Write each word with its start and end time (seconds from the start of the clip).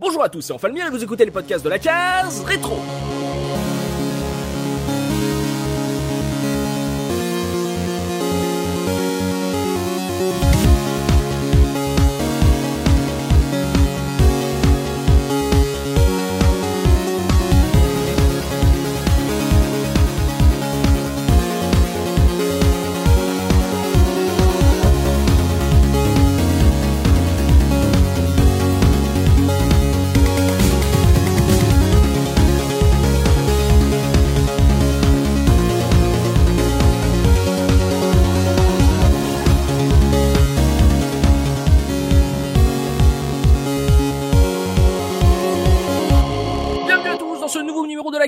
Bonjour 0.00 0.22
à 0.22 0.28
tous, 0.28 0.42
c'est 0.42 0.52
Enfin 0.52 0.68
le 0.68 0.78
et 0.78 0.90
vous 0.90 1.02
écoutez 1.02 1.24
les 1.24 1.32
podcasts 1.32 1.64
de 1.64 1.70
la 1.70 1.78
case 1.80 2.44
rétro. 2.44 2.76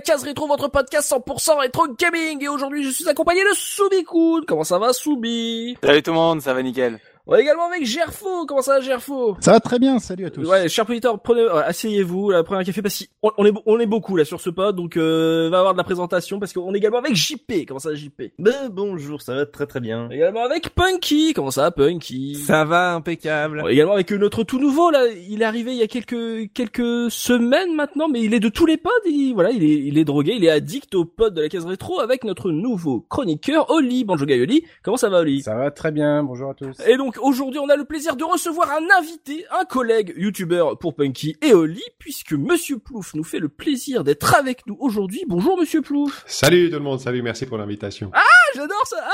La 0.00 0.14
case 0.14 0.22
rétro, 0.22 0.46
votre 0.46 0.68
podcast 0.68 1.12
100% 1.12 1.58
rétro 1.58 1.86
gaming. 1.98 2.42
Et 2.42 2.48
aujourd'hui, 2.48 2.82
je 2.84 2.88
suis 2.88 3.08
accompagné 3.08 3.42
de 3.42 3.54
Soubikoun. 3.54 4.44
Comment 4.46 4.64
ça 4.64 4.78
va, 4.78 4.94
Soubi? 4.94 5.76
Salut 5.82 6.02
tout 6.02 6.12
le 6.12 6.16
monde, 6.16 6.40
ça 6.40 6.54
va 6.54 6.62
nickel. 6.62 6.98
On 7.26 7.34
est 7.36 7.42
également 7.42 7.66
avec 7.66 7.84
Gerfo. 7.84 8.46
Comment 8.46 8.62
ça 8.62 8.76
va, 8.76 8.80
Gerfo? 8.80 9.36
Ça 9.40 9.52
va 9.52 9.60
très 9.60 9.78
bien, 9.78 9.98
salut 9.98 10.24
à 10.24 10.30
tous. 10.30 10.48
Ouais, 10.48 10.68
chers 10.68 10.88
auditeurs, 10.88 11.20
prenez, 11.20 11.42
euh, 11.42 11.62
asseyez-vous, 11.64 12.30
là, 12.30 12.42
prenez 12.42 12.62
un 12.62 12.64
café 12.64 12.80
parce 12.80 13.04
qu'on 13.22 13.30
on 13.36 13.44
est, 13.44 13.52
on 13.66 13.78
est 13.78 13.86
beaucoup 13.86 14.16
là 14.16 14.24
sur 14.24 14.40
ce 14.40 14.48
pod, 14.48 14.74
donc 14.74 14.96
euh, 14.96 15.48
va 15.50 15.58
avoir 15.58 15.74
de 15.74 15.78
la 15.78 15.84
présentation 15.84 16.40
parce 16.40 16.52
qu'on 16.54 16.72
est 16.74 16.78
également 16.78 16.98
avec 16.98 17.14
JP. 17.14 17.66
Comment 17.68 17.78
ça, 17.78 17.94
JP 17.94 18.22
Ben 18.38 18.70
bonjour, 18.70 19.20
ça 19.20 19.34
va 19.34 19.44
très 19.46 19.66
très 19.66 19.80
bien. 19.80 20.08
Également 20.10 20.44
avec 20.44 20.70
Punky. 20.70 21.34
Comment 21.34 21.50
ça, 21.50 21.70
Punky? 21.70 22.36
Ça 22.36 22.64
va, 22.64 22.94
impeccable. 22.94 23.64
Également 23.68 23.92
avec 23.92 24.10
notre 24.12 24.42
tout 24.42 24.58
nouveau 24.58 24.90
là, 24.90 25.06
il 25.06 25.42
est 25.42 25.44
arrivé 25.44 25.72
il 25.72 25.78
y 25.78 25.82
a 25.82 25.88
quelques 25.88 26.52
quelques 26.54 27.10
semaines 27.10 27.74
maintenant, 27.74 28.08
mais 28.08 28.22
il 28.22 28.32
est 28.32 28.40
de 28.40 28.48
tous 28.48 28.66
les 28.66 28.78
pods. 28.78 28.90
Il, 29.04 29.34
voilà, 29.34 29.50
il 29.50 29.62
est 29.62 29.76
il 29.76 29.98
est 29.98 30.04
drogué, 30.04 30.32
il 30.36 30.44
est 30.44 30.50
addict 30.50 30.94
aux 30.94 31.04
pods 31.04 31.30
de 31.30 31.42
la 31.42 31.48
case 31.50 31.66
rétro 31.66 32.00
avec 32.00 32.24
notre 32.24 32.50
nouveau 32.50 33.04
chroniqueur 33.08 33.70
Oli. 33.70 34.04
Bonjour 34.04 34.26
Guy 34.26 34.40
Oli. 34.40 34.64
Comment 34.82 34.96
ça 34.96 35.10
va 35.10 35.20
Oli? 35.20 35.42
Ça 35.42 35.54
va 35.54 35.70
très 35.70 35.92
bien, 35.92 36.22
bonjour 36.22 36.50
à 36.50 36.54
tous. 36.54 36.80
Et 36.86 36.96
donc 36.96 37.09
aujourd'hui, 37.18 37.58
on 37.58 37.68
a 37.68 37.76
le 37.76 37.84
plaisir 37.84 38.16
de 38.16 38.24
recevoir 38.24 38.70
un 38.70 38.98
invité, 38.98 39.44
un 39.50 39.64
collègue 39.64 40.14
youtubeur 40.16 40.78
pour 40.78 40.94
Punky 40.94 41.36
et 41.42 41.54
Oli, 41.54 41.82
puisque 41.98 42.32
Monsieur 42.32 42.78
Plouf 42.78 43.14
nous 43.14 43.24
fait 43.24 43.38
le 43.38 43.48
plaisir 43.48 44.04
d'être 44.04 44.34
avec 44.34 44.66
nous 44.66 44.76
aujourd'hui. 44.80 45.22
Bonjour 45.26 45.58
Monsieur 45.58 45.82
Plouf. 45.82 46.24
Salut 46.26 46.70
tout 46.70 46.76
le 46.76 46.82
monde, 46.82 47.00
salut, 47.00 47.22
merci 47.22 47.46
pour 47.46 47.58
l'invitation. 47.58 48.10
Ah, 48.14 48.22
j'adore 48.54 48.86
ça. 48.86 48.96
Ah, 49.02 49.12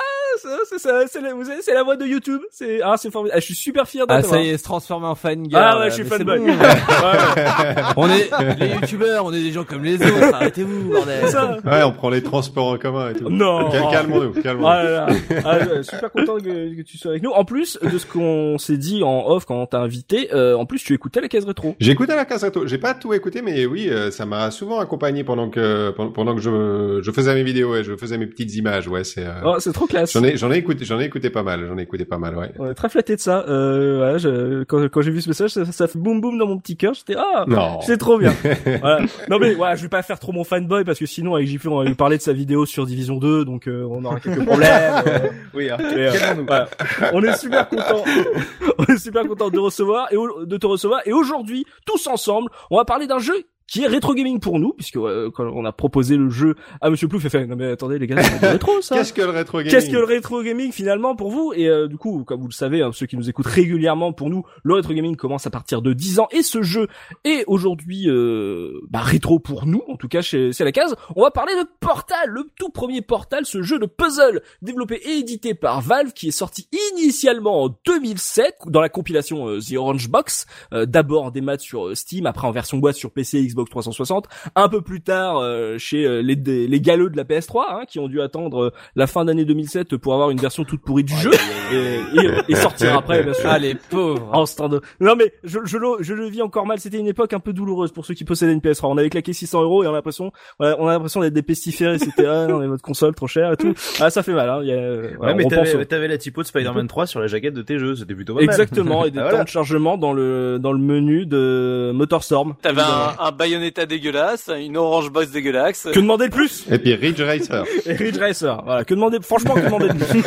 c'est 0.68 0.78
ça, 0.78 1.04
c'est 1.06 1.20
la, 1.20 1.34
vous 1.34 1.44
savez, 1.44 1.62
c'est 1.62 1.74
la 1.74 1.82
voix 1.82 1.96
de 1.96 2.04
YouTube. 2.06 2.40
C'est 2.50 2.80
ah, 2.82 2.94
c'est 2.96 3.10
formidable. 3.10 3.36
Ah, 3.36 3.40
je 3.40 3.44
suis 3.46 3.54
super 3.54 3.86
fier 3.88 4.04
Ah 4.08 4.16
d'être. 4.18 4.28
ça 4.30 4.40
y 4.40 4.48
est, 4.50 4.58
se 4.58 4.64
transformer 4.64 5.06
en 5.06 5.14
fan 5.14 5.46
Ah 5.54 5.78
ouais, 5.80 5.90
je 5.90 5.94
suis 5.94 6.04
fanboy. 6.04 6.38
Bon. 6.38 6.46
Ouais. 6.56 7.94
on 7.96 8.08
est 8.10 8.30
les 8.58 8.68
youtubeurs, 8.74 9.24
on 9.24 9.32
est 9.32 9.42
des 9.42 9.52
gens 9.52 9.64
comme 9.64 9.84
les 9.84 9.94
autres. 9.96 10.34
Arrêtez-vous, 10.34 10.90
bordel. 10.92 11.28
Ça. 11.28 11.56
Ouais, 11.64 11.82
on 11.82 11.92
prend 11.92 12.10
les 12.10 12.22
transports 12.22 12.68
en 12.68 12.78
commun 12.78 13.10
et 13.10 13.14
tout. 13.14 13.28
Non. 13.30 13.70
Cal- 13.70 13.90
Calmons-nous, 13.90 14.42
calmons-nous. 14.42 14.66
Ah 14.66 14.82
là 14.82 14.90
là. 14.90 15.06
Ah, 15.44 15.58
ouais, 15.58 15.82
super 15.82 16.10
content 16.10 16.36
que, 16.36 16.76
que 16.76 16.82
tu 16.82 16.98
sois 16.98 17.12
avec 17.12 17.22
nous. 17.22 17.30
En 17.30 17.44
plus 17.44 17.78
de 17.82 17.98
ce 17.98 18.06
qu'on 18.06 18.58
s'est 18.58 18.76
dit 18.76 19.02
en 19.02 19.24
off 19.28 19.44
quand 19.44 19.56
on 19.60 19.66
t'a 19.66 19.78
invité, 19.78 20.28
euh, 20.34 20.54
en 20.56 20.66
plus 20.66 20.82
tu 20.82 20.94
écoutais 20.94 21.20
la 21.20 21.28
case 21.28 21.44
rétro. 21.44 21.74
J'ai 21.80 21.92
écouté 21.92 22.14
la 22.14 22.24
case 22.24 22.44
rétro. 22.44 22.66
J'ai 22.66 22.78
pas 22.78 22.94
tout 22.94 23.12
écouté, 23.14 23.42
mais 23.42 23.66
oui, 23.66 23.88
euh, 23.88 24.10
ça 24.10 24.26
m'a 24.26 24.50
souvent 24.50 24.78
accompagné 24.80 25.24
pendant 25.24 25.50
que 25.50 25.90
pendant- 25.90 26.10
pendant 26.12 26.34
que 26.34 26.40
je 26.40 27.00
je 27.02 27.10
faisais 27.10 27.34
mes 27.34 27.42
vidéos 27.42 27.76
et 27.76 27.84
je 27.84 27.96
faisais 27.96 28.18
mes 28.18 28.26
petites 28.26 28.54
images. 28.56 28.88
Ouais, 28.88 29.04
c'est. 29.04 29.25
Euh, 29.26 29.40
Oh, 29.44 29.56
c'est 29.58 29.72
trop 29.72 29.86
classe. 29.86 30.12
J'en 30.12 30.22
ai 30.24 30.36
j'en 30.36 30.50
ai 30.52 30.56
écouté 30.58 30.84
j'en 30.84 31.00
ai 31.00 31.04
écouté 31.04 31.30
pas 31.30 31.42
mal. 31.42 31.66
J'en 31.68 31.76
ai 31.78 31.82
écouté 31.82 32.04
pas 32.04 32.18
mal. 32.18 32.36
Ouais. 32.36 32.50
On 32.58 32.70
est 32.70 32.74
très 32.74 32.88
flatté 32.88 33.16
de 33.16 33.20
ça. 33.20 33.44
Euh, 33.48 33.96
voilà, 33.98 34.18
je- 34.18 34.64
quand, 34.64 34.88
quand 34.88 35.00
j'ai 35.02 35.10
vu 35.10 35.20
ce 35.20 35.28
message, 35.28 35.50
ça, 35.50 35.64
ça 35.64 35.88
fait 35.88 35.98
boum 35.98 36.20
boum 36.20 36.38
dans 36.38 36.46
mon 36.46 36.58
petit 36.58 36.76
cœur. 36.76 36.94
J'étais 36.94 37.16
ah, 37.18 37.44
Non. 37.46 37.80
c'est 37.82 37.98
trop 37.98 38.18
bien. 38.18 38.32
voilà. 38.80 39.00
Non 39.28 39.38
mais 39.38 39.54
voilà, 39.54 39.74
je 39.76 39.82
vais 39.82 39.88
pas 39.88 40.02
faire 40.02 40.18
trop 40.18 40.32
mon 40.32 40.44
fanboy 40.44 40.84
parce 40.84 40.98
que 40.98 41.06
sinon 41.06 41.34
avec 41.34 41.46
JP 41.48 41.66
on 41.66 41.78
va 41.78 41.84
lui 41.84 41.94
parler 41.94 42.16
de 42.16 42.22
sa 42.22 42.32
vidéo 42.32 42.66
sur 42.66 42.86
Division 42.86 43.16
2, 43.18 43.44
donc 43.44 43.68
euh, 43.68 43.86
on 43.90 44.04
aura 44.04 44.20
quelques 44.20 44.44
problèmes. 44.44 44.94
euh, 45.06 45.18
Oui, 45.54 45.68
alors, 45.68 45.80
et, 45.92 46.08
euh, 46.08 46.12
voilà. 46.46 46.68
On 47.12 47.22
est 47.22 47.36
super 47.36 47.68
content. 47.68 48.04
on 48.78 48.84
est 48.84 48.98
super 48.98 49.26
content 49.26 49.50
de 49.50 49.58
recevoir 49.58 50.08
et 50.12 50.16
de 50.46 50.56
te 50.56 50.66
recevoir. 50.66 51.00
Et 51.06 51.12
aujourd'hui, 51.12 51.64
tous 51.86 52.06
ensemble, 52.06 52.48
on 52.70 52.76
va 52.76 52.84
parler 52.84 53.06
d'un 53.06 53.18
jeu 53.18 53.34
qui 53.66 53.82
est 53.82 53.86
rétro 53.86 54.14
gaming 54.14 54.40
pour 54.40 54.58
nous, 54.58 54.72
puisque 54.72 54.96
euh, 54.96 55.30
quand 55.30 55.44
on 55.44 55.64
a 55.64 55.72
proposé 55.72 56.16
le 56.16 56.30
jeu 56.30 56.54
à 56.80 56.90
Monsieur 56.90 57.08
Plouf, 57.08 57.24
il 57.24 57.30
fait 57.30 57.46
non 57.46 57.56
mais 57.56 57.70
attendez 57.72 57.98
les 57.98 58.06
gars, 58.06 58.22
c'est 58.22 58.46
rétro 58.46 58.80
ça. 58.80 58.96
Qu'est-ce 58.96 59.12
que 59.12 59.22
le 59.22 59.30
rétro 59.30 59.58
gaming 59.58 59.70
Qu'est-ce 59.72 59.90
que 59.90 59.96
le 59.96 60.04
rétro 60.04 60.42
gaming 60.42 60.72
finalement 60.72 61.16
pour 61.16 61.30
vous? 61.30 61.52
Et 61.54 61.68
euh, 61.68 61.88
du 61.88 61.96
coup, 61.96 62.24
comme 62.24 62.40
vous 62.40 62.48
le 62.48 62.52
savez, 62.52 62.82
hein, 62.82 62.90
ceux 62.92 63.06
qui 63.06 63.16
nous 63.16 63.28
écoutent 63.28 63.46
régulièrement, 63.46 64.12
pour 64.12 64.30
nous, 64.30 64.44
le 64.62 64.74
rétro 64.74 64.92
gaming 64.92 65.16
commence 65.16 65.46
à 65.46 65.50
partir 65.50 65.82
de 65.82 65.92
10 65.92 66.20
ans 66.20 66.28
et 66.30 66.42
ce 66.42 66.62
jeu 66.62 66.88
est 67.24 67.44
aujourd'hui 67.46 68.08
euh, 68.08 68.80
bah, 68.88 69.00
rétro 69.00 69.38
pour 69.38 69.66
nous, 69.66 69.82
en 69.88 69.96
tout 69.96 70.08
cas 70.08 70.22
chez 70.22 70.52
c'est 70.52 70.64
la 70.64 70.72
case. 70.72 70.94
On 71.16 71.22
va 71.22 71.30
parler 71.30 71.54
de 71.54 71.66
Portal, 71.80 72.28
le 72.28 72.48
tout 72.56 72.70
premier 72.70 73.02
Portal, 73.02 73.46
ce 73.46 73.62
jeu 73.62 73.78
de 73.78 73.86
puzzle 73.86 74.42
développé 74.62 74.96
et 75.04 75.18
édité 75.18 75.54
par 75.54 75.80
Valve 75.80 76.12
qui 76.12 76.28
est 76.28 76.32
sorti 76.32 76.68
initialement 76.92 77.64
en 77.64 77.76
2007 77.84 78.54
dans 78.66 78.80
la 78.80 78.88
compilation 78.88 79.48
euh, 79.48 79.60
The 79.60 79.74
Orange 79.76 80.08
Box, 80.08 80.46
euh, 80.72 80.86
d'abord 80.86 81.24
en 81.24 81.30
démat 81.30 81.58
sur 81.58 81.88
euh, 81.88 81.94
Steam, 81.94 82.26
après 82.26 82.46
en 82.46 82.52
version 82.52 82.78
boîte 82.78 82.96
sur 82.96 83.10
PC, 83.10 83.42
Xbox 83.42 83.55
360, 83.64 84.26
un 84.54 84.68
peu 84.68 84.80
plus 84.82 85.00
tard 85.00 85.38
euh, 85.38 85.78
chez 85.78 86.04
euh, 86.06 86.20
les, 86.22 86.34
les 86.66 86.80
galeux 86.80 87.10
de 87.10 87.16
la 87.16 87.24
PS3 87.24 87.62
hein, 87.70 87.80
qui 87.88 87.98
ont 87.98 88.08
dû 88.08 88.20
attendre 88.20 88.64
euh, 88.66 88.70
la 88.94 89.06
fin 89.06 89.24
d'année 89.24 89.44
2007 89.44 89.96
pour 89.96 90.14
avoir 90.14 90.30
une 90.30 90.38
version 90.38 90.64
toute 90.64 90.82
pourrie 90.82 91.04
du 91.04 91.14
jeu 91.16 91.30
et, 91.72 92.00
et, 92.20 92.30
et 92.48 92.54
sortir 92.56 92.96
après 92.96 93.22
bien 93.22 93.32
sûr. 93.34 93.48
Ah 93.48 93.58
les 93.58 93.74
pauvres. 93.74 94.28
en 94.32 94.46
stand 94.46 94.80
non 95.00 95.14
mais 95.16 95.32
je, 95.44 95.58
je, 95.64 95.78
le, 95.78 95.88
je 96.00 96.14
le 96.14 96.26
vis 96.26 96.42
encore 96.42 96.66
mal. 96.66 96.78
C'était 96.80 96.98
une 96.98 97.06
époque 97.08 97.32
un 97.32 97.40
peu 97.40 97.52
douloureuse 97.52 97.92
pour 97.92 98.04
ceux 98.06 98.14
qui 98.14 98.24
possédaient 98.24 98.52
une 98.52 98.60
PS3 98.60 98.86
on 98.88 98.98
avait 98.98 99.10
claqué 99.10 99.32
600 99.32 99.62
euros 99.62 99.82
et 99.84 99.86
on 99.86 99.90
a 99.90 99.94
l'impression 99.94 100.32
voilà, 100.58 100.76
on 100.80 100.88
a 100.88 100.92
l'impression 100.92 101.20
d'être 101.20 101.34
des 101.34 101.42
pestiférés. 101.42 101.98
C'était 101.98 102.26
ah 102.26 102.46
non 102.46 102.58
mais 102.58 102.66
votre 102.66 102.82
console 102.82 103.14
trop 103.14 103.26
cher 103.26 103.52
et 103.52 103.56
tout. 103.56 103.74
Ah 104.00 104.10
ça 104.10 104.22
fait 104.22 104.32
mal 104.32 104.48
hein. 104.48 104.58
Il 104.62 104.68
y 104.68 104.72
a, 104.72 104.76
euh, 104.76 105.10
voilà, 105.18 105.32
ouais, 105.32 105.38
mais 105.38 105.44
au- 105.46 105.48
t'avais, 105.50 105.84
t'avais 105.86 106.08
la 106.08 106.18
typo 106.18 106.42
de 106.42 106.46
Spider-Man 106.46 106.86
3 106.86 107.06
sur 107.06 107.20
la 107.20 107.26
jaquette 107.26 107.54
de 107.54 107.62
tes 107.62 107.78
jeux, 107.78 107.94
c'était 107.96 108.14
plutôt 108.14 108.34
pas 108.34 108.40
mal. 108.40 108.50
exactement 108.50 109.04
et 109.04 109.10
des 109.10 109.18
Ah, 109.20 109.22
voilà. 109.22 109.38
temps 109.38 109.44
de 109.44 109.48
chargement 109.48 109.96
dans 109.98 110.12
le 110.12 110.58
dans 110.60 110.72
le 110.72 110.78
menu 110.78 111.26
de 111.26 111.90
Motorstorm. 111.94 112.54
T'avais 112.62 112.82
un, 112.82 113.14
un 113.18 113.32
Bayonetta 113.46 113.86
dégueulasse, 113.86 114.50
une 114.58 114.76
Orange 114.76 115.12
Box 115.12 115.30
dégueulasse. 115.30 115.84
que 115.84 116.00
demander 116.00 116.26
de 116.26 116.34
plus? 116.34 116.66
Et 116.68 116.78
puis 116.78 116.94
Ridge 116.94 117.20
Racer. 117.20 117.64
Et 117.86 117.92
Ridge 117.92 118.18
Racer, 118.18 118.60
voilà, 118.64 118.84
que 118.84 118.92
demander, 118.92 119.18
franchement, 119.22 119.54
que 119.54 119.60
demander 119.60 119.88
de 119.88 119.94
plus? 119.94 120.24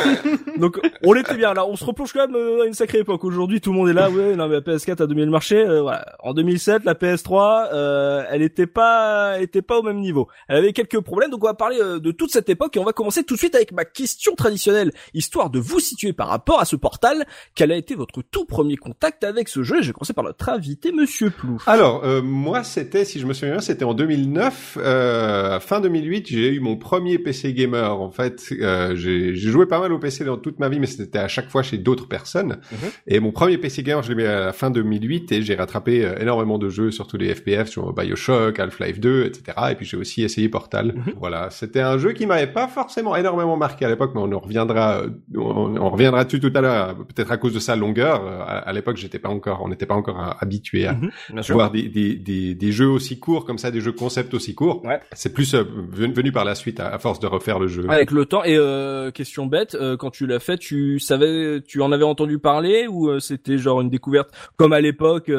Donc, 0.58 0.80
on 1.04 1.12
l'était 1.12 1.36
bien, 1.36 1.52
là, 1.52 1.66
on 1.66 1.76
se 1.76 1.84
replonge 1.84 2.14
quand 2.14 2.26
même 2.26 2.34
euh, 2.34 2.62
à 2.62 2.66
une 2.66 2.72
sacrée 2.72 3.00
époque. 3.00 3.22
Aujourd'hui, 3.24 3.60
tout 3.60 3.72
le 3.72 3.78
monde 3.78 3.90
est 3.90 3.92
là, 3.92 4.08
ouais, 4.08 4.36
non, 4.36 4.48
mais 4.48 4.54
la 4.54 4.60
PS4 4.62 5.02
a 5.02 5.06
dominé 5.06 5.26
le 5.26 5.30
marché, 5.30 5.56
euh, 5.56 5.82
voilà. 5.82 6.16
En 6.20 6.32
2007, 6.32 6.84
la 6.84 6.94
PS3, 6.94 7.68
euh, 7.72 8.24
elle 8.30 8.40
était 8.40 8.66
pas, 8.66 9.38
était 9.40 9.62
pas 9.62 9.78
au 9.78 9.82
même 9.82 10.00
niveau. 10.00 10.28
Elle 10.48 10.56
avait 10.56 10.72
quelques 10.72 11.00
problèmes, 11.00 11.30
donc 11.30 11.44
on 11.44 11.46
va 11.46 11.54
parler 11.54 11.78
euh, 11.78 11.98
de 11.98 12.12
toute 12.12 12.30
cette 12.30 12.48
époque 12.48 12.76
et 12.76 12.80
on 12.80 12.84
va 12.84 12.92
commencer 12.92 13.22
tout 13.22 13.34
de 13.34 13.38
suite 13.38 13.54
avec 13.54 13.72
ma 13.72 13.84
question 13.84 14.34
traditionnelle, 14.34 14.92
histoire 15.12 15.50
de 15.50 15.58
vous 15.58 15.80
situer 15.80 16.14
par 16.14 16.28
rapport 16.28 16.60
à 16.60 16.64
ce 16.64 16.76
portal. 16.76 17.26
Quel 17.54 17.70
a 17.70 17.76
été 17.76 17.94
votre 17.94 18.22
tout 18.22 18.46
premier 18.46 18.76
contact 18.76 19.24
avec 19.24 19.48
ce 19.48 19.62
jeu? 19.62 19.78
Et 19.78 19.82
je 19.82 19.88
vais 19.88 19.92
commencer 19.92 20.14
par 20.14 20.24
notre 20.24 20.48
invité, 20.48 20.92
Monsieur 20.92 21.30
Plouf. 21.30 21.66
Alors, 21.68 22.04
euh, 22.04 22.22
moi, 22.22 22.64
c'était, 22.64 23.04
si 23.10 23.18
je 23.18 23.26
me 23.26 23.32
souviens 23.32 23.54
bien, 23.54 23.60
c'était 23.60 23.84
en 23.84 23.94
2009. 23.94 24.78
Euh, 24.80 25.60
fin 25.60 25.80
2008, 25.80 26.28
j'ai 26.28 26.54
eu 26.54 26.60
mon 26.60 26.76
premier 26.76 27.18
PC 27.18 27.52
gamer. 27.52 28.00
En 28.00 28.10
fait, 28.10 28.52
euh, 28.52 28.94
j'ai 28.94 29.34
joué 29.34 29.66
pas 29.66 29.80
mal 29.80 29.92
au 29.92 29.98
PC 29.98 30.24
dans 30.24 30.36
toute 30.36 30.58
ma 30.58 30.68
vie, 30.68 30.78
mais 30.78 30.86
c'était 30.86 31.18
à 31.18 31.28
chaque 31.28 31.50
fois 31.50 31.62
chez 31.62 31.78
d'autres 31.78 32.08
personnes. 32.08 32.58
Et 33.06 33.20
mon 33.20 33.32
premier 33.32 33.58
PC 33.58 33.82
gamer, 33.82 34.02
je 34.02 34.10
l'ai 34.10 34.14
mis 34.14 34.24
à 34.24 34.40
la 34.46 34.52
fin 34.52 34.70
2008 34.70 35.32
et 35.32 35.42
j'ai 35.42 35.54
rattrapé 35.54 36.04
euh, 36.04 36.18
énormément 36.20 36.58
de 36.58 36.68
jeux, 36.68 36.90
surtout 36.90 37.16
les 37.16 37.34
FPF, 37.34 37.68
sur 37.68 37.92
Bioshock, 37.92 38.58
Half-Life 38.58 39.00
2, 39.00 39.24
etc. 39.24 39.58
Et 39.72 39.74
puis 39.74 39.86
j'ai 39.86 39.96
aussi 39.96 40.22
essayé 40.22 40.48
Portal. 40.48 40.94
Voilà, 41.18 41.50
c'était 41.50 41.80
un 41.80 41.98
jeu 41.98 42.12
qui 42.12 42.26
m'avait 42.26 42.46
pas 42.46 42.68
forcément 42.68 43.16
énormément 43.16 43.56
marqué 43.56 43.84
à 43.84 43.88
l'époque, 43.88 44.12
mais 44.14 44.20
on 44.20 44.32
en 44.32 44.38
reviendra, 44.38 45.02
on, 45.34 45.76
on 45.76 45.90
reviendra 45.90 46.24
dessus 46.24 46.40
tout 46.40 46.52
à 46.54 46.60
l'heure, 46.60 46.96
peut-être 46.96 47.32
à 47.32 47.36
cause 47.36 47.54
de 47.54 47.58
sa 47.58 47.76
longueur. 47.76 48.24
À, 48.24 48.58
à 48.58 48.72
l'époque, 48.72 48.96
j'étais 48.96 49.18
pas 49.18 49.28
encore, 49.28 49.62
on 49.62 49.68
n'était 49.68 49.86
pas 49.86 49.94
encore 49.94 50.36
habitué 50.40 50.86
à, 50.86 50.94
Bien 50.94 51.10
voir 51.48 51.70
des, 51.70 51.88
des, 51.88 52.14
des, 52.14 52.54
des 52.54 52.72
jeux 52.72 52.88
aussi 53.00 53.18
courts 53.18 53.44
comme 53.46 53.58
ça, 53.58 53.70
des 53.70 53.80
jeux 53.80 53.92
concept 53.92 54.34
aussi 54.34 54.54
courts. 54.54 54.84
Ouais. 54.84 55.00
C'est 55.12 55.32
plus 55.32 55.54
euh, 55.54 55.64
venu 55.90 56.32
par 56.32 56.44
la 56.44 56.54
suite 56.54 56.78
à, 56.80 56.88
à 56.88 56.98
force 56.98 57.18
de 57.18 57.26
refaire 57.26 57.58
le 57.58 57.66
jeu. 57.66 57.86
Avec 57.88 58.10
le 58.10 58.26
temps 58.26 58.44
et 58.44 58.56
euh, 58.56 59.10
question 59.10 59.46
bête, 59.46 59.74
euh, 59.74 59.96
quand 59.96 60.10
tu 60.10 60.26
l'as 60.26 60.40
fait, 60.40 60.58
tu 60.58 60.98
savais, 61.00 61.62
tu 61.66 61.80
en 61.80 61.92
avais 61.92 62.04
entendu 62.04 62.38
parler 62.38 62.86
ou 62.86 63.08
euh, 63.08 63.18
c'était 63.18 63.56
genre 63.56 63.80
une 63.80 63.88
découverte 63.88 64.30
comme 64.56 64.74
à 64.74 64.80
l'époque 64.80 65.30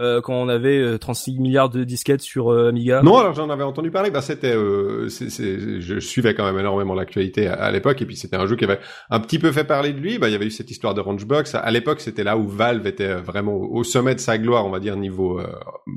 euh, 0.00 0.08
euh, 0.08 0.20
quand 0.20 0.34
on 0.34 0.48
avait 0.48 0.78
euh, 0.78 0.96
36 0.98 1.38
milliards 1.40 1.68
de 1.70 1.84
disquettes 1.84 2.20
sur 2.20 2.50
euh, 2.52 2.68
Amiga. 2.68 3.02
Non, 3.02 3.18
alors 3.18 3.34
j'en 3.34 3.50
avais 3.50 3.62
entendu 3.64 3.90
parler. 3.90 4.10
Bah 4.10 4.22
c'était, 4.22 4.54
euh, 4.54 5.08
c'est- 5.08 5.28
c'est- 5.28 5.80
je 5.80 5.98
suivais 6.00 6.34
quand 6.34 6.44
même 6.44 6.58
énormément 6.58 6.94
l'actualité 6.94 7.46
à, 7.48 7.54
à 7.54 7.70
l'époque, 7.70 8.00
et 8.00 8.06
puis 8.06 8.16
c'était 8.16 8.36
un 8.36 8.46
jeu 8.46 8.56
qui 8.56 8.64
avait 8.64 8.78
un 9.10 9.20
petit 9.20 9.38
peu 9.38 9.52
fait 9.52 9.64
parler 9.64 9.92
de 9.92 9.98
lui. 9.98 10.18
Bah 10.18 10.28
il 10.28 10.32
y 10.32 10.34
avait 10.34 10.46
eu 10.46 10.50
cette 10.50 10.70
histoire 10.70 10.94
de 10.94 11.00
Rangebox. 11.00 11.54
À, 11.54 11.70
l'époque, 11.70 12.00
c'était 12.00 12.24
là 12.24 12.36
où 12.38 12.46
Valve 12.48 12.86
était 12.86 13.14
vraiment 13.14 13.54
au 13.56 13.84
sommet 13.84 14.14
de 14.14 14.20
sa 14.20 14.38
gloire, 14.38 14.64
on 14.66 14.70
va 14.70 14.80
dire 14.80 14.96
niveau 14.96 15.38
euh, 15.40 15.46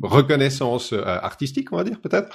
reconnaissance 0.04 0.94
euh, 0.94 1.02
artistique, 1.06 1.72
on 1.72 1.78
va 1.78 1.84
dire 1.84 2.00
peut-être. 2.02 2.30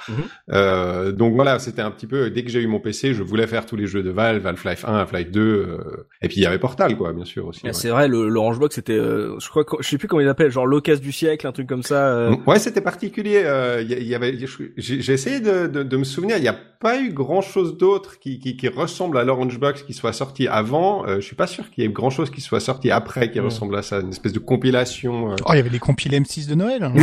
Euh, 0.51 1.11
donc 1.11 1.35
voilà, 1.35 1.59
c'était 1.59 1.81
un 1.81 1.91
petit 1.91 2.07
peu 2.07 2.29
dès 2.29 2.43
que 2.43 2.49
j'ai 2.49 2.61
eu 2.61 2.67
mon 2.67 2.79
PC, 2.79 3.13
je 3.13 3.23
voulais 3.23 3.47
faire 3.47 3.65
tous 3.65 3.75
les 3.75 3.87
jeux 3.87 4.03
de 4.03 4.09
Valve, 4.09 4.45
Half-Life 4.45 4.85
1, 4.85 4.93
Half-Life 4.95 5.31
2, 5.31 5.41
euh, 5.41 5.77
et 6.21 6.27
puis 6.27 6.37
il 6.37 6.43
y 6.43 6.45
avait 6.45 6.59
Portal, 6.59 6.95
quoi, 6.97 7.13
bien 7.13 7.25
sûr 7.25 7.47
aussi. 7.47 7.65
Ouais. 7.65 7.73
C'est 7.73 7.89
vrai, 7.89 8.07
le, 8.07 8.27
l'Orange 8.29 8.59
Box 8.59 8.75
c'était, 8.75 8.93
euh, 8.97 9.37
je 9.39 9.49
crois, 9.49 9.63
je 9.79 9.87
sais 9.87 9.97
plus 9.97 10.07
comment 10.07 10.21
il 10.21 10.25
l'appelle, 10.25 10.51
genre 10.51 10.65
l'occasion 10.65 11.03
du 11.03 11.11
siècle, 11.11 11.45
un 11.47 11.51
truc 11.57 11.67
comme 11.67 11.83
ça. 11.83 12.07
euh. 12.07 12.35
Ouais, 12.45 12.59
c'était 12.59 12.81
particulier. 12.81 13.41
euh, 13.45 13.81
Il 13.81 13.91
y, 13.91 13.95
il 13.95 14.07
y 14.07 14.15
avait, 14.15 14.37
j'ai 14.77 15.01
j'ai 15.01 15.13
essayé 15.13 15.39
de, 15.39 15.67
de, 15.67 15.83
de 15.83 15.97
me 15.97 16.03
souvenir. 16.03 16.37
Il 16.37 16.41
n'y 16.41 16.47
a 16.47 16.55
pas 16.79 16.99
eu 16.99 17.09
grand 17.11 17.41
chose 17.41 17.77
d'autre 17.77 18.19
qui, 18.19 18.39
qui, 18.39 18.55
qui 18.55 18.67
ressemble 18.67 19.17
à 19.17 19.23
l'Orange 19.23 19.59
Box 19.59 19.81
qui 19.83 19.93
soit 19.93 20.13
sorti 20.13 20.47
avant. 20.47 21.05
Euh, 21.07 21.15
je 21.15 21.21
suis 21.21 21.35
pas 21.35 21.47
sûr 21.47 21.69
qu'il 21.71 21.83
y 21.83 21.87
ait 21.87 21.89
grand 21.91 22.09
chose 22.11 22.29
qui 22.29 22.41
soit 22.41 22.59
sorti 22.59 22.91
après 22.91 23.31
qui 23.31 23.39
ressemble 23.39 23.75
à 23.75 23.81
ça, 23.81 23.99
une 23.99 24.09
espèce 24.09 24.33
de 24.33 24.39
compilation. 24.39 25.31
euh. 25.31 25.35
Oh, 25.45 25.49
il 25.53 25.57
y 25.57 25.59
avait 25.59 25.69
les 25.69 25.79
compilés 25.79 26.19
M6 26.19 26.47
de 26.47 26.55
Noël. 26.55 26.83
hein. 26.83 26.93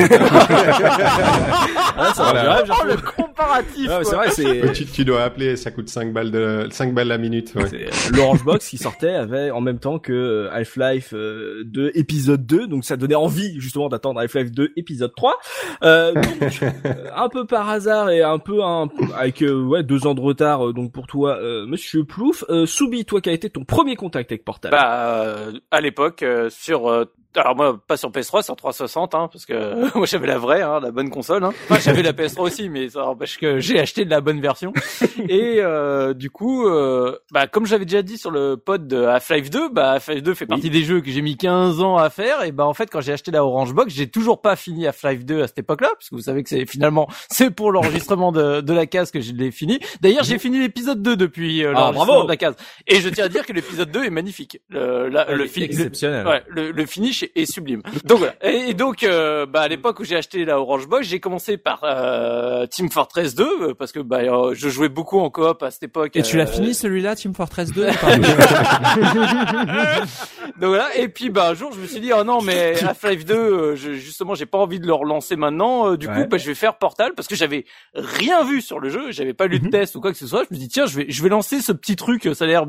Ah, 1.97 2.13
ça 2.15 2.23
Voilà. 2.25 2.63
Oh, 2.69 2.87
le 2.87 2.97
comparatif 2.97 3.89
Ah, 3.91 4.01
c'est 4.03 4.17
vrai, 4.17 4.31
c'est. 4.31 4.73
Tu, 4.73 4.85
tu 4.87 5.05
dois 5.05 5.23
appeler, 5.23 5.57
ça 5.57 5.71
coûte 5.71 5.89
5 5.89 6.13
balles 6.13 6.31
de 6.31 6.67
5 6.71 6.93
balles 6.93 7.09
la 7.09 7.19
minute. 7.19 7.53
Ouais. 7.55 7.63
Euh, 7.73 7.89
L'Orange 8.13 8.45
Box 8.45 8.69
qui 8.69 8.79
sortait 8.79 9.15
avait 9.15 9.51
en 9.51 9.61
même 9.61 9.79
temps 9.79 9.99
que 9.99 10.13
euh, 10.13 10.49
Half-Life 10.53 11.11
euh, 11.15 11.63
2 11.67 11.93
épisode 11.95 12.47
2 12.47 12.67
donc 12.67 12.85
ça 12.85 12.97
donnait 12.97 13.15
envie 13.15 13.61
justement 13.61 13.89
d'attendre 13.89 14.21
Half-Life 14.21 14.44
2 14.51 14.73
épisode 14.77 15.13
3 15.15 15.39
euh, 15.83 16.13
donc, 16.15 16.61
un 17.17 17.29
peu 17.29 17.47
par 17.47 17.69
hasard 17.69 18.11
et 18.11 18.23
un 18.23 18.39
peu 18.39 18.63
un, 18.63 18.89
avec 19.17 19.43
euh, 19.43 19.63
ouais 19.63 19.83
deux 19.83 20.07
ans 20.07 20.15
de 20.15 20.21
retard 20.21 20.69
euh, 20.69 20.73
donc 20.73 20.93
pour 20.93 21.07
toi 21.07 21.37
euh, 21.37 21.67
monsieur 21.67 22.05
Plouf. 22.05 22.45
Euh, 22.49 22.67
Soubi 22.67 23.05
toi 23.05 23.21
qui 23.21 23.31
a 23.31 23.33
été 23.33 23.51
ton 23.51 23.65
premier 23.65 23.97
contact 23.97 24.33
avec 24.33 24.45
Portal. 24.45 24.71
Bah, 24.71 25.23
euh, 25.25 25.53
à 25.71 25.81
l'époque, 25.81 26.23
euh, 26.23 26.51
sur... 26.51 27.07
alors 27.37 27.57
moi, 27.57 27.81
pas 27.87 27.97
sur 27.97 28.11
PS3, 28.11 28.43
sur 28.45 28.57
360, 28.57 29.15
hein, 29.15 29.29
parce 29.33 29.47
que 29.47 29.95
moi 29.97 30.07
j'avais 30.07 30.27
la 30.27 30.39
vraie, 30.39 30.63
hein, 30.63 30.81
la 30.81 30.91
bonne 30.91 31.11
console. 31.11 31.45
Hein. 31.45 31.53
Enfin, 31.69 31.81
j'avais 31.81 32.03
la 32.03 32.13
PS3 32.13 32.41
aussi, 32.43 32.69
mais 32.69 32.89
ça 32.89 33.05
empêche 33.07 33.39
que 33.39 33.59
j'ai 33.61 33.79
acheté 33.79 34.05
de 34.05 34.11
la 34.11 34.21
bonne 34.21 34.41
version. 34.41 34.73
Et 35.29 35.57
euh, 35.61 36.15
du 36.15 36.31
coup, 36.31 36.67
euh, 36.69 37.17
bah, 37.33 37.47
comme 37.47 37.67
j'avais 37.67 37.85
déjà 37.85 38.03
dit 38.03 38.19
sur 38.19 38.31
le 38.31 38.57
pod 38.57 38.87
de 38.87 39.03
Half-Life 39.05 39.51
2, 39.51 39.69
bah, 39.71 39.93
Half-Life 39.93 40.23
2 40.23 40.35
fait 40.35 40.47
partie 40.47 40.71
des 40.71 40.85
jeux 40.85 41.01
que 41.01 41.11
j'ai 41.11 41.23
mis 41.23 41.37
15 41.37 41.81
ans 41.81 41.97
à 41.97 42.11
faire. 42.11 42.43
Et 42.45 42.53
bah 42.53 42.67
en 42.67 42.75
fait, 42.75 42.89
quand 42.91 43.01
j'ai 43.01 43.13
acheté 43.13 43.31
la 43.31 43.45
Orange 43.45 43.75
Box, 43.75 43.93
j'ai 43.95 44.09
toujours 44.09 44.41
pas 44.41 44.57
fini 44.57 44.87
Half-Life 44.87 45.25
2 45.25 45.43
à 45.43 45.47
cette 45.47 45.59
époque-là, 45.59 45.91
parce 45.95 46.09
que 46.11 46.15
vous 46.15 46.23
savez 46.23 46.43
que 46.43 46.49
c'est 46.49 46.67
finalement 46.67 47.09
c'est 47.31 47.51
pour 47.51 47.73
l'enregistrement 47.73 48.33
de, 48.33 48.61
de 48.61 48.73
la 48.73 48.87
case 48.87 49.11
que 49.11 49.21
je 49.21 49.33
l'ai 49.33 49.51
fini. 49.51 49.79
D'ailleurs, 50.01 50.25
j'ai 50.25 50.39
fini 50.39 50.59
l'épisode 50.61 51.03
2 51.03 51.17
depuis 51.17 51.65
euh, 51.65 51.71
Ah, 51.71 51.73
l'enregistrement 51.73 52.05
bravo 52.07 52.23
de 52.25 52.29
la 52.29 52.37
case. 52.37 52.55
Et 52.87 53.01
je 53.01 53.09
tiens 53.09 53.25
à 53.25 53.29
dire 53.29 53.45
que 53.47 53.53
l'épisode 53.53 53.91
2 53.91 54.05
est 54.05 54.11
magnifique. 54.11 54.61
Le, 54.69 55.09
la- 55.09 55.25
le, 55.33 55.47
fi- 55.47 55.63
exceptionnel. 55.63 56.27
Ouais, 56.27 56.43
le, 56.49 56.71
le 56.71 56.87
finish 56.87 57.24
est, 57.25 57.43
est 57.43 57.51
sublime. 57.51 57.83
Donc 58.05 58.19
voilà. 58.19 58.35
Et, 58.43 58.71
et 58.71 58.75
donc, 58.75 59.03
euh, 59.03 59.47
bah, 59.47 59.63
à 59.63 59.69
l'époque 59.69 60.01
où 60.01 60.05
j'ai 60.05 60.17
acheté 60.17 60.45
la 60.45 60.59
Orange 60.61 60.87
Box, 60.89 61.07
j'ai 61.07 61.21
commencé 61.21 61.57
par 61.57 61.81
euh, 61.85 62.67
Team 62.67 62.91
Fortress 62.91 63.35
2 63.35 63.45
euh, 63.45 63.75
parce 63.75 63.93
que 63.93 64.01
bah, 64.01 64.19
euh, 64.21 64.55
je 64.55 64.69
jouais 64.69 64.89
beaucoup 64.89 65.21
en 65.21 65.31
coop 65.31 65.63
à 65.63 65.71
cette 65.71 65.85
époque. 65.85 66.17
Et 66.17 66.23
tu 66.23 66.37
l'as 66.37 66.45
euh, 66.45 66.53
fini 66.53 66.75
celui-là, 66.75 67.17
Team 67.17 67.35
Fortress 67.35 67.73
2 67.73 67.87
Donc 70.61 70.69
voilà. 70.69 70.97
Et 70.97 71.09
puis 71.09 71.31
bah 71.31 71.49
un 71.51 71.55
jour, 71.55 71.73
je 71.73 71.81
me 71.81 71.87
suis 71.87 72.01
dit 72.01 72.11
oh 72.19 72.25
non 72.25 72.41
mais 72.43 72.75
Half-Life 72.83 73.25
2, 73.25 73.35
euh, 73.35 73.77
je, 73.77 73.93
justement, 73.93 74.35
j'ai 74.35 74.47
pas 74.47 74.59
envie 74.59 74.81
de 74.81 74.87
le 74.87 74.93
relancer 74.95 75.37
maintenant. 75.37 75.91
Euh, 75.93 75.97
du 75.97 76.09
Ouais. 76.09 76.15
coup, 76.23 76.29
bah, 76.29 76.37
je 76.37 76.47
vais 76.47 76.55
faire 76.55 76.77
Portal 76.77 77.13
parce 77.17 77.27
que 77.29 77.35
j'avais 77.35 77.65
rien 77.95 78.45
vu 78.45 78.61
sur 78.61 78.79
le 78.79 78.89
jeu, 78.91 79.11
j'avais 79.11 79.33
pas 79.35 79.47
lu 79.47 79.59
de 79.59 79.69
test 79.69 79.97
ou 79.97 80.01
quoi 80.01 80.13
que 80.13 80.19
ce 80.19 80.27
soit. 80.27 80.45
Je 80.49 80.55
me 80.55 80.61
dis 80.61 80.69
tiens, 80.69 80.87
je 80.87 80.97
vais 80.99 81.07
je 81.09 81.23
vais 81.23 81.29
lancer 81.31 81.61
ce 81.61 81.73
petit 81.73 81.97
truc, 81.97 82.29
ça 82.35 82.45
a 82.45 82.47
l'air 82.47 82.65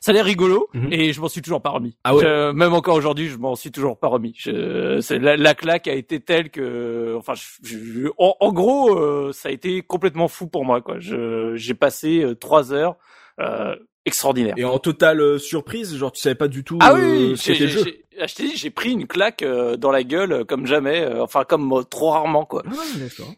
ça 0.00 0.10
a 0.10 0.14
l'air 0.14 0.24
rigolo 0.24 0.68
Mhm. 0.74 0.92
et 0.92 1.12
je 1.12 1.20
m'en 1.20 1.28
suis 1.28 1.42
toujours 1.42 1.62
pas 1.62 1.70
remis. 1.70 1.96
Ah 2.04 2.14
ouais. 2.14 2.22
Je- 2.22 2.52
même 2.52 2.74
encore 2.74 2.96
aujourd'hui, 2.96 3.28
je 3.28 3.36
m'en 3.38 3.54
suis 3.56 3.70
toujours 3.70 3.95
pas 3.96 4.08
remis. 4.08 4.34
Je, 4.38 5.14
la, 5.16 5.36
la 5.36 5.54
claque 5.54 5.88
a 5.88 5.94
été 5.94 6.20
telle 6.20 6.50
que 6.50 7.14
enfin 7.16 7.34
je- 7.34 7.66
je- 7.68 8.08
en, 8.18 8.36
en 8.40 8.52
gros, 8.52 8.98
euh, 8.98 9.32
ça 9.32 9.48
a 9.48 9.52
été 9.52 9.82
complètement 9.82 10.28
fou 10.28 10.46
pour 10.46 10.64
moi 10.64 10.80
quoi. 10.82 10.96
J'ai 11.00 11.74
passé 11.74 12.22
euh, 12.22 12.34
trois 12.34 12.72
heures 12.72 12.96
euh, 13.40 13.74
extraordinaires. 14.04 14.54
et 14.56 14.64
en 14.64 14.78
totale 14.78 15.20
euh, 15.20 15.38
surprise 15.38 15.96
genre 15.96 16.12
tu 16.12 16.20
savais 16.20 16.34
pas 16.36 16.48
du 16.48 16.62
tout 16.64 16.78
Ah 16.80 16.94
oui, 16.94 17.36
ce 17.36 17.52
qu'était 17.52 17.64
le 17.64 17.68
jeu 17.70 17.84
je 18.26 18.34
t'ai 18.34 18.44
dit, 18.44 18.56
j'ai 18.56 18.70
pris 18.70 18.92
une 18.92 19.06
claque 19.06 19.42
euh, 19.42 19.76
dans 19.76 19.90
la 19.90 20.02
gueule 20.02 20.32
euh, 20.32 20.44
comme 20.44 20.66
jamais, 20.66 21.02
euh, 21.02 21.22
enfin 21.22 21.44
comme 21.44 21.72
euh, 21.72 21.82
trop 21.82 22.10
rarement 22.10 22.44
quoi. 22.44 22.62
Ah. 22.66 22.72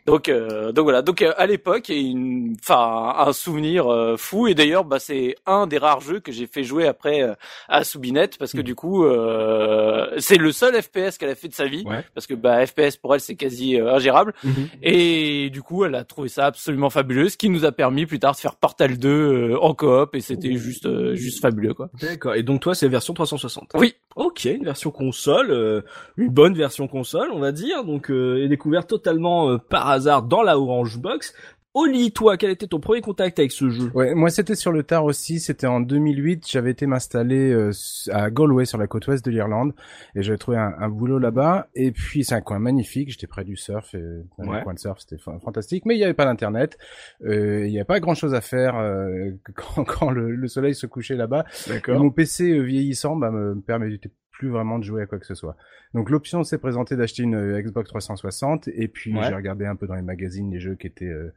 Donc 0.06 0.28
euh, 0.28 0.72
donc 0.72 0.84
voilà, 0.84 1.02
donc 1.02 1.22
à 1.22 1.46
l'époque, 1.46 1.88
une, 1.88 2.54
enfin 2.60 3.14
un 3.18 3.32
souvenir 3.32 3.92
euh, 3.92 4.16
fou 4.16 4.46
et 4.46 4.54
d'ailleurs 4.54 4.84
bah 4.84 4.98
c'est 4.98 5.34
un 5.46 5.66
des 5.66 5.78
rares 5.78 6.00
jeux 6.00 6.20
que 6.20 6.32
j'ai 6.32 6.46
fait 6.46 6.62
jouer 6.64 6.86
après 6.86 7.22
euh, 7.22 7.34
à 7.68 7.84
Soubinette 7.84 8.38
parce 8.38 8.52
que 8.52 8.60
du 8.60 8.74
coup 8.74 9.04
euh, 9.04 10.08
c'est 10.18 10.36
le 10.36 10.52
seul 10.52 10.80
FPS 10.80 11.18
qu'elle 11.18 11.30
a 11.30 11.34
fait 11.34 11.48
de 11.48 11.54
sa 11.54 11.66
vie 11.66 11.84
Ouais. 11.86 12.04
parce 12.14 12.26
que 12.26 12.34
bah 12.34 12.64
FPS 12.66 12.96
pour 12.96 13.14
elle 13.14 13.20
c'est 13.20 13.36
quasi 13.36 13.78
ingérable 13.78 14.34
Mhm. 14.44 14.68
et 14.82 15.50
du 15.50 15.62
coup 15.62 15.84
elle 15.84 15.94
a 15.94 16.04
trouvé 16.04 16.28
ça 16.28 16.46
absolument 16.46 16.90
fabuleux, 16.90 17.28
ce 17.28 17.36
qui 17.36 17.48
nous 17.48 17.64
a 17.64 17.72
permis 17.72 18.06
plus 18.06 18.18
tard 18.18 18.32
de 18.32 18.36
faire 18.38 18.56
Portal 18.56 18.98
2 18.98 19.08
euh, 19.08 19.58
en 19.60 19.74
coop 19.74 20.14
et 20.14 20.20
c'était 20.20 20.54
juste 20.56 20.86
euh, 20.86 21.14
juste 21.14 21.40
fabuleux 21.40 21.74
quoi. 21.74 21.88
D'accord. 22.00 22.34
Et 22.34 22.42
donc 22.42 22.60
toi, 22.60 22.74
c'est 22.74 22.88
version 22.88 23.14
360. 23.14 23.70
Oui. 23.74 23.94
Ok, 24.16 24.48
version 24.68 24.90
console, 24.90 25.50
euh, 25.50 25.82
une 26.16 26.30
bonne 26.30 26.54
version 26.54 26.86
console, 26.88 27.28
on 27.32 27.38
va 27.40 27.52
dire. 27.52 27.84
Donc, 27.84 28.10
euh, 28.10 28.44
est 28.44 28.48
découvert 28.48 28.86
totalement 28.86 29.50
euh, 29.50 29.58
par 29.58 29.88
hasard 29.88 30.22
dans 30.22 30.42
la 30.42 30.58
Orange 30.58 30.98
Box. 30.98 31.34
Oli, 31.74 32.10
toi, 32.12 32.36
quel 32.38 32.50
était 32.50 32.66
ton 32.66 32.80
premier 32.80 33.02
contact 33.02 33.38
avec 33.38 33.52
ce 33.52 33.68
jeu? 33.68 33.90
Ouais, 33.94 34.14
moi 34.14 34.30
c'était 34.30 34.56
sur 34.56 34.72
le 34.72 34.82
tard 34.82 35.04
aussi, 35.04 35.38
c'était 35.38 35.66
en 35.68 35.80
2008, 35.80 36.44
j'avais 36.50 36.70
été 36.72 36.86
m'installer 36.86 37.52
euh, 37.52 37.70
à 38.10 38.30
Galway 38.30 38.64
sur 38.64 38.78
la 38.78 38.86
côte 38.88 39.06
ouest 39.06 39.24
de 39.24 39.30
l'Irlande 39.30 39.74
et 40.16 40.22
j'avais 40.22 40.38
trouvé 40.38 40.56
un, 40.56 40.72
un 40.80 40.88
boulot 40.88 41.18
là-bas 41.20 41.68
et 41.76 41.92
puis 41.92 42.24
c'est 42.24 42.34
un 42.34 42.40
coin 42.40 42.58
magnifique, 42.58 43.10
j'étais 43.10 43.28
près 43.28 43.44
du 43.44 43.56
surf 43.56 43.94
et 43.94 44.02
un 44.38 44.48
Ouais. 44.48 44.62
coin 44.64 44.74
de 44.74 44.78
surf, 44.80 44.98
c'était 45.00 45.18
fa- 45.22 45.38
fantastique, 45.44 45.84
mais 45.84 45.94
il 45.94 45.98
n'y 45.98 46.04
avait 46.04 46.14
pas 46.14 46.24
d'internet, 46.24 46.78
euh, 47.24 47.64
il 47.66 47.70
n'y 47.70 47.78
avait 47.78 47.84
pas 47.84 48.00
grand-chose 48.00 48.34
à 48.34 48.40
faire 48.40 48.76
euh, 48.76 49.30
quand, 49.54 49.84
quand 49.84 50.10
le, 50.10 50.34
le 50.34 50.48
soleil 50.48 50.74
se 50.74 50.86
couchait 50.86 51.16
là-bas 51.16 51.44
et 51.68 51.92
mon 51.92 52.10
PC 52.10 52.50
euh, 52.50 52.62
vieillissant 52.62 53.14
bah, 53.14 53.30
me 53.30 53.54
permettait 53.60 54.10
plus 54.38 54.48
vraiment 54.48 54.78
de 54.78 54.84
jouer 54.84 55.02
à 55.02 55.06
quoi 55.06 55.18
que 55.18 55.26
ce 55.26 55.34
soit. 55.34 55.56
Donc 55.94 56.10
l'option 56.10 56.44
s'est 56.44 56.58
présentée 56.58 56.96
d'acheter 56.96 57.22
une 57.24 57.34
euh, 57.34 57.60
Xbox 57.60 57.88
360 57.90 58.68
et 58.68 58.88
puis 58.88 59.14
Ouais. 59.14 59.24
j'ai 59.28 59.34
regardé 59.34 59.66
un 59.66 59.76
peu 59.76 59.86
dans 59.86 59.94
les 59.96 60.02
magazines 60.02 60.50
les 60.50 60.60
jeux 60.60 60.74
qui 60.76 60.86
étaient 60.86 61.04
euh, 61.06 61.32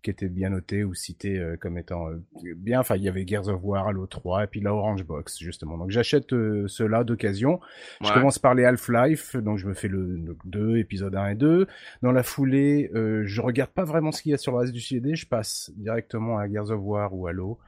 qui 0.00 0.10
étaient 0.10 0.28
bien 0.28 0.50
notés 0.50 0.84
ou 0.84 0.94
cités 0.94 1.38
euh, 1.40 1.56
comme 1.56 1.76
étant 1.76 2.08
euh, 2.08 2.22
bien. 2.56 2.78
Enfin, 2.78 2.94
il 2.94 3.02
y 3.02 3.08
avait 3.08 3.26
Gears 3.26 3.48
of 3.48 3.60
War, 3.64 3.88
Halo 3.88 4.06
3 4.06 4.44
et 4.44 4.46
puis 4.46 4.60
la 4.60 4.72
Orange 4.72 5.04
Box 5.04 5.38
justement. 5.40 5.76
Donc 5.76 5.90
j'achète 5.90 6.32
euh, 6.32 6.68
ceux-là 6.68 7.02
d'occasion. 7.04 7.58
Je 8.02 8.12
commence 8.12 8.38
par 8.38 8.54
les 8.54 8.64
Half-Life, 8.64 9.34
donc 9.36 9.58
je 9.58 9.66
me 9.66 9.74
fais 9.74 9.88
le, 9.88 10.16
le 10.16 10.36
2, 10.44 10.76
épisode 10.78 11.16
1 11.16 11.30
et 11.30 11.34
2. 11.34 11.66
Dans 12.02 12.12
la 12.12 12.22
foulée, 12.22 12.90
je 12.94 13.40
regarde 13.40 13.70
pas 13.72 13.84
vraiment 13.84 14.12
ce 14.12 14.22
qu'il 14.22 14.30
y 14.30 14.34
a 14.34 14.38
sur 14.38 14.52
le 14.52 14.58
reste 14.58 14.72
du 14.72 14.80
CD, 14.80 15.16
je 15.16 15.26
passe 15.26 15.70
directement 15.76 16.38
à 16.38 16.48
Gears 16.48 16.70
of 16.70 16.80
War 16.80 17.12
ou 17.14 17.26
Halo. 17.26 17.58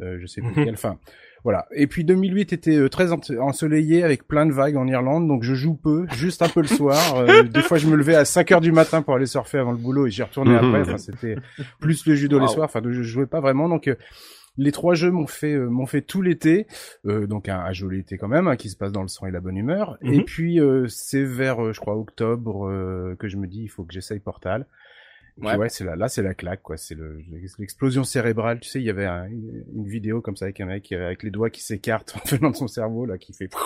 Euh, 0.00 0.18
je 0.20 0.26
sais 0.26 0.40
plus 0.40 0.52
quelle 0.64 0.76
fin. 0.76 0.98
Voilà. 1.44 1.66
Et 1.74 1.86
puis 1.86 2.04
2008 2.04 2.52
était 2.52 2.76
euh, 2.76 2.88
très 2.88 3.10
ensoleillé 3.12 4.02
avec 4.04 4.26
plein 4.26 4.46
de 4.46 4.52
vagues 4.52 4.76
en 4.76 4.86
Irlande, 4.86 5.26
donc 5.28 5.42
je 5.42 5.54
joue 5.54 5.74
peu, 5.74 6.06
juste 6.12 6.42
un 6.42 6.48
peu 6.48 6.60
le 6.60 6.66
soir. 6.68 7.16
Euh, 7.16 7.42
des 7.44 7.62
fois, 7.62 7.78
je 7.78 7.86
me 7.86 7.96
levais 7.96 8.14
à 8.14 8.24
5 8.24 8.52
heures 8.52 8.60
du 8.60 8.72
matin 8.72 9.02
pour 9.02 9.14
aller 9.14 9.26
surfer 9.26 9.58
avant 9.58 9.72
le 9.72 9.78
boulot 9.78 10.06
et 10.06 10.10
j'y 10.10 10.22
retournais 10.22 10.52
Mhm. 10.52 10.64
après. 10.64 10.80
Enfin, 10.82 10.98
c'était 10.98 11.36
plus 11.80 12.06
le 12.06 12.14
judo 12.14 12.38
les 12.38 12.46
Wow. 12.46 12.52
soirs. 12.52 12.64
Enfin, 12.66 12.80
je 12.88 13.02
jouais 13.02 13.26
pas 13.26 13.40
vraiment, 13.40 13.68
donc. 13.68 13.88
euh, 13.88 13.94
les 14.56 14.72
trois 14.72 14.94
jeux 14.94 15.12
m'ont 15.12 15.28
fait 15.28 15.54
euh, 15.54 15.68
m'ont 15.70 15.86
fait 15.86 16.02
tout 16.02 16.22
l'été, 16.22 16.66
euh, 17.06 17.26
donc 17.28 17.48
un, 17.48 17.60
un 17.60 17.72
joli 17.72 18.00
été 18.00 18.18
quand 18.18 18.26
même, 18.28 18.48
hein, 18.48 18.56
qui 18.56 18.68
se 18.68 18.76
passe 18.76 18.90
dans 18.92 19.00
le 19.00 19.08
sang 19.08 19.26
et 19.26 19.30
la 19.30 19.40
bonne 19.40 19.56
humeur. 19.56 19.96
Mhm. 20.02 20.12
Et 20.12 20.24
puis 20.24 20.60
euh, 20.60 20.86
c'est 20.88 21.22
vers, 21.22 21.64
euh, 21.64 21.72
je 21.72 21.80
crois, 21.80 21.96
octobre 21.96 22.66
euh, 22.68 23.14
que 23.18 23.28
je 23.28 23.36
me 23.36 23.46
dis 23.46 23.62
il 23.62 23.68
faut 23.68 23.84
que 23.84 23.92
j'essaye 23.94 24.18
Portal. 24.18 24.66
Et 25.38 25.44
Ouais. 25.46 25.56
ouais, 25.56 25.68
c'est 25.68 25.84
là, 25.84 25.96
là 25.96 26.08
c'est 26.08 26.22
la 26.22 26.34
claque 26.34 26.62
quoi, 26.62 26.76
c'est 26.76 26.94
le- 26.94 27.20
l'explosion 27.58 28.04
cérébrale. 28.04 28.60
Tu 28.60 28.68
sais, 28.68 28.80
il 28.80 28.84
y 28.84 28.90
avait 28.90 29.06
un- 29.06 29.26
une 29.28 29.86
vidéo 29.86 30.20
comme 30.20 30.36
ça 30.36 30.44
avec 30.46 30.60
un 30.60 30.66
mec 30.66 30.90
avec 30.92 31.22
les 31.22 31.30
doigts 31.30 31.50
qui 31.50 31.62
s'écartent 31.62 32.14
en 32.24 32.28
venant 32.36 32.50
de 32.50 32.56
son 32.56 32.68
cerveau 32.68 33.06
là, 33.06 33.18
qui 33.18 33.32
fait. 33.32 33.48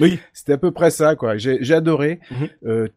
Oui. 0.00 0.18
C'était 0.32 0.54
à 0.54 0.58
peu 0.58 0.72
près 0.72 0.90
ça 0.90 1.14
quoi. 1.14 1.36
J'ai 1.36 1.58
j'ai 1.62 1.74
adoré 1.74 2.18
Mhm. 2.32 2.48
euh, 2.66 2.88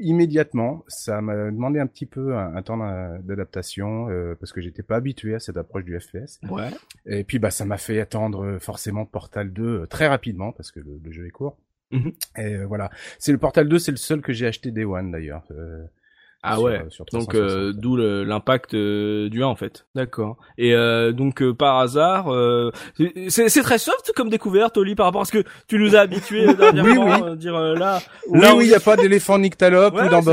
immédiatement. 0.00 0.84
Ça 0.88 1.20
m'a 1.20 1.34
demandé 1.50 1.78
un 1.78 1.86
petit 1.86 2.06
peu 2.06 2.36
un, 2.36 2.54
un 2.56 2.62
temps 2.62 2.78
d'a- 2.78 3.18
d'adaptation 3.22 4.08
euh, 4.08 4.34
parce 4.38 4.52
que 4.52 4.60
j'étais 4.60 4.82
pas 4.82 4.96
habitué 4.96 5.34
à 5.34 5.40
cette 5.40 5.56
approche 5.56 5.84
du 5.84 5.98
FPS. 5.98 6.40
Ouais. 6.50 6.70
Et 7.06 7.24
puis 7.24 7.38
bah 7.38 7.50
ça 7.50 7.64
m'a 7.64 7.76
fait 7.76 8.00
attendre 8.00 8.44
euh, 8.44 8.58
forcément 8.58 9.04
Portal 9.04 9.52
2 9.52 9.62
euh, 9.82 9.86
très 9.86 10.06
rapidement 10.06 10.52
parce 10.52 10.70
que 10.72 10.80
le, 10.80 10.98
le 11.04 11.12
jeu 11.12 11.26
est 11.26 11.30
court. 11.30 11.58
Mhm. 11.90 12.12
Et 12.38 12.54
euh, 12.56 12.66
voilà, 12.66 12.90
c'est 13.18 13.32
le 13.32 13.38
Portal 13.38 13.68
2, 13.68 13.78
c'est 13.78 13.90
le 13.92 13.96
seul 13.96 14.20
que 14.20 14.32
j'ai 14.32 14.46
acheté 14.46 14.70
Day 14.70 14.84
One 14.84 15.10
d'ailleurs. 15.10 15.42
Euh, 15.50 15.84
Ah 16.42 16.54
sur- 16.54 16.62
ouais. 16.64 16.84
sur 16.88 17.04
Donc 17.12 17.30
360. 17.32 17.34
euh, 17.34 17.72
d'où 17.74 17.96
le- 17.96 18.22
l'impact 18.22 18.74
euh, 18.74 19.28
du 19.28 19.42
1 19.42 19.46
en 19.48 19.56
fait. 19.56 19.86
D'accord. 19.96 20.36
Et 20.56 20.72
euh, 20.74 21.10
donc 21.12 21.42
euh, 21.42 21.52
par 21.52 21.78
hasard, 21.78 22.32
euh, 22.32 22.70
c'est 23.28 23.48
c'est 23.48 23.62
très 23.62 23.78
soft 23.78 24.12
comme 24.14 24.30
découverte 24.30 24.76
Oli 24.76 24.94
par 24.94 25.06
rapport 25.06 25.22
à 25.22 25.24
ce 25.24 25.32
que 25.32 25.42
tu 25.66 25.78
nous 25.78 25.96
as 25.96 26.00
habitué 26.00 26.54
dernièrement. 26.58 27.04
Oui, 27.06 27.10
oui. 27.22 27.28
euh, 27.30 27.36
dire 27.36 27.56
euh, 27.56 27.74
là, 27.74 27.98
oui, 28.28 28.40
là, 28.40 28.54
oui, 28.54 28.64
il 28.66 28.70
y 28.70 28.74
a 28.74 28.80
pas 28.80 28.96
d'éléphant 28.96 29.38
nyctalope 29.38 29.94
Ouais, 29.94 30.06
ou 30.06 30.08
dans 30.10 30.22
tout 30.22 30.30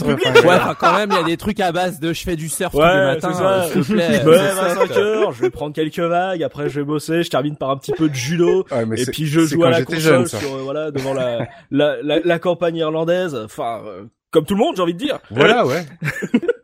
public, 0.00 0.18
enfin, 0.26 0.48
Ouais, 0.48 0.54
enfin, 0.56 0.74
quand 0.78 0.96
même, 0.96 1.10
il 1.12 1.16
y 1.16 1.20
a 1.20 1.24
des 1.24 1.36
trucs 1.36 1.60
à 1.60 1.70
base 1.70 2.00
de 2.00 2.12
je 2.12 2.22
fais 2.24 2.34
du 2.36 2.48
surf 2.48 2.72
tous 2.72 2.78
les 2.78 2.84
Ouais, 2.84 3.04
matins, 3.04 3.32
c'est 3.32 3.38
ça. 3.38 3.62
euh, 3.62 3.68
s'il 3.70 3.82
te 3.84 3.92
plaît. 3.92 4.20
Je 4.22 4.26
me 4.28 4.32
c'est 4.32 4.42
lève 4.42 4.58
à 4.58 4.74
soft. 4.74 4.88
5 4.94 4.96
heures, 4.98 5.32
je 5.32 5.42
vais 5.42 5.50
prendre 5.50 5.74
quelques 5.74 5.98
vagues, 6.00 6.42
après 6.42 6.68
je 6.68 6.80
vais 6.80 6.84
bosser, 6.84 7.22
je 7.22 7.30
termine 7.30 7.56
par 7.56 7.70
un 7.70 7.76
petit 7.76 7.92
peu 7.92 8.08
de 8.08 8.14
judo, 8.14 8.64
ouais, 8.72 8.84
mais 8.86 9.00
et 9.00 9.06
puis 9.06 9.26
je 9.26 9.40
joue 9.40 9.62
à 9.64 9.70
la 9.70 9.84
console 9.84 10.26
sur 10.28 10.38
euh, 10.56 10.62
voilà 10.62 10.90
devant 10.90 11.14
la, 11.14 11.46
la, 11.70 12.02
la 12.02 12.18
la 12.24 12.38
campagne 12.40 12.76
irlandaise, 12.76 13.36
enfin 13.44 13.80
euh, 13.86 14.04
comme 14.30 14.44
tout 14.44 14.54
le 14.54 14.60
monde 14.60 14.76
j'ai 14.76 14.82
envie 14.82 14.94
de 14.94 14.98
dire. 14.98 15.18
Voilà, 15.30 15.66
ouais. 15.66 15.86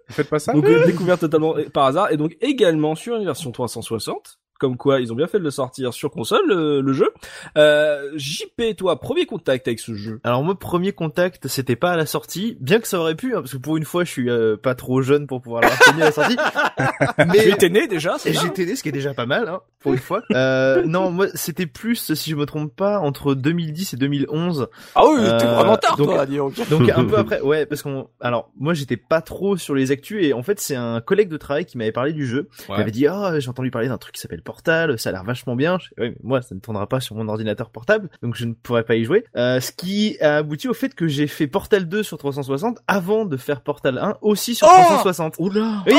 Vous 0.09 0.15
faites 0.15 0.29
pas 0.29 0.39
ça 0.39 0.53
Donc 0.53 0.65
euh, 0.67 0.87
découverte 0.87 1.21
totalement 1.21 1.57
euh, 1.57 1.69
par 1.69 1.87
hasard 1.87 2.13
et 2.13 2.17
donc 2.17 2.37
également 2.41 2.95
sur 2.95 3.17
une 3.17 3.25
version 3.25 3.51
360. 3.53 4.39
Comme 4.61 4.77
quoi, 4.77 5.01
ils 5.01 5.13
ont 5.13 5.17
bien 5.17 5.27
fait 5.27 5.39
de 5.41 5.45
le 5.45 5.51
sortir 5.51 5.93
sur 5.93 6.11
console, 6.11 6.47
le, 6.47 6.81
le 6.81 6.93
jeu. 6.93 7.11
Euh, 7.59 8.11
JP, 8.15 8.77
toi, 8.77 9.01
premier 9.01 9.27
contact 9.27 9.67
avec 9.69 9.81
ce 9.81 9.95
jeu? 9.95 10.21
Alors 10.25 10.43
moi, 10.45 10.59
premier 10.59 10.93
contact, 10.93 11.49
c'était 11.49 11.77
pas 11.77 11.91
à 11.91 11.97
la 11.97 12.07
sortie, 12.07 12.57
bien 12.61 12.79
que 12.81 12.87
ça 12.89 12.99
aurait 13.01 13.17
pu, 13.17 13.35
hein, 13.35 13.41
parce 13.41 13.53
que 13.53 13.59
pour 13.59 13.77
une 13.77 13.85
fois, 13.85 14.05
je 14.05 14.11
suis 14.11 14.31
euh, 14.31 14.57
pas 14.57 14.75
trop 14.75 15.03
jeune 15.03 15.27
pour 15.27 15.43
pouvoir 15.43 15.63
l'avoir 15.63 15.79
connu 15.81 16.03
à 16.03 16.07
la 16.07 16.13
sortie. 16.13 16.37
Mais 17.27 17.49
étais 17.49 17.69
né 17.69 17.87
déjà, 17.89 18.17
j'étais 18.25 18.65
né, 18.65 18.77
ce 18.77 18.83
qui 18.83 18.89
est 18.89 18.93
déjà 18.93 19.13
pas 19.13 19.27
mal, 19.27 19.49
hein, 19.49 19.61
pour 19.81 19.93
une 19.93 19.99
fois. 19.99 20.23
Euh, 20.33 20.85
non, 20.87 21.11
moi, 21.11 21.27
c'était 21.35 21.67
plus, 21.67 22.15
si 22.15 22.31
je 22.31 22.37
me 22.37 22.47
trompe 22.47 22.75
pas, 22.75 23.01
entre 23.01 23.35
2010 23.35 23.95
et 23.95 23.97
2011. 23.97 24.69
Ah 24.95 25.03
oui, 25.07 25.17
t'es 25.21 25.47
Euh, 25.47 25.55
vraiment 25.55 25.77
tard, 25.77 25.97
donc- 25.97 26.07
toi, 26.09 26.27
donc. 26.27 26.69
Donc 26.71 26.89
un 26.91 27.05
peu 27.05 27.17
après, 27.19 27.41
ouais, 27.41 27.67
parce 27.67 27.83
qu'on, 27.83 28.09
alors 28.21 28.51
moi, 28.59 28.73
j'étais 28.75 28.97
pas 28.97 29.21
trop 29.21 29.57
sur 29.57 29.75
les 29.75 29.91
actus 29.91 30.25
et 30.25 30.33
en 30.33 30.43
fait, 30.43 30.61
c'est 30.61 30.77
un 30.77 31.01
collègue 31.01 31.29
de 31.29 31.37
travail 31.37 31.65
qui 31.67 31.77
m'avait 31.77 31.93
parlé 31.93 32.13
du 32.13 32.27
jeu. 32.27 32.49
Il 32.69 32.73
Ouais. 32.73 32.79
m'avait 32.79 32.91
dit, 32.91 33.07
ah, 33.07 33.39
j'ai 33.41 33.49
entendu 33.51 33.71
parler 33.71 33.89
d'un 33.89 33.99
truc 33.99 34.15
qui 34.15 34.21
s'appelle 34.21 34.43
Portal, 34.45 34.99
ça 34.99 35.09
a 35.09 35.13
l'air 35.13 35.25
vachement 35.25 35.57
bien. 35.57 35.79
Je 35.81 35.89
fais, 35.89 36.01
ouais, 36.01 36.11
mais 36.11 36.17
moi, 36.23 36.43
ça 36.43 36.55
ne 36.55 36.61
tournera 36.61 36.87
pas 36.89 37.01
sur 37.01 37.17
mon 37.17 37.29
ordinateur 37.29 37.71
portable, 37.71 38.09
donc 38.23 38.35
je 38.37 38.45
ne 38.45 38.53
pourrais 38.53 38.85
pas 38.85 38.95
y 38.95 39.05
jouer. 39.05 39.25
Euh, 39.37 39.61
ce 39.61 39.73
qui 39.73 40.17
a 40.21 40.37
abouti 40.37 40.69
au 40.69 40.75
fait 40.75 40.95
que 40.95 41.09
j'ai 41.09 41.27
fait 41.27 41.47
Portal 41.47 41.89
2 41.89 42.03
sur 42.03 42.19
360 42.19 42.79
avant 42.87 43.25
de 43.25 43.37
faire 43.37 43.63
Portal 43.63 43.99
1 43.99 44.19
aussi 44.21 44.55
sur 44.55 44.69
Oh 44.69 44.75
360. 44.75 45.37
Oula 45.39 45.83
Oui. 45.87 45.95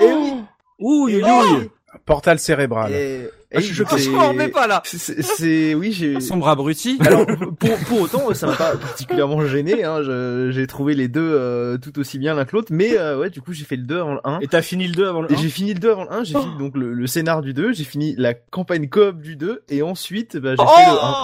Et 0.00 0.12
oui. 0.12 0.32
Ouh, 0.78 1.08
Et 1.08 1.22
oui. 1.22 1.70
Portal 2.06 2.38
cérébral. 2.38 2.92
Et, 2.92 3.28
Ah, 3.52 3.58
et 3.58 3.62
je 3.62 4.10
m'en 4.10 4.28
remets 4.28 4.48
pas 4.48 4.66
là. 4.68 4.80
c'est- 4.84 5.22
C'est, 5.22 5.74
oui, 5.74 5.90
j'ai. 5.92 6.20
Sombre 6.20 6.48
abruti. 6.48 6.98
Alors 7.04 7.26
pour, 7.58 7.76
pour 7.88 8.00
autant, 8.02 8.32
ça 8.34 8.46
m'a 8.46 8.54
pas 8.54 8.76
particulièrement 8.76 9.44
gêné. 9.46 9.82
Hein, 9.84 10.02
je- 10.02 10.50
j'ai 10.52 10.66
trouvé 10.68 10.94
les 10.94 11.08
deux 11.08 11.20
euh, 11.34 11.76
tout 11.78 11.98
aussi 11.98 12.18
bien 12.18 12.34
l'un 12.34 12.44
que 12.44 12.54
l'autre, 12.54 12.68
mais 12.70 12.96
euh, 12.96 13.18
ouais, 13.18 13.30
du 13.30 13.40
coup, 13.42 13.52
j'ai 13.52 13.64
fait 13.64 13.76
le 13.76 13.82
2 13.82 13.98
avant 14.00 14.14
le 14.14 14.20
1. 14.24 14.38
Et 14.40 14.46
t'as 14.46 14.62
fini 14.62 14.86
le 14.86 14.94
2 14.94 15.08
avant 15.08 15.22
le 15.22 15.32
Et 15.32 15.34
1 15.34 15.38
j'ai 15.38 15.48
fini 15.48 15.74
le 15.74 15.80
2 15.80 15.90
avant 15.90 16.04
le 16.04 16.12
1, 16.12 16.24
j'ai 16.24 16.38
fini 16.38 16.58
donc 16.58 16.76
le, 16.76 16.92
le 16.92 17.06
scénar 17.08 17.42
du 17.42 17.52
2, 17.54 17.72
j'ai 17.72 17.84
fini 17.84 18.14
la 18.16 18.34
campagne 18.34 18.88
coop 18.88 19.20
du 19.20 19.34
2, 19.36 19.62
et 19.68 19.82
ensuite, 19.82 20.36
bah, 20.36 20.50
j'ai 20.56 20.64
fait 20.64 20.90
le 20.90 20.96
1. 20.96 21.14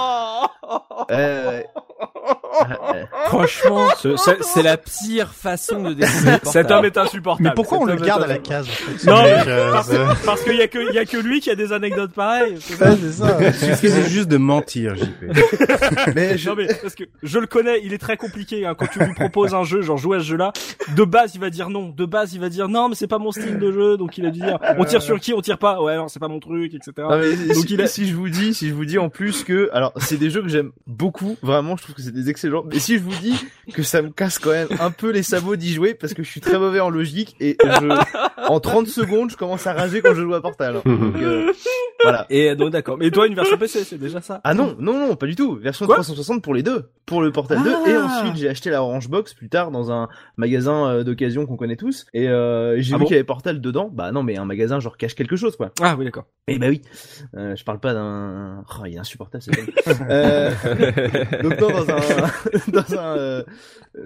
Oh 0.69 0.87
Euh, 1.13 1.13
euh, 1.13 1.63
Franchement, 3.27 3.89
c'est 4.41 4.63
la 4.63 4.77
pire 4.77 5.33
façon 5.35 5.83
de 5.83 5.95
découvrir 5.95 6.39
Cet 6.45 6.71
homme 6.71 6.85
est 6.85 6.97
insupportable. 6.97 7.49
Mais 7.49 7.55
pourquoi 7.55 7.79
on 7.79 7.85
le 7.85 7.97
garde 7.97 8.23
à 8.23 8.27
la 8.27 8.39
case 8.39 8.67
en 8.69 8.73
fait, 8.73 8.99
ce 8.99 9.07
Non, 9.07 9.23
mais 9.23 9.35
euh, 9.47 9.73
parce, 9.73 9.91
parce 10.25 10.43
qu'il 10.43 10.57
y 10.57 10.63
a 10.63 10.69
que 10.69 10.79
il 10.91 10.95
y 10.95 10.99
a 10.99 11.05
que 11.05 11.17
lui 11.17 11.41
qui 11.41 11.51
a 11.51 11.55
des 11.55 11.73
anecdotes 11.73 12.13
pareilles. 12.13 12.57
c'est 12.61 12.75
ça 12.75 12.97
ça. 13.13 13.53
Suffisait 13.53 14.09
juste 14.09 14.29
de 14.29 14.37
mentir, 14.37 14.95
JP. 14.97 15.07
mais 16.15 16.39
je, 16.39 16.49
Non 16.49 16.57
mais 16.57 16.67
parce 16.81 16.95
que 16.95 17.05
je 17.23 17.39
le 17.39 17.47
connais, 17.47 17.81
il 17.85 17.93
est 17.93 17.99
très 17.99 18.17
compliqué 18.17 18.67
hein, 18.67 18.75
quand 18.79 18.87
tu 18.87 18.99
lui 19.01 19.15
proposes 19.15 19.55
un 19.55 19.65
jeu, 19.65 19.83
genre 19.83 19.99
jouer 19.99 20.19
à 20.19 20.21
ce 20.21 20.27
jeu-là, 20.27 20.53
de 20.95 21.05
base 21.05 21.35
il 21.35 21.41
va 21.41 21.51
dire 21.51 21.71
non, 21.71 21.89
de 21.89 22.05
base 22.05 22.35
il 22.35 22.41
va 22.41 22.49
dire 22.49 22.69
non 22.69 22.89
mais 22.89 22.95
c'est 22.95 23.07
pas 23.07 23.19
mon 23.19 23.33
style 23.33 23.59
de 23.59 23.73
jeu, 23.73 23.97
donc 23.97 24.19
il 24.19 24.27
a 24.27 24.31
dû 24.31 24.41
dire 24.41 24.59
on 24.79 24.85
tire 24.85 25.03
sur 25.03 25.19
qui, 25.21 25.33
on 25.35 25.41
tire 25.41 25.59
pas, 25.59 25.81
ouais 25.83 25.97
non 25.97 26.09
c'est 26.09 26.21
pas 26.21 26.29
mon 26.29 26.41
truc, 26.41 26.75
etc. 26.75 26.93
Non, 26.99 27.19
mais 27.19 27.33
Donc 27.55 27.67
si, 27.67 27.75
il 27.75 27.81
a- 27.81 27.87
si 27.87 28.07
je 28.09 28.15
vous 28.15 28.29
dis, 28.29 28.55
si 28.55 28.69
je 28.69 28.75
vous 28.75 28.85
dis 28.85 28.99
en 28.99 29.09
plus 29.09 29.45
que, 29.45 29.71
alors 29.73 29.93
c'est 29.97 30.17
des 30.17 30.31
jeux 30.31 30.43
que 30.43 30.49
j'aime 30.49 30.71
beaucoup, 30.87 31.37
vraiment, 31.43 31.77
je 31.77 31.83
trouve 31.83 31.95
que 31.95 32.03
c'est 32.03 32.13
des 32.15 32.29
excellents. 32.31 32.46
Mais 32.73 32.79
si 32.79 32.99
je 32.99 33.03
vous 33.03 33.15
dis 33.21 33.35
que 33.73 33.83
ça 33.83 34.03
me 34.03 34.11
casse 34.11 34.39
quand 34.39 34.51
même 34.51 34.69
un 34.81 34.91
peu 34.91 35.11
les 35.11 35.23
sabots 35.23 35.57
d'y 35.57 35.73
jouer 35.73 35.95
parce 35.95 36.15
que 36.15 36.23
je 36.23 36.31
suis 36.31 36.41
très 36.41 36.59
mauvais 36.59 36.81
en 36.81 36.91
logique 36.91 37.37
et 37.41 37.57
je, 37.63 38.49
en 38.49 38.61
30 38.61 38.87
secondes, 38.87 39.31
je 39.31 39.37
commence 39.37 39.67
à 39.67 39.73
rager 39.73 40.01
quand 40.03 40.15
je 40.15 40.23
joue 40.23 40.35
à 40.35 40.41
Portal. 40.43 40.81
Donc, 40.85 41.17
euh, 41.17 41.53
voilà. 42.03 42.27
Et 42.31 42.55
donc 42.55 42.71
d'accord. 42.71 42.97
Mais 42.99 43.11
toi 43.11 43.27
une 43.27 43.35
version 43.35 43.57
PC, 43.59 43.85
c'est 43.85 43.99
déjà 43.99 44.21
ça? 44.21 44.41
Ah 44.45 44.55
non, 44.55 44.77
non, 44.79 44.99
non, 45.09 45.17
pas 45.17 45.27
du 45.27 45.35
tout. 45.35 45.57
Version 45.57 45.87
Quoi? 45.87 45.97
360 45.97 46.43
pour 46.43 46.55
les 46.55 46.63
deux. 46.63 46.91
Pour 47.07 47.23
le 47.23 47.31
Portal 47.33 47.63
2. 47.63 47.71
Et 47.91 47.97
ensuite, 47.97 48.37
j'ai 48.37 48.49
acheté 48.49 48.71
la 48.71 48.83
Orange 48.83 49.09
Box 49.09 49.33
plus 49.35 49.49
tard 49.49 49.71
dans 49.71 49.93
un 49.93 50.09
magasin 50.37 50.89
euh, 50.91 51.05
d'occasion 51.05 51.47
qu'on 51.47 51.57
connaît 51.57 51.77
tous. 51.77 52.07
Et 52.15 52.29
euh, 52.29 52.81
j'ai 52.81 52.95
Ah 52.95 52.97
vu 52.97 53.01
bon? 53.03 53.07
qu'il 53.07 53.15
y 53.15 53.19
avait 53.19 53.25
Portal 53.25 53.61
dedans. 53.61 53.91
Bah 53.93 54.11
non, 54.13 54.23
mais 54.23 54.37
un 54.39 54.45
magasin 54.45 54.81
genre 54.81 54.97
cache 54.97 55.15
quelque 55.15 55.37
chose, 55.37 55.57
quoi. 55.57 55.71
Ah 55.81 55.95
oui 55.99 56.05
d'accord. 56.05 56.25
Eh 56.49 56.59
bah 56.59 56.67
oui. 56.69 56.83
Euh, 57.37 57.55
je 57.57 57.65
parle 57.65 57.79
pas 57.81 57.93
d'un... 57.95 58.65
Oh, 58.79 58.85
il 58.87 58.95
est 58.95 58.99
insupportable, 58.99 59.43
c'est 59.43 59.53
euh... 60.11 60.51
Donc 61.43 61.61
non, 61.61 61.69
dans 61.71 61.91
un... 61.91 61.97
dans 62.69 62.95
un... 62.99 63.17
euh, 63.17 63.43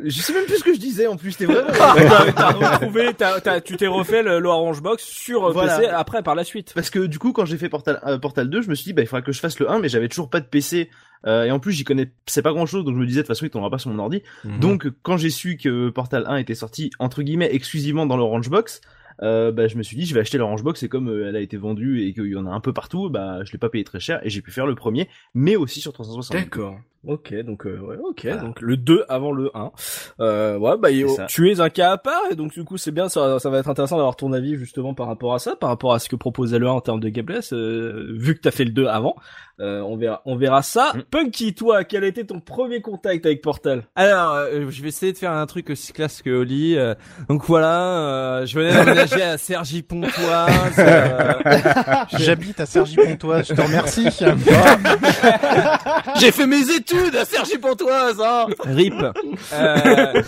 Je 0.05 0.21
sais 0.21 0.33
même 0.33 0.45
plus 0.47 0.59
ce 0.59 0.65
que 0.65 0.75
je 0.75 0.79
disais, 0.79 1.07
en 1.07 1.17
plus. 1.17 1.33
C'était 1.33 1.47
vraiment... 1.53 1.69
T'as 1.73 2.33
t'as 2.33 2.77
retrouvé, 2.79 3.15
t'as- 3.15 3.41
t'as- 3.41 3.61
tu 3.61 3.77
t'es 3.77 3.87
refait 3.87 4.23
le, 4.23 4.39
le 4.41 4.49
Orange 4.49 4.83
Box 4.83 5.03
sur 5.05 5.47
euh, 5.47 5.53
Voilà. 5.53 5.79
PC 5.79 5.89
après 5.91 6.23
par 6.23 6.35
la 6.35 6.45
suite. 6.45 6.73
Parce 6.75 6.91
que 6.91 7.01
du 7.07 7.19
coup, 7.19 7.33
quand 7.33 7.45
j'ai 7.45 7.59
fait 7.59 7.69
Portal, 7.69 8.01
euh, 8.07 8.19
Portal 8.19 8.49
2, 8.49 8.63
je 8.63 8.71
me 8.71 8.75
suis 8.75 8.85
dit, 8.85 8.93
bah, 8.93 9.03
il 9.03 9.07
faudra 9.07 9.23
que 9.23 9.33
je 9.33 9.41
fasse 9.41 9.59
le 9.59 9.71
1, 9.71 9.79
mais 9.81 9.89
j'avais 9.89 10.09
toujours 10.09 10.31
pas 10.31 10.41
de 10.41 10.47
PC. 10.47 10.91
Euh, 11.27 11.45
et 11.45 11.51
en 11.51 11.59
plus, 11.61 11.73
j'y 11.73 11.85
connais, 11.85 12.11
c'est 12.27 12.41
pas 12.43 12.53
grand 12.53 12.65
chose, 12.67 12.85
donc 12.85 12.95
je 12.95 13.01
me 13.01 13.07
disais, 13.07 13.19
de 13.21 13.23
toute 13.27 13.29
façon, 13.35 13.45
il 13.45 13.51
tournera 13.51 13.71
pas 13.71 13.79
sur 13.79 13.91
mon 13.91 13.99
ordi. 13.99 14.23
Mhm. 14.45 14.59
Donc, 14.61 14.89
quand 15.03 15.17
j'ai 15.19 15.29
su 15.31 15.57
que 15.59 15.91
Portal 15.91 16.25
1 16.27 16.37
était 16.37 16.55
sorti, 16.55 16.91
entre 16.99 17.23
guillemets, 17.23 17.51
exclusivement 17.53 18.07
dans 18.07 18.17
l'Orange 18.17 18.49
Box, 18.49 18.81
euh, 19.23 19.53
bah, 19.53 19.67
je 19.69 19.77
me 19.77 19.83
suis 19.83 19.97
dit, 19.99 20.07
je 20.07 20.15
vais 20.15 20.21
acheter 20.21 20.39
l'Orange 20.39 20.63
Box, 20.63 20.83
et 20.83 20.89
comme 20.89 21.11
euh, 21.11 21.29
elle 21.29 21.37
a 21.37 21.41
été 21.41 21.59
vendue 21.59 22.07
et 22.07 22.15
qu'il 22.15 22.25
y 22.29 22.37
en 22.37 22.47
a 22.47 22.51
un 22.51 22.61
peu 22.61 22.73
partout, 22.73 23.11
bah, 23.11 23.45
je 23.45 23.53
l'ai 23.53 23.59
pas 23.59 23.69
payé 23.69 23.85
très 23.85 24.01
cher, 24.01 24.19
et 24.25 24.31
j'ai 24.31 24.41
pu 24.41 24.51
faire 24.51 24.65
le 24.65 24.75
premier, 24.75 25.11
mais 25.35 25.57
aussi 25.57 25.83
sur 25.83 25.93
360. 25.93 26.35
D'accord. 26.35 26.79
Ok, 27.07 27.33
donc 27.47 27.67
euh, 27.67 27.79
ouais, 27.79 27.97
ok, 27.97 28.21
Voilà. 28.25 28.43
donc 28.43 28.61
le 28.61 28.77
2 28.77 29.05
avant 29.09 29.33
le 29.33 29.51
1. 29.55 29.71
Euh, 30.21 30.59
ouais, 30.59 30.77
bah 30.79 30.91
tu 31.29 31.51
es 31.51 31.59
un 31.61 31.71
cas 31.71 31.93
à 31.93 31.97
part 31.97 32.21
et 32.31 32.35
donc 32.35 32.53
du 32.53 32.63
coup 32.63 32.77
c'est 32.77 32.91
bien, 32.91 33.09
ça, 33.09 33.39
ça 33.39 33.49
va 33.49 33.59
être 33.59 33.71
intéressant 33.71 33.97
d'avoir 33.97 34.17
ton 34.17 34.35
avis 34.35 34.57
justement 34.57 34.93
par 34.93 35.07
rapport 35.07 35.33
à 35.33 35.39
ça, 35.39 35.57
par 35.57 35.71
rapport 35.71 35.95
à 35.95 35.99
ce 35.99 36.11
que 36.11 36.17
proposait 36.17 36.59
le 36.59 36.67
1 36.67 36.71
en 36.73 36.81
termes 36.83 37.01
de 37.01 37.09
gameplay. 37.09 37.39
euh, 37.53 38.07
vu 38.19 38.35
que 38.35 38.41
t'as 38.43 38.51
fait 38.51 38.65
le 38.65 38.73
2 38.73 38.87
avant, 38.87 39.17
euh, 39.61 39.81
on 39.81 39.97
verra, 39.97 40.21
on 40.27 40.37
verra 40.37 40.61
ça. 40.61 40.93
Mm. 40.95 41.03
Punky, 41.11 41.55
toi, 41.55 41.85
quel 41.85 42.05
a 42.05 42.07
été 42.07 42.27
ton 42.27 42.39
premier 42.41 42.83
contact 42.83 43.25
avec 43.25 43.41
Portal? 43.41 43.85
Alors, 43.95 44.35
euh, 44.35 44.67
je 44.69 44.83
vais 44.83 44.89
essayer 44.89 45.13
de 45.13 45.19
faire 45.19 45.33
un 45.33 45.47
truc 45.47 45.71
aussi 45.71 45.93
classe 45.95 46.21
que 46.21 46.29
Oli. 46.31 46.77
euh, 46.77 46.95
donc 47.31 47.45
voilà, 47.47 48.41
euh, 48.41 48.47
je 48.47 48.59
venais 48.59 48.75
d'emménager 48.75 49.23
à 49.23 49.39
Sergi 49.39 49.83
Pontoise. 49.83 50.21
euh, 50.79 51.33
J'habite 52.19 52.61
à 52.61 52.67
Sergi-Pontoise, 52.67 53.49
je 53.49 53.55
te 53.55 53.61
remercie. 53.63 54.07
J'ai 56.21 56.33
fait 56.33 56.47
mes 56.47 56.71
études 56.71 56.90
à 57.19 57.25
Sergi 57.25 57.59
Pontoise, 57.59 58.21
hein. 58.25 58.47
Rip. 58.65 58.95
Euh, 59.53 60.23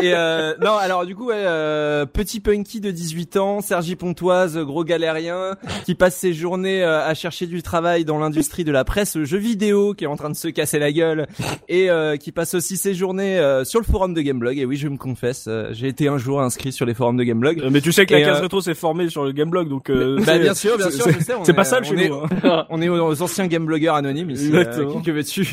et 0.00 0.12
euh, 0.14 0.54
non, 0.62 0.76
alors 0.76 1.06
du 1.06 1.14
coup, 1.14 1.26
ouais, 1.28 1.34
euh, 1.36 2.06
petit 2.06 2.40
punky 2.40 2.80
de 2.80 2.90
18 2.90 3.36
ans, 3.36 3.60
Sergi 3.60 3.96
Pontoise, 3.96 4.58
gros 4.58 4.84
galérien, 4.84 5.56
qui 5.84 5.94
passe 5.94 6.16
ses 6.16 6.32
journées 6.32 6.82
euh, 6.82 7.04
à 7.06 7.14
chercher 7.14 7.46
du 7.46 7.62
travail 7.62 8.04
dans 8.04 8.18
l'industrie 8.18 8.64
de 8.64 8.72
la 8.72 8.84
presse 8.84 9.18
jeux 9.22 9.38
vidéo, 9.38 9.94
qui 9.94 10.04
est 10.04 10.08
en 10.08 10.16
train 10.16 10.30
de 10.30 10.36
se 10.36 10.48
casser 10.48 10.78
la 10.78 10.92
gueule, 10.92 11.26
et 11.68 11.90
euh, 11.90 12.16
qui 12.16 12.32
passe 12.32 12.54
aussi 12.54 12.76
ses 12.76 12.94
journées 12.94 13.38
euh, 13.38 13.64
sur 13.64 13.80
le 13.80 13.86
forum 13.86 14.14
de 14.14 14.20
Gameblog. 14.20 14.58
Et 14.58 14.64
oui, 14.64 14.76
je 14.76 14.88
me 14.88 14.96
confesse, 14.96 15.46
euh, 15.48 15.68
j'ai 15.72 15.88
été 15.88 16.08
un 16.08 16.18
jour 16.18 16.40
inscrit 16.40 16.72
sur 16.72 16.86
les 16.86 16.94
forums 16.94 17.16
de 17.16 17.24
Gameblog. 17.24 17.60
Euh, 17.60 17.70
Mais 17.70 17.80
tu 17.80 17.92
sais 17.92 18.06
que 18.06 18.14
la 18.14 18.20
case 18.22 18.38
euh, 18.38 18.42
rétro 18.42 18.60
s'est 18.60 18.74
formée 18.74 19.08
sur 19.08 19.24
le 19.24 19.32
Gameblog, 19.32 19.68
donc 19.68 19.90
euh, 19.90 20.16
Bah 20.18 20.24
c'est- 20.34 20.38
bien 20.40 20.54
sûr, 20.54 20.76
bien 20.76 20.90
c'est- 20.90 20.96
sûr, 20.96 21.04
c'est- 21.04 21.12
je 21.12 21.18
sais. 21.24 21.32
C'est 21.44 21.52
est- 21.52 21.54
pas 21.54 21.64
ça 21.64 21.82
chez 21.82 21.94
est- 21.94 22.08
nous. 22.08 22.16
hein. 22.44 22.66
On 22.70 22.80
est 22.82 22.88
aux, 22.88 23.22
anciens 23.22 23.46
game 23.46 23.64
blogueurs 23.66 23.94
anonymes 23.96 24.30
ici. 24.30 24.50
euh, 24.52 24.86
que 25.04 25.10
veux-tu? 25.10 25.44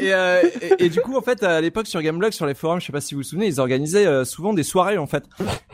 Et, 0.00 0.12
euh, 0.12 0.42
et, 0.62 0.84
et 0.86 0.88
du 0.88 1.00
coup, 1.00 1.16
en 1.16 1.22
fait, 1.22 1.42
à 1.42 1.60
l'époque 1.60 1.86
sur 1.86 2.00
Gameblog, 2.02 2.32
sur 2.32 2.46
les 2.46 2.54
forums, 2.54 2.80
je 2.80 2.86
sais 2.86 2.92
pas 2.92 3.00
si 3.00 3.14
vous 3.14 3.20
vous 3.20 3.24
souvenez, 3.24 3.46
ils 3.46 3.60
organisaient 3.60 4.06
euh, 4.06 4.24
souvent 4.24 4.52
des 4.52 4.62
soirées 4.62 4.98
en 4.98 5.06
fait. 5.06 5.24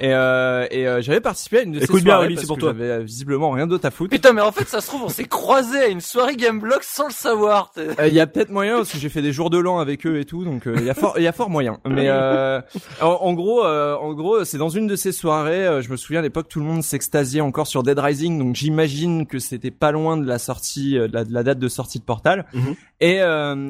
Et, 0.00 0.12
euh, 0.12 0.66
et 0.70 0.86
euh, 0.86 1.00
j'avais 1.02 1.20
participé 1.20 1.58
à 1.58 1.62
une 1.62 1.72
de 1.72 1.78
Écoute 1.82 1.98
ces 1.98 2.04
bien, 2.04 2.14
soirées 2.14 2.26
Oli, 2.26 2.34
parce 2.34 2.42
c'est 2.42 2.46
pour 2.48 2.56
que 2.56 2.60
toi. 2.60 2.72
J'avais 2.72 2.90
euh, 2.90 2.98
visiblement 3.00 3.50
rien 3.50 3.66
d'autre 3.66 3.86
à 3.86 3.90
foutre. 3.90 4.10
Putain, 4.10 4.32
mais 4.32 4.40
en 4.42 4.52
fait, 4.52 4.68
ça 4.68 4.80
se 4.80 4.86
trouve, 4.86 5.02
on 5.04 5.08
s'est 5.08 5.24
croisés 5.24 5.78
à 5.78 5.86
une 5.88 6.00
soirée 6.00 6.36
Gameblog 6.36 6.80
sans 6.82 7.06
le 7.08 7.12
savoir. 7.12 7.72
Euh, 7.78 7.94
Il 8.08 8.14
y 8.14 8.20
a 8.20 8.26
peut-être 8.26 8.50
moyen 8.50 8.76
parce 8.78 8.92
que 8.92 8.98
j'ai 8.98 9.08
fait 9.08 9.22
des 9.22 9.32
jours 9.32 9.50
de 9.50 9.58
l'an 9.58 9.78
avec 9.78 10.06
eux 10.06 10.18
et 10.18 10.24
tout, 10.24 10.44
donc 10.44 10.66
euh, 10.66 10.74
il 10.78 10.84
y 10.84 10.90
a 10.90 10.94
fort, 10.94 11.14
il 11.16 11.22
y 11.22 11.26
a 11.28 11.32
fort 11.32 11.50
moyen. 11.50 11.78
Mais 11.86 12.08
euh, 12.08 12.60
en, 13.00 13.06
en 13.08 13.32
gros, 13.34 13.64
euh, 13.64 13.96
en 13.96 14.12
gros, 14.12 14.44
c'est 14.44 14.58
dans 14.58 14.68
une 14.68 14.86
de 14.86 14.96
ces 14.96 15.12
soirées. 15.12 15.66
euh, 15.66 15.82
je 15.82 15.90
me 15.90 15.96
souviens 15.96 16.20
à 16.20 16.22
l'époque, 16.22 16.48
tout 16.48 16.58
le 16.60 16.66
monde 16.66 16.82
s'extasiait 16.82 17.40
encore 17.40 17.66
sur 17.66 17.82
Dead 17.82 17.98
Rising, 17.98 18.38
donc 18.38 18.54
j'imagine 18.56 19.26
que 19.26 19.38
c'était 19.38 19.70
pas 19.70 19.92
loin 19.92 20.16
de 20.16 20.26
la 20.26 20.38
sortie, 20.38 20.98
euh, 20.98 21.08
de 21.08 21.14
la, 21.14 21.24
de 21.24 21.32
la 21.32 21.42
date 21.42 21.58
de 21.58 21.68
sortie 21.68 21.98
de 21.98 22.04
Portal. 22.04 22.46
Mhm. 22.52 22.74
Et, 23.00 23.20
euh, 23.20 23.21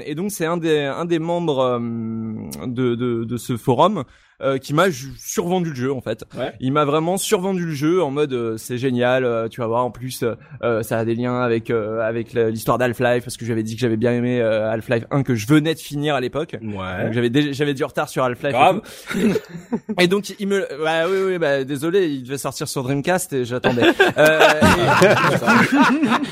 et 0.05 0.15
donc 0.15 0.31
c'est 0.31 0.47
un 0.47 0.57
des 0.57 1.19
membres 1.19 1.81
euh, 1.81 2.67
de 2.67 3.37
ce 3.37 3.57
forum 3.57 4.05
euh, 4.43 4.59
qui 4.59 4.75
m'a 4.75 4.87
survendu 5.19 5.71
le 5.71 5.77
jeu 5.77 5.93
en 5.93 6.01
fait. 6.01 6.25
Ouais. 6.37 6.53
Il 6.61 6.73
m'a 6.73 6.85
vraiment 6.85 7.17
survendu 7.17 7.65
le 7.67 7.73
jeu 7.75 8.03
en 8.03 8.11
mode 8.11 8.33
euh, 8.33 8.57
c'est 8.57 8.79
génial, 8.79 9.25
euh, 9.25 9.49
tu 9.49 9.61
vas 9.61 9.67
voir 9.67 9.85
en 9.85 9.91
plus 9.91 10.23
euh, 10.23 10.35
euh, 10.63 10.83
ça 10.83 10.99
a 10.99 11.05
des 11.05 11.15
liens 11.15 11.41
avec 11.41 11.71
euh, 11.71 12.01
avec 12.01 12.33
l'histoire 12.33 12.79
d'Half-Life 12.79 13.25
parce 13.25 13.37
que 13.37 13.45
j'avais 13.45 13.63
dit 13.63 13.75
que 13.75 13.81
j'avais 13.81 13.97
bien 13.97 14.13
aimé 14.13 14.41
euh, 14.41 14.71
Half-Life 14.71 15.05
1 15.11 15.23
que 15.23 15.35
je 15.35 15.47
venais 15.47 15.75
de 15.75 15.79
finir 15.81 16.15
à 16.15 16.21
l'époque. 16.21 16.57
Ouais. 16.63 17.05
Donc 17.05 17.13
j'avais 17.13 17.53
j'avais 17.53 17.75
du 17.75 17.85
retard 17.85 18.09
sur 18.09 18.25
Half-Life. 18.25 18.57
et. 19.17 20.05
Et, 20.05 20.07
donc 20.09 20.33
il 20.39 20.49
me, 20.49 20.67
bah 20.83 21.07
oui 21.09 21.17
oui 21.27 21.39
bah 21.39 21.65
désolé, 21.65 22.07
il 22.09 22.23
devait 22.25 22.39
sortir 22.39 22.67
sur 22.69 22.83
Dreamcast 22.83 23.33
et 23.33 23.45
j'attendais. 23.45 23.83
Euh, 24.19 24.41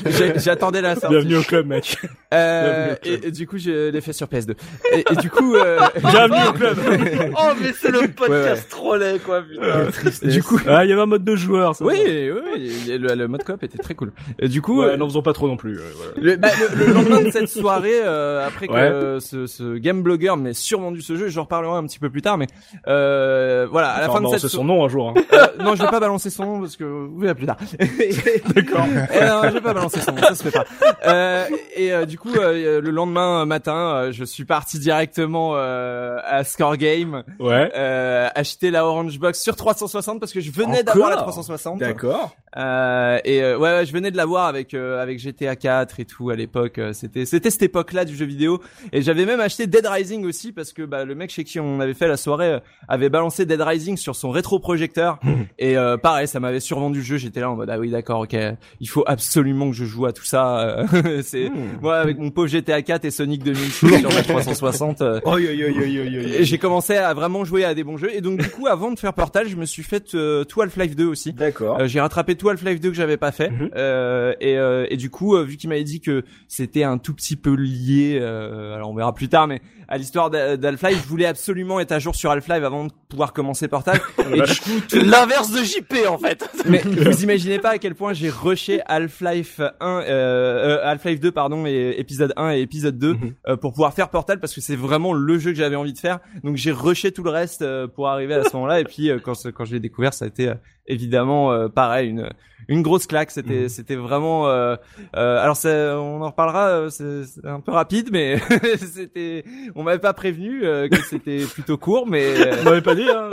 j'attendais 0.37 0.81
la 0.81 0.95
sortie. 0.95 1.15
Bienvenue 1.15 1.37
au 1.37 1.43
club, 1.43 1.67
mec. 1.67 1.97
Euh, 2.33 2.95
et, 3.03 3.27
et 3.27 3.31
du 3.31 3.47
coup 3.47 3.57
je 3.57 3.89
l'ai 3.89 4.01
fait 4.01 4.13
sur 4.13 4.27
PS2. 4.27 4.55
Et, 4.93 5.03
et 5.11 5.15
du 5.17 5.29
coup, 5.29 5.55
euh, 5.55 5.79
Bienvenue 6.01 6.47
au 6.49 6.53
club. 6.53 6.77
Oh, 7.37 7.51
mais 7.61 7.71
c'est 7.79 7.91
le 7.91 8.00
podcast 8.15 8.63
Ouais, 8.63 8.69
trop 8.69 8.95
laid, 8.95 9.19
quoi, 9.19 9.41
putain. 9.41 10.27
du 10.27 10.43
coup. 10.43 10.59
Ah, 10.67 10.83
il 10.85 10.89
y 10.89 10.93
avait 10.93 11.01
un 11.01 11.05
mode 11.07 11.23
de 11.23 11.35
joueur, 11.35 11.75
ça. 11.75 11.85
Oui, 11.85 11.95
oui, 12.05 12.31
oui, 12.55 12.97
le, 12.97 13.15
le 13.15 13.27
mode 13.27 13.43
coop 13.43 13.63
était 13.63 13.77
très 13.77 13.95
cool. 13.95 14.11
Et 14.39 14.47
du 14.47 14.61
coup, 14.61 14.81
Ouais, 14.81 14.87
euh, 14.93 14.97
n'en 14.97 15.07
faisons 15.07 15.21
pas 15.21 15.33
trop 15.33 15.47
non 15.47 15.57
plus. 15.57 15.77
euh, 15.77 15.81
voilà. 15.95 16.11
le, 16.31 16.35
bah, 16.37 16.47
le- 16.77 16.85
le 16.85 16.93
lendemain 16.93 17.21
de 17.21 17.31
cette 17.31 17.49
soirée, 17.49 18.01
euh, 18.03 18.45
après 18.47 18.67
que 18.67 19.13
Ouais. 19.13 19.19
ce, 19.19 19.47
ce 19.47 19.77
game 19.77 20.01
blogger 20.01 20.35
m'ait 20.37 20.53
survendu 20.53 21.01
ce 21.01 21.15
jeu, 21.15 21.29
j'en 21.29 21.43
reparlerai 21.43 21.77
un 21.77 21.85
petit 21.85 21.99
peu 21.99 22.09
plus 22.09 22.21
tard, 22.21 22.37
mais 22.37 22.47
euh, 22.87 23.67
voilà, 23.69 23.89
à 23.91 24.01
la 24.01 24.09
Enfin, 24.09 24.21
fin 24.21 24.31
de 24.31 24.37
cette 24.37 24.49
son 24.49 24.63
nom 24.63 24.83
un 24.85 24.89
jour. 24.89 25.09
Hein. 25.09 25.13
Euh, 25.33 25.63
non, 25.63 25.75
je 25.75 25.81
vais 25.83 25.89
pas 25.89 25.99
balancer 25.99 26.29
son 26.29 26.45
nom 26.45 26.59
parce 26.61 26.75
que 26.77 26.83
vous 26.83 27.19
verrez 27.19 27.35
plus 27.35 27.45
tard. 27.45 27.57
D'accord. 28.55 28.85
non, 28.87 29.41
je 29.49 29.53
vais 29.53 29.61
pas 29.61 29.73
balancer 29.73 29.99
son 30.01 30.11
nom, 30.13 30.21
ça 30.21 30.35
se 30.35 30.43
fait 30.43 30.51
pas. 30.51 30.65
Euh, 31.07 31.45
et 31.75 31.93
euh, 31.93 32.05
du 32.05 32.17
coup, 32.17 32.33
euh, 32.35 32.81
le 32.81 32.89
lendemain 32.91 33.45
matin, 33.45 33.75
euh, 33.75 34.11
je 34.11 34.23
suis 34.23 34.45
parti 34.45 34.79
directement 34.79 35.53
euh, 35.55 36.17
à 36.25 36.43
Score 36.43 36.77
Game, 36.77 37.23
Ouais. 37.39 37.71
Euh, 37.91 38.29
acheter 38.35 38.71
la 38.71 38.85
Orange 38.85 39.19
Box 39.19 39.41
sur 39.41 39.55
360 39.55 40.19
parce 40.19 40.31
que 40.31 40.39
je 40.41 40.51
venais 40.51 40.83
d'avoir 40.83 41.09
la 41.09 41.17
360. 41.17 41.79
D'accord. 41.79 42.35
Euh, 42.57 43.19
et 43.23 43.41
euh, 43.43 43.57
ouais, 43.57 43.71
ouais, 43.71 43.85
je 43.85 43.93
venais 43.93 44.11
de 44.11 44.17
l'avoir 44.17 44.47
avec 44.47 44.73
euh, 44.73 45.01
avec 45.01 45.19
GTA 45.19 45.55
4 45.55 45.99
et 45.99 46.05
tout 46.05 46.29
à 46.29 46.35
l'époque. 46.35 46.77
euh, 46.79 46.93
C'était 46.93 47.25
c'était 47.25 47.49
cette 47.49 47.61
époque-là 47.63 48.05
du 48.05 48.15
jeu 48.15 48.25
vidéo. 48.25 48.61
Et 48.91 49.01
j'avais 49.01 49.25
même 49.25 49.39
acheté 49.39 49.67
Dead 49.67 49.85
Rising 49.85 50.25
aussi 50.25 50.51
parce 50.51 50.73
que 50.73 50.81
bah, 50.83 51.05
le 51.05 51.15
mec 51.15 51.29
chez 51.29 51.43
qui 51.43 51.59
on 51.59 51.79
avait 51.79 51.93
fait 51.93 52.07
la 52.07 52.17
soirée 52.17 52.53
euh, 52.53 52.59
avait 52.87 53.09
balancé 53.09 53.45
Dead 53.45 53.61
Rising 53.61 53.97
sur 53.97 54.15
son 54.15 54.31
rétroprojecteur. 54.31 55.19
et 55.59 55.77
euh, 55.77 55.97
pareil, 55.97 56.27
ça 56.27 56.39
m'avait 56.39 56.59
survendu 56.59 56.99
le 56.99 57.05
jeu. 57.05 57.17
J'étais 57.17 57.39
là 57.39 57.49
en 57.51 57.55
mode 57.55 57.69
ah 57.69 57.79
oui 57.79 57.89
d'accord, 57.89 58.21
ok, 58.21 58.35
il 58.79 58.89
faut 58.89 59.03
absolument 59.07 59.69
que 59.69 59.75
je 59.75 59.85
joue 59.85 60.05
à 60.05 60.13
tout 60.13 60.25
ça. 60.25 60.85
C'est 61.23 61.49
moi 61.81 61.97
avec 61.97 62.17
mon 62.17 62.31
pauvre 62.31 62.47
GTA 62.47 62.81
4 62.81 63.05
et 63.05 63.11
Sonic 63.11 63.43
2006 63.43 63.99
sur 63.99 64.13
ma 64.13 64.23
360. 64.23 65.01
euh, 65.01 65.19
Oi, 65.25 65.33
oi, 65.33 65.39
oi, 65.39 65.69
oi, 65.69 65.85
oi, 65.85 66.25
oi. 66.25 66.35
et 66.39 66.43
j'ai 66.43 66.57
commencé 66.57 66.95
à 66.97 67.13
vraiment 67.13 67.43
jouer 67.45 67.63
à 67.63 67.73
des 67.73 67.80
bons 67.83 67.97
jeux. 67.97 68.13
Et 68.15 68.21
donc 68.21 68.39
du 68.39 68.49
coup, 68.49 68.67
avant 68.67 68.91
de 68.91 68.99
faire 68.99 69.13
Portal, 69.13 69.47
je 69.47 69.55
me 69.55 69.65
suis 69.65 69.83
fait 69.83 70.15
euh, 70.15 70.43
tout 70.43 70.61
Half-Life 70.61 70.95
2 70.95 71.05
aussi. 71.05 71.33
D'accord. 71.33 71.79
Euh, 71.79 71.87
j'ai 71.87 71.99
rattrapé 72.01 72.35
tout 72.35 72.49
Half-Life 72.49 72.79
2 72.79 72.89
que 72.89 72.95
j'avais 72.95 73.17
pas 73.17 73.31
fait 73.31 73.49
Mhm. 73.49 73.69
euh, 73.75 74.33
et, 74.39 74.57
euh, 74.57 74.85
et 74.89 74.97
du 74.97 75.09
coup 75.09 75.37
vu 75.43 75.57
qu'il 75.57 75.69
m'avait 75.69 75.83
dit 75.83 75.99
que 76.01 76.23
c'était 76.47 76.83
un 76.83 76.97
tout 76.97 77.13
petit 77.13 77.35
peu 77.35 77.53
lié 77.53 78.19
alors 78.21 78.89
on 78.89 78.95
verra 78.95 79.13
plus 79.13 79.27
tard 79.29 79.47
mais 79.47 79.61
à 79.91 79.97
l'histoire 79.97 80.29
d'Ha- 80.31 80.57
d'Half-Life 80.57 81.01
je 81.03 81.07
voulais 81.07 81.25
absolument 81.27 81.79
être 81.79 81.91
à 81.91 81.99
jour 81.99 82.15
sur 82.15 82.31
Half-Life 82.31 82.63
avant 82.63 82.85
de 82.85 82.91
pouvoir 83.09 83.33
commencer 83.33 83.67
Portal 83.67 83.99
et 84.33 84.41
du 84.41 84.59
coup 84.59 84.79
tout- 84.89 84.97
L'inverse 85.03 85.51
de 85.51 85.63
JP, 85.63 86.07
en 86.07 86.17
fait. 86.17 86.49
mais 86.65 86.77
vous 86.85 87.23
imaginez 87.23 87.59
pas 87.59 87.71
à 87.71 87.77
quel 87.77 87.93
point 87.93 88.13
j'ai 88.13 88.29
rushé 88.29 88.79
Half-Life 88.87 89.59
1 89.59 89.65
euh, 89.85 90.01
euh, 90.07 90.79
Half-Life 90.85 91.19
2 91.19 91.31
pardon 91.31 91.65
et 91.67 91.95
épisode 91.99 92.33
1 92.37 92.53
et 92.53 92.61
épisode 92.61 92.97
2 92.97 93.13
Mhm. 93.13 93.33
euh, 93.49 93.57
pour 93.57 93.73
pouvoir 93.73 93.93
faire 93.93 94.09
Portal 94.09 94.39
parce 94.39 94.55
que 94.55 94.61
c'est 94.61 94.75
vraiment 94.77 95.13
le 95.13 95.37
jeu 95.37 95.51
que 95.51 95.57
j'avais 95.57 95.75
envie 95.75 95.93
de 95.93 95.99
faire 95.99 96.19
donc 96.43 96.55
j'ai 96.55 96.71
rushé 96.71 97.11
tout 97.11 97.23
le 97.23 97.29
reste 97.29 97.61
euh, 97.61 97.87
pour 97.87 98.07
arriver 98.07 98.33
à 98.35 98.43
ce 98.45 98.55
moment-là 98.55 98.79
et 98.79 98.85
puis 98.85 99.09
euh, 99.09 99.19
quand 99.21 99.33
quand 99.53 99.65
je 99.65 99.73
l'ai 99.73 99.79
découvert 99.81 100.13
ça 100.13 100.23
a 100.25 100.27
été 100.29 100.47
euh, 100.47 100.55
évidemment 100.87 101.51
euh, 101.51 101.67
pareil 101.67 102.09
une 102.09 102.29
une 102.67 102.81
grosse 102.81 103.07
claque 103.07 103.31
c'était 103.31 103.69
c'était 103.69 103.95
vraiment 103.95 104.47
euh, 104.49 104.75
euh, 105.15 105.37
alors 105.43 105.55
c'est 105.55 105.91
on 105.91 106.21
en 106.21 106.27
reparlera 106.29 106.67
euh, 106.69 106.89
c'est 106.89 107.23
c'est 107.25 107.45
un 107.47 107.59
peu 107.59 107.71
rapide 107.71 108.09
mais 108.11 108.37
c'était 108.77 109.43
on 109.75 109.83
m'avait 109.83 109.99
pas 109.99 110.13
prévenu 110.13 110.63
euh, 110.65 110.87
que 110.87 110.97
c'était 111.03 111.43
plutôt 111.53 111.77
court 111.77 112.07
mais 112.07 112.23
euh, 112.25 112.55
On 112.61 112.63
m'avait 112.65 112.81
pas 112.81 112.95
dit, 112.95 113.07
hein. 113.09 113.29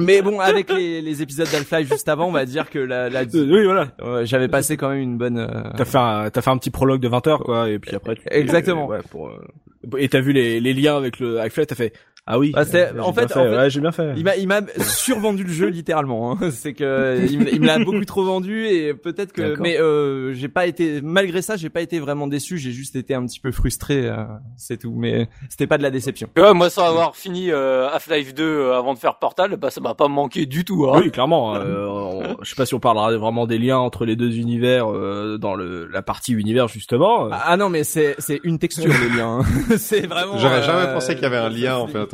mais 0.00 0.22
bon 0.22 0.40
avec 0.40 0.70
les, 0.72 1.00
les 1.02 1.22
épisodes 1.22 1.48
d'Half-Life 1.50 1.88
juste 1.90 2.08
avant 2.08 2.26
on 2.26 2.32
va 2.32 2.44
dire 2.44 2.70
que 2.70 2.78
la, 2.78 3.08
la 3.08 3.20
Euh, 3.22 3.26
oui, 3.34 3.64
voilà. 3.64 3.88
J'avais 4.24 4.48
passé 4.48 4.76
quand 4.76 4.88
même 4.90 5.00
une 5.00 5.18
bonne 5.18 5.38
euh, 5.38 5.48
T'as 5.76 5.84
fait 5.84 5.98
un, 5.98 6.30
t'as 6.30 6.40
fait 6.42 6.50
un 6.50 6.58
petit 6.58 6.70
prologue 6.70 7.00
de 7.00 7.08
20 7.08 7.26
heures, 7.26 7.40
quoi, 7.44 7.68
et 7.68 7.78
puis 7.78 7.94
après. 7.94 8.14
tu- 8.16 8.22
Exactement. 8.30 8.86
Ouais, 8.86 9.00
pour, 9.10 9.28
euh, 9.28 9.96
Et 9.98 10.08
t'as 10.08 10.20
vu 10.20 10.32
les, 10.32 10.60
les 10.60 10.72
liens 10.74 10.96
avec 10.96 11.18
le, 11.20 11.38
avec 11.40 11.52
t'as 11.54 11.74
fait, 11.74 11.92
ah 12.32 12.38
oui. 12.38 12.52
Bah, 12.52 12.64
c'est- 12.64 12.98
en 12.98 13.12
fait- 13.12 13.24
en 13.24 13.28
fait- 13.28 13.56
ouais, 13.56 13.70
j'ai 13.70 13.80
bien 13.80 13.92
fait. 13.92 14.12
il 14.16 14.24
m'a 14.24 14.36
il 14.36 14.46
m'a 14.48 14.60
survendu 14.78 15.44
le 15.44 15.52
jeu 15.52 15.66
littéralement 15.80 16.32
hein. 16.32 16.50
c'est 16.50 16.72
que 16.74 17.18
il, 17.30 17.38
me- 17.40 17.52
il 17.52 17.60
me 17.60 17.66
l'a 17.66 17.78
beaucoup 17.78 18.04
trop 18.04 18.24
vendu 18.24 18.66
et 18.66 18.94
peut-être 18.94 19.32
que 19.32 19.42
D'accord. 19.42 19.62
mais 19.62 19.78
euh, 19.80 20.32
j'ai 20.34 20.48
pas 20.48 20.66
été 20.66 21.00
malgré 21.02 21.42
ça 21.42 21.56
j'ai 21.56 21.70
pas 21.70 21.80
été 21.82 21.98
vraiment 21.98 22.26
déçu 22.26 22.58
j'ai 22.58 22.70
juste 22.72 22.96
été 22.96 23.14
un 23.14 23.24
petit 23.26 23.40
peu 23.40 23.50
frustré 23.52 24.06
euh, 24.08 24.24
c'est 24.56 24.78
tout 24.78 24.94
mais 24.96 25.28
c'était 25.48 25.66
pas 25.66 25.78
de 25.78 25.82
la 25.82 25.90
déception 25.90 26.28
Ouais, 26.36 26.54
moi, 26.54 26.70
sans 26.70 26.84
avoir 26.86 27.16
fini 27.16 27.50
euh, 27.50 27.88
Half-Life 27.90 28.34
2 28.34 28.42
euh, 28.44 28.76
avant 28.78 28.94
de 28.94 28.98
faire 28.98 29.18
Portal, 29.18 29.56
bah, 29.56 29.70
ça 29.70 29.80
m'a 29.80 29.94
pas 29.94 30.08
manqué 30.08 30.46
du 30.46 30.64
tout. 30.64 30.86
Hein. 30.88 31.00
Oui, 31.02 31.10
clairement. 31.10 31.54
euh, 31.56 31.86
on- 31.86 32.36
je 32.42 32.48
sais 32.50 32.56
pas 32.56 32.66
si 32.66 32.74
on 32.74 32.80
parlera 32.80 33.16
vraiment 33.16 33.46
des 33.46 33.58
liens 33.58 33.78
entre 33.78 34.04
les 34.04 34.16
deux 34.16 34.36
univers 34.38 34.90
euh, 34.90 35.36
dans 35.38 35.54
le, 35.54 35.86
la 35.86 36.02
partie 36.02 36.32
univers 36.32 36.68
justement. 36.68 37.26
euh. 37.26 37.30
ah 37.32 37.56
non 37.56 37.68
mais 37.68 37.84
c'est 37.84 38.14
c'est 38.18 38.40
une 38.44 38.58
texture 38.58 38.86
le 38.92 39.16
lien 39.16 39.40
hein. 39.40 39.76
c'est 39.76 40.06
vraiment 40.06 40.38
J'aurais 40.38 40.60
euh, 40.60 40.62
jamais 40.62 40.92
pensé 40.92 41.14
qu'il 41.14 41.22
y 41.22 41.26
avait 41.26 41.36
un 41.36 41.48
lien 41.50 41.76
en 41.76 41.86
fait 41.86 42.12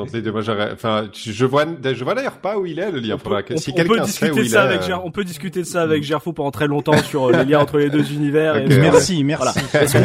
enfin, 0.73 1.05
je 1.15 1.45
vois, 1.45 1.65
je 1.85 2.05
vois 2.05 2.15
d'ailleurs 2.15 2.39
pas 2.39 2.59
où 2.59 2.67
il 2.67 2.79
est 2.79 2.91
le 2.91 2.99
lien. 3.01 3.15
on 3.15 3.19
peut, 3.19 3.25
Faudra 3.25 3.43
que 3.43 3.55
on- 3.55 3.57
si 3.57 3.71
on 3.71 3.75
peut 3.75 3.83
quelqu'un 3.85 4.05
sait 4.05 4.11
discuter 4.11 4.33
où 4.33 4.37
de 4.37 4.43
il 4.43 4.51
ça 4.51 4.65
est. 4.65 4.69
avec 4.69 4.83
euh, 4.83 4.87
Ger- 4.87 5.01
on 5.05 5.11
peut 5.11 5.25
discuter 5.25 5.61
de 5.61 5.67
ça 5.67 5.83
avec 5.83 6.03
Gerfo 6.03 6.33
pendant 6.33 6.51
très 6.51 6.67
longtemps 6.67 6.97
sur 6.99 7.27
euh, 7.27 7.33
les 7.33 7.45
liens 7.45 7.61
entre 7.61 7.79
les 7.79 7.91
deux 7.91 8.13
univers. 8.13 8.57
Et 8.57 8.67
Merci, 8.79 9.25
merci. 9.25 9.59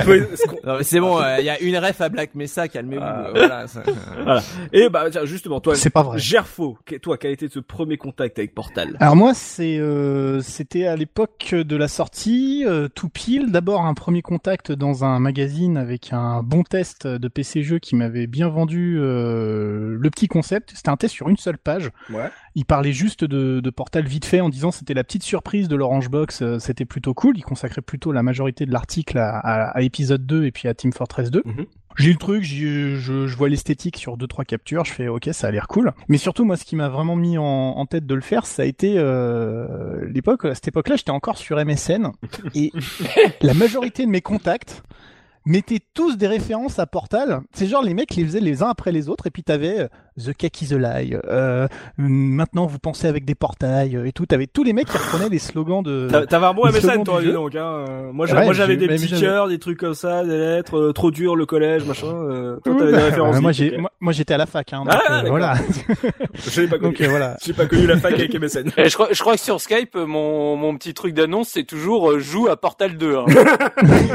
Peut, 0.05 0.27
c'est 0.81 0.99
bon 0.99 1.19
euh, 1.21 1.37
il 1.39 1.45
y 1.45 1.49
a 1.49 1.59
une 1.61 1.77
ref 1.77 1.99
à 2.01 2.09
Black 2.09 2.35
Mesa 2.35 2.67
calmez-vous 2.67 3.01
Ah. 3.03 3.25
euh, 3.27 3.31
voilà 3.33 3.67
ça- 3.67 3.83
Et 4.73 4.89
bah 4.89 5.05
tiens, 5.11 5.25
justement, 5.25 5.59
toi, 5.59 5.75
C'est 5.75 5.89
pas 5.89 6.03
vrai. 6.03 6.17
Gerfo, 6.19 6.77
toi, 7.01 7.17
quel 7.17 7.31
a 7.31 7.33
été 7.33 7.47
ce 7.49 7.59
premier 7.59 7.97
contact 7.97 8.39
avec 8.39 8.53
Portal? 8.53 8.95
Alors 8.99 9.15
moi, 9.15 9.33
c'est 9.33 9.77
euh, 9.77 10.41
c'était 10.41 10.85
à 10.85 10.95
l'époque 10.95 11.53
de 11.53 11.75
la 11.75 11.87
sortie, 11.87 12.63
euh, 12.67 12.87
tout 12.93 13.09
pile. 13.09 13.51
D'abord 13.51 13.85
un 13.85 13.93
premier 13.93 14.21
contact 14.21 14.71
dans 14.71 15.03
un 15.03 15.19
magazine 15.19 15.77
avec 15.77 16.13
un 16.13 16.41
bon 16.43 16.63
test 16.63 17.07
de 17.07 17.27
PC 17.27 17.63
jeux 17.63 17.79
qui 17.79 17.95
m'avait 17.95 18.27
bien 18.27 18.47
vendu 18.49 18.97
euh, 18.99 19.90
le 19.99 20.09
petit 20.09 20.27
concept. 20.27 20.71
C'était 20.75 20.89
un 20.89 20.97
test 20.97 21.13
sur 21.13 21.29
une 21.29 21.37
seule 21.37 21.57
page. 21.57 21.89
Ouais. 22.09 22.29
Il 22.55 22.65
parlait 22.65 22.93
juste 22.93 23.23
de, 23.23 23.59
de 23.59 23.69
Portal 23.69 24.05
vite 24.05 24.25
fait 24.25 24.41
en 24.41 24.49
disant 24.49 24.71
c'était 24.71 24.93
la 24.93 25.03
petite 25.03 25.23
surprise 25.23 25.67
de 25.67 25.75
l'Orange 25.75 26.09
Box. 26.09 26.41
euh, 26.41 26.59
C'était 26.59 26.85
plutôt 26.85 27.13
cool. 27.13 27.37
Il 27.37 27.43
consacrait 27.43 27.81
plutôt 27.81 28.11
la 28.11 28.23
majorité 28.23 28.65
de 28.65 28.71
l'article 28.71 29.17
à, 29.17 29.37
à, 29.37 29.63
à 29.69 29.81
épisode 29.81 30.25
2 30.25 30.45
et 30.45 30.51
puis 30.51 30.67
à 30.67 30.73
Team 30.73 30.91
Fortress 30.93 31.31
2. 31.31 31.41
Mhm. 31.45 31.65
J'ai 31.97 32.07
eu 32.07 32.13
le 32.13 32.17
truc, 32.19 32.43
je, 32.43 32.95
je 32.95 33.35
vois 33.35 33.49
l'esthétique 33.49 33.97
sur 33.97 34.15
deux 34.15 34.25
trois 34.25 34.45
captures, 34.45 34.85
je 34.85 34.93
fais 34.93 35.09
ok, 35.09 35.27
ça 35.33 35.47
a 35.47 35.51
l'air 35.51 35.67
cool. 35.67 35.91
Mais 36.07 36.17
surtout 36.17 36.45
moi, 36.45 36.55
ce 36.55 36.63
qui 36.63 36.77
m'a 36.77 36.87
vraiment 36.87 37.17
mis 37.17 37.37
en, 37.37 37.43
en 37.43 37.85
tête 37.85 38.05
de 38.05 38.15
le 38.15 38.21
faire, 38.21 38.45
ça 38.45 38.61
a 38.61 38.65
été 38.65 38.93
euh, 38.97 40.05
l'époque. 40.09 40.45
À 40.45 40.55
cette 40.55 40.69
époque-là, 40.69 40.95
j'étais 40.95 41.11
encore 41.11 41.37
sur 41.37 41.57
MSN 41.63 42.11
et 42.55 42.71
la 43.41 43.53
majorité 43.53 44.05
de 44.05 44.09
mes 44.09 44.21
contacts 44.21 44.83
mettaient 45.45 45.79
tous 45.93 46.17
des 46.17 46.27
références 46.27 46.77
à 46.79 46.85
Portal. 46.85 47.41
C'est 47.53 47.65
genre 47.67 47.81
les 47.83 47.93
mecs 47.93 48.15
les 48.15 48.23
faisaient 48.25 48.39
les 48.39 48.61
uns 48.63 48.69
après 48.69 48.91
les 48.91 49.09
autres 49.09 49.27
et 49.27 49.31
puis 49.31 49.43
t'avais 49.43 49.79
euh, 49.81 49.87
The 50.23 50.33
Cake 50.37 50.61
is 50.61 50.73
a 50.73 50.77
Lie. 51.01 51.15
Euh, 51.27 51.67
maintenant 51.97 52.65
vous 52.67 52.79
pensez 52.79 53.07
avec 53.07 53.25
des 53.25 53.33
portails 53.35 53.95
euh, 53.97 54.05
et 54.05 54.11
tout. 54.11 54.25
T'avais 54.25 54.47
tous 54.47 54.63
les 54.63 54.73
mecs 54.73 54.87
qui 54.87 54.97
reprenaient 54.97 55.29
les 55.29 55.39
slogans 55.39 55.81
de. 55.81 56.07
T'a- 56.11 56.25
T'avais 56.27 56.45
un 56.45 56.53
bon 56.53 56.67
MSN, 56.67 57.03
toi, 57.03 57.21
dis 57.21 57.31
donc. 57.31 57.55
Hein. 57.55 57.85
Moi, 58.13 58.27
Ouais, 58.31 58.53
j'avais 58.53 58.77
des 58.77 58.87
petits 58.87 59.19
cœurs, 59.19 59.47
des 59.47 59.59
trucs 59.59 59.79
comme 59.79 59.93
ça, 59.95 60.23
des 60.23 60.37
lettres, 60.37 60.77
euh, 60.77 60.93
trop 60.93 61.11
dur 61.11 61.35
le 61.35 61.45
collège, 61.45 61.83
machin. 61.85 62.07
Euh, 62.13 62.57
toi, 62.63 62.75
t'avais 62.77 62.91
des 62.91 62.97
références. 62.97 63.39
moi, 63.41 63.51
vite, 63.51 63.59
j'ai, 63.59 63.73
ok. 63.75 63.79
moi, 63.81 63.91
moi, 63.99 64.13
j'étais 64.13 64.33
à 64.33 64.37
la 64.37 64.45
fac, 64.45 64.71
hein, 64.73 64.83
donc, 64.85 64.93
Ah, 65.07 65.23
euh, 65.25 65.29
voilà. 65.29 65.53
Je 66.35 66.61
l'ai 66.61 66.67
pas 66.67 66.77
connu. 66.79 66.93
donc 66.97 67.01
voilà. 67.09 67.37
J'ai 67.43 67.53
pas 67.53 67.65
connu 67.65 67.87
la 67.87 67.97
fac 67.97 68.13
avec 68.13 68.33
MSN. 68.33 68.71
Et 68.77 68.89
je, 68.89 68.93
crois, 68.93 69.07
je 69.11 69.19
crois 69.19 69.35
que 69.35 69.41
sur 69.41 69.59
Skype, 69.59 69.95
mon, 69.95 70.55
mon 70.55 70.75
petit 70.77 70.93
truc 70.93 71.13
d'annonce, 71.13 71.49
c'est 71.49 71.63
toujours 71.65 72.11
euh, 72.11 72.19
joue 72.19 72.47
à 72.47 72.57
Portal 72.57 72.97
2. 72.97 73.15
Hein. 73.17 73.25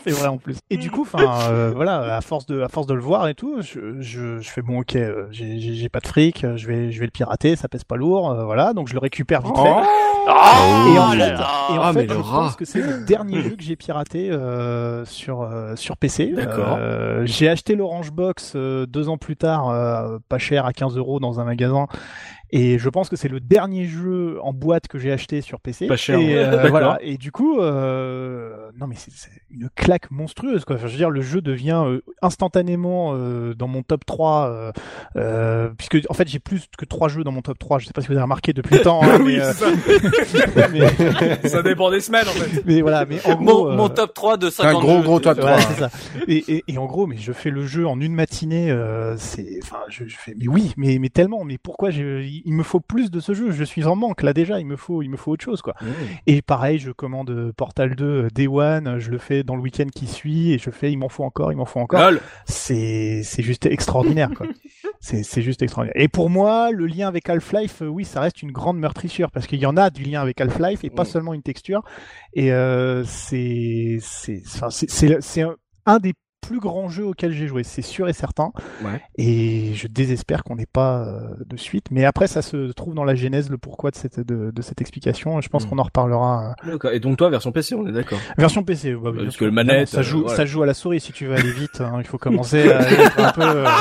c'est 0.04 0.10
vrai 0.12 0.28
en 0.28 0.38
plus. 0.38 0.56
Et 0.70 0.76
du 0.76 0.90
coup, 0.90 1.02
enfin, 1.02 1.18
euh, 1.50 1.72
voilà, 1.74 2.16
à 2.16 2.20
force 2.20 2.46
de, 2.46 2.60
à 2.62 2.68
force 2.68 2.86
de 2.86 2.94
le 2.94 3.00
voir 3.00 3.28
et 3.28 3.34
tout, 3.34 3.60
je, 3.62 4.00
je, 4.00 4.40
je 4.40 4.48
fais 4.50 4.62
bon, 4.62 4.80
ok, 4.80 4.96
euh, 4.96 5.26
j'ai, 5.30 5.88
pas 5.88 6.00
de 6.00 6.06
fric, 6.06 6.44
euh, 6.44 6.56
je 6.56 6.66
vais, 6.66 6.90
je 6.92 7.00
vais 7.00 7.06
le 7.06 7.10
pirater, 7.10 7.56
ça 7.56 7.68
pèse 7.68 7.84
pas 7.84 7.96
lourd, 7.96 8.30
euh, 8.30 8.44
voilà, 8.44 8.72
donc 8.72 8.88
je 8.88 8.94
le 8.94 9.00
récupère 9.00 9.40
vite 9.42 9.56
fait. 9.56 9.62
Oh 9.72 10.92
Et 10.94 10.98
en 10.98 11.14
là 11.14 11.26
fait, 11.26 11.32
là. 11.32 11.48
et 11.70 11.78
en 11.78 11.82
Ah, 11.82 11.92
fait 11.92 12.06
mais 12.06 12.08
je 12.08 12.14
rat. 12.18 12.40
pense 12.40 12.56
que 12.56 12.64
c'est 12.64 12.82
le 12.82 13.04
dernier 13.04 13.40
jeu 13.42 13.56
que 13.56 13.62
j'ai 13.62 13.74
piraté 13.76 14.30
euh, 14.30 15.04
sur 15.06 15.42
euh, 15.42 15.74
sur 15.76 15.96
PC. 15.96 16.32
D'accord. 16.36 16.76
Euh, 16.78 17.22
j'ai 17.24 17.48
acheté 17.48 17.74
l'Orange 17.74 18.12
Box 18.12 18.52
euh, 18.54 18.84
deux 18.86 19.08
ans 19.08 19.16
plus 19.16 19.36
tard, 19.36 19.70
euh, 19.70 20.18
pas 20.28 20.38
cher, 20.38 20.66
à 20.66 20.72
15 20.74 20.96
euros 20.98 21.20
dans 21.20 21.40
un 21.40 21.44
magasin. 21.44 21.86
Et 22.52 22.78
je 22.78 22.88
pense 22.88 23.08
que 23.08 23.16
c'est 23.16 23.28
le 23.28 23.40
dernier 23.40 23.84
jeu 23.86 24.38
en 24.42 24.52
boîte 24.52 24.88
que 24.88 24.98
j'ai 24.98 25.12
acheté 25.12 25.40
sur 25.40 25.60
PC. 25.60 25.86
Pas 25.86 25.96
cher, 25.96 26.18
Et, 26.18 26.26
ouais. 26.28 26.34
euh, 26.36 26.68
voilà. 26.70 26.98
Et 27.00 27.16
du 27.16 27.30
coup, 27.32 27.60
euh, 27.60 28.70
non 28.78 28.86
mais 28.86 28.96
c'est 28.96 29.12
une 29.50 29.68
claque 29.74 30.10
monstrueuse 30.10 30.64
quoi. 30.64 30.76
Enfin, 30.76 30.86
je 30.86 30.92
veux 30.92 30.98
dire, 30.98 31.10
le 31.10 31.20
jeu 31.22 31.40
devient 31.40 31.82
euh, 31.86 32.00
instantanément 32.22 33.12
euh, 33.14 33.54
dans 33.54 33.68
mon 33.68 33.82
top 33.82 34.04
3 34.04 34.48
euh, 34.50 34.72
euh, 35.16 35.70
puisque 35.76 35.98
en 36.08 36.14
fait 36.14 36.28
j'ai 36.28 36.38
plus 36.38 36.66
que 36.76 36.84
trois 36.84 37.08
jeux 37.08 37.24
dans 37.24 37.32
mon 37.32 37.42
top 37.42 37.58
3. 37.58 37.78
Je 37.78 37.86
sais 37.86 37.92
pas 37.92 38.00
si 38.00 38.08
vous 38.08 38.14
avez 38.14 38.22
remarqué 38.22 38.52
depuis 38.52 38.76
le 38.76 38.82
temps. 38.82 39.00
hein, 39.04 39.18
oui, 39.22 39.36
mais, 39.36 39.40
euh, 39.42 39.52
ça. 39.52 39.66
mais, 40.72 41.48
ça 41.48 41.62
dépend 41.62 41.90
des 41.90 42.00
semaines 42.00 42.28
en 42.28 42.32
fait. 42.32 42.62
mais 42.66 42.80
voilà. 42.80 43.04
Mais 43.06 43.18
en 43.26 43.34
gros, 43.36 43.64
Mon, 43.66 43.70
euh, 43.72 43.76
mon 43.76 43.88
top 43.88 44.14
3 44.14 44.36
de 44.36 44.50
C'est 44.50 44.62
un 44.62 44.72
50 44.72 44.82
gros 44.82 44.96
jeux, 44.98 45.02
gros 45.02 45.20
top 45.20 45.38
Ouais, 45.38 45.44
3. 45.44 45.60
c'est 45.60 45.78
ça. 45.80 45.90
Et, 46.26 46.44
et, 46.56 46.64
et 46.68 46.78
en 46.78 46.86
gros, 46.86 47.06
mais 47.06 47.16
je 47.16 47.32
fais 47.32 47.50
le 47.50 47.64
jeu 47.66 47.86
en 47.86 48.00
une 48.00 48.14
matinée. 48.14 48.70
Euh, 48.70 49.16
c'est, 49.16 49.58
enfin, 49.62 49.78
je, 49.88 50.04
je 50.06 50.16
fais, 50.16 50.34
mais 50.38 50.48
oui, 50.48 50.72
mais 50.76 50.98
mais 50.98 51.08
tellement. 51.08 51.44
Mais 51.44 51.58
pourquoi 51.58 51.90
j'ai, 51.90 52.39
il 52.44 52.54
me 52.54 52.62
faut 52.62 52.80
plus 52.80 53.10
de 53.10 53.20
ce 53.20 53.34
jeu. 53.34 53.50
Je 53.50 53.64
suis 53.64 53.84
en 53.84 53.96
manque 53.96 54.22
là 54.22 54.32
déjà. 54.32 54.60
Il 54.60 54.66
me 54.66 54.76
faut, 54.76 55.02
il 55.02 55.08
me 55.08 55.16
faut 55.16 55.32
autre 55.32 55.44
chose 55.44 55.62
quoi. 55.62 55.74
Et 56.26 56.42
pareil, 56.42 56.78
je 56.78 56.90
commande 56.90 57.30
euh, 57.30 57.52
Portal 57.52 57.94
2 57.94 58.04
euh, 58.04 58.28
Day 58.34 58.46
One. 58.46 58.98
Je 58.98 59.10
le 59.10 59.18
fais 59.18 59.42
dans 59.42 59.56
le 59.56 59.62
week-end 59.62 59.86
qui 59.94 60.06
suit 60.06 60.52
et 60.52 60.58
je 60.58 60.70
fais, 60.70 60.92
il 60.92 60.98
m'en 60.98 61.08
faut 61.08 61.24
encore, 61.24 61.52
il 61.52 61.56
m'en 61.56 61.64
faut 61.64 61.80
encore. 61.80 62.00
C'est, 62.44 63.22
c'est 63.24 63.42
juste 63.42 63.66
extraordinaire 63.66 64.30
quoi. 64.36 64.46
C'est, 65.02 65.22
c'est 65.22 65.40
juste 65.40 65.62
extraordinaire. 65.62 65.98
Et 65.98 66.08
pour 66.08 66.28
moi, 66.28 66.70
le 66.72 66.84
lien 66.84 67.08
avec 67.08 67.26
Half-Life, 67.30 67.80
euh, 67.80 67.86
oui, 67.86 68.04
ça 68.04 68.20
reste 68.20 68.42
une 68.42 68.52
grande 68.52 68.78
meurtrissure 68.78 69.30
parce 69.30 69.46
qu'il 69.46 69.58
y 69.58 69.64
en 69.64 69.78
a 69.78 69.88
du 69.88 70.02
lien 70.02 70.20
avec 70.20 70.38
Half-Life 70.38 70.84
et 70.84 70.90
pas 70.90 71.06
seulement 71.06 71.32
une 71.32 71.42
texture. 71.42 71.82
Et 72.34 72.52
euh, 72.52 73.02
c'est, 73.04 73.96
c'est, 74.02 74.42
enfin, 74.46 74.68
c'est, 74.68 74.90
c'est, 74.90 75.22
c'est 75.22 75.40
un, 75.40 75.56
un 75.86 76.00
des 76.00 76.12
plus 76.40 76.58
grands 76.58 76.88
jeux 76.88 77.04
auxquels 77.04 77.32
j'ai 77.32 77.46
joué, 77.46 77.62
c'est 77.62 77.82
sûr 77.82 78.08
et 78.08 78.12
certain. 78.12 78.50
Ouais. 78.82 79.00
Et 79.16 79.72
je 79.74 79.86
désespère 79.86 80.42
qu'on 80.42 80.56
n'ait 80.56 80.66
pas 80.66 81.04
euh, 81.06 81.20
de 81.46 81.56
suite. 81.56 81.86
Mais 81.90 82.04
après, 82.04 82.26
ça 82.26 82.42
se 82.42 82.72
trouve 82.72 82.94
dans 82.94 83.04
la 83.04 83.14
genèse, 83.14 83.50
le 83.50 83.58
pourquoi 83.58 83.90
de 83.90 83.96
cette, 83.96 84.20
de, 84.20 84.50
de 84.50 84.62
cette 84.62 84.80
explication. 84.80 85.40
Je 85.40 85.48
pense 85.48 85.66
Mm. 85.66 85.68
qu'on 85.70 85.78
en 85.78 85.82
reparlera. 85.84 86.54
euh. 86.66 86.72
D'accord. 86.72 86.90
Et 86.92 87.00
donc 87.00 87.18
toi, 87.18 87.30
version 87.30 87.52
PC, 87.52 87.74
on 87.74 87.86
est 87.86 87.92
d'accord. 87.92 88.18
Version 88.38 88.62
PC, 88.64 88.94
bah, 88.94 89.10
oui, 89.14 89.24
Parce 89.24 89.36
que 89.36 89.44
le 89.44 89.50
manette, 89.52 89.88
ça 89.88 90.02
joue, 90.02 90.18
euh, 90.18 90.22
voilà. 90.22 90.36
ça 90.36 90.44
joue 90.46 90.62
à 90.62 90.66
la 90.66 90.74
souris 90.74 91.00
si 91.00 91.12
tu 91.12 91.26
veux 91.26 91.34
aller 91.34 91.52
vite. 91.52 91.80
hein. 91.80 91.94
Il 91.98 92.06
faut 92.06 92.18
commencer 92.18 92.70
à 92.72 92.80
être 92.90 93.18
un 93.20 93.32
peu. 93.32 93.42
euh, 93.42 93.66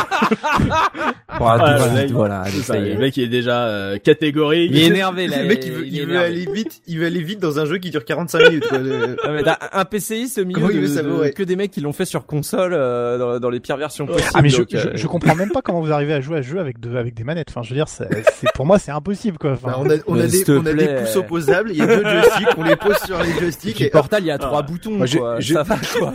Ah, 1.32 1.38
voilà, 1.38 1.86
le 1.88 1.94
mec, 1.94 2.12
voilà, 2.12 2.42
allez, 2.42 2.52
c'est 2.52 2.58
ça, 2.64 2.74
ça 2.74 2.80
y 2.80 2.90
est. 2.90 2.94
le 2.96 3.00
mec 3.00 3.16
il 3.16 3.24
est 3.24 3.28
déjà 3.28 3.66
euh, 3.68 3.98
catégorique. 3.98 4.72
Il 4.74 4.80
est 4.80 4.88
énervé 4.88 5.28
là. 5.28 5.42
Le 5.44 5.48
mec, 5.48 5.64
il 5.66 5.72
veut, 5.72 5.88
il 5.88 6.06
veut 6.06 6.20
aller 6.20 6.46
vite, 6.52 6.82
il 6.88 7.00
veut 7.00 7.06
aller 7.06 7.22
vite 7.22 7.40
dans 7.40 7.60
un 7.60 7.66
jeu 7.66 7.78
qui 7.78 7.92
dure 7.92 8.04
45 8.04 8.50
minutes, 8.50 8.68
quoi. 8.68 8.80
Le- 8.80 9.16
Ah, 9.24 9.32
mais 9.32 9.44
un 9.72 9.86
PCI 9.86 10.34
au 10.42 10.46
milieu 10.46 10.68
de, 10.68 11.02
veut 11.02 11.20
ouais. 11.22 11.32
que 11.32 11.44
des 11.44 11.56
mecs 11.56 11.72
qui 11.72 11.80
l'ont 11.82 11.94
fait 11.94 12.04
sur 12.06 12.26
console 12.26 12.49
euh, 12.58 13.18
dans, 13.18 13.40
dans 13.40 13.50
les 13.50 13.60
pires 13.60 13.78
versions 13.78 14.06
possibles. 14.06 14.30
Ah 14.34 14.42
mais 14.42 14.50
je, 14.50 14.58
donc, 14.58 14.68
je, 14.72 14.78
euh, 14.78 14.92
je 14.96 15.08
comprends 15.08 15.36
même 15.36 15.52
pas 15.52 15.62
comment 15.64 15.82
vous 15.82 15.92
arrivez 15.92 16.14
à 16.14 16.22
jouer 16.22 16.38
à 16.40 16.44
ce 16.44 16.48
jeu 16.48 16.60
avec 16.60 16.80
de, 16.80 16.96
avec 16.98 17.14
des 17.14 17.24
manettes. 17.24 17.48
Enfin, 17.50 17.62
je 17.64 17.70
veux 17.70 17.76
dire, 17.76 17.88
c'est, 17.88 18.08
c'est- 18.34 18.52
pour 18.54 18.66
moi 18.66 18.80
c'est 18.80 18.92
impossible 18.92 19.38
quoi. 19.38 19.52
Enfin, 19.52 19.70
Enfin, 19.76 19.82
on 19.86 19.90
a, 19.90 19.96
on 20.08 20.20
a 20.20 20.28
des, 20.28 20.50
on 20.52 20.66
a 20.66 20.74
des 20.74 20.88
pouces 20.88 21.16
opposables, 21.16 21.72
il 21.72 21.78
y 21.78 21.82
a 21.82 21.88
deux 21.88 22.04
joysticks, 22.04 22.48
on 22.58 22.64
les 22.64 22.76
pose 22.76 22.98
sur 23.06 23.22
les 23.22 23.30
Et 23.30 23.40
joysticks 23.40 23.76
puis 23.76 23.86
et 23.86 23.90
Portal, 23.90 24.24
il 24.24 24.28
y 24.28 24.32
a 24.32 24.38
trois 24.38 24.60
Ah. 24.60 24.62
boutons, 24.64 24.92
Moi, 24.92 25.06
j'ai- 25.06 25.20
quoi. 25.20 25.40
j'ai- 25.40 25.54
Ça 25.54 25.64
va, 25.64 25.76
quoi. 25.98 26.14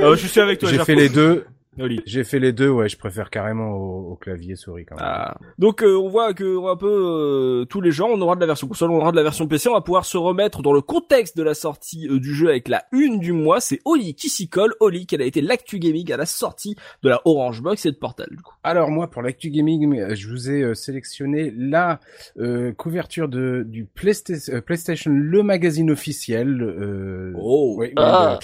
Euh, 0.00 0.16
je 0.16 0.26
suis 0.26 0.40
avec 0.40 0.58
toi. 0.58 0.68
J'ai 0.70 0.78
fait 0.84 0.94
les 0.94 1.08
deux. 1.08 1.44
Oli. 1.78 2.00
J'ai 2.06 2.24
fait 2.24 2.38
les 2.38 2.52
deux, 2.52 2.68
ouais, 2.68 2.88
je 2.88 2.96
préfère 2.96 3.30
carrément 3.30 3.70
au, 3.72 4.12
au 4.12 4.16
clavier 4.16 4.56
souris 4.56 4.84
quand 4.84 4.96
même. 4.96 5.04
Ah. 5.06 5.36
Donc 5.58 5.82
euh, 5.82 5.94
on 5.96 6.08
voit 6.08 6.34
que 6.34 6.56
on 6.56 6.68
un 6.68 6.76
peu 6.76 6.86
euh, 6.88 7.64
tous 7.66 7.80
les 7.80 7.90
gens, 7.92 8.08
on 8.08 8.20
aura 8.20 8.34
de 8.34 8.40
la 8.40 8.46
version 8.46 8.66
console, 8.68 8.90
on 8.90 8.96
aura 8.96 9.10
de 9.12 9.16
la 9.16 9.22
version 9.22 9.46
PC, 9.46 9.68
on 9.68 9.74
va 9.74 9.80
pouvoir 9.80 10.04
se 10.04 10.16
remettre 10.16 10.62
dans 10.62 10.72
le 10.72 10.80
contexte 10.80 11.36
de 11.36 11.42
la 11.42 11.54
sortie 11.54 12.08
euh, 12.08 12.18
du 12.18 12.34
jeu 12.34 12.48
avec 12.48 12.68
la 12.68 12.84
une 12.92 13.18
du 13.18 13.32
mois. 13.32 13.60
C'est 13.60 13.80
Oli 13.84 14.14
qui 14.14 14.28
s'y 14.28 14.48
colle. 14.48 14.74
Oli, 14.80 15.06
quelle 15.06 15.22
a 15.22 15.26
été 15.26 15.40
l'actu 15.40 15.78
gaming 15.78 16.10
à 16.12 16.16
la 16.16 16.26
sortie 16.26 16.76
de 17.02 17.08
la 17.08 17.20
Orange 17.24 17.62
Box 17.62 17.84
et 17.86 17.92
de 17.92 17.96
Portal 17.96 18.28
du 18.30 18.42
coup. 18.42 18.54
Alors 18.64 18.90
moi, 18.90 19.08
pour 19.08 19.22
l'actu 19.22 19.50
gaming, 19.50 19.98
euh, 20.00 20.14
je 20.14 20.28
vous 20.28 20.50
ai 20.50 20.62
euh, 20.62 20.74
sélectionné 20.74 21.52
la 21.56 22.00
euh, 22.38 22.72
couverture 22.72 23.28
de 23.28 23.64
du 23.66 23.84
Playsta- 23.84 24.60
PlayStation, 24.62 25.10
le 25.12 25.42
magazine 25.42 25.90
officiel. 25.90 26.62
Euh, 26.62 27.32
Oh. 27.38 27.82
Ah. 27.96 28.38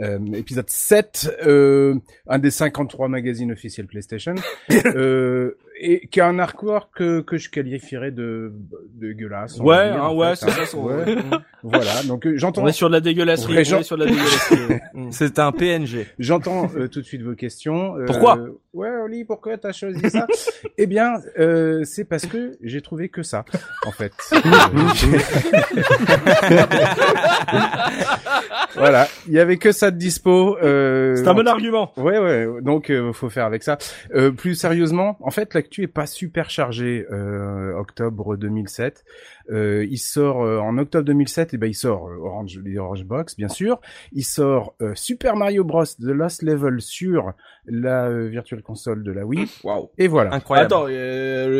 Euh, 0.00 0.18
épisode 0.34 0.68
7, 0.68 1.38
euh, 1.46 1.94
un 2.28 2.38
des 2.38 2.50
53 2.50 3.08
magazines 3.08 3.52
officiels 3.52 3.86
PlayStation, 3.86 4.34
euh, 4.86 5.56
et 5.80 6.06
qui 6.08 6.20
a 6.20 6.26
un 6.26 6.38
artwork 6.38 6.90
que, 6.96 7.20
que 7.20 7.36
je 7.36 7.50
qualifierais 7.50 8.10
de 8.10 8.52
de 8.94 9.12
gueulasse. 9.12 9.60
on 9.60 9.64
va 9.64 9.68
Ouais, 9.84 9.92
dire, 9.92 10.02
hein, 10.02 10.08
en 10.08 10.16
ouais, 10.16 10.36
c'est 10.36 10.46
hein. 10.46 10.52
ça. 10.56 10.66
son- 10.66 10.84
Ouais. 10.84 11.04
voilà, 11.62 12.02
donc 12.06 12.26
euh, 12.26 12.36
j'entends 12.36 12.62
On 12.64 12.66
est 12.66 12.72
sur 12.72 12.88
de 12.88 12.94
la 12.94 13.00
dégueulasserie. 13.00 13.54
Ouais, 13.56 13.72
on 13.74 13.78
est 13.78 13.82
sur 13.82 13.96
de 13.96 14.04
la 14.04 14.10
dégueulasserie. 14.10 14.78
Mm. 14.94 15.12
C'est 15.12 15.38
un 15.38 15.52
PNG. 15.52 16.06
J'entends 16.18 16.70
euh, 16.76 16.88
tout 16.88 17.00
de 17.00 17.04
suite 17.06 17.22
vos 17.22 17.34
questions. 17.34 17.96
Euh, 17.96 18.04
Pourquoi? 18.06 18.38
Ouais, 18.78 18.88
Oli, 19.02 19.24
pourquoi 19.24 19.58
t'as 19.58 19.72
choisi 19.72 20.08
ça? 20.08 20.28
Eh 20.76 20.86
bien, 20.86 21.14
euh, 21.40 21.82
c'est 21.82 22.04
parce 22.04 22.26
que 22.26 22.56
j'ai 22.62 22.80
trouvé 22.80 23.08
que 23.08 23.24
ça, 23.24 23.44
en 23.84 23.90
fait. 23.90 24.12
voilà, 28.76 29.08
il 29.26 29.32
y 29.32 29.40
avait 29.40 29.56
que 29.56 29.72
ça 29.72 29.90
de 29.90 29.96
dispo. 29.96 30.56
Euh, 30.58 31.16
C'est 31.16 31.26
un 31.26 31.34
bon 31.34 31.48
argument. 31.48 31.90
Ouais, 31.96 32.20
ouais. 32.20 32.46
Donc, 32.62 32.90
euh, 32.90 33.12
faut 33.12 33.30
faire 33.30 33.46
avec 33.46 33.64
ça. 33.64 33.78
Euh, 34.14 34.30
plus 34.30 34.54
sérieusement, 34.54 35.16
en 35.22 35.32
fait, 35.32 35.54
l'actu 35.54 35.82
est 35.82 35.88
pas 35.88 36.06
super 36.06 36.48
chargée. 36.48 37.04
Euh, 37.10 37.72
octobre 37.74 38.36
2007, 38.36 39.04
euh, 39.50 39.86
il 39.90 39.98
sort 39.98 40.42
euh, 40.42 40.58
en 40.58 40.76
octobre 40.78 41.04
2007. 41.04 41.54
Et 41.54 41.56
ben, 41.58 41.66
il 41.68 41.74
sort 41.74 42.08
euh, 42.08 42.16
Orange, 42.22 42.58
les 42.64 42.78
Orange 42.78 43.04
Box, 43.04 43.36
bien 43.36 43.48
sûr. 43.48 43.80
Il 44.12 44.24
sort 44.24 44.74
euh, 44.82 44.92
Super 44.94 45.36
Mario 45.36 45.64
Bros. 45.64 45.84
The 45.84 46.02
Lost 46.04 46.42
Level 46.42 46.80
sur 46.80 47.32
la 47.66 48.06
euh, 48.06 48.28
Virtual 48.28 48.62
Console 48.62 49.02
de 49.02 49.12
la 49.12 49.24
Wii. 49.26 49.46
Waouh. 49.64 49.90
Et 49.98 50.08
voilà. 50.08 50.34
Incroyable. 50.34 50.66
Attends, 50.66 50.88
il 50.88 50.94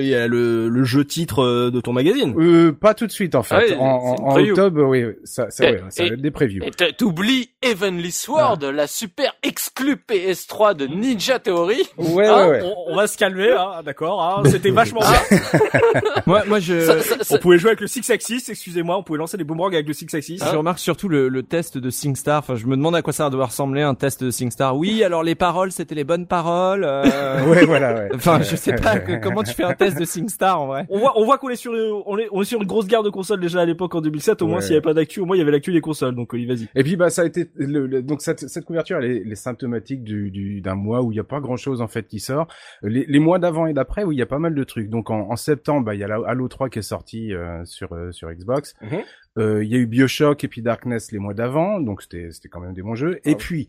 y 0.07 0.15
a 0.15 0.27
le, 0.29 0.69
le 0.69 0.85
jeu 0.85 1.05
titre 1.05 1.43
euh, 1.43 1.71
de 1.71 1.81
ton 1.81 1.93
magazine. 1.93 2.35
Euh, 2.39 2.73
pas 2.73 2.95
tout 2.95 3.07
de 3.07 3.13
suite 3.13 3.35
en 3.35 3.43
fait. 3.43 3.75
Ah 3.79 3.83
en 3.85 4.37
octobre, 4.39 4.83
oui, 4.85 5.05
ça, 5.25 5.51
ça, 5.51 5.69
Et- 5.69 5.73
ouais, 5.75 5.83
ça 5.91 6.03
va 6.05 6.09
être 6.11 6.21
des 6.23 6.31
previews. 6.31 6.63
Et 6.65 6.71
t'oublies 6.93 7.51
Heavenly 7.63 8.11
Sword, 8.11 8.59
la 8.73 8.87
super 8.87 9.35
exclue 9.43 9.97
PS3 9.97 10.75
de 10.75 10.87
Ninja 10.87 11.39
Theory. 11.39 11.83
Ouais, 11.97 12.27
Ah, 12.27 12.49
ouais, 12.49 12.51
ouais. 12.51 12.63
On, 12.65 12.93
on 12.93 12.97
va 12.97 13.07
se 13.07 13.17
calmer, 13.19 13.51
hein, 13.53 13.83
d'accord. 13.85 14.23
Hein, 14.23 14.43
C'était 14.49 14.71
vachement 14.71 15.01
bien. 15.01 15.39
moi, 16.27 16.43
moi, 16.47 16.59
je, 16.61 16.81
Ça- 16.81 17.01
ça- 17.03 17.25
ça- 17.25 17.35
On 17.37 17.39
pouvait 17.39 17.59
jouer 17.59 17.71
avec 17.71 17.78
le 17.81 17.87
Six 17.87 18.09
Axis, 18.11 18.43
excusez-moi, 18.49 18.97
on 18.99 19.03
pouvait 19.03 19.19
lancer 19.19 19.37
des 19.37 19.45
boomerangs 19.45 19.69
avec 19.73 19.87
le 19.87 19.93
Six 19.93 20.13
Axis. 20.15 20.39
je 20.51 20.57
remarque 20.57 20.79
surtout 20.79 21.09
le, 21.09 21.29
le 21.29 21.43
test 21.43 21.79
de 21.79 21.91
SingStar. 21.91 22.39
Enfin, 22.41 22.55
je 22.57 22.67
me 22.67 22.77
demande 22.77 22.95
à 22.97 23.03
quoi 23.03 23.13
ça 23.13 23.29
doit 23.31 23.47
ressembler 23.47 23.83
un 23.83 23.95
test 23.95 24.23
de 24.25 24.31
SingStar. 24.31 24.77
Oui, 24.77 25.03
alors 25.05 25.23
les 25.23 25.35
paroles, 25.35 25.73
c'était 25.73 25.95
les 25.95 26.05
bonnes 26.05 26.27
paroles. 26.27 26.85
euh, 26.85 27.45
Ouais, 27.49 27.65
voilà, 27.65 27.95
ouais. 27.95 28.09
Enfin, 28.15 28.41
je 28.43 28.57
sais 28.57 28.75
pas 28.75 28.99
que- 28.99 29.21
comment 29.23 29.43
tu 29.43 29.53
fais 29.55 29.65
un 29.65 29.75
test 29.75 29.99
de 29.99 30.05
SingStar 30.05 30.61
en 30.61 30.67
vrai. 30.67 30.87
On 30.91 30.99
voit, 30.99 31.13
on 31.19 31.25
voit 31.25 31.39
qu'on 31.39 31.49
est 31.51 31.57
sur, 31.57 31.73
on 32.07 32.19
est, 32.19 32.29
on 32.33 32.43
est 32.43 32.45
sur 32.45 32.61
une 32.61 32.67
grosse 32.67 32.87
guerre 32.87 33.03
de 33.03 33.11
consoles 33.11 33.41
déjà 33.41 33.61
à 33.61 33.65
l'époque 33.65 33.95
en 33.95 34.01
2007. 34.01 34.43
Au 34.43 34.47
moins, 34.47 34.61
s'il 34.61 34.71
y 34.73 34.75
avait 34.75 34.83
pas 34.83 34.95
d'actu, 34.95 35.21
au 35.21 35.27
moins 35.27 35.37
il 35.37 35.41
y 35.41 35.43
avait 35.43 35.53
l'actu 35.53 35.73
des 35.73 35.81
consoles. 35.81 36.15
Donc, 36.15 36.35
vas-y. 36.35 36.69
Et 36.75 36.83
puis 36.85 36.97
bah 36.97 37.11
ça 37.11 37.23
a 37.23 37.25
été 37.25 37.51
le, 37.57 37.87
le- 37.87 38.03
donc 38.03 38.23
cette, 38.23 38.41
cette 38.49 38.65
couverture 38.65 38.99
elle 38.99 39.11
est, 39.11 39.23
elle 39.25 39.33
est 39.33 39.35
symptomatique 39.37 40.03
du 40.05 40.31
du- 40.31 40.61
d'un 40.61 40.75
mois 40.75 41.03
où 41.03 41.13
il 41.13 41.17
y 41.17 41.21
a 41.21 41.25
pas 41.25 41.41
grand 41.41 41.57
chose 41.57 41.81
en 41.81 41.89
fait 41.89 42.07
qui 42.07 42.21
sort. 42.21 42.47
Les, 42.83 43.05
les 43.09 43.19
mois 43.19 43.39
d'avant 43.39 43.67
et 43.67 43.73
d'après 43.73 44.05
où 44.05 44.13
il 44.13 44.19
y 44.19 44.23
a 44.23 44.27
pas 44.27 44.39
mal 44.39 44.55
de 44.55 44.65
trucs. 44.65 44.89
Donc 44.91 45.11
en, 45.11 45.31
en 45.31 45.37
septembre 45.37 45.85
bah 45.87 45.95
il 45.95 46.01
y 46.01 46.05
a 46.05 46.09
la 46.09 46.19
Halo 46.27 46.49
3 46.49 46.69
qui 46.69 46.79
est 46.79 46.83
sorti 46.83 47.33
euh, 47.35 47.65
sur 47.69 47.93
euh, 47.93 48.11
sur 48.13 48.31
Xbox. 48.33 48.75
Mhm. 48.83 48.99
Euh, 49.39 49.63
Il 49.65 49.71
y 49.71 49.75
a 49.77 49.79
eu 49.79 49.87
BioShock 49.87 50.43
et 50.45 50.49
puis 50.49 50.63
Darkness 50.63 51.13
les 51.13 51.19
mois 51.19 51.35
d'avant 51.35 51.81
donc 51.81 52.03
c'était 52.03 52.29
c'était 52.33 52.49
quand 52.49 52.61
même 52.61 52.75
des 52.75 52.83
bons 52.83 52.95
jeux. 52.97 53.21
Et 53.25 53.35
puis 53.37 53.69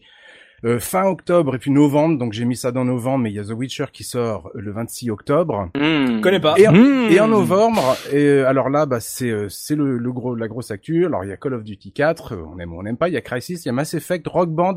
euh, 0.65 0.77
fin 0.77 1.05
octobre 1.05 1.55
et 1.55 1.57
puis 1.57 1.71
novembre 1.71 2.17
donc 2.17 2.33
j'ai 2.33 2.43
mis 2.43 2.57
ça 2.57 2.73
dans 2.73 2.83
novembre 2.83 3.19
mais 3.23 3.31
il 3.31 3.35
y 3.35 3.39
a 3.39 3.45
The 3.45 3.51
Witcher 3.51 3.85
qui 3.93 4.03
sort 4.03 4.51
le 4.53 4.71
26 4.73 5.09
octobre. 5.09 5.69
Hmm. 5.73 6.19
Connais 6.19 6.41
pas. 6.41 6.55
Et 6.57 6.67
en, 6.67 6.73
Mmh. 6.73 7.11
et 7.11 7.19
en 7.21 7.29
novembre, 7.29 7.95
et 8.11 8.17
euh, 8.25 8.45
alors 8.47 8.69
là, 8.69 8.85
bah, 8.85 8.99
c'est 8.99 9.29
euh, 9.29 9.47
c'est 9.47 9.75
le, 9.75 9.97
le 9.97 10.11
gros 10.11 10.35
la 10.35 10.49
grosse 10.49 10.69
actu. 10.69 11.05
Alors 11.05 11.23
il 11.23 11.29
y 11.29 11.31
a 11.31 11.37
Call 11.37 11.53
of 11.53 11.63
Duty 11.63 11.93
4, 11.93 12.33
euh, 12.33 12.43
on 12.53 12.59
aime 12.59 12.73
ou 12.73 12.79
on 12.79 12.83
n'aime 12.83 12.97
pas. 12.97 13.07
Il 13.07 13.13
y 13.13 13.17
a 13.17 13.21
Crisis, 13.21 13.63
il 13.63 13.67
y 13.67 13.69
a 13.69 13.71
Mass 13.71 13.93
Effect, 13.93 14.27
Rock 14.27 14.49
Band, 14.49 14.75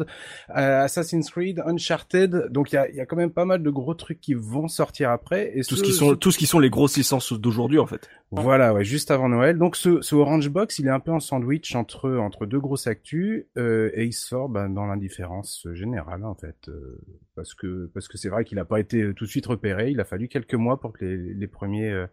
euh, 0.57 0.85
Assassin's 0.85 1.29
Creed, 1.31 1.61
Uncharted. 1.67 2.47
Donc 2.51 2.71
il 2.71 2.77
y 2.77 2.79
a, 2.79 2.89
il 2.89 2.95
y 2.95 3.01
a 3.01 3.07
quand 3.07 3.17
même 3.17 3.33
pas 3.33 3.45
mal 3.45 3.61
de 3.63 3.71
gros 3.71 3.95
trucs 3.95 4.21
qui 4.21 4.35
vont 4.35 4.69
sortir 4.69 5.11
après. 5.11 5.51
Et 5.59 5.63
Tout 5.63 5.75
ce 5.75 5.77
ce- 5.77 5.83
qui 5.83 5.93
sont, 5.93 6.15
tout 6.15 6.31
ce 6.31 6.39
qui 6.39 6.47
sont 6.47 6.61
les 6.61 6.71
grosses 6.71 6.97
licences 6.97 7.33
d'aujourd'hui, 7.33 7.81
en 7.81 7.87
fait. 7.87 8.09
Voilà, 8.33 8.73
ouais, 8.73 8.85
juste 8.85 9.11
avant 9.11 9.29
Noël. 9.29 9.59
Donc 9.59 9.77
ce, 9.77 10.15
Orange 10.15 10.49
Box, 10.49 10.79
il 10.79 10.87
est 10.87 10.91
un 10.91 11.01
peu 11.01 11.13
en 11.13 11.21
sandwich 11.21 11.75
entre 11.75 12.11
entre 12.17 12.47
deux 12.47 12.61
grosses 12.61 12.87
actus 12.87 13.45
euh, 13.59 13.91
et 13.95 14.07
il 14.07 14.13
sort 14.13 14.49
bah, 14.49 14.69
dans 14.69 14.87
l'indifférence 14.87 15.67
générale 15.75 16.25
en 16.25 16.35
fait, 16.35 16.57
euh, 16.69 16.99
parce 17.35 17.55
que 17.55 17.91
parce 17.93 18.09
que 18.09 18.17
c'est 18.17 18.31
vrai 18.31 18.45
qu'il 18.45 18.57
n'a 18.57 18.65
pas 18.65 18.81
été 18.81 19.13
tout 19.15 19.27
de 19.27 19.31
suite 19.31 19.47
repéré. 19.47 19.91
Il 19.91 20.01
a 20.01 20.05
fallu 20.05 20.29
quelques 20.29 20.55
mois 20.55 20.81
pour 20.81 20.93
que 20.93 21.05
les, 21.05 21.35
les 21.35 21.47
premiers 21.47 21.91
euh, 21.91 22.07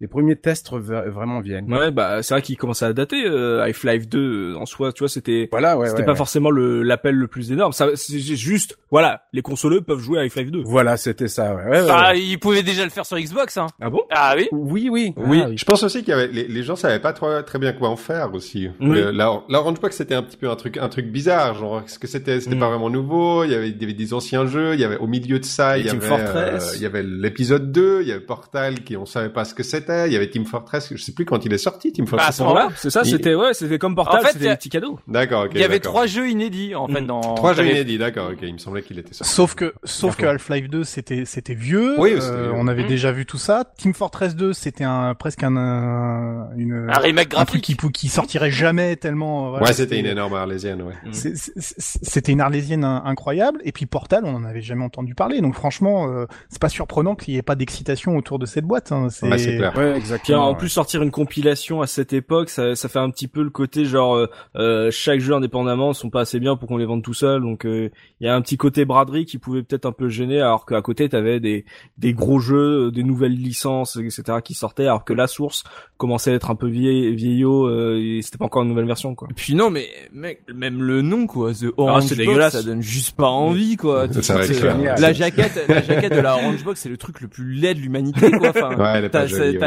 les 0.00 0.06
premiers 0.06 0.36
tests 0.36 0.70
vraiment 0.72 1.40
viennent. 1.40 1.72
Ouais, 1.72 1.90
bah 1.90 2.22
c'est 2.22 2.34
vrai 2.34 2.42
qu'il 2.42 2.56
commence 2.56 2.82
à 2.82 2.92
dater. 2.92 3.24
Euh, 3.26 3.62
Half-Life 3.62 4.08
2 4.08 4.18
euh, 4.18 4.56
en 4.56 4.64
soi, 4.64 4.92
tu 4.92 5.00
vois, 5.00 5.08
c'était 5.08 5.48
voilà, 5.50 5.76
ouais, 5.76 5.88
c'était 5.88 6.04
pas 6.04 6.14
forcément 6.14 6.50
le 6.50 6.82
l'appel 6.82 7.16
le 7.16 7.26
plus 7.26 7.50
énorme. 7.50 7.72
Ça, 7.72 7.88
c'est 7.94 8.18
juste, 8.18 8.78
voilà, 8.90 9.22
les 9.32 9.42
consoleux 9.42 9.80
peuvent 9.80 9.98
jouer 9.98 10.20
à 10.20 10.22
Half-Life 10.22 10.50
2. 10.50 10.62
Voilà, 10.64 10.96
c'était 10.96 11.28
ça. 11.28 11.56
Ouais, 11.56 11.86
ah, 11.90 12.14
ils 12.14 12.38
pouvaient 12.38 12.62
déjà 12.62 12.84
le 12.84 12.90
faire 12.90 13.06
sur 13.06 13.18
Xbox, 13.18 13.56
hein. 13.56 13.66
Ah 13.80 13.90
bon? 13.90 14.02
Ah 14.10 14.34
oui. 14.36 14.48
Oui, 14.52 14.88
oui, 14.90 15.14
oui. 15.16 15.42
Ah, 15.44 15.50
Je 15.54 15.64
pense 15.64 15.82
aussi 15.82 16.00
qu'il 16.00 16.10
y 16.10 16.12
avait 16.12 16.28
les, 16.28 16.46
les, 16.46 16.62
gens 16.62 16.76
savaient 16.76 17.00
pas 17.00 17.12
trop, 17.12 17.42
très 17.42 17.58
bien 17.58 17.72
quoi 17.72 17.88
en 17.88 17.96
faire 17.96 18.32
aussi. 18.34 18.68
Oui. 18.80 19.00
la, 19.12 19.42
la 19.48 19.62
Box 19.62 19.96
c'était 19.96 20.14
un 20.14 20.22
petit 20.22 20.36
peu 20.36 20.48
un 20.48 20.56
truc 20.56 20.76
un 20.76 20.88
truc 20.88 21.06
bizarre, 21.06 21.54
genre 21.54 21.82
ce 21.86 21.98
que 21.98 22.06
c'était 22.06 22.40
c'était 22.40 22.56
mm. 22.56 22.60
pas 22.60 22.68
vraiment 22.68 22.90
nouveau. 22.90 23.44
Il 23.44 23.50
y 23.50 23.54
avait 23.54 23.70
il 23.70 23.80
y 23.80 23.84
avait 23.84 23.94
des 23.94 24.14
anciens 24.14 24.46
jeux. 24.46 24.74
Il 24.74 24.80
y 24.80 24.84
avait 24.84 24.98
au 24.98 25.06
milieu 25.06 25.38
de 25.38 25.44
ça, 25.44 25.78
il 25.78 25.86
y, 25.86 25.90
avait, 25.90 25.98
euh, 26.10 26.58
il 26.76 26.82
y 26.82 26.86
avait 26.86 27.02
l'épisode 27.02 27.72
2, 27.72 28.02
il 28.02 28.08
y 28.08 28.12
avait 28.12 28.20
Portal 28.20 28.84
qui 28.84 28.96
on 28.96 29.06
savait 29.06 29.30
pas 29.30 29.44
ce 29.44 29.54
que 29.54 29.62
c'était. 29.62 29.87
Il 30.06 30.12
y 30.12 30.16
avait 30.16 30.30
Team 30.30 30.44
Fortress, 30.44 30.92
je 30.94 31.02
sais 31.02 31.12
plus 31.12 31.24
quand 31.24 31.44
il 31.44 31.52
est 31.52 31.58
sorti 31.58 31.92
Team 31.92 32.06
Fortress. 32.06 32.40
Ah, 32.40 32.54
là 32.54 32.68
c'est 32.76 32.90
ça, 32.90 33.04
c'était 33.04 33.34
ouais, 33.34 33.54
c'était 33.54 33.78
comme 33.78 33.94
Portal, 33.94 34.22
c'était 34.32 34.48
des 34.48 34.56
petits 34.56 34.68
cadeaux. 34.68 34.98
D'accord, 35.08 35.44
ok. 35.44 35.52
Il 35.54 35.60
y 35.60 35.64
avait 35.64 35.80
trois 35.80 36.06
jeux 36.06 36.28
inédits 36.28 36.74
en 36.74 36.88
fait 36.88 37.02
dans. 37.02 37.20
Trois 37.34 37.54
jeux 37.54 37.66
inédits, 37.66 37.98
d'accord, 37.98 38.30
ok. 38.32 38.38
Il 38.42 38.54
me 38.54 38.58
semblait 38.58 38.82
qu'il 38.82 38.98
était 38.98 39.14
sorti. 39.14 39.32
Sauf 39.32 39.54
que 39.54 39.74
sauf 39.84 40.16
que 40.16 40.26
Half-Life 40.26 40.68
2 40.68 40.84
c'était 40.84 41.24
c'était 41.24 41.54
vieux. 41.54 41.94
Oui, 41.98 42.14
euh, 42.20 42.52
on 42.54 42.68
avait 42.68 42.84
mm. 42.84 42.88
déjà 42.88 43.12
vu 43.12 43.26
tout 43.26 43.38
ça. 43.38 43.64
Team 43.76 43.94
Fortress 43.94 44.36
2 44.36 44.52
c'était 44.52 44.84
un 44.84 45.14
presque 45.14 45.42
un, 45.42 46.48
une 46.56 46.88
un 46.88 46.98
remake 46.98 47.30
graphique 47.30 47.62
qui 47.62 47.76
qui 47.76 48.08
sortirait 48.08 48.50
jamais 48.50 48.96
tellement. 48.96 49.54
ouais, 49.54 49.72
c'était 49.72 49.98
une 49.98 50.06
énorme 50.06 50.34
arlésienne, 50.34 50.82
ouais. 50.82 50.94
C'était 51.12 52.32
une 52.32 52.40
arlésienne 52.40 52.84
incroyable. 52.84 53.60
Et 53.64 53.72
puis 53.72 53.86
Portal, 53.86 54.24
on 54.24 54.34
en 54.34 54.44
avait 54.44 54.60
jamais 54.60 54.84
entendu 54.84 55.14
parler. 55.14 55.40
Donc 55.40 55.54
franchement, 55.54 56.10
euh, 56.10 56.26
c'est 56.48 56.60
pas 56.60 56.68
surprenant 56.68 57.14
qu'il 57.14 57.34
n'y 57.34 57.38
ait 57.38 57.42
pas 57.42 57.54
d'excitation 57.54 58.16
autour 58.16 58.38
de 58.38 58.46
cette 58.46 58.64
boîte. 58.64 58.92
Hein. 58.92 59.08
C'est 59.10 59.28
ouais, 59.28 59.36
clair. 59.36 59.72
Ouais, 59.78 59.96
exactement. 59.96 60.48
en 60.48 60.54
plus 60.54 60.68
sortir 60.68 61.02
une 61.02 61.10
compilation 61.10 61.82
à 61.82 61.86
cette 61.86 62.12
époque, 62.12 62.50
ça, 62.50 62.74
ça 62.74 62.88
fait 62.88 62.98
un 62.98 63.10
petit 63.10 63.28
peu 63.28 63.42
le 63.42 63.50
côté 63.50 63.84
genre 63.84 64.16
euh, 64.16 64.26
euh 64.56 64.90
chaque 64.90 65.20
jeu 65.20 65.34
indépendamment 65.34 65.92
sont 65.92 66.10
pas 66.10 66.20
assez 66.20 66.40
bien 66.40 66.56
pour 66.56 66.68
qu'on 66.68 66.76
les 66.76 66.84
vende 66.84 67.02
tout 67.02 67.14
seul. 67.14 67.42
Donc 67.42 67.64
euh, 67.64 67.90
il 68.20 68.26
y 68.26 68.30
a 68.30 68.34
un 68.34 68.40
petit 68.40 68.56
côté 68.56 68.84
braderie 68.84 69.24
qui 69.24 69.38
pouvait 69.38 69.62
peut-être 69.62 69.86
un 69.86 69.92
peu 69.92 70.08
gêner, 70.08 70.40
alors 70.40 70.66
qu'à 70.66 70.82
côté 70.82 71.08
t'avais 71.08 71.40
des 71.40 71.64
des 71.96 72.12
gros 72.12 72.40
jeux, 72.40 72.90
des 72.90 73.02
nouvelles 73.02 73.36
licences, 73.36 73.96
etc. 73.96 74.38
qui 74.42 74.54
sortaient, 74.54 74.86
alors 74.86 75.04
que 75.04 75.12
la 75.12 75.26
source 75.26 75.64
commençait 75.96 76.32
à 76.32 76.34
être 76.34 76.50
un 76.50 76.56
peu 76.56 76.68
vieille, 76.68 77.14
vieillot 77.14 77.68
et 77.96 78.20
c'était 78.22 78.38
pas 78.38 78.46
encore 78.46 78.62
une 78.62 78.68
nouvelle 78.68 78.86
version 78.86 79.14
quoi. 79.14 79.28
Et 79.30 79.34
puis 79.34 79.54
non 79.54 79.70
mais 79.70 79.88
mec, 80.12 80.42
même 80.52 80.82
le 80.82 81.02
nom 81.02 81.26
quoi, 81.26 81.52
The 81.52 81.66
ah, 81.66 81.72
Orange 81.76 82.16
Box, 82.16 82.50
ça 82.50 82.62
donne 82.62 82.82
juste 82.82 83.16
pas 83.16 83.28
envie 83.28 83.76
quoi. 83.76 84.06
la 84.06 85.12
jaquette, 85.12 85.64
la 85.68 85.82
jaquette 85.82 86.14
de 86.14 86.20
la 86.20 86.34
Orange 86.34 86.64
Box, 86.64 86.80
c'est 86.80 86.88
le 86.88 86.96
truc 86.96 87.20
le 87.20 87.28
plus 87.28 87.52
laid 87.52 87.74
de 87.74 87.80
l'humanité 87.80 88.30
quoi. 88.30 88.50
Enfin, 88.50 88.76
ouais, 88.76 89.08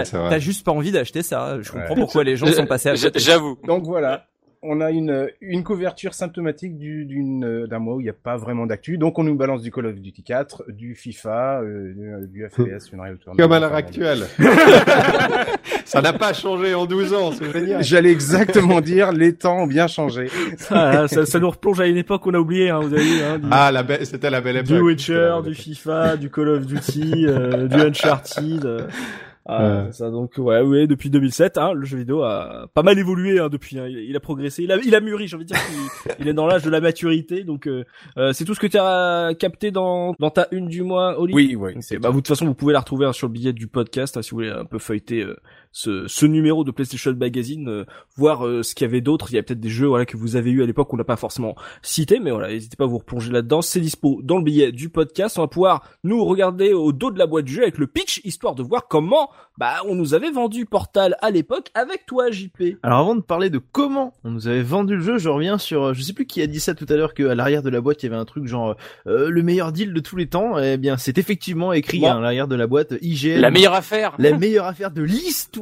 t'as 0.03 0.39
juste 0.39 0.65
pas 0.65 0.71
envie 0.71 0.91
d'acheter 0.91 1.21
ça. 1.21 1.61
Je 1.61 1.71
comprends 1.71 1.95
pourquoi 1.95 2.23
les 2.23 2.35
gens 2.35 2.47
sont 2.47 2.65
passés 2.65 2.89
à 2.89 2.95
J'avoue. 2.95 3.57
Donc 3.65 3.83
voilà 3.83 4.27
on 4.63 4.79
a 4.79 4.91
une, 4.91 5.27
une 5.41 5.63
couverture 5.63 6.13
symptomatique 6.13 6.77
d'une 6.77 7.65
d'un 7.65 7.79
mois 7.79 7.95
où 7.95 8.01
il 8.01 8.03
n'y 8.03 8.09
a 8.09 8.13
pas 8.13 8.37
vraiment 8.37 8.67
d'actu. 8.67 8.97
Donc 8.97 9.17
on 9.17 9.23
nous 9.23 9.35
balance 9.35 9.63
du 9.63 9.71
Call 9.71 9.87
of 9.87 9.95
Duty 9.95 10.23
4, 10.23 10.65
du 10.69 10.93
FIFA, 10.93 11.61
euh, 11.61 12.25
du 12.27 12.47
FPS, 12.47 12.91
une 12.91 13.01
Comme 13.37 13.51
à 13.51 13.59
l'heure 13.59 13.73
actuelle. 13.73 14.27
ça 15.85 16.01
n'a 16.01 16.13
pas 16.13 16.33
changé 16.33 16.75
en 16.75 16.85
12 16.85 17.13
ans, 17.13 17.31
c'est 17.31 17.51
génial. 17.51 17.83
J'allais 17.83 18.11
exactement 18.11 18.81
dire, 18.81 19.11
les 19.11 19.33
temps 19.33 19.63
ont 19.63 19.67
bien 19.67 19.87
changé. 19.87 20.27
ça, 20.57 21.07
ça, 21.07 21.39
nous 21.39 21.49
replonge 21.49 21.79
à 21.79 21.87
une 21.87 21.97
époque 21.97 22.21
qu'on 22.21 22.33
a 22.35 22.39
oublié, 22.39 22.69
hein, 22.69 22.81
vous 22.81 22.93
avez 22.93 23.03
vu. 23.03 23.23
Hein, 23.23 23.41
Ah, 23.49 23.71
la 23.71 23.83
c'était 24.05 24.29
la 24.29 24.41
belle 24.41 24.57
époque. 24.57 24.67
Du 24.67 24.79
Witcher, 24.79 25.37
du 25.43 25.55
FIFA, 25.55 26.17
du 26.17 26.29
Call 26.29 26.49
of 26.49 26.65
Duty, 26.67 27.25
euh, 27.27 27.67
du 27.67 27.77
Uncharted. 27.77 28.65
Euh. 28.65 28.87
Ah, 29.45 29.91
ça 29.91 30.11
donc 30.11 30.33
ouais, 30.37 30.61
ouais, 30.61 30.85
depuis 30.85 31.09
2007, 31.09 31.57
hein, 31.57 31.73
le 31.73 31.83
jeu 31.83 31.97
vidéo 31.97 32.21
a 32.21 32.67
pas 32.73 32.83
mal 32.83 32.99
évolué 32.99 33.39
hein, 33.39 33.49
depuis. 33.49 33.79
Hein, 33.79 33.87
il, 33.87 34.15
a 34.15 34.19
progressé, 34.19 34.63
il 34.63 34.71
a, 34.71 34.77
il 34.77 34.93
a 34.93 34.99
mûri. 34.99 35.27
J'ai 35.27 35.35
envie 35.35 35.45
de 35.45 35.49
dire 35.49 35.59
qu'il 35.65 36.13
il 36.19 36.27
est 36.27 36.33
dans 36.33 36.45
l'âge 36.45 36.63
de 36.63 36.69
la 36.69 36.79
maturité. 36.79 37.43
Donc 37.43 37.67
euh, 37.67 37.83
euh 38.17 38.33
c'est 38.33 38.45
tout 38.45 38.53
ce 38.53 38.59
que 38.59 38.67
tu 38.67 38.77
as 38.77 39.33
capté 39.37 39.71
dans 39.71 40.13
dans 40.19 40.29
ta 40.29 40.47
une 40.51 40.67
du 40.67 40.83
mois, 40.83 41.19
Oli. 41.19 41.33
Oui, 41.33 41.55
oui. 41.55 41.73
Bah, 41.99 42.09
vous 42.09 42.17
de 42.17 42.19
toute 42.19 42.27
façon, 42.27 42.45
vous 42.45 42.53
pouvez 42.53 42.73
la 42.73 42.79
retrouver 42.79 43.07
hein, 43.07 43.13
sur 43.13 43.27
le 43.27 43.33
billet 43.33 43.53
du 43.53 43.67
podcast 43.67 44.15
hein, 44.15 44.21
si 44.21 44.31
vous 44.31 44.37
voulez 44.37 44.51
un 44.51 44.65
peu 44.65 44.77
feuilleter 44.77 45.23
euh, 45.23 45.35
ce, 45.71 46.05
ce 46.07 46.25
numéro 46.25 46.63
de 46.63 46.71
PlayStation 46.71 47.13
Magazine, 47.13 47.69
euh, 47.69 47.85
voir 48.17 48.45
euh, 48.45 48.61
ce 48.63 48.75
qu'il 48.75 48.85
y 48.85 48.89
avait 48.89 49.01
d'autre. 49.01 49.27
Il 49.31 49.35
y 49.35 49.39
a 49.39 49.43
peut-être 49.43 49.59
des 49.59 49.69
jeux 49.69 49.87
voilà 49.87 50.05
que 50.05 50.17
vous 50.17 50.35
avez 50.35 50.51
eu 50.51 50.63
à 50.63 50.65
l'époque 50.65 50.89
qu'on 50.89 50.97
n'a 50.97 51.03
pas 51.03 51.15
forcément 51.15 51.55
cité, 51.81 52.19
mais 52.19 52.31
voilà, 52.31 52.49
n'hésitez 52.49 52.75
pas 52.75 52.83
à 52.83 52.87
vous 52.87 52.97
replonger 52.97 53.31
là-dedans. 53.31 53.61
C'est 53.61 53.79
dispo 53.79 54.19
dans 54.23 54.37
le 54.37 54.43
billet 54.43 54.71
du 54.71 54.89
podcast. 54.89 55.37
On 55.37 55.41
va 55.41 55.47
pouvoir 55.47 55.83
nous 56.03 56.23
regarder 56.25 56.73
au 56.73 56.91
dos 56.91 57.11
de 57.11 57.19
la 57.19 57.27
boîte 57.27 57.45
du 57.45 57.53
jeu 57.53 57.61
avec 57.61 57.77
le 57.77 57.87
pitch, 57.87 58.21
histoire 58.23 58.55
de 58.55 58.63
voir 58.63 58.87
comment 58.87 59.29
bah 59.57 59.75
on 59.87 59.95
nous 59.95 60.13
avait 60.13 60.31
vendu 60.31 60.65
Portal 60.65 61.15
à 61.21 61.29
l'époque 61.29 61.69
avec 61.73 62.05
toi, 62.05 62.31
JP. 62.31 62.77
Alors 62.83 62.99
avant 62.99 63.15
de 63.15 63.21
parler 63.21 63.49
de 63.49 63.59
comment 63.59 64.13
on 64.23 64.31
nous 64.31 64.47
avait 64.47 64.63
vendu 64.63 64.95
le 64.95 65.01
jeu, 65.01 65.17
je 65.17 65.29
reviens 65.29 65.57
sur, 65.57 65.83
euh, 65.83 65.93
je 65.93 66.01
sais 66.01 66.13
plus 66.13 66.25
qui 66.25 66.41
a 66.41 66.47
dit 66.47 66.59
ça 66.59 66.73
tout 66.73 66.85
à 66.89 66.95
l'heure, 66.95 67.13
qu'à 67.13 67.35
l'arrière 67.35 67.61
de 67.61 67.69
la 67.69 67.81
boîte 67.81 68.03
il 68.03 68.07
y 68.07 68.09
avait 68.09 68.19
un 68.19 68.25
truc 68.25 68.47
genre 68.47 68.75
le 69.05 69.41
meilleur 69.41 69.71
deal 69.71 69.93
de 69.93 69.99
tous 69.99 70.15
les 70.15 70.27
temps. 70.27 70.57
Eh 70.59 70.77
bien, 70.77 70.97
c'est 70.97 71.17
effectivement 71.17 71.73
écrit 71.73 72.05
à 72.05 72.19
l'arrière 72.19 72.47
de 72.47 72.55
la 72.55 72.67
boîte 72.67 72.93
IGN. 73.01 73.39
La 73.39 73.51
meilleure 73.51 73.73
affaire. 73.73 74.13
La 74.17 74.37
meilleure 74.37 74.65
affaire 74.65 74.91
de 74.91 75.01
l'histoire 75.01 75.60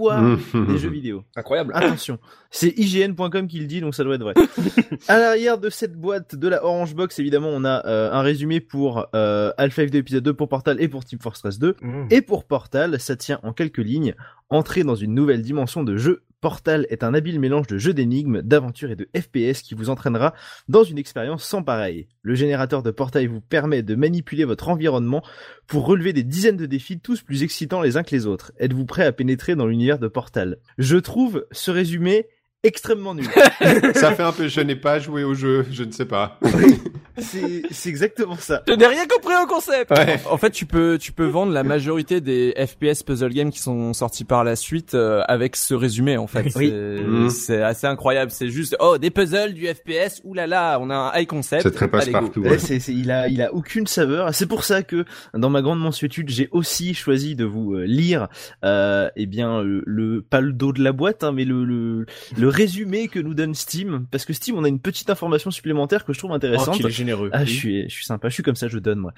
des 0.54 0.78
jeux 0.78 0.90
vidéo. 0.90 1.24
Incroyable. 1.36 1.72
Attention, 1.76 2.20
c'est 2.52 2.74
IGN.com 2.78 3.48
qui 3.48 3.60
le 3.60 3.66
dit, 3.66 3.82
donc 3.82 3.96
ça 3.96 4.04
doit 4.04 4.16
être 4.16 4.24
vrai. 4.24 4.34
à 5.08 5.20
l'arrière 5.20 5.58
de 5.58 5.70
cette 5.70 5.96
boîte 5.96 6.36
de 6.36 6.48
la 6.48 6.64
Orange 6.64 6.96
Box, 6.96 7.20
évidemment, 7.20 7.50
on 7.52 7.66
a 7.66 7.86
euh, 7.86 8.12
un 8.12 8.22
résumé 8.22 8.60
pour 8.60 9.08
euh, 9.16 9.52
Half-Life 9.58 9.92
2 9.92 9.98
épisode 10.00 10.24
2 10.24 10.34
pour 10.34 10.50
Portal 10.50 10.82
et 10.82 10.88
pour 10.88 11.06
Team 11.06 11.20
Fortress 11.20 11.60
2. 11.60 11.76
Mmh. 11.82 12.08
Et 12.12 12.22
pour 12.22 12.46
Portal, 12.46 13.00
ça 13.00 13.16
tient 13.16 13.40
en 13.44 13.54
quelques 13.54 13.78
lignes. 13.78 14.16
Entrer 14.50 14.84
dans 14.84 14.96
une 14.96 15.14
nouvelle 15.14 15.42
dimension 15.42 15.84
de 15.84 15.98
jeu 15.98 16.24
Portal 16.41 16.88
est 16.89 17.04
un 17.04 17.13
habile 17.13 17.39
mélange 17.39 17.67
de 17.67 17.78
jeux 17.78 17.93
d'énigmes, 17.93 18.41
d'aventure 18.41 18.91
et 18.91 18.95
de 18.95 19.10
FPS 19.15 19.62
qui 19.62 19.75
vous 19.75 19.89
entraînera 19.89 20.34
dans 20.67 20.84
une 20.84 20.97
expérience 20.97 21.43
sans 21.43 21.63
pareil. 21.63 22.08
Le 22.21 22.36
générateur 22.36 22.84
de 22.84 22.91
Portal 22.91 23.28
vous 23.28 23.41
permet 23.41 23.84
de 23.84 23.95
manipuler 23.95 24.45
votre 24.45 24.69
environnement 24.69 25.23
pour 25.67 25.86
relever 25.86 26.13
des 26.13 26.23
dizaines 26.23 26.58
de 26.58 26.65
défis 26.65 26.99
tous 26.99 27.21
plus 27.21 27.43
excitants 27.43 27.82
les 27.82 27.97
uns 27.97 28.04
que 28.04 28.15
les 28.15 28.25
autres. 28.25 28.52
Êtes-vous 28.58 28.86
prêt 28.86 29.06
à 29.06 29.12
pénétrer 29.12 29.56
dans 29.56 29.67
l'univers 29.67 29.99
de 29.99 30.08
Portal? 30.08 30.58
Je 30.78 30.97
trouve 30.97 31.45
ce 31.52 31.71
résumé 31.71 32.28
extrêmement 32.63 33.15
nul. 33.15 33.25
ça 33.93 34.13
fait 34.13 34.23
un 34.23 34.32
peu 34.32 34.47
je 34.47 34.62
n'ai 34.62 34.75
pas 34.75 34.99
joué 34.99 35.23
au 35.23 35.34
jeu, 35.34 35.65
je 35.71 35.84
ne 35.84 35.91
sais 35.91 36.06
pas. 36.06 36.39
c'est 37.21 37.89
exactement 37.89 38.36
ça. 38.38 38.63
Je 38.67 38.73
n'ai 38.73 38.88
rien 38.88 39.05
compris 39.08 39.34
au 39.41 39.47
concept. 39.47 39.91
Ouais. 39.91 40.19
En 40.29 40.38
fait, 40.38 40.51
tu 40.51 40.65
peux 40.65 40.97
tu 40.97 41.12
peux 41.12 41.25
vendre 41.25 41.51
la 41.51 41.63
majorité 41.63 42.21
des 42.21 42.53
FPS 42.58 43.03
puzzle 43.03 43.34
games 43.34 43.51
qui 43.51 43.60
sont 43.60 43.93
sortis 43.93 44.23
par 44.23 44.43
la 44.43 44.55
suite 44.55 44.95
euh, 44.95 45.21
avec 45.27 45.55
ce 45.55 45.73
résumé 45.73 46.17
en 46.17 46.27
fait. 46.27 46.47
Oui. 46.55 46.71
Mmh. 46.71 47.29
C'est 47.29 47.62
assez 47.62 47.88
incroyable, 47.88 48.32
c'est 48.32 48.49
juste 48.49 48.75
oh 48.79 48.97
des 48.97 49.10
puzzles 49.10 49.53
du 49.53 49.67
FPS, 49.67 50.21
oulala, 50.23 50.79
on 50.82 50.89
a 50.89 50.95
un 50.95 51.19
high 51.19 51.27
concept. 51.27 51.63
C'est 51.63 51.71
très 51.71 51.88
passe-partout. 51.88 52.41
Ouais. 52.41 52.58
il 52.88 53.12
a 53.12 53.27
il 53.27 53.41
a 53.41 53.53
aucune 53.53 53.88
saveur. 53.88 54.34
C'est 54.34 54.47
pour 54.47 54.63
ça 54.63 54.84
que 54.84 55.05
dans 55.34 55.49
ma 55.49 55.62
grande 55.62 55.79
mensuétude, 55.79 56.29
j'ai 56.29 56.49
aussi 56.51 56.93
choisi 56.93 57.36
de 57.36 57.45
vous 57.45 57.75
euh, 57.75 57.86
lire 57.86 58.27
euh, 58.63 59.10
eh 59.15 59.25
bien 59.25 59.62
le, 59.63 60.21
pas 60.21 60.41
le 60.41 60.53
dos 60.53 60.73
de 60.73 60.84
la 60.84 60.91
boîte 60.91 61.23
hein, 61.23 61.32
mais 61.32 61.45
le, 61.45 61.63
le 61.63 62.05
le 62.38 62.47
résumé 62.47 63.08
que 63.08 63.19
nous 63.19 63.34
donne 63.34 63.53
Steam 63.55 64.05
parce 64.12 64.25
que 64.25 64.34
Steam 64.34 64.58
on 64.58 64.63
a 64.63 64.67
une 64.67 64.79
petite 64.79 65.10
information 65.10 65.51
supplémentaire 65.51 66.05
que 66.05 66.13
je 66.13 66.19
trouve 66.19 66.32
intéressante. 66.32 66.79
Oh, 66.84 66.89
généreux. 67.10 67.30
Ah, 67.34 67.45
je 67.45 67.54
suis, 67.54 67.84
je 67.84 67.93
suis 67.93 68.06
sympa, 68.06 68.30
je 68.30 68.34
suis 68.34 68.43
comme 68.43 68.56
ça, 68.56 68.67
je 68.67 68.80
donne 68.80 69.00
moi. 69.00 69.13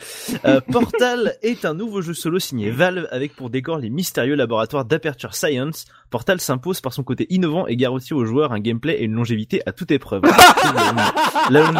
Euh, 0.46 0.62
Portal 0.72 1.36
est 1.42 1.66
un 1.66 1.74
nouveau 1.74 2.02
jeu 2.02 2.14
solo 2.14 2.40
signé 2.40 2.72
Valve 2.72 3.08
avec 3.12 3.36
pour 3.36 3.50
décor 3.50 3.78
les 3.78 3.90
mystérieux 3.90 4.36
laboratoires 4.36 4.86
d'Aperture 4.86 5.36
Science. 5.36 5.86
Portal 6.10 6.42
s'impose 6.42 6.82
par 6.82 6.94
son 6.94 7.04
côté 7.04 7.28
innovant 7.30 7.68
et 7.68 7.76
garantit 7.76 8.14
aux 8.14 8.26
joueurs 8.26 8.52
un 8.52 8.60
gameplay 8.60 8.96
et 8.96 9.04
une 9.04 9.14
longévité 9.14 9.62
à 9.66 9.72
toute 9.72 9.92
épreuve. 9.92 10.24
La 11.50 11.72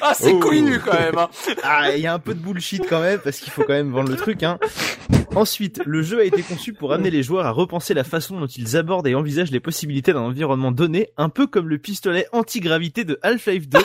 Ah, 0.00 0.12
c'est 0.14 0.32
oh. 0.32 0.38
connu 0.38 0.78
quand 0.80 0.92
même. 0.92 1.18
Hein. 1.18 1.28
Ah, 1.62 1.94
il 1.96 2.02
y 2.02 2.06
a 2.06 2.12
un 2.12 2.18
peu 2.18 2.34
de 2.34 2.40
bullshit 2.40 2.86
quand 2.88 3.00
même 3.00 3.20
parce 3.20 3.38
qu'il 3.38 3.52
faut 3.52 3.62
quand 3.62 3.72
même 3.72 3.90
vendre 3.90 4.10
le 4.10 4.16
truc. 4.16 4.42
Hein. 4.42 4.58
Ensuite, 5.34 5.80
le 5.84 6.02
jeu 6.02 6.20
a 6.20 6.24
été 6.24 6.42
conçu 6.42 6.72
pour 6.72 6.92
amener 6.92 7.10
les 7.10 7.22
joueurs 7.22 7.46
à 7.46 7.50
repenser 7.50 7.94
la 7.94 8.04
façon 8.04 8.38
dont 8.38 8.46
ils 8.46 8.76
abordent 8.76 9.06
et 9.06 9.14
envisagent 9.14 9.50
les 9.50 9.60
possibilités 9.60 10.12
d'un 10.12 10.20
environnement 10.20 10.72
donné, 10.72 11.08
un 11.16 11.28
peu 11.28 11.46
comme 11.46 11.68
le 11.68 11.78
pistolet 11.78 12.26
anti-gravité 12.32 13.04
de 13.04 13.18
Half-Life 13.22 13.68
2 13.68 13.78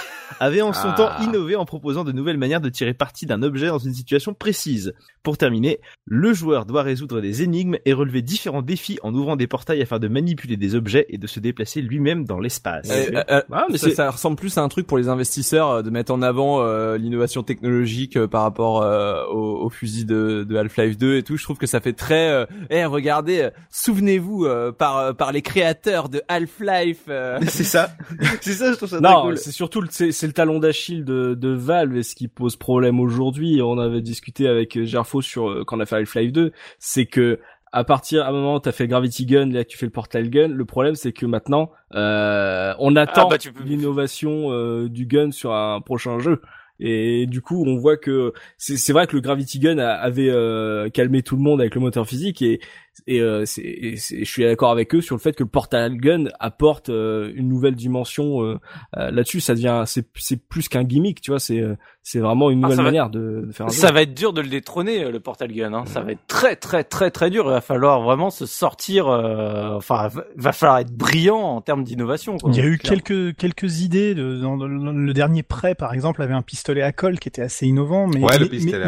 avait 0.49 0.61
en 0.61 0.73
son 0.73 0.91
temps 0.93 1.09
ah. 1.09 1.23
innové 1.23 1.55
en 1.55 1.65
proposant 1.65 2.03
de 2.03 2.11
nouvelles 2.11 2.37
manières 2.37 2.61
de 2.61 2.69
tirer 2.69 2.93
parti 2.93 3.25
d'un 3.25 3.43
objet 3.43 3.67
dans 3.67 3.77
une 3.77 3.93
situation 3.93 4.33
précise. 4.33 4.93
Pour 5.23 5.37
terminer, 5.37 5.79
le 6.05 6.33
joueur 6.33 6.65
doit 6.65 6.81
résoudre 6.81 7.21
des 7.21 7.43
énigmes 7.43 7.77
et 7.85 7.93
relever 7.93 8.21
différents 8.21 8.61
défis 8.61 8.99
en 9.03 9.13
ouvrant 9.13 9.35
des 9.35 9.47
portails 9.47 9.81
afin 9.81 9.99
de 9.99 10.07
manipuler 10.07 10.57
des 10.57 10.75
objets 10.75 11.05
et 11.09 11.17
de 11.17 11.27
se 11.27 11.39
déplacer 11.39 11.81
lui-même 11.81 12.25
dans 12.25 12.39
l'espace. 12.39 12.89
Euh, 12.89 13.23
euh, 13.29 13.41
ah, 13.51 13.65
mais 13.69 13.77
ça, 13.77 13.91
ça, 13.91 14.09
ressemble 14.09 14.37
plus 14.37 14.57
à 14.57 14.61
un 14.61 14.69
truc 14.69 14.87
pour 14.87 14.97
les 14.97 15.07
investisseurs 15.07 15.69
euh, 15.69 15.81
de 15.83 15.89
mettre 15.89 16.11
en 16.11 16.21
avant 16.21 16.59
l'innovation 16.95 17.43
technologique 17.43 18.17
par 18.25 18.41
rapport 18.41 18.83
au, 19.31 19.65
au, 19.65 19.69
fusil 19.69 20.05
de, 20.05 20.45
de 20.47 20.55
Half-Life 20.55 20.97
2 20.97 21.17
et 21.17 21.23
tout. 21.23 21.37
Je 21.37 21.43
trouve 21.43 21.57
que 21.57 21.67
ça 21.67 21.79
fait 21.79 21.93
très. 21.93 22.47
Eh, 22.69 22.85
regardez, 22.85 23.49
souvenez-vous 23.69 24.47
par 24.77 25.15
par 25.15 25.31
les 25.31 25.41
créateurs 25.41 26.09
de 26.09 26.21
Half-Life. 26.27 27.03
c'est 27.47 27.63
ça, 27.63 27.91
c'est 28.41 28.53
ça. 28.53 28.71
Je 28.71 28.77
trouve 28.77 28.89
ça 28.89 28.99
non, 28.99 29.23
cool. 29.23 29.37
c'est 29.37 29.51
surtout 29.51 29.83
c'est 29.89 30.23
le 30.23 30.33
talon 30.39 30.59
d'Achille 30.59 31.03
de, 31.03 31.33
de 31.33 31.49
Valve 31.49 31.97
et 31.97 32.03
ce 32.03 32.15
qui 32.15 32.29
pose 32.29 32.55
problème 32.55 32.99
aujourd'hui. 33.01 33.61
On 33.61 33.77
avait 33.77 34.01
discuté 34.01 34.47
avec 34.47 34.81
Gerfo 34.85 35.21
sur 35.21 35.63
quand 35.67 35.75
on 35.77 35.79
a 35.81 35.85
fait 35.85 35.97
Half-Life 35.97 36.31
2, 36.31 36.53
c'est 36.79 37.05
que 37.05 37.39
à 37.73 37.83
partir 37.83 38.23
à 38.25 38.29
un 38.29 38.31
moment 38.31 38.59
t'as 38.61 38.71
fait 38.71 38.85
le 38.85 38.89
Gravity 38.89 39.25
Gun, 39.25 39.51
là 39.51 39.65
tu 39.65 39.77
fais 39.77 39.85
le 39.85 39.91
Portal 39.91 40.29
Gun. 40.29 40.47
Le 40.47 40.65
problème 40.65 40.95
c'est 40.95 41.11
que 41.11 41.25
maintenant 41.25 41.71
euh, 41.93 42.73
on 42.79 42.95
attend 42.95 43.25
Ah, 43.27 43.31
bah, 43.31 43.37
tu 43.37 43.51
peux- 43.51 43.63
l'innovation 43.63 44.51
euh, 44.53 44.87
du 44.87 45.05
gun 45.07 45.31
sur 45.31 45.53
un 45.53 45.81
prochain 45.81 46.19
jeu. 46.19 46.41
Et 46.81 47.25
du 47.25 47.41
coup, 47.41 47.65
on 47.67 47.75
voit 47.77 47.97
que 47.97 48.31
c'est 48.57 48.77
c'est 48.77 48.93
vrai 48.93 49.05
que 49.05 49.13
le 49.13 49.21
Gravity 49.21 49.59
Gun 49.59 49.79
a- 49.79 49.91
avait 49.95 50.29
euh, 50.29 50.87
calmé 50.89 51.21
tout 51.21 51.35
le 51.35 51.41
monde 51.41 51.59
avec 51.59 51.75
le 51.75 51.81
moteur 51.81 52.07
physique 52.07 52.41
et 52.41 52.61
et, 53.07 53.21
euh, 53.21 53.45
c'est- 53.45 53.61
et 53.61 53.97
c'est- 53.97 54.19
je 54.19 54.29
suis 54.29 54.43
d'accord 54.43 54.71
avec 54.71 54.93
eux 54.93 55.01
sur 55.01 55.15
le 55.15 55.19
fait 55.21 55.33
que 55.33 55.43
le 55.43 55.49
Portal 55.49 55.95
Gun 55.97 56.25
apporte 56.39 56.89
euh, 56.89 57.31
une 57.35 57.47
nouvelle 57.47 57.75
dimension 57.75 58.43
euh, 58.43 58.57
euh, 58.97 59.11
là-dessus. 59.11 59.39
Ça 59.39 59.53
devient 59.55 59.83
c'est 59.85 60.05
c'est 60.15 60.41
plus 60.47 60.67
qu'un 60.69 60.83
gimmick, 60.83 61.21
tu 61.21 61.31
vois. 61.31 61.39
C'est 61.39 61.59
euh, 61.61 61.75
c'est 62.03 62.19
vraiment 62.19 62.49
une 62.49 62.63
Ah, 62.65 62.69
nouvelle 62.69 62.83
manière 62.85 63.09
de, 63.09 63.45
de 63.47 63.51
faire 63.51 63.67
un 63.67 63.69
jeu. 63.69 63.75
Ça 63.75 63.91
va 63.91 64.01
être 64.01 64.13
dur 64.13 64.33
de 64.33 64.41
le 64.41 64.47
détrôner 64.49 65.03
euh, 65.03 65.11
le 65.11 65.19
Portal 65.19 65.51
Gun. 65.51 65.73
Hein. 65.73 65.83
Ça 65.85 66.01
va 66.01 66.11
être 66.11 66.25
très 66.27 66.55
très 66.55 66.83
très 66.83 67.11
très 67.11 67.29
dur. 67.29 67.45
Il 67.45 67.51
va 67.51 67.61
falloir 67.61 68.01
vraiment 68.01 68.29
se 68.29 68.45
sortir. 68.45 69.07
euh, 69.07 69.75
Enfin, 69.77 70.07
va- 70.07 70.25
va 70.35 70.51
falloir 70.51 70.79
être 70.79 70.91
brillant 70.91 71.37
en 71.39 71.61
termes 71.61 71.83
d'innovation. 71.83 72.37
quoi. 72.37 72.49
Il 72.51 72.57
y 72.57 72.61
a 72.61 72.65
eu 72.65 72.77
Clairement. 72.77 72.99
quelques 73.01 73.37
quelques 73.37 73.81
idées 73.81 74.15
de, 74.15 74.35
dans, 74.37 74.57
dans 74.57 74.67
le 74.67 75.13
dernier 75.13 75.43
prêt 75.43 75.75
par 75.75 75.93
exemple 75.93 76.21
avait 76.21 76.33
un 76.33 76.41
pistolet 76.41 76.81
à 76.81 76.91
colle 76.91 77.19
qui 77.19 77.27
était 77.29 77.41
assez 77.41 77.67
innovant 77.67 78.07
mais 78.07 78.21
Ouais, 78.23 78.37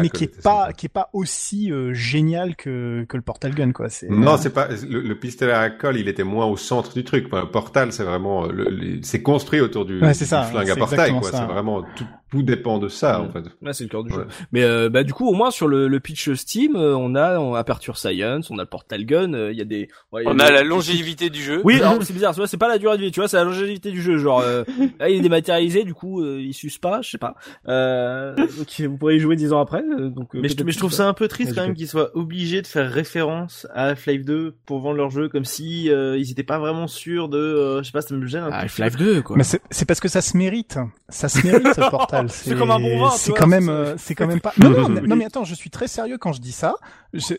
mais, 0.00 0.08
qui 0.10 0.24
est 0.24 0.42
pas 0.42 0.62
sympa. 0.66 0.72
qui 0.72 0.86
est 0.86 0.88
pas 0.88 1.08
aussi 1.12 1.70
euh, 1.72 1.92
génial 1.94 2.56
que 2.56 3.04
que 3.08 3.16
le 3.16 3.22
portal 3.22 3.54
gun 3.54 3.72
quoi 3.72 3.88
Non, 4.08 4.36
c'est 4.36 4.50
pas 4.52 4.68
le, 4.88 5.00
le 5.00 5.14
pistolet 5.14 5.52
à 5.52 5.70
colle. 5.70 5.96
Il 5.98 6.08
était 6.08 6.24
moins 6.24 6.46
au 6.46 6.56
centre 6.56 6.92
du 6.94 7.04
truc. 7.04 7.26
Enfin, 7.26 7.46
Portal, 7.46 7.92
c'est 7.92 8.04
vraiment 8.04 8.46
le- 8.46 8.64
le- 8.70 9.00
c'est 9.02 9.22
construit 9.22 9.60
autour 9.60 9.84
du, 9.84 10.00
Ouais, 10.00 10.08
du 10.12 10.24
ça, 10.24 10.42
flingue 10.44 10.70
à 10.70 10.76
portail. 10.76 11.14
C'est 11.22 11.44
vraiment 11.44 11.82
tout, 11.96 12.06
tout 12.32 12.42
dépend 12.42 12.78
de 12.78 12.88
ça 12.88 13.20
en 13.20 13.28
fait. 13.30 13.44
Ouais, 13.60 13.72
c'est 13.74 13.84
le 13.84 13.90
cœur 13.90 14.02
du 14.04 14.10
Ouais. 14.12 14.16
jeu. 14.20 14.26
Mais 14.52 14.62
euh, 14.64 14.88
bah 14.88 15.04
du 15.04 15.12
coup, 15.12 15.28
au 15.28 15.34
moins 15.34 15.50
sur 15.50 15.68
le, 15.68 15.86
le 15.86 16.00
pitch 16.00 16.32
Steam, 16.32 16.76
euh, 16.76 16.96
on 16.96 17.14
a 17.14 17.38
on 17.38 17.54
Aperture 17.54 17.98
Science, 17.98 18.50
on 18.50 18.58
a 18.58 18.62
le 18.62 18.66
Portal 18.68 19.04
Gun, 19.04 19.34
euh, 19.34 19.52
il 19.52 19.58
y 19.58 19.60
a 19.60 19.64
des. 19.64 19.88
ouais, 20.12 20.22
On 20.26 20.34
des- 20.34 20.42
a 20.44 20.50
la 20.50 20.62
longévité 20.62 21.28
du 21.30 21.42
jeu. 21.42 21.60
Oui, 21.64 21.76
alors 21.80 21.98
c'est 22.02 22.14
bizarre, 22.14 22.32
tu 22.32 22.38
vois, 22.40 22.46
c'est 22.46 22.56
pas 22.56 22.68
la 22.68 22.78
durée 22.78 22.96
de 22.96 23.02
vie, 23.02 23.10
tu 23.12 23.20
vois, 23.20 23.28
c'est 23.28 23.36
la 23.36 23.44
longévité 23.44 23.90
du 23.90 24.00
jeu. 24.00 24.16
Genre, 24.16 24.40
euh, 24.40 24.64
là, 24.98 25.10
il 25.10 25.18
est 25.18 25.20
dématérialisé, 25.20 25.84
du 25.84 25.92
coup, 25.94 26.22
euh, 26.22 26.40
il 26.40 26.54
s'use 26.54 26.78
pas, 26.78 27.02
je 27.02 27.10
sais 27.10 27.18
pas. 27.18 27.34
Euh, 27.68 28.34
donc 28.34 28.80
vous 28.80 28.96
pourrez 28.96 29.16
y 29.16 29.20
jouer 29.20 29.36
dix 29.36 29.52
ans 29.52 29.60
après. 29.60 29.82
euh, 29.82 30.08
donc, 30.08 30.34
euh, 30.34 30.40
Mais 30.42 30.48
je, 30.48 30.62
mais 30.64 30.72
je 30.72 30.78
trouve 30.78 30.92
ça 30.92 31.06
un 31.08 31.14
peu 31.14 31.28
triste 31.28 31.54
quand 31.54 31.62
même 31.62 31.74
qu'ils 31.74 31.88
soient 31.88 32.10
obligés 32.16 32.62
de 32.62 32.66
faire 32.66 32.90
référence 32.90 33.66
à 33.74 33.86
Half-Life 33.88 34.24
2 34.24 34.54
pour 34.66 34.80
vendre 34.80 34.96
leur 34.96 35.10
jeu, 35.10 35.28
comme 35.28 35.44
si 35.44 35.90
euh, 35.90 36.16
ils 36.18 36.30
étaient 36.30 36.42
pas 36.42 36.58
vraiment 36.58 36.86
sûrs 36.86 37.28
de, 37.28 37.38
euh, 37.38 37.78
je 37.82 37.86
sais 37.86 37.92
pas, 37.92 38.00
ça 38.02 38.14
me 38.14 38.26
gêne 38.26 38.42
un 38.44 38.46
Ah, 38.52 38.58
peu. 38.60 38.64
Half-Life 38.64 38.96
2, 38.96 39.22
quoi. 39.22 39.36
mais 39.36 39.44
c'est 39.44 39.60
c'est 39.70 39.84
parce 39.86 40.00
que 40.00 40.08
ça 40.08 40.20
se 40.20 40.36
mérite 40.36 40.78
ça 41.08 41.28
se 41.28 41.46
mérite 41.46 41.74
ce 41.74 41.80
portal 41.90 42.21
C'est 42.28 42.56
comme 42.56 42.70
un 42.70 42.78
bon 42.80 42.98
vin, 43.04 43.10
c'est 43.10 43.32
quand 43.32 43.46
même 43.46 43.68
euh, 43.68 43.94
c'est 43.98 44.14
quand 44.14 44.26
même 44.26 44.40
pas 44.40 44.52
non 44.58 44.70
non, 44.70 44.88
non 44.88 45.16
mais 45.16 45.24
attends 45.24 45.44
je 45.44 45.54
suis 45.54 45.70
très 45.70 45.88
sérieux 45.88 46.18
quand 46.18 46.32
je 46.32 46.40
dis 46.40 46.52
ça. 46.52 46.74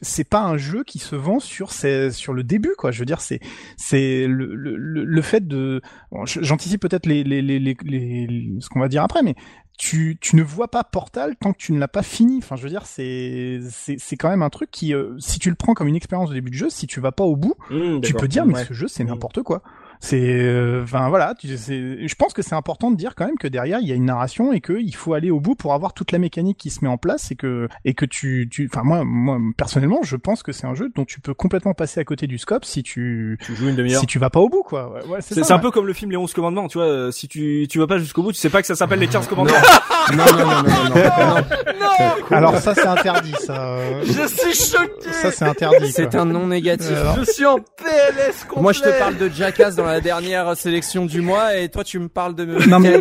C'est 0.02 0.24
pas 0.24 0.42
un 0.42 0.58
jeu 0.58 0.84
qui 0.84 1.00
se 1.00 1.16
vend 1.16 1.40
sur 1.40 1.72
ses, 1.72 2.12
sur 2.12 2.34
le 2.34 2.44
début 2.44 2.74
quoi. 2.78 2.92
Je 2.92 3.00
veux 3.00 3.06
dire 3.06 3.22
c'est 3.22 3.40
c'est 3.78 4.28
le, 4.28 4.54
le, 4.56 4.76
le 4.76 5.04
le 5.04 5.22
fait 5.22 5.48
de 5.48 5.82
bon, 6.12 6.26
j'anticipe 6.26 6.82
peut-être 6.82 7.06
les, 7.06 7.24
les, 7.24 7.42
les, 7.42 7.60
les, 7.60 7.76
les- 7.84 8.58
ce 8.60 8.70
qu'on 8.70 8.80
va 8.80 8.88
dire 8.88 9.04
après 9.04 9.24
mais 9.24 9.36
tu, 9.76 10.18
tu 10.22 10.36
ne 10.36 10.44
vois 10.44 10.68
pas 10.68 10.84
Portal 10.84 11.36
tant 11.36 11.52
que 11.52 11.58
tu 11.58 11.74
ne 11.74 11.80
l'as 11.80 11.88
pas 11.88 12.04
fini. 12.04 12.38
Enfin, 12.38 12.56
je 12.56 12.62
veux 12.62 12.70
dire, 12.70 12.86
c'est 12.86 13.60
c'est 13.72 13.96
c'est 13.98 14.18
quand 14.18 14.30
même 14.30 14.44
un 14.44 14.52
truc 14.52 14.70
qui, 14.70 14.94
euh, 14.94 15.16
si 15.18 15.40
tu 15.40 15.50
le 15.50 15.56
prends 15.56 15.74
comme 15.74 15.88
une 15.88 15.96
expérience 15.96 16.30
de 16.30 16.36
début 16.36 16.52
de 16.52 16.56
jeu, 16.56 16.70
si 16.70 16.86
tu 16.86 17.00
vas 17.00 17.12
pas 17.12 17.24
au 17.24 17.36
bout, 17.36 17.56
Mmh, 17.72 18.02
tu 18.02 18.14
peux 18.14 18.28
dire 18.28 18.46
mais 18.46 18.54
Ouais. 18.54 18.66
ce 18.66 18.74
jeu 18.74 18.88
c'est 18.88 19.04
n'importe 19.04 19.42
quoi. 19.42 19.64
C'est, 20.06 20.20
euh, 20.22 20.84
enfin 20.84 21.08
voilà, 21.08 21.34
tu, 21.40 21.48
c'est- 21.56 22.06
je 22.10 22.16
pense 22.16 22.34
que 22.34 22.42
c'est 22.42 22.56
important 22.56 22.92
de 22.92 22.98
dire 22.98 23.16
quand 23.16 23.26
même 23.26 23.38
que 23.38 23.48
derrière 23.48 23.80
il 23.80 23.88
y 23.88 23.94
a 23.94 23.96
une 23.96 24.04
narration 24.04 24.52
et 24.52 24.60
que 24.60 24.74
il 24.74 24.94
faut 24.94 25.14
aller 25.14 25.32
au 25.32 25.40
bout 25.40 25.56
pour 25.56 25.74
avoir 25.74 25.94
toute 25.94 26.12
la 26.12 26.20
mécanique 26.20 26.58
qui 26.58 26.72
se 26.72 26.80
met 26.84 26.90
en 26.90 26.98
place 26.98 27.32
et 27.32 27.36
que 27.38 27.70
et 27.86 27.94
que 27.94 28.04
tu, 28.04 28.50
tu, 28.52 28.70
enfin 28.70 28.84
moi, 28.84 29.04
moi 29.06 29.38
personnellement, 29.56 30.00
je 30.04 30.18
pense 30.18 30.44
que 30.44 30.52
c'est 30.52 30.68
un 30.68 30.76
jeu 30.76 30.92
dont 30.94 31.06
tu 31.06 31.22
peux 31.22 31.34
complètement 31.34 31.74
passer 31.74 32.02
à 32.02 32.04
côté 32.04 32.28
du 32.28 32.38
scope 32.38 32.66
si 32.66 32.84
tu 32.84 33.38
Tu 33.46 33.56
joues 33.56 33.70
une 33.70 33.78
demi-heure. 33.78 34.02
si 34.02 34.06
tu 34.06 34.20
vas 34.20 34.30
pas 34.30 34.42
au 34.42 34.50
bout 34.50 34.64
quoi. 34.64 34.92
Ouais, 34.92 35.06
ouais, 35.08 35.22
c'est 35.22 35.36
C'est 35.36 35.40
ça, 35.40 35.48
c'est 35.48 35.54
un 35.54 35.56
ouais. 35.56 35.62
peu 35.62 35.72
comme 35.72 35.88
le 35.88 35.94
film 35.94 36.12
Les 36.12 36.18
11 36.18 36.34
commandements, 36.34 36.68
tu 36.68 36.80
vois, 36.80 36.88
euh, 36.88 37.12
si 37.12 37.30
tu 37.30 37.66
tu 37.70 37.80
vas 37.80 37.88
pas 37.88 37.98
jusqu'au 37.98 38.24
bout, 38.24 38.34
tu 38.34 38.38
sais 38.40 38.50
pas 38.50 38.60
que 38.60 38.68
ça 38.68 38.76
s'appelle 38.76 39.00
les 39.00 39.08
15 39.08 39.28
commandements. 39.28 39.54
Non, 40.12 40.18
non, 40.18 40.34
non, 40.34 40.46
non, 40.46 40.64
non, 40.64 40.96
non, 40.96 41.36
non. 41.80 42.36
Alors 42.36 42.58
ça 42.58 42.76
c'est 42.76 42.86
interdit, 42.86 43.32
ça. 43.40 43.78
Je 44.04 44.28
suis 44.28 44.54
choqué. 44.54 45.14
Ça 45.14 45.32
c'est 45.32 45.46
interdit. 45.46 45.90
C'est 45.94 46.14
un 46.16 46.26
non 46.26 46.48
négatif. 46.48 46.90
Euh, 46.92 47.14
Je 47.20 47.32
suis 47.32 47.46
en 47.46 47.56
PLS 47.60 48.44
complet. 48.50 48.62
Moi, 48.64 48.74
je 48.74 48.82
te 48.82 49.00
parle 49.00 49.18
de 49.18 49.30
Jackass 49.30 49.78
dans 49.78 49.86
la 49.86 49.93
dernière 50.02 50.56
sélection 50.58 51.06
du 51.06 51.22
mois, 51.22 51.58
et 51.58 51.70
toi, 51.70 51.84
tu 51.84 52.00
me 52.00 52.08
parles 52.10 52.36
de 52.36 52.46
Non, 52.68 52.80
mais- 52.80 52.98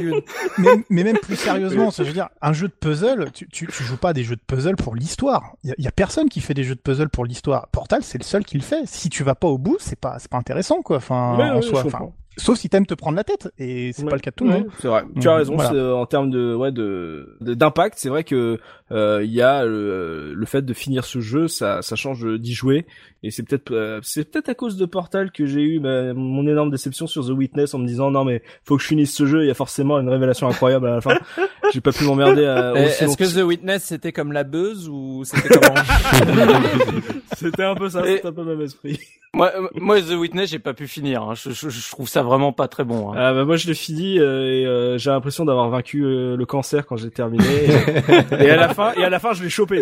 même 0.91 1.19
plus 1.19 1.37
sérieusement, 1.37 1.91
ça, 1.91 2.03
je 2.03 2.09
veux 2.09 2.15
dire, 2.15 2.29
un 2.41 2.53
jeu 2.53 2.69
de 2.69 2.73
puzzle, 2.73 3.31
tu, 3.33 3.49
tu, 3.49 3.67
tu 3.67 3.83
joues 3.85 3.97
pas 3.97 4.13
des 4.13 4.25
jeux 4.25 4.37
de 4.37 4.41
puzzle 4.47 4.77
pour 4.77 4.95
l'histoire. 4.95 5.55
Il 5.65 5.71
y, 5.71 5.73
a- 5.73 5.77
y 5.79 5.87
a 5.89 5.93
personne 5.93 6.29
qui 6.29 6.41
fait 6.41 6.55
des 6.55 6.65
jeux 6.65 6.75
de 6.75 6.81
puzzle 6.81 7.09
pour 7.09 7.25
l'histoire. 7.25 7.69
Portal, 7.69 8.03
c'est 8.03 8.19
le 8.19 8.25
seul 8.25 8.45
qui 8.45 8.57
le 8.57 8.63
fait. 8.63 8.83
Si 8.87 9.09
tu 9.09 9.23
vas 9.25 9.35
pas 9.35 9.49
au 9.49 9.59
bout, 9.59 9.77
c'est 9.81 9.99
pas, 9.99 10.17
c'est 10.19 10.31
pas 10.31 10.39
intéressant, 10.39 10.83
quoi. 10.83 10.97
Enfin, 10.99 11.37
Ouais, 11.37 11.51
en 11.51 11.57
ouais, 11.57 11.63
soi. 11.63 11.83
Enfin. 11.87 12.11
Sauf 12.37 12.59
si 12.59 12.69
t'aimes 12.69 12.87
te 12.87 12.95
prendre 12.95 13.17
la 13.17 13.25
tête, 13.25 13.51
et 13.59 13.93
c'est 13.93 14.03
Ouais. 14.05 14.11
pas 14.11 14.17
le 14.17 14.21
cas 14.23 14.31
de 14.31 14.37
tout 14.37 14.45
le 14.45 14.51
Ouais, 14.51 14.59
monde. 14.61 14.69
C'est 14.81 14.89
vrai. 14.89 15.05
Tu 15.21 15.29
as 15.29 15.35
raison. 15.37 15.55
voilà. 15.55 15.71
c'est, 15.71 15.77
euh, 15.77 15.95
en 15.95 16.07
termes 16.07 16.31
de 16.31 16.55
ouais 16.55 16.73
de 16.73 17.37
d'impact, 17.41 17.95
c'est 17.99 18.09
vrai 18.09 18.25
que 18.25 18.59
euh, 18.91 19.21
il 19.25 19.31
y 19.33 19.41
a 19.43 19.65
le, 19.65 20.33
le 20.35 20.47
fait 20.47 20.63
de 20.63 20.73
finir 20.75 21.05
ce 21.05 21.21
jeu, 21.21 21.49
ça 21.49 21.83
ça 21.83 21.97
change 21.97 22.27
d'y 22.39 22.53
jouer. 22.55 22.87
Et 23.23 23.31
c'est 23.31 23.43
peut-être 23.45 23.71
euh, 23.73 24.01
c'est 24.03 24.31
peut-être 24.31 24.49
à 24.49 24.55
cause 24.55 24.77
de 24.77 24.85
Portal 24.87 25.31
que 25.31 25.47
j'ai 25.47 25.61
eu 25.63 25.79
bah, 25.81 26.13
mon 26.15 26.47
énorme 26.47 26.71
déception 26.71 27.07
sur 27.07 27.25
The 27.27 27.31
Witness 27.31 27.73
en 27.75 27.79
me 27.79 27.87
disant 27.87 28.11
non 28.11 28.25
mais 28.25 28.43
faut 28.65 28.77
que 28.77 28.83
je 28.83 28.89
finisse 28.89 29.15
ce 29.15 29.27
jeu. 29.27 29.45
Il 29.45 29.49
y 29.49 29.51
a 29.51 29.55
forcément 29.55 29.99
une 30.01 30.09
révélation 30.09 30.49
incroyable 30.49 30.87
à 30.89 30.95
la 30.97 31.01
fin. 31.01 31.17
J'ai 31.73 31.81
pas 31.81 31.93
pu 31.93 32.05
m'emmerder. 32.05 32.45
à- 32.45 32.73
Eh, 32.77 32.81
Est-ce 32.81 33.17
que. 33.17 33.23
The 33.33 33.45
Witness 33.45 33.85
c'était 33.85 34.13
comme 34.13 34.33
la 34.33 34.45
buzz 34.45 34.89
ou 34.89 35.23
c'était 35.25 35.49
comment 35.49 35.75
c'était 37.37 37.63
un 37.65 37.75
peu 37.75 37.89
ça, 37.89 38.07
Et- 38.07 38.17
c'était 38.17 38.29
un 38.29 38.33
peu 38.33 38.43
le 38.45 38.57
même 38.57 38.61
esprit. 38.63 38.99
Moi, 39.35 39.51
euh, 39.57 39.69
moi, 39.77 39.99
The 40.01 40.11
Witness, 40.11 40.51
j'ai 40.51 40.59
pas 40.59 40.75
pu 40.75 40.87
finir. 40.87 41.23
hein. 41.23 41.35
Je, 41.35 41.51
je, 41.53 41.71
je 41.71 41.91
trouve 41.91 42.07
ça 42.07 42.23
vraiment 42.23 42.53
pas 42.53 42.69
très 42.69 42.85
bon. 42.85 43.13
hein. 43.13 43.17
Ah 43.17 43.33
bah 43.33 43.45
moi 43.47 43.57
je 43.57 43.67
l'ai 43.67 43.73
fini 43.75 44.19
euh, 44.19 44.45
et 44.45 44.67
euh, 44.67 44.99
j'ai 44.99 45.09
l'impression 45.11 45.47
d'avoir 45.47 45.71
vaincu 45.71 46.05
euh, 46.05 46.37
le 46.37 46.45
cancer 46.45 46.85
quand 46.87 46.97
j'ai 46.99 47.11
terminé 47.11 47.45
et, 47.65 48.45
et 48.45 48.51
à 48.51 48.57
la 48.57 48.69
fin 48.75 48.93
et 48.95 49.03
à 49.05 49.09
la 49.09 49.19
fin 49.19 49.33
je 49.33 49.43
l'ai 49.43 49.49
chopé 49.49 49.81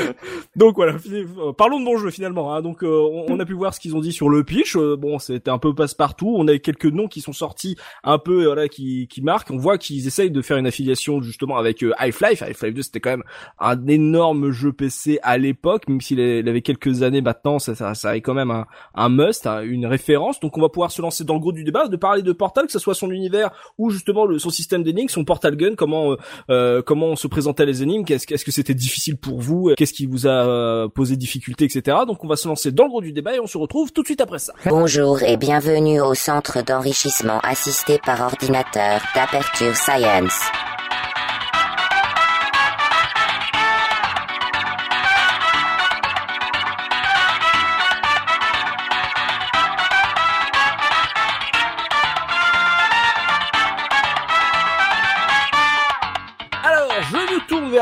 euh, 0.00 0.12
donc 0.56 0.76
voilà 0.76 0.96
euh, 1.10 1.52
parlons 1.52 1.78
de 1.80 1.84
mon 1.84 1.96
jeu 1.96 2.10
finalement 2.10 2.54
hein. 2.54 2.62
donc 2.62 2.82
euh, 2.82 3.24
on, 3.28 3.38
a 3.38 3.44
pu 3.44 3.54
voir 3.54 3.74
ce 3.74 3.80
qu'ils 3.80 3.96
ont 3.96 4.00
dit 4.00 4.12
sur 4.12 4.28
le 4.28 4.44
pitch 4.44 4.76
Euh, 4.76 4.96
bon 4.96 5.18
c'était 5.18 5.50
un 5.50 5.58
peu 5.58 5.74
passe-partout 5.74 6.34
on 6.36 6.48
a 6.48 6.58
quelques 6.58 6.86
noms 6.86 7.08
qui 7.08 7.20
sont 7.20 7.32
sortis 7.32 7.76
un 8.04 8.18
peu 8.18 8.42
euh, 8.42 8.46
voilà 8.46 8.68
qui 8.68 9.08
qui 9.08 9.22
marquent 9.22 9.50
on 9.50 9.58
voit 9.58 9.78
qu'ils 9.78 10.06
essayent 10.06 10.30
de 10.30 10.42
faire 10.42 10.56
une 10.56 10.66
affiliation 10.66 11.20
justement 11.20 11.56
avec 11.56 11.82
euh, 11.82 11.92
Half-Life 11.98 12.42
Half-Life 12.42 12.74
2 12.74 12.82
c'était 12.82 13.00
quand 13.00 13.10
même 13.10 13.24
un 13.58 13.86
énorme 13.86 14.50
jeu 14.50 14.72
PC 14.72 15.18
à 15.22 15.38
l'époque 15.38 15.88
même 15.88 16.00
s'il 16.00 16.20
avait 16.20 16.62
quelques 16.62 17.02
années 17.02 17.20
maintenant 17.20 17.58
ça 17.58 17.74
ça, 17.74 17.94
ça 17.94 18.16
est 18.16 18.20
quand 18.20 18.34
même 18.34 18.64
un 18.94 19.08
must, 19.08 19.46
hein, 19.46 19.62
une 19.62 19.86
référence. 19.86 20.40
Donc 20.40 20.56
on 20.56 20.60
va 20.60 20.68
pouvoir 20.68 20.90
se 20.90 21.02
lancer 21.02 21.24
dans 21.24 21.34
le 21.34 21.40
gros 21.40 21.52
du 21.52 21.64
débat, 21.64 21.88
de 21.88 21.96
parler 21.96 22.22
de 22.22 22.32
Portal, 22.32 22.66
que 22.66 22.72
ce 22.72 22.78
soit 22.78 22.94
son 22.94 23.10
univers 23.10 23.50
ou 23.78 23.90
justement 23.90 24.24
le, 24.24 24.38
son 24.38 24.50
système 24.50 24.82
d'énigmes, 24.82 25.08
son 25.08 25.24
Portal 25.24 25.56
Gun, 25.56 25.74
comment 25.76 26.12
euh, 26.12 26.16
euh, 26.50 26.82
comment 26.82 27.06
on 27.06 27.16
se 27.16 27.26
présentait 27.26 27.66
les 27.66 27.82
énigmes, 27.82 28.04
qu'est-ce 28.04 28.26
qu'est-ce 28.26 28.44
que 28.44 28.50
c'était 28.50 28.74
difficile 28.74 29.16
pour 29.16 29.40
vous, 29.40 29.61
qu'est-ce 29.76 29.92
qui 29.92 30.06
vous 30.06 30.26
a 30.26 30.30
euh, 30.30 30.88
posé 30.88 31.16
difficulté, 31.16 31.64
etc. 31.64 31.98
Donc 32.06 32.24
on 32.24 32.28
va 32.28 32.36
se 32.36 32.48
lancer 32.48 32.72
dans 32.72 32.84
le 32.84 32.90
gros 32.90 33.00
du 33.00 33.12
débat 33.12 33.34
et 33.34 33.40
on 33.40 33.46
se 33.46 33.58
retrouve 33.58 33.92
tout 33.92 34.02
de 34.02 34.06
suite 34.06 34.20
après 34.20 34.38
ça. 34.38 34.52
Bonjour 34.66 35.22
et 35.22 35.36
bienvenue 35.36 36.00
au 36.00 36.14
centre 36.14 36.62
d'enrichissement 36.62 37.40
assisté 37.40 37.98
par 38.04 38.20
ordinateur 38.20 39.00
d'Aperture 39.14 39.76
Science. 39.76 40.40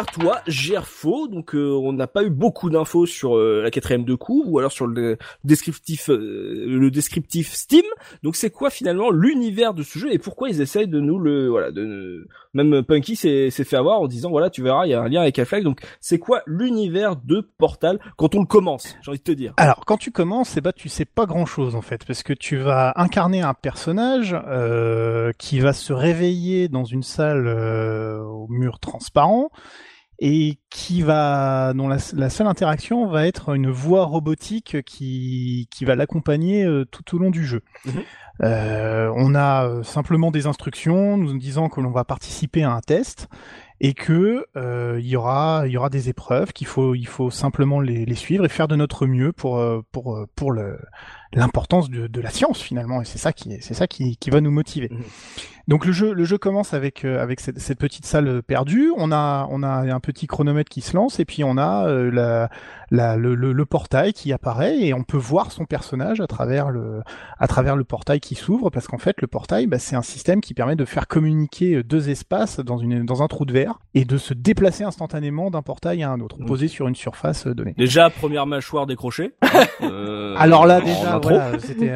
Toi, 0.07 0.41
Gerfo. 0.47 1.29
Donc, 1.29 1.55
euh, 1.55 1.71
on 1.73 1.93
n'a 1.93 2.07
pas 2.07 2.23
eu 2.23 2.31
beaucoup 2.31 2.71
d'infos 2.71 3.07
sur 3.07 3.37
euh, 3.37 3.63
la 3.63 3.71
quatrième 3.71 4.05
de 4.05 4.15
coup, 4.15 4.43
ou 4.47 4.59
alors 4.59 4.73
sur 4.73 4.87
le 4.87 5.19
descriptif, 5.45 6.11
euh, 6.11 6.65
le 6.67 6.91
descriptif 6.91 7.53
Steam. 7.53 7.85
Donc, 8.23 8.37
c'est 8.37 8.51
quoi 8.51 8.71
finalement 8.71 9.11
l'univers 9.11 9.75
de 9.75 9.83
ce 9.83 9.99
jeu 9.99 10.13
et 10.13 10.19
pourquoi 10.19 10.49
ils 10.49 10.61
essayent 10.61 10.89
de 10.89 11.01
nous 11.01 11.19
le, 11.19 11.49
voilà, 11.49 11.71
de 11.71 12.27
même 12.55 12.83
Punky 12.83 13.17
s'est 13.17 13.51
fait 13.51 13.77
avoir 13.77 14.01
en 14.01 14.09
disant 14.09 14.31
voilà, 14.31 14.51
tu 14.51 14.63
verras, 14.63 14.87
il 14.87 14.91
y 14.91 14.95
a 14.95 15.01
un 15.01 15.09
lien 15.09 15.21
avec 15.21 15.39
Half-Life. 15.39 15.65
Donc, 15.65 15.81
c'est 16.01 16.19
quoi 16.19 16.43
l'univers 16.47 17.17
de 17.17 17.49
Portal 17.59 17.99
quand 18.17 18.35
on 18.35 18.41
le 18.41 18.47
commence 18.47 18.97
J'ai 19.03 19.11
envie 19.11 19.19
de 19.19 19.25
te 19.25 19.33
dire? 19.33 19.53
Alors, 19.57 19.85
quand 19.85 19.97
tu 19.97 20.11
commences, 20.11 20.57
eh 20.57 20.61
ben, 20.61 20.73
tu 20.75 20.89
sais 20.89 21.05
pas 21.05 21.27
grand-chose 21.27 21.75
en 21.75 21.83
fait, 21.83 22.05
parce 22.05 22.23
que 22.23 22.33
tu 22.33 22.57
vas 22.57 22.93
incarner 22.97 23.43
un 23.43 23.55
personnage 23.55 24.37
euh, 24.49 25.33
qui 25.39 25.61
va 25.61 25.73
se 25.73 25.93
réveiller 25.93 26.69
dans 26.69 26.85
une 26.85 27.03
salle 27.03 27.47
euh, 27.47 28.21
au 28.21 28.49
mur 28.49 28.79
transparent 28.81 29.51
et 30.21 30.59
qui 30.69 31.01
va, 31.03 31.73
dont 31.73 31.89
la, 31.89 31.97
la 32.15 32.31
seule 32.31 32.47
interaction 32.47 33.07
va 33.07 33.27
être 33.27 33.55
une 33.55 33.71
voix 33.71 34.05
robotique 34.05 34.83
qui 34.85 35.67
qui 35.71 35.85
va 35.87 35.97
l'accompagner 35.97 36.65
euh, 36.65 36.85
tout 36.85 37.17
au 37.17 37.19
long 37.19 37.31
du 37.31 37.47
jeu. 37.47 37.63
Mhm. 37.87 38.03
Euh, 38.43 39.13
on 39.17 39.35
a 39.35 39.67
euh, 39.67 39.83
simplement 39.83 40.31
des 40.31 40.47
instructions 40.47 41.17
nous 41.17 41.37
disant 41.39 41.69
que 41.69 41.81
l'on 41.81 41.91
va 41.91 42.05
participer 42.05 42.63
à 42.63 42.73
un 42.73 42.81
test 42.81 43.29
et 43.81 43.95
que 43.95 44.47
euh, 44.57 44.99
il 45.01 45.07
y 45.07 45.17
aura 45.17 45.65
il 45.67 45.73
y 45.73 45.77
aura 45.77 45.91
des 45.91 46.09
épreuves 46.09 46.53
qu'il 46.53 46.67
faut 46.67 46.95
il 46.95 47.07
faut 47.07 47.31
simplement 47.31 47.81
les, 47.81 48.05
les, 48.05 48.15
suivre 48.15 48.45
et 48.45 48.49
faire 48.49 48.69
de 48.69 48.77
notre 48.77 49.07
mieux 49.07 49.33
pour 49.33 49.59
euh, 49.59 49.81
pour 49.93 50.27
pour 50.37 50.53
le 50.53 50.79
l'importance 51.33 51.91
de, 51.91 52.07
de 52.07 52.21
la 52.21 52.31
science 52.31 52.61
finalement 52.61 53.01
et 53.01 53.05
c'est 53.05 53.19
ça 53.19 53.33
qui 53.33 53.57
c'est 53.61 53.75
ça 53.75 53.87
qui, 53.87 54.17
qui 54.17 54.31
va 54.31 54.41
nous 54.41 54.51
motiver. 54.51 54.89
Mmh. 54.91 55.03
Donc 55.71 55.87
le 55.87 55.93
jeu, 55.93 56.13
le 56.13 56.25
jeu 56.25 56.37
commence 56.37 56.75
avec 56.75 57.05
euh, 57.05 57.23
avec 57.23 57.39
cette, 57.39 57.61
cette, 57.61 57.79
petite 57.79 58.05
salle 58.05 58.43
perdue. 58.43 58.93
On 58.97 59.13
a 59.13 59.47
on 59.51 59.63
a 59.63 59.69
un 59.69 60.01
petit 60.01 60.27
chronomètre 60.27 60.69
qui 60.69 60.81
se 60.81 60.97
lance 60.97 61.21
et 61.21 61.25
puis 61.25 61.45
on 61.45 61.57
a 61.59 61.87
euh, 61.87 62.11
la, 62.11 62.51
la 62.91 63.17
le, 63.17 63.37
le, 63.37 63.67
portail 63.67 64.13
qui 64.13 64.33
apparaît 64.33 64.81
et 64.81 64.95
on 64.95 65.05
peut 65.05 65.17
voir 65.17 65.53
son 65.53 65.67
personnage 65.67 66.21
à 66.21 66.27
travers 66.27 66.71
le 66.71 67.03
à 67.39 67.47
travers 67.47 67.77
le 67.77 67.85
portail 67.85 68.19
qui 68.19 68.35
s'ouvre 68.35 68.71
parce 68.71 68.89
qu'en 68.89 68.99
fait 68.99 69.21
le 69.21 69.29
portail 69.29 69.69
bah, 69.69 69.79
c'est 69.79 69.95
un 69.95 70.03
système 70.03 70.41
qui 70.41 70.55
permet 70.55 70.75
de 70.75 70.85
faire 70.85 71.07
communiquer 71.07 71.77
euh, 71.77 71.85
deux 71.85 72.11
espaces 72.11 72.59
dans 72.59 72.79
une 72.79 73.07
dans 73.07 73.23
un 73.23 73.29
trou 73.29 73.45
de 73.45 73.53
verre 73.53 73.79
et 73.95 74.05
de 74.05 74.19
se 74.19 74.35
déplacer 74.35 74.83
instantanément 74.83 75.53
d'un 75.53 75.63
portail 75.63 76.03
à 76.03 76.11
un 76.11 76.19
autre 76.19 76.37
posé 76.47 76.67
sur 76.67 76.89
une 76.89 76.97
surface 76.97 77.47
donnée. 77.47 77.75
Déjà 77.79 78.11
première 78.11 78.47
mâchoire 78.47 78.87
décrochée. 78.87 79.35
euh, 79.83 80.35
Alors 80.37 80.67
là 80.67 80.81
déjà 80.81 81.20
voilà, 81.23 81.59
c'était 81.59 81.93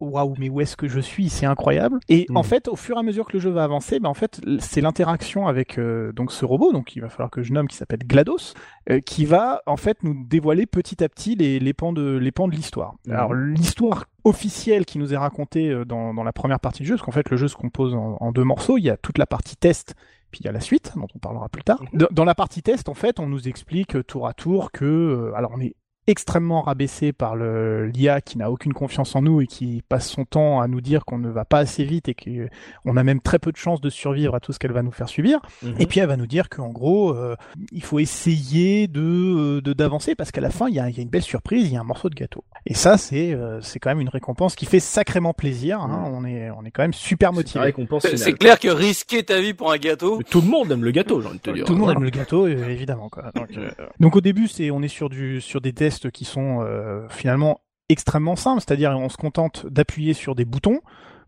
waouh 0.00 0.34
mais 0.38 0.48
où 0.48 0.60
est-ce 0.60 0.76
que 0.76 0.88
je 0.88 1.00
suis? 1.00 1.28
C'est 1.28 1.46
incroyable 1.46 1.98
et 2.08 2.26
en 2.34 2.40
hmm. 2.40 2.44
fait 2.44 2.68
au 2.68 2.76
fur 2.76 2.96
et 2.96 3.00
à 3.00 3.02
mesure 3.02 3.26
que 3.26 3.34
le 3.34 3.40
jeu 3.40 3.50
va 3.50 3.64
avancer, 3.64 4.00
ben 4.00 4.08
en 4.08 4.14
fait, 4.14 4.40
c'est 4.60 4.80
l'interaction 4.80 5.46
avec 5.46 5.78
euh, 5.78 6.12
donc 6.12 6.32
ce 6.32 6.44
robot, 6.44 6.72
donc 6.72 6.96
il 6.96 7.02
va 7.02 7.08
falloir 7.08 7.30
que 7.30 7.42
je 7.42 7.52
nomme, 7.52 7.68
qui 7.68 7.76
s'appelle 7.76 8.00
Glados, 8.00 8.54
euh, 8.90 9.00
qui 9.00 9.24
va 9.24 9.62
en 9.66 9.76
fait 9.76 10.02
nous 10.02 10.14
dévoiler 10.26 10.66
petit 10.66 11.02
à 11.02 11.08
petit 11.08 11.34
les, 11.34 11.58
les 11.58 11.72
pans 11.72 11.92
de 11.92 12.16
les 12.16 12.32
pans 12.32 12.48
de 12.48 12.54
l'histoire. 12.54 12.94
Mhm. 13.06 13.14
Alors 13.14 13.34
l'histoire 13.34 14.06
officielle 14.24 14.84
qui 14.84 14.98
nous 14.98 15.14
est 15.14 15.16
racontée 15.16 15.70
euh, 15.70 15.84
dans, 15.84 16.14
dans 16.14 16.24
la 16.24 16.32
première 16.32 16.60
partie 16.60 16.82
du 16.82 16.88
jeu, 16.88 16.94
parce 16.94 17.04
qu'en 17.04 17.12
fait 17.12 17.30
le 17.30 17.36
jeu 17.36 17.48
se 17.48 17.56
compose 17.56 17.94
en, 17.94 18.32
deux 18.32 18.44
morceaux. 18.44 18.78
Il 18.78 18.84
y 18.84 18.90
a 18.90 18.96
toute 18.96 19.18
la 19.18 19.26
partie 19.26 19.56
test 19.56 19.94
puis 20.30 20.40
il 20.40 20.44
y 20.44 20.48
a 20.48 20.52
la 20.52 20.60
suite, 20.60 20.92
dont 20.94 21.06
on 21.14 21.18
parlera 21.18 21.48
plus 21.48 21.62
tard. 21.62 21.82
Mhm. 21.92 22.08
Dans 22.10 22.24
la 22.26 22.34
partie 22.34 22.62
test, 22.62 22.90
en 22.90 22.94
fait, 22.94 23.18
on 23.18 23.26
nous 23.26 23.48
explique 23.48 24.06
tour 24.06 24.26
à 24.26 24.34
tour 24.34 24.72
que, 24.72 25.32
alors 25.34 25.52
on 25.56 25.60
est 25.60 25.74
extrêmement 26.08 26.62
rabaissé 26.62 27.12
par 27.12 27.36
le 27.36 27.86
l'IA 27.86 28.20
qui 28.20 28.38
n'a 28.38 28.50
aucune 28.50 28.72
confiance 28.72 29.14
en 29.14 29.22
nous 29.22 29.40
et 29.42 29.46
qui 29.46 29.82
passe 29.88 30.08
son 30.08 30.24
temps 30.24 30.60
à 30.60 30.66
nous 30.66 30.80
dire 30.80 31.04
qu'on 31.04 31.18
ne 31.18 31.28
va 31.28 31.44
pas 31.44 31.58
assez 31.58 31.84
vite 31.84 32.08
et 32.08 32.14
qu'on 32.14 32.96
a 32.96 33.02
même 33.04 33.20
très 33.20 33.38
peu 33.38 33.52
de 33.52 33.56
chances 33.56 33.80
de 33.80 33.90
survivre 33.90 34.34
à 34.34 34.40
tout 34.40 34.52
ce 34.52 34.58
qu'elle 34.58 34.72
va 34.72 34.82
nous 34.82 34.90
faire 34.90 35.08
subir. 35.08 35.40
Mhm. 35.62 35.74
Et 35.78 35.86
puis 35.86 36.00
elle 36.00 36.08
va 36.08 36.16
nous 36.16 36.26
dire 36.26 36.48
qu'en 36.48 36.70
gros, 36.70 37.14
euh, 37.14 37.36
il 37.72 37.82
faut 37.82 37.98
essayer 37.98 38.88
de 38.88 39.60
d'avancer 39.60 40.14
parce 40.14 40.32
qu'à 40.32 40.40
la 40.40 40.50
fin, 40.50 40.68
il 40.68 40.74
y 40.74 40.80
a, 40.80 40.88
y 40.88 40.98
a, 40.98 41.02
une 41.02 41.08
belle 41.08 41.22
surprise, 41.22 41.66
il 41.66 41.74
y 41.74 41.76
a 41.76 41.80
un 41.80 41.84
morceau 41.84 42.08
de 42.08 42.14
gâteau. 42.14 42.42
Et 42.66 42.74
ça, 42.74 42.96
c'est 42.96 43.32
euh, 43.34 43.60
c'est 43.60 43.78
quand 43.78 43.90
même 43.90 44.00
une 44.00 44.08
récompense 44.08 44.56
qui 44.56 44.66
fait 44.66 44.80
sacrément 44.80 45.34
plaisir. 45.34 45.80
Hein. 45.80 46.08
Mhm. 46.08 46.14
On 46.14 46.24
est 46.24 46.50
on 46.50 46.64
est 46.64 46.70
quand 46.70 46.82
même 46.82 46.94
super 46.94 47.32
motivé. 47.32 47.74
C'est 48.16 48.32
clair 48.32 48.58
que 48.58 48.68
risquer 48.68 49.22
ta 49.22 49.40
vie 49.40 49.54
pour 49.54 49.70
un 49.70 49.76
gâteau. 49.76 50.20
tout 50.30 50.40
le 50.40 50.48
monde 50.48 50.72
aime 50.72 50.84
le 50.84 50.90
gâteau, 50.90 51.20
j'ai 51.20 51.28
envie 51.28 51.38
de 51.38 51.42
te 51.42 51.50
dire. 51.50 51.64
Tout 51.64 51.74
le 51.74 51.78
monde 51.78 51.90
aime 51.90 52.04
le 52.04 52.10
gâteau, 52.10 52.46
évidemment. 52.46 53.08
Quoi. 53.08 53.30
Donc, 53.34 53.50
euh, 53.56 53.70
donc 54.00 54.16
au 54.16 54.20
début, 54.20 54.48
c'est 54.48 54.70
on 54.70 54.82
est 54.82 54.88
sur 54.88 55.08
du 55.08 55.40
sur 55.40 55.60
des 55.60 55.72
tests 55.72 55.97
qui 56.06 56.24
sont 56.24 56.60
euh, 56.62 57.08
finalement 57.08 57.60
extrêmement 57.88 58.36
simples, 58.36 58.62
c'est-à-dire 58.66 58.90
on 58.90 59.08
se 59.08 59.16
contente 59.16 59.66
d'appuyer 59.66 60.14
sur 60.14 60.34
des 60.34 60.44
boutons 60.44 60.80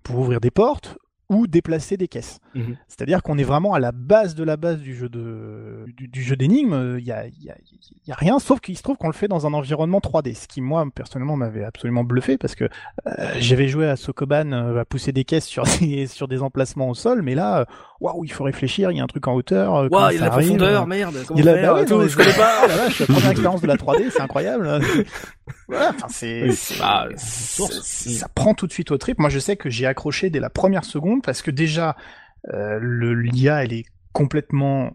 pour 0.03 0.19
ouvrir 0.19 0.41
des 0.41 0.51
portes 0.51 0.99
ou 1.29 1.47
déplacer 1.47 1.97
des 1.97 2.09
caisses. 2.09 2.41
Mhm. 2.55 2.77
C'est-à-dire 2.89 3.23
qu'on 3.23 3.39
est 3.39 3.45
vraiment 3.45 3.75
à 3.75 3.79
la 3.79 3.93
base 3.93 4.35
de 4.35 4.45
la 4.45 4.57
base 4.57 4.81
du 4.81 4.95
jeu 4.95 5.09
de 5.09 5.85
du, 5.97 6.23
jeu 6.23 6.37
d'énigmes. 6.37 6.97
Il 6.99 7.05
y 7.05 7.13
a, 7.13 7.27
y, 7.27 7.51
a, 7.51 7.57
y 8.07 8.13
a 8.13 8.15
rien, 8.15 8.39
sauf 8.39 8.61
qu'il 8.61 8.77
se 8.77 8.83
trouve 8.83 8.97
qu'on 8.97 9.09
le 9.09 9.13
fait 9.13 9.29
dans 9.29 9.47
un 9.47 9.53
environnement 9.53 9.99
3D, 9.99 10.35
ce 10.35 10.49
qui 10.49 10.61
moi 10.61 10.85
personnellement 10.95 11.37
m'avait 11.37 11.65
absolument 11.65 12.05
bluffé 12.05 12.39
parce 12.39 12.55
que 12.55 12.65
euh, 12.65 13.31
j'avais 13.39 13.69
joué 13.69 13.89
à 13.89 13.97
Sokoban 13.97 14.53
euh, 14.53 14.81
à 14.81 14.85
pousser 14.85 15.13
des 15.13 15.25
caisses 15.25 15.47
sur 15.47 15.65
des 15.81 16.07
sur 16.07 16.29
des 16.29 16.43
emplacements 16.43 16.89
au 16.89 16.95
sol, 16.95 17.23
mais 17.23 17.35
là, 17.35 17.61
euh, 17.61 17.65
waouh, 18.01 18.25
il 18.25 18.33
faut 18.33 18.45
réfléchir. 18.45 18.91
Il 18.91 18.99
y 18.99 19.01
a 19.01 19.05
un 19.05 19.09
truc 19.09 19.27
en 19.29 19.35
hauteur. 19.35 19.75
Euh, 19.77 19.89
waouh, 19.89 20.11
il 20.11 20.17
y 20.17 20.19
a 20.19 20.25
la 20.25 20.31
profondeur, 20.31 20.87
merde. 20.87 21.17
il 21.37 21.49
a, 21.49 21.73
bah 21.73 21.85
je 21.87 22.17
connais 22.17 22.33
pas. 22.33 22.63
Oh 22.65 22.67
la 22.69 22.77
vache, 22.77 22.99
la 23.01 23.07
première 23.07 23.31
expérience 23.31 23.61
de 23.61 23.67
la 23.67 23.77
3D, 23.77 24.11
c'est 24.11 24.23
incroyable. 24.23 24.81
voilà, 25.69 25.91
enfin 25.91 26.09
c'est, 26.09 26.49
bah, 26.79 27.09
ça 27.17 28.29
prend 28.35 28.55
tout 28.55 28.67
de 28.67 28.73
suite 28.73 28.91
au 28.91 28.99
trip. 28.99 29.19
Moi, 29.19 29.31
je 29.31 29.39
sais 29.39 29.57
que 29.57 29.71
j'ai 29.71 29.87
accroché 29.87 30.31
dès 30.31 30.41
la 30.41 30.51
première 30.51 30.85
seconde 30.85 31.23
parce 31.23 31.43
que 31.43 31.51
déjà 31.51 31.91
euh, 31.91 31.93
le 32.45 33.15
l'IA 33.15 33.65
elle 33.65 33.73
est 33.73 33.85
complètement 34.13 34.93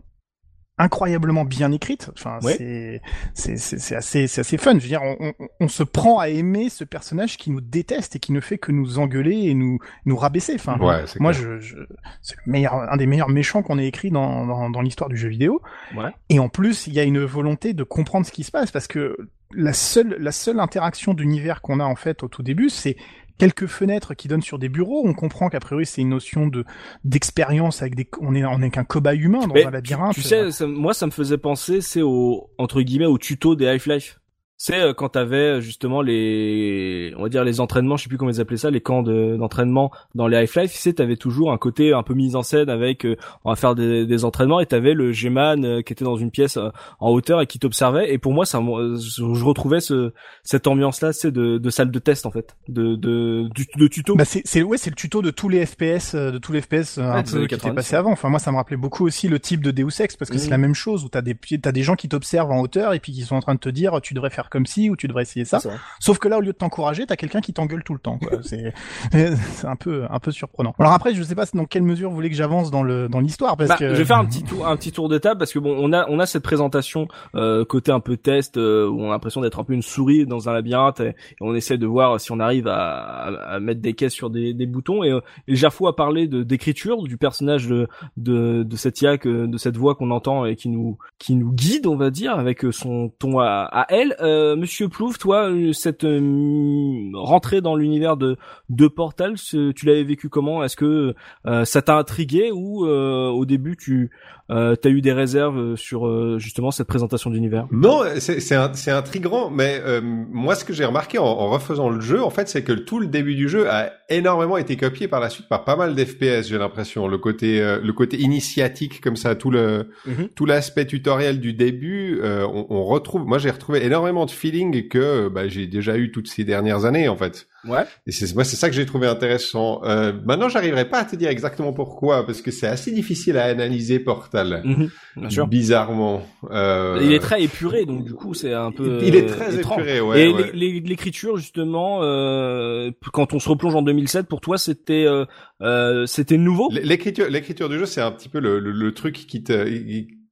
incroyablement 0.77 1.45
bien 1.45 1.71
écrite. 1.71 2.09
Enfin, 2.13 2.39
c'est 2.41 3.01
c'est 3.33 3.95
assez 3.95 4.27
c'est 4.27 4.41
assez 4.41 4.57
fun. 4.57 4.73
Je 4.73 4.79
veux 4.79 4.87
dire, 4.87 5.01
on, 5.03 5.33
on, 5.59 5.67
se 5.67 5.83
prend 5.83 6.19
à 6.19 6.27
aimer 6.27 6.69
ce 6.69 6.83
personnage 6.83 7.37
qui 7.37 7.49
nous 7.49 7.61
déteste 7.61 8.17
et 8.17 8.19
qui 8.19 8.33
ne 8.33 8.41
fait 8.41 8.57
que 8.57 8.71
nous 8.71 8.99
engueuler 8.99 9.45
et 9.45 9.53
nous 9.53 9.79
nous 10.05 10.17
rabaisser. 10.17 10.55
Enfin, 10.55 10.77
moi, 10.77 11.31
je, 11.31 11.59
je 11.59 11.77
c'est 12.21 12.35
le 12.45 12.51
meilleur 12.51 12.73
un 12.73 12.97
des 12.97 13.05
meilleurs 13.05 13.29
méchants 13.29 13.61
qu'on 13.61 13.79
ait 13.79 13.87
écrit 13.87 14.11
dans 14.11 14.45
dans, 14.45 14.69
dans 14.69 14.81
l'histoire 14.81 15.09
du 15.09 15.17
jeu 15.17 15.29
vidéo. 15.29 15.61
Ouais. 15.95 16.11
Et 16.29 16.39
en 16.39 16.49
plus, 16.49 16.87
il 16.87 16.93
y 16.93 16.99
a 16.99 17.03
une 17.03 17.23
volonté 17.23 17.73
de 17.73 17.83
comprendre 17.83 18.25
ce 18.25 18.31
qui 18.31 18.43
se 18.43 18.51
passe 18.51 18.71
parce 18.71 18.87
que 18.87 19.15
la 19.53 19.73
seule 19.73 20.17
la 20.19 20.31
seule 20.31 20.59
interaction 20.59 21.13
d'univers 21.13 21.61
qu'on 21.61 21.79
a 21.79 21.85
en 21.85 21.95
fait 21.95 22.23
au 22.23 22.27
tout 22.27 22.43
début, 22.43 22.69
c'est 22.69 22.97
quelques 23.37 23.67
fenêtres 23.67 24.13
qui 24.13 24.27
donnent 24.27 24.41
sur 24.41 24.59
des 24.59 24.69
bureaux. 24.69 25.01
On 25.05 25.13
comprend 25.13 25.49
qu'a 25.49 25.59
priori 25.59 25.85
c'est 25.85 26.01
une 26.01 26.09
notion 26.09 26.47
de 26.47 26.65
d'expérience 27.03 27.81
avec 27.81 27.95
des 27.95 28.07
on 28.21 28.35
est 28.35 28.45
on 28.45 28.61
est 28.61 28.69
qu'un 28.69 28.83
cobaye 28.83 29.19
humain 29.19 29.47
dans 29.47 29.55
un 29.55 29.71
labyrinthe. 29.71 30.13
Tu 30.15 30.21
sais, 30.21 30.49
moi 30.65 30.93
ça 30.93 31.05
me 31.05 31.11
faisait 31.11 31.37
penser 31.37 31.81
c'est 31.81 32.01
au 32.01 32.49
entre 32.57 32.81
guillemets 32.81 33.05
au 33.05 33.17
tuto 33.17 33.55
des 33.55 33.67
Half-Life. 33.67 34.19
C'est 34.57 34.79
euh, 34.79 34.93
quand 34.93 35.09
t'avais 35.09 35.57
euh, 35.57 35.61
justement 35.61 36.01
les, 36.01 37.13
on 37.17 37.23
va 37.23 37.29
dire 37.29 37.43
les 37.43 37.59
entraînements, 37.59 37.97
je 37.97 38.03
sais 38.03 38.09
plus 38.09 38.17
comment 38.17 38.31
ils 38.31 38.39
appelaient 38.39 38.55
ça, 38.55 38.71
les 38.71 38.79
camps 38.79 39.03
d'entraînement 39.03 39.91
dans 40.13 40.27
les 40.27 40.37
Half-Life. 40.37 40.71
Tu 40.71 40.77
sais, 40.77 40.93
t'avais 40.93 41.17
toujours 41.17 41.51
un 41.51 41.57
côté 41.57 41.91
un 41.91 42.03
peu 42.03 42.13
mise 42.13 42.37
en 42.37 42.41
scène 42.41 42.69
avec, 42.69 43.05
euh, 43.05 43.17
on 43.43 43.49
va 43.49 43.57
faire 43.57 43.75
des, 43.75 44.05
des 44.05 44.23
entraînements 44.23 44.61
et 44.61 44.65
t'avais 44.65 44.93
le 44.93 45.11
G-Man 45.11 45.83
qui 45.83 45.91
était 45.91 46.05
dans 46.05 46.15
une 46.15 46.31
pièce 46.31 46.57
en 46.57 47.09
hauteur 47.09 47.41
et 47.41 47.47
qui 47.47 47.59
t'observait. 47.59 48.13
Et 48.13 48.17
pour 48.17 48.33
moi, 48.33 48.45
ça, 48.45 48.59
je 48.61 49.43
retrouvais 49.43 49.81
ce, 49.81 50.13
cette 50.43 50.67
ambiance-là, 50.67 51.11
c'est 51.11 51.31
de, 51.31 51.57
de 51.57 51.69
salle 51.69 51.91
de 51.91 51.99
test 51.99 52.25
en 52.25 52.31
fait, 52.31 52.55
de, 52.69 52.95
de, 52.95 53.49
de 53.75 53.87
tuto. 53.87 54.15
Bah 54.15 54.25
c'est, 54.25 54.41
c'est 54.45 54.63
ouais, 54.63 54.77
c'est 54.77 54.89
le 54.89 54.95
tuto 54.95 55.21
de 55.21 55.31
tous 55.31 55.49
les 55.49 55.65
FPS, 55.65 56.15
de 56.15 56.37
tous 56.37 56.53
les 56.53 56.61
FPS 56.61 56.97
un 56.97 57.23
peu 57.23 57.45
qui 57.47 57.55
étaient 57.55 57.73
passés 57.73 57.97
avant. 57.97 58.11
Enfin 58.11 58.29
moi, 58.29 58.39
ça 58.39 58.51
me 58.51 58.57
rappelait 58.57 58.77
beaucoup 58.77 59.05
aussi 59.05 59.27
le 59.27 59.39
type 59.39 59.61
de 59.61 59.71
Deus 59.71 59.99
Ex 60.01 60.15
parce 60.15 60.31
que 60.31 60.37
c'est 60.37 60.49
la 60.49 60.57
même 60.57 60.75
chose 60.75 61.03
où 61.03 61.09
t'as 61.09 61.21
des, 61.21 61.35
t'as 61.35 61.73
des 61.73 61.83
gens 61.83 61.95
qui 61.95 62.07
t'observent 62.07 62.51
en 62.51 62.61
hauteur 62.61 62.93
et 62.93 62.99
puis 63.01 63.11
qui 63.11 63.23
sont 63.23 63.35
en 63.35 63.41
train 63.41 63.55
de 63.55 63.59
te 63.59 63.69
dire, 63.69 63.99
tu 64.01 64.13
devrais 64.13 64.29
faire 64.29 64.44
comme 64.49 64.65
si 64.65 64.89
ou 64.89 64.95
tu 64.95 65.07
devrais 65.07 65.23
essayer 65.23 65.45
ça. 65.45 65.59
Sauf 65.99 66.19
que 66.19 66.27
là, 66.27 66.37
au 66.37 66.41
lieu 66.41 66.53
de 66.53 66.57
t'encourager, 66.57 67.05
t'as 67.05 67.15
quelqu'un 67.15 67.41
qui 67.41 67.53
t'engueule 67.53 67.83
tout 67.83 67.93
le 67.93 67.99
temps. 67.99 68.19
C'est 68.41 68.73
c'est 69.11 69.67
un 69.67 69.75
peu 69.75 70.05
un 70.09 70.19
peu 70.19 70.31
surprenant. 70.31 70.73
Alors 70.79 70.93
après, 70.93 71.13
je 71.13 71.23
sais 71.23 71.35
pas 71.35 71.45
dans 71.53 71.65
quelle 71.65 71.83
mesure 71.83 72.09
vous 72.09 72.15
voulez 72.15 72.29
que 72.29 72.35
j'avance 72.35 72.71
dans 72.71 72.83
le 72.83 73.07
dans 73.07 73.19
l'histoire 73.19 73.57
parce 73.57 73.69
bah, 73.69 73.77
que 73.77 73.89
je 73.89 73.95
vais 73.95 74.05
faire 74.05 74.17
un 74.17 74.25
petit 74.25 74.43
tour 74.43 74.67
un 74.67 74.75
petit 74.75 74.91
tour 74.91 75.09
de 75.09 75.17
table 75.17 75.39
parce 75.39 75.53
que 75.53 75.59
bon, 75.59 75.75
on 75.77 75.93
a 75.93 76.07
on 76.09 76.19
a 76.19 76.25
cette 76.25 76.43
présentation 76.43 77.07
euh, 77.35 77.65
côté 77.65 77.91
un 77.91 77.99
peu 77.99 78.17
test 78.17 78.57
euh, 78.57 78.87
où 78.87 79.01
on 79.01 79.09
a 79.09 79.11
l'impression 79.11 79.41
d'être 79.41 79.59
un 79.59 79.63
peu 79.63 79.73
une 79.73 79.81
souris 79.81 80.25
dans 80.25 80.49
un 80.49 80.53
labyrinthe 80.53 80.99
et, 80.99 81.15
on 81.41 81.53
essaie 81.53 81.77
de 81.77 81.85
voir 81.85 82.19
si 82.19 82.31
on 82.31 82.39
arrive 82.39 82.67
à, 82.67 83.25
à, 83.55 83.59
mettre 83.59 83.81
des 83.81 83.93
caisses 83.93 84.13
sur 84.13 84.29
des, 84.29 84.53
des 84.53 84.65
boutons 84.65 85.03
et, 85.03 85.11
euh, 85.11 85.21
et 85.47 85.55
Gerfo 85.55 85.87
a 85.87 85.95
parlé 85.95 86.27
de 86.27 86.43
d'écriture 86.43 87.03
du 87.03 87.17
personnage 87.17 87.67
de 87.67 87.87
de, 88.17 88.63
de 88.63 88.75
cette 88.75 89.01
IA 89.01 89.17
de 89.17 89.57
cette 89.57 89.77
voix 89.77 89.95
qu'on 89.95 90.11
entend 90.11 90.45
et 90.45 90.55
qui 90.55 90.69
nous 90.69 90.97
qui 91.19 91.35
nous 91.35 91.51
guide 91.51 91.87
on 91.87 91.95
va 91.95 92.09
dire 92.09 92.37
avec 92.37 92.65
son 92.71 93.09
ton 93.19 93.39
à, 93.39 93.69
à 93.71 93.85
elle. 93.89 94.15
Euh, 94.35 94.55
Monsieur 94.55 94.89
Plouf, 94.89 95.17
toi, 95.17 95.49
euh, 95.49 95.73
cette 95.73 96.03
euh, 96.03 97.11
rentrée 97.13 97.61
dans 97.61 97.75
l'univers 97.75 98.17
de, 98.17 98.37
de 98.69 98.87
Portal, 98.87 99.35
tu 99.35 99.85
l'avais 99.85 100.03
vécu 100.03 100.29
comment? 100.29 100.63
Est-ce 100.63 100.75
que 100.75 101.15
ça 101.63 101.81
t'a 101.81 101.97
intrigué 101.97 102.51
ou 102.51 102.85
au 102.85 103.45
début 103.45 103.77
tu 103.77 104.11
euh, 104.49 104.75
t'as 104.75 104.89
eu 104.89 105.01
des 105.01 105.13
réserves 105.13 105.75
sur 105.75 106.39
justement 106.39 106.71
cette 106.71 106.87
présentation 106.87 107.29
d'univers? 107.29 107.67
Non, 107.71 108.03
c'est 108.19 108.39
c'est 108.39 108.91
intriguant, 108.91 109.49
mais 109.49 109.81
moi 110.01 110.55
ce 110.55 110.65
que 110.65 110.73
j'ai 110.73 110.85
remarqué 110.85 111.17
en, 111.17 111.25
en, 111.25 111.49
refaisant 111.49 111.89
le 111.89 112.01
jeu, 112.01 112.23
en 112.23 112.29
fait, 112.29 112.47
c'est 112.47 112.63
que 112.63 112.73
tout 112.73 112.99
le 112.99 113.07
début 113.07 113.35
du 113.35 113.49
jeu 113.49 113.69
a 113.69 113.91
énormément 114.09 114.57
été 114.57 114.77
copié 114.77 115.07
par 115.07 115.19
la 115.19 115.29
suite 115.29 115.47
par 115.47 115.65
pas 115.65 115.75
mal 115.75 115.95
d'FPS. 115.95 116.47
J'ai 116.47 116.57
l'impression 116.57 117.07
le 117.07 117.17
côté 117.17 117.59
le 117.59 117.93
côté 117.93 118.17
initiatique 118.17 119.01
comme 119.01 119.15
ça, 119.15 119.35
tout 119.35 119.51
le 119.51 119.89
mhm. 120.05 120.29
tout 120.35 120.45
l'aspect 120.45 120.85
tutoriel 120.85 121.39
du 121.39 121.53
début, 121.53 122.19
on, 122.23 122.67
on 122.69 122.83
retrouve. 122.83 123.25
Moi, 123.25 123.37
j'ai 123.37 123.51
retrouvé 123.51 123.83
énormément 123.85 124.25
de 124.25 124.31
feeling 124.31 124.87
que 124.87 125.27
bah, 125.29 125.47
j'ai 125.47 125.67
déjà 125.67 125.97
eu 125.97 126.11
toutes 126.11 126.27
ces 126.27 126.43
dernières 126.43 126.85
années 126.85 127.07
en 127.07 127.15
fait. 127.15 127.47
Ouais. 127.67 127.85
Et 128.07 128.11
c'est 128.11 128.33
moi 128.35 128.43
c'est 128.43 128.55
ça 128.55 128.69
que 128.69 128.75
j'ai 128.75 128.85
trouvé 128.85 129.07
intéressant. 129.07 129.81
Euh, 129.83 130.13
maintenant 130.25 130.49
j'arriverai 130.49 130.87
pas 130.89 130.99
à 130.99 131.05
te 131.05 131.15
dire 131.15 131.29
exactement 131.29 131.73
pourquoi 131.73 132.25
parce 132.25 132.41
que 132.41 132.51
c'est 132.51 132.67
assez 132.67 132.91
difficile 132.91 133.37
à 133.37 133.45
analyser 133.45 133.99
Portal. 133.99 134.61
Mhm, 134.63 134.89
bien 135.17 135.29
sûr. 135.29 135.47
Bizarrement. 135.47 136.25
Euh... 136.51 136.99
Il 137.01 137.13
est 137.13 137.19
très 137.19 137.41
épuré 137.41 137.85
donc 137.85 138.03
du 138.03 138.13
coup 138.13 138.33
c'est 138.33 138.53
un 138.53 138.71
peu. 138.71 138.99
Il 139.01 139.15
est 139.15 139.25
très 139.25 139.55
épuré 139.55 140.01
ouais. 140.01 140.29
Et 140.29 140.51
l'écriture 140.81 141.37
justement 141.37 141.99
euh, 142.01 142.91
quand 143.13 143.33
on 143.33 143.39
se 143.39 143.49
replonge 143.49 143.75
en 143.75 143.81
2007 143.81 144.27
pour 144.27 144.41
toi 144.41 144.57
c'était 144.57 145.05
euh, 145.05 145.25
euh, 145.61 146.05
c'était 146.05 146.37
nouveau? 146.37 146.69
L'écriture 146.71 147.29
l'écriture 147.29 147.69
du 147.69 147.79
jeu 147.79 147.85
c'est 147.85 148.01
un 148.01 148.11
petit 148.11 148.29
peu 148.29 148.39
le, 148.39 148.59
le, 148.59 148.71
le 148.71 148.93
truc 148.93 149.15
qui 149.15 149.43
te 149.43 149.53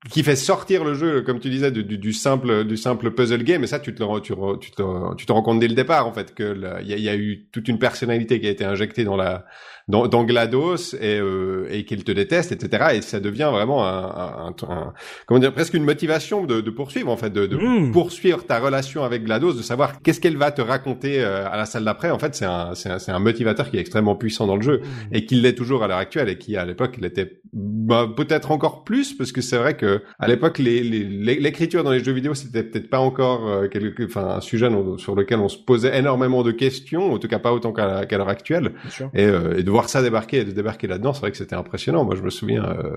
qui 0.10 0.22
fait 0.24 0.36
sortir 0.36 0.84
le 0.84 0.96
jeu, 0.96 1.22
comme 1.22 1.40
tu 1.40 1.50
disais, 1.50 1.72
du, 1.72 2.14
simple 2.14 2.66
du 2.66 2.76
simple 2.76 3.12
puzzle 3.12 3.44
game. 3.44 3.64
Et 3.64 3.68
ça, 3.68 3.80
tu 3.80 3.96
te 3.96 4.20
tu, 4.20 4.34
tu, 4.60 4.72
tu 4.72 5.26
te 5.26 5.32
rends 5.32 5.42
compte 5.42 5.60
dès 5.60 5.68
le 5.68 5.76
départ 5.76 6.08
en 6.08 6.14
fait 6.14 6.34
que 6.34 6.58
il 6.82 7.00
y 7.00 7.10
a, 7.10 7.16
eu 7.16 7.46
toute 7.52 7.68
une 7.68 7.80
personnalité 7.80 8.40
qui 8.40 8.48
a 8.48 8.50
été 8.50 8.66
injectée 8.66 9.06
dans 9.06 9.16
la 9.16 9.46
dans, 9.88 10.08
dans 10.08 10.24
GLaDOS 10.24 10.96
et, 11.00 11.20
euh, 11.20 11.68
et 11.70 11.86
qu'il 11.86 12.04
te 12.04 12.12
déteste, 12.12 12.52
etc. 12.52 12.96
Et 12.96 13.02
ça 13.02 13.20
devient 13.20 13.50
vraiment 13.52 13.86
un, 13.86 14.48
un, 14.48 14.56
un, 14.70 14.94
comment 15.26 15.40
dire 15.40 15.54
presque 15.54 15.74
une 15.74 15.84
motivation 15.84 16.46
de, 16.46 16.62
de 16.62 16.70
poursuivre 16.70 17.10
en 17.10 17.18
fait, 17.18 17.32
de, 17.32 17.46
de 17.46 17.58
mmh. 17.58 17.92
poursuivre 17.92 18.46
ta 18.46 18.60
relation 18.60 19.04
avec 19.04 19.24
GLaDOS, 19.24 19.54
de 19.54 19.62
savoir 19.62 20.02
qu'est-ce 20.02 20.20
qu'elle 20.20 20.38
va 20.38 20.52
te 20.52 20.62
raconter 20.62 21.22
euh, 21.22 21.48
à 21.50 21.58
la 21.58 21.66
salle 21.66 21.86
d'après. 21.86 22.12
En 22.12 22.20
fait, 22.20 22.36
c'est 22.36 22.46
un 22.46 22.76
c'est 22.76 22.90
un, 22.90 23.16
un, 23.16 23.20
motivateur 23.20 23.70
qui 23.70 23.78
est 23.78 23.82
extrêmement 23.82 24.16
puissant 24.16 24.48
dans 24.48 24.56
le 24.56 24.62
jeu 24.62 24.78
mmh. 24.80 25.16
et 25.16 25.26
qui 25.26 25.36
l'est 25.36 25.56
toujours 25.56 25.84
à 25.84 25.88
l'heure 25.88 25.98
actuelle 25.98 26.30
et 26.30 26.38
qui 26.38 26.56
à 26.56 26.66
l'époque 26.66 26.98
l'était 26.98 27.42
bah, 27.52 28.08
peut-être 28.16 28.52
encore 28.52 28.84
plus 28.84 29.14
parce 29.14 29.32
que 29.32 29.42
c'est 29.42 29.58
vrai 29.58 29.76
que 29.76 30.02
à 30.18 30.28
l'époque 30.28 30.58
l'écriture 30.58 31.80
les, 31.80 31.84
les, 31.84 31.84
dans 31.84 31.92
les 31.92 32.04
jeux 32.04 32.12
vidéo 32.12 32.34
c'était 32.34 32.64
peut-être 32.64 32.90
pas 32.90 33.00
encore 33.00 33.48
euh, 33.48 33.68
quelque, 33.68 34.06
enfin 34.06 34.28
un 34.38 34.42
sujet 34.42 34.70
sur 34.98 35.16
lequel 35.16 35.40
on 35.40 35.50
se 35.50 35.58
posait 35.58 35.98
énormément 35.98 36.44
de 36.44 36.52
questions, 36.52 37.14
en 37.14 37.20
tout 37.20 37.28
cas 37.28 37.40
pas 37.40 37.54
autant 37.54 37.74
qu'à 37.74 38.06
l'heure 38.10 38.30
actuelle. 38.30 38.74
Et, 39.14 39.26
euh, 39.26 39.58
et 39.58 39.64
de 39.64 39.70
voir 39.74 39.90
ça 39.90 40.02
débarquer 40.02 40.38
et 40.38 40.46
de 40.46 40.52
débarquer 40.52 40.88
là-dedans, 40.88 41.14
c'est 41.14 41.22
vrai 41.22 41.32
que 41.32 41.38
c'était 41.38 41.56
impressionnant. 41.56 42.06
Moi, 42.06 42.16
je 42.16 42.22
me 42.22 42.30
souviens, 42.30 42.64
euh, 42.64 42.96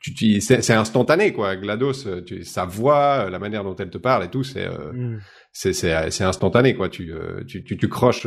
tu, 0.00 0.14
tu 0.14 0.40
c'est 0.40 0.72
instantané, 0.72 1.32
quoi. 1.32 1.56
Glados, 1.56 2.06
euh, 2.06 2.22
tu, 2.22 2.44
sa 2.44 2.64
voix, 2.64 3.28
la 3.28 3.38
manière 3.38 3.64
dont 3.64 3.76
elle 3.76 3.90
te 3.90 3.98
parle 3.98 4.24
et 4.24 4.28
tout, 4.28 4.42
c'est 4.42 4.66
euh, 4.66 4.92
mm. 4.92 5.20
c'est 5.52 5.72
c'est 5.72 6.24
instantané, 6.24 6.74
quoi. 6.74 6.88
Tu 6.88 7.12
tu 7.46 7.64
tu, 7.64 7.76
tu 7.76 7.88
croches 7.88 8.26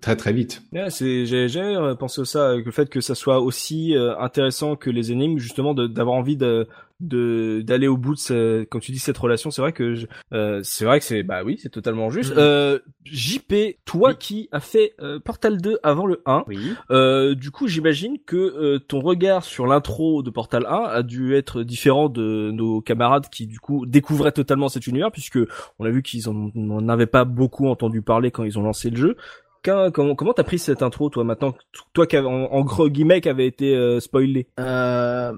très 0.00 0.16
très 0.16 0.32
vite. 0.32 0.62
Ouais, 0.72 0.90
c'est 0.90 1.24
j'ai 1.24 1.48
j'ai 1.48 1.94
pensé 1.98 2.24
ça, 2.24 2.54
que 2.58 2.66
le 2.66 2.72
fait 2.72 2.90
que 2.90 3.00
ça 3.00 3.14
soit 3.14 3.40
aussi 3.40 3.94
intéressant 4.18 4.76
que 4.76 4.90
les 4.90 5.12
énigmes, 5.12 5.38
justement, 5.38 5.74
d'avoir 5.74 6.16
envie 6.16 6.36
de 6.36 6.68
de 7.02 7.62
d'aller 7.64 7.88
au 7.88 7.96
bout 7.96 8.14
de 8.14 8.18
ce, 8.18 8.64
quand 8.64 8.78
tu 8.78 8.92
dis 8.92 8.98
cette 8.98 9.18
relation 9.18 9.50
c'est 9.50 9.60
vrai 9.60 9.72
que 9.72 9.94
euh, 10.32 10.60
c'est 10.62 10.84
vrai 10.84 10.98
que 10.98 11.04
c'est 11.04 11.22
bah 11.22 11.42
oui 11.44 11.58
c'est 11.60 11.68
totalement 11.68 12.10
juste 12.10 12.32
mm-hmm. 12.32 12.38
euh, 12.38 12.78
JP 13.04 13.54
toi 13.84 14.14
qui 14.14 14.48
as 14.52 14.60
fait 14.60 14.94
euh, 15.00 15.18
Portal 15.20 15.60
2 15.60 15.78
avant 15.82 16.06
le 16.06 16.22
1 16.26 16.44
oui. 16.46 16.74
euh, 16.90 17.34
du 17.34 17.50
coup 17.50 17.68
j'imagine 17.68 18.18
que 18.24 18.36
euh, 18.36 18.78
ton 18.78 19.00
regard 19.00 19.44
sur 19.44 19.66
l'intro 19.66 20.22
de 20.22 20.30
Portal 20.30 20.66
1 20.66 20.70
a 20.70 21.02
dû 21.02 21.34
être 21.34 21.62
différent 21.62 22.08
de 22.08 22.50
nos 22.52 22.80
camarades 22.80 23.28
qui 23.30 23.46
du 23.46 23.58
coup 23.58 23.84
découvraient 23.86 24.32
totalement 24.32 24.68
cet 24.68 24.86
univers 24.86 25.10
puisque 25.10 25.38
on 25.78 25.84
a 25.84 25.90
vu 25.90 26.02
qu'ils 26.02 26.28
en, 26.28 26.88
avaient 26.88 27.06
pas 27.06 27.24
beaucoup 27.24 27.68
entendu 27.68 28.02
parler 28.02 28.30
quand 28.30 28.44
ils 28.44 28.58
ont 28.58 28.62
lancé 28.62 28.90
le 28.90 28.96
jeu 28.96 29.16
comment 29.62 30.14
comment 30.14 30.32
t'as 30.32 30.42
pris 30.42 30.58
cette 30.58 30.82
intro 30.82 31.08
toi 31.08 31.24
maintenant 31.24 31.54
toi 31.92 32.06
qui 32.06 32.18
en, 32.18 32.24
en 32.26 32.60
gros 32.62 32.88
guillemets 32.88 33.20
qui 33.20 33.28
avait 33.28 33.46
été 33.46 33.74
euh, 33.74 34.00
spoilé? 34.00 34.46
Euh, 34.58 35.32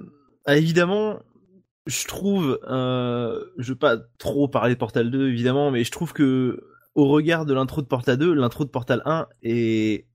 évidemment 0.48 1.18
je 1.86 2.06
trouve, 2.06 2.58
euh, 2.68 3.40
je 3.58 3.72
veux 3.72 3.78
pas 3.78 3.98
trop 4.18 4.48
parler 4.48 4.74
de 4.74 4.78
Portal 4.78 5.10
2 5.10 5.28
évidemment, 5.28 5.70
mais 5.70 5.84
je 5.84 5.90
trouve 5.90 6.12
que 6.12 6.62
au 6.94 7.08
regard 7.08 7.44
de 7.44 7.54
l'intro 7.54 7.82
de 7.82 7.86
Portal 7.86 8.16
2, 8.16 8.32
l'intro 8.32 8.64
de 8.64 8.70
Portal 8.70 9.02
1 9.04 9.26
est 9.42 10.06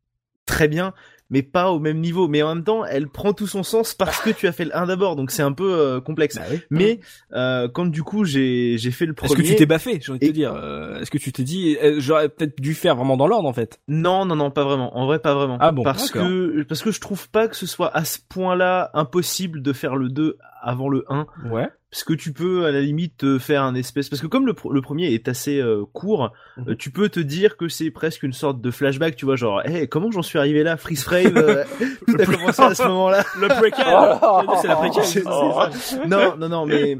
très 0.45 0.67
bien, 0.67 0.93
mais 1.29 1.43
pas 1.43 1.71
au 1.71 1.79
même 1.79 1.99
niveau. 1.99 2.27
Mais 2.27 2.41
en 2.41 2.55
même 2.55 2.63
temps, 2.63 2.83
elle 2.85 3.07
prend 3.07 3.33
tout 3.33 3.47
son 3.47 3.63
sens 3.63 3.93
parce 3.93 4.19
que 4.19 4.29
tu 4.31 4.47
as 4.47 4.51
fait 4.51 4.65
le 4.65 4.75
1 4.75 4.87
d'abord, 4.87 5.15
donc 5.15 5.31
c'est 5.31 5.43
un 5.43 5.51
peu 5.51 5.71
euh, 5.71 6.01
complexe. 6.01 6.37
Bah 6.37 6.43
oui. 6.51 6.59
Mais 6.69 6.99
euh, 7.33 7.67
quand 7.67 7.85
du 7.85 8.03
coup 8.03 8.25
j'ai 8.25 8.77
j'ai 8.77 8.91
fait 8.91 9.05
le 9.05 9.13
premier, 9.13 9.31
est-ce 9.31 9.41
que 9.41 9.47
tu 9.47 9.55
t'es 9.55 9.65
baffé 9.65 9.99
J'ai 10.01 10.11
envie 10.11 10.19
de 10.19 10.25
te 10.25 10.31
dire. 10.31 10.53
Euh, 10.55 10.99
est-ce 10.99 11.11
que 11.11 11.17
tu 11.17 11.31
t'es 11.31 11.43
dit, 11.43 11.77
euh, 11.83 11.99
j'aurais 11.99 12.29
peut-être 12.29 12.59
dû 12.59 12.73
faire 12.73 12.95
vraiment 12.95 13.17
dans 13.17 13.27
l'ordre 13.27 13.47
en 13.47 13.53
fait? 13.53 13.79
Non, 13.87 14.25
non, 14.25 14.35
non, 14.35 14.51
pas 14.51 14.63
vraiment. 14.63 14.97
En 14.97 15.05
vrai, 15.05 15.19
pas 15.19 15.35
vraiment. 15.35 15.57
Ah 15.59 15.71
bon 15.71 15.83
Parce 15.83 16.09
que 16.09 16.63
parce 16.63 16.81
que 16.81 16.91
je 16.91 16.99
trouve 16.99 17.29
pas 17.29 17.47
que 17.47 17.55
ce 17.55 17.67
soit 17.67 17.95
à 17.95 18.05
ce 18.05 18.17
point-là 18.27 18.89
impossible 18.93 19.61
de 19.61 19.73
faire 19.73 19.95
le 19.95 20.09
2 20.09 20.37
avant 20.61 20.89
le 20.89 21.05
1. 21.09 21.25
Ouais. 21.51 21.67
Parce 21.91 22.03
que 22.03 22.13
tu 22.13 22.33
peux 22.33 22.65
à 22.65 22.71
la 22.71 22.81
limite 22.81 23.39
faire 23.39 23.63
un 23.63 23.73
espèce 23.73 24.09
parce 24.09 24.21
que 24.21 24.27
comme 24.27 24.45
le, 24.45 24.53
le 24.71 24.81
premier 24.81 25.11
est 25.11 25.27
assez 25.27 25.59
euh, 25.59 25.85
court 25.91 26.31
mm 26.57 26.63
-hmm. 26.63 26.75
tu 26.77 26.91
peux 26.91 27.09
te 27.09 27.19
dire 27.19 27.57
que 27.57 27.67
c'est 27.67 27.89
presque 27.89 28.21
une 28.21 28.33
sorte 28.33 28.61
de 28.61 28.69
flashback 28.69 29.15
tu 29.15 29.25
vois 29.25 29.35
genre 29.37 29.65
hey, 29.65 29.87
comment 29.87 30.11
j'en 30.11 30.21
suis 30.21 30.37
arrivé 30.37 30.61
là? 30.61 30.77
Freeze 30.77 31.03
frame 31.03 31.35
euh, 31.35 31.63
tout 32.07 32.15
a 32.19 32.25
commencé 32.25 32.61
à 32.61 32.75
ce 32.75 32.83
moment-là 32.83 33.23
le 33.41 33.47
préquel 33.47 33.87
oh, 34.21 34.55
c'est 34.61 34.67
la 34.67 34.75
préquel 34.75 35.03
oh. 35.25 35.63
non 36.07 36.37
non 36.37 36.49
non 36.49 36.65
mais 36.67 36.99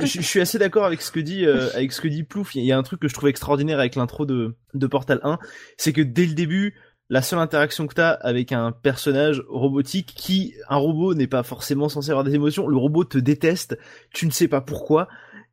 je, 0.00 0.06
je 0.06 0.28
suis 0.32 0.40
assez 0.40 0.58
d'accord 0.58 0.84
avec 0.84 1.02
ce 1.02 1.10
que 1.10 1.18
dit 1.20 1.44
euh, 1.44 1.68
avec 1.74 1.90
ce 1.90 2.00
que 2.00 2.08
dit 2.08 2.22
Plouf. 2.22 2.54
Il 2.54 2.64
y 2.64 2.70
a 2.70 2.78
un 2.78 2.84
truc 2.84 3.00
que 3.00 3.08
je 3.08 3.14
trouve 3.14 3.28
extraordinaire 3.28 3.80
avec 3.80 3.96
l'intro 3.96 4.24
de 4.24 4.54
de 4.74 4.86
Portal 4.86 5.18
1 5.24 5.38
c'est 5.78 5.92
que 5.92 6.02
dès 6.02 6.26
le 6.26 6.34
début 6.34 6.74
la 7.08 7.22
seule 7.22 7.38
interaction 7.38 7.86
que 7.86 7.94
t'as 7.94 8.10
avec 8.10 8.52
un 8.52 8.72
personnage 8.72 9.42
robotique 9.48 10.12
qui, 10.16 10.54
un 10.68 10.76
robot 10.76 11.14
n'est 11.14 11.26
pas 11.26 11.42
forcément 11.42 11.88
censé 11.88 12.10
avoir 12.10 12.24
des 12.24 12.34
émotions, 12.34 12.66
le 12.66 12.76
robot 12.76 13.04
te 13.04 13.18
déteste, 13.18 13.78
tu 14.12 14.26
ne 14.26 14.32
sais 14.32 14.48
pas 14.48 14.60
pourquoi, 14.60 15.08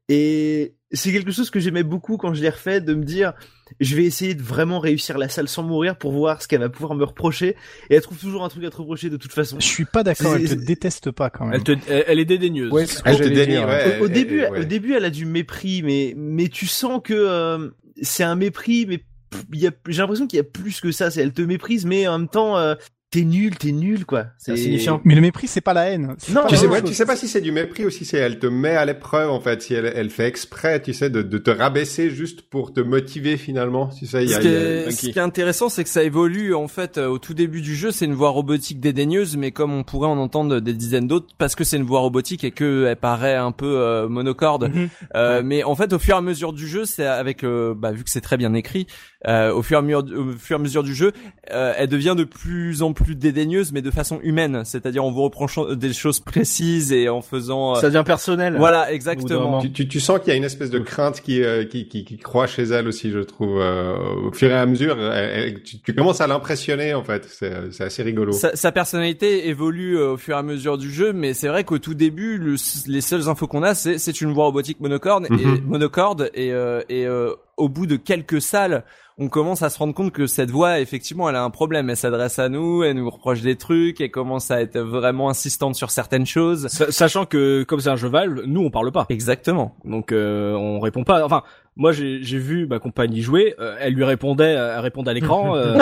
et 0.10 0.76
c'est 0.91 1.12
quelque 1.12 1.32
chose 1.32 1.49
que 1.49 1.60
j'aimais 1.60 1.84
beaucoup 1.84 2.18
quand 2.18 2.34
je 2.34 2.41
l'ai 2.41 2.49
refait, 2.49 2.82
de 2.82 2.93
me 2.93 3.04
dire, 3.04 3.34
je 3.80 3.95
vais 3.95 4.04
essayer 4.04 4.36
de 4.36 4.41
vraiment 4.41 4.80
réussir 4.80 5.18
la 5.18 5.30
salle 5.30 5.47
sans 5.47 5.64
mourir 5.64 5.97
pour 5.97 6.12
voir 6.12 6.41
ce 6.41 6.47
qu'elle 6.47 6.60
va 6.60 6.70
pouvoir 6.70 6.95
me 6.95 7.04
reprocher, 7.04 7.56
et 7.89 7.95
elle 7.95 8.01
trouve 8.01 8.18
toujours 8.18 8.43
un 8.43 8.49
truc 8.49 8.64
à 8.64 8.72
te 8.72 8.78
reprocher 8.78 9.10
de 9.10 9.18
toute 9.18 9.32
façon. 9.32 9.60
Je 9.60 9.68
suis 9.68 9.86
pas 9.86 10.04
d'accord, 10.04 10.36
elle 10.36 10.49
te 10.49 10.56
déteste 10.56 11.12
pas 11.12 11.30
quand 11.30 11.45
même. 11.45 11.56
Elle, 11.56 11.64
te, 11.64 11.72
elle 11.88 12.20
est 12.20 12.26
dédaigneuse. 12.26 12.72
Ouais, 12.72 12.86
elle 13.06 13.18
te 13.18 13.24
ouais, 13.24 13.99
au, 13.99 14.06
au 14.06 14.08
début, 14.08 14.41
ouais. 14.41 14.62
au 14.62 14.64
début, 14.64 14.93
elle 14.93 15.06
a 15.06 15.10
du 15.12 15.26
mépris, 15.26 15.84
mais 15.84 16.14
mais 16.18 16.47
tu 16.47 16.66
sens 16.66 16.99
que 17.04 17.14
euh, 17.14 17.70
c'est 18.01 18.24
un 18.24 18.36
mépris, 18.36 18.86
mais 18.88 19.04
j'ai 19.51 19.71
l'impression 19.89 20.27
qu'il 20.27 20.38
y 20.38 20.41
a 20.41 20.43
plus 20.43 20.81
que 20.81 20.91
ça. 20.91 21.09
Elle 21.15 21.34
te 21.34 21.41
méprise, 21.41 21.86
mais 21.86 22.07
en 22.07 22.19
même 22.19 22.27
temps, 22.29 22.57
euh, 22.57 22.75
t'es 23.11 23.25
nul, 23.25 23.55
t'es 23.55 23.71
nul, 23.71 24.07
quoi. 24.07 24.25
C'est 24.39 24.53
insignifiant. 24.53 24.99
Mais 25.03 25.13
le 25.13 25.21
mépris, 25.21 25.47
c'est 25.47 25.61
pas 25.61 25.75
la 25.75 25.91
haine. 25.91 26.15
Non, 26.31 26.41
tu 26.49 26.57
sais, 26.57 26.65
ouais, 26.65 26.81
tu 26.81 26.95
sais 26.95 27.05
pas 27.05 27.15
si 27.15 27.27
c'est 27.27 27.41
du 27.41 27.51
mépris 27.51 27.86
ou 27.86 27.91
si 27.91 28.05
c'est 28.05 28.17
elle 28.17 28.39
te 28.39 28.47
met 28.47 28.75
à 28.75 28.86
l'épreuve, 28.86 29.29
en 29.29 29.39
fait, 29.39 29.61
si 29.61 29.75
elle, 29.75 29.86
elle 29.95 30.09
fait 30.09 30.25
exprès, 30.25 30.81
tu 30.81 30.93
sais, 30.93 31.11
de, 31.11 31.21
de 31.21 31.38
te 31.38 31.51
rabaisser 31.51 32.09
juste 32.09 32.41
pour 32.41 32.73
te 32.73 32.79
motiver 32.79 33.38
finalement. 33.38 33.91
Si 33.91 34.07
ça, 34.07 34.23
y 34.23 34.34
a, 34.34 34.38
ce, 34.38 34.41
qui 34.41 34.47
y 34.47 34.55
a... 34.55 34.59
est, 34.88 34.91
ce 34.91 34.99
qui 35.01 35.09
est 35.11 35.21
intéressant, 35.21 35.69
c'est 35.69 35.84
que 35.84 35.91
ça 35.91 36.01
évolue, 36.01 36.55
en 36.55 36.67
fait, 36.67 36.97
euh, 36.97 37.05
au 37.07 37.19
tout 37.19 37.36
début 37.36 37.61
du 37.61 37.75
jeu, 37.75 37.91
c'est 37.91 38.05
une 38.05 38.15
voix 38.15 38.31
robotique 38.31 38.79
dédaigneuse, 38.79 39.38
mais 39.38 39.51
comme 39.51 39.73
on 39.73 39.84
pourrait 39.84 40.07
en 40.09 40.17
entendre 40.17 40.59
des 40.59 40.73
dizaines 40.73 41.07
d'autres, 41.07 41.36
parce 41.38 41.53
que 41.53 41.63
c'est 41.63 41.77
une 41.77 41.84
voix 41.84 41.99
robotique 41.99 42.43
et 42.43 42.49
que 42.49 42.88
elle 42.89 42.95
paraît 42.95 43.36
un 43.36 43.51
peu 43.51 43.77
euh, 43.77 44.09
monocorde. 44.09 44.71
Mhm. 44.73 44.89
euh, 45.15 45.38
Ouais. 45.38 45.43
Mais 45.43 45.63
en 45.63 45.75
fait, 45.75 45.93
au 45.93 45.99
fur 45.99 46.15
et 46.15 46.17
à 46.17 46.21
mesure 46.21 46.51
du 46.51 46.67
jeu, 46.67 46.86
c'est 46.86 47.05
avec, 47.05 47.43
euh, 47.43 47.75
bah, 47.77 47.91
vu 47.91 48.03
que 48.03 48.09
c'est 48.09 48.21
très 48.21 48.38
bien 48.38 48.55
écrit, 48.55 48.88
au 49.26 49.61
fur 49.61 49.78
et 49.78 49.80
à 49.80 49.82
mesure, 49.82 50.03
au 50.19 50.32
fur 50.38 50.57
et 50.57 50.59
à 50.59 50.61
mesure 50.63 50.84
du 50.84 50.93
jeu, 50.93 51.11
euh, 51.51 51.74
elle 51.78 51.88
devient 51.88 52.15
de 52.17 52.24
plus 52.24 52.82
en 52.82 52.93
plus 52.93 53.15
dédaigneuse, 53.15 53.71
mais 53.71 53.82
de 53.82 53.91
façon 53.91 54.19
humaine, 54.24 54.63
c'est-à-dire 54.65 55.03
en 55.03 55.11
vous 55.11 55.21
reprochant 55.24 55.74
des 55.76 55.93
choses 55.93 56.19
précises 56.19 56.91
et 56.91 57.09
en 57.09 57.21
faisant. 57.21 57.76
euh, 57.76 57.80
Ça 57.80 57.89
devient 57.89 58.03
personnel. 58.05 58.55
Voilà, 58.57 58.91
exactement. 58.91 59.61
Tu, 59.61 59.71
tu, 59.71 59.88
tu 59.88 59.99
sens 59.99 60.19
qu'il 60.19 60.30
y 60.30 60.32
a 60.32 60.36
une 60.36 60.43
espèce 60.43 60.69
de 60.69 60.80
crainte 60.80 61.21
qui, 61.21 61.41
euh, 61.43 61.63
qui, 61.65 61.88
qui, 61.88 62.03
qui 62.05 62.17
croît 62.17 62.47
chez 62.47 62.63
elle 62.63 62.88
aussi, 62.88 63.11
je 63.11 63.19
trouve. 63.19 63.59
Euh, 63.61 63.95
au 64.28 64.32
fur 64.34 64.49
et 64.49 64.53
à 64.57 64.65
mesure, 64.65 64.97
elle- 64.99 65.30
elle- 65.53 65.63
tu, 65.63 65.80
tu 65.80 65.93
commences 65.93 66.21
à 66.21 66.28
l'impressionner 66.28 66.93
en 66.93 67.03
fait. 67.03 67.26
C'est 67.30 67.71
c'est 67.71 67.84
assez 67.86 68.03
rigolo. 68.03 68.32
Sa, 68.34 68.55
sa 68.55 68.71
personnalité 68.71 69.47
évolue 69.47 69.97
euh, 69.97 70.13
au 70.13 70.17
fur 70.17 70.36
et 70.36 70.39
à 70.39 70.43
mesure 70.43 70.78
du 70.78 70.91
jeu, 70.91 71.13
mais 71.13 71.34
c'est 71.34 71.47
vrai 71.47 71.63
qu'au 71.63 71.78
tout 71.80 71.93
début, 71.93 72.38
le- 72.38 72.55
les 72.88 73.01
seules 73.01 73.30
infos 73.30 73.47
qu'on 73.47 73.63
a, 73.63 73.74
c'est 73.76 73.97
c'est 73.97 74.21
une 74.21 74.32
voix 74.34 74.45
robotique 74.45 74.80
monocorde 74.80 75.26
et 75.28 75.45
Mhm. 75.45 75.61
monocorde 75.65 76.30
et 76.34 76.51
euh, 76.51 76.82
et 76.89 77.05
euh, 77.05 77.32
au 77.58 77.70
bout 77.70 77.86
de 77.86 77.95
quelques 77.95 78.41
salles, 78.41 78.84
on 79.20 79.30
commence 79.30 79.62
à 79.62 79.70
se 79.70 79.78
rendre 79.78 79.93
compte 79.93 80.12
que 80.12 80.26
cette 80.26 80.49
voix, 80.49 80.80
effectivement, 80.80 81.30
elle 81.30 81.36
a 81.36 81.43
un 81.43 81.51
problème. 81.51 81.88
Elle 81.91 81.97
s'adresse 81.97 82.39
à 82.39 82.49
nous, 82.49 82.84
elle 82.84 82.95
nous 82.95 83.08
reproche 83.10 83.41
des 83.41 83.56
trucs, 83.58 84.01
elle 84.01 84.10
commence 84.10 84.49
à 84.49 84.60
être 84.62 84.80
vraiment 84.80 85.30
insistante 85.30 85.76
sur 85.76 85.91
certaines 85.91 86.26
choses. 86.26 86.68
Sa- 86.70 86.91
Sachant 86.91 87.26
que 87.28 87.62
comme 87.64 87.80
c'est 87.80 87.89
un 87.91 87.95
jeu 87.95 88.08
Valve, 88.08 88.41
nous 88.47 88.62
on 88.62 88.72
parle 88.72 88.91
pas. 88.91 89.06
Exactement. 89.10 89.76
Donc 89.86 90.12
euh, 90.12 90.54
on 90.56 90.80
répond 90.80 91.04
pas. 91.04 91.24
Enfin, 91.24 91.43
moi 91.76 91.91
j'ai 91.91 92.19
vu 92.38 92.67
ma 92.67 92.80
compagne 92.80 93.13
y 93.13 93.21
jouer. 93.21 93.55
euh, 93.59 93.76
elle 93.80 93.93
lui 93.93 94.03
répondait, 94.03 94.51
elle 94.53 94.80
répondait 94.80 95.11
à 95.11 95.13
l'écran. 95.13 95.55
euh, 95.55 95.78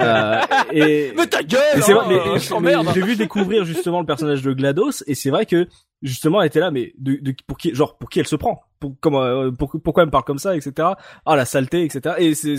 euh, 0.00 0.40
et 0.72 1.12
Mais 1.16 1.26
ta 1.26 1.42
gueule 1.42 1.60
mais 1.76 1.82
hein, 1.92 2.04
mais- 2.08 2.74
euh, 2.76 2.82
mais 2.82 2.92
j'ai 2.94 3.02
vu 3.02 3.16
découvrir 3.16 3.64
justement 3.64 4.00
le 4.00 4.06
personnage 4.06 4.42
de 4.42 4.52
Glados 4.52 5.02
et 5.06 5.14
c'est 5.14 5.30
vrai 5.30 5.46
que 5.46 5.66
justement 6.02 6.40
elle 6.40 6.48
était 6.48 6.60
là, 6.60 6.70
mais 6.70 6.92
de, 6.98 7.18
de- 7.20 7.34
pour 7.46 7.56
qui, 7.58 7.74
genre 7.74 7.96
pour 7.98 8.08
qui 8.08 8.18
elle 8.20 8.26
se 8.26 8.34
prend, 8.36 8.60
pour, 8.80 8.94
comment, 9.00 9.22
euh, 9.22 9.50
pour- 9.52 9.70
pourquoi 9.82 10.02
elle 10.02 10.08
me 10.08 10.10
parle 10.10 10.24
comme 10.24 10.38
ça, 10.38 10.56
etc. 10.56 10.88
Ah 11.26 11.36
la 11.36 11.44
saleté, 11.44 11.84
etc. 11.84 12.16
Et 12.18 12.34
c'est, 12.34 12.56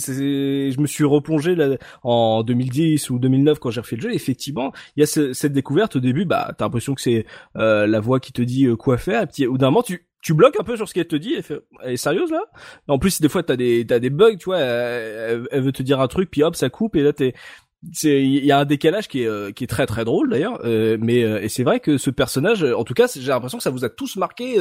je 0.71 0.79
me 0.79 0.87
suis 0.87 1.03
replongé 1.03 1.55
là, 1.55 1.75
en 2.03 2.43
2010 2.43 3.09
ou 3.09 3.19
2009 3.19 3.59
quand 3.59 3.69
j'ai 3.71 3.81
refait 3.81 3.97
le 3.97 4.01
jeu. 4.03 4.13
Effectivement, 4.13 4.71
il 4.95 5.01
y 5.01 5.03
a 5.03 5.07
ce- 5.07 5.33
cette 5.33 5.51
découverte 5.53 5.95
au 5.97 5.99
début, 5.99 6.23
bah 6.25 6.53
t'as 6.57 6.65
l'impression 6.65 6.93
que 6.95 7.01
c'est 7.01 7.25
euh, 7.57 7.85
la 7.87 7.99
voix 7.99 8.19
qui 8.21 8.31
te 8.31 8.41
dit 8.41 8.65
euh, 8.65 8.75
quoi 8.77 8.97
faire. 8.97 9.23
Et 9.23 9.27
puis 9.27 9.45
au 9.47 9.57
d'un 9.57 9.67
moment 9.67 9.81
tu 9.83 10.05
tu 10.23 10.33
bloques 10.33 10.59
un 10.59 10.63
peu 10.63 10.75
sur 10.77 10.87
ce 10.89 10.93
qu'elle 10.93 11.07
te 11.07 11.15
dit. 11.15 11.33
Elle 11.35 11.43
fait, 11.43 11.61
elle 11.83 11.93
est 11.93 11.97
sérieuse 11.97 12.31
là? 12.31 12.41
En 12.87 12.97
plus, 12.97 13.21
des 13.21 13.29
fois, 13.29 13.43
t'as 13.43 13.55
des 13.57 13.83
des 13.83 14.09
bugs, 14.09 14.37
tu 14.37 14.45
vois. 14.45 14.59
Elle, 14.59 15.45
elle- 15.51 15.61
veut 15.61 15.71
te 15.71 15.83
dire 15.83 15.99
un 15.99 16.07
truc, 16.07 16.31
puis 16.31 16.41
hop, 16.43 16.55
ça 16.55 16.69
coupe, 16.69 16.95
et 16.95 17.03
là 17.03 17.13
t'es 17.13 17.33
il 18.03 18.45
y 18.45 18.51
a 18.51 18.59
un 18.59 18.65
décalage 18.65 19.07
qui 19.07 19.23
est 19.23 19.27
euh, 19.27 19.51
qui 19.51 19.63
est 19.63 19.67
très 19.67 19.85
très 19.85 20.05
drôle 20.05 20.29
d'ailleurs 20.29 20.59
euh, 20.63 20.97
mais 20.99 21.23
euh, 21.23 21.41
et 21.41 21.49
c'est 21.49 21.63
vrai 21.63 21.79
que 21.79 21.97
ce 21.97 22.09
personnage 22.09 22.63
en 22.63 22.83
tout 22.83 22.93
cas 22.93 23.07
j'ai 23.13 23.27
l'impression 23.27 23.57
que 23.57 23.63
ça 23.63 23.69
vous 23.69 23.85
a 23.85 23.89
tous 23.89 24.15
marqué 24.15 24.57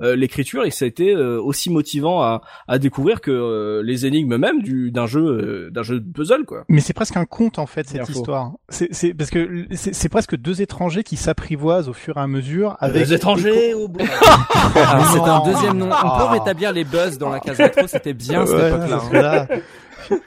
l'écriture 0.00 0.64
et 0.64 0.70
que 0.70 0.74
ça 0.74 0.84
a 0.84 0.88
été 0.88 1.14
aussi 1.14 1.70
motivant 1.70 2.22
à, 2.22 2.42
à 2.68 2.78
découvrir 2.78 3.20
que 3.20 3.80
les 3.82 4.06
énigmes 4.06 4.36
même 4.36 4.62
du 4.62 4.90
d'un 4.90 5.06
jeu 5.06 5.70
d'un 5.70 5.82
jeu 5.82 6.00
de 6.00 6.12
puzzle 6.12 6.44
quoi. 6.44 6.64
Mais 6.68 6.80
c'est 6.80 6.92
presque 6.92 7.16
un 7.16 7.24
conte 7.24 7.58
en 7.58 7.66
fait 7.66 7.88
cette 7.88 8.08
histoire. 8.08 8.52
C'est 8.68 8.92
c'est 8.92 9.14
parce 9.14 9.30
que 9.30 9.66
c'est 9.72 10.08
presque 10.08 10.36
deux 10.36 10.62
étrangers 10.62 11.02
qui 11.02 11.16
s'apprivoisent 11.16 11.88
au 11.88 11.92
fur 11.92 12.16
et 12.16 12.20
à 12.20 12.26
mesure 12.26 12.76
avec 12.80 13.06
deux 13.06 13.14
étrangers 13.14 13.74
au 13.74 13.90
ah, 14.74 15.08
c'est 15.12 15.20
un 15.20 15.42
deuxième 15.44 15.78
nom. 15.78 15.88
On 15.90 16.18
peut 16.18 16.32
rétablir 16.32 16.72
les 16.72 16.84
buzz 16.84 17.18
dans 17.18 17.30
la 17.30 17.40
case 17.40 17.56
rétro 17.56 17.86
c'était 17.86 18.14
bien 18.14 18.46
cette 18.46 18.74
époque 18.74 19.12
là. 19.12 19.46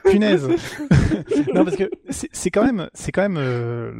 Punaise. 0.06 0.48
non 1.54 1.64
parce 1.64 1.78
que 1.78 1.90
c'est 2.10 2.52
quand 2.52 2.64
même, 2.64 2.90
c'est 2.94 3.12
quand 3.12 3.22
même 3.22 3.38
euh, 3.38 3.92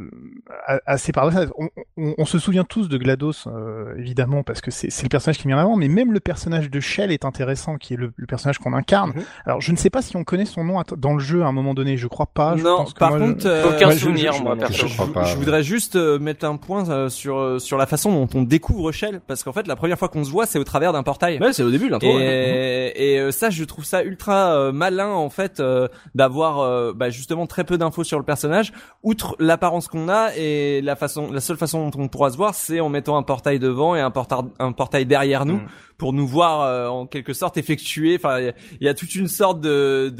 assez 0.86 1.12
paradoxal. 1.12 1.50
On, 1.58 1.68
on, 1.96 2.14
on, 2.18 2.24
se 2.24 2.38
souvient 2.38 2.64
tous 2.64 2.88
de 2.88 2.96
Glados, 2.96 3.46
euh, 3.46 3.94
évidemment, 3.96 4.42
parce 4.42 4.60
que 4.60 4.70
c'est 4.70 5.02
le 5.02 5.08
personnage 5.08 5.38
qui 5.38 5.48
vient 5.48 5.58
avant, 5.58 5.76
mais 5.76 5.88
même 5.88 6.12
le 6.12 6.20
personnage 6.20 6.70
de 6.70 6.80
Shell 6.80 7.12
est 7.12 7.24
intéressant, 7.24 7.76
qui 7.76 7.94
est 7.94 7.96
le, 7.96 8.12
le 8.16 8.26
personnage 8.26 8.58
qu'on 8.58 8.72
incarne. 8.72 9.10
Mhm. 9.10 9.22
Alors 9.46 9.60
je 9.60 9.72
ne 9.72 9.76
sais 9.76 9.90
pas 9.90 10.02
si 10.02 10.16
on 10.16 10.24
connaît 10.24 10.44
son 10.44 10.64
nom 10.64 10.82
dans 10.96 11.14
le 11.14 11.20
jeu 11.20 11.42
à 11.42 11.46
un 11.46 11.52
moment 11.52 11.74
donné. 11.74 11.96
Je 11.96 12.06
crois 12.06 12.26
pas. 12.26 12.56
Je 12.56 12.62
non. 12.62 12.78
Pense 12.78 12.94
que 12.94 12.98
par 12.98 13.10
moi, 13.10 13.20
contre, 13.20 13.46
euh, 13.46 13.70
aucun 13.70 13.90
souvenir, 13.92 14.42
moi, 14.42 14.56
je, 14.70 14.86
je, 14.86 15.36
voudrais 15.36 15.62
juste 15.62 15.96
euh, 15.96 16.18
mettre 16.18 16.46
un 16.46 16.56
point 16.56 16.88
euh, 16.88 17.08
sur 17.08 17.60
sur 17.60 17.76
la 17.76 17.86
façon 17.86 18.12
dont 18.12 18.28
on 18.38 18.42
découvre 18.42 18.92
Shell, 18.92 19.20
parce 19.26 19.42
qu'en 19.42 19.52
fait, 19.52 19.66
la 19.66 19.76
première 19.76 19.98
fois 19.98 20.08
qu'on 20.08 20.24
se 20.24 20.30
voit, 20.30 20.46
c'est 20.46 20.58
au 20.58 20.64
travers 20.64 20.92
d'un 20.92 21.02
portail. 21.02 21.38
Ouais, 21.40 21.52
c'est 21.52 21.62
au 21.62 21.70
début 21.70 21.88
l'intro. 21.88 22.18
Et, 22.18 22.92
et 22.96 23.32
ça, 23.32 23.50
je 23.50 23.64
trouve 23.64 23.84
ça 23.84 24.02
ultra 24.02 24.72
malin 24.72 25.08
en 25.08 25.30
fait 25.30 25.60
euh, 25.70 25.88
d'avoir 26.14 26.60
euh, 26.60 26.92
bah, 26.94 27.10
justement 27.10 27.46
très 27.46 27.64
peu 27.64 27.78
d'infos 27.78 28.04
sur 28.04 28.18
le 28.18 28.24
personnage, 28.24 28.72
outre 29.02 29.36
l'apparence 29.38 29.88
qu'on 29.88 30.08
a 30.08 30.34
et 30.36 30.80
la 30.82 30.96
façon, 30.96 31.32
la 31.32 31.40
seule 31.40 31.56
façon 31.56 31.88
dont 31.88 32.02
on 32.02 32.08
pourra 32.08 32.30
se 32.30 32.36
voir, 32.36 32.54
c'est 32.54 32.80
en 32.80 32.88
mettant 32.88 33.16
un 33.16 33.22
portail 33.22 33.58
devant 33.58 33.94
et 33.94 34.00
un 34.00 34.10
portail, 34.10 34.44
un 34.58 34.72
portail 34.72 35.06
derrière 35.06 35.46
nous. 35.46 35.56
Mm 35.56 35.68
pour 36.00 36.14
nous 36.14 36.26
voir 36.26 36.62
euh, 36.62 36.88
en 36.88 37.06
quelque 37.06 37.34
sorte 37.34 37.58
effectuer. 37.58 38.16
Enfin, 38.16 38.40
il 38.40 38.54
y, 38.80 38.88
a 38.88 38.94
toute 38.94 39.14
une 39.14 39.28
sorte 39.28 39.60
de 39.60 40.10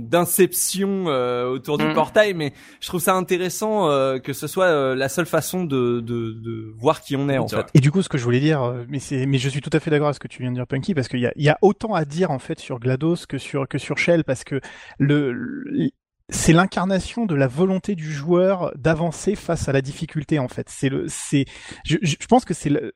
d'inception 0.00 1.04
euh, 1.08 1.46
autour 1.50 1.76
du 1.76 1.84
mm. 1.84 1.92
portail, 1.92 2.32
mais 2.32 2.54
je 2.80 2.88
trouve 2.88 3.02
ça 3.02 3.14
intéressant 3.14 3.90
euh, 3.90 4.18
que 4.18 4.32
ce 4.32 4.46
soit 4.46 4.94
la 4.94 5.08
seule 5.10 5.26
façon 5.26 5.64
de, 5.64 6.00
de, 6.00 6.32
de, 6.32 6.72
voir 6.78 7.02
qui 7.02 7.16
on 7.16 7.28
est 7.28 7.36
en 7.36 7.46
fait. 7.46 7.66
Et 7.74 7.80
du 7.80 7.90
coup, 7.90 8.00
ce 8.00 8.08
que 8.08 8.16
je 8.16 8.24
voulais 8.24 8.40
dire, 8.40 8.74
mais 8.88 8.98
c'est, 8.98 9.26
mais 9.26 9.36
je 9.36 9.50
suis 9.50 9.60
tout 9.60 9.70
à 9.74 9.78
fait 9.78 9.90
d'accord 9.90 10.06
avec 10.06 10.14
ce 10.14 10.20
que 10.20 10.28
tu 10.28 10.40
viens 10.40 10.52
de 10.52 10.56
dire, 10.56 10.66
Punky, 10.66 10.94
parce 10.94 11.08
qu'il 11.08 11.20
y 11.20 11.26
a, 11.26 11.32
y 11.36 11.50
a 11.50 11.58
autant 11.60 11.92
à 11.92 12.06
dire 12.06 12.30
en 12.30 12.38
fait 12.38 12.58
sur 12.58 12.80
Glados 12.80 13.26
que 13.28 13.36
sur 13.36 13.68
que 13.68 13.76
sur 13.76 13.98
Shell, 13.98 14.24
parce 14.24 14.42
que 14.42 14.62
le 14.98 15.90
c'est 16.30 16.52
l'incarnation 16.52 17.26
de 17.26 17.34
la 17.34 17.46
volonté 17.46 17.94
du 17.94 18.12
joueur 18.12 18.72
d'avancer 18.76 19.34
face 19.34 19.68
à 19.68 19.72
la 19.72 19.82
difficulté 19.82 20.38
en 20.38 20.48
fait. 20.48 20.68
C'est 20.68 20.88
le, 20.88 21.06
c'est, 21.08 21.44
je, 21.84 21.96
je, 22.02 22.16
pense 22.28 22.44
que 22.44 22.54
c'est 22.54 22.70
le, 22.70 22.92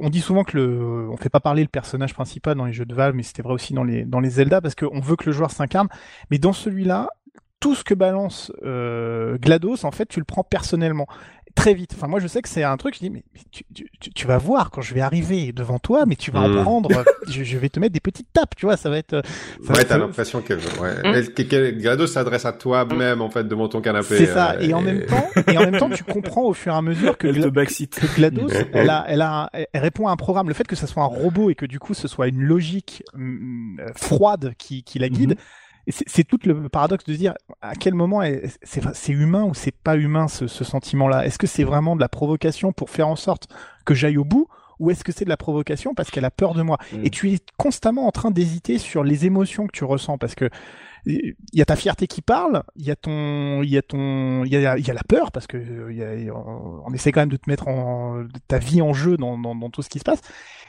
on 0.00 0.10
dit 0.10 0.20
souvent 0.20 0.44
que 0.44 0.56
le, 0.56 1.08
on 1.10 1.16
fait 1.16 1.28
pas 1.28 1.40
parler 1.40 1.62
le 1.62 1.68
personnage 1.68 2.14
principal 2.14 2.56
dans 2.56 2.64
les 2.64 2.72
jeux 2.72 2.84
de 2.84 2.94
Valve, 2.94 3.14
mais 3.14 3.22
c'était 3.22 3.42
vrai 3.42 3.54
aussi 3.54 3.74
dans 3.74 3.84
les 3.84 4.04
dans 4.04 4.20
les 4.20 4.30
Zelda 4.30 4.60
parce 4.60 4.74
qu'on 4.74 5.00
veut 5.00 5.16
que 5.16 5.26
le 5.26 5.32
joueur 5.32 5.50
s'incarne. 5.50 5.88
Mais 6.30 6.38
dans 6.38 6.52
celui-là, 6.52 7.08
tout 7.60 7.74
ce 7.74 7.84
que 7.84 7.94
balance 7.94 8.52
euh, 8.64 9.38
Glados, 9.38 9.84
en 9.84 9.90
fait, 9.90 10.06
tu 10.06 10.18
le 10.18 10.24
prends 10.24 10.44
personnellement 10.44 11.06
très 11.54 11.74
vite. 11.74 11.92
Enfin, 11.94 12.08
moi, 12.08 12.20
je 12.20 12.26
sais 12.26 12.42
que 12.42 12.48
c'est 12.48 12.62
un 12.62 12.76
truc. 12.76 12.94
Je 12.94 13.00
dis, 13.00 13.10
mais, 13.10 13.24
tu, 13.50 13.64
tu, 13.72 14.10
tu, 14.10 14.26
vas 14.26 14.38
voir 14.38 14.70
quand 14.70 14.82
je 14.82 14.94
vais 14.94 15.00
arriver 15.00 15.52
devant 15.52 15.78
toi, 15.78 16.04
mais 16.06 16.16
tu 16.16 16.30
vas 16.30 16.40
en 16.40 16.48
mm. 16.48 16.62
prendre. 16.62 16.90
je, 17.28 17.44
je, 17.44 17.58
vais 17.58 17.68
te 17.68 17.80
mettre 17.80 17.92
des 17.92 18.00
petites 18.00 18.32
tapes, 18.32 18.54
tu 18.56 18.66
vois. 18.66 18.76
Ça 18.76 18.90
va 18.90 18.98
être. 18.98 19.22
Ça 19.64 19.72
ouais, 19.72 19.84
t'as 19.84 19.98
l'impression 19.98 20.42
que 20.42 20.54
ouais. 20.54 21.22
Mm. 21.22 21.78
Grado 21.80 22.06
s'adresse 22.06 22.44
à 22.44 22.52
toi 22.52 22.84
même 22.84 23.20
en 23.20 23.30
fait 23.30 23.44
devant 23.44 23.68
ton 23.68 23.80
canapé. 23.80 24.16
C'est 24.16 24.26
ça. 24.26 24.52
Euh, 24.52 24.60
et, 24.60 24.74
en 24.74 24.82
même 24.82 25.06
temps, 25.06 25.26
et 25.48 25.58
en 25.58 25.62
même 25.62 25.78
temps, 25.78 25.90
tu 25.90 26.04
comprends 26.04 26.44
au 26.44 26.52
fur 26.52 26.72
et 26.72 26.76
à 26.76 26.82
mesure 26.82 27.16
que, 27.16 27.28
Gla 27.28 27.50
que 27.50 28.14
Glados, 28.16 28.50
elle 28.72 28.90
a, 28.90 29.04
elle 29.08 29.22
a, 29.22 29.50
elle 29.52 29.80
répond 29.80 30.08
à 30.08 30.12
un 30.12 30.16
programme. 30.16 30.48
Le 30.48 30.54
fait 30.54 30.66
que 30.66 30.76
ça 30.76 30.86
soit 30.86 31.02
un 31.02 31.06
robot 31.06 31.50
et 31.50 31.54
que 31.54 31.66
du 31.66 31.78
coup, 31.78 31.94
ce 31.94 32.08
soit 32.08 32.28
une 32.28 32.42
logique 32.42 33.02
mm, 33.14 33.80
froide 33.96 34.54
qui, 34.58 34.82
qui 34.82 34.98
la 34.98 35.08
guide. 35.08 35.34
Mm-hmm 35.34 35.63
c'est 35.88 36.24
tout 36.24 36.38
le 36.44 36.68
paradoxe 36.68 37.04
de 37.04 37.14
dire 37.14 37.34
à 37.60 37.74
quel 37.74 37.94
moment 37.94 38.22
c'est 38.62 39.12
humain 39.12 39.44
ou 39.44 39.54
c'est 39.54 39.76
pas 39.76 39.96
humain 39.96 40.28
ce, 40.28 40.46
ce 40.46 40.64
sentiment-là? 40.64 41.26
Est-ce 41.26 41.38
que 41.38 41.46
c'est 41.46 41.64
vraiment 41.64 41.94
de 41.94 42.00
la 42.00 42.08
provocation 42.08 42.72
pour 42.72 42.90
faire 42.90 43.08
en 43.08 43.16
sorte 43.16 43.48
que 43.84 43.94
j'aille 43.94 44.16
au 44.16 44.24
bout 44.24 44.48
ou 44.80 44.90
est-ce 44.90 45.04
que 45.04 45.12
c'est 45.12 45.24
de 45.24 45.30
la 45.30 45.36
provocation 45.36 45.94
parce 45.94 46.10
qu'elle 46.10 46.24
a 46.24 46.30
peur 46.30 46.54
de 46.54 46.62
moi? 46.62 46.78
Mm. 46.92 47.04
Et 47.04 47.10
tu 47.10 47.32
es 47.32 47.38
constamment 47.56 48.06
en 48.06 48.12
train 48.12 48.30
d'hésiter 48.30 48.78
sur 48.78 49.04
les 49.04 49.26
émotions 49.26 49.66
que 49.66 49.72
tu 49.72 49.84
ressens 49.84 50.18
parce 50.18 50.34
que 50.34 50.48
il 51.06 51.34
y 51.52 51.60
a 51.60 51.66
ta 51.66 51.76
fierté 51.76 52.06
qui 52.06 52.22
parle, 52.22 52.62
il 52.76 52.86
y 52.86 52.90
a 52.90 52.96
ton, 52.96 53.62
il 53.62 53.68
y 53.68 53.76
a 53.76 53.82
ton, 53.82 54.44
il 54.44 54.52
y 54.52 54.56
a, 54.56 54.78
y 54.78 54.90
a, 54.90 54.94
la 54.94 55.02
peur 55.02 55.32
parce 55.32 55.46
que 55.46 55.92
y 55.92 56.02
a, 56.02 56.34
on, 56.34 56.90
essaie 56.94 57.12
quand 57.12 57.20
même 57.20 57.28
de 57.28 57.36
te 57.36 57.50
mettre 57.50 57.68
en, 57.68 58.24
ta 58.48 58.56
vie 58.56 58.80
en 58.80 58.94
jeu 58.94 59.18
dans, 59.18 59.36
dans, 59.36 59.54
dans 59.54 59.68
tout 59.68 59.82
ce 59.82 59.90
qui 59.90 59.98
se 59.98 60.04
passe. 60.04 60.22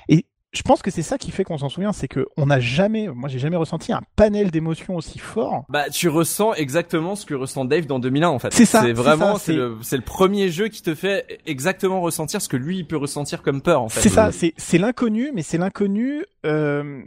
Et 0.10 0.26
je 0.56 0.62
pense 0.64 0.82
que 0.82 0.92
c'est 0.92 1.02
ça 1.02 1.18
qui 1.18 1.32
fait 1.32 1.44
qu'on 1.44 1.58
s'en 1.58 1.70
souvient, 1.70 1.94
c'est 1.94 2.08
que 2.08 2.28
on 2.38 2.48
n'a 2.48 2.60
jamais, 2.60 3.08
moi 3.08 3.30
j'ai 3.30 3.40
jamais 3.40 3.58
ressenti 3.58 3.94
un 3.94 4.02
panel 4.16 4.52
d'émotions 4.52 4.96
aussi 4.96 5.20
fort. 5.20 5.66
Bah 5.70 5.90
tu 5.90 6.10
ressens 6.10 6.54
exactement 6.54 7.16
ce 7.16 7.26
que 7.26 7.34
ressent 7.34 7.66
Dave 7.66 7.86
dans 7.86 8.00
2001 8.00 8.28
en 8.28 8.40
fait. 8.40 8.54
C'est 8.54 8.66
ça. 8.66 8.82
C'est 8.82 8.94
vraiment 8.94 9.38
c'est 9.38 9.54
le, 9.54 9.78
le 9.92 10.02
premier 10.02 10.50
jeu 10.50 10.68
qui 10.68 10.82
te 10.82 10.96
fait 10.96 11.42
exactement 11.46 12.02
ressentir 12.02 12.42
ce 12.42 12.50
que 12.50 12.58
lui 12.58 12.78
il 12.80 12.88
peut 12.88 12.98
ressentir 12.98 13.42
comme 13.42 13.62
peur 13.62 13.82
en 13.82 13.90
fait. 13.90 14.02
C'est 14.02 14.10
ça. 14.10 14.32
C'est 14.32 14.54
c'est 14.58 14.78
l'inconnu, 14.78 15.32
mais 15.34 15.42
c'est 15.42 15.58
l'inconnu. 15.58 16.24
Euh, 16.46 17.02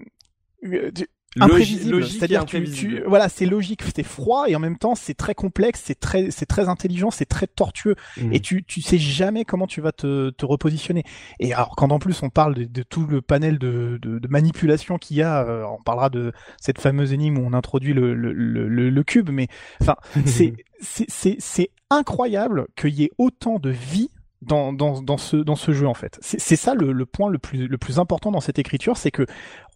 imprévisible. 1.41 2.07
C'est-à-dire 2.07 2.45
tu, 2.47 3.03
voilà, 3.07 3.29
c'est 3.29 3.47
logique, 3.47 3.83
c'est 3.95 4.03
froid 4.03 4.49
et 4.49 4.57
en 4.57 4.59
même 4.59 4.79
temps 4.79 4.95
c'est 4.95 5.14
très 5.14 5.35
complexe, 5.35 5.83
c'est 5.85 5.99
très, 5.99 6.31
c'est 6.31 6.47
très 6.47 6.68
intelligent, 6.68 7.11
c'est 7.11 7.26
très 7.26 7.47
tortueux 7.47 7.97
mmh. 8.16 8.33
et 8.33 8.41
tu, 8.41 8.64
tu 8.64 8.81
sais 8.81 8.99
jamais 8.99 9.45
comment 9.45 9.66
tu 9.66 9.81
vas 9.81 9.93
te, 9.93 10.31
te 10.31 10.47
repositionner. 10.47 11.05
Et 11.41 11.53
alors 11.53 11.74
quand 11.76 11.91
en 11.91 11.99
plus 11.99 12.22
on 12.22 12.31
parle 12.31 12.55
de, 12.55 12.64
de 12.64 12.83
tout 12.83 13.07
le 13.07 13.20
panel 13.20 13.59
de, 13.59 13.99
de, 14.03 14.18
de 14.18 14.29
manipulation 14.29 14.99
qu'il 14.99 15.18
y 15.18 15.22
a, 15.22 15.45
euh, 15.45 15.64
on 15.64 15.83
parlera 15.83 16.11
de 16.11 16.33
cette 16.61 16.81
fameuse 16.81 17.12
énigme 17.12 17.39
où 17.39 17.47
on 17.47 17.53
introduit 17.53 17.93
le, 17.93 18.14
le, 18.14 18.33
le, 18.33 18.68
le 18.68 19.03
cube, 19.05 19.31
mais 19.31 19.49
enfin 19.81 19.97
c'est, 20.26 20.55
c'est, 20.81 21.37
c'est 21.39 21.70
incroyable 21.91 22.66
qu'il 22.76 22.95
y 22.95 23.05
ait 23.05 23.11
autant 23.18 23.59
de 23.59 23.70
vie 23.70 24.11
dans, 24.43 24.72
dans, 24.72 25.03
dans, 25.03 25.16
ce, 25.16 25.36
dans 25.36 25.57
ce 25.57 25.72
jeu 25.72 25.86
en 25.86 25.95
fait. 25.95 26.18
C'est 26.20 26.57
ça 26.57 26.74
le, 26.74 26.93
le, 26.93 27.07
point 27.07 27.28
le 27.30 27.39
plus, 27.39 27.66
le 27.66 27.78
plus 27.78 27.99
important 27.99 28.30
dans 28.30 28.41
cette 28.41 28.59
écriture, 28.59 28.97
c'est 28.97 29.11
que 29.11 29.26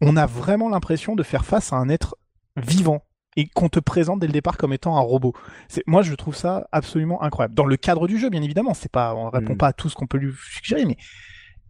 on 0.00 0.16
a 0.16 0.26
vraiment 0.26 0.68
l'impression 0.68 1.16
de 1.16 1.22
faire 1.22 1.44
face 1.44 1.72
à 1.72 1.76
un 1.76 1.88
être 1.88 2.16
vivant 2.56 3.02
et 3.36 3.48
qu'on 3.48 3.68
te 3.68 3.80
présente 3.80 4.20
dès 4.20 4.26
le 4.26 4.32
départ 4.32 4.56
comme 4.56 4.72
étant 4.72 4.96
un 4.96 5.00
robot. 5.00 5.32
Moi, 5.86 6.02
je 6.02 6.14
trouve 6.14 6.36
ça 6.36 6.68
absolument 6.70 7.22
incroyable. 7.22 7.54
Dans 7.54 7.66
le 7.66 7.76
cadre 7.76 8.06
du 8.06 8.18
jeu, 8.18 8.28
bien 8.30 8.42
évidemment, 8.42 8.74
c'est 8.74 8.92
pas, 8.92 9.14
on 9.14 9.30
répond 9.30 9.54
mm. 9.54 9.58
pas 9.58 9.68
à 9.68 9.72
tout 9.72 9.88
ce 9.88 9.94
qu'on 9.94 10.06
peut 10.06 10.18
lui 10.18 10.32
suggérer, 10.50 10.84
mais 10.84 10.96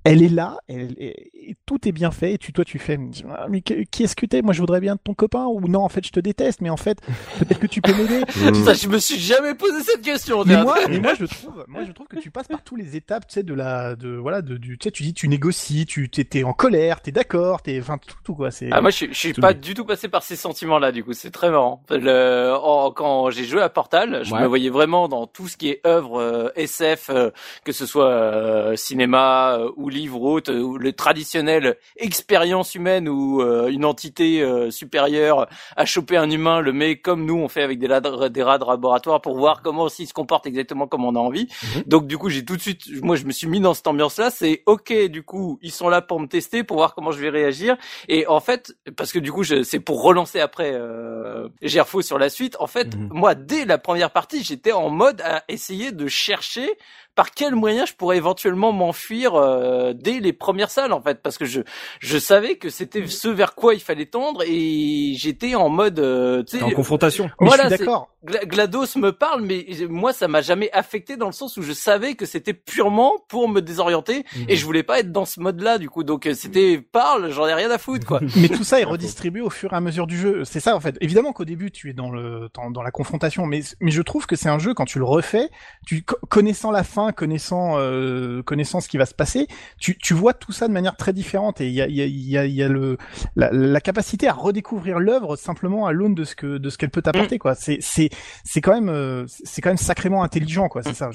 elle 0.04 0.22
est 0.22 0.28
là, 0.28 0.58
elle, 0.68 0.94
et 0.98 1.56
tout 1.66 1.86
est 1.86 1.92
bien 1.92 2.10
fait, 2.10 2.34
et 2.34 2.38
tu, 2.38 2.52
toi, 2.52 2.64
tu 2.64 2.78
fais, 2.78 2.98
ah, 3.30 3.46
mais 3.48 3.60
qui 3.60 4.02
est-ce 4.02 4.16
que 4.16 4.26
t'es? 4.26 4.42
Moi, 4.42 4.52
je 4.52 4.60
voudrais 4.60 4.80
bien 4.80 4.96
ton 4.96 5.14
copain, 5.14 5.46
ou 5.46 5.60
non, 5.68 5.80
en 5.80 5.88
fait, 5.88 6.04
je 6.06 6.10
te 6.10 6.20
déteste, 6.20 6.60
mais 6.60 6.70
en 6.70 6.76
fait, 6.76 6.98
peut-être 7.38 7.60
que 7.60 7.66
tu 7.66 7.80
peux 7.80 7.94
m'aider. 7.94 8.22
Ça, 8.64 8.74
je 8.74 8.88
me 8.88 8.98
suis 8.98 9.18
jamais 9.18 9.54
posé 9.54 9.80
cette 9.82 10.02
question. 10.02 10.44
Mais 10.44 10.62
moi, 10.62 10.76
mais 10.88 10.98
moi, 10.98 11.14
je 11.14 11.26
trouve, 11.26 11.64
moi, 11.68 11.84
je 11.84 11.92
trouve 11.92 12.08
que 12.08 12.18
tu 12.18 12.30
passes 12.30 12.48
par 12.48 12.62
tous 12.62 12.76
les 12.76 12.96
étapes, 12.96 13.26
tu 13.28 13.34
sais, 13.34 13.42
de 13.42 13.54
la, 13.54 13.94
de, 13.94 14.10
voilà, 14.10 14.42
de, 14.42 14.56
du, 14.56 14.78
tu 14.78 14.88
sais, 14.88 14.90
tu 14.90 15.02
dis, 15.02 15.14
tu 15.14 15.28
négocies, 15.28 15.86
tu, 15.86 16.08
t'es 16.08 16.44
en 16.44 16.52
colère, 16.52 17.00
t'es 17.00 17.12
d'accord, 17.12 17.62
t'es, 17.62 17.78
enfin, 17.80 17.98
tout, 17.98 18.16
tout, 18.24 18.34
quoi, 18.34 18.50
c'est. 18.50 18.68
Ah, 18.72 18.80
moi, 18.80 18.90
je, 18.90 19.06
je 19.06 19.18
suis 19.18 19.32
pas 19.34 19.54
du 19.54 19.74
tout 19.74 19.84
passé 19.84 20.08
par 20.08 20.22
ces 20.22 20.36
sentiments-là, 20.36 20.92
du 20.92 21.04
coup, 21.04 21.12
c'est 21.12 21.30
très 21.30 21.50
marrant. 21.50 21.82
Le, 21.90 22.56
quand 22.94 23.30
j'ai 23.30 23.44
joué 23.44 23.62
à 23.62 23.68
Portal, 23.68 24.24
je 24.24 24.34
me 24.34 24.46
voyais 24.46 24.70
vraiment 24.70 25.08
dans 25.08 25.26
tout 25.26 25.48
ce 25.48 25.56
qui 25.56 25.70
est 25.70 25.86
œuvre 25.86 26.20
euh, 26.20 26.48
SF, 26.56 27.10
euh, 27.10 27.30
que 27.64 27.72
ce 27.72 27.86
soit 27.86 28.10
euh, 28.10 28.76
cinéma 28.76 29.58
ou 29.76 29.88
livre 29.92 30.20
ou 30.20 30.28
autre, 30.28 30.52
le 30.52 30.92
traditionnel 30.92 31.76
expérience 31.96 32.74
humaine 32.74 33.08
où 33.08 33.40
euh, 33.40 33.68
une 33.68 33.84
entité 33.84 34.42
euh, 34.42 34.70
supérieure 34.70 35.46
a 35.76 35.84
chopé 35.84 36.16
un 36.16 36.30
humain, 36.30 36.60
le 36.60 36.72
met 36.72 36.96
comme 36.96 37.24
nous 37.24 37.36
on 37.36 37.48
fait 37.48 37.62
avec 37.62 37.78
des, 37.78 37.86
des 37.86 38.42
rats 38.42 38.58
de 38.58 38.64
laboratoire 38.64 39.20
pour 39.20 39.36
voir 39.36 39.62
comment 39.62 39.88
s'il 39.88 40.06
se 40.06 40.12
comporte 40.14 40.46
exactement 40.46 40.86
comme 40.86 41.04
on 41.04 41.14
a 41.14 41.18
envie. 41.18 41.48
Mhm. 41.76 41.82
Donc 41.86 42.06
du 42.06 42.18
coup 42.18 42.28
j'ai 42.28 42.44
tout 42.44 42.56
de 42.56 42.62
suite, 42.62 42.82
moi 43.02 43.16
je 43.16 43.24
me 43.24 43.32
suis 43.32 43.46
mis 43.46 43.60
dans 43.60 43.74
cette 43.74 43.86
ambiance-là. 43.86 44.30
C'est 44.30 44.62
ok 44.66 44.92
du 45.06 45.22
coup 45.22 45.58
ils 45.62 45.72
sont 45.72 45.88
là 45.88 46.02
pour 46.02 46.20
me 46.20 46.26
tester, 46.26 46.64
pour 46.64 46.78
voir 46.78 46.94
comment 46.94 47.12
je 47.12 47.20
vais 47.20 47.30
réagir. 47.30 47.76
Et 48.08 48.26
en 48.26 48.40
fait 48.40 48.74
parce 48.96 49.12
que 49.12 49.18
du 49.18 49.30
coup 49.30 49.44
c'est 49.44 49.80
pour 49.80 50.02
relancer 50.02 50.40
après 50.40 50.72
euh, 50.72 51.48
Gerfo 51.62 52.02
sur 52.02 52.18
la 52.18 52.28
suite. 52.28 52.56
En 52.58 52.66
fait 52.66 52.96
mhm. 52.96 53.08
moi 53.12 53.34
dès 53.34 53.64
la 53.64 53.78
première 53.78 54.10
partie 54.10 54.42
j'étais 54.42 54.72
en 54.72 54.90
mode 54.90 55.20
à 55.20 55.44
essayer 55.48 55.92
de 55.92 56.06
chercher 56.08 56.68
par 57.14 57.30
quel 57.32 57.54
moyen 57.54 57.84
je 57.86 57.92
pourrais 57.92 58.16
éventuellement 58.16 58.72
m'enfuir 58.72 59.34
euh, 59.34 59.92
dès 59.94 60.20
les 60.20 60.32
premières 60.32 60.70
salles 60.70 60.92
en 60.92 61.00
fait, 61.02 61.22
parce 61.22 61.36
que 61.38 61.44
je 61.44 61.60
je 62.00 62.18
savais 62.18 62.56
que 62.56 62.70
c'était 62.70 63.06
ce 63.06 63.28
vers 63.28 63.54
quoi 63.54 63.74
il 63.74 63.80
fallait 63.80 64.06
tendre 64.06 64.42
et 64.46 65.12
j'étais 65.16 65.54
en 65.54 65.68
mode 65.68 65.98
euh, 65.98 66.42
tu 66.42 66.58
sais 66.58 66.62
en 66.64 66.70
confrontation. 66.70 67.30
Voilà, 67.38 67.64
je 67.68 67.76
suis 67.76 67.78
d'accord. 67.86 68.08
GLaDOS 68.24 68.96
me 68.98 69.10
parle, 69.10 69.42
mais 69.42 69.66
moi 69.88 70.12
ça 70.12 70.28
m'a 70.28 70.42
jamais 70.42 70.70
affecté 70.72 71.16
dans 71.16 71.26
le 71.26 71.32
sens 71.32 71.56
où 71.56 71.62
je 71.62 71.72
savais 71.72 72.14
que 72.14 72.24
c'était 72.24 72.52
purement 72.54 73.14
pour 73.28 73.48
me 73.48 73.60
désorienter 73.60 74.24
Mhm. 74.36 74.44
et 74.48 74.56
je 74.56 74.64
voulais 74.64 74.82
pas 74.84 75.00
être 75.00 75.10
dans 75.12 75.24
ce 75.24 75.40
mode-là 75.40 75.78
du 75.78 75.90
coup. 75.90 76.04
Donc 76.04 76.26
euh, 76.26 76.34
c'était 76.34 76.80
parle, 76.80 77.30
j'en 77.30 77.46
ai 77.46 77.54
rien 77.54 77.70
à 77.70 77.78
foutre 77.78 78.06
quoi. 78.06 78.20
Mais 78.36 78.48
tout 78.48 78.64
ça 78.64 78.80
est 78.80 78.84
redistribué 78.94 79.42
au 79.42 79.50
fur 79.50 79.72
et 79.72 79.76
à 79.76 79.80
mesure 79.80 80.06
du 80.06 80.16
jeu. 80.16 80.44
C'est 80.44 80.60
ça 80.60 80.76
en 80.76 80.80
fait. 80.80 80.96
Évidemment 81.00 81.32
qu'au 81.32 81.44
début 81.44 81.70
tu 81.70 81.90
es 81.90 81.92
dans 81.92 82.10
le 82.10 82.48
dans, 82.54 82.70
dans 82.70 82.82
la 82.82 82.90
confrontation, 82.92 83.44
mais 83.46 83.60
mais 83.80 83.90
je 83.90 84.02
trouve 84.02 84.26
que 84.26 84.36
c'est 84.36 84.48
un 84.48 84.58
jeu 84.60 84.72
quand 84.72 84.84
tu 84.84 84.98
le 84.98 85.04
refais, 85.04 85.48
tu 85.86 86.02
co- 86.02 86.16
connaissant 86.28 86.70
la 86.70 86.84
fin, 86.84 87.01
connaissant 87.10 87.74
euh, 87.78 88.42
ce 88.46 88.88
qui 88.88 88.98
va 88.98 89.06
se 89.06 89.14
passer, 89.14 89.48
tu 89.80 89.98
tu 89.98 90.14
vois 90.14 90.34
tout 90.34 90.52
ça 90.52 90.68
de 90.68 90.72
manière 90.72 90.96
très 90.96 91.12
différente 91.12 91.60
et 91.60 91.66
il 91.66 91.74
y 91.74 91.82
a 91.82 91.86
y 91.88 92.02
a 92.36 92.46
y 92.46 92.62
a, 92.62 92.68
le 92.68 92.98
la, 93.34 93.80
capacité 93.80 94.28
à 94.28 94.32
redécouvrir 94.32 95.00
l'œuvre 95.00 95.36
simplement 95.36 95.86
à 95.86 95.92
l'aune 95.92 96.14
de 96.14 96.24
ce 96.24 96.36
que 96.36 96.58
de 96.58 96.70
ce 96.70 96.78
qu'elle 96.78 96.90
peut 96.90 97.02
t'apporter 97.02 97.38
quoi. 97.38 97.54
C'est 97.54 97.78
c'est 97.80 98.10
c'est 98.44 98.60
quand 98.60 98.74
même 98.74 98.88
euh, 98.88 99.24
c'est 99.26 99.60
quand 99.60 99.70
même 99.70 99.76
sacrément 99.76 100.22
intelligent 100.22 100.68
quoi. 100.68 100.82
C'est 100.82 100.94
ça. 100.94 101.10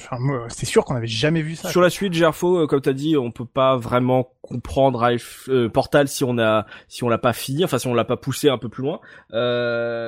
C'est 0.50 0.66
sûr 0.66 0.84
qu'on 0.84 0.96
avait 0.96 1.08
jamais 1.08 1.42
vu 1.42 1.56
ça. 1.56 1.70
Sur 1.70 1.82
la 1.82 1.90
suite, 1.90 2.14
Gerfo, 2.14 2.64
euh, 2.64 2.68
comme 2.68 2.82
t'as 2.82 2.94
dit, 2.94 3.16
on 3.18 3.32
peut 3.32 3.46
pas 3.46 3.78
vraiment 3.78 4.30
comprendre 4.42 5.04
Half- 5.04 5.50
euh, 5.50 5.70
Portal 5.70 6.08
si 6.08 6.24
on 6.24 6.38
a 6.40 6.66
si 6.88 7.04
on 7.04 7.10
l'a 7.10 7.18
pas 7.18 7.34
fini, 7.34 7.64
enfin 7.64 7.78
si 7.80 7.88
on 7.88 7.94
l'a 7.94 8.06
pas 8.06 8.18
poussé 8.18 8.50
un 8.50 8.58
peu 8.58 8.70
plus 8.70 8.84
loin. 8.84 9.00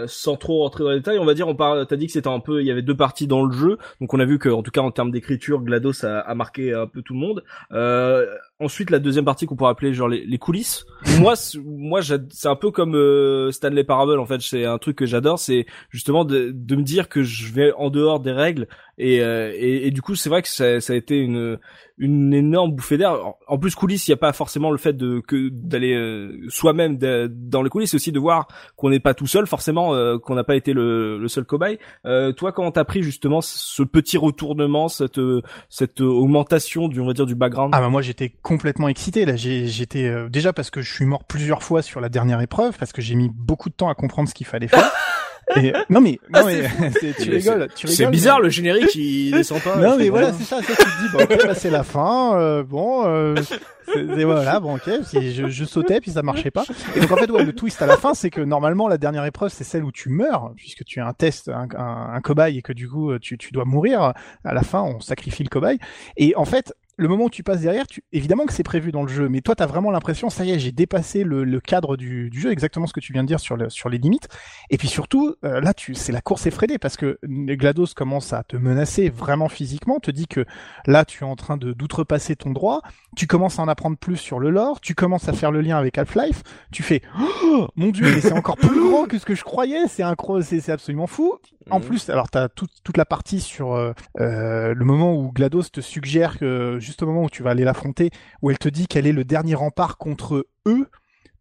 Sans 0.07 0.35
trop 0.35 0.63
rentrer 0.63 0.83
dans 0.83 0.91
les 0.91 0.97
détails, 0.97 1.19
on 1.19 1.25
va 1.25 1.33
dire, 1.33 1.47
on 1.47 1.55
parle. 1.55 1.85
T'as 1.87 1.95
dit 1.95 2.07
que 2.07 2.13
c'était 2.13 2.27
un 2.27 2.39
peu, 2.39 2.61
il 2.61 2.67
y 2.67 2.71
avait 2.71 2.81
deux 2.81 2.95
parties 2.95 3.27
dans 3.27 3.43
le 3.43 3.51
jeu, 3.51 3.77
donc 4.01 4.13
on 4.13 4.19
a 4.19 4.25
vu 4.25 4.39
que, 4.39 4.49
en 4.49 4.63
tout 4.63 4.71
cas 4.71 4.81
en 4.81 4.91
termes 4.91 5.11
d'écriture, 5.11 5.59
Glados 5.69 6.03
a, 6.03 6.19
a 6.19 6.35
marqué 6.35 6.73
un 6.73 6.87
peu 6.87 7.01
tout 7.01 7.13
le 7.13 7.19
monde. 7.19 7.43
Euh, 7.71 8.25
ensuite, 8.59 8.89
la 8.89 8.99
deuxième 8.99 9.25
partie 9.25 9.45
qu'on 9.45 9.55
pourrait 9.55 9.71
appeler 9.71 9.93
genre 9.93 10.07
les, 10.07 10.25
les 10.25 10.37
coulisses. 10.37 10.85
moi, 11.19 11.33
moi, 11.65 12.01
c'est 12.01 12.47
un 12.47 12.55
peu 12.55 12.71
comme 12.71 12.95
euh, 12.95 13.51
Stanley 13.51 13.83
Parable. 13.83 14.19
En 14.19 14.25
fait, 14.25 14.41
c'est 14.41 14.65
un 14.65 14.77
truc 14.77 14.97
que 14.97 15.05
j'adore, 15.05 15.39
c'est 15.39 15.65
justement 15.89 16.25
de, 16.25 16.51
de 16.53 16.75
me 16.75 16.83
dire 16.83 17.09
que 17.09 17.23
je 17.23 17.51
vais 17.53 17.71
en 17.73 17.89
dehors 17.89 18.19
des 18.19 18.31
règles 18.31 18.67
et, 18.97 19.21
euh, 19.21 19.53
et, 19.55 19.87
et 19.87 19.91
du 19.91 20.01
coup, 20.01 20.15
c'est 20.15 20.29
vrai 20.29 20.41
que 20.41 20.47
ça, 20.49 20.81
ça 20.81 20.93
a 20.93 20.95
été 20.95 21.17
une 21.17 21.57
une 22.01 22.33
énorme 22.33 22.71
bouffée 22.71 22.97
d'air. 22.97 23.17
En- 23.47 23.57
plus, 23.57 23.75
coulisses, 23.75 24.07
il 24.07 24.11
n'y 24.11 24.13
a 24.13 24.17
pas 24.17 24.31
forcément 24.31 24.71
le 24.71 24.77
fait 24.77 24.93
de 24.93 25.19
que 25.19 25.49
d'aller 25.49 25.93
euh, 25.93 26.45
soi-même 26.47 26.97
dans 26.97 27.61
les 27.61 27.69
coulisses, 27.69 27.91
c'est 27.91 27.97
aussi 27.97 28.13
de 28.13 28.19
voir 28.19 28.47
qu'on 28.77 28.89
n'est 28.89 29.01
pas 29.01 29.13
tout 29.13 29.27
seul, 29.27 29.47
forcément, 29.47 29.93
euh, 29.93 30.17
qu'on 30.17 30.35
n'a 30.35 30.45
pas 30.45 30.55
été 30.55 30.71
le, 30.71 31.17
le 31.19 31.27
seul 31.27 31.43
cobaye. 31.43 31.77
Euh, 32.05 32.31
toi, 32.31 32.53
comment 32.53 32.71
t'as 32.71 32.85
pris 32.85 33.03
justement 33.03 33.41
ce 33.41 33.83
petit 33.83 34.17
retournement, 34.17 34.87
cette 34.87 35.19
euh, 35.19 35.41
cette 35.67 35.99
augmentation 35.99 36.87
du 36.87 37.01
on 37.01 37.05
va 37.05 37.13
dire 37.13 37.25
du 37.25 37.35
background? 37.35 37.73
Ah 37.75 37.81
bah 37.81 37.89
moi 37.89 38.01
j'étais 38.01 38.33
complètement 38.49 38.87
excité 38.89 39.25
là. 39.25 39.35
J'ai- 39.35 39.67
J'étais 39.67 40.05
euh, 40.07 40.27
déjà 40.27 40.51
parce 40.53 40.69
que 40.71 40.81
je 40.81 40.91
suis 40.91 41.05
mort 41.05 41.23
plusieurs 41.23 41.61
fois 41.63 41.81
sur 41.81 42.01
la 42.01 42.09
dernière 42.09 42.41
épreuve 42.41 42.75
parce 42.77 42.91
que 42.91 43.01
j'ai 43.01 43.15
mis 43.15 43.29
beaucoup 43.33 43.69
de 43.69 43.75
temps 43.75 43.89
à 43.89 43.95
comprendre 43.95 44.27
ce 44.27 44.33
qu'il 44.33 44.47
fallait 44.47 44.67
faire. 44.67 44.91
Et 45.55 45.73
non 45.89 45.99
mais 45.99 46.19
non 46.31 46.45
mais 46.45 46.69
c'est- 46.99 47.15
tu 47.23 47.31
rigoles, 47.31 47.69
tu 47.75 47.87
rigoles. 47.87 47.95
C'est 47.95 48.05
mais- 48.05 48.11
bizarre, 48.11 48.39
le 48.39 48.49
générique 48.49 48.93
il 48.95 49.31
descend 49.37 49.61
pas. 49.61 49.77
Non 49.77 49.97
mais 49.97 50.09
voilà 50.09 50.31
c'est 50.33 50.43
ça. 50.43 50.57
Ça 50.61 50.63
tu 50.63 50.75
te 50.75 51.01
dis 51.01 51.09
bon 51.11 51.23
ok 51.23 51.47
bah, 51.47 51.55
c'est 51.55 51.71
la 51.71 51.83
fin. 51.83 52.37
euh, 52.39 52.63
bon 52.63 53.03
euh, 53.07 53.35
c'est- 53.37 53.59
c'est- 53.93 54.23
voilà 54.25 54.59
bon 54.59 54.75
ok. 54.75 54.89
Je, 55.13 55.47
je 55.49 55.65
sautais 55.65 56.01
puis 56.01 56.11
ça 56.11 56.21
marchait 56.21 56.51
pas. 56.51 56.65
Et 56.95 56.99
donc 56.99 57.11
en 57.11 57.15
fait 57.17 57.31
ouais 57.31 57.43
le 57.43 57.53
twist 57.53 57.81
à 57.81 57.87
la 57.87 57.97
fin 57.97 58.13
c'est 58.13 58.29
que 58.29 58.41
normalement 58.41 58.87
la 58.87 58.99
dernière 58.99 59.25
épreuve 59.25 59.51
c'est 59.51 59.63
celle 59.63 59.83
où 59.83 59.91
tu 59.91 60.09
meurs 60.09 60.51
puisque 60.55 60.83
tu 60.85 60.99
es 60.99 61.01
un 61.01 61.13
test 61.13 61.49
un, 61.49 61.67
un, 61.75 62.13
un 62.13 62.21
cobaye 62.21 62.59
et 62.59 62.61
que 62.61 62.73
du 62.73 62.87
coup 62.87 63.17
tu, 63.17 63.37
tu 63.39 63.51
dois 63.51 63.65
mourir. 63.65 64.13
À 64.45 64.53
la 64.53 64.61
fin 64.61 64.83
on 64.83 64.99
sacrifie 64.99 65.41
le 65.43 65.49
cobaye. 65.49 65.79
Et 66.17 66.35
en 66.35 66.45
fait 66.45 66.73
le 66.99 67.07
moment 67.07 67.25
où 67.25 67.29
tu 67.29 67.43
passes 67.43 67.61
derrière, 67.61 67.87
tu... 67.87 68.03
évidemment 68.11 68.45
que 68.45 68.51
c'est 68.51 68.63
prévu 68.63 68.91
dans 68.91 69.03
le 69.03 69.07
jeu, 69.07 69.29
mais 69.29 69.39
toi, 69.39 69.55
t'as 69.55 69.65
vraiment 69.65 69.89
l'impression, 69.89 70.29
ça 70.29 70.43
y 70.43 70.51
est, 70.51 70.59
j'ai 70.59 70.73
dépassé 70.73 71.23
le, 71.23 71.45
le 71.45 71.59
cadre 71.61 71.95
du, 71.95 72.29
du 72.29 72.41
jeu, 72.41 72.51
exactement 72.51 72.87
ce 72.87 72.93
que 72.93 72.99
tu 72.99 73.13
viens 73.13 73.23
de 73.23 73.27
dire 73.27 73.39
sur, 73.39 73.55
le, 73.55 73.69
sur 73.69 73.87
les 73.87 73.97
limites. 73.97 74.27
Et 74.69 74.77
puis 74.77 74.89
surtout, 74.89 75.35
euh, 75.45 75.61
là, 75.61 75.73
tu, 75.73 75.95
c'est 75.95 76.11
la 76.11 76.21
course 76.21 76.45
effrénée 76.45 76.77
parce 76.77 76.97
que 76.97 77.17
GLaDOS 77.23 77.93
commence 77.95 78.33
à 78.33 78.43
te 78.43 78.57
menacer 78.57 79.09
vraiment 79.09 79.47
physiquement, 79.47 79.99
te 79.99 80.11
dit 80.11 80.27
que 80.27 80.45
là, 80.85 81.05
tu 81.05 81.23
es 81.23 81.27
en 81.27 81.35
train 81.35 81.55
de 81.55 81.71
d'outrepasser 81.71 82.35
ton 82.35 82.51
droit, 82.51 82.81
tu 83.15 83.27
commences 83.27 83.59
à 83.59 83.61
en 83.61 83.69
apprendre 83.69 83.97
plus 83.97 84.17
sur 84.17 84.39
le 84.39 84.49
lore, 84.49 84.81
tu 84.81 84.93
commences 84.93 85.29
à 85.29 85.33
faire 85.33 85.51
le 85.51 85.61
lien 85.61 85.77
avec 85.77 85.97
Half-Life, 85.97 86.43
tu 86.71 86.83
fais, 86.83 87.01
oh, 87.43 87.67
mon 87.75 87.89
dieu, 87.89 88.13
mais 88.13 88.21
c'est 88.21 88.33
encore 88.33 88.57
plus 88.57 88.79
grand 88.89 89.05
que 89.05 89.17
ce 89.17 89.25
que 89.25 89.35
je 89.35 89.43
croyais, 89.43 89.87
c'est 89.87 90.03
incro, 90.03 90.41
c'est 90.41 90.59
c'est 90.59 90.73
absolument 90.73 91.07
fou. 91.07 91.37
En 91.71 91.79
plus, 91.81 92.09
alors 92.09 92.29
t'as 92.29 92.49
toute 92.49 92.71
toute 92.83 92.97
la 92.97 93.05
partie 93.05 93.39
sur 93.39 93.73
euh, 93.73 93.93
euh, 94.19 94.73
le 94.73 94.85
moment 94.85 95.15
où 95.15 95.31
GLaDOS 95.31 95.65
te 95.71 95.81
suggère 95.81 96.39
que 96.39 96.79
juste 96.89 97.03
au 97.03 97.05
moment 97.05 97.23
où 97.23 97.29
tu 97.29 97.43
vas 97.43 97.51
aller 97.51 97.63
l'affronter, 97.63 98.09
où 98.41 98.49
elle 98.49 98.57
te 98.57 98.67
dit 98.67 98.87
qu'elle 98.87 99.05
est 99.05 99.11
le 99.11 99.23
dernier 99.23 99.53
rempart 99.53 99.97
contre 99.97 100.47
eux, 100.65 100.89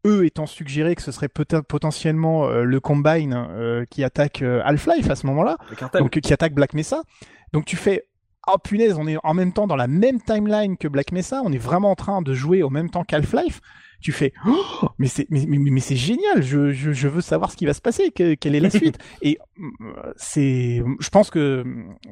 eux 0.07 0.27
étant 0.27 0.47
suggéré 0.47 0.95
que 0.95 1.01
ce 1.01 1.11
serait 1.11 1.29
peut-être 1.29 1.67
potentiellement 1.67 2.47
euh, 2.47 2.65
le 2.65 2.81
Combine 2.81 3.35
euh, 3.35 3.87
qui 3.89 4.05
attaque 4.05 4.43
euh, 4.43 4.61
Half-Life 4.65 5.09
à 5.09 5.17
ce 5.17 5.27
moment-là, 5.27 5.57
donc 5.95 6.21
qui 6.21 6.33
attaque 6.35 6.53
Black 6.53 6.75
Mesa. 6.75 7.03
Donc 7.55 7.65
tu 7.65 7.77
fais 7.77 8.05
oh 8.47 8.59
punaise, 8.59 8.97
on 8.99 9.07
est 9.07 9.17
en 9.25 9.33
même 9.33 9.55
temps 9.55 9.67
dans 9.67 9.77
la 9.77 9.87
même 9.87 10.21
timeline 10.21 10.77
que 10.77 10.87
Black 10.87 11.13
Mesa, 11.13 11.41
on 11.43 11.53
est 11.53 11.59
vraiment 11.59 11.91
en 11.91 11.97
train 11.97 12.21
de 12.21 12.35
jouer 12.35 12.63
au 12.63 12.69
même 12.69 12.91
temps 12.91 13.05
qu'Half-Life. 13.05 13.61
Tu 14.01 14.13
fais 14.13 14.33
oh, 14.47 14.89
mais 14.99 15.09
c'est 15.09 15.27
mais, 15.29 15.45
mais, 15.49 15.59
mais 15.59 15.81
c'est 15.81 15.97
génial, 15.97 16.41
je, 16.43 16.71
je, 16.71 16.93
je 16.93 17.09
veux 17.09 17.21
savoir 17.21 17.51
ce 17.51 17.57
qui 17.57 17.67
va 17.67 17.73
se 17.75 17.81
passer, 17.81 18.11
que- 18.13 18.35
quelle 18.35 18.55
est 18.55 18.61
la 18.61 18.71
suite. 18.79 18.97
Et 19.23 19.39
euh, 19.61 20.13
c'est 20.17 20.83
je 21.01 21.09
pense 21.11 21.31
que 21.31 21.65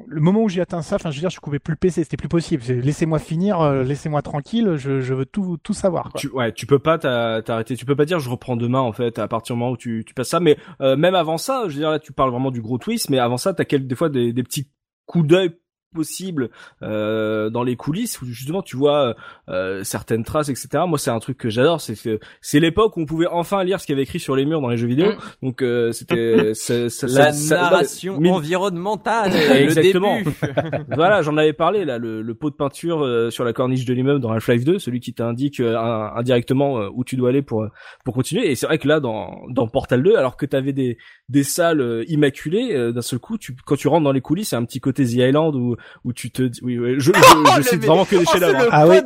le 0.05 0.21
moment 0.21 0.43
où 0.43 0.49
j'ai 0.49 0.59
atteint 0.61 0.81
ça, 0.81 0.95
enfin 0.97 1.11
je 1.11 1.15
veux 1.17 1.21
dire, 1.21 1.29
je 1.29 1.39
pouvais 1.39 1.59
plus 1.59 1.71
le 1.71 1.77
PC, 1.77 2.03
c'était 2.03 2.17
plus 2.17 2.27
possible. 2.27 2.61
Laissez-moi 2.63 3.19
finir, 3.19 3.61
euh, 3.61 3.83
laissez-moi 3.83 4.21
tranquille, 4.21 4.73
je, 4.75 4.99
je 4.99 5.13
veux 5.13 5.25
tout 5.25 5.57
tout 5.63 5.73
savoir. 5.73 6.11
quoi. 6.11 6.19
Tu, 6.19 6.27
ouais, 6.29 6.51
tu 6.51 6.65
peux 6.65 6.79
pas 6.79 6.97
t'a- 6.97 7.41
t'arrêter, 7.41 7.75
tu 7.77 7.85
peux 7.85 7.95
pas 7.95 8.05
dire 8.05 8.19
je 8.19 8.29
reprends 8.29 8.57
demain 8.57 8.81
en 8.81 8.91
fait 8.91 9.17
à 9.19 9.27
partir 9.27 9.55
du 9.55 9.59
moment 9.59 9.71
où 9.71 9.77
tu, 9.77 10.03
tu 10.05 10.13
passes 10.13 10.29
ça. 10.29 10.39
Mais 10.41 10.57
euh, 10.81 10.97
même 10.97 11.15
avant 11.15 11.37
ça, 11.37 11.63
je 11.67 11.73
veux 11.73 11.79
dire 11.79 11.91
là 11.91 11.99
tu 11.99 12.11
parles 12.11 12.31
vraiment 12.31 12.51
du 12.51 12.61
gros 12.61 12.77
twist, 12.77 13.09
mais 13.09 13.19
avant 13.19 13.37
ça 13.37 13.53
t'as 13.53 13.65
quelques 13.65 13.87
des 13.87 13.95
fois 13.95 14.09
des, 14.09 14.33
des 14.33 14.43
petits 14.43 14.69
coups 15.05 15.25
d'œil 15.27 15.51
possibles 15.97 16.49
euh, 16.83 17.49
dans 17.49 17.63
les 17.63 17.75
coulisses 17.75 18.21
où 18.21 18.25
justement 18.25 18.61
tu 18.61 18.77
vois 18.77 19.15
euh, 19.49 19.83
certaines 19.83 20.23
traces 20.23 20.49
etc 20.49 20.83
moi 20.87 20.97
c'est 20.99 21.09
un 21.11 21.19
truc 21.19 21.37
que 21.37 21.49
j'adore 21.49 21.81
c'est 21.81 21.99
que 22.01 22.19
c'est 22.41 22.59
l'époque 22.59 22.95
où 22.97 23.01
on 23.01 23.05
pouvait 23.05 23.27
enfin 23.27 23.63
lire 23.63 23.79
ce 23.79 23.85
qu'il 23.85 23.93
y 23.93 23.97
avait 23.97 24.03
écrit 24.03 24.19
sur 24.19 24.35
les 24.35 24.45
murs 24.45 24.61
dans 24.61 24.69
les 24.69 24.77
jeux 24.77 24.87
vidéo 24.87 25.11
donc 25.41 25.61
euh, 25.61 25.91
c'était 25.91 26.53
ça- 26.53 27.07
La 27.07 27.31
ça- 27.33 27.55
narration 27.61 28.17
mais- 28.19 28.29
environnementale, 28.29 29.31
Exactement. 29.55 30.17
le 30.19 30.23
début. 30.23 30.85
voilà, 30.95 31.21
j'en 31.21 31.37
avais 31.37 31.53
parlé 31.53 31.85
là, 31.85 31.97
le, 31.97 32.21
le 32.21 32.33
pot 32.35 32.49
de 32.49 32.55
peinture 32.55 33.03
euh, 33.03 33.29
sur 33.31 33.43
la 33.43 33.53
corniche 33.53 33.85
de 33.85 33.93
l'immeuble 33.93 34.19
dans 34.19 34.31
Half-Life 34.31 34.63
2, 34.65 34.79
celui 34.79 34.99
qui 34.99 35.13
t'indique 35.13 35.59
euh, 35.59 35.75
indirectement 36.15 36.79
euh, 36.79 36.89
où 36.93 37.03
tu 37.03 37.15
dois 37.15 37.29
aller 37.29 37.41
pour 37.41 37.67
pour 38.03 38.13
continuer. 38.13 38.49
Et 38.51 38.55
c'est 38.55 38.65
vrai 38.67 38.77
que 38.77 38.87
là, 38.87 38.99
dans 38.99 39.41
dans 39.49 39.67
Portal 39.67 40.03
2, 40.03 40.15
alors 40.15 40.37
que 40.37 40.45
t'avais 40.45 40.73
des 40.73 40.97
des 41.29 41.43
salles 41.43 41.81
euh, 41.81 42.03
immaculées, 42.07 42.73
euh, 42.75 42.91
d'un 42.91 43.01
seul 43.01 43.19
coup, 43.19 43.37
tu 43.37 43.55
quand 43.65 43.75
tu 43.75 43.87
rentres 43.87 44.03
dans 44.03 44.11
les 44.11 44.21
coulisses, 44.21 44.49
c'est 44.49 44.55
un 44.55 44.65
petit 44.65 44.79
côté 44.79 45.05
The 45.05 45.13
Island 45.13 45.55
où 45.55 45.75
où 46.05 46.13
tu 46.13 46.31
te 46.31 46.43
dis- 46.43 46.59
oui, 46.63 46.77
oui 46.77 46.95
je 46.99 47.11
je, 47.15 47.57
je 47.57 47.61
cite 47.61 47.85
vraiment 47.85 48.05
que 48.05 48.15
des 48.15 48.23
Oh, 48.27 48.37
le 48.39 48.45
hein. 48.55 48.67
Ah 48.71 48.87
oui, 48.87 48.97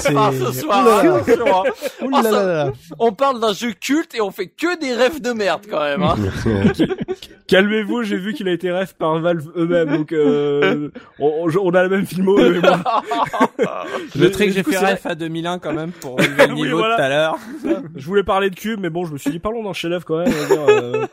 c'est- 0.00 0.16
hein, 0.16 0.30
ce 0.32 0.52
soir. 0.52 0.84
Hein. 0.86 2.22
Là. 2.22 2.72
On 2.98 3.12
parle 3.12 3.40
d'un 3.40 3.52
jeu 3.52 3.72
culte 3.72 4.14
et 4.14 4.20
on 4.20 4.30
fait 4.30 4.48
que 4.48 4.78
des 4.78 4.94
rêves 4.94 5.20
de 5.20 5.32
merde 5.32 5.62
quand 5.70 5.80
même. 5.80 6.02
Hein. 6.02 6.16
Calmez-vous, 7.46 8.02
j'ai 8.02 8.16
vu 8.18 8.34
qu'il 8.34 8.48
a 8.48 8.52
été 8.52 8.70
ref 8.72 8.94
par 8.94 9.18
Valve 9.20 9.50
eux-mêmes, 9.56 9.96
donc 9.96 10.12
euh, 10.12 10.90
on, 11.18 11.48
on 11.60 11.70
a 11.70 11.82
la 11.82 11.88
même 11.88 12.06
filmo. 12.06 12.38
eux 12.38 12.56
et 12.56 12.60
moi. 12.60 12.80
Le 14.16 14.28
que 14.28 14.50
j'ai 14.50 14.62
fait 14.62 14.78
ref 14.78 15.04
à 15.06 15.14
2001 15.14 15.58
quand 15.58 15.72
même 15.72 15.90
pour 15.90 16.16
relever 16.16 16.46
le 16.46 16.54
Oui, 16.54 16.62
niveau 16.62 16.78
voilà. 16.78 16.96
tout 16.96 17.02
à 17.02 17.08
l'heure. 17.08 17.36
Je 17.96 18.06
voulais 18.06 18.22
parler 18.22 18.50
de 18.50 18.54
cube, 18.54 18.78
mais 18.80 18.90
bon, 18.90 19.04
je 19.04 19.12
me 19.12 19.18
suis 19.18 19.30
dit 19.30 19.38
parlons 19.38 19.62
d'un 19.64 19.72
chef-d'œuvre 19.72 20.04
quand 20.04 20.18
même. 20.18 20.28
on 20.32 20.40
va 20.40 20.46
dire, 20.46 20.68
euh, 20.68 21.06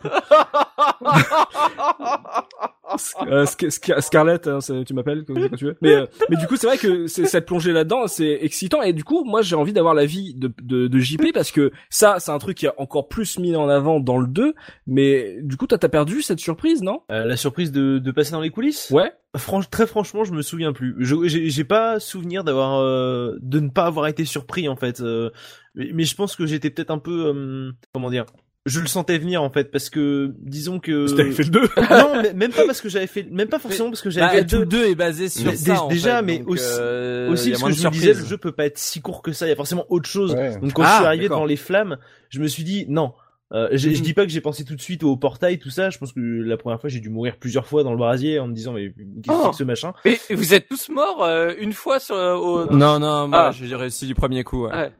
Euh, 3.28 3.46
Sc- 3.46 3.68
Sc- 3.70 4.02
Scarlett, 4.02 4.48
hein, 4.48 4.60
tu 4.86 4.94
m'appelles 4.94 5.24
quand, 5.26 5.34
quand 5.36 5.56
tu 5.56 5.66
veux. 5.66 5.78
Mais, 5.82 5.96
euh, 5.96 6.06
mais 6.30 6.38
du 6.38 6.48
coup, 6.48 6.56
c'est 6.56 6.68
vrai 6.68 6.78
que 6.78 7.08
c'est 7.08 7.26
cette 7.26 7.46
plongée 7.46 7.72
là-dedans, 7.72 8.08
c'est 8.08 8.40
excitant. 8.42 8.82
Et 8.82 8.94
du 8.94 9.04
coup, 9.04 9.24
moi, 9.24 9.42
j'ai 9.42 9.56
envie 9.56 9.74
d'avoir 9.74 9.94
l'avis 9.94 10.34
de, 10.36 10.52
de, 10.62 10.88
de 10.88 11.00
JP 11.00 11.32
parce 11.34 11.52
que 11.52 11.72
ça, 11.90 12.18
c'est 12.20 12.32
un 12.32 12.40
truc 12.40 12.58
qui 12.58 12.66
est 12.66 12.72
encore 12.78 13.08
plus 13.08 13.40
mis 13.40 13.56
en 13.56 13.70
avant 13.70 14.00
dans 14.00 14.18
le 14.18 14.28
2. 14.28 14.54
Mais 14.88 15.38
du 15.42 15.58
coup, 15.58 15.68
toi, 15.68 15.78
t'as 15.78 15.90
perdu 15.90 16.22
cette 16.22 16.40
surprise, 16.40 16.82
non? 16.82 17.02
Euh, 17.12 17.26
la 17.26 17.38
surprise 17.38 17.72
de, 17.72 18.00
de 18.00 18.12
passer 18.12 18.32
dans 18.32 18.42
les 18.42 18.50
coulisses? 18.52 18.90
Ouais. 18.92 19.12
Franch- 19.38 19.70
très 19.70 19.86
franchement, 19.86 20.24
je 20.24 20.32
me 20.32 20.42
souviens 20.42 20.72
plus. 20.72 20.96
Je- 21.00 21.28
J'ai 21.28 21.50
j'ai 21.50 21.64
pas 21.66 22.00
souvenir 22.00 22.44
d'avoir 22.46 22.80
euh, 22.82 23.36
de 23.42 23.60
ne 23.60 23.70
pas 23.70 23.86
avoir 23.86 24.08
été 24.08 24.24
surpris 24.24 24.70
en 24.70 24.78
fait. 24.78 25.02
euh, 25.02 25.30
mais, 25.76 25.90
mais 25.94 26.04
je 26.04 26.16
pense 26.16 26.36
que 26.38 26.46
j'étais 26.46 26.70
peut-être 26.70 26.92
un 26.92 27.00
peu 27.00 27.34
euh, 27.36 27.72
comment 27.94 28.10
dire. 28.10 28.26
Je 28.66 28.80
le 28.80 28.88
sentais 28.88 29.20
venir 29.20 29.44
en 29.44 29.52
fait 29.52 29.70
parce 29.72 29.92
que 29.92 30.34
disons 30.40 30.80
que 30.80 31.14
T'avais 31.16 31.32
fait 31.32 31.44
le 31.44 31.50
2 31.50 31.62
non 31.92 32.22
mais 32.24 32.34
même 32.34 32.52
pas 32.52 32.66
parce 32.66 32.82
que 32.82 32.90
j'avais 32.90 33.06
fait 33.06 33.28
même 33.30 33.48
pas 33.48 33.60
forcément 33.60 33.90
parce 33.90 34.02
que 34.02 34.10
j'avais 34.10 34.26
Bah, 34.26 34.32
fait 34.34 34.46
tout 34.48 34.56
le 34.56 34.62
le 34.62 34.66
deux 34.68 34.80
2 34.86 34.86
est 34.90 34.96
basé 34.96 35.30
sur 35.30 35.46
Mais 35.52 35.56
ça. 35.56 35.84
en 35.84 35.88
déjà, 35.88 36.18
fait, 36.18 36.24
mais 36.24 36.44
aussi- 36.48 36.64
euh, 36.80 37.30
aussi 37.30 37.52
parce 37.52 37.62
que 37.64 37.72
je 37.74 37.86
me 37.88 37.92
disais 37.92 38.14
le 38.14 38.26
jeu 38.26 38.38
peut 38.38 38.52
pas 38.54 38.66
être 38.66 38.80
si 38.80 39.02
court 39.02 39.22
que 39.22 39.34
ça 39.34 39.46
il 39.46 39.50
y 39.50 39.52
a 39.52 39.56
forcément 39.56 39.86
autre 39.90 40.10
chose 40.10 40.34
Ouais. 40.34 40.58
donc 40.60 40.74
quand 40.74 40.82
Ah, 40.84 40.90
je 40.94 40.96
suis 40.98 41.06
arrivé 41.06 41.24
devant 41.30 41.46
les 41.46 41.58
flammes 41.58 41.98
je 42.30 42.40
me 42.42 42.48
suis 42.48 42.64
dit 42.64 42.86
non 42.90 43.14
Euh, 43.54 43.70
je, 43.72 43.92
je 43.92 44.02
dis 44.02 44.14
pas 44.16 44.24
que 44.26 44.32
j'ai 44.32 44.42
pensé 44.42 44.66
tout 44.66 44.76
de 44.76 44.82
suite 44.82 45.04
au 45.04 45.16
portail, 45.18 45.60
tout 45.60 45.70
ça. 45.70 45.92
Je 45.92 46.00
pense 46.00 46.12
que 46.14 46.20
la 46.20 46.58
première 46.58 46.82
fois, 46.82 46.90
j'ai 46.90 47.00
dû 47.00 47.10
mourir 47.12 47.38
plusieurs 47.38 47.68
fois 47.68 47.84
dans 47.84 47.92
le 47.92 47.98
brasier 47.98 48.40
en 48.40 48.48
me 48.48 48.54
disant 48.54 48.74
mais 48.74 48.88
qu'est-ce 49.24 49.28
que 49.28 49.32
Oh. 49.34 49.42
c'est 49.44 49.50
que 49.52 49.56
ce 49.58 49.64
machin? 49.64 49.94
Et 50.04 50.34
vous 50.34 50.56
êtes 50.56 50.68
tous 50.68 50.90
morts 50.90 51.24
euh, 51.24 51.54
une 51.60 51.72
fois 51.72 52.00
sur 52.00 52.16
au... 52.16 52.66
Non, 52.74 52.98
non, 52.98 53.28
moi 53.28 53.50
Ah. 53.50 53.52
j'ai 53.52 53.76
réussi 53.76 54.08
du 54.08 54.16
premier 54.16 54.44
coup. 54.44 54.66
Ouais. 54.66 54.74
Ouais. 54.74 54.92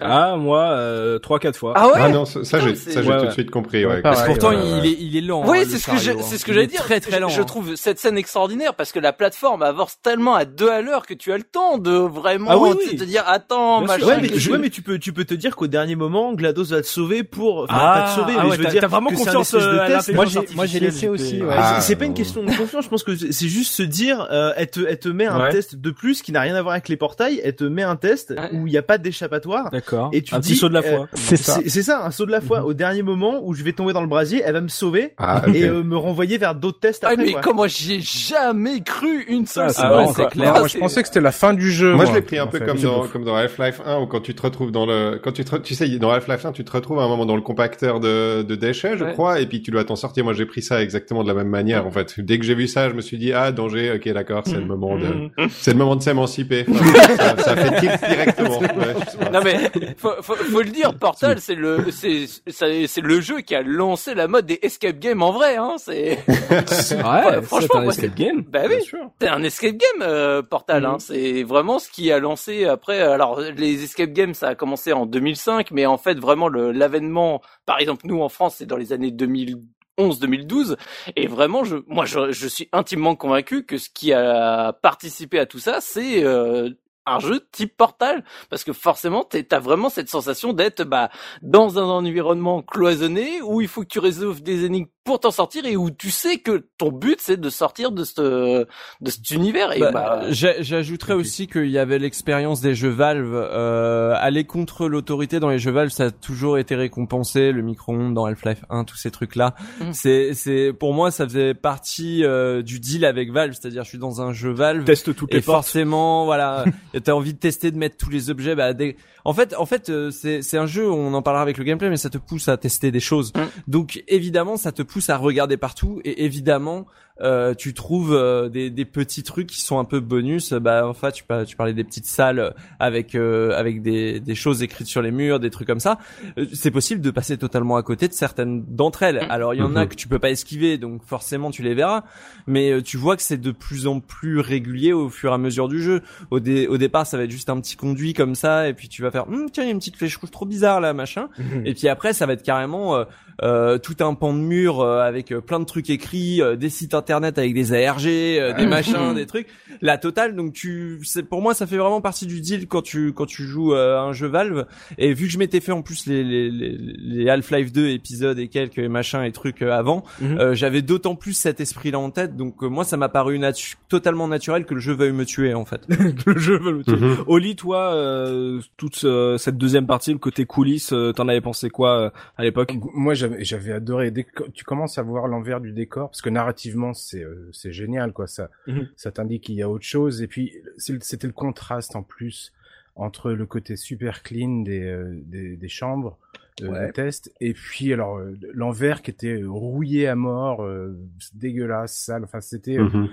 Ah, 0.00 0.36
moi, 0.36 0.60
euh, 0.70 1.18
trois, 1.18 1.38
quatre 1.40 1.56
fois. 1.56 1.72
Ah 1.76 1.86
ouais 1.88 1.92
Ah 1.96 2.08
non, 2.08 2.24
ça, 2.24 2.40
j'ai, 2.60 2.74
ça, 2.76 3.02
j'ai 3.02 3.08
Ouais, 3.08 3.18
tout 3.18 3.26
de 3.26 3.30
suite 3.32 3.50
compris, 3.50 3.84
ouais. 3.84 4.00
Pareil, 4.00 4.26
Pourtant, 4.26 4.50
ouais, 4.50 4.56
il, 4.82 4.86
est, 4.86 4.96
il 5.00 5.16
est 5.16 5.20
lent. 5.20 5.42
Oui, 5.44 5.58
hein, 5.60 5.64
c'est 5.68 5.78
ce 5.78 5.90
que 5.90 5.96
c'est 6.22 6.38
ce 6.38 6.44
que 6.44 6.52
j'allais 6.52 6.66
dire. 6.68 6.82
Très 6.82 7.00
très 7.00 7.18
lent. 7.18 7.28
Je, 7.28 7.36
je 7.36 7.40
hein. 7.40 7.44
trouve 7.44 7.74
cette 7.74 7.98
scène 7.98 8.16
extraordinaire 8.16 8.74
parce 8.74 8.92
que 8.92 9.00
la 9.00 9.12
plateforme 9.12 9.62
avance 9.62 9.96
tellement 10.00 10.34
à 10.36 10.44
deux 10.44 10.68
à 10.70 10.82
l'heure 10.82 11.04
que 11.06 11.14
tu 11.14 11.32
as 11.32 11.36
le 11.36 11.42
temps 11.42 11.78
de 11.78 11.90
vraiment 11.90 12.50
Ah 12.50 12.58
oui, 12.58 12.70
te- 12.70 12.90
oui. 12.90 12.96
te 12.96 13.04
dire 13.04 13.24
attends, 13.26 13.80
machin. 13.80 14.06
Ouais, 14.06 14.18
mais, 14.20 14.28
que 14.28 14.38
je- 14.38 14.50
ouais, 14.52 14.58
mais 14.58 14.70
tu 14.70 14.82
peux, 14.82 14.98
tu 15.00 15.12
peux 15.12 15.24
te 15.24 15.34
dire 15.34 15.56
qu'au 15.56 15.66
dernier 15.66 15.96
moment, 15.96 16.32
GLaDOS 16.32 16.64
va 16.66 16.80
te 16.82 16.86
sauver 16.86 17.24
pour, 17.24 17.64
enfin, 17.64 17.74
Ah, 17.76 18.00
pas 18.00 18.10
te 18.12 18.20
sauver, 18.20 18.34
ah 18.38 18.42
mais 18.44 18.50
ouais, 18.50 18.56
je 18.56 18.62
veux 18.62 18.68
dire 18.68 18.80
t'as 18.82 18.86
vraiment 18.86 19.10
confiance, 19.10 19.54
euh, 19.54 19.98
Moi, 20.14 20.26
j'ai, 20.26 20.40
moi, 20.54 20.66
j'ai 20.66 20.78
laissé 20.80 21.08
aussi, 21.08 21.42
ouais. 21.42 21.56
C'est 21.80 21.96
pas 21.96 22.04
une 22.04 22.14
question 22.14 22.44
de 22.44 22.56
confiance, 22.56 22.84
je 22.84 22.88
pense 22.88 23.02
que 23.02 23.16
c'est 23.16 23.48
juste 23.48 23.72
se 23.74 23.82
dire, 23.82 24.28
euh, 24.30 24.52
elle 24.56 24.70
te, 24.70 24.80
elle 24.86 24.98
te 24.98 25.08
met 25.08 25.26
un 25.26 25.48
test 25.50 25.74
de 25.76 25.90
plus 25.90 26.22
qui 26.22 26.30
n'a 26.30 26.40
rien 26.42 26.54
à 26.54 26.62
voir 26.62 26.72
avec 26.74 26.88
les 26.88 26.96
portails, 26.96 27.40
elle 27.42 27.56
te 27.56 27.64
met 27.64 27.82
un 27.82 27.96
test 27.96 28.32
où 28.52 28.66
il 28.66 28.70
n'y 28.70 28.78
a 28.78 28.82
pas 28.82 28.98
d'échappatoire. 28.98 29.70
D'accord. 29.90 30.10
Et 30.12 30.22
tu 30.22 30.34
un 30.34 30.38
dis, 30.40 30.50
petit 30.50 30.56
saut 30.58 30.68
de 30.68 30.74
la 30.74 30.80
euh, 30.80 30.96
foi. 30.96 31.08
C'est 31.14 31.36
ça. 31.36 31.58
C'est 31.66 31.82
ça, 31.82 32.04
un 32.04 32.10
saut 32.10 32.26
de 32.26 32.30
la 32.30 32.40
foi. 32.40 32.64
Au 32.64 32.74
dernier 32.74 33.02
moment 33.02 33.40
où 33.42 33.54
je 33.54 33.62
vais 33.64 33.72
tomber 33.72 33.92
dans 33.92 34.00
le 34.02 34.06
brasier, 34.06 34.42
elle 34.44 34.52
va 34.54 34.60
me 34.60 34.68
sauver 34.68 35.14
Ah, 35.18 35.42
et 35.52 35.64
euh, 35.64 35.82
me 35.82 35.96
renvoyer 35.96 36.38
vers 36.38 36.54
d'autres 36.54 36.80
tests 36.80 37.04
Ah, 37.04 37.10
après. 37.12 37.24
mais 37.24 37.32
quoi. 37.32 37.40
comment 37.42 37.66
j'y 37.66 37.94
ai 37.94 38.00
jamais 38.00 38.80
cru 38.82 39.24
une 39.28 39.46
seule 39.46 39.70
c'est 39.70 39.82
ouais, 39.86 40.06
c'est 40.14 40.28
clair. 40.28 40.52
Ah, 40.54 40.58
moi, 40.60 40.68
je 40.68 40.78
pensais 40.78 41.00
que 41.02 41.08
c'était 41.08 41.20
la 41.20 41.32
fin 41.32 41.54
du 41.54 41.70
jeu. 41.72 41.94
Moi, 41.94 42.04
je 42.04 42.12
l'ai 42.12 42.22
pris 42.22 42.38
un 42.38 42.44
en 42.44 42.46
peu 42.48 42.58
fait. 42.58 42.66
comme 42.66 42.78
dans, 42.78 43.06
comme 43.08 43.24
dans 43.24 43.34
Half-Life 43.36 43.80
1 43.84 44.00
où 44.00 44.06
quand 44.06 44.20
tu 44.20 44.34
te 44.34 44.42
retrouves 44.42 44.70
dans 44.72 44.86
le, 44.86 45.20
quand 45.22 45.32
tu 45.32 45.44
te, 45.44 45.56
tu 45.56 45.74
sais, 45.74 45.88
dans 45.98 46.10
Half-Life 46.10 46.44
1, 46.44 46.52
tu 46.52 46.64
te 46.64 46.70
retrouves 46.72 46.98
à 47.00 47.02
un 47.04 47.08
moment 47.08 47.26
dans 47.26 47.36
le 47.36 47.42
compacteur 47.42 48.00
de, 48.00 48.42
de 48.42 48.54
déchets, 48.54 48.96
je 48.98 49.04
Ouais. 49.04 49.12
crois, 49.12 49.40
et 49.40 49.46
puis 49.46 49.62
tu 49.62 49.70
dois 49.70 49.84
t'en 49.84 49.96
sortir. 49.96 50.24
Moi, 50.24 50.32
j'ai 50.34 50.44
pris 50.46 50.60
ça 50.62 50.82
exactement 50.82 51.22
de 51.22 51.28
la 51.28 51.34
même 51.34 51.48
manière, 51.48 51.86
en 51.86 51.90
fait. 51.90 52.20
Dès 52.20 52.38
que 52.38 52.44
j'ai 52.44 52.54
vu 52.54 52.66
ça, 52.68 52.88
je 52.90 52.94
me 52.94 53.00
suis 53.00 53.16
dit, 53.18 53.32
ah, 53.32 53.52
danger, 53.52 53.92
ok, 53.94 54.12
d'accord, 54.12 54.42
c'est 54.44 54.56
le 54.56 54.66
moment 54.66 54.96
de, 54.98 55.30
c'est 55.50 55.72
le 55.72 55.78
moment 55.78 55.96
de 55.96 56.02
s'émanciper. 56.02 56.66
Enfin, 56.78 57.16
ça, 57.16 57.36
ça 57.38 57.56
fait 57.56 57.80
tilt 57.80 58.00
directement. 58.08 58.58
Ouais. 58.68 59.30
Non 59.32 59.40
mais 59.44 59.70
faut, 59.96 60.12
faut, 60.22 60.34
faut 60.34 60.62
le 60.62 60.70
dire, 60.70 60.98
Portal 60.98 61.40
c'est 61.40 61.54
le 61.54 61.90
c'est 61.90 62.26
c'est 62.46 62.86
c'est 62.86 63.00
le 63.00 63.20
jeu 63.20 63.40
qui 63.40 63.54
a 63.54 63.62
lancé 63.62 64.14
la 64.14 64.28
mode 64.28 64.46
des 64.46 64.58
escape 64.62 64.98
games 64.98 65.22
en 65.22 65.32
vrai 65.32 65.56
hein. 65.56 65.76
C'est 65.78 66.18
Ouais, 66.28 67.42
franchement, 67.42 67.68
c'est 67.72 67.76
un 67.76 67.82
moi, 67.82 67.92
escape 67.92 68.14
game. 68.14 68.42
bah 68.48 68.62
oui, 68.68 68.76
c'est 69.20 69.28
un 69.28 69.42
escape 69.42 69.76
game 69.76 70.02
euh, 70.02 70.42
Portal. 70.42 70.84
Hein. 70.84 70.96
C'est 70.98 71.42
vraiment 71.42 71.78
ce 71.78 71.90
qui 71.90 72.10
a 72.12 72.18
lancé 72.18 72.64
après. 72.64 73.00
Alors 73.00 73.40
les 73.40 73.84
escape 73.84 74.10
games 74.12 74.34
ça 74.34 74.48
a 74.48 74.54
commencé 74.54 74.92
en 74.92 75.06
2005, 75.06 75.70
mais 75.70 75.86
en 75.86 75.98
fait 75.98 76.18
vraiment 76.18 76.48
le 76.48 76.72
l'avènement, 76.72 77.42
par 77.66 77.80
exemple 77.80 78.06
nous 78.06 78.20
en 78.22 78.28
France 78.28 78.56
c'est 78.58 78.66
dans 78.66 78.76
les 78.76 78.92
années 78.92 79.10
2011 79.10 80.18
2012 80.20 80.76
et 81.16 81.26
vraiment 81.26 81.64
je 81.64 81.76
moi 81.86 82.04
je, 82.04 82.30
je 82.30 82.48
suis 82.48 82.68
intimement 82.72 83.16
convaincu 83.16 83.64
que 83.64 83.78
ce 83.78 83.88
qui 83.90 84.12
a 84.12 84.72
participé 84.72 85.38
à 85.38 85.46
tout 85.46 85.58
ça 85.58 85.80
c'est 85.80 86.24
euh, 86.24 86.70
un 87.14 87.20
jeu 87.20 87.46
type 87.52 87.76
Portal 87.76 88.24
parce 88.50 88.64
que 88.64 88.72
forcément 88.72 89.24
t'as 89.24 89.60
vraiment 89.60 89.88
cette 89.88 90.08
sensation 90.08 90.52
d'être 90.52 90.84
bah 90.84 91.10
dans 91.42 91.78
un 91.78 91.84
environnement 91.84 92.62
cloisonné 92.62 93.40
où 93.42 93.60
il 93.60 93.68
faut 93.68 93.82
que 93.82 93.88
tu 93.88 93.98
résolves 93.98 94.42
des 94.42 94.64
énigmes 94.64 94.88
pour 95.08 95.20
t'en 95.20 95.30
sortir 95.30 95.64
et 95.64 95.74
où 95.74 95.90
tu 95.90 96.10
sais 96.10 96.36
que 96.36 96.66
ton 96.76 96.92
but 96.92 97.18
c'est 97.18 97.40
de 97.40 97.48
sortir 97.48 97.92
de 97.92 98.04
ce 98.04 98.66
de 99.00 99.10
cet 99.10 99.30
univers 99.30 99.74
et 99.74 99.80
Bah, 99.80 99.90
bah, 99.90 100.22
j'a- 100.28 100.60
J'ajouterais 100.60 101.14
aussi 101.14 101.46
qu'il 101.46 101.70
y 101.70 101.78
avait 101.78 101.98
l'expérience 101.98 102.60
des 102.60 102.74
jeux 102.74 102.90
Valve. 102.90 103.32
Euh, 103.34 104.12
aller 104.18 104.44
contre 104.44 104.86
l'autorité 104.86 105.40
dans 105.40 105.48
les 105.48 105.58
jeux 105.58 105.70
Valve, 105.70 105.88
ça 105.88 106.04
a 106.04 106.10
toujours 106.10 106.58
été 106.58 106.74
récompensé. 106.74 107.52
Le 107.52 107.62
micro-ondes 107.62 108.12
dans 108.12 108.26
Half-Life 108.26 108.64
1, 108.68 108.84
tous 108.84 108.96
ces 108.98 109.10
trucs-là. 109.10 109.54
Mm. 109.80 109.92
C'est, 109.92 110.34
c'est, 110.34 110.72
pour 110.78 110.92
moi, 110.92 111.10
ça 111.10 111.24
faisait 111.24 111.54
partie 111.54 112.22
euh, 112.24 112.60
du 112.62 112.80
deal 112.80 113.06
avec 113.06 113.32
Valve. 113.32 113.54
C'est-à-dire, 113.58 113.84
je 113.84 113.88
suis 113.88 113.98
dans 113.98 114.20
un 114.20 114.34
jeu 114.34 114.50
Valve. 114.52 114.84
Teste 114.84 115.14
toutes 115.14 115.32
les 115.32 115.38
Et 115.38 115.42
portes. 115.42 115.64
forcément, 115.64 116.26
voilà, 116.26 116.64
t'as 117.02 117.12
envie 117.12 117.32
de 117.32 117.38
tester, 117.38 117.70
de 117.70 117.78
mettre 117.78 117.96
tous 117.96 118.10
les 118.10 118.28
objets. 118.28 118.54
Bah, 118.54 118.74
des- 118.74 118.96
en 119.28 119.34
fait, 119.34 119.54
en 119.58 119.66
fait, 119.66 119.90
euh, 119.90 120.10
c'est 120.10 120.56
un 120.56 120.64
jeu. 120.64 120.90
On 120.90 121.12
en 121.12 121.20
parlera 121.20 121.42
avec 121.42 121.58
le 121.58 121.64
gameplay, 121.64 121.90
mais 121.90 121.98
ça 121.98 122.08
te 122.08 122.16
pousse 122.16 122.48
à 122.48 122.56
tester 122.56 122.90
des 122.90 122.98
choses. 122.98 123.34
Mm. 123.34 123.40
Donc, 123.66 124.02
évidemment, 124.08 124.56
ça 124.56 124.72
te 124.72 124.80
pousse 124.80 125.10
à 125.10 125.18
regarder 125.18 125.58
partout. 125.58 126.00
Et 126.02 126.24
évidemment, 126.24 126.86
euh, 127.20 127.54
tu 127.54 127.74
trouves 127.74 128.12
euh, 128.14 128.48
des, 128.48 128.70
des 128.70 128.84
petits 128.84 129.22
trucs 129.22 129.48
qui 129.48 129.60
sont 129.60 129.78
un 129.78 129.84
peu 129.84 130.00
bonus. 130.00 130.52
Bah, 130.52 130.86
enfin, 130.86 131.10
tu, 131.10 131.24
tu 131.46 131.56
parlais 131.56 131.72
des 131.74 131.84
petites 131.84 132.06
salles 132.06 132.54
avec 132.78 133.14
euh, 133.14 133.52
avec 133.56 133.82
des, 133.82 134.20
des 134.20 134.34
choses 134.34 134.62
écrites 134.62 134.86
sur 134.86 135.02
les 135.02 135.10
murs, 135.10 135.40
des 135.40 135.50
trucs 135.50 135.66
comme 135.66 135.80
ça. 135.80 135.98
Euh, 136.38 136.46
C'est 136.52 136.70
possible 136.70 137.00
de 137.00 137.10
passer 137.10 137.36
totalement 137.38 137.76
à 137.76 137.82
côté 137.82 138.08
de 138.08 138.12
certaines 138.12 138.64
d'entre 138.64 139.02
elles. 139.02 139.26
Alors, 139.30 139.54
il 139.54 139.58
y 139.58 139.62
en 139.62 139.74
a 139.76 139.82
Mhm. 139.82 139.88
que 139.88 139.94
tu 139.94 140.08
peux 140.08 140.18
pas 140.18 140.30
esquiver, 140.30 140.78
donc 140.78 141.02
forcément 141.04 141.50
tu 141.50 141.62
les 141.62 141.74
verras. 141.74 142.04
Mais 142.46 142.70
euh, 142.72 142.82
tu 142.82 142.96
vois 142.96 143.16
que 143.16 143.22
c'est 143.22 143.40
de 143.40 143.50
plus 143.50 143.86
en 143.86 144.00
plus 144.00 144.40
régulier 144.40 144.92
au 144.92 145.08
fur 145.08 145.30
et 145.32 145.34
à 145.34 145.38
mesure 145.38 145.68
du 145.68 145.82
jeu. 145.82 146.02
Au, 146.30 146.40
dé- 146.40 146.66
au 146.66 146.78
départ, 146.78 147.06
ça 147.06 147.16
va 147.16 147.24
être 147.24 147.30
juste 147.30 147.50
un 147.50 147.60
petit 147.60 147.76
conduit 147.76 148.14
comme 148.14 148.34
ça, 148.34 148.68
et 148.68 148.74
puis 148.74 148.88
tu 148.88 149.02
vas 149.02 149.10
faire, 149.10 149.28
Hum, 149.28 149.48
tiens, 149.52 149.64
il 149.64 149.66
y 149.66 149.70
a 149.70 149.72
une 149.72 149.78
petite 149.78 149.96
flèche 149.96 150.16
rouge 150.16 150.30
trop 150.30 150.46
bizarre 150.46 150.80
là, 150.80 150.92
machin. 150.94 151.28
Et 151.64 151.74
puis 151.74 151.88
après, 151.88 152.12
ça 152.12 152.26
va 152.26 152.32
être 152.34 152.42
carrément 152.42 152.96
euh, 153.42 153.78
tout 153.78 153.96
un 154.00 154.14
pan 154.14 154.32
de 154.32 154.38
mur 154.38 154.80
euh, 154.80 155.00
avec 155.00 155.32
euh, 155.32 155.40
plein 155.40 155.60
de 155.60 155.64
trucs 155.64 155.90
écrits, 155.90 156.42
euh, 156.42 156.56
des 156.56 156.70
sites 156.70 156.94
internet 156.94 157.38
avec 157.38 157.54
des 157.54 157.72
ARG, 157.72 158.06
euh, 158.06 158.52
des 158.54 158.66
machins, 158.66 159.14
des 159.14 159.26
trucs, 159.26 159.46
la 159.80 159.98
totale. 159.98 160.34
Donc 160.34 160.52
tu, 160.52 161.00
c'est 161.04 161.22
pour 161.22 161.40
moi, 161.42 161.54
ça 161.54 161.66
fait 161.66 161.76
vraiment 161.76 162.00
partie 162.00 162.26
du 162.26 162.40
deal 162.40 162.66
quand 162.66 162.82
tu 162.82 163.12
quand 163.12 163.26
tu 163.26 163.44
joues 163.44 163.74
euh, 163.74 163.98
un 164.00 164.12
jeu 164.12 164.26
Valve. 164.26 164.66
Et 164.98 165.12
vu 165.12 165.26
que 165.26 165.32
je 165.32 165.38
m'étais 165.38 165.60
fait 165.60 165.72
en 165.72 165.82
plus 165.82 166.06
les 166.06 166.24
les 166.24 166.50
les, 166.50 166.78
les 166.78 167.28
Half-Life 167.30 167.72
2 167.72 167.88
épisodes 167.88 168.38
et 168.38 168.48
quelques 168.48 168.78
machins 168.78 169.22
et 169.22 169.32
trucs 169.32 169.62
euh, 169.62 169.72
avant, 169.72 170.04
euh, 170.22 170.54
j'avais 170.54 170.82
d'autant 170.82 171.14
plus 171.14 171.34
cet 171.34 171.60
esprit-là 171.60 171.98
en 171.98 172.10
tête. 172.10 172.36
Donc 172.36 172.62
euh, 172.62 172.68
moi, 172.68 172.84
ça 172.84 172.96
m'a 172.96 173.08
paru 173.08 173.38
natu- 173.38 173.76
totalement 173.88 174.28
naturel 174.28 174.64
que 174.64 174.74
le 174.74 174.80
jeu 174.80 174.94
veuille 174.94 175.12
me 175.12 175.24
tuer 175.24 175.54
en 175.54 175.64
fait. 175.64 175.82
le 176.26 176.38
jeu 176.38 176.58
veut 176.58 176.72
le 176.72 176.82
tuer. 176.84 176.96
Mhm. 176.96 177.16
Oli, 177.26 177.54
toi, 177.56 177.92
euh, 177.94 178.60
toute 178.76 179.02
euh, 179.04 179.36
cette 179.38 179.58
deuxième 179.58 179.86
partie, 179.86 180.12
le 180.12 180.18
côté 180.18 180.44
coulisses, 180.46 180.92
euh, 180.92 181.12
t'en 181.12 181.28
avais 181.28 181.40
pensé 181.40 181.70
quoi 181.70 181.98
euh, 181.98 182.10
à 182.36 182.42
l'époque? 182.44 182.72
Moi, 182.94 183.14
j'avais, 183.14 183.27
j'avais 183.40 183.72
adoré. 183.72 184.10
Dès 184.10 184.24
que 184.24 184.48
tu 184.50 184.64
commences 184.64 184.98
à 184.98 185.02
voir 185.02 185.28
l'envers 185.28 185.60
du 185.60 185.72
décor, 185.72 186.10
parce 186.10 186.22
que 186.22 186.30
narrativement, 186.30 186.94
c'est, 186.94 187.22
euh, 187.24 187.48
c'est 187.52 187.72
génial, 187.72 188.12
quoi. 188.12 188.26
Ça, 188.26 188.50
Mhm. 188.66 188.88
ça 188.96 189.10
t'indique 189.12 189.44
qu'il 189.44 189.54
y 189.56 189.62
a 189.62 189.68
autre 189.68 189.84
chose. 189.84 190.22
Et 190.22 190.26
puis, 190.26 190.54
c'était 190.76 191.26
le 191.26 191.32
contraste 191.32 191.96
en 191.96 192.02
plus 192.02 192.52
entre 192.96 193.30
le 193.32 193.46
côté 193.46 193.76
super 193.76 194.22
clean 194.22 194.62
des, 194.62 194.82
euh, 194.82 195.20
des, 195.24 195.56
des 195.56 195.68
chambres 195.68 196.18
euh, 196.62 196.68
Ouais. 196.68 196.86
de 196.88 196.92
test, 196.92 197.32
et 197.40 197.52
puis 197.54 197.92
alors 197.92 198.18
euh, 198.18 198.36
l'envers 198.52 199.02
qui 199.02 199.12
était 199.12 199.40
rouillé 199.44 200.08
à 200.08 200.16
mort, 200.16 200.64
euh, 200.64 200.98
dégueulasse, 201.34 201.96
sale. 201.96 202.24
Enfin, 202.24 202.40
c'était. 202.40 202.78
euh, 202.78 202.84
Mhm. 202.88 203.08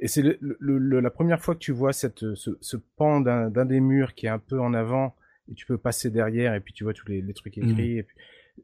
Et 0.00 0.06
c'est 0.08 0.22
le, 0.22 0.36
le- 0.40 0.78
le- 0.78 1.00
la 1.00 1.10
première 1.10 1.40
fois 1.40 1.54
que 1.54 1.60
tu 1.60 1.72
vois 1.72 1.92
cette, 1.92 2.34
ce, 2.34 2.50
ce 2.60 2.76
pan 2.76 3.20
d'un 3.20 3.64
des 3.64 3.80
murs 3.80 4.14
qui 4.14 4.26
est 4.26 4.28
un 4.28 4.38
peu 4.38 4.60
en 4.60 4.72
avant 4.74 5.14
et 5.50 5.54
tu 5.54 5.66
peux 5.66 5.78
passer 5.78 6.08
derrière 6.10 6.54
et 6.54 6.60
puis 6.60 6.72
tu 6.72 6.84
vois 6.84 6.92
tous 6.92 7.06
les, 7.08 7.20
les 7.20 7.34
trucs 7.34 7.58
écrits. 7.58 7.98
et 7.98 8.02
puis 8.04 8.16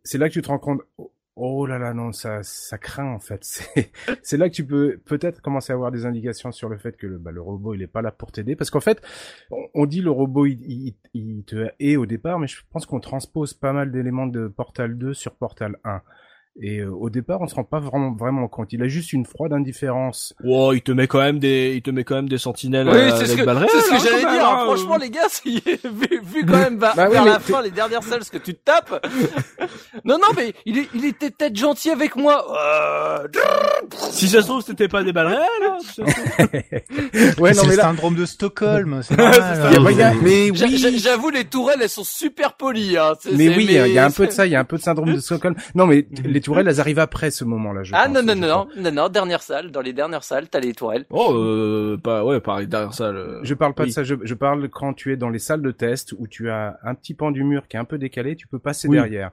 C'est 0.03 0.19
là 0.19 0.29
que 0.29 0.35
tu 0.35 0.43
te 0.43 0.49
rends 0.49 0.59
compte. 0.59 0.81
oh, 1.37 1.67
là 1.67 1.79
là 1.79 1.95
non 1.95 2.13
ça 2.13 2.43
ça 2.43 2.79
craint 2.79 3.13
en 3.13 3.19
fait 3.19 3.43
c'est 4.23 4.37
là 4.37 4.49
que 4.49 4.55
tu 4.55 4.65
peux 4.65 4.99
peut-être 5.05 5.41
commencer 5.43 5.73
à 5.73 5.75
avoir 5.75 5.91
des 5.91 6.07
indications 6.07 6.53
sur 6.53 6.69
le 6.69 6.79
fait 6.79 6.97
que 6.97 7.09
le, 7.09 7.19
bah, 7.19 7.33
le 7.33 7.41
robot 7.43 7.75
il 7.75 7.83
est 7.83 7.89
pas 7.89 8.03
là 8.03 8.13
pour 8.13 8.31
t'aider 8.31 8.55
parce 8.55 8.71
qu'en 8.71 8.81
fait 8.81 9.03
on, 9.51 9.67
on 9.75 9.87
dit 9.87 10.01
le 10.01 10.13
robot 10.13 10.47
il, 10.47 10.61
il, 10.63 10.95
il 11.13 11.45
te 11.45 11.71
hait 11.81 11.97
au 11.97 12.07
départ 12.07 12.39
mais 12.39 12.47
je 12.47 12.61
pense 12.71 12.87
qu'on 12.87 13.01
transpose 13.01 13.53
pas 13.53 13.73
mal 13.73 13.91
d'éléments 13.91 14.29
de 14.29 14.47
Portal 14.47 14.97
2 14.97 15.13
sur 15.13 15.35
Portal 15.35 15.77
1 15.85 16.03
et 16.61 16.79
euh, 16.81 16.89
au 16.91 17.11
départ 17.11 17.41
on 17.41 17.49
se 17.49 17.55
rend 17.57 17.65
pas 17.65 17.81
vraiment 17.81 18.13
vraiment 18.13 18.47
compte 18.47 18.73
il 18.73 18.81
a 18.83 18.87
juste 18.87 19.13
une 19.13 19.25
froide 19.27 19.53
indifférence 19.53 20.35
Wow, 20.45 20.73
il 20.75 20.83
te 20.83 20.93
met 20.93 21.07
quand 21.09 21.19
même 21.19 21.39
des, 21.41 21.73
il 21.75 21.83
te 21.83 21.91
met 21.91 22.05
quand 22.05 22.15
même 22.15 22.29
des 22.29 22.39
sentinelles. 22.39 22.87
Oui, 22.89 22.95
euh, 22.97 23.11
c'est 23.17 23.27
ce 23.27 23.33
que, 23.37 23.41
ce 23.41 23.45
que 23.45 23.95
hein, 23.95 23.99
j'allais 24.03 24.21
dire. 24.21 24.49
hein. 24.49 24.65
Franchement, 24.67 24.97
les 24.97 25.11
gars, 25.11 25.23
si, 25.29 25.61
vu, 25.65 26.21
vu 26.23 26.47
quand 26.47 26.59
même 26.59 26.79
vers, 26.79 26.95
Bah 26.95 27.09
vers 27.09 27.25
la 27.25 27.37
t'es- 27.39 27.53
fin, 27.53 27.63
les 27.63 27.71
dernières 27.71 28.03
salles, 28.03 28.25
ce 28.25 28.31
que 28.31 28.39
tu 28.39 28.55
te 28.55 28.61
tapes. 28.65 29.05
non, 30.05 30.17
non, 30.19 30.29
mais 30.37 30.53
il, 30.67 30.79
est, 30.79 30.89
il 30.95 31.05
était 31.07 31.31
peut-être 31.31 31.57
gentil 31.57 31.91
avec 31.91 32.15
moi. 32.17 32.45
Euh... 32.59 33.27
Si 34.11 34.29
ça 34.29 34.43
se 34.43 34.47
trouve, 34.47 34.63
c'était 34.63 34.89
pas 34.89 35.03
des 35.03 35.13
balles 35.13 35.29
réelles. 35.29 35.41
hein, 35.69 35.79
ouais 37.39 37.55
c'est 37.55 37.63
non 37.63 37.65
mais 37.65 37.71
le 37.71 37.77
là 37.77 37.83
syndrome 37.83 38.15
de 38.15 38.27
Stockholm, 38.27 39.01
c'est 39.09 39.17
normal. 39.17 40.17
mais 40.23 40.51
oui 40.51 40.77
j'a- 40.79 40.91
J'avoue, 40.97 41.31
les 41.31 41.45
tourelles, 41.45 41.79
elles 41.83 41.89
sont 41.89 42.05
super 42.05 42.55
polies. 42.55 42.97
Hein. 42.97 43.15
C'est- 43.21 43.33
Mais 43.33 43.49
c'est- 43.49 43.57
oui, 43.57 43.67
il 43.71 43.93
y 43.93 43.99
a 43.99 44.05
un 44.07 44.11
peu 44.11 44.27
de 44.27 44.33
ça, 44.33 44.47
il 44.47 44.53
y 44.53 44.57
a 44.57 44.61
un 44.61 44.65
peu 44.65 44.77
de 44.77 44.83
syndrome 44.83 45.13
de 45.15 45.21
Stockholm. 45.21 45.55
Non, 45.75 45.87
mais 45.87 46.07
les 46.25 46.41
tourelles, 46.45 46.69
elles 46.69 46.81
arrivent 46.81 46.99
après 46.99 47.31
ce 47.31 47.45
moment-là. 47.45 47.83
Je 47.83 47.93
Ah 47.95 48.07
pense, 48.07 48.15
non 48.15 48.23
non 48.23 48.35
non 48.35 48.47
non 48.49 48.83
non 48.83 48.93
non 48.93 49.09
dernière 49.09 49.43
salle 49.43 49.71
dans 49.71 49.81
les 49.81 49.93
dernières 49.93 50.25
salles 50.25 50.49
t'as 50.49 50.61
les 50.61 50.73
tourelles. 50.73 51.05
Oh, 51.11 51.33
euh, 51.35 51.97
pas, 52.03 52.25
ouais, 52.25 52.41
pareil, 52.41 52.67
derrière 52.67 52.95
ça, 52.95 53.11
le... 53.13 53.41
Je 53.43 53.55
parle 53.55 53.75
pas 53.75 53.83
Oui. 53.85 53.89
de 53.91 53.95
ça, 53.95 54.03
je, 54.05 54.15
je 54.23 54.35
parle 54.35 54.69
quand 54.69 54.93
tu 54.95 55.13
es 55.13 55.17
dans 55.17 55.31
les 55.31 55.39
salles 55.39 55.63
de 55.63 55.71
test 55.71 56.15
où 56.19 56.27
tu 56.29 56.51
as 56.51 56.79
un 56.85 56.95
petit 56.95 57.15
pan 57.15 57.31
du 57.31 57.43
mur 57.45 57.67
qui 57.69 57.77
est 57.77 57.81
un 57.81 57.85
peu 57.85 57.99
décalé, 57.99 58.37
tu 58.37 58.47
peux 58.47 58.59
passer 58.59 58.89
Oui. 58.89 58.97
derrière. 58.97 59.31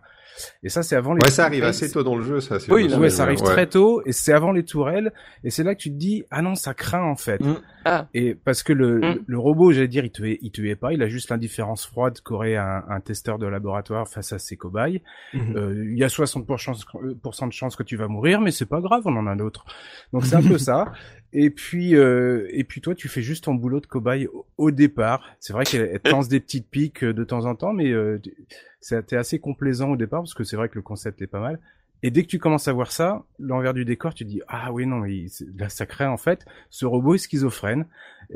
Et 0.64 0.70
ça, 0.70 0.82
c'est 0.82 0.95
avant 0.95 1.14
les 1.14 1.20
Ouais, 1.26 1.30
ça 1.30 1.45
arrive 1.45 1.66
assez 1.66 1.91
tôt 1.91 2.03
dans 2.03 2.16
le 2.16 2.24
jeu, 2.24 2.39
ça. 2.39 2.55
Oui, 2.70 2.88
non, 2.88 2.99
Ouais, 2.99 3.09
ça 3.09 3.24
arrive 3.24 3.41
ouais. 3.41 3.45
très 3.45 3.68
tôt 3.68 4.01
et 4.05 4.14
c'est 4.14 4.32
avant 4.34 4.53
les 4.53 4.64
tourelles 4.64 5.12
et 5.43 5.49
c'est 5.49 5.64
là 5.64 5.76
que 5.76 5.82
tu 5.82 5.89
te 5.91 5.95
dis 5.97 6.24
ah 6.32 6.41
non 6.41 6.55
ça 6.55 6.74
craint 6.74 7.03
en 7.03 7.18
fait 7.18 7.41
Mm. 7.41 7.55
Ah. 7.84 8.07
et 8.14 8.36
parce 8.36 8.62
que 8.64 8.72
le, 8.74 8.99
Mm. 8.99 9.16
le 9.28 9.39
robot 9.39 9.72
j'allais 9.74 9.88
dire 9.89 10.05
il 10.05 10.12
te 10.12 10.22
il 10.24 10.51
te 10.51 10.62
hait 10.62 10.76
pas 10.76 10.93
il 10.93 11.01
a 11.03 11.07
juste 11.09 11.30
l'indifférence 11.32 11.86
froide 11.86 12.20
qu'aurait 12.24 12.55
un, 12.55 12.84
un 12.89 12.99
testeur 13.01 13.39
de 13.39 13.47
laboratoire 13.47 14.07
face 14.07 14.32
à 14.34 14.39
ses 14.39 14.55
cobayes 14.55 15.01
Mhm. 15.34 15.57
Euh, 15.57 15.86
il 15.91 15.97
y 15.97 16.03
a 16.03 16.07
60% 16.07 16.74
euh, 17.03 17.15
pourcent 17.21 17.47
de 17.47 17.53
chances 17.53 17.75
que 17.75 17.83
tu 17.83 17.95
vas 17.97 18.07
mourir 18.07 18.41
mais 18.41 18.51
c'est 18.51 18.65
pas 18.65 18.81
grave 18.81 19.03
on 19.05 19.15
en 19.17 19.27
a 19.27 19.35
d'autres. 19.35 19.65
Donc 20.13 20.25
c'est 20.25 20.35
un 20.35 20.41
peu 20.43 20.57
ça. 20.69 20.91
Et 21.33 21.49
puis 21.49 21.95
euh, 21.95 22.47
et 22.51 22.63
puis 22.63 22.81
toi 22.81 22.93
tu 22.95 23.07
fais 23.07 23.21
juste 23.21 23.45
ton 23.45 23.55
boulot 23.55 23.79
de 23.79 23.85
cobaye 23.87 24.27
au, 24.27 24.45
au 24.57 24.71
départ. 24.71 25.23
C'est 25.39 25.53
vrai 25.53 25.63
qu'elle 25.65 25.89
elle 25.93 25.99
te 25.99 26.09
lance 26.09 26.27
des 26.27 26.39
petites 26.39 26.67
piques 26.69 27.03
euh, 27.03 27.13
de 27.13 27.23
temps 27.23 27.45
en 27.45 27.55
temps 27.55 27.73
mais 27.73 27.91
euh, 27.91 28.19
c'était 28.79 29.15
assez 29.17 29.39
complaisant 29.39 29.89
au 29.91 29.97
départ 29.97 30.21
parce 30.21 30.33
que 30.33 30.43
c'est 30.43 30.55
vrai 30.55 30.69
que 30.69 30.75
le 30.75 30.81
concept 30.81 31.21
est 31.21 31.27
pas 31.27 31.39
mal. 31.39 31.59
Et 32.03 32.09
dès 32.09 32.23
que 32.23 32.27
tu 32.29 32.39
commences 32.39 32.67
à 32.67 32.73
voir 32.73 32.91
ça, 32.91 33.21
l'envers 33.37 33.75
du 33.75 33.85
décor, 33.85 34.15
tu 34.15 34.25
dis 34.25 34.41
ah 34.47 34.71
oui 34.71 34.87
non, 34.87 35.05
il, 35.05 35.29
c'est- 35.29 35.45
là 35.55 35.69
ça 35.69 35.85
crée 35.85 36.07
en 36.07 36.17
fait 36.17 36.45
ce 36.71 36.85
robot 36.87 37.13
est 37.13 37.19
schizophrène, 37.19 37.85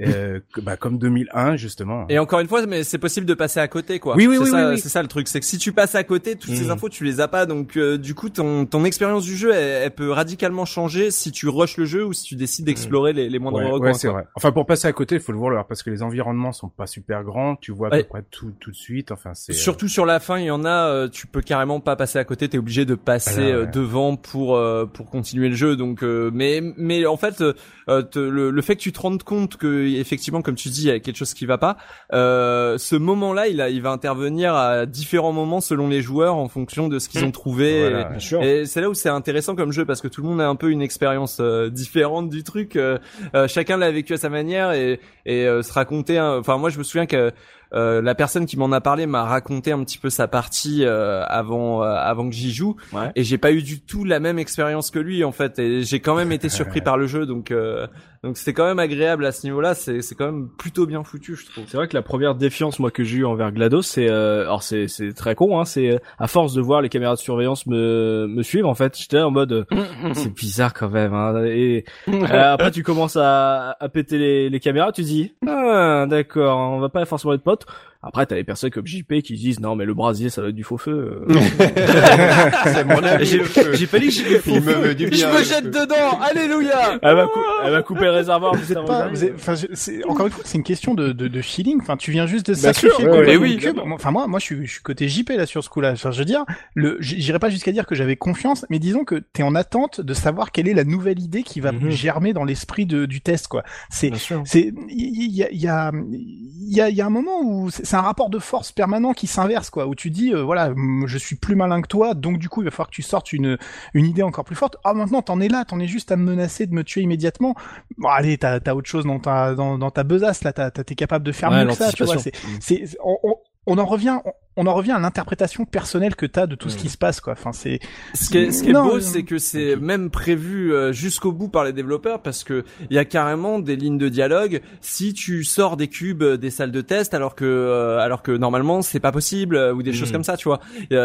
euh, 0.01 0.39
que- 0.53 0.61
bah, 0.61 0.77
comme 0.77 0.97
2001 0.97 1.55
justement. 1.55 2.05
Et 2.09 2.19
encore 2.19 2.39
une 2.39 2.47
fois, 2.47 2.65
mais 2.65 2.83
c'est 2.83 2.97
possible 2.97 3.25
de 3.25 3.33
passer 3.33 3.59
à 3.59 3.67
côté, 3.67 3.99
quoi. 3.99 4.15
Oui, 4.15 4.27
oui, 4.27 4.35
c'est 4.37 4.43
oui, 4.43 4.49
ça, 4.49 4.67
oui, 4.67 4.73
oui. 4.75 4.79
C'est 4.79 4.89
ça 4.89 5.01
le 5.01 5.07
truc, 5.07 5.27
c'est 5.27 5.39
que 5.39 5.45
si 5.45 5.57
tu 5.57 5.71
passes 5.71 5.95
à 5.95 6.03
côté, 6.03 6.35
toutes 6.35 6.53
ces 6.55 6.67
Mm. 6.67 6.71
infos, 6.71 6.89
tu 6.89 7.03
les 7.03 7.21
as 7.21 7.27
pas. 7.27 7.45
Donc, 7.45 7.77
euh, 7.77 7.97
du 7.97 8.13
coup, 8.13 8.29
ton 8.29 8.65
ton 8.65 8.83
expérience 8.85 9.23
du 9.23 9.35
jeu, 9.37 9.53
elle, 9.53 9.83
elle 9.83 9.91
peut 9.91 10.11
radicalement 10.11 10.65
changer 10.65 11.11
si 11.11 11.31
tu 11.31 11.47
rushes 11.47 11.77
le 11.77 11.85
jeu 11.85 12.05
ou 12.05 12.13
si 12.13 12.23
tu 12.25 12.35
décides 12.35 12.65
d'explorer 12.65 13.13
les, 13.13 13.29
les 13.29 13.39
moindres 13.39 13.59
Ouais, 13.59 13.69
recoins. 13.69 13.87
ouais, 13.87 13.93
c'est 13.93 14.07
vrai. 14.09 14.25
Enfin 14.35 14.51
pour 14.51 14.65
passer 14.65 14.87
à 14.87 14.93
côté, 14.93 15.15
il 15.15 15.21
faut 15.21 15.31
le 15.31 15.37
vouloir 15.37 15.65
parce 15.67 15.83
que 15.83 15.89
les 15.89 16.01
environnements 16.03 16.51
sont 16.51 16.69
pas 16.69 16.87
super 16.87 17.23
grands, 17.23 17.55
tu 17.55 17.71
vois 17.71 17.87
à 17.87 17.91
Ouais. 17.91 18.03
peu 18.03 18.09
près 18.09 18.23
tout 18.31 18.51
tout 18.59 18.71
de 18.71 18.75
suite. 18.75 19.11
Enfin 19.11 19.31
c'est 19.33 19.53
euh, 19.53 19.55
Surtout 19.55 19.87
sur 19.87 20.05
la 20.05 20.19
fin, 20.19 20.37
il 20.39 20.45
y 20.45 20.51
en 20.51 20.65
a, 20.65 20.89
euh, 20.89 21.07
tu 21.09 21.27
peux 21.27 21.41
carrément 21.41 21.79
pas 21.79 21.95
passer 21.95 22.19
à 22.19 22.23
côté, 22.25 22.49
t'es 22.49 22.57
obligé 22.57 22.85
de 22.85 22.95
passer 22.95 23.51
Ah, 23.51 23.55
euh, 23.55 23.65
devant 23.65 24.15
pour 24.17 24.55
euh, 24.55 24.85
pour 24.85 25.09
continuer 25.09 25.49
le 25.49 25.55
jeu. 25.55 25.75
Donc, 25.75 26.03
euh, 26.03 26.29
mais 26.33 26.61
mais 26.77 27.05
en 27.05 27.17
fait, 27.17 27.41
euh, 27.89 28.01
te- 28.01 28.19
le, 28.19 28.49
le 28.51 28.61
fait 28.61 28.75
que 28.75 28.81
tu 28.81 28.91
te 28.91 28.99
rendes 28.99 29.23
compte 29.23 29.57
que 29.57 29.84
effectivement, 29.85 30.41
comme 30.41 30.55
tu 30.55 30.69
dis, 30.69 30.83
il 30.83 30.87
y 30.87 30.91
a 30.91 30.99
quelque 30.99 31.17
chose 31.17 31.33
qui 31.33 31.45
va 31.45 31.57
pas. 31.57 31.77
Euh, 32.13 32.77
ce 32.77 32.95
moment-là, 32.95 33.47
il 33.47 33.61
a, 33.61 33.69
il 33.69 33.81
va 33.81 33.91
intervenir 33.91 34.53
à 34.55 34.85
différents 34.85 35.31
moments 35.33 35.61
selon 35.61 35.87
les 35.87 36.01
joueurs 36.01 36.35
en 36.35 36.47
fonction 36.47 36.87
de 36.87 36.99
ce 36.99 37.09
qu'ils 37.09 37.23
ont 37.23 37.31
trouvé. 37.31 37.81
Voilà, 37.81 37.99
Et- 37.99 38.03
ouais. 38.03 38.09
Bien 38.09 38.19
sûr. 38.19 38.43
Et 38.43 38.65
c'est 38.65 38.81
là 38.81 38.89
où 38.89 38.93
c'est 38.93 39.09
intéressant 39.09 39.55
comme 39.55 39.71
jeu 39.71 39.85
parce 39.85 40.01
que 40.01 40.07
tout 40.07 40.21
le 40.21 40.27
monde 40.27 40.41
a 40.41 40.47
un 40.47 40.55
peu 40.55 40.71
une 40.71 40.81
expérience 40.81 41.37
euh, 41.39 41.69
différente 41.69 42.29
du 42.29 42.43
truc. 42.43 42.75
euh, 42.75 42.97
euh, 43.35 43.47
chacun 43.47 43.77
l'a 43.77 43.91
vécu 43.91 44.13
à 44.13 44.17
sa 44.17 44.29
manière 44.29 44.71
et, 44.71 44.99
et 45.25 45.45
euh, 45.47 45.61
se 45.61 45.71
raconter. 45.73 46.19
Enfin, 46.19 46.57
moi, 46.57 46.69
je 46.69 46.77
me 46.77 46.83
souviens 46.83 47.05
que 47.05 47.31
euh, 47.73 48.01
la 48.01 48.15
personne 48.15 48.45
qui 48.45 48.57
m'en 48.57 48.71
a 48.71 48.79
parlé 48.79 49.05
m'a 49.07 49.23
raconté 49.23 49.71
un 49.71 49.83
petit 49.83 49.97
peu 49.97 50.09
sa 50.09 50.27
partie 50.27 50.85
euh, 50.85 51.23
avant 51.25 51.83
euh, 51.83 51.87
avant 51.87 52.29
que 52.29 52.35
j'y 52.35 52.53
joue. 52.53 52.75
Ouais. 52.93 53.11
Et 53.15 53.23
j'ai 53.23 53.37
pas 53.39 53.51
eu 53.51 53.63
du 53.63 53.81
tout 53.81 54.05
la 54.05 54.19
même 54.19 54.37
expérience 54.39 54.91
que 54.91 54.99
lui 54.99 55.23
en 55.23 55.31
fait. 55.31 55.57
Et 55.59 55.81
j'ai 55.81 55.99
quand 55.99 56.15
même 56.15 56.31
été 56.31 56.47
surpris 56.47 56.81
par 56.83 56.95
le 56.97 57.07
jeu. 57.07 57.25
Donc 57.25 57.51
euh, 57.51 57.87
donc 58.25 58.37
c'était 58.37 58.53
quand 58.53 58.65
même 58.65 58.79
agréable 58.79 59.23
à 59.23 59.31
ce 59.31 59.45
niveau-là. 59.45 59.75
C'est 59.75 60.01
c'est 60.01 60.15
quand 60.15 60.25
même 60.25 60.49
plutôt 60.49 60.87
bien 60.87 61.03
foutu, 61.03 61.35
je 61.35 61.45
trouve. 61.45 61.63
C'est 61.67 61.77
vrai 61.77 61.87
que 61.87 61.95
la 61.95 62.01
première 62.01 62.33
défiance 62.33 62.79
moi 62.79 62.89
que 62.89 63.03
j'ai 63.03 63.17
eu 63.17 63.25
envers 63.25 63.51
GLaDOS, 63.51 63.83
c'est 63.83 64.09
euh, 64.09 64.41
alors 64.41 64.63
c'est 64.63 64.87
c'est 64.87 65.13
très 65.13 65.35
con 65.35 65.59
hein, 65.59 65.65
c'est 65.65 65.91
euh, 65.91 65.99
à 66.17 66.25
force 66.25 66.55
de 66.55 66.61
voir 66.61 66.81
les 66.81 66.89
caméras 66.89 67.13
de 67.13 67.19
surveillance 67.19 67.67
me 67.67 68.25
me 68.27 68.41
suivre 68.41 68.67
en 68.67 68.73
fait, 68.73 68.97
j'étais 68.97 69.19
en 69.19 69.29
mode 69.29 69.51
euh, 69.51 69.65
c'est 70.13 70.33
bizarre 70.33 70.73
quand 70.73 70.89
même 70.89 71.13
hein, 71.13 71.45
et 71.45 71.85
euh, 72.07 72.53
après 72.53 72.71
tu 72.71 72.81
commences 72.81 73.15
à 73.15 73.77
à 73.79 73.89
péter 73.89 74.17
les 74.17 74.49
les 74.49 74.59
caméras, 74.59 74.91
tu 74.91 75.03
dis 75.03 75.35
ah 75.47 76.07
d'accord, 76.09 76.57
on 76.57 76.79
va 76.79 76.89
pas 76.89 77.05
forcément 77.05 77.35
être 77.35 77.43
potes. 77.43 77.67
Après 78.05 78.25
t'as 78.25 78.35
les 78.35 78.43
personnes 78.43 78.69
comme 78.69 78.85
JP 78.85 79.21
qui 79.23 79.33
disent 79.33 79.59
non 79.59 79.75
mais 79.75 79.83
le 79.85 79.93
brasier 79.93 80.29
ça 80.29 80.41
doit 80.41 80.51
être 80.51 80.55
du 80.55 80.63
faux 80.63 80.77
feu. 80.77 81.25
euh. 81.27 81.33
C'est 82.65 82.83
mon 82.85 83.03
avis, 83.03 83.25
J'ai 83.25 83.37
le 83.39 83.43
feu. 83.45 83.73
j'ai 83.73 83.87
pas 83.87 83.99
dit 83.99 84.07
que 84.07 84.11
j'ai 84.13 84.23
du 84.23 84.35
faux 84.35 84.51
Il 84.51 84.61
me 84.61 84.71
feu. 84.71 84.79
veut 84.79 84.95
du 84.95 85.07
bien. 85.07 85.31
Je 85.31 85.37
me 85.37 85.43
jette 85.43 85.65
dedans. 85.71 86.19
Alléluia. 86.21 86.99
Elle 87.01 87.15
va, 87.15 87.25
cou- 87.27 87.39
elle 87.65 87.71
va 87.71 87.81
couper 87.81 88.01
le 88.05 88.11
réservoir. 88.11 88.55
Vous 88.55 88.71
êtes 88.71 88.85
pas, 88.85 89.07
vous 89.07 89.23
êtes- 89.23 89.33
enfin, 89.35 89.55
je- 89.55 89.67
c'est, 89.73 90.03
encore 90.05 90.27
une 90.27 90.31
fois, 90.31 90.43
c'est 90.45 90.57
une 90.57 90.63
question 90.63 90.93
de, 90.93 91.11
de, 91.11 91.27
de 91.27 91.41
feeling. 91.41 91.79
Enfin, 91.81 91.97
tu 91.97 92.11
viens 92.11 92.27
juste 92.27 92.47
de 92.47 92.53
sacrifier 92.53 93.07
ouais, 93.07 93.37
oui. 93.37 93.59
Enfin, 93.93 94.11
moi, 94.11 94.27
moi, 94.27 94.39
je 94.39 94.45
suis, 94.45 94.65
je 94.65 94.71
suis 94.73 94.81
côté 94.81 95.07
JP 95.07 95.29
là 95.37 95.45
sur 95.45 95.63
ce 95.63 95.69
coup-là. 95.69 95.91
Enfin, 95.93 96.11
je 96.11 96.19
veux 96.19 96.25
dire, 96.25 96.43
le, 96.73 96.97
j'irai 96.99 97.39
pas 97.39 97.49
jusqu'à 97.49 97.71
dire 97.71 97.85
que 97.85 97.95
j'avais 97.95 98.15
confiance, 98.15 98.65
mais 98.69 98.79
disons 98.79 99.03
que 99.03 99.15
t'es 99.15 99.43
en 99.43 99.55
attente 99.55 100.01
de 100.01 100.13
savoir 100.13 100.51
quelle 100.51 100.67
est 100.67 100.73
la 100.73 100.83
nouvelle 100.83 101.19
idée 101.19 101.43
qui 101.43 101.59
va 101.59 101.71
Mhm. 101.71 101.89
germer 101.89 102.33
dans 102.33 102.43
l'esprit 102.43 102.85
de, 102.85 103.05
du 103.05 103.21
test, 103.21 103.47
quoi. 103.47 103.63
C'est, 103.89 104.11
c'est, 104.45 104.73
il 104.89 105.31
y, 105.35 105.43
a, 105.43 105.49
il 105.51 105.59
y 105.59 105.67
a, 105.67 105.91
il 105.93 106.73
y 106.75 106.81
a, 106.81 106.89
il 106.89 106.95
y 106.95 107.01
a 107.01 107.05
un 107.05 107.09
moment 107.09 107.41
où 107.43 107.69
c'est 107.69 107.94
c'est 107.95 107.99
un 107.99 108.03
rapport 108.03 108.29
de 108.29 108.39
force 108.39 108.73
permanent 108.73 109.13
qui 109.13 109.25
s'inverse, 109.25 109.69
quoi, 109.69 109.87
où 109.87 109.95
tu 109.95 110.09
dis, 110.11 110.33
euh, 110.33 110.43
voilà, 110.43 110.73
je 111.05 111.17
suis 111.17 111.37
plus 111.37 111.55
malin 111.55 111.81
que 111.81 111.87
toi, 111.87 112.13
donc 112.13 112.39
du 112.39 112.49
coup, 112.49 112.61
il 112.61 112.65
va 112.65 112.71
falloir 112.71 112.89
que 112.89 112.93
tu 112.95 113.01
sortes 113.01 113.31
une, 113.31 113.57
une 113.93 114.05
idée 114.05 114.21
encore 114.21 114.43
plus 114.43 114.57
forte. 114.57 114.75
Ah, 114.83 114.93
maintenant, 114.93 115.21
t'en 115.21 115.39
es 115.39 115.47
là, 115.47 115.63
t'en 115.63 115.79
es 115.79 115.87
juste 115.87 116.11
à 116.11 116.17
me 116.17 116.25
menacer 116.31 116.67
de 116.67 116.73
me 116.73 116.83
tuer 116.83 117.03
immédiatement. 117.03 117.55
Bon, 117.97 118.09
allez, 118.09 118.37
t'as, 118.37 118.59
t'as 118.59 118.73
autre 118.73 118.89
chose 118.89 119.05
dans 119.05 119.19
ta, 119.19 119.55
dans, 119.55 119.77
dans 119.77 119.91
ta 119.91 120.03
besace, 120.03 120.43
là, 120.43 120.51
t'es 120.51 120.95
capable 120.95 121.23
de 121.25 121.31
faire 121.31 121.51
Ouais, 121.51 121.63
mieux 121.63 121.69
que 121.69 121.73
ça, 121.75 121.93
tu 121.93 122.03
vois. 122.03 122.15
l'anticipation. 122.15 122.59
C'est, 122.59 122.85
c'est, 122.85 122.97
on, 123.01 123.17
on, 123.23 123.35
on 123.67 123.77
en 123.77 123.85
revient, 123.85 124.19
on, 124.25 124.31
on 124.57 124.67
en 124.67 124.73
revient 124.73 124.91
à 124.93 124.99
l'interprétation 124.99 125.65
personnelle 125.65 126.15
que 126.15 126.25
t'as 126.25 126.47
de 126.47 126.55
tout 126.55 126.69
ce 126.69 126.77
Mm. 126.77 126.79
qui 126.81 126.89
se 126.89 126.97
passe, 126.97 127.19
quoi. 127.19 127.33
Enfin, 127.33 127.51
c'est, 127.51 127.79
Ce 128.13 128.29
qui 128.29 128.37
est, 128.37 128.51
ce 128.51 128.63
qui 128.63 128.69
est 128.69 128.73
Non, 128.73 128.85
beau, 128.85 128.99
c'est 128.99 129.23
que 129.23 129.37
c'est 129.37 129.75
même 129.75 130.09
prévu 130.09 130.73
euh, 130.73 130.91
jusqu'au 130.93 131.31
bout 131.31 131.49
par 131.49 131.63
les 131.65 131.73
développeurs 131.73 132.21
parce 132.21 132.43
que 132.43 132.63
il 132.89 132.95
y 132.95 132.99
a 132.99 133.05
carrément 133.05 133.59
des 133.59 133.75
lignes 133.75 133.97
de 133.97 134.07
dialogue. 134.09 134.61
Si 134.81 135.13
tu 135.13 135.43
sors 135.43 135.75
des 135.77 135.87
cubes 135.87 136.23
euh, 136.23 136.37
des 136.37 136.51
salles 136.51 136.71
de 136.71 136.81
test 136.81 137.13
alors 137.13 137.35
que 137.35 137.43
euh, 137.45 137.99
alors 137.99 138.21
que 138.21 138.31
normalement 138.31 138.81
c'est 138.81 138.99
pas 138.99 139.11
possible 139.11 139.57
ou 139.75 139.83
des 139.83 139.93
choses 139.93 140.07
Mhm. 140.09 140.13
comme 140.13 140.23
ça, 140.23 140.37
tu 140.37 140.47
vois. 140.47 140.59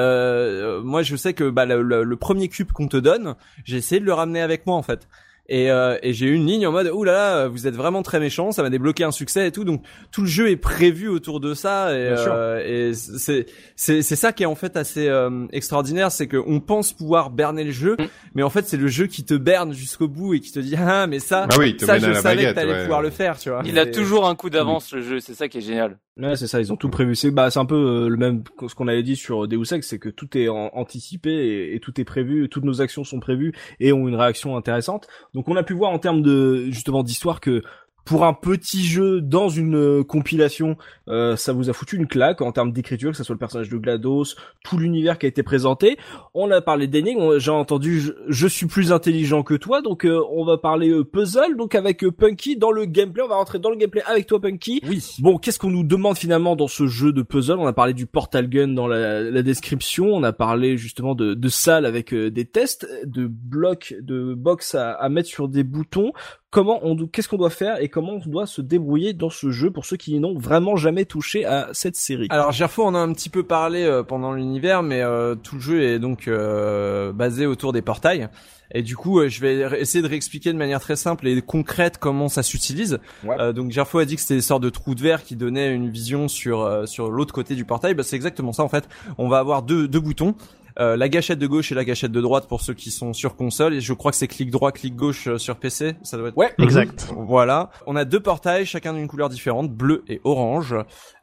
Euh, 0.04 0.80
moi, 0.82 1.02
je 1.02 1.16
sais 1.16 1.34
que 1.34 1.48
bah, 1.50 1.66
le, 1.66 1.82
le- 1.82 2.04
le 2.04 2.16
premier 2.16 2.48
cube 2.48 2.72
qu'on 2.72 2.88
te 2.88 2.96
donne, 2.96 3.34
j'ai 3.64 3.76
essayé 3.78 4.00
de 4.00 4.06
le 4.06 4.12
ramener 4.12 4.40
avec 4.42 4.66
moi 4.66 4.76
en 4.76 4.82
fait. 4.82 5.08
Et, 5.53 5.68
euh, 5.70 5.98
et 6.05 6.12
j'ai 6.12 6.26
eu 6.26 6.34
une 6.34 6.46
ligne 6.46 6.64
en 6.66 6.70
mode 6.70 6.86
ouh 6.94 7.03
là 7.03 7.12
là 7.12 7.48
vous 7.48 7.66
êtes 7.66 7.74
vraiment 7.74 8.03
très 8.03 8.20
méchant 8.20 8.53
ça 8.53 8.62
m'a 8.62 8.70
débloqué 8.70 9.03
un 9.03 9.11
succès 9.11 9.48
et 9.48 9.51
tout 9.51 9.64
donc 9.64 9.82
tout 10.12 10.20
le 10.20 10.28
jeu 10.28 10.48
est 10.48 10.57
prévu 10.57 11.09
autour 11.09 11.40
de 11.40 11.55
ça 11.55 11.92
et, 11.92 12.14
euh, 12.16 12.62
et 12.90 12.94
c'est 12.94 13.46
c'est 13.74 14.01
c'est 14.03 14.14
ça 14.14 14.32
qui 14.32 14.44
est 14.44 14.46
en 14.46 14.55
fait 14.55 14.76
assez 14.76 15.09
euh, 15.09 15.46
extraordinaire 15.53 16.12
c'est 16.12 16.28
que 16.28 16.36
on 16.46 16.61
pense 16.61 16.92
pouvoir 16.92 17.30
berner 17.30 17.64
le 17.64 17.72
jeu 17.72 17.96
Mm. 17.98 18.05
mais 18.36 18.42
en 18.44 18.51
fait 18.51 18.66
c'est 18.68 18.76
le 18.76 18.86
jeu 18.86 19.09
qui 19.09 19.24
te 19.24 19.34
berne 19.34 19.72
jusqu'au 19.72 20.07
bout 20.07 20.34
et 20.34 20.40
qui 20.40 20.53
te 20.53 20.61
dit 20.61 20.76
ah 20.78 21.09
mais 21.09 21.18
ça 21.18 21.48
Bah 21.48 21.57
oui, 21.59 21.76
ça 21.80 21.98
je 21.98 22.12
savais 22.12 22.36
baguette, 22.36 22.51
que 22.51 22.55
t'allais 22.61 22.72
ouais. 22.74 22.82
pouvoir 22.82 23.03
le 23.03 23.11
faire 23.11 23.36
tu 23.36 23.51
vois 23.51 23.62
Il 23.64 23.76
a 23.80 23.86
toujours 23.86 24.28
un 24.28 24.36
coup 24.36 24.51
d'avance 24.51 24.92
le 24.92 25.03
jeu, 25.03 25.18
c'est 25.18 25.34
ça 25.34 25.48
qui 25.48 25.59
est 25.59 25.62
génial. 25.62 25.98
Ouais, 26.20 26.36
c'est 26.36 26.48
ça, 26.48 26.61
ils 26.61 26.70
ont 26.70 26.76
tout 26.76 26.90
prévu. 26.90 27.14
C'est 27.14 27.30
bah 27.30 27.51
c'est 27.51 27.61
un 27.61 27.64
peu 27.64 27.74
euh, 27.76 28.09
le 28.09 28.16
même 28.18 28.42
que 28.59 28.68
ce 28.68 28.74
qu'on 28.74 28.88
avait 28.88 29.03
dit 29.03 29.16
sur 29.16 29.48
Deus 29.48 29.72
Ex, 29.72 29.88
c'est 29.88 29.98
que 29.98 30.11
tout 30.11 30.36
est 30.36 30.48
en- 30.51 30.68
anticipé 30.74 31.30
et, 31.30 31.74
et 31.74 31.80
tout 31.80 31.98
est 31.98 32.05
prévu, 32.05 32.48
toutes 32.51 32.64
nos 32.64 32.82
actions 32.82 33.05
sont 33.05 33.20
prévues 33.20 33.55
et 33.78 33.92
ont 33.94 34.07
une 34.07 34.16
réaction 34.16 34.55
intéressante. 34.57 35.07
Donc 35.32 35.39
on 35.49 35.57
a 35.57 35.62
pu 35.62 35.74
voir 35.74 35.91
en 35.91 35.99
termes 35.99 36.22
de 36.22 36.66
justement 36.70 37.03
d'histoire 37.03 37.41
que 37.41 37.62
pour 38.05 38.24
un 38.24 38.32
petit 38.32 38.84
jeu 38.84 39.20
dans 39.20 39.48
une 39.48 39.76
euh, 39.76 40.05
compilation, 40.05 40.76
euh, 41.09 41.36
ça 41.36 41.53
vous 41.53 41.70
a 41.70 41.72
foutu 41.72 41.96
une 41.96 42.07
claque 42.07 42.40
en 42.40 42.53
termes 42.53 42.72
d'écriture, 42.72 43.11
que 43.11 43.16
ce 43.16 43.24
soit 43.24 43.34
le 43.34 43.38
personnage 43.38 43.68
de 43.68 43.76
GLaDOS, 43.76 44.34
tout 44.64 44.78
l'univers 44.78 45.18
qui 45.18 45.26
a 45.26 45.28
été 45.28 45.42
présenté. 45.42 45.98
On 46.34 46.51
a 46.51 46.61
parlé 46.61 46.86
d'énigmes, 46.86 47.38
j'ai 47.38 47.51
entendu 47.51 48.01
je, 48.01 48.12
je 48.28 48.46
suis 48.46 48.66
plus 48.66 48.92
intelligent 48.92 49.42
que 49.42 49.55
toi, 49.55 49.82
donc 49.82 50.05
euh, 50.05 50.20
on 50.30 50.44
va 50.44 50.59
parler 50.59 50.90
euh, 50.90 51.05
puzzle, 51.05 51.57
donc 51.57 51.74
avec 51.74 52.05
Punky 52.09 52.57
dans 52.57 52.70
le 52.70 52.84
gameplay, 52.84 53.22
on 53.22 53.28
va 53.28 53.36
rentrer 53.36 53.59
dans 53.59 53.70
le 53.70 53.76
gameplay 53.76 54.03
avec 54.07 54.26
toi 54.26 54.40
Punky. 54.40 54.80
oui 54.88 55.16
Bon, 55.20 55.38
qu'est-ce 55.38 55.59
qu'on 55.59 55.70
nous 55.70 55.84
demande 55.84 56.16
finalement 56.16 56.57
dans 56.57 56.68
ce 56.68 56.86
jeu 56.86 57.12
de 57.12 57.22
puzzle? 57.22 57.59
On 57.59 57.66
a 57.66 57.72
parlé 57.72 57.94
du 57.94 58.07
portal 58.07 58.48
gun 58.48 58.68
dans 58.68 58.86
la, 58.86 59.22
la 59.22 59.42
description, 59.42 60.07
on 60.07 60.22
a 60.22 60.32
parlé 60.32 60.76
justement 60.76 61.14
de, 61.14 61.34
de 61.34 61.48
salles 61.48 61.86
avec 61.86 62.14
des 62.14 62.44
tests, 62.44 62.88
de 63.05 63.26
blocs, 63.26 63.94
de 64.01 64.34
box 64.34 64.74
à, 64.74 64.92
à 64.92 65.09
mettre 65.09 65.28
sur 65.28 65.48
des 65.48 65.64
boutons. 65.64 66.12
Comment 66.51 66.80
on, 66.82 67.07
qu'est-ce 67.07 67.28
qu'on 67.28 67.36
doit 67.36 67.51
faire 67.51 67.80
et 67.80 67.88
comment 67.88 68.14
on 68.14 68.28
doit 68.28 68.46
se 68.46 68.61
débrouiller 68.61 69.12
dans 69.12 69.30
ce 69.30 69.51
jeu 69.51 69.70
pour 69.70 69.84
ceux 69.84 69.96
qui 69.96 70.18
n'ont 70.18 70.36
vraiment 70.36 70.76
jamais 70.76 71.05
touché 71.05 71.44
à 71.44 71.68
cette 71.72 71.94
série 71.96 72.26
Alors 72.30 72.51
Gerfo 72.51 72.82
en 72.82 72.94
a 72.94 72.98
un 72.98 73.12
petit 73.12 73.28
peu 73.28 73.44
parlé 73.44 73.84
euh, 73.84 74.03
pendant 74.03 74.32
l'univers, 74.32 74.82
mais 74.82 75.01
euh, 75.01 75.36
tout 75.36 75.57
le 75.57 75.61
jeu 75.61 75.82
est 75.82 75.98
donc 76.01 76.26
euh, 76.26 77.12
basé 77.12 77.46
autour 77.46 77.72
des 77.72 77.82
portails. 77.82 78.28
Et 78.72 78.82
du 78.82 78.96
coup, 78.96 79.20
euh, 79.20 79.28
je 79.28 79.40
vais 79.40 79.80
essayer 79.80 80.03
de 80.03 80.09
réexpliquer 80.09 80.53
de 80.53 80.59
manière 80.59 80.80
très 80.80 80.96
simple 80.96 81.26
et 81.26 81.42
concrète 81.42 81.98
comment 81.98 82.28
ça 82.28 82.42
s'utilise. 82.42 82.98
Ouais. 83.24 83.36
Euh, 83.40 83.53
donc 83.53 83.70
Gerfo 83.70 83.98
a 83.98 84.05
dit 84.05 84.14
que 84.14 84.20
c'était 84.20 84.36
des 84.36 84.40
sortes 84.40 84.62
de 84.62 84.70
trous 84.70 84.94
de 84.94 85.01
verre 85.01 85.24
qui 85.24 85.36
donnaient 85.36 85.74
une 85.74 85.90
vision 85.90 86.28
sur 86.28 86.62
euh, 86.62 86.86
sur 86.86 87.11
l'autre 87.11 87.34
côté 87.34 87.55
du 87.55 87.64
portail. 87.64 87.94
Bah, 87.94 88.03
c'est 88.03 88.16
exactement 88.16 88.53
ça 88.53 88.62
en 88.62 88.68
fait. 88.68 88.88
On 89.18 89.28
va 89.28 89.38
avoir 89.38 89.62
deux 89.62 89.88
deux 89.88 90.01
boutons. 90.01 90.34
Euh, 90.79 90.97
la 90.97 91.09
gâchette 91.09 91.39
de 91.39 91.47
gauche 91.47 91.73
et 91.73 91.75
la 91.75 91.85
gâchette 91.85 92.12
de 92.12 92.21
droite 92.21 92.47
pour 92.49 92.61
ceux 92.61 92.75
qui 92.75 92.91
sont 92.91 93.12
sur 93.12 93.37
console 93.37 93.75
et 93.75 93.81
je 93.81 93.93
crois 93.93 94.11
que 94.11 94.16
c'est 94.16 94.29
clic 94.29 94.51
droit, 94.51 94.73
clic 94.73 94.95
gauche 94.97 95.27
euh, 95.27 95.39
sur 95.39 95.57
PC. 95.57 95.95
Ça 96.03 96.16
doit 96.16 96.29
être. 96.29 96.37
Ouais, 96.37 96.55
Exact. 96.59 97.09
Voilà. 97.16 97.71
On 97.87 97.97
a 97.97 98.05
deux 98.05 98.21
portails, 98.21 98.66
chacun 98.66 98.95
d'une 98.95 99.09
couleur 99.09 99.29
différente, 99.29 99.71
bleu 99.73 100.05
et 100.09 100.21
orange. 100.25 100.75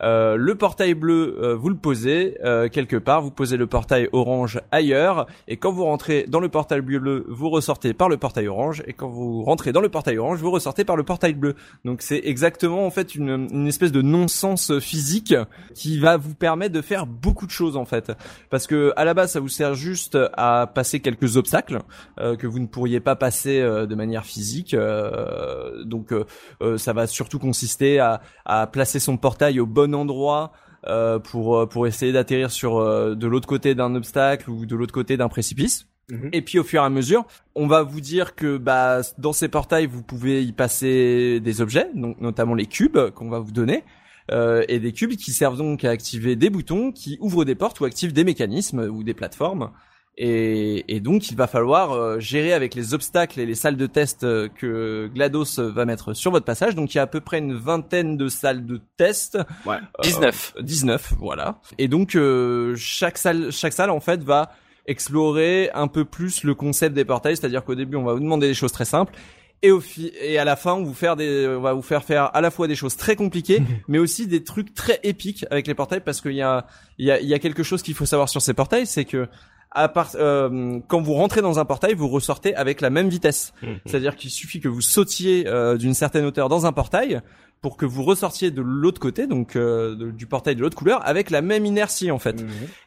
Euh, 0.02 0.36
le 0.36 0.56
portail 0.56 0.94
bleu, 0.94 1.38
euh, 1.42 1.56
vous 1.56 1.70
le 1.70 1.78
posez 1.78 2.38
euh, 2.44 2.70
quelque 2.70 2.98
part. 2.98 3.22
Vous 3.22 3.32
posez 3.32 3.58
le 3.58 3.68
portail 3.68 4.10
orange 4.12 4.60
ailleurs. 4.72 5.28
Et 5.48 5.58
quand 5.58 5.72
vous 5.72 5.86
rentrez 5.86 6.26
dans 6.28 6.40
le 6.40 6.50
portail 6.50 6.82
bleu, 6.82 7.26
vous 7.28 7.50
ressortez 7.50 7.94
par 7.94 8.10
le 8.10 8.18
portail 8.18 8.48
orange. 8.48 8.84
Et 8.88 8.94
quand 8.94 9.10
vous 9.10 9.44
rentrez 9.44 9.72
dans 9.72 9.82
le 9.82 9.90
portail 9.90 10.18
orange, 10.18 10.40
vous 10.40 10.52
ressortez 10.52 10.84
par 10.84 10.96
le 10.96 11.04
portail 11.04 11.34
bleu. 11.34 11.56
Donc 11.86 12.02
c'est 12.02 12.22
exactement 12.24 12.86
en 12.86 12.92
fait 12.92 13.16
une, 13.16 13.48
une 13.52 13.68
espèce 13.68 13.92
de 13.92 14.02
non-sens 14.02 14.80
physique 14.80 15.36
qui 15.74 16.00
va 16.00 16.18
vous 16.18 16.36
permettre 16.36 16.74
de 16.74 16.82
faire 16.82 17.06
beaucoup 17.06 17.46
de 17.46 17.52
choses 17.52 17.78
en 17.78 17.86
fait. 17.86 18.12
Parce 18.50 18.68
que 18.68 18.94
à 18.96 19.06
la 19.06 19.14
base, 19.14 19.32
ça 19.32 19.40
vous 19.40 19.47
sert 19.48 19.76
juste 19.76 20.18
à 20.34 20.68
passer 20.74 21.00
quelques 21.00 21.38
obstacles 21.38 21.80
euh, 22.20 22.36
que 22.36 22.48
vous 22.48 22.60
ne 22.60 22.68
pourriez 22.68 23.00
pas 23.00 23.16
passer 23.16 23.60
euh, 23.62 23.86
de 23.86 23.96
manière 23.96 24.26
physique. 24.26 24.74
Euh, 24.74 25.84
donc 25.84 26.14
ça 26.78 26.94
va 26.94 27.08
surtout 27.08 27.40
consister 27.40 28.00
à, 28.00 28.22
à 28.46 28.68
placer 28.68 29.00
son 29.00 29.18
portail 29.18 29.60
au 29.60 29.66
bon 29.66 29.94
endroit. 29.96 30.52
euh, 30.88 31.20
pour 31.20 31.68
pour 31.70 31.88
essayer 31.88 32.12
d'atterrir 32.12 32.52
sur 32.52 32.78
euh, 32.78 33.16
de 33.16 33.28
l'autre 33.28 33.48
côté 33.48 33.76
d'un 33.76 33.96
obstacle 33.96 34.50
ou 34.50 34.66
de 34.66 34.76
l'autre 34.76 34.94
côté 34.94 35.18
d'un 35.18 35.28
précipice. 35.30 35.88
Mhm. 36.10 36.30
Et 36.32 36.42
puis 36.42 36.60
au 36.60 36.64
fur 36.64 36.82
et 36.82 36.86
à 36.86 36.90
mesure, 36.90 37.26
on 37.56 37.68
va 37.68 37.84
vous 37.84 38.00
dire 38.00 38.36
que 38.36 38.58
bah 38.58 39.02
dans 39.18 39.34
ces 39.34 39.50
portails 39.50 39.88
vous 39.88 40.04
pouvez 40.04 40.44
y 40.44 40.54
passer 40.54 41.40
des 41.42 41.62
objets, 41.62 41.90
donc 41.96 42.22
notamment 42.22 42.56
les 42.56 42.66
cubes 42.68 42.98
qu'on 43.16 43.30
va 43.30 43.40
vous 43.40 43.52
donner. 43.52 43.84
Euh, 44.32 44.64
et 44.68 44.80
des 44.80 44.92
cubes 44.92 45.16
qui 45.16 45.32
servent 45.32 45.58
donc 45.58 45.84
à 45.84 45.90
activer 45.90 46.36
des 46.36 46.50
boutons 46.50 46.92
qui 46.92 47.18
ouvrent 47.22 47.46
des 47.46 47.56
portes 47.56 47.80
ou 47.80 47.86
activent 47.86 48.14
des 48.14 48.24
mécanismes 48.24 48.80
ou 48.80 49.04
des 49.04 49.14
plateformes. 49.14 49.72
Et, 50.20 50.84
et 50.88 51.00
donc 51.00 51.30
il 51.30 51.38
va 51.38 51.46
falloir 51.46 51.92
euh, 51.92 52.20
gérer 52.20 52.52
avec 52.52 52.74
les 52.74 52.96
obstacles 52.96 53.40
et 53.40 53.46
les 53.46 53.54
salles 53.54 53.78
de 53.78 53.86
test 53.86 54.24
euh, 54.24 54.50
que 54.50 55.12
GLaDOS 55.14 55.72
va 55.72 55.86
mettre 55.86 56.14
sur 56.16 56.32
votre 56.32 56.46
passage. 56.46 56.74
Donc 56.74 56.94
il 56.94 56.98
y 56.98 57.00
a 57.00 57.04
à 57.04 57.08
peu 57.08 57.22
près 57.22 57.38
une 57.38 57.54
vingtaine 57.54 58.18
de 58.18 58.28
salles 58.28 58.66
de 58.66 58.82
test. 58.98 59.38
Ouais. 59.66 59.76
Euh, 59.76 60.04
19. 60.04 60.56
19, 60.60 61.14
voilà. 61.20 61.60
Et 61.78 61.88
donc 61.88 62.16
euh, 62.16 62.76
chaque 62.76 63.20
salle, 63.20 63.52
chaque 63.52 63.74
salle 63.74 63.92
en 63.92 64.00
fait 64.00 64.24
va 64.24 64.52
explorer 64.88 65.70
un 65.76 65.88
peu 65.88 66.04
plus 66.04 66.44
le 66.44 66.56
concept 66.56 66.96
des 66.96 67.06
portails, 67.06 67.38
c'est-à-dire 67.38 67.64
qu'au 67.64 67.76
début 67.76 67.98
on 67.98 68.04
va 68.04 68.14
vous 68.14 68.20
demander 68.20 68.48
des 68.48 68.56
choses 68.56 68.72
très 68.72 68.86
simples. 68.86 69.14
Et 69.64 69.72
au 69.72 69.80
fi 69.80 70.12
et 70.22 70.38
à 70.38 70.46
la 70.46 70.56
fin, 70.56 70.74
on 70.74 70.84
vous 70.84 70.94
faire 70.94 71.16
des, 71.16 71.48
on 71.48 71.62
va 71.62 71.74
vous 71.74 71.82
faire 71.82 72.04
faire 72.04 72.30
à 72.36 72.42
la 72.42 72.52
fois 72.52 72.68
des 72.68 72.76
choses 72.76 72.96
très 72.96 73.16
compliquées, 73.16 73.62
mais 73.88 73.98
aussi 73.98 74.28
des 74.28 74.44
trucs 74.44 74.74
très 74.76 75.00
épiques 75.04 75.46
avec 75.50 75.66
les 75.68 75.74
portails, 75.74 76.02
parce 76.02 76.22
qu'il 76.22 76.34
y 76.34 76.42
a, 76.44 76.68
il 77.00 77.06
y 77.08 77.12
a, 77.12 77.20
il 77.20 77.28
y 77.28 77.34
a 77.34 77.40
quelque 77.40 77.64
chose 77.64 77.82
qu'il 77.82 77.96
faut 77.96 78.06
savoir 78.06 78.30
sur 78.30 78.42
ces 78.42 78.54
portails, 78.54 78.86
c'est 78.86 79.06
que 79.06 79.28
à 79.72 79.90
part, 79.90 80.12
euh, 80.16 80.80
quand 80.88 81.02
vous 81.02 81.14
rentrez 81.14 81.42
dans 81.42 81.60
un 81.60 81.66
portail, 81.66 81.94
vous 81.94 82.08
ressortez 82.08 82.56
avec 82.56 82.82
la 82.82 82.90
même 82.90 83.10
vitesse. 83.10 83.54
C'est-à-dire 83.86 84.16
qu'il 84.16 84.30
suffit 84.32 84.60
que 84.60 84.70
vous 84.70 84.82
sautiez 84.82 85.46
euh, 85.48 85.76
d'une 85.78 85.94
certaine 85.94 86.26
hauteur 86.26 86.50
dans 86.50 86.66
un 86.66 86.72
portail 86.72 87.22
pour 87.62 87.76
que 87.76 87.86
vous 87.86 88.04
ressortiez 88.04 88.50
de 88.52 88.62
l'autre 88.62 89.00
côté, 89.02 89.26
donc 89.28 89.56
euh, 89.56 89.96
de- 89.96 90.12
du 90.12 90.26
portail 90.28 90.56
de 90.56 90.62
l'autre 90.62 90.78
couleur, 90.78 91.06
avec 91.08 91.32
la 91.32 91.42
même 91.42 91.66
inertie 91.66 92.12
en 92.12 92.20
fait. 92.20 92.46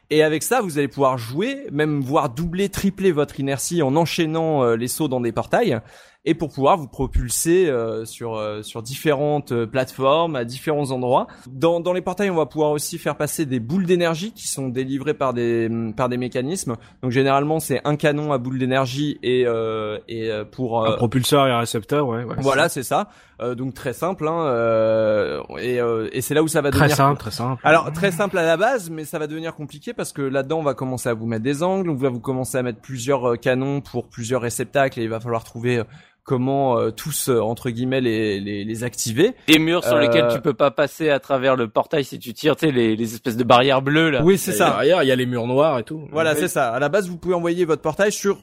Et 0.09 0.23
avec 0.23 0.41
ça, 0.43 0.61
vous 0.61 0.77
allez 0.77 0.87
pouvoir 0.87 1.17
jouer, 1.17 1.65
même 1.71 1.99
voir 2.01 2.29
doubler, 2.29 2.69
tripler 2.69 3.11
votre 3.11 3.39
inertie 3.41 3.81
en 3.81 3.95
enchaînant 3.97 4.63
euh, 4.63 4.75
les 4.75 4.87
sauts 4.87 5.09
dans 5.09 5.19
des 5.21 5.31
portails, 5.33 5.79
et 6.23 6.35
pour 6.35 6.51
pouvoir 6.51 6.77
vous 6.77 6.87
propulser 6.87 7.67
euh, 7.67 8.05
sur 8.05 8.35
euh, 8.35 8.61
sur 8.61 8.83
différentes 8.83 9.51
euh, 9.51 9.65
plateformes 9.65 10.35
à 10.35 10.45
différents 10.45 10.91
endroits. 10.91 11.27
Dans 11.47 11.79
dans 11.79 11.93
les 11.93 12.01
portails, 12.01 12.29
on 12.29 12.35
va 12.35 12.45
pouvoir 12.45 12.71
aussi 12.71 12.99
faire 12.99 13.17
passer 13.17 13.45
des 13.47 13.59
boules 13.59 13.85
d'énergie 13.85 14.31
qui 14.31 14.47
sont 14.47 14.69
délivrées 14.69 15.15
par 15.15 15.33
des 15.33 15.67
par 15.97 16.09
des 16.09 16.17
mécanismes. 16.17 16.75
Donc 17.01 17.11
généralement, 17.11 17.59
c'est 17.59 17.81
un 17.85 17.95
canon 17.95 18.31
à 18.33 18.37
boule 18.37 18.59
d'énergie 18.59 19.17
et 19.23 19.45
euh, 19.47 19.97
et 20.07 20.29
euh, 20.29 20.45
pour 20.45 20.85
Un 20.85 20.91
euh, 20.91 20.95
propulseur 20.97 21.47
et 21.47 21.51
un 21.51 21.59
récepteur, 21.59 22.07
ouais. 22.07 22.23
ouais 22.23 22.35
voilà, 22.37 22.69
c'est 22.69 22.83
ça. 22.83 23.09
Euh, 23.41 23.55
donc 23.55 23.73
très 23.73 23.93
simple, 23.93 24.27
hein, 24.27 24.45
euh, 24.45 25.41
et, 25.57 25.81
euh, 25.81 26.07
et 26.11 26.21
c'est 26.21 26.35
là 26.35 26.43
où 26.43 26.47
ça 26.47 26.61
va 26.61 26.69
Très 26.69 26.81
devenir 26.81 26.95
simple, 26.97 27.19
très 27.19 27.31
simple. 27.31 27.59
alors 27.65 27.91
très 27.91 28.11
simple 28.11 28.37
à 28.37 28.43
la 28.43 28.55
base, 28.55 28.91
mais 28.91 29.03
ça 29.03 29.17
va 29.17 29.25
devenir 29.25 29.55
compliqué 29.55 29.93
parce 29.93 30.13
que 30.13 30.21
là-dedans 30.21 30.59
on 30.59 30.63
va 30.63 30.75
commencer 30.75 31.09
à 31.09 31.15
vous 31.15 31.25
mettre 31.25 31.41
des 31.41 31.63
angles, 31.63 31.89
on 31.89 31.95
va 31.95 32.09
vous 32.09 32.19
commencer 32.19 32.59
à 32.59 32.61
mettre 32.61 32.81
plusieurs 32.81 33.39
canons 33.39 33.81
pour 33.81 34.09
plusieurs 34.09 34.41
réceptacles 34.41 34.99
et 34.99 35.03
il 35.03 35.09
va 35.09 35.19
falloir 35.19 35.43
trouver 35.43 35.81
comment 36.23 36.77
euh, 36.77 36.91
tous 36.91 37.29
euh, 37.29 37.39
entre 37.39 37.69
guillemets 37.69 38.01
les, 38.01 38.39
les, 38.39 38.63
les 38.63 38.83
activer. 38.83 39.33
Des 39.47 39.59
murs 39.59 39.83
sur 39.83 39.95
Euh, 39.95 40.01
lesquels 40.01 40.27
tu 40.33 40.39
peux 40.41 40.53
pas 40.53 40.71
passer 40.71 41.09
à 41.09 41.19
travers 41.19 41.55
le 41.55 41.67
portail 41.67 42.03
si 42.03 42.19
tu 42.19 42.33
tires, 42.33 42.55
tu 42.55 42.67
sais, 42.67 42.71
les, 42.71 42.95
les 42.95 43.13
espèces 43.13 43.37
de 43.37 43.43
barrières 43.43 43.81
bleues, 43.81 44.09
là. 44.11 44.23
Oui, 44.23 44.37
c'est 44.37 44.51
ça. 44.51 44.69
Derrière, 44.71 45.03
il 45.03 45.07
y 45.07 45.11
a 45.11 45.15
les 45.15 45.25
murs 45.25 45.47
noirs 45.47 45.79
et 45.79 45.83
tout. 45.83 46.07
Voilà, 46.11 46.33
Oui. 46.33 46.37
c'est 46.39 46.47
ça. 46.47 46.71
À 46.71 46.79
la 46.79 46.89
base, 46.89 47.09
vous 47.09 47.17
pouvez 47.17 47.33
envoyer 47.33 47.65
votre 47.65 47.81
portail 47.81 48.11
sur 48.11 48.39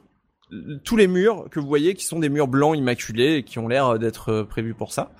euh, 0.52 0.80
tous 0.82 0.96
les 0.96 1.06
murs 1.06 1.46
que 1.50 1.60
vous 1.60 1.66
voyez 1.68 1.94
qui 1.94 2.04
sont 2.04 2.18
des 2.18 2.28
murs 2.30 2.48
blancs 2.48 2.76
immaculés 2.76 3.36
et 3.36 3.42
qui 3.42 3.58
ont 3.58 3.68
l'air 3.68 3.86
euh, 3.86 3.98
d'être 3.98 4.30
euh, 4.32 4.44
prévus 4.44 4.74
pour 4.74 4.92
ça. 4.92 5.12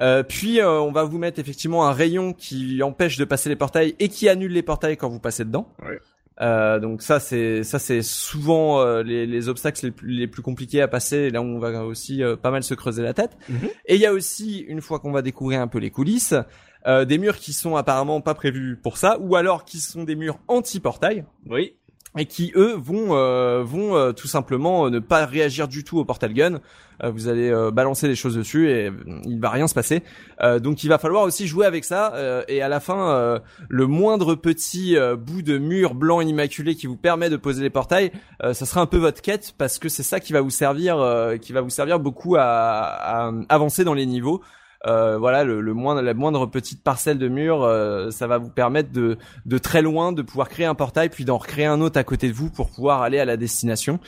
Euh, 0.00 0.22
puis 0.22 0.60
euh, 0.60 0.80
on 0.80 0.92
va 0.92 1.04
vous 1.04 1.18
mettre 1.18 1.38
effectivement 1.38 1.86
un 1.86 1.92
rayon 1.92 2.32
qui 2.32 2.82
empêche 2.82 3.16
de 3.16 3.24
passer 3.24 3.48
les 3.48 3.56
portails 3.56 3.94
et 4.00 4.08
qui 4.08 4.28
annule 4.28 4.52
les 4.52 4.62
portails 4.62 4.96
quand 4.96 5.08
vous 5.08 5.20
passez 5.20 5.44
dedans. 5.44 5.68
Ouais. 5.82 5.98
Euh, 6.40 6.80
donc 6.80 7.02
ça 7.02 7.20
c'est 7.20 7.62
ça 7.62 7.78
c'est 7.78 8.02
souvent 8.02 8.80
euh, 8.80 9.04
les, 9.04 9.24
les 9.24 9.48
obstacles 9.48 9.84
les 9.84 9.90
plus, 9.92 10.10
les 10.10 10.26
plus 10.26 10.42
compliqués 10.42 10.82
à 10.82 10.88
passer 10.88 11.16
et 11.16 11.30
là 11.30 11.40
on 11.40 11.60
va 11.60 11.84
aussi 11.84 12.24
euh, 12.24 12.34
pas 12.34 12.50
mal 12.50 12.64
se 12.64 12.74
creuser 12.74 13.02
la 13.02 13.14
tête. 13.14 13.36
Mhm. 13.48 13.68
Et 13.86 13.94
il 13.94 14.00
y 14.00 14.06
a 14.06 14.12
aussi 14.12 14.58
une 14.60 14.80
fois 14.80 14.98
qu'on 14.98 15.12
va 15.12 15.22
découvrir 15.22 15.60
un 15.60 15.68
peu 15.68 15.78
les 15.78 15.90
coulisses, 15.90 16.34
euh, 16.86 17.04
des 17.04 17.18
murs 17.18 17.38
qui 17.38 17.52
sont 17.52 17.76
apparemment 17.76 18.20
pas 18.20 18.34
prévus 18.34 18.76
pour 18.76 18.98
ça 18.98 19.18
ou 19.20 19.36
alors 19.36 19.64
qui 19.64 19.78
sont 19.78 20.04
des 20.04 20.16
murs 20.16 20.38
anti-portail 20.48 21.24
Oui. 21.48 21.76
Et 22.18 22.26
qui 22.26 22.52
eux 22.56 22.74
vont 22.76 23.16
euh, 23.16 23.62
vont 23.64 23.96
euh, 23.96 24.12
tout 24.12 24.28
simplement 24.28 24.86
euh, 24.86 24.90
ne 24.90 24.98
pas 25.00 25.26
réagir 25.26 25.68
du 25.68 25.84
tout 25.84 25.98
au 25.98 26.04
portal 26.04 26.32
gun. 26.32 26.60
Euh, 27.02 27.10
vous 27.10 27.26
allez 27.26 27.50
euh, 27.50 27.72
balancer 27.72 28.06
des 28.06 28.14
choses 28.14 28.36
dessus 28.36 28.70
et 28.70 28.88
euh, 28.88 28.92
il 29.24 29.40
va 29.40 29.50
rien 29.50 29.66
se 29.66 29.74
passer. 29.74 30.02
Euh, 30.40 30.60
donc 30.60 30.84
il 30.84 30.88
va 30.88 30.98
falloir 30.98 31.24
aussi 31.24 31.46
jouer 31.46 31.66
avec 31.66 31.84
ça 31.84 32.12
et 32.48 32.62
à 32.62 32.68
la 32.68 32.80
fin 32.80 33.40
le 33.68 33.86
moindre 33.86 34.34
petit 34.34 34.96
bout 35.18 35.42
de 35.42 35.58
mur 35.58 35.94
blanc 35.94 36.20
immaculé 36.20 36.74
qui 36.74 36.86
vous 36.86 36.96
permet 36.96 37.30
de 37.30 37.36
poser 37.36 37.62
les 37.62 37.70
portails, 37.70 38.12
ça 38.40 38.54
sera 38.54 38.80
un 38.80 38.86
peu 38.86 38.98
votre 38.98 39.22
quête 39.22 39.54
parce 39.58 39.78
que 39.78 39.88
c'est 39.88 40.02
ça 40.02 40.20
qui 40.20 40.32
va 40.32 40.40
vous 40.40 40.50
servir 40.50 40.96
qui 41.40 41.52
va 41.52 41.60
vous 41.60 41.70
servir 41.70 41.98
beaucoup 41.98 42.36
à, 42.36 42.42
à 42.42 43.32
avancer 43.48 43.84
dans 43.84 43.94
les 43.94 44.06
niveaux. 44.06 44.42
Euh, 44.86 45.16
voilà, 45.18 45.44
le, 45.44 45.60
le 45.60 45.74
moindre, 45.74 46.02
la 46.02 46.14
moindre 46.14 46.46
petite 46.46 46.82
parcelle 46.82 47.18
de 47.18 47.28
mur, 47.28 47.62
euh, 47.62 48.10
ça 48.10 48.26
va 48.26 48.38
vous 48.38 48.50
permettre 48.50 48.92
de, 48.92 49.16
de 49.46 49.58
très 49.58 49.80
loin 49.80 50.12
de 50.12 50.22
pouvoir 50.22 50.48
créer 50.48 50.66
un 50.66 50.74
portail, 50.74 51.08
puis 51.08 51.24
d'en 51.24 51.38
recréer 51.38 51.66
un 51.66 51.80
autre 51.80 51.98
à 51.98 52.04
côté 52.04 52.28
de 52.28 52.34
vous 52.34 52.50
pour 52.50 52.68
pouvoir 52.70 53.02
aller 53.02 53.18
à 53.18 53.24
la 53.24 53.36
destination. 53.36 53.98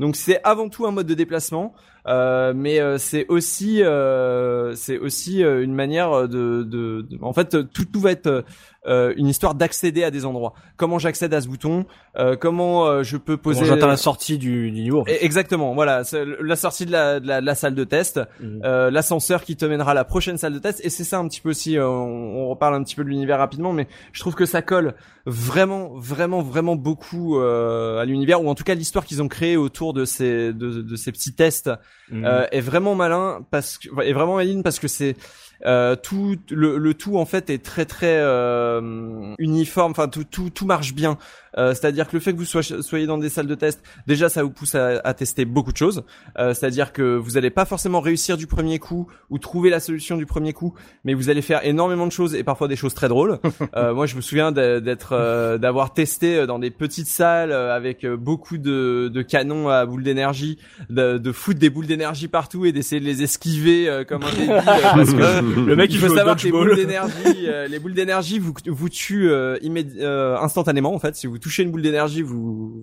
Donc 0.00 0.16
c'est 0.16 0.40
avant 0.42 0.68
tout 0.68 0.86
un 0.86 0.90
mode 0.90 1.06
de 1.06 1.14
déplacement, 1.14 1.72
mais 2.06 2.80
euh, 2.80 2.98
c'est 2.98 3.26
aussi, 3.28 3.82
euh, 3.82 4.74
c'est 4.74 4.98
aussi 4.98 5.42
euh, 5.42 5.62
une 5.62 5.74
manière 5.74 6.28
de, 6.28 6.62
de, 6.62 7.06
de- 7.08 7.18
en 7.22 7.32
fait, 7.32 7.56
tout, 7.72 7.84
tout 7.84 8.00
va 8.00 8.10
être 8.12 8.44
euh, 8.86 9.14
une 9.16 9.26
histoire 9.28 9.54
d'accéder 9.54 10.04
à 10.04 10.10
des 10.10 10.26
endroits. 10.26 10.52
Comment 10.76 10.98
j'accède 10.98 11.32
à 11.32 11.40
ce 11.40 11.48
bouton 11.48 11.86
Euh, 12.18 12.36
Comment 12.36 12.86
euh, 12.86 13.02
je 13.02 13.16
peux 13.16 13.38
Poser... 13.38 13.60
poser 13.60 13.70
J'attends 13.72 13.86
la 13.86 13.96
sortie 13.96 14.36
du, 14.36 14.70
du 14.70 14.80
niveau. 14.82 15.00
en 15.00 15.04
fait. 15.06 15.14
Et- 15.14 15.24
Exactement, 15.24 15.72
voilà, 15.74 16.02
la 16.42 16.56
sortie 16.56 16.84
de 16.84 16.92
la, 16.92 17.18
de 17.20 17.26
la, 17.26 17.40
de 17.40 17.46
la 17.46 17.54
salle 17.54 17.74
de 17.74 17.84
test, 17.84 18.20
euh, 18.42 18.90
l'ascenseur 18.90 19.42
qui 19.42 19.56
te 19.56 19.64
mènera 19.64 19.92
à 19.92 19.94
la 19.94 20.04
prochaine 20.04 20.36
salle 20.36 20.52
de 20.52 20.58
test, 20.58 20.80
et 20.84 20.90
c'est 20.90 21.04
ça 21.04 21.18
un 21.18 21.26
petit 21.28 21.40
peu 21.40 21.48
aussi, 21.50 21.78
euh, 21.78 21.88
on, 21.88 22.42
on 22.44 22.48
reparle 22.50 22.74
un 22.74 22.82
petit 22.84 22.94
peu 22.94 23.04
de 23.04 23.08
l'univers 23.08 23.38
rapidement, 23.38 23.72
mais 23.72 23.88
je 24.12 24.20
trouve 24.20 24.34
que 24.34 24.44
ça 24.44 24.60
colle 24.60 24.92
vraiment, 25.24 25.92
vraiment, 25.96 26.42
vraiment 26.42 26.76
beaucoup 26.76 27.38
euh, 27.40 27.98
à 28.00 28.04
l'univers, 28.04 28.42
ou 28.44 28.48
en 28.50 28.54
tout 28.54 28.64
cas 28.64 28.74
l'histoire 28.74 29.06
qu'ils 29.06 29.22
ont 29.22 29.28
créée 29.28 29.56
autour 29.56 29.94
de 29.94 30.04
ces, 30.04 30.52
de, 30.52 30.82
de 30.82 30.96
ces 30.96 31.10
petits 31.10 31.32
tests 31.34 31.70
Mhm. 32.10 32.24
euh, 32.24 32.46
est 32.52 32.60
vraiment 32.60 32.94
malin 32.94 33.46
parce 33.50 33.78
que 33.78 33.88
est 34.02 34.12
vraiment 34.12 34.36
maligne 34.36 34.62
parce 34.62 34.78
que 34.78 34.88
c'est 34.88 35.16
euh, 35.64 35.96
tout 35.96 36.36
le, 36.50 36.76
le 36.76 36.94
tout 36.94 37.16
en 37.16 37.24
fait 37.24 37.48
est 37.48 37.64
très 37.64 37.86
très 37.86 38.18
euh, 38.18 39.34
uniforme 39.38 39.92
enfin 39.92 40.08
tout 40.08 40.24
tout 40.24 40.50
tout 40.50 40.66
marche 40.66 40.92
bien 40.92 41.16
euh, 41.58 41.70
c'est-à-dire 41.74 42.06
que 42.08 42.16
le 42.16 42.20
fait 42.20 42.32
que 42.32 42.38
vous 42.38 42.44
soyez, 42.44 42.82
soyez 42.82 43.06
dans 43.06 43.18
des 43.18 43.28
salles 43.28 43.46
de 43.46 43.54
test 43.54 43.82
déjà 44.06 44.28
ça 44.28 44.42
vous 44.42 44.50
pousse 44.50 44.74
à, 44.74 45.00
à 45.04 45.14
tester 45.14 45.44
beaucoup 45.44 45.72
de 45.72 45.76
choses. 45.76 46.04
Euh, 46.38 46.54
c'est-à-dire 46.54 46.92
que 46.92 47.16
vous 47.16 47.36
allez 47.36 47.50
pas 47.50 47.64
forcément 47.64 48.00
réussir 48.00 48.36
du 48.36 48.46
premier 48.46 48.78
coup 48.78 49.06
ou 49.30 49.38
trouver 49.38 49.70
la 49.70 49.80
solution 49.80 50.16
du 50.16 50.26
premier 50.26 50.52
coup 50.52 50.74
mais 51.04 51.14
vous 51.14 51.30
allez 51.30 51.42
faire 51.42 51.64
énormément 51.64 52.06
de 52.06 52.12
choses 52.12 52.34
et 52.34 52.42
parfois 52.44 52.68
des 52.68 52.76
choses 52.76 52.94
très 52.94 53.08
drôles. 53.08 53.38
Euh, 53.76 53.94
moi 53.94 54.06
je 54.06 54.14
me 54.14 54.20
souviens 54.20 54.52
d'être 54.52 55.12
euh, 55.12 55.58
d'avoir 55.58 55.94
testé 55.94 56.46
dans 56.46 56.58
des 56.58 56.70
petites 56.70 57.06
salles 57.08 57.50
euh, 57.50 57.74
avec 57.74 58.04
euh, 58.04 58.16
beaucoup 58.16 58.58
de, 58.58 59.10
de 59.12 59.22
canons 59.22 59.68
à 59.68 59.84
boules 59.86 60.02
d'énergie 60.02 60.58
de, 60.90 61.18
de 61.18 61.32
foutre 61.32 61.58
des 61.58 61.70
boules 61.70 61.86
d'énergie 61.86 62.28
partout 62.28 62.66
et 62.66 62.72
d'essayer 62.72 63.00
de 63.00 63.06
les 63.06 63.22
esquiver 63.22 63.88
euh, 63.88 64.04
comme 64.04 64.22
un 64.22 64.30
débile 64.30 64.50
euh, 64.50 64.60
parce 64.82 65.12
que 65.12 65.60
Le 65.66 65.76
mec, 65.76 65.92
il 65.92 65.98
faut 65.98 66.14
savoir 66.14 66.36
que 66.36 66.42
les 66.44 66.52
boules 66.52 66.76
d'énergie 66.76 67.46
euh, 67.46 67.66
les 67.66 67.78
boules 67.78 67.94
d'énergie 67.94 68.38
vous 68.38 68.52
vous 68.66 68.88
tuent 68.88 69.30
euh, 69.30 69.56
immédi- 69.62 69.98
euh, 70.00 70.36
instantanément 70.38 70.94
en 70.94 70.98
fait 70.98 71.16
si 71.16 71.26
vous 71.26 71.38
touchez 71.44 71.62
une 71.62 71.70
boule 71.70 71.82
d'énergie 71.82 72.22
vous, 72.22 72.82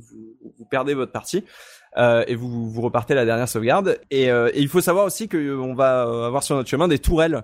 perdez 0.70 0.93
votre 0.93 1.12
partie 1.12 1.43
euh, 1.97 2.24
et 2.28 2.36
vous 2.36 2.70
vous 2.70 2.82
repartez 2.82 3.16
la 3.16 3.26
dernière 3.26 3.49
sauvegarde. 3.49 3.99
Et, 4.12 4.30
euh, 4.30 4.51
il 4.55 4.70
faut 4.70 4.82
savoir 4.82 5.05
aussi 5.05 5.28
que 5.28 5.36
euh, 5.36 5.74
va 5.74 6.03
avoir 6.28 6.43
sur 6.43 6.55
notre 6.55 6.70
chemin 6.70 6.88
des 6.88 6.99
tourelles 6.99 7.43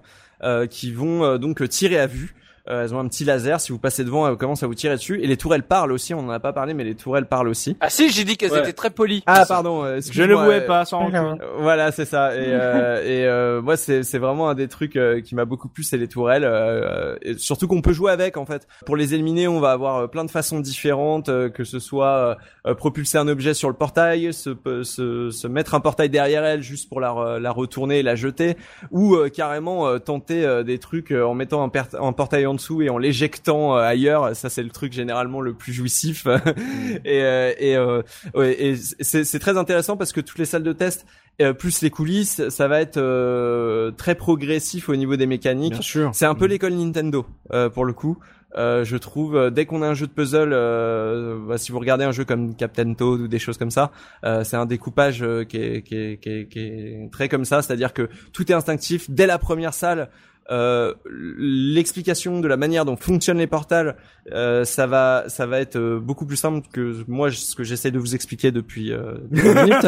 qui 0.69 0.91
vont 0.91 1.37
donc 1.39 1.67
tirer 1.67 1.97
à 1.97 2.05
vue 2.05 2.35
Euh, 2.69 2.83
elles 2.83 2.93
ont 2.93 2.99
un 2.99 3.07
petit 3.07 3.23
laser. 3.25 3.59
Si 3.61 3.71
vous 3.71 3.79
passez 3.79 4.03
devant, 4.03 4.27
elles 4.27 4.35
commencent 4.37 4.63
à 4.63 4.67
vous 4.67 4.75
tirer 4.75 4.95
dessus. 4.95 5.19
Et 5.21 5.27
les 5.27 5.37
tourelles 5.37 5.63
parlent 5.63 5.91
aussi. 5.91 6.13
On 6.13 6.19
en 6.19 6.29
a 6.29 6.39
pas 6.39 6.53
parlé, 6.53 6.73
mais 6.73 6.83
les 6.83 6.95
tourelles 6.95 7.25
parlent 7.27 7.47
aussi. 7.47 7.77
Ah 7.79 7.89
si, 7.89 8.09
j'ai 8.09 8.23
dit 8.23 8.35
qu'elles 8.37 8.51
Ouais. 8.51 8.59
étaient 8.59 8.73
très 8.73 8.89
polies. 8.89 9.23
Ah 9.25 9.45
pardon. 9.47 9.83
euh, 9.83 9.99
Je 10.11 10.23
ne 10.23 10.33
voulais 10.35 10.61
pas, 10.61 10.83
sans 10.85 10.99
rancune. 10.99 11.15
euh, 11.15 11.35
Voilà, 11.59 11.91
c'est 11.91 12.05
ça. 12.05 12.35
Et, 12.35 12.39
euh, 12.45 13.01
et 13.03 13.25
euh, 13.25 13.61
moi, 13.61 13.77
c'est 13.77 14.03
c'est 14.03 14.17
vraiment 14.19 14.49
un 14.49 14.55
des 14.55 14.67
trucs 14.67 14.95
euh, 14.95 15.21
qui 15.21 15.35
m'a 15.35 15.45
beaucoup 15.45 15.69
plu, 15.69 15.83
c'est 15.83 15.97
les 15.97 16.07
tourelles. 16.07 16.43
euh, 16.43 17.15
et 17.21 17.37
surtout 17.37 17.67
qu'on 17.67 17.81
peut 17.81 17.93
jouer 17.93 18.11
avec, 18.11 18.37
en 18.37 18.45
fait. 18.45 18.67
Pour 18.85 18.95
les 18.95 19.13
éliminer, 19.13 19.47
on 19.47 19.59
va 19.59 19.71
avoir 19.71 20.09
plein 20.09 20.25
de 20.25 20.31
façons 20.31 20.59
différentes, 20.59 21.29
euh, 21.29 21.49
que 21.49 21.63
ce 21.63 21.79
soit 21.79 22.37
euh, 22.65 22.73
propulser 22.75 23.17
un 23.17 23.27
objet 23.27 23.53
sur 23.53 23.69
le 23.69 23.75
portail, 23.75 24.33
se, 24.33 24.49
se, 24.83 25.29
se 25.31 25.47
mettre 25.47 25.73
un 25.75 25.79
portail 25.79 26.09
derrière 26.09 26.43
elle 26.43 26.61
juste 26.61 26.89
pour 26.89 26.99
la, 26.99 27.09
re- 27.11 27.37
la 27.37 27.51
retourner 27.51 27.99
et 27.99 28.03
la 28.03 28.15
jeter, 28.15 28.57
ou 28.91 29.15
euh, 29.15 29.29
carrément 29.29 29.87
euh, 29.87 29.99
tenter 29.99 30.45
euh, 30.45 30.63
des 30.63 30.79
trucs 30.79 31.11
euh, 31.11 31.23
en 31.25 31.33
mettant 31.33 31.63
un, 31.63 31.69
per- 31.69 31.97
un 31.99 32.11
portail 32.13 32.45
en 32.45 32.56
dessous 32.57 32.81
et 32.81 32.89
en 32.89 32.97
l'éjectant 32.97 33.77
euh, 33.77 33.81
ailleurs. 33.81 34.35
Ça, 34.35 34.49
c'est 34.49 34.63
le 34.63 34.69
truc 34.69 34.91
généralement 34.91 35.39
le 35.39 35.53
plus 35.53 35.71
jouissif. 35.73 36.27
et 37.05 37.23
euh, 37.23 37.53
et, 37.57 37.75
euh, 37.77 38.01
ouais, 38.35 38.61
et 38.61 38.75
c'est 38.75 39.23
c'est 39.23 39.39
très 39.39 39.57
intéressant 39.57 39.95
parce 39.95 40.11
que 40.11 40.21
toutes 40.21 40.37
les 40.39 40.45
salles 40.45 40.63
de 40.63 40.73
test 40.73 41.05
euh, 41.41 41.53
plus 41.53 41.81
les 41.81 41.89
coulisses, 41.89 42.49
ça 42.49 42.67
va 42.67 42.81
être 42.81 42.97
euh, 42.97 43.91
très 43.91 44.15
progressif 44.15 44.89
au 44.89 44.95
niveau 44.95 45.15
des 45.15 45.27
mécaniques. 45.27 45.73
Bien 45.73 45.81
sûr. 45.81 46.11
C'est 46.13 46.25
un 46.25 46.35
peu 46.35 46.45
l'école 46.45 46.73
Nintendo 46.73 47.25
euh, 47.53 47.69
pour 47.69 47.85
le 47.85 47.93
coup. 47.93 48.17
Euh, 48.55 48.83
je 48.83 48.97
trouve 48.97 49.51
dès 49.51 49.65
qu'on 49.65 49.81
a 49.81 49.87
un 49.87 49.93
jeu 49.93 50.07
de 50.07 50.11
puzzle, 50.11 50.51
euh, 50.53 51.37
bah, 51.47 51.57
si 51.57 51.71
vous 51.71 51.79
regardez 51.79 52.05
un 52.05 52.11
jeu 52.11 52.25
comme 52.25 52.55
Captain 52.55 52.93
Toad 52.93 53.21
ou 53.21 53.27
des 53.27 53.39
choses 53.39 53.57
comme 53.57 53.71
ça, 53.71 53.91
euh, 54.23 54.43
c'est 54.43 54.55
un 54.55 54.65
découpage 54.65 55.21
euh, 55.21 55.43
qui, 55.43 55.57
est, 55.57 55.81
qui, 55.83 55.95
est, 55.95 56.17
qui, 56.17 56.29
est, 56.29 56.47
qui 56.47 56.59
est 56.59 57.09
très 57.11 57.29
comme 57.29 57.45
ça, 57.45 57.61
c'est-à-dire 57.61 57.93
que 57.93 58.09
tout 58.33 58.51
est 58.51 58.55
instinctif 58.55 59.09
dès 59.09 59.27
la 59.27 59.37
première 59.37 59.73
salle. 59.73 60.09
Euh, 60.49 60.93
l'explication 61.05 62.39
de 62.39 62.47
la 62.47 62.55
manière 62.55 62.85
dont 62.85 62.95
fonctionnent 62.95 63.39
les 63.39 63.47
portals, 63.47 63.97
euh, 64.31 64.63
ça 64.63 64.87
va, 64.87 65.25
ça 65.27 65.45
va 65.45 65.59
être 65.59 65.75
euh, 65.75 65.99
beaucoup 65.99 66.25
plus 66.25 66.37
simple 66.37 66.65
que 66.71 67.03
moi 67.07 67.31
ce 67.31 67.53
que 67.55 67.63
j'essaie 67.63 67.91
de 67.91 67.99
vous 67.99 68.15
expliquer 68.15 68.51
depuis 68.51 68.93
euh, 68.93 69.15
minutes, 69.31 69.85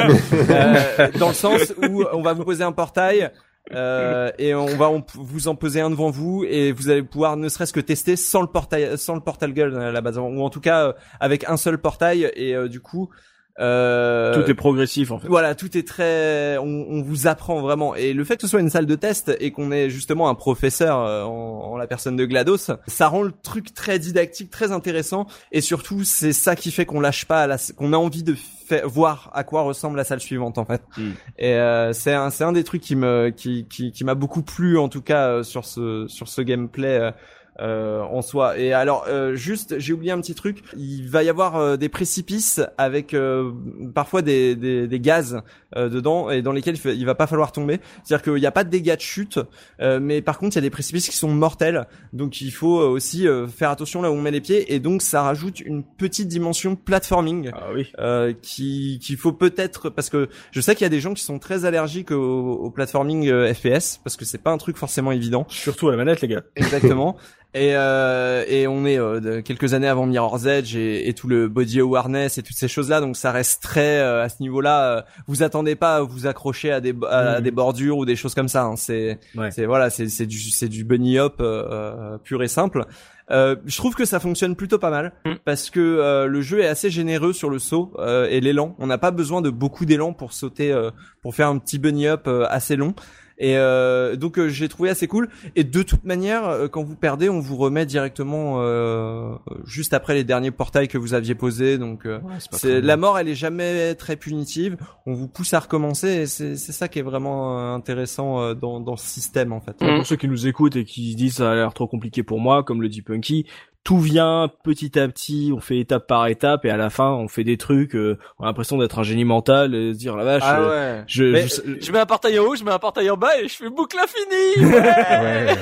Euh, 0.50 1.08
dans 1.18 1.30
le 1.30 1.34
sens 1.34 1.74
où 1.90 2.04
on 2.12 2.22
va 2.22 2.34
vous 2.34 2.44
poser 2.44 2.64
un 2.64 2.72
portail. 2.74 3.32
Euh, 3.74 4.32
et 4.40 4.56
on 4.56 4.78
va 4.78 4.90
vous 5.14 5.48
en 5.48 5.56
poser 5.56 5.80
un 5.80 5.92
devant 5.92 6.10
vous 6.10 6.44
et 6.44 6.72
vous 6.72 6.90
allez 6.90 7.04
pouvoir 7.04 7.38
ne 7.38 7.50
serait-ce 7.50 7.74
que 7.74 7.80
tester 7.80 8.16
sans 8.16 8.42
le 8.42 8.48
portail 8.48 8.98
sans 8.98 9.14
le 9.14 9.22
portal 9.22 9.54
gun 9.54 9.76
à 9.76 9.92
la 9.92 10.02
base 10.02 10.18
ou 10.18 10.42
en 10.42 10.50
tout 10.50 10.62
cas 10.62 10.88
euh, 10.88 10.94
avec 11.20 11.48
un 11.48 11.56
seul 11.58 11.78
portail 11.78 12.32
et 12.36 12.56
euh, 12.56 12.68
du 12.68 12.80
coup 12.80 13.12
euh, 13.60 14.34
Tout 14.34 14.50
est 14.50 14.54
progressif 14.54 15.12
en 15.12 15.20
fait. 15.20 15.28
voilà, 15.28 15.56
tout 15.56 15.78
est 15.78 15.88
très, 15.88 16.58
on, 16.58 16.86
on 16.90 17.02
vous 17.02 17.28
apprend 17.28 17.62
vraiment. 17.62 17.96
Et 17.96 18.14
le 18.14 18.24
fait 18.24 18.36
que 18.36 18.44
ce 18.44 18.48
soit 18.48 18.62
une 18.62 18.70
salle 18.70 18.86
de 18.86 18.96
test 18.96 19.36
et 19.40 19.52
qu'on 19.52 19.72
ait 19.72 19.90
justement 19.90 20.30
un 20.30 20.36
professeur 20.36 21.00
euh, 21.00 21.24
en, 21.24 21.74
en 21.74 21.78
la 21.78 21.88
personne 21.88 22.16
de 22.16 22.26
Glados, 22.26 22.72
ça 22.88 23.08
rend 23.08 23.22
le 23.24 23.34
truc 23.44 23.74
très 23.74 24.00
didactique, 24.00 24.50
très 24.50 24.72
intéressant. 24.72 25.28
Et 25.52 25.62
surtout, 25.62 26.04
c'est 26.04 26.34
ça 26.34 26.56
qui 26.56 26.72
fait 26.72 26.86
qu'on 26.86 27.02
lâche 27.02 27.26
pas, 27.26 27.48
qu'on 27.76 27.94
a 27.94 27.98
envie 27.98 28.24
de 28.24 28.36
faire, 28.36 28.88
voir 28.88 29.30
à 29.34 29.44
quoi 29.44 29.64
ressemble 29.64 29.98
la 29.98 30.04
salle 30.04 30.22
suivante 30.22 30.58
en 30.58 30.66
fait. 30.66 30.82
Mm. 30.98 31.10
Et 31.38 31.54
euh, 31.56 31.94
c'est 31.94 32.14
un, 32.14 32.30
c'est 32.30 32.44
un 32.44 32.52
des 32.52 32.64
trucs 32.64 32.82
qui 32.82 32.96
me, 32.96 33.30
qui, 33.36 33.66
qui, 33.68 33.92
qui 33.92 34.04
m'a 34.04 34.16
beaucoup 34.16 34.42
plu 34.42 34.78
en 34.78 34.90
tout 34.90 35.02
cas 35.02 35.28
euh, 35.28 35.44
sur 35.44 35.66
ce, 35.66 36.06
sur 36.08 36.28
ce 36.28 36.42
gameplay. 36.42 37.12
Euh, 37.60 38.02
en 38.02 38.22
soi. 38.22 38.58
Et 38.58 38.74
alors, 38.74 39.06
euh, 39.08 39.36
juste, 39.36 39.80
j'ai 39.80 39.94
oublié 39.94 40.12
un 40.12 40.22
petit 40.22 40.36
truc. 40.36 40.64
Il 40.78 41.08
va 41.10 41.24
y 41.24 41.30
avoir 41.30 41.56
euh, 41.58 41.78
des 41.78 41.90
précipices 41.90 42.62
avec 42.78 43.14
euh, 43.14 43.52
parfois 43.94 44.22
des, 44.22 44.56
des, 44.56 44.88
des 44.88 45.00
gaz 45.00 45.42
euh, 45.76 45.90
dedans 45.90 46.30
et 46.30 46.42
dans 46.42 46.52
lesquels 46.52 46.78
il, 46.86 47.06
va 47.06 47.16
pas 47.16 47.28
falloir 47.28 47.52
tomber. 47.52 47.80
C'est-à-dire 48.04 48.24
qu'il 48.24 48.40
n'y 48.42 48.46
a 48.46 48.52
pas 48.52 48.64
de 48.64 48.70
dégâts 48.70 48.96
de 48.96 49.02
chute, 49.02 49.40
euh, 49.82 50.00
mais 50.02 50.22
par 50.22 50.38
contre, 50.40 50.56
il 50.56 50.60
y 50.60 50.60
a 50.60 50.62
des 50.62 50.70
précipices 50.70 51.10
qui 51.10 51.16
sont 51.16 51.30
mortels. 51.30 51.88
Donc, 52.14 52.42
il 52.42 52.52
faut 52.52 52.80
aussi 52.80 53.28
euh, 53.28 53.48
faire 53.48 53.70
attention 53.70 54.02
là 54.02 54.10
où 54.12 54.16
on 54.16 54.22
met 54.22 54.32
les 54.32 54.42
pieds. 54.42 54.74
Et 54.74 54.80
donc, 54.80 55.02
ça 55.02 55.22
rajoute 55.24 55.60
une 55.60 55.84
petite 55.84 56.28
dimension 56.28 56.76
platforming 56.76 57.52
Ah 57.54 57.68
oui. 57.74 57.92
euh, 58.00 58.34
qui 58.42 59.00
qu'il 59.02 59.18
faut 59.18 59.34
peut-être 59.34 59.90
parce 59.90 60.10
que 60.10 60.30
je 60.52 60.62
sais 60.62 60.76
qu'il 60.76 60.84
y 60.84 60.86
a 60.86 60.90
des 60.90 61.00
gens 61.02 61.14
qui 61.14 61.24
sont 61.24 61.40
très 61.40 61.66
allergiques 61.66 62.12
au, 62.12 62.54
au 62.54 62.72
platforming 62.72 63.30
FPS 63.54 64.00
parce 64.04 64.16
que 64.18 64.26
c'est 64.26 64.38
pas 64.42 64.52
un 64.52 64.58
truc 64.58 64.78
forcément 64.78 65.12
évident. 65.12 65.46
Surtout 65.50 65.88
à 65.90 65.92
la 65.92 65.98
manette 65.98 66.22
les 66.22 66.28
gars. 66.28 66.44
Exactement. 66.56 67.18
Et, 67.56 67.72
euh, 67.76 68.44
et 68.48 68.68
on 68.68 68.86
est 68.86 69.00
euh, 69.00 69.42
quelques 69.42 69.74
années 69.74 69.88
avant 69.88 70.06
Mirror's 70.06 70.46
Edge 70.46 70.76
et, 70.76 71.10
et 71.10 71.14
tout 71.16 71.28
le 71.28 71.48
body 71.48 71.80
awareness 71.80 72.38
et 72.38 72.44
toutes 72.44 72.56
ces 72.56 72.68
choses-là, 72.68 73.02
donc 73.02 73.18
ça 73.18 73.32
reste 73.32 73.64
très 73.64 73.98
euh, 74.00 74.24
à 74.24 74.30
ce 74.30 74.36
niveau-là. 74.42 74.98
euh, 74.98 75.02
vous 75.26 75.42
attendez 75.42 75.76
pas 75.76 75.96
à 75.96 76.02
vous 76.02 76.28
accrocher 76.28 76.72
à 76.72 76.80
des 76.80 76.94
à 77.10 77.38
Mhm. 77.38 77.44
des 77.44 77.50
bordures 77.52 77.98
ou 77.98 78.06
des 78.06 78.16
choses 78.16 78.36
comme 78.36 78.50
ça. 78.50 78.66
hein. 78.66 78.76
C'est 78.76 79.20
Ouais. 79.36 79.50
c'est 79.50 79.66
voilà, 79.66 79.90
c'est 79.90 80.08
c'est 80.10 80.28
du 80.28 80.38
c'est 80.38 80.68
du 80.70 80.84
bunny 80.84 81.18
hop 81.18 81.38
euh, 81.40 81.66
euh, 81.72 82.18
pur 82.20 82.44
et 82.44 82.48
simple. 82.48 82.86
Euh, 83.32 83.56
je 83.66 83.78
trouve 83.78 83.96
que 83.96 84.06
ça 84.06 84.20
fonctionne 84.20 84.56
plutôt 84.56 84.78
pas 84.78 84.90
mal 84.92 85.12
Mm. 85.26 85.34
parce 85.44 85.72
que 85.72 85.80
euh, 85.80 86.28
le 86.28 86.42
jeu 86.42 86.60
est 86.62 86.68
assez 86.68 86.92
généreux 86.92 87.34
sur 87.34 87.50
le 87.50 87.58
saut 87.58 87.94
euh, 87.98 88.28
et 88.30 88.42
l'élan. 88.42 88.76
On 88.78 88.86
n'a 88.86 88.98
pas 89.00 89.12
besoin 89.12 89.42
de 89.42 89.50
beaucoup 89.50 89.86
d'élan 89.86 90.14
pour 90.14 90.34
sauter, 90.34 90.72
euh, 90.72 90.92
pour 91.24 91.34
faire 91.34 91.48
un 91.48 91.58
petit 91.58 91.80
bunny 91.80 92.08
hop 92.10 92.28
euh, 92.28 92.46
assez 92.50 92.76
long. 92.76 92.94
Et 93.40 93.58
euh, 93.58 94.18
donc 94.18 94.38
euh, 94.38 94.50
j'ai 94.50 94.68
trouvé 94.68 94.90
assez 94.90 95.08
cool. 95.08 95.30
Et 95.56 95.64
de 95.64 95.82
toute 95.82 96.04
manière, 96.04 96.46
euh, 96.46 96.68
quand 96.68 96.84
vous 96.84 96.96
perdez, 96.96 97.30
on 97.30 97.40
vous 97.40 97.56
remet 97.56 97.86
directement 97.86 98.58
euh, 98.60 99.34
juste 99.66 99.94
après 99.94 100.14
les 100.14 100.26
derniers 100.26 100.52
portails 100.52 100.90
que 100.90 100.98
vous 100.98 101.14
aviez 101.14 101.36
posés. 101.36 101.78
Donc 101.78 102.06
euh, 102.06 102.20
c'est 102.52 102.82
la 102.82 102.98
mort, 102.98 103.18
elle 103.18 103.30
est 103.30 103.36
jamais 103.36 103.96
très 103.96 104.18
punitive. 104.18 104.78
On 105.06 105.14
vous 105.14 105.30
pousse 105.30 105.54
à 105.54 105.60
recommencer. 105.60 106.10
Et 106.10 106.26
c'est 106.28 106.58
c'est 106.58 106.74
ça 106.74 106.90
qui 106.90 107.00
est 107.00 107.04
vraiment 107.04 107.74
intéressant 107.74 108.42
euh, 108.42 108.54
dans 108.56 108.82
dans 108.82 108.98
ce 108.98 109.08
système 109.08 109.54
en 109.54 109.62
fait. 109.62 109.82
Mm. 109.82 109.96
Pour 109.96 110.06
ceux 110.06 110.18
qui 110.18 110.28
nous 110.28 110.46
écoutent 110.46 110.76
et 110.76 110.84
qui 110.84 111.14
se 111.14 111.18
disent 111.18 111.36
ça 111.36 111.52
a 111.52 111.56
l'air 111.56 111.74
trop 111.74 111.88
compliqué 111.88 112.24
pour 112.24 112.42
moi, 112.42 112.64
comme 112.64 112.82
le 112.82 112.90
dit 112.90 113.02
Punky, 113.02 113.46
tout 113.90 114.00
vient 114.00 114.52
petit 114.64 115.00
à 115.00 115.08
petit, 115.08 115.52
on 115.52 115.60
fait 115.60 115.80
étape 115.80 116.06
par 116.06 116.28
étape 116.28 116.64
et 116.64 116.70
à 116.70 116.78
la 116.78 116.92
fin 116.92 117.10
on 117.10 117.28
fait 117.28 117.44
des 117.44 117.58
trucs, 117.58 117.96
euh, 117.96 118.20
on 118.38 118.44
a 118.44 118.46
l'impression 118.46 118.78
d'être 118.78 119.00
un 119.00 119.04
génie 119.04 119.26
mental 119.26 119.74
et 119.74 119.94
se 119.94 119.98
dire 119.98 120.16
la 120.16 120.24
vache. 120.24 120.44
Ah 120.46 120.60
euh. 120.60 121.02
Je, 121.08 121.24
Mais- 121.24 121.48
je- 121.48 121.82
Je 121.82 121.92
mets 121.92 121.98
un 121.98 122.06
portail 122.06 122.38
en 122.38 122.44
haut, 122.44 122.56
je 122.56 122.64
mets 122.64 122.70
un 122.70 122.78
portail 122.78 123.10
en 123.10 123.18
bas 123.18 123.36
et 123.42 123.48
je 123.48 123.56
fais 123.56 123.70
boucle 123.72 123.98
infinie. 123.98 124.70
Ouais. 124.80 125.56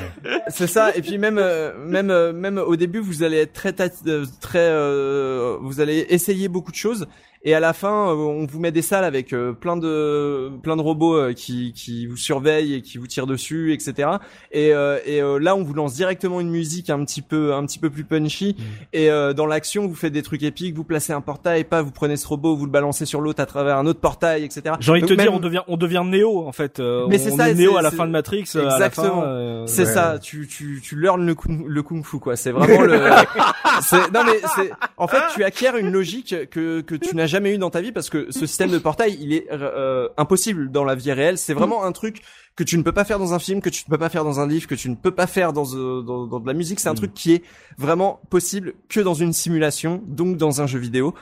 C'est 0.49 0.67
ça. 0.67 0.93
Et 0.93 1.01
puis 1.01 1.17
même 1.17 1.37
euh, 1.37 1.71
même 1.77 2.09
euh, 2.11 2.33
même 2.33 2.57
au 2.57 2.75
début, 2.75 2.99
vous 2.99 3.23
allez 3.23 3.37
être 3.37 3.53
très 3.53 3.73
euh, 4.07 4.25
très 4.41 4.59
euh, 4.59 5.55
vous 5.61 5.79
allez 5.79 6.05
essayer 6.09 6.49
beaucoup 6.49 6.71
de 6.71 6.75
choses. 6.75 7.07
Et 7.47 7.53
à 7.53 7.61
la 7.61 7.71
fin, 7.71 8.09
euh, 8.09 8.13
on 8.15 8.45
vous 8.45 8.59
met 8.59 8.73
des 8.73 8.81
salles 8.81 9.05
avec 9.05 9.31
euh, 9.31 9.53
plein 9.53 9.77
de 9.77 10.51
plein 10.63 10.75
de 10.75 10.81
robots 10.81 11.15
euh, 11.15 11.31
qui 11.31 11.71
qui 11.71 12.05
vous 12.05 12.17
surveillent 12.17 12.73
et 12.73 12.81
qui 12.81 12.97
vous 12.97 13.07
tirent 13.07 13.25
dessus, 13.25 13.71
etc. 13.71 14.09
Et 14.51 14.71
et 15.05 15.21
là, 15.39 15.55
on 15.55 15.63
vous 15.63 15.73
lance 15.73 15.93
directement 15.93 16.41
une 16.41 16.49
musique 16.49 16.89
un 16.89 17.05
petit 17.05 17.21
peu 17.21 17.53
un 17.53 17.65
petit 17.65 17.79
peu 17.79 17.89
plus 17.89 18.03
punchy. 18.03 18.57
Et 18.91 19.09
euh, 19.09 19.31
dans 19.31 19.45
l'action, 19.45 19.87
vous 19.87 19.95
faites 19.95 20.11
des 20.11 20.23
trucs 20.23 20.43
épiques. 20.43 20.75
Vous 20.75 20.83
placez 20.83 21.13
un 21.13 21.21
portail, 21.21 21.63
pas 21.63 21.81
vous 21.81 21.91
prenez 21.91 22.17
ce 22.17 22.27
robot, 22.27 22.57
vous 22.57 22.65
le 22.65 22.71
balancez 22.71 23.05
sur 23.05 23.21
l'autre 23.21 23.41
à 23.41 23.45
travers 23.45 23.77
un 23.77 23.85
autre 23.85 24.01
portail, 24.01 24.43
etc. 24.43 24.75
J'ai 24.81 24.91
envie 24.91 25.01
de 25.03 25.07
te 25.07 25.13
dire, 25.13 25.33
on 25.33 25.39
devient, 25.39 25.61
on 25.69 25.77
devient 25.77 26.03
Néo 26.05 26.45
en 26.45 26.51
fait. 26.51 26.79
Mais 27.07 27.17
c'est 27.17 27.31
ça, 27.31 27.45
c'est- 27.55 27.77
à 27.77 27.81
la 27.81 27.91
fin 27.91 28.05
de 28.05 28.11
Matrix. 28.11 28.39
Exactement. 28.41 29.23
euh, 29.25 29.63
C'est 29.67 29.85
Ouais. 29.85 29.93
ça, 29.93 30.19
tu 30.21 30.47
tu 30.49 30.81
tu 30.83 30.99
learns 30.99 31.25
le 31.25 31.33
kung, 31.33 31.65
le 31.65 31.81
kung 31.81 32.03
fu 32.03 32.19
quoi. 32.19 32.35
C'est 32.35 32.51
vraiment 32.51 32.81
le. 32.81 32.97
non 34.13 34.23
mais 34.25 34.39
c'est 34.55 34.71
en 34.97 35.07
fait 35.07 35.21
tu 35.33 35.45
acquiers 35.45 35.69
une 35.79 35.91
logique 35.91 36.35
que 36.49 36.81
que 36.81 36.95
tu 36.95 37.15
n'as 37.15 37.25
jamais 37.25 37.36
eu 37.45 37.57
dans 37.57 37.69
ta 37.69 37.81
vie 37.81 37.91
parce 37.91 38.09
que 38.09 38.31
ce 38.31 38.45
système 38.45 38.71
de 38.71 38.77
portail 38.77 39.17
il 39.19 39.33
est 39.33 39.47
euh, 39.51 40.09
impossible 40.17 40.71
dans 40.71 40.83
la 40.83 40.95
vie 40.95 41.11
réelle. 41.11 41.37
C'est 41.37 41.53
vraiment 41.53 41.83
un 41.83 41.91
truc 41.91 42.21
que 42.55 42.63
tu 42.63 42.77
ne 42.77 42.83
peux 42.83 42.91
pas 42.91 43.05
faire 43.05 43.19
dans 43.19 43.33
un 43.33 43.39
film, 43.39 43.61
que 43.61 43.69
tu 43.69 43.83
ne 43.85 43.91
peux 43.91 43.97
pas 43.97 44.09
faire 44.09 44.23
dans 44.23 44.39
un 44.39 44.47
livre, 44.47 44.67
que 44.67 44.75
tu 44.75 44.89
ne 44.89 44.95
peux 44.95 45.11
pas 45.11 45.27
faire 45.27 45.53
dans 45.53 45.75
euh, 45.75 46.01
dans, 46.01 46.27
dans 46.27 46.39
de 46.39 46.47
la 46.47 46.53
musique. 46.53 46.79
C'est 46.79 46.89
un 46.89 46.95
truc 46.95 47.13
qui 47.13 47.33
est 47.33 47.43
vraiment 47.77 48.19
possible 48.29 48.73
que 48.89 48.99
dans 48.99 49.13
une 49.13 49.33
simulation, 49.33 50.01
donc 50.07 50.37
dans 50.37 50.61
un 50.61 50.67
jeu 50.67 50.79
vidéo. 50.79 51.13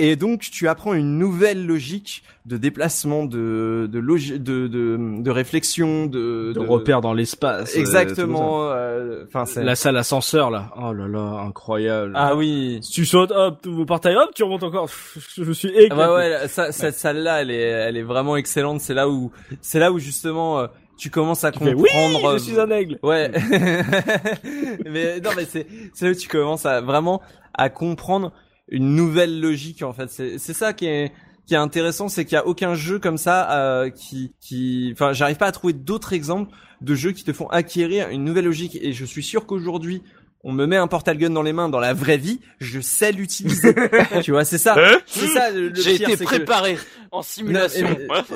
Et 0.00 0.14
donc 0.14 0.42
tu 0.42 0.68
apprends 0.68 0.94
une 0.94 1.18
nouvelle 1.18 1.66
logique 1.66 2.22
de 2.46 2.56
déplacement, 2.56 3.24
de 3.24 3.88
de 3.90 4.00
de, 4.00 4.66
de 4.68 5.22
de 5.22 5.30
réflexion, 5.30 6.06
de, 6.06 6.52
de 6.54 6.60
repères 6.60 7.00
dans 7.00 7.12
l'espace. 7.14 7.74
euh, 7.76 7.80
Exactement. 7.80 8.70
euh, 8.70 9.24
Enfin, 9.26 9.44
c'est. 9.44 9.64
La 9.64 9.74
salle 9.74 9.96
ascenseur 9.96 10.50
là. 10.50 10.70
Oh 10.80 10.92
là 10.92 11.08
là, 11.08 11.42
incroyable. 11.44 12.12
Ah 12.14 12.36
oui. 12.36 12.78
Si 12.82 12.92
tu 12.92 13.06
sautes, 13.06 13.32
hop, 13.32 13.58
tu 13.62 13.84
portail, 13.86 14.14
hop, 14.16 14.30
tu 14.34 14.44
remontes 14.44 14.62
encore. 14.62 14.88
Je 15.36 15.50
suis 15.52 15.68
éclaté. 15.70 15.88
Ah 16.02 16.14
ouais, 16.14 16.30
ouais. 16.42 16.48
ça- 16.48 16.70
cette 16.70 16.94
salle-là, 16.94 17.42
elle 17.42 17.50
est, 17.50 17.58
elle 17.60 17.96
est 17.96 18.02
vraiment 18.04 18.36
excellente. 18.36 18.80
C'est 18.80 18.94
là 18.94 19.08
où, 19.08 19.32
c'est 19.60 19.80
là 19.80 19.90
où 19.90 19.98
justement, 19.98 20.60
euh, 20.60 20.66
tu 20.96 21.10
commences 21.10 21.42
à 21.44 21.50
Tu 21.50 21.58
fais, 21.58 21.72
comprendre. 21.74 22.20
oui, 22.20 22.26
euh, 22.26 22.38
je 22.38 22.42
suis 22.44 22.60
un 22.60 22.70
aigle. 22.70 22.98
Ouais. 23.02 23.30
mais 24.90 25.20
non, 25.20 25.30
mais 25.36 25.44
c'est, 25.44 25.66
c'est 25.94 26.06
là 26.06 26.10
où 26.12 26.14
tu 26.14 26.28
commences 26.28 26.66
à 26.66 26.80
vraiment 26.80 27.20
à 27.54 27.68
comprendre 27.68 28.32
une 28.70 28.94
nouvelle 28.94 29.40
logique 29.40 29.82
en 29.82 29.92
fait. 29.92 30.08
C'est, 30.10 30.38
ça 30.38 30.72
qui 30.72 30.86
est 30.86 31.12
qui 31.46 31.54
est 31.54 31.58
intéressant, 31.58 32.08
c'est 32.08 32.24
qu'il 32.24 32.34
y 32.34 32.38
a 32.38 32.46
aucun 32.46 32.74
jeu 32.74 32.98
comme 32.98 33.16
ça 33.16 33.50
euh, 33.52 33.90
qui 33.90 34.34
qui, 34.40 34.90
enfin, 34.92 35.12
j'arrive 35.12 35.36
pas 35.36 35.46
à 35.46 35.52
trouver 35.52 35.72
d'autres 35.72 36.12
exemples 36.12 36.54
de 36.80 36.94
jeux 36.94 37.12
qui 37.12 37.24
te 37.24 37.32
font 37.32 37.48
acquérir 37.48 38.10
une 38.10 38.24
nouvelle 38.24 38.44
logique. 38.44 38.78
Et 38.80 38.92
je 38.92 39.04
suis 39.04 39.22
sûr 39.22 39.46
qu'aujourd'hui 39.46 40.02
on 40.48 40.52
me 40.52 40.64
met 40.64 40.76
un 40.76 40.86
portal 40.86 41.18
gun 41.18 41.28
dans 41.28 41.42
les 41.42 41.52
mains 41.52 41.68
dans 41.68 41.78
la 41.78 41.92
vraie 41.92 42.16
vie, 42.16 42.40
je 42.58 42.80
sais 42.80 43.12
l'utiliser. 43.12 43.74
tu 44.22 44.30
vois, 44.30 44.46
c'est 44.46 44.56
ça. 44.56 44.74
C'est 45.04 45.26
ça 45.26 45.50
le, 45.50 45.68
le 45.68 45.74
J'ai 45.74 45.96
été 45.96 46.16
que- 46.16 46.24
préparé 46.24 46.78
en 47.10 47.20
simulation. 47.20 47.86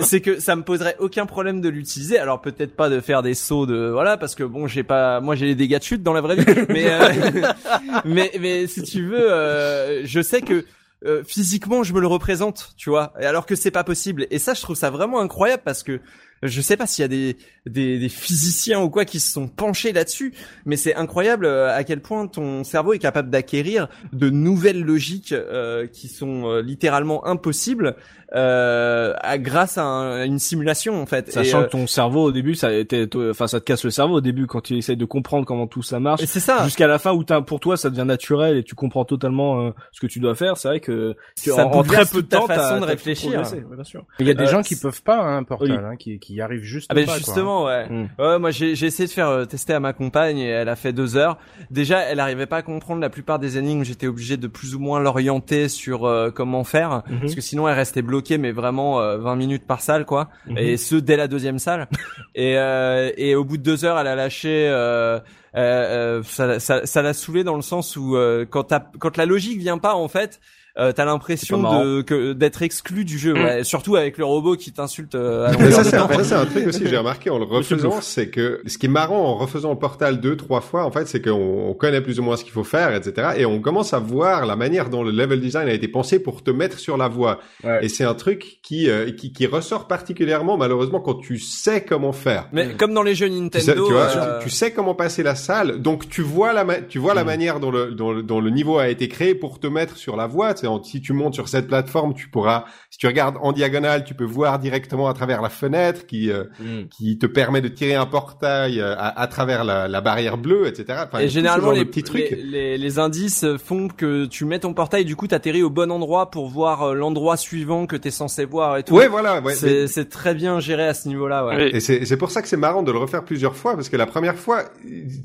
c'est 0.01 0.21
que 0.21 0.39
ça 0.39 0.55
me 0.55 0.63
poserait 0.63 0.97
aucun 0.99 1.25
problème 1.25 1.63
de 1.63 1.71
l'utiliser. 1.71 2.19
Alors 2.19 2.43
peut-être 2.43 2.77
pas 2.77 2.91
de 2.91 3.01
faire 3.01 3.23
des 3.23 3.33
sauts 3.33 3.65
de 3.65 3.89
voilà 3.91 4.19
parce 4.19 4.35
que 4.35 4.45
bon 4.45 4.67
j'ai 4.67 4.83
pas 4.83 5.21
moi 5.21 5.37
j'ai 5.37 5.47
les 5.47 5.55
dégâts 5.55 5.79
de 5.79 5.83
chute 5.83 6.03
dans 6.03 6.13
la 6.13 6.21
vraie 6.21 6.37
vie. 6.37 6.45
mais 6.69 6.85
euh, 6.91 7.53
mais 8.05 8.31
mais 8.39 8.67
si 8.67 8.83
tu 8.83 9.07
veux, 9.07 9.33
euh, 9.33 10.03
je 10.05 10.21
sais 10.21 10.43
que 10.43 10.67
euh, 11.07 11.23
physiquement 11.27 11.83
je 11.83 11.95
me 11.95 12.01
le 12.01 12.07
représente, 12.07 12.75
tu 12.77 12.91
vois. 12.91 13.15
Et 13.21 13.25
Alors 13.25 13.47
que 13.47 13.55
c'est 13.57 13.71
pas 13.71 13.85
possible. 13.85 14.27
Et 14.31 14.39
ça 14.39 14.53
je 14.53 14.61
trouve 14.61 14.77
ça 14.77 14.91
vraiment 14.91 15.21
incroyable 15.21 15.63
parce 15.65 15.83
que 15.83 15.99
je 16.43 16.61
sais 16.61 16.77
pas 16.77 16.87
s'il 16.87 17.03
y 17.03 17.05
a 17.05 17.35
des, 17.67 18.09
physiciens 18.09 18.81
ou 18.81 18.91
quoi 18.91 19.05
qui 19.05 19.21
se 19.21 19.33
sont 19.33 19.47
penchés 19.49 19.93
là-dessus, 19.93 20.35
mais 20.67 20.77
c'est 20.77 20.95
incroyable 20.95 21.47
euh, 21.47 21.75
à 21.75 21.85
quel 21.85 22.01
point 22.01 22.27
ton 22.27 22.65
cerveau 22.65 22.93
est 22.93 22.99
capable 22.99 23.31
d'acquérir 23.31 23.89
de 24.13 24.29
nouvelles 24.29 24.83
logiques 24.83 25.33
euh, 25.33 25.87
qui 25.87 26.09
sont 26.09 26.47
euh, 26.47 26.63
littéralement 26.63 27.27
impossibles 27.27 27.97
euh, 28.35 29.15
à- 29.21 29.39
grâce 29.39 29.79
à, 29.79 29.85
un- 29.85 30.21
à 30.21 30.25
une 30.25 30.39
simulation 30.39 31.01
en 31.01 31.07
fait. 31.07 31.31
Sachant 31.33 31.61
et, 31.61 31.63
euh, 31.63 31.67
que 31.67 31.71
ton 31.73 31.87
cerveau 31.87 32.25
au 32.25 32.33
début, 32.33 32.55
ça 32.55 32.73
été, 32.73 33.09
enfin, 33.31 33.47
ça 33.47 33.61
te 33.61 33.65
casse 33.65 33.85
le 33.85 33.91
cerveau 33.91 34.17
au 34.17 34.21
début 34.21 34.47
quand 34.47 34.61
tu 34.63 34.77
essayes 34.77 34.97
de 34.97 35.05
comprendre 35.05 35.47
comment 35.47 35.67
tout 35.67 35.83
ça 35.83 36.01
marche. 36.01 36.23
et 36.23 36.27
c'est 36.27 36.41
ça. 36.41 36.65
Jusqu'à 36.65 36.87
la 36.87 36.99
fin 36.99 37.13
où 37.13 37.25
t'as, 37.25 37.41
pour 37.43 37.61
toi, 37.61 37.77
ça 37.77 37.91
devient 37.91 38.05
naturel 38.07 38.57
et 38.57 38.63
tu 38.65 38.75
comprends 38.75 39.05
totalement 39.05 39.67
euh, 39.67 39.71
ce 39.93 40.01
que 40.01 40.07
tu 40.07 40.21
dois 40.21 40.35
faire. 40.35 40.57
C'est 40.57 40.69
vrai 40.69 40.81
que 40.81 41.15
tu- 41.41 41.51
Ça 41.51 41.67
en, 41.67 41.71
en 41.73 41.83
très 41.83 42.05
peu 42.07 42.23
de 42.23 42.27
ta 42.27 42.39
temps, 42.39 42.47
t'as- 42.47 42.55
façon 42.57 42.81
de 42.81 42.87
réfléchir. 42.87 43.31
Ouais, 43.41 43.65
bien 43.75 43.85
sûr. 43.85 44.05
Il 44.19 44.27
y 44.27 44.31
a 44.31 44.35
des 44.35 44.45
Euh, 44.45 44.47
gens 44.49 44.63
qui 44.63 44.77
peuvent 44.77 45.03
pas 45.03 45.21
hein, 45.21 45.39
un 45.39 45.43
portal, 45.45 45.71
Oui. 45.71 45.77
hein, 45.85 45.97
qui, 45.97 46.19
qui 46.19 46.35
y 46.35 46.41
arrivent 46.41 46.63
juste 46.63 46.87
Ah 46.91 46.95
ben 46.95 47.03
pas. 47.05 47.13
quoi, 47.13 47.15
hein. 47.15 47.19
justement 47.19 47.65
ouais. 47.65 47.89
Mm. 47.89 48.09
Ouais 48.19 48.39
moi 48.39 48.51
j'ai 48.51 48.75
j'ai 48.75 48.87
essayé 48.87 49.07
de 49.07 49.13
faire 49.13 49.29
euh, 49.29 49.45
tester 49.45 49.73
à 49.75 49.81
ma 49.81 49.93
compagne 49.93 50.39
et 50.39 50.49
elle 50.49 50.69
a 50.69 50.77
fait 50.77 50.93
deux 50.93 51.17
heures. 51.17 51.39
Déjà 51.71 52.01
elle 52.01 52.21
arrivait 52.21 52.47
pas 52.47 52.59
à 52.59 52.63
comprendre 52.63 53.01
la 53.01 53.11
plupart 53.11 53.39
des 53.39 53.59
énigmes. 53.59 53.85
J'étais 53.85 54.07
obligé 54.07 54.37
de 54.37 54.47
plus 54.47 54.75
ou 54.75 54.79
moins 54.81 55.01
l'orienter 55.01 55.69
sur 55.69 56.05
euh, 56.07 56.31
comment 56.31 56.65
faire 56.65 57.03
Mhm. 57.09 57.21
parce 57.21 57.35
que 57.35 57.41
sinon 57.41 57.69
elle 57.69 57.75
restait 57.75 58.03
bloquée 58.03 58.22
mais 58.31 58.53
vraiment 58.53 59.01
euh, 59.01 59.19
20 59.19 59.37
minutes 59.37 59.67
par 59.67 59.81
salle 59.81 60.05
quoi. 60.05 60.29
Mhm. 60.47 60.59
Et 60.59 60.77
ce 60.77 60.97
dès 60.97 61.17
la 61.17 61.29
deuxième 61.29 61.59
salle. 61.59 61.89
et 62.35 62.59
euh, 62.59 63.11
et 63.17 63.35
au 63.35 63.45
bout 63.45 63.57
de 63.57 63.63
deux 63.63 63.85
heures 63.85 63.99
elle 63.99 64.07
a 64.07 64.15
lâché. 64.15 64.69
Euh, 64.69 65.19
euh, 65.55 66.19
euh, 66.19 66.23
ça 66.23 66.59
ça 66.61 66.87
ça 66.87 67.03
l'a 67.03 67.13
saoulé 67.13 67.45
dans 67.45 67.57
le 67.57 67.63
sens 67.63 67.97
où 67.97 68.17
euh, 68.17 68.47
quand 68.49 68.73
quand 68.99 69.17
la 69.17 69.27
logique 69.27 69.59
vient 69.59 69.79
pas 69.79 69.95
en 69.95 70.09
fait. 70.09 70.41
Euh, 70.79 70.93
t'as 70.93 71.05
l'impression 71.05 71.63
de 71.63 72.33
d'être 72.33 72.63
exclu 72.63 73.05
du 73.05 73.19
jeu, 73.19 73.35
ouais. 73.35 73.63
surtout 73.63 73.97
avec 73.97 74.17
le 74.17 74.25
robot 74.25 74.57
qui 74.57 74.73
t'insulte 74.73 75.15
euh, 75.15 75.47
à 75.47 75.51
Mais 75.53 75.57
longueur 75.65 75.73
ça, 75.73 75.85
c'est 75.85 75.97
un, 75.97 76.09
ça, 76.09 76.25
c'est 76.25 76.35
un 76.35 76.47
truc 76.47 76.67
aussi 76.67 76.81
que 76.81 76.89
j'ai 76.89 76.97
remarqué 76.97 77.29
en 77.31 77.39
le 77.39 77.45
refaisant, 77.45 78.01
c'est 78.01 78.29
que 78.29 78.63
ce 78.67 78.79
qui 78.79 78.87
est 78.87 78.89
marrant 78.89 79.19
en 79.23 79.35
refaisant 79.37 79.71
le 79.71 79.79
portal 79.79 80.21
deux, 80.21 80.37
trois 80.37 80.61
fois, 80.63 80.85
en 80.85 80.91
fait, 80.91 81.07
c'est 81.07 81.21
qu'on 81.21 81.33
on 81.69 81.75
connaît 81.75 82.01
plus 82.01 82.19
ou 82.21 82.23
moins 82.23 82.37
ce 82.37 82.45
qu'il 82.45 82.53
faut 82.55 82.65
faire, 82.65 82.95
etc. 82.95 83.33
Et 83.37 83.45
on 83.45 83.61
commence 83.61 83.93
à 83.93 83.99
voir 83.99 84.47
la 84.47 84.57
manière 84.57 84.89
dont 84.89 85.03
le 85.03 85.11
level 85.11 85.41
design 85.41 85.69
a 85.69 85.73
été 85.75 85.89
pensé 85.89 86.23
pour 86.23 86.43
te 86.43 86.51
mettre 86.51 86.79
sur 86.79 86.97
la 86.97 87.09
voie. 87.09 87.41
Ouais. 87.65 87.85
Et 87.85 87.89
c'est 87.91 88.05
un 88.05 88.15
truc 88.15 88.59
qui, 88.63 88.89
euh, 88.89 89.11
qui, 89.13 89.33
qui 89.33 89.47
ressort 89.47 89.87
particulièrement, 89.89 90.57
malheureusement, 90.57 91.01
quand 91.01 91.17
tu 91.17 91.39
sais 91.39 91.85
comment 91.85 92.13
faire. 92.13 92.49
Mais 92.53 92.75
comme 92.79 92.95
dans 92.95 93.03
les 93.03 93.15
jeux 93.15 93.29
Tu 93.29 93.35
Nintendo, 93.41 93.65
sais, 93.67 93.75
tu, 93.75 93.81
vois, 93.93 94.09
euh, 94.17 94.39
tu, 94.39 94.45
tu 94.45 94.51
sais 94.51 94.73
comment 94.73 94.95
passer 94.95 95.23
la 95.23 95.35
salle, 95.35 95.83
donc 95.83 96.09
tu 96.09 96.23
vois 96.23 96.53
la, 96.55 96.65
ma- 96.65 96.81
tu 96.81 96.99
vois 96.99 97.13
Mm. 97.13 97.17
la 97.17 97.25
manière 97.25 97.61
dont 97.61 97.71
le, 97.71 97.91
dont, 97.91 98.13
le, 98.13 98.23
dont 98.23 98.41
le 98.41 98.49
niveau 98.51 98.79
a 98.79 98.89
été 98.89 99.09
créé 99.09 99.35
pour 99.35 99.61
te 99.61 99.67
mettre 99.67 99.97
sur 99.99 100.17
la 100.17 100.27
voie. 100.27 100.55
En- 100.67 100.83
si 100.83 101.01
tu 101.01 101.13
montes 101.13 101.35
sur 101.35 101.49
cette 101.49 101.67
plateforme, 101.67 102.15
tu 102.15 102.29
pourras, 102.29 102.65
si 102.91 102.99
tu 102.99 103.07
regardes 103.07 103.37
en 103.41 103.53
diagonale, 103.53 104.05
tu 104.05 104.15
peux 104.15 104.25
voir 104.25 104.59
directement 104.59 105.09
à 105.09 105.15
travers 105.15 105.43
la 105.43 105.49
fenêtre 105.49 106.07
qui, 106.07 106.31
euh, 106.31 106.45
Mm. 106.61 106.89
qui 106.91 107.19
te 107.19 107.27
permet 107.27 107.61
de 107.61 107.69
tirer 107.69 107.95
un 107.95 108.07
portail 108.07 108.81
euh, 108.81 108.95
à, 108.97 109.21
à 109.21 109.27
travers 109.27 109.65
la, 109.65 109.89
la 109.89 110.01
barrière 110.01 110.39
bleue, 110.39 110.67
etc. 110.67 111.01
Enfin, 111.07 111.21
et 111.21 111.29
généralement 111.29 111.71
les, 111.73 111.85
petits 111.85 112.03
trucs. 112.03 112.31
les, 112.31 112.37
les, 112.43 112.79
les 112.79 112.99
indices 112.99 113.45
font 113.57 113.89
que 113.89 114.27
tu 114.27 114.45
mets 114.45 114.59
ton 114.61 114.75
portail, 114.75 115.05
du 115.05 115.17
coup 115.17 115.27
t'atterris 115.27 115.63
au 115.63 115.71
bon 115.71 115.91
endroit 115.91 116.31
pour 116.31 116.49
voir 116.49 116.83
euh, 116.83 116.95
l'endroit 116.95 117.37
suivant 117.37 117.87
que 117.87 117.97
t'es 117.97 118.11
censé 118.11 118.45
voir 118.45 118.77
et 118.79 118.83
tout. 118.83 118.95
Ouais, 118.95 119.09
voilà. 119.09 119.41
Ouais, 119.41 119.55
c'est 119.55 119.87
c'est 119.87 120.09
très 120.09 120.35
bien 120.35 120.61
géré 120.61 120.87
à 120.87 120.95
ce 120.95 121.09
niveau-là. 121.09 121.47
Ouais. 121.47 121.57
Oui. 121.57 121.71
Et 121.75 121.81
c'est 121.81 122.05
c'est 122.05 122.17
pour 122.17 122.31
ça 122.31 122.43
que 122.43 122.49
c'est 122.49 122.57
marrant 122.57 122.83
de 122.83 122.93
le 122.93 122.99
refaire 122.99 123.25
plusieurs 123.25 123.57
fois, 123.57 123.75
parce 123.75 123.89
que 123.89 123.97
la 123.97 124.07
première 124.07 124.37
fois, 124.37 124.65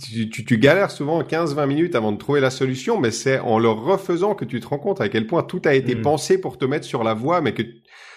tu, 0.04 0.30
tu, 0.30 0.46
tu 0.46 0.58
galères 0.58 0.92
souvent 0.92 1.22
15-20 1.22 1.66
minutes 1.68 1.96
avant 1.96 2.12
de 2.12 2.18
trouver 2.18 2.40
la 2.40 2.50
solution, 2.50 3.00
mais 3.00 3.12
c'est 3.12 3.40
en 3.40 3.60
le 3.60 3.70
refaisant 3.70 4.34
que 4.36 4.46
tu 4.46 4.60
te 4.60 4.68
rends 4.68 4.78
compte 4.80 5.02
à 5.02 5.10
quel 5.10 5.27
point 5.28 5.44
tout 5.44 5.62
a 5.66 5.74
été 5.74 5.94
Mm. 5.96 6.02
pensé 6.02 6.42
pour 6.42 6.58
te 6.58 6.66
mettre 6.66 6.86
sur 6.86 7.04
la 7.04 7.14
voie, 7.14 7.42
mais 7.42 7.54
que 7.54 7.62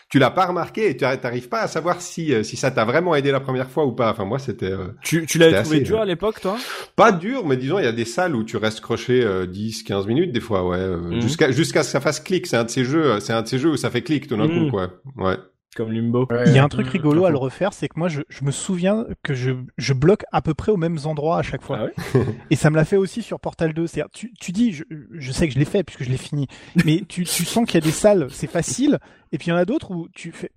tu 0.09 0.19
l'as 0.19 0.31
pas 0.31 0.47
remarqué 0.47 0.91
et 0.91 0.97
tu 0.97 1.05
n'arrives 1.05 1.49
pas 1.49 1.61
à 1.61 1.69
savoir 1.69 2.01
si, 2.01 2.35
euh, 2.35 2.43
si 2.43 2.57
ça 2.57 2.73
t'a 2.73 2.85
vraiment 2.85 3.15
aidé 3.15 3.31
la 3.31 3.39
première 3.39 3.70
fois 3.70 3.85
ou 3.87 3.93
pas. 3.93 4.11
Enfin, 4.11 4.24
moi, 4.24 4.41
c'était 4.41 4.66
euh, 4.73 4.89
Tu, 5.05 5.24
tu 5.27 5.39
l'avais 5.39 5.61
trouvé 5.62 5.77
assez, 5.77 5.85
dur 5.85 5.99
euh, 5.99 6.03
à 6.03 6.05
l'époque, 6.05 6.41
toi? 6.41 6.57
pas 6.97 7.12
dur, 7.12 7.47
mais 7.47 7.57
disons, 7.57 7.78
il 7.78 7.85
y 7.85 7.89
a 7.89 7.93
des 7.93 8.05
salles 8.05 8.35
où 8.35 8.43
tu 8.43 8.57
restes 8.57 8.81
croché 8.81 9.23
euh, 9.23 9.47
10-15 9.47 10.07
minutes 10.09 10.32
des 10.32 10.41
fois, 10.41 10.66
ouais, 10.66 10.78
euh, 10.78 10.97
Mhm. 10.99 11.20
jusqu'à 11.20 11.51
jusqu'à 11.53 11.82
ce 11.85 11.89
que 11.89 11.93
ça 11.93 12.01
fasse 12.01 12.19
clic. 12.19 12.47
C'est 12.49 12.57
un 12.57 12.65
de 12.65 12.70
ces 12.70 12.85
jeux, 12.85 13.20
c'est 13.20 13.32
un 13.32 13.43
de 13.43 13.47
ces 13.49 13.59
jeux 13.59 13.70
où 13.70 13.77
ça 13.77 13.91
fait 13.91 14.03
clic 14.03 14.27
tout 14.27 14.37
d'un 14.37 14.49
Mhm. 14.49 14.65
coup, 14.65 14.70
quoi. 14.70 14.91
Ouais. 15.16 15.37
Comme 15.77 15.93
Limbo. 15.93 16.27
Ouais. 16.31 16.45
Il 16.49 16.53
y 16.53 16.59
a 16.59 16.65
un 16.65 16.69
truc 16.69 16.87
Mmh, 16.87 16.91
rigolo 16.91 17.25
à 17.27 17.31
le 17.31 17.37
refaire, 17.37 17.73
c'est 17.73 17.89
que 17.89 17.99
moi 17.99 18.09
je, 18.09 18.23
je 18.29 18.45
me 18.45 18.51
souviens 18.51 19.07
que 19.23 19.35
je, 19.35 19.53
je 19.79 19.93
bloque 19.93 20.25
à 20.33 20.43
peu 20.43 20.53
près 20.53 20.73
aux 20.73 20.77
mêmes 20.77 20.99
endroits 21.05 21.39
à 21.39 21.43
chaque 21.43 21.63
fois. 21.63 21.79
Ah 21.81 21.85
ouais 21.85 22.25
Et 22.51 22.57
ça 22.57 22.71
me 22.71 22.77
l'a 22.77 22.85
fait 22.85 22.97
aussi 22.97 23.23
sur 23.23 23.39
Portal 23.39 23.73
2. 23.73 23.87
C'est-à-dire, 23.87 24.11
tu, 24.13 24.33
tu 24.41 24.51
dis, 24.53 24.73
je, 24.73 24.83
je 25.13 25.33
sais 25.33 25.47
que 25.47 25.55
je 25.55 25.59
l'ai 25.59 25.65
fait 25.65 25.85
puisque 25.85 26.03
je 26.03 26.11
l'ai 26.11 26.17
fini, 26.17 26.49
mais 26.85 27.03
tu, 27.09 27.25
tu 27.25 27.45
sens 27.45 27.65
qu'il 27.67 27.75
y 27.75 27.83
a 27.83 27.87
des 27.87 27.93
salles, 27.93 28.27
c'est 28.31 28.51
facile, 28.51 28.99
et 29.33 29.39
puis 29.39 29.49
il 29.49 29.51
y 29.51 29.53
en 29.53 29.57
a 29.57 29.65
d'autres 29.65 29.93
où 29.93 30.09
tu 30.13 30.33
fais, 30.33 30.51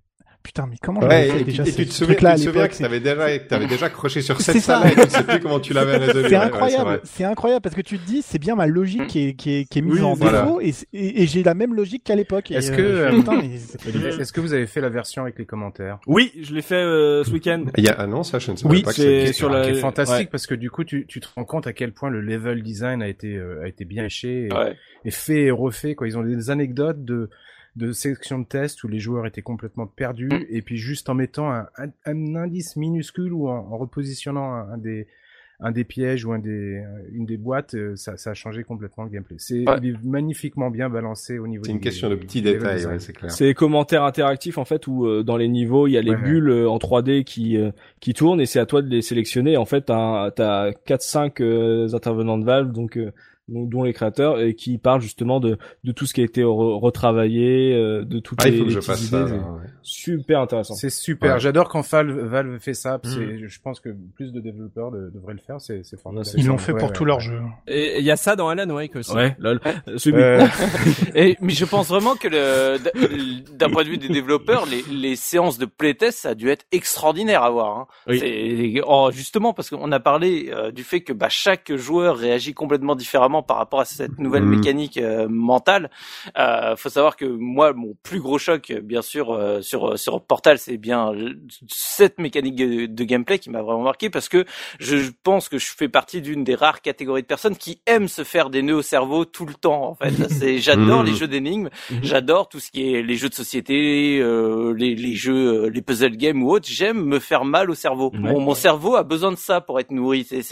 putain, 0.44 0.66
mais 0.70 0.76
comment 0.80 1.00
Ouais, 1.00 1.28
fait 1.28 1.40
et, 1.40 1.44
déjà 1.44 1.64
tu, 1.64 1.70
et 1.70 1.72
tu 1.72 1.86
te 1.86 1.92
souviens, 1.92 2.14
tu 2.14 2.20
truc-là 2.20 2.30
à 2.30 2.34
te 2.36 2.40
souviens 2.42 2.68
que 2.68 2.76
t'avais 2.76 3.00
déjà, 3.00 3.38
que 3.38 3.48
t'avais 3.48 3.66
déjà 3.74 3.88
croché 3.90 4.20
sur 4.22 4.40
cette 4.40 4.60
salle 4.60 4.92
et 4.92 4.94
tu 4.94 5.00
ne 5.00 5.06
sais 5.08 5.24
plus 5.24 5.40
comment 5.40 5.58
tu 5.58 5.72
l'avais 5.72 5.96
résolu. 5.96 6.28
C'est 6.28 6.36
ouais, 6.38 6.44
incroyable, 6.44 7.00
c'est 7.02 7.24
incroyable 7.24 7.62
parce 7.62 7.74
que 7.74 7.80
tu 7.80 7.98
te 7.98 8.06
dis 8.06 8.22
c'est 8.22 8.38
bien 8.38 8.54
ma 8.54 8.66
logique 8.66 9.06
qui 9.08 9.28
est, 9.28 9.34
qui 9.34 9.54
est, 9.56 9.64
qui 9.64 9.78
est 9.80 9.82
mise 9.82 9.94
Oui, 9.94 10.02
en 10.02 10.12
voilà. 10.14 10.42
défaut 10.42 10.60
et, 10.60 10.72
et, 10.92 11.22
et 11.22 11.26
j'ai 11.26 11.42
la 11.42 11.54
même 11.54 11.74
logique 11.74 12.04
qu'à 12.04 12.14
l'époque. 12.14 12.50
Est-ce 12.50 12.72
euh, 12.72 12.76
que, 12.76 12.82
euh, 12.82 13.22
mais 13.40 14.08
Est-ce 14.20 14.32
que 14.32 14.40
vous 14.40 14.52
avez 14.52 14.66
fait 14.66 14.80
la 14.80 14.90
version 14.90 15.22
avec 15.22 15.38
les 15.38 15.46
commentaires? 15.46 15.98
Oui, 16.06 16.30
je 16.40 16.54
l'ai 16.54 16.62
fait 16.62 16.74
euh, 16.76 17.24
ce 17.24 17.30
week-end. 17.30 17.64
Il 17.76 17.84
y 17.84 17.88
a, 17.88 17.96
ah 17.98 18.06
non, 18.06 18.22
ça, 18.22 18.38
je 18.38 18.50
ne 18.52 18.56
sais 18.56 18.66
Oui, 18.66 18.82
pas 18.82 18.90
que 18.90 18.96
c'est 18.96 19.32
sur 19.32 19.48
la- 19.48 19.64
qui 19.64 19.70
est 19.70 19.80
fantastique 19.80 20.18
ouais. 20.18 20.26
parce 20.30 20.46
que 20.46 20.54
du 20.54 20.70
coup 20.70 20.84
tu, 20.84 21.06
tu 21.06 21.20
te 21.20 21.26
rends 21.34 21.44
compte 21.44 21.66
à 21.66 21.72
quel 21.72 21.92
point 21.92 22.10
le 22.10 22.20
level 22.20 22.62
design 22.62 23.02
a 23.02 23.08
été 23.08 23.34
euh, 23.36 23.62
a 23.64 23.68
été 23.68 23.84
bien 23.84 24.02
léché 24.02 24.48
et, 24.48 25.08
et 25.08 25.10
fait 25.10 25.44
et 25.44 25.50
refait 25.50 25.94
quoi 25.94 26.06
ils 26.06 26.18
ont 26.18 26.22
des 26.22 26.50
anecdotes 26.50 27.04
de 27.04 27.30
de 27.76 27.92
sélection 27.92 28.38
de 28.38 28.44
tests 28.46 28.84
où 28.84 28.88
les 28.88 28.98
joueurs 29.00 29.26
étaient 29.26 29.42
complètement 29.42 29.86
perdus 29.86 30.28
Mm. 30.28 30.44
et 30.48 30.62
puis 30.62 30.76
juste 30.76 31.08
en 31.08 31.14
mettant 31.14 31.50
un, 31.50 31.66
un, 31.76 31.88
un 32.06 32.34
indice 32.36 32.76
minuscule 32.76 33.32
ou 33.32 33.48
en, 33.48 33.56
en 33.56 33.76
repositionnant 33.78 34.52
un, 34.54 34.72
un 34.74 34.78
des 34.78 35.06
un 35.60 35.70
des 35.70 35.84
pièges 35.84 36.24
ou 36.24 36.32
un 36.32 36.40
des 36.40 36.82
une 37.12 37.26
des 37.26 37.36
boîtes 37.36 37.74
euh, 37.76 37.94
ça, 37.94 38.16
ça 38.16 38.30
a 38.30 38.34
changé 38.34 38.64
complètement 38.64 39.04
le 39.04 39.10
gameplay 39.10 39.36
c'est 39.38 39.64
Ouais. 39.68 39.94
magnifiquement 40.02 40.68
bien 40.68 40.90
balancé 40.90 41.38
au 41.38 41.46
niveau 41.46 41.64
C'est 41.64 41.70
une 41.70 41.78
des- 41.78 41.82
question 41.84 42.10
de 42.10 42.16
petits 42.16 42.42
détails, 42.42 42.84
ouais, 42.86 42.98
c'est 42.98 43.12
clair. 43.12 43.30
C'est 43.30 43.44
les 43.46 43.54
commentaires 43.54 44.02
interactifs 44.02 44.58
en 44.58 44.64
fait 44.64 44.86
où 44.88 45.06
euh, 45.06 45.22
dans 45.22 45.36
les 45.36 45.46
niveaux 45.48 45.86
il 45.86 45.92
y 45.92 45.96
a 45.96 46.02
les 46.02 46.10
Ouais, 46.14 46.22
bulles 46.22 46.50
euh, 46.50 46.68
en 46.68 46.78
3D 46.78 47.22
qui 47.22 47.56
euh, 47.56 47.70
qui 48.00 48.14
tournent 48.14 48.40
et 48.40 48.46
c'est 48.46 48.58
à 48.58 48.66
toi 48.66 48.82
de 48.82 48.88
les 48.88 49.00
sélectionner. 49.00 49.56
En 49.56 49.64
fait, 49.64 49.82
t'as 49.82 50.32
t'as 50.32 50.72
quatre 50.72 51.02
cinq 51.02 51.40
euh, 51.40 51.88
intervenants 51.94 52.36
de 52.38 52.44
Valve 52.44 52.72
donc 52.72 52.96
euh, 52.98 53.12
dont 53.48 53.64
dont 53.66 53.82
les 53.82 53.92
créateurs 53.92 54.40
et 54.40 54.54
qui 54.54 54.78
parlent 54.78 55.00
justement 55.02 55.38
de 55.40 55.58
de 55.84 55.92
tout 55.92 56.06
ce 56.06 56.14
qui 56.14 56.20
a 56.20 56.24
été 56.24 56.42
re- 56.42 56.78
retravaillé, 56.80 57.74
euh, 57.74 58.04
de 58.04 58.18
toutes 58.18 58.38
Ah, 58.42 58.48
les, 58.48 58.52
il 58.54 58.58
faut 58.58 58.64
que 58.64 58.68
les 58.70 58.74
je 58.74 58.80
fasse 58.80 59.00
idées. 59.02 59.10
ça. 59.10 59.26
c'est 59.28 59.36
là, 59.36 59.42
ouais. 59.52 59.66
Super 59.82 60.40
intéressant. 60.40 60.74
C'est 60.74 60.90
super. 60.90 61.34
Ouais. 61.34 61.40
J'adore 61.40 61.68
quand 61.68 61.86
Valve, 61.86 62.18
Valve 62.20 62.58
fait 62.58 62.72
ça. 62.74 62.96
Mm. 62.96 63.00
C'est, 63.04 63.48
je 63.48 63.60
pense 63.60 63.80
que 63.80 63.90
plus 64.14 64.32
de 64.32 64.40
développeurs 64.40 64.90
de- 64.90 65.10
devraient 65.10 65.34
le 65.34 65.40
faire. 65.40 65.60
C'est, 65.60 65.82
formidable. 66.00 66.28
Ils 66.36 66.46
l'ont 66.46 66.56
fait 66.58 66.72
Ouais, 66.72 66.78
pour 66.80 66.88
ouais, 66.88 66.94
tous 66.94 67.02
ouais. 67.02 67.08
leurs 67.08 67.20
jeux. 67.20 67.40
Et 67.68 67.98
il 67.98 68.04
y 68.04 68.10
a 68.10 68.16
ça 68.16 68.34
dans 68.36 68.48
Alan 68.48 68.68
Wake 68.70 68.96
aussi. 68.96 69.12
Ouais, 69.14 69.36
lol. 69.38 69.60
Euh, 70.06 70.46
Et, 71.14 71.36
mais 71.40 71.52
je 71.52 71.64
pense 71.64 71.88
vraiment 71.88 72.14
que 72.16 72.28
le, 72.28 72.78
d'un 73.56 73.70
point 73.70 73.84
de 73.84 73.88
vue 73.88 73.98
des 73.98 74.08
développeurs, 74.08 74.66
les, 74.66 74.82
les 74.92 75.16
séances 75.16 75.58
de 75.58 75.66
playtest, 75.66 76.18
ça 76.20 76.30
a 76.30 76.34
dû 76.34 76.48
être 76.48 76.64
extraordinaire 76.72 77.42
à 77.42 77.50
voir. 77.50 77.76
Hein. 77.78 77.86
Oui. 78.08 78.80
Oh, 78.86 79.10
justement 79.12 79.52
parce 79.52 79.70
qu'on 79.70 79.92
a 79.92 80.00
parlé 80.00 80.50
euh, 80.52 80.70
du 80.72 80.82
fait 80.84 81.00
que 81.02 81.12
bah, 81.12 81.28
chaque 81.28 81.74
joueur 81.74 82.16
réagit 82.16 82.54
complètement 82.54 82.94
différemment 82.94 83.33
par 83.42 83.56
rapport 83.56 83.80
à 83.80 83.84
cette 83.84 84.18
nouvelle 84.18 84.44
Mhm. 84.44 84.50
mécanique 84.50 84.96
euh, 84.98 85.26
mentale. 85.28 85.90
Euh, 86.38 86.76
faut 86.76 86.88
savoir 86.88 87.16
que 87.16 87.24
moi, 87.24 87.72
mon 87.72 87.94
plus 88.02 88.20
gros 88.20 88.38
choc, 88.38 88.72
bien 88.82 89.02
sûr, 89.02 89.32
euh, 89.32 89.60
sur 89.62 89.98
sur 89.98 90.22
Portal, 90.22 90.58
c'est 90.58 90.76
bien 90.76 91.12
cette 91.68 92.18
mécanique 92.18 92.56
de, 92.56 92.86
de 92.86 93.04
gameplay 93.04 93.38
qui 93.38 93.50
m'a 93.50 93.62
vraiment 93.62 93.82
marqué 93.82 94.10
parce 94.10 94.28
que 94.28 94.44
je 94.78 94.96
pense 95.22 95.48
que 95.48 95.58
je 95.58 95.72
fais 95.76 95.88
partie 95.88 96.20
d'une 96.20 96.44
des 96.44 96.54
rares 96.54 96.82
catégories 96.82 97.22
de 97.22 97.26
personnes 97.26 97.56
qui 97.56 97.80
aiment 97.86 98.08
se 98.08 98.24
faire 98.24 98.50
des 98.50 98.62
nœuds 98.62 98.76
au 98.76 98.82
cerveau 98.82 99.24
tout 99.24 99.46
le 99.46 99.54
temps. 99.54 99.84
En 99.88 99.94
fait, 99.94 100.28
c'est 100.28 100.58
j'adore 100.58 101.00
Mhm. 101.00 101.06
les 101.06 101.14
jeux 101.14 101.28
d'énigmes, 101.28 101.68
Mhm. 101.90 101.98
j'adore 102.02 102.48
tout 102.48 102.60
ce 102.60 102.70
qui 102.70 102.94
est 102.94 103.02
les 103.02 103.16
jeux 103.16 103.28
de 103.28 103.34
société, 103.34 104.18
euh, 104.20 104.72
les, 104.76 104.94
les 104.94 105.14
jeux, 105.14 105.64
euh, 105.64 105.70
les 105.70 105.82
puzzle 105.82 106.16
games 106.16 106.42
ou 106.42 106.50
autres. 106.50 106.66
J'aime 106.68 107.04
me 107.04 107.18
faire 107.18 107.44
mal 107.44 107.70
au 107.70 107.74
cerveau. 107.74 108.10
Mon, 108.14 108.40
mon 108.40 108.54
cerveau 108.54 108.96
a 108.96 109.02
besoin 109.02 109.30
de 109.32 109.36
ça 109.36 109.60
pour 109.60 109.80
être 109.80 109.90
nourri. 109.90 110.24
C'est, 110.24 110.42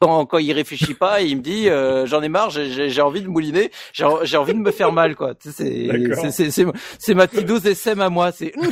quand 0.00 0.26
quand 0.26 0.38
il 0.38 0.52
réfléchit 0.52 0.94
pas, 0.94 1.20
il 1.22 1.36
me 1.38 1.42
dit 1.42 1.68
euh, 1.68 1.82
euh, 1.82 2.01
j'en 2.06 2.22
ai 2.22 2.28
marre, 2.28 2.50
j'ai 2.50 2.90
j'ai 2.90 3.02
envie 3.02 3.22
de 3.22 3.28
mouliner, 3.28 3.70
j'ai 3.92 4.06
j'ai 4.22 4.36
envie 4.36 4.54
de 4.54 4.58
me 4.58 4.70
faire 4.70 4.92
mal 4.92 5.14
quoi. 5.16 5.34
C'est 5.40 5.52
c'est 6.30 6.50
c'est 6.50 6.66
c'est 6.98 7.14
ma 7.14 7.26
petite 7.26 7.46
dose 7.46 7.66
SM 7.66 8.00
à 8.00 8.08
moi, 8.08 8.32
c'est 8.32 8.52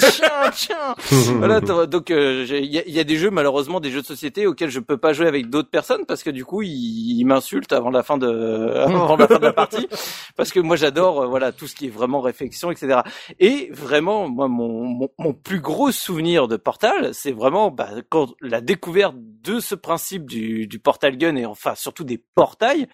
voilà 1.37 1.61
donc 1.61 2.11
euh, 2.11 2.45
il 2.49 2.67
y, 2.67 2.79
a, 2.79 2.83
y, 2.87 2.99
a, 2.99 3.05
des 3.05 3.17
jeux 3.17 3.31
malheureusement 3.31 3.81
des 3.81 3.91
jeux 3.91 4.01
de 4.01 4.07
société 4.07 4.47
auxquels 4.47 4.71
je 4.71 4.81
peux 4.81 4.97
pas 4.97 5.13
jouer 5.13 5.27
avec 5.27 5.49
d'autres 5.49 5.71
personnes 5.71 6.05
parce 6.07 6.23
que 6.23 6.31
du 6.31 6.45
coup 6.45 6.63
ils, 6.63 7.19
ils 7.19 7.25
m'insultent 7.25 7.73
avant 7.73 7.91
la 7.91 8.03
fin 8.03 8.19
de 8.19 8.27
avant 8.77 9.17
la 9.17 9.27
fin 9.27 9.39
de 9.39 9.45
la 9.45 9.53
partie 9.53 9.89
parce 10.37 10.53
que 10.53 10.61
moi 10.61 10.77
j'adore 10.77 11.29
voilà 11.29 11.53
tout 11.53 11.67
ce 11.67 11.75
qui 11.75 11.87
est 11.87 11.91
vraiment 11.91 12.21
réflexion 12.21 12.71
etc. 12.71 13.01
Et 13.39 13.71
vraiment 13.73 14.29
moi 14.29 14.49
mon 14.49 14.85
mon, 14.85 15.09
mon 15.19 15.33
plus 15.33 15.61
gros 15.61 15.93
souvenir 15.93 16.49
de 16.49 16.57
Portal 16.57 17.11
c'est 17.13 17.33
vraiment 17.33 17.71
bah, 17.71 17.89
quand 18.09 18.35
la 18.41 18.61
découverte 18.61 19.15
de 19.17 19.61
ce 19.61 19.75
principe 19.75 20.29
du, 20.29 20.67
du 20.67 20.79
portal 20.79 21.17
gun 21.17 21.37
et 21.37 21.47
enfin 21.47 21.75
surtout 21.75 22.05
des 22.05 22.19
portails, 22.19 22.89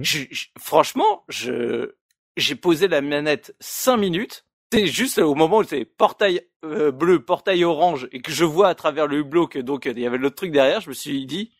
je, 0.00 0.24
franchement, 0.58 1.24
je 1.28 1.94
j'ai 2.36 2.54
posé 2.54 2.88
la 2.88 3.00
manette 3.00 3.54
cinq 3.60 3.98
minutes. 3.98 4.46
C'est 4.72 4.86
juste 4.86 5.18
au 5.18 5.34
moment 5.34 5.58
où 5.58 5.64
c'est 5.64 5.84
portail 5.84 6.40
euh, 6.64 6.90
bleu, 6.90 7.22
portail 7.22 7.62
orange 7.62 8.08
et 8.10 8.22
que 8.22 8.32
je 8.32 8.44
vois 8.44 8.68
à 8.68 8.74
travers 8.74 9.06
le 9.06 9.18
hublot 9.18 9.46
que 9.46 9.58
donc 9.58 9.84
il 9.84 9.98
y 9.98 10.06
avait 10.06 10.16
l'autre 10.16 10.36
truc 10.36 10.50
derrière, 10.50 10.80
je 10.80 10.88
me 10.88 10.94
suis 10.94 11.26
dit, 11.26 11.52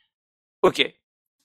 ok, 0.63 0.83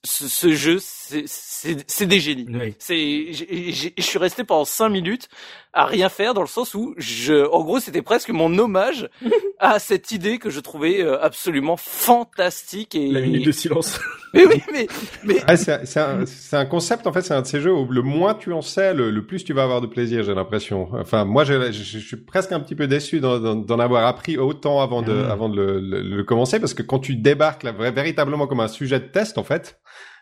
ce, 0.04 0.28
ce 0.28 0.52
jeu, 0.52 0.78
c'est 0.80 2.06
des 2.06 2.20
génies. 2.20 2.46
C'est, 2.78 3.32
je 3.32 4.02
suis 4.02 4.18
resté 4.18 4.44
pendant 4.44 4.64
cinq 4.64 4.90
minutes 4.90 5.28
à 5.72 5.84
rien 5.84 6.08
faire 6.08 6.34
dans 6.34 6.40
le 6.40 6.48
sens 6.48 6.74
où 6.74 6.94
je, 6.96 7.46
en 7.50 7.62
gros, 7.62 7.78
c'était 7.78 8.02
presque 8.02 8.30
mon 8.30 8.56
hommage 8.58 9.08
à 9.58 9.78
cette 9.78 10.12
idée 10.12 10.38
que 10.38 10.50
je 10.50 10.60
trouvais 10.60 11.02
euh, 11.02 11.22
absolument 11.22 11.76
fantastique 11.76 12.94
et 12.94 13.08
la 13.08 13.20
minute 13.20 13.46
de 13.46 13.52
silence. 13.52 14.00
mais 14.34 14.46
oui, 14.46 14.62
mais 14.72 14.86
mais 15.24 15.36
ah, 15.46 15.56
c'est 15.56 15.98
un, 15.98 16.24
un, 16.52 16.66
concept 16.66 17.06
en 17.06 17.12
fait, 17.12 17.22
c'est 17.22 17.34
un 17.34 17.42
de 17.42 17.46
ces 17.46 17.60
jeux 17.60 17.72
où 17.72 17.86
le 17.90 18.02
moins 18.02 18.34
tu 18.34 18.52
en 18.52 18.62
sais, 18.62 18.94
le, 18.94 19.10
le 19.10 19.26
plus 19.26 19.44
tu 19.44 19.52
vas 19.52 19.62
avoir 19.62 19.80
de 19.80 19.86
plaisir. 19.86 20.22
J'ai 20.22 20.34
l'impression. 20.34 20.88
Enfin, 20.92 21.24
moi, 21.24 21.44
je, 21.44 21.70
je, 21.70 21.98
suis 21.98 22.16
presque 22.16 22.52
un 22.52 22.60
petit 22.60 22.74
peu 22.74 22.86
déçu 22.86 23.20
d'en 23.20 23.78
avoir 23.78 24.06
appris 24.06 24.38
autant 24.38 24.80
avant 24.80 25.02
de 25.02 25.24
ah. 25.28 25.32
avant 25.32 25.48
de 25.48 25.56
le, 25.56 25.80
le, 25.80 26.24
commencer 26.24 26.60
parce 26.60 26.74
que 26.74 26.82
quand 26.82 26.98
tu 26.98 27.14
débarques 27.14 27.62
là 27.62 27.72
véritablement 27.72 28.46
comme 28.46 28.60
un 28.60 28.68
sujet 28.68 29.00
de 29.00 29.06
test 29.06 29.38
en 29.38 29.44
fait. 29.44 29.80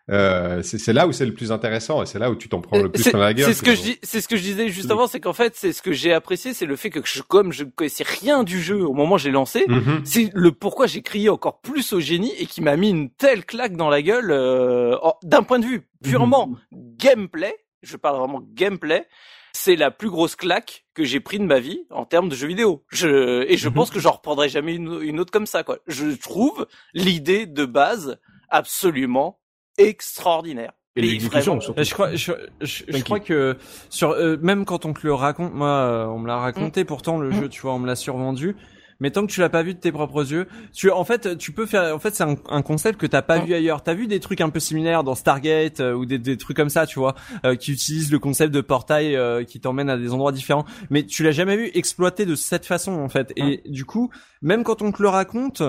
Euh, 0.09 0.63
c'est 0.63 0.93
là 0.93 1.09
où 1.09 1.13
c'est 1.13 1.27
le 1.27 1.35
plus 1.35 1.51
intéressant 1.51 2.01
et 2.03 2.07
c'est 2.07 2.21
là 2.21 2.31
où 2.31 2.37
tu 2.37 2.49
t'en 2.49 2.61
prends 2.61 2.79
le 2.79 2.91
plus 2.93 3.11
dans 3.11 3.19
la 3.19 3.35
gueule. 3.35 3.47
C'est 3.47 3.55
ce 3.55 3.63
que 3.63 3.75
je 3.75 3.83
dis, 3.83 3.99
c'est 4.05 4.21
ce 4.21 4.29
que 4.29 4.37
je 4.37 4.43
disais 4.43 4.69
juste 4.69 4.91
avant, 4.91 5.09
c'est 5.09 5.19
qu'en 5.19 5.33
fait, 5.33 5.55
c'est 5.57 5.73
ce 5.73 5.83
que 5.83 5.93
j'ai 5.93 6.13
apprécié, 6.13 6.55
c'est 6.55 6.67
le 6.67 6.77
fait 6.77 6.91
que 6.91 7.01
je, 7.05 7.23
comme 7.23 7.53
je 7.53 7.65
ne 7.65 7.71
connaissais 7.71 8.05
rien 8.05 8.45
du 8.45 8.61
jeu 8.63 8.87
au 8.87 8.93
moment 8.93 9.17
où 9.17 9.19
j'ai 9.19 9.33
lancé, 9.33 9.65
mhm. 9.67 10.03
c'est 10.05 10.31
le 10.33 10.53
pourquoi 10.53 10.87
j'ai 10.87 11.03
crié 11.03 11.29
encore 11.29 11.61
plus 11.61 11.93
au 11.93 11.99
génie 11.99 12.33
et 12.39 12.47
qui 12.47 12.61
m'a 12.61 12.77
mis 12.77 12.91
une 12.91 13.11
telle 13.11 13.45
claque 13.45 13.77
dans 13.77 13.89
la 13.89 14.01
gueule 14.01 14.31
euh, 14.31 14.97
d'un 15.25 15.43
point 15.43 15.59
de 15.59 15.67
vue 15.67 15.89
purement 16.05 16.49
mhm. 16.49 16.57
gameplay. 16.97 17.57
Je 17.83 17.97
parle 17.97 18.19
vraiment 18.19 18.43
gameplay 18.55 19.07
c'est 19.53 19.77
la 19.77 19.91
plus 19.91 20.11
grosse 20.11 20.37
claque 20.37 20.85
que 20.93 21.03
j'ai 21.03 21.19
pris 21.19 21.39
de 21.39 21.45
ma 21.45 21.61
vie 21.61 21.87
en 21.89 22.05
termes 22.05 22.29
de 22.29 22.35
jeux 22.35 22.47
vidéo. 22.47 22.85
Je, 22.91 23.43
et 23.51 23.57
je 23.57 23.69
mhm. 23.69 23.75
pense 23.75 23.91
que 23.91 23.99
j'en 23.99 24.13
reprendrai 24.13 24.51
jamais 24.51 24.75
une, 24.75 25.01
une, 25.01 25.19
autre 25.19 25.33
comme 25.33 25.47
ça, 25.47 25.65
quoi. 25.65 25.79
Je 25.87 26.15
trouve 26.15 26.67
l'idée 26.93 27.47
de 27.47 27.65
base 27.65 28.19
absolument 28.51 29.41
extraordinaire. 29.79 30.73
Et 30.97 31.03
l'exécution, 31.03 31.61
Je 31.61 31.93
crois, 31.93 32.15
je, 32.15 32.33
je, 32.63 33.05
crois 33.05 33.21
que 33.21 33.57
sur 33.91 34.13
euh, 34.13 34.39
même 34.41 34.65
quand 34.65 34.87
on 34.87 34.95
te 34.95 35.07
le 35.07 35.13
raconte, 35.13 35.53
moi, 35.53 35.69
euh, 35.69 36.07
on 36.07 36.19
me 36.19 36.27
l'a 36.27 36.39
raconté. 36.39 36.85
Mm. 36.85 36.87
Pourtant, 36.87 37.19
le 37.19 37.29
mm. 37.29 37.35
jeu, 37.35 37.49
tu 37.51 37.61
vois, 37.61 37.75
on 37.75 37.79
me 37.79 37.87
l'a 37.87 37.97
survendu. 37.97 38.57
Mais 38.99 39.11
tant 39.11 39.27
que 39.27 39.31
tu 39.31 39.41
l'as 39.41 39.51
pas 39.51 39.63
vu 39.63 39.75
de 39.75 39.79
tes 39.79 39.93
propres 39.93 40.33
yeux, 40.33 40.49
tu, 40.73 40.91
en 40.91 41.05
fait, 41.05 41.37
tu 41.37 41.53
peux 41.53 41.67
faire. 41.67 41.95
En 41.95 41.99
fait, 41.99 42.15
c'est 42.15 42.25
un, 42.25 42.37
un, 42.49 42.63
concept 42.63 42.99
que 42.99 43.07
t'as 43.07 43.21
pas 43.21 43.39
mm. 43.39 43.45
vu 43.45 43.55
ailleurs. 43.55 43.83
T'as 43.83 43.93
vu 43.93 44.07
des 44.07 44.21
trucs 44.21 44.41
un 44.41 44.49
peu 44.49 44.59
similaires 44.59 45.05
dans 45.05 45.15
Stargate 45.15 45.81
euh, 45.81 45.93
ou 45.93 46.07
des, 46.07 46.19
des, 46.19 46.39
trucs 46.39 46.57
comme 46.57 46.71
ça, 46.71 46.87
tu 46.87 46.99
vois, 46.99 47.15
qui 47.61 47.73
utilisent 47.73 48.11
le 48.11 48.19
concept 48.19 48.55
de 48.55 48.63
portail 48.63 49.19
qui 49.47 49.61
t'emmène 49.61 49.91
à 49.91 49.99
des 49.99 50.15
endroits 50.15 50.33
différents. 50.33 50.65
Mais 50.89 51.05
tu 51.05 51.25
l'as 51.25 51.33
jamais 51.33 51.59
vu 51.59 51.71
exploité 51.75 52.25
de 52.25 52.35
cette 52.35 52.65
façon, 52.65 52.93
en 52.93 53.11
fait. 53.11 53.35
Et 53.37 53.61
du 53.67 53.85
coup, 53.85 54.11
même 54.41 54.65
quand 54.65 54.81
on 54.81 54.93
te 54.93 55.03
le 55.03 55.11
raconte, 55.11 55.63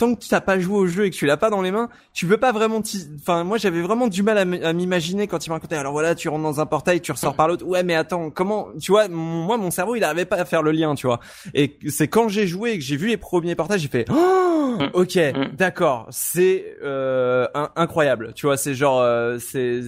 tant 0.00 0.14
que 0.14 0.20
tu 0.20 0.32
n'as 0.32 0.40
pas 0.40 0.58
joué 0.58 0.78
au 0.78 0.86
jeu 0.86 1.04
et 1.04 1.10
que 1.10 1.14
tu 1.14 1.26
l'as 1.26 1.36
pas 1.36 1.50
dans 1.50 1.60
les 1.60 1.70
mains, 1.70 1.90
tu 2.14 2.26
peux 2.26 2.38
pas 2.38 2.52
vraiment. 2.52 2.80
Enfin, 3.20 3.44
moi, 3.44 3.58
j'avais 3.58 3.82
vraiment 3.82 4.08
du 4.08 4.22
mal 4.22 4.38
à 4.38 4.72
m'imaginer 4.72 5.26
quand 5.26 5.46
il 5.46 5.50
me 5.50 5.54
racontait. 5.54 5.76
Alors 5.76 5.92
voilà, 5.92 6.14
tu 6.14 6.28
rentres 6.30 6.42
dans 6.42 6.58
un 6.58 6.66
portail, 6.66 7.02
tu 7.02 7.12
ressors 7.12 7.34
par 7.34 7.48
l'autre. 7.48 7.66
Ouais, 7.66 7.82
mais 7.82 7.94
attends, 7.94 8.30
comment 8.30 8.68
Tu 8.80 8.92
vois, 8.92 9.08
moi, 9.08 9.58
mon 9.58 9.70
cerveau, 9.70 9.94
il 9.96 10.00
n'arrivait 10.00 10.24
pas 10.24 10.36
à 10.36 10.46
faire 10.46 10.62
le 10.62 10.72
lien, 10.72 10.94
tu 10.94 11.06
vois. 11.06 11.20
Et 11.52 11.78
c'est 11.88 12.08
quand 12.08 12.28
j'ai 12.28 12.46
joué 12.46 12.72
et 12.72 12.78
que 12.78 12.84
j'ai 12.84 12.96
vu 12.96 13.08
les 13.08 13.18
premiers 13.18 13.54
portails, 13.54 13.78
j'ai 13.78 13.88
fait. 13.88 14.06
Oh, 14.10 14.78
ok, 14.94 15.18
d'accord, 15.52 16.06
c'est 16.10 16.76
euh, 16.82 17.46
incroyable. 17.76 18.32
Tu 18.34 18.46
vois, 18.46 18.56
c'est 18.56 18.74
genre, 18.74 19.00
euh, 19.00 19.36
c'est 19.38 19.82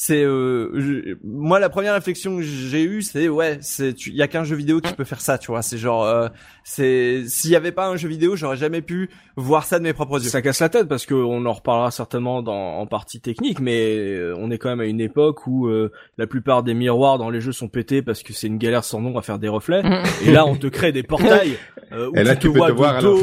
c'est 0.00 0.22
euh, 0.22 1.18
moi 1.24 1.58
la 1.58 1.68
première 1.68 1.92
réflexion 1.92 2.36
que 2.36 2.42
j'ai 2.42 2.84
eue 2.84 3.02
c'est 3.02 3.28
ouais 3.28 3.58
c'est 3.60 4.06
il 4.06 4.14
y 4.14 4.22
a 4.22 4.28
qu'un 4.28 4.44
jeu 4.44 4.54
vidéo 4.54 4.80
qui 4.80 4.92
peut 4.92 5.02
faire 5.02 5.20
ça 5.20 5.38
tu 5.38 5.48
vois. 5.48 5.60
C'est 5.60 5.76
genre 5.76 6.04
euh, 6.04 6.28
c'est 6.62 7.24
s'il 7.26 7.50
y 7.50 7.56
avait 7.56 7.72
pas 7.72 7.88
un 7.88 7.96
jeu 7.96 8.08
vidéo 8.08 8.36
j'aurais 8.36 8.56
jamais 8.56 8.80
pu 8.80 9.10
voir 9.34 9.64
ça 9.64 9.80
de 9.80 9.82
mes 9.82 9.92
propres 9.92 10.22
yeux. 10.22 10.30
Ça 10.30 10.40
casse 10.40 10.60
la 10.60 10.68
tête 10.68 10.86
parce 10.86 11.04
que 11.04 11.14
on 11.14 11.44
en 11.46 11.52
reparlera 11.52 11.90
certainement 11.90 12.42
dans 12.42 12.78
en 12.78 12.86
partie 12.86 13.20
technique 13.20 13.58
mais 13.58 13.96
euh, 13.98 14.36
on 14.38 14.52
est 14.52 14.58
quand 14.58 14.68
même 14.68 14.78
à 14.78 14.84
une 14.84 15.00
époque 15.00 15.48
où 15.48 15.68
la 16.16 16.26
plupart 16.28 16.62
des 16.62 16.74
miroirs 16.74 17.18
dans 17.18 17.28
les 17.28 17.40
jeux 17.40 17.50
sont 17.50 17.68
pétés 17.68 18.00
parce 18.00 18.22
que 18.22 18.32
c'est 18.32 18.46
une 18.46 18.58
galère 18.58 18.84
sans 18.84 19.00
nom 19.00 19.18
à 19.18 19.22
faire 19.22 19.40
des 19.40 19.48
reflets. 19.48 19.82
Et 20.24 20.30
là 20.30 20.46
on 20.46 20.54
te 20.54 20.68
crée 20.68 20.92
des 20.92 21.02
portails 21.02 21.58
où 21.90 22.14
et 22.14 22.22
là, 22.22 22.36
tu, 22.36 22.52
peux 22.52 22.60
te 22.60 22.70
voir 22.70 23.02
dos, 23.02 23.18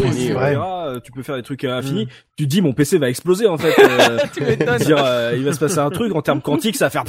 tu 1.03 1.11
peux 1.13 1.23
faire 1.23 1.35
des 1.35 1.43
trucs 1.43 1.63
à 1.63 1.67
l'infini. 1.67 2.05
Mm. 2.05 2.09
tu 2.35 2.47
dis 2.47 2.61
mon 2.61 2.73
PC 2.73 2.97
va 2.97 3.09
exploser 3.09 3.47
en 3.47 3.57
fait. 3.57 3.73
Dire 4.85 5.31
il 5.35 5.45
va 5.45 5.53
se 5.53 5.59
passer 5.59 5.79
un 5.79 5.89
truc 5.89 6.13
en 6.13 6.21
termes 6.21 6.41
quantiques 6.41 6.64
ça 6.73 6.85
va 6.85 6.89
faire 6.89 7.03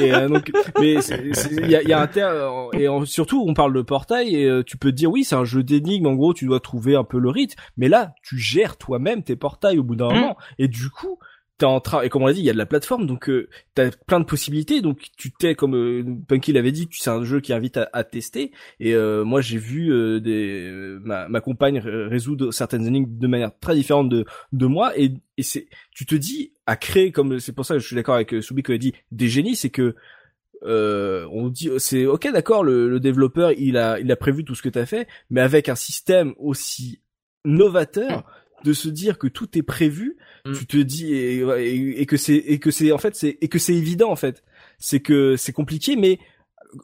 et 0.00 0.12
euh, 0.12 0.28
donc 0.28 0.50
mais 0.78 0.94
il 0.94 1.70
y 1.70 1.76
a, 1.76 1.82
y 1.82 1.92
a 1.92 2.00
un 2.00 2.06
terme 2.06 2.68
et 2.72 2.86
surtout 3.06 3.44
on 3.46 3.54
parle 3.54 3.72
de 3.72 3.82
portail 3.82 4.34
et 4.34 4.44
euh, 4.44 4.62
tu 4.62 4.76
peux 4.76 4.90
te 4.90 4.96
dire 4.96 5.10
oui 5.10 5.24
c'est 5.24 5.34
un 5.34 5.44
jeu 5.44 5.62
d'énigmes 5.62 6.06
en 6.06 6.14
gros 6.14 6.34
tu 6.34 6.46
dois 6.46 6.60
trouver 6.60 6.96
un 6.96 7.04
peu 7.04 7.18
le 7.18 7.30
rythme. 7.30 7.60
Mais 7.76 7.88
là 7.88 8.14
tu 8.22 8.38
gères 8.38 8.76
toi-même 8.76 9.22
tes 9.22 9.36
portails 9.36 9.78
au 9.78 9.82
bout 9.82 9.96
d'un 9.96 10.10
mmh. 10.10 10.14
moment. 10.14 10.36
Et 10.58 10.68
du 10.68 10.90
coup 10.90 11.18
en 11.66 11.80
train 11.80 12.02
et 12.02 12.08
comme 12.08 12.22
on 12.22 12.26
l'a 12.26 12.32
dit 12.32 12.40
il 12.40 12.44
y 12.44 12.50
a 12.50 12.52
de 12.52 12.58
la 12.58 12.66
plateforme 12.66 13.06
donc 13.06 13.28
euh, 13.28 13.48
t'as 13.74 13.90
plein 14.06 14.20
de 14.20 14.24
possibilités 14.24 14.80
donc 14.80 15.08
tu 15.16 15.30
t'es 15.30 15.54
comme 15.54 15.74
euh, 15.74 16.04
Punky 16.28 16.52
l'avait 16.52 16.72
dit 16.72 16.88
c'est 16.92 17.10
un 17.10 17.24
jeu 17.24 17.40
qui 17.40 17.52
invite 17.52 17.78
à, 17.92 18.04
tester 18.04 18.52
et 18.80 18.94
euh, 18.94 19.24
moi 19.24 19.40
j'ai 19.40 19.58
vu 19.58 19.92
euh, 19.92 20.20
des 20.20 20.70
ma, 21.02 21.28
ma, 21.28 21.40
compagne 21.40 21.78
résoudre 21.78 22.52
certaines 22.52 22.86
énigmes 22.86 23.18
de 23.18 23.26
manière 23.26 23.50
très 23.58 23.74
différente 23.74 24.08
de 24.08 24.66
moi 24.66 24.92
et, 24.98 25.14
c'est 25.40 25.66
tu 25.90 26.06
te 26.06 26.14
dis 26.14 26.52
à 26.66 26.76
créer 26.76 27.10
comme 27.10 27.40
c'est 27.40 27.52
pour 27.52 27.66
ça 27.66 27.74
que 27.74 27.80
je 27.80 27.86
suis 27.86 27.96
d'accord 27.96 28.14
avec 28.14 28.42
Soubi 28.42 28.62
qui 28.62 28.72
a 28.72 28.78
dit 28.78 28.92
des 29.10 29.28
génies 29.28 29.56
c'est 29.56 29.70
que 29.70 29.96
euh, 30.64 31.26
on 31.32 31.48
dit 31.48 31.70
c'est 31.78 32.06
ok 32.06 32.30
d'accord 32.32 32.62
le, 32.62 32.88
le, 32.88 33.00
développeur 33.00 33.50
il 33.52 33.76
a 33.76 33.98
il 33.98 34.12
a 34.12 34.16
prévu 34.16 34.44
tout 34.44 34.54
ce 34.54 34.62
que 34.62 34.68
t'as 34.68 34.86
fait 34.86 35.08
mais 35.30 35.40
avec 35.40 35.68
un 35.68 35.74
système 35.74 36.34
aussi 36.38 37.00
novateur 37.44 38.24
de 38.64 38.72
se 38.72 38.88
dire 38.88 39.18
que 39.18 39.26
tout 39.26 39.58
est 39.58 39.62
prévu, 39.62 40.16
mm. 40.44 40.52
tu 40.52 40.66
te 40.66 40.76
dis 40.76 41.14
et, 41.14 42.00
et, 42.00 42.06
que 42.06 42.16
c'est 42.16 42.36
et 42.36 42.58
que 42.58 42.70
c'est 42.70 42.92
en 42.92 42.98
fait 42.98 43.14
c'est 43.14 43.38
et 43.40 43.48
que 43.48 43.58
c'est 43.58 43.74
évident 43.74 44.10
en 44.10 44.16
fait, 44.16 44.42
c'est 44.78 45.00
que 45.00 45.36
c'est 45.36 45.52
compliqué 45.52 45.96
mais 45.96 46.18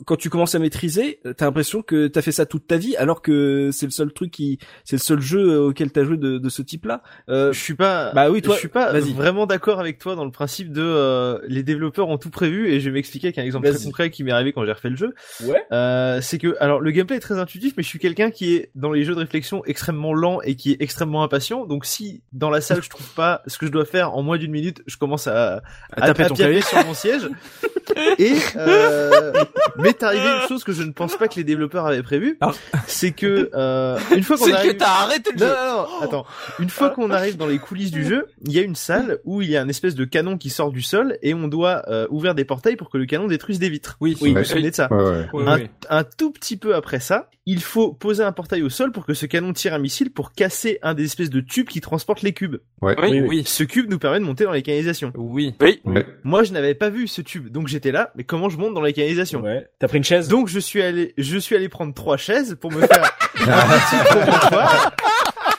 quand 0.05 0.17
tu 0.17 0.31
commences 0.31 0.55
à 0.55 0.59
maîtriser, 0.59 1.21
t'as 1.37 1.47
l'impression 1.47 1.83
que 1.83 2.07
t'as 2.07 2.23
fait 2.23 2.33
ça 2.33 2.47
toute 2.47 2.67
ta 2.67 2.77
vie, 2.77 2.97
alors 2.97 3.23
que 3.23 3.71
c'est 3.73 3.87
le 3.87 3.93
seul 3.93 4.13
truc 4.13 4.31
qui, 4.31 4.59
c'est 4.85 4.97
le 4.97 5.01
seul 5.01 5.21
jeu 5.21 5.61
auquel 5.61 5.91
t'as 5.91 6.05
joué 6.05 6.17
de, 6.17 6.39
de 6.39 6.49
ce 6.49 6.63
type-là. 6.63 7.03
Euh, 7.29 7.53
je 7.53 7.61
suis 7.61 7.75
pas, 7.75 8.13
bah 8.13 8.31
oui, 8.31 8.43
toi, 8.43 8.55
je 8.55 8.61
suis 8.61 8.69
pas 8.69 8.93
vraiment 8.93 9.47
d'accord 9.47 9.81
avec 9.81 9.99
toi 9.99 10.15
dans 10.15 10.25
le 10.25 10.31
principe 10.31 10.73
de 10.73 10.83
euh, 10.83 11.39
les 11.47 11.63
développeurs 11.63 12.09
ont 12.09 12.19
tout 12.19 12.31
prévu 12.31 12.69
et 12.71 12.81
je 12.81 12.91
vais 12.91 12.95
m'expliquer 12.95 13.29
avec 13.29 13.39
un 13.39 13.45
exemple 13.45 13.69
très 13.69 13.83
concret 13.83 14.11
qui 14.11 14.25
m'est 14.25 14.33
arrivé 14.33 14.53
quand 14.53 14.65
j'ai 14.65 14.73
refait 14.73 14.91
le 14.91 14.97
jeu. 14.97 15.15
Ouais. 15.45 15.63
Euh, 15.73 16.21
c'est 16.21 16.39
que, 16.39 16.57
alors 16.61 16.81
le 16.81 16.91
gameplay 16.91 17.17
est 17.17 17.21
très 17.21 17.39
intuitif, 17.39 17.75
mais 17.77 17.83
je 17.83 17.89
suis 17.89 17.99
quelqu'un 17.99 18.31
qui 18.31 18.55
est 18.55 18.71
dans 18.75 18.93
les 18.93 19.05
jeux 19.05 19.15
de 19.15 19.21
réflexion 19.21 19.63
extrêmement 19.67 20.13
lent 20.13 20.41
et 20.43 20.57
qui 20.57 20.73
est 20.73 20.83
extrêmement 20.83 21.23
impatient. 21.23 21.67
Donc 21.67 21.85
si 21.85 22.23
dans 22.33 22.51
la 22.51 22.61
salle 22.61 22.83
je 22.83 22.91
trouve 22.91 23.13
pas 23.15 23.43
ce 23.47 23.59
que 23.59 23.67
je 23.67 23.73
dois 23.73 23.85
faire 23.85 24.15
en 24.15 24.23
moins 24.23 24.39
d'une 24.39 24.53
minute, 24.53 24.83
je 24.87 24.97
commence 24.97 25.27
à, 25.27 25.63
à, 25.93 26.07
taper 26.07 26.27
ton 26.27 26.35
clavier 26.35 26.63
sur 26.63 26.85
mon 26.85 26.95
siège. 26.95 27.29
et 28.19 28.35
euh, 28.57 29.33
mais 29.79 29.93
t'es 29.93 30.05
arrivé 30.05 30.25
une 30.25 30.49
chose 30.49 30.65
que 30.65 30.73
je 30.73 30.83
ne 30.83 30.93
pense 30.93 31.17
pas 31.17 31.29
que 31.29 31.37
les 31.37 31.45
développeurs 31.45 31.87
avaient 31.87 32.03
prévu, 32.03 32.37
ah. 32.41 32.53
c'est 32.87 33.13
que 33.13 33.51
euh, 33.55 33.99
une 34.15 34.23
fois 34.23 34.37
qu'on 34.39 34.53
arrive, 34.53 34.73
que 34.73 34.77
t'as 34.77 35.03
arrêté 35.03 35.31
le 35.33 35.39
jeu. 35.39 35.47
Non, 35.47 35.53
non, 35.53 36.01
attends. 36.03 36.27
Une 36.59 36.71
fois 36.71 36.91
qu'on 36.91 37.11
arrive 37.11 37.37
dans 37.37 37.47
les 37.47 37.59
coulisses 37.59 37.91
du 37.91 38.05
jeu, 38.05 38.27
il 38.45 38.53
y 38.53 38.59
a 38.59 38.63
une 38.63 38.75
salle 38.75 39.19
où 39.25 39.43
il 39.43 39.51
y 39.51 39.57
a 39.57 39.63
un 39.63 39.69
espèce 39.69 39.95
de 39.95 40.05
canon 40.05 40.37
qui 40.39 40.51
sort 40.51 40.73
du 40.73 40.83
sol 40.83 41.19
et 41.23 41.35
on 41.35 41.49
doit 41.49 41.83
euh, 41.89 42.07
ouvrir 42.11 42.35
des 42.35 42.45
portails 42.45 42.77
pour 42.77 42.91
que 42.91 42.99
le 42.99 43.07
canon 43.07 43.27
détruise 43.27 43.59
des 43.59 43.69
vitres. 43.69 43.97
Oui, 44.01 44.17
oui, 44.21 44.35
vous 44.35 44.43
vous 44.43 44.61
de 44.61 44.75
ça. 44.75 44.93
Ouais, 44.93 45.27
ouais. 45.33 45.45
Un, 45.47 45.99
un, 45.99 46.05
tout 46.05 46.31
petit 46.31 46.57
peu 46.57 46.75
après 46.75 47.01
ça, 47.01 47.31
il 47.51 47.63
faut 47.63 47.95
poser 47.95 48.23
un 48.23 48.33
portail 48.33 48.63
au 48.63 48.69
sol 48.69 48.93
pour 48.93 49.07
que 49.07 49.15
ce 49.15 49.25
canon 49.25 49.55
tire 49.55 49.73
un 49.73 49.79
missile 49.79 50.11
pour 50.11 50.33
casser 50.33 50.79
un 50.83 50.93
des 50.93 51.05
espèces 51.05 51.31
de 51.31 51.41
tubes 51.41 51.67
qui 51.67 51.81
transportent 51.81 52.21
les 52.21 52.35
cubes. 52.35 52.57
Ouais. 52.83 52.95
Oui, 53.01 53.23
oui. 53.23 53.43
Ce 53.47 53.65
cube 53.65 53.89
nous 53.89 53.99
permet 53.99 54.21
de 54.21 54.25
monter 54.25 54.45
dans 54.45 54.53
les 54.53 54.61
canalisations. 54.61 55.15
Oui. 55.15 55.55
Oui. 55.63 55.81
Moi, 56.25 56.45
je 56.45 56.53
n'avais 56.53 56.75
pas 56.75 56.91
vu 56.91 57.09
ce 57.09 57.23
tube, 57.23 57.49
donc 57.49 57.69
j'étais 57.69 57.91
là. 57.91 58.13
Mais 58.17 58.25
comment 58.25 58.51
je 58.51 58.59
monte 58.59 58.75
dans 58.75 58.83
les 58.83 58.93
canalisations 58.93 59.41
Ouais. 59.41 59.67
T'as 59.79 59.89
pris 59.89 59.97
une 59.97 60.05
chaise 60.05 60.29
donc 60.29 60.49
je 60.49 60.59
suis 60.59 60.83
allé, 60.83 61.15
je 61.17 61.39
suis 61.39 61.57
allé 61.57 61.71
prendre 61.71 61.95
trois 61.95 62.19
chaises 62.19 62.55
pour 62.61 62.71
me 62.71 62.87
faire 62.87 63.03
un. 63.03 63.09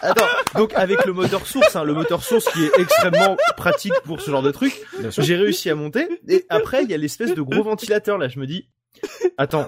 Attends, 0.01 0.25
donc 0.55 0.73
avec 0.75 1.03
le 1.07 1.13
moteur 1.13 1.47
source, 1.47 1.75
hein, 1.75 1.83
le 1.83 1.95
moteur 1.95 2.21
source 2.23 2.45
qui 2.53 2.65
est 2.65 2.79
extrêmement 2.79 3.35
pratique 3.57 3.93
pour 4.05 4.21
ce 4.21 4.29
genre 4.29 4.43
de 4.43 4.51
truc, 4.51 4.79
j'ai 5.17 5.35
réussi 5.35 5.71
à 5.71 5.75
monter. 5.75 6.07
Et 6.27 6.45
après, 6.49 6.83
il 6.83 6.91
y 6.91 6.93
a 6.93 6.97
l'espèce 6.97 7.33
de 7.33 7.41
gros 7.41 7.63
ventilateur 7.63 8.19
là. 8.19 8.27
Je 8.27 8.39
me 8.39 8.45
dis, 8.45 8.69
attends. 9.37 9.67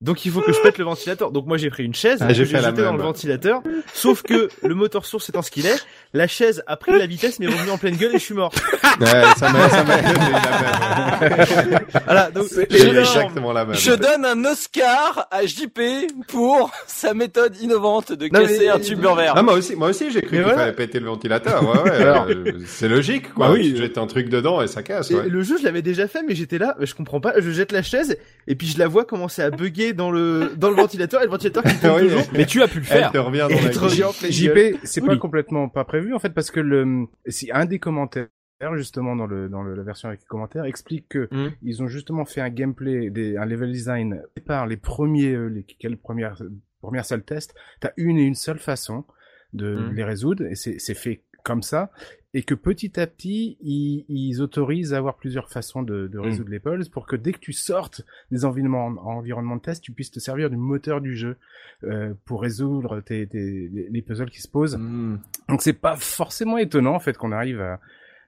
Donc 0.00 0.24
il 0.24 0.30
faut 0.30 0.40
que 0.40 0.52
je 0.52 0.60
pète 0.60 0.78
le 0.78 0.84
ventilateur. 0.84 1.32
Donc 1.32 1.46
moi 1.46 1.56
j'ai 1.56 1.70
pris 1.70 1.84
une 1.84 1.94
chaise, 1.94 2.18
Ah, 2.20 2.32
j'ai 2.32 2.44
jetée 2.44 2.82
dans 2.82 2.92
le 2.96 3.02
ventilateur. 3.02 3.62
Sauf 3.92 4.22
que 4.22 4.48
le 4.62 4.74
moteur 4.74 5.04
source 5.04 5.28
étant 5.28 5.42
ce 5.42 5.50
qu'il 5.50 5.66
est, 5.66 5.84
la 6.14 6.26
chaise 6.26 6.62
a 6.66 6.76
pris 6.76 6.98
la 6.98 7.06
vitesse 7.06 7.38
mais 7.38 7.46
est 7.46 7.50
revenue 7.50 7.70
en 7.70 7.78
pleine 7.78 7.96
gueule 7.96 8.10
et 8.14 8.18
je 8.18 8.24
suis 8.24 8.34
mort. 8.34 8.52
Ouais, 9.00 9.06
ça 9.36 9.52
m'a, 9.52 9.68
ça 9.68 9.84
m'a 9.84 9.96
la. 10.02 11.80
Voilà, 12.04 12.30
donc 12.30 12.46
énorme. 12.70 12.98
exactement 12.98 13.52
la 13.52 13.64
même. 13.64 13.76
Je 13.76 13.92
donne 13.92 14.24
un 14.24 14.44
Oscar 14.44 15.28
à 15.30 15.46
JP 15.46 15.78
pour 16.26 16.72
sa 16.86 17.14
méthode 17.14 17.56
innovante 17.60 18.12
de 18.12 18.24
Non, 18.32 18.40
casser 18.40 18.58
mais- 18.60 18.68
un 18.70 18.78
tube 18.80 19.00
vert. 19.00 19.34
Ah, 19.36 19.42
moi 19.42 19.54
aussi, 19.54 19.76
moi 19.76 19.88
aussi, 19.88 20.10
j'ai 20.10 20.20
cru 20.22 20.30
qu'il 20.36 20.42
voilà. 20.42 20.58
fallait 20.58 20.72
péter 20.72 20.98
le 21.00 21.06
ventilateur. 21.06 21.62
Ouais, 21.62 21.90
ouais. 21.90 21.96
Alors. 22.02 22.26
euh, 22.28 22.52
c'est 22.66 22.88
logique, 22.88 23.32
quoi. 23.34 23.48
Bah 23.48 23.52
oui. 23.54 23.72
Tu 23.72 23.76
jettes 23.76 23.98
un 23.98 24.06
truc 24.06 24.28
dedans 24.28 24.62
et 24.62 24.66
ça 24.66 24.82
casse, 24.82 25.10
Et 25.10 25.14
ouais. 25.14 25.28
le 25.28 25.42
jeu, 25.42 25.56
je 25.58 25.64
l'avais 25.64 25.82
déjà 25.82 26.08
fait, 26.08 26.22
mais 26.26 26.34
j'étais 26.34 26.58
là, 26.58 26.74
mais 26.80 26.86
je 26.86 26.94
comprends 26.94 27.20
pas. 27.20 27.34
Je 27.38 27.50
jette 27.52 27.70
la 27.72 27.82
chaise 27.82 28.16
et 28.48 28.54
puis 28.56 28.66
je 28.66 28.78
la 28.78 28.88
vois 28.88 29.04
commencer 29.04 29.42
à 29.42 29.50
bugger 29.50 29.92
dans 29.92 30.10
le 30.10 30.52
dans 30.56 30.70
le 30.70 30.76
ventilateur 30.76 31.20
et 31.20 31.24
le 31.26 31.30
ventilateur 31.30 31.62
qui 31.62 31.76
tourne 31.80 32.00
Oui, 32.00 32.08
toujours. 32.08 32.22
Mais 32.32 32.46
tu 32.46 32.62
as 32.62 32.68
pu 32.68 32.80
le 32.80 32.86
Elle 32.90 32.98
faire. 32.98 33.12
te 33.12 33.18
revient 33.18 33.38
dans 33.40 33.48
Et 33.50 33.54
la 33.54 33.60
elle 33.62 33.70
te 33.70 33.78
revient 33.78 34.04
en 34.04 34.12
pleine 34.12 34.30
gueule. 34.32 34.72
JP, 34.72 34.78
c'est 34.84 35.00
Oui. 35.02 35.08
pas 35.08 35.16
complètement 35.16 35.68
pas 35.68 35.84
prévu 36.00 36.14
en 36.14 36.18
fait 36.18 36.30
parce 36.34 36.50
que 36.50 36.60
le 36.60 37.06
si 37.26 37.50
un 37.52 37.66
des 37.66 37.78
commentaires 37.78 38.28
justement 38.74 39.14
dans 39.16 39.26
le 39.26 39.48
dans 39.48 39.62
le- 39.62 39.74
la 39.74 39.82
version 39.82 40.08
avec 40.08 40.20
les 40.20 40.26
commentaires 40.26 40.64
explique 40.64 41.08
que 41.08 41.28
Mm. 41.30 41.50
ils 41.62 41.82
ont 41.82 41.86
justement 41.88 42.24
fait 42.24 42.40
un 42.40 42.50
gameplay 42.50 43.10
des 43.10 43.36
un 43.36 43.46
level 43.46 43.70
design 43.72 44.22
par 44.46 44.66
les 44.66 44.76
premiers 44.76 45.32
euh, 45.34 45.46
les 45.48 45.62
quelles 45.64 45.96
premières 45.96 46.42
premières 46.80 47.04
salles 47.04 47.24
test, 47.24 47.54
t'as 47.80 47.90
une 47.96 48.18
et 48.18 48.24
une 48.24 48.34
seule 48.36 48.58
façon 48.58 49.04
de 49.52 49.76
Mm. 49.76 49.92
les 49.96 50.04
résoudre 50.04 50.44
et 50.46 50.54
c'est 50.54 50.78
c'est 50.78 50.94
fait 50.94 51.22
comme 51.44 51.62
ça 51.62 51.90
et 52.34 52.42
que 52.42 52.54
petit 52.54 53.00
à 53.00 53.06
petit 53.06 53.56
ils, 53.62 54.04
ils 54.08 54.42
autorisent 54.42 54.92
à 54.92 54.98
avoir 54.98 55.16
plusieurs 55.16 55.48
façons 55.50 55.82
de, 55.82 56.08
de 56.08 56.18
résoudre 56.18 56.50
les 56.50 56.60
puzzles 56.60 56.90
pour 56.90 57.06
que 57.06 57.16
dès 57.16 57.32
que 57.32 57.38
tu 57.38 57.52
sortes 57.54 58.02
des 58.30 58.44
environnements 58.44 58.88
environnements 59.06 59.56
de 59.56 59.62
test, 59.62 59.82
tu 59.82 59.92
puisses 59.92 60.10
te 60.10 60.20
servir 60.20 60.50
du 60.50 60.56
moteur 60.56 61.00
du 61.00 61.16
jeu 61.16 61.36
euh, 61.84 62.12
pour 62.26 62.42
résoudre 62.42 63.00
tes, 63.00 63.26
tes- 63.26 63.68
les 63.72 63.88
les 63.88 64.02
puzzles 64.02 64.30
qui 64.30 64.42
se 64.42 64.48
posent. 64.48 64.76
Hmm. 64.76 65.18
Donc 65.48 65.62
c'est 65.62 65.72
pas 65.72 65.96
forcément 65.96 66.58
étonnant 66.58 66.94
en 66.94 67.00
fait 67.00 67.16
qu'on 67.16 67.32
arrive 67.32 67.60
à 67.60 67.80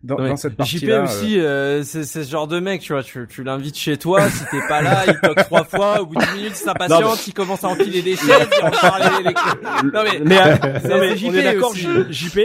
dans, 0.03 0.17
Ouais. 0.17 0.31
dans 0.31 0.37
cette 0.37 0.53
JP 0.53 0.57
partie-là. 0.59 1.03
aussi, 1.03 1.39
euh, 1.39 1.83
c'est 1.83 2.05
c'est 2.05 2.25
ce 2.25 2.31
genre 2.31 2.47
de 2.47 2.59
mec, 2.59 2.81
tu 2.81 2.93
vois, 2.95 3.03
tu, 3.03 3.27
tu 3.29 3.43
l'invites 3.45 3.77
chez 3.77 3.99
toi, 3.99 4.29
si 4.31 4.45
t'es 4.51 4.61
pas 4.69 4.81
là, 4.81 5.03
il 5.07 5.19
toque 5.21 5.45
trois 5.45 5.65
fois, 5.65 6.01
au 6.01 6.07
bout 6.07 6.15
de 6.15 6.21
10 6.25 6.33
minutes, 6.37 6.53
il 6.53 6.57
s'impatiente, 6.57 7.27
il 7.27 7.35
commence 7.35 7.65
à 7.65 7.69
empiler 7.69 8.01
des 8.01 8.17
chaises, 8.17 8.27
il 8.31 9.19
les, 9.19 9.25
les- 9.25 9.91
Non 9.93 10.03
mais, 10.05 10.21
Mais, 10.25 10.39
euh, 10.41 10.57
non, 10.89 10.99
mais 11.01 11.17
c'est 11.17 11.27
on 11.27 11.31
JP 11.31 11.35
est 11.37 11.43
d'accord, 11.43 11.75
JP, 11.75 12.39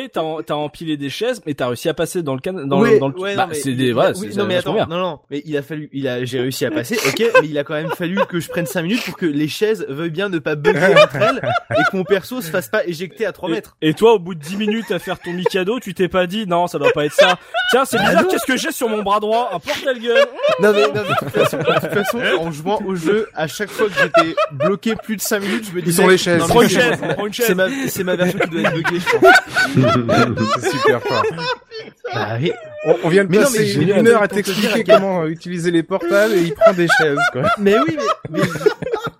t'as 0.45 0.53
empilé 0.55 0.97
des 0.97 1.09
chaises, 1.09 1.41
mais 1.45 1.53
t'as 1.53 1.67
réussi 1.67 1.87
à 1.87 1.93
passer 1.93 2.23
dans 2.23 2.33
le 2.33 2.41
can, 2.41 2.53
dans 2.65 2.81
Oui, 2.81 2.91
le, 2.93 2.99
dans 2.99 3.07
le, 3.07 3.17
ouais, 3.19 3.35
bah, 3.35 3.43
non, 3.43 3.47
mais- 3.51 3.55
c'est 3.55 3.73
des, 3.73 3.93
voilà, 3.93 4.11
oui, 4.17 4.35
non 4.35 4.45
mais 4.45 4.57
attends, 4.57 4.73
bien. 4.73 4.85
non 4.89 4.97
non, 4.97 5.19
mais 5.31 5.41
il 5.45 5.55
a 5.55 5.61
fallu, 5.61 5.89
il 5.93 6.07
a, 6.09 6.25
j'ai 6.25 6.41
réussi 6.41 6.65
à 6.65 6.71
passer, 6.71 6.97
ok, 7.07 7.23
mais 7.41 7.47
il 7.47 7.57
a 7.57 7.63
quand 7.63 7.75
même 7.75 7.89
fallu 7.91 8.17
que 8.27 8.39
je 8.41 8.49
prenne 8.49 8.65
5 8.65 8.81
minutes 8.81 9.05
pour 9.05 9.15
que 9.15 9.25
les 9.25 9.47
chaises 9.47 9.85
veuillent 9.87 10.09
bien 10.09 10.27
ne 10.27 10.39
pas 10.39 10.55
bugger 10.55 10.93
entre 11.03 11.15
elles 11.15 11.41
et 11.71 11.83
que 11.89 11.95
mon 11.95 12.03
perso 12.03 12.41
se 12.41 12.49
fasse 12.51 12.67
pas 12.67 12.85
éjecter 12.85 13.25
à 13.25 13.31
3 13.31 13.49
mètres. 13.49 13.77
Et 13.81 13.93
toi, 13.93 14.13
au 14.15 14.19
bout 14.19 14.35
de 14.35 14.39
10 14.41 14.57
minutes 14.57 14.91
à 14.91 14.99
faire 14.99 15.19
ton 15.19 15.31
Mikado, 15.31 15.79
tu 15.79 15.93
t'es 15.93 16.07
pas 16.09 16.27
dit, 16.27 16.45
non, 16.47 16.67
ça 16.67 16.79
doit 16.79 16.91
pas 16.91 17.05
être 17.05 17.13
ça. 17.13 17.37
Tiens, 17.71 17.83
c'est 17.83 17.97
bizarre, 17.97 18.27
qu'est-ce 18.27 18.45
que 18.45 18.57
j'ai 18.57 18.71
sur 18.71 18.87
mon 18.87 19.01
bras 19.01 19.19
droit? 19.19 19.49
Un 19.53 19.59
porte-gueule. 19.59 20.27
Non 20.61 20.71
mais, 20.71 20.81
non, 20.83 20.91
mais 20.93 20.99
de 21.01 21.15
toute 21.19 21.29
façon, 21.29 21.57
de 21.57 21.63
toute 21.63 21.93
façon, 22.03 22.19
en 22.39 22.51
jouant 22.51 22.79
au 22.85 22.95
jeu, 22.95 23.27
à 23.33 23.47
chaque 23.47 23.71
fois 23.71 23.87
que 23.87 23.93
j'étais 24.01 24.35
bloqué 24.51 24.95
plus 24.95 25.15
de 25.15 25.21
5 25.21 25.39
minutes, 25.39 25.65
je 25.71 25.75
me 25.75 25.81
disais, 25.81 26.01
sont 26.03 26.07
les 26.07 26.17
chaises. 26.17 26.39
non, 26.39 26.47
Prends 26.47 26.59
mais 26.59 26.65
une 26.65 26.69
c'est 26.69 26.79
chaise, 26.81 26.99
prends 27.15 27.25
une 27.25 27.33
chaise. 27.33 27.45
C'est 27.47 27.55
ma, 27.55 27.67
c'est 27.87 28.03
ma 28.03 28.15
version 28.15 28.39
qui 28.39 28.49
doit 28.49 28.61
être 28.61 28.73
buggée, 28.73 28.99
je 28.99 29.17
pense. 29.17 30.55
c'est 30.61 30.69
super 30.71 31.01
fort. 31.01 31.23
Bah 32.13 32.27
oui. 32.39 32.51
On, 32.85 32.95
on 33.03 33.09
vient 33.09 33.23
de 33.25 33.29
Mais 33.29 33.37
non, 33.37 33.43
mais 33.51 33.57
passer 33.57 33.65
j'ai 33.65 33.81
une 33.99 34.07
heure 34.07 34.21
à 34.21 34.27
t'expliquer 34.27 34.83
comment 34.83 35.23
euh, 35.23 35.27
utiliser 35.27 35.71
les 35.71 35.81
portables 35.81 36.33
et 36.35 36.41
il 36.43 36.53
prend 36.53 36.71
des 36.73 36.87
chaises 36.99 37.17
quoi. 37.31 37.41
Mais 37.57 37.75
oui, 37.79 37.97
mais, 38.29 38.41
mais, 38.41 38.47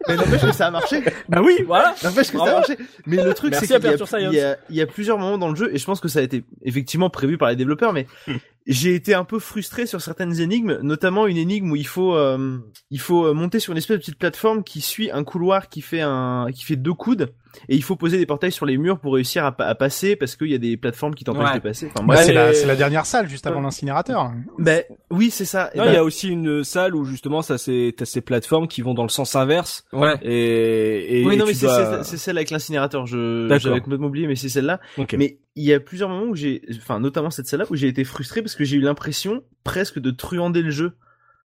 mais 0.08 0.16
n'empêche 0.16 0.42
que 0.42 0.52
ça 0.52 0.68
a 0.68 0.72
marché. 0.72 1.04
Bah 1.30 1.42
oui, 1.44 1.64
voilà. 1.66 1.96
N'empêche 2.04 2.32
que 2.32 2.38
ça 2.38 2.44
a 2.44 2.54
marché. 2.54 2.78
Mais 3.06 3.24
le 3.24 3.34
truc, 3.34 3.56
c'est 3.56 3.68
qu'il 3.68 4.32
y, 4.32 4.36
y 4.36 4.42
a, 4.42 4.58
il 4.70 4.76
y 4.76 4.82
a 4.82 4.88
plusieurs 4.88 5.18
moments 5.18 5.38
dans 5.38 5.50
le 5.50 5.56
jeu, 5.56 5.70
et 5.74 5.78
je 5.78 5.86
pense 5.86 6.00
que 6.00 6.08
ça 6.08 6.20
a 6.20 6.22
été 6.22 6.44
effectivement 6.64 7.10
prévu 7.10 7.38
par 7.38 7.50
les 7.50 7.56
développeurs, 7.56 7.94
mais 7.94 8.08
j'ai 8.68 8.96
été 8.96 9.14
un 9.14 9.24
peu 9.26 9.38
frustré 9.40 9.86
sur 9.86 10.02
certaines 10.02 10.40
énigmes, 10.42 10.80
notamment 10.82 11.28
une 11.28 11.38
énigme 11.38 11.72
où 11.72 11.76
il 11.76 11.86
faut, 11.88 12.16
euh, 12.16 12.58
il 12.90 13.00
faut 13.00 13.26
euh, 13.28 13.34
monter 13.34 13.60
sur 13.60 13.72
une 13.74 13.78
espèce 13.78 13.98
de 13.98 14.02
petite 14.02 14.18
plateforme 14.18 14.64
qui 14.64 14.82
suit 14.82 15.12
un 15.12 15.24
couloir 15.24 15.70
qui 15.70 15.82
fait 15.82 16.02
un, 16.02 16.48
qui 16.54 16.64
fait 16.64 16.76
deux 16.76 16.94
coudes, 16.94 17.34
et 17.70 17.76
il 17.76 17.84
faut 17.84 17.96
poser 17.96 18.18
des 18.18 18.26
portails 18.26 18.52
sur 18.52 18.66
les 18.66 18.78
murs 18.78 19.00
pour 19.00 19.14
réussir 19.14 19.46
à, 19.46 19.52
pa- 19.52 19.66
à 19.68 19.76
passer 19.76 20.16
parce 20.18 20.36
qu'il 20.36 20.48
y 20.48 20.56
a 20.56 20.58
des 20.58 20.76
plateformes 20.78 21.14
qui 21.16 21.24
t'empêchent 21.24 21.50
Ouais. 21.52 21.56
de 21.56 21.60
passer. 21.64 21.90
Enfin, 21.96 22.06
Bah, 22.06 22.18
c'est 22.18 22.34
la, 22.66 22.76
dernière 22.76 23.06
salle 23.06 23.30
juste 23.30 23.48
avant 23.48 23.62
l'incinérateur. 23.62 24.32
Ben, 24.60 24.84
oui, 25.12 25.30
c'est 25.30 25.46
ça. 25.46 25.70
Ben, 25.76 25.86
il 25.88 25.94
y 25.94 25.98
a 25.98 26.04
aussi 26.04 26.28
une 26.28 26.64
salle 26.66 26.96
où 26.96 27.06
justement, 27.06 27.42
ça 27.44 27.58
c'est, 27.58 27.94
t'as 27.96 28.04
ces 28.06 28.20
plateformes 28.22 28.68
qui 28.68 28.82
vont 28.82 28.94
dans 28.94 29.04
le 29.04 29.10
sens 29.10 29.36
inverse. 29.36 29.86
Ouais. 29.94 30.16
Et, 30.24 31.22
et 31.22 31.26
oui, 31.26 31.36
et 31.36 31.38
non, 31.38 31.46
mais 31.46 31.54
c'est 31.54 31.66
dois- 31.68 32.04
celle 32.04 32.38
avec 32.38 32.50
l'incinérateur. 32.50 33.06
Je, 33.06 33.48
j'avais 33.60 33.80
complètement 33.80 34.08
oublié, 34.08 34.28
mais 34.28 34.36
c'est 34.36 34.50
celle-là. 34.50 34.80
Ok. 34.98 35.16
Mais 35.18 35.38
il 35.56 35.64
y 35.64 35.74
a 35.74 35.80
plusieurs 35.80 36.10
moments 36.10 36.26
où 36.32 36.36
j'ai, 36.36 36.62
enfin, 36.78 37.00
notamment 37.00 37.30
cette 37.32 37.48
celle-là 37.48 37.66
où 37.70 37.76
j'ai 37.76 37.88
été 37.88 38.04
frustré 38.04 38.42
parce 38.42 38.56
que 38.56 38.64
j'ai 38.66 38.78
eu 38.78 38.82
l'impression 38.82 39.44
presque 39.64 40.00
de 40.00 40.12
truander 40.12 40.62
le 40.62 40.72
jeu. 40.72 40.94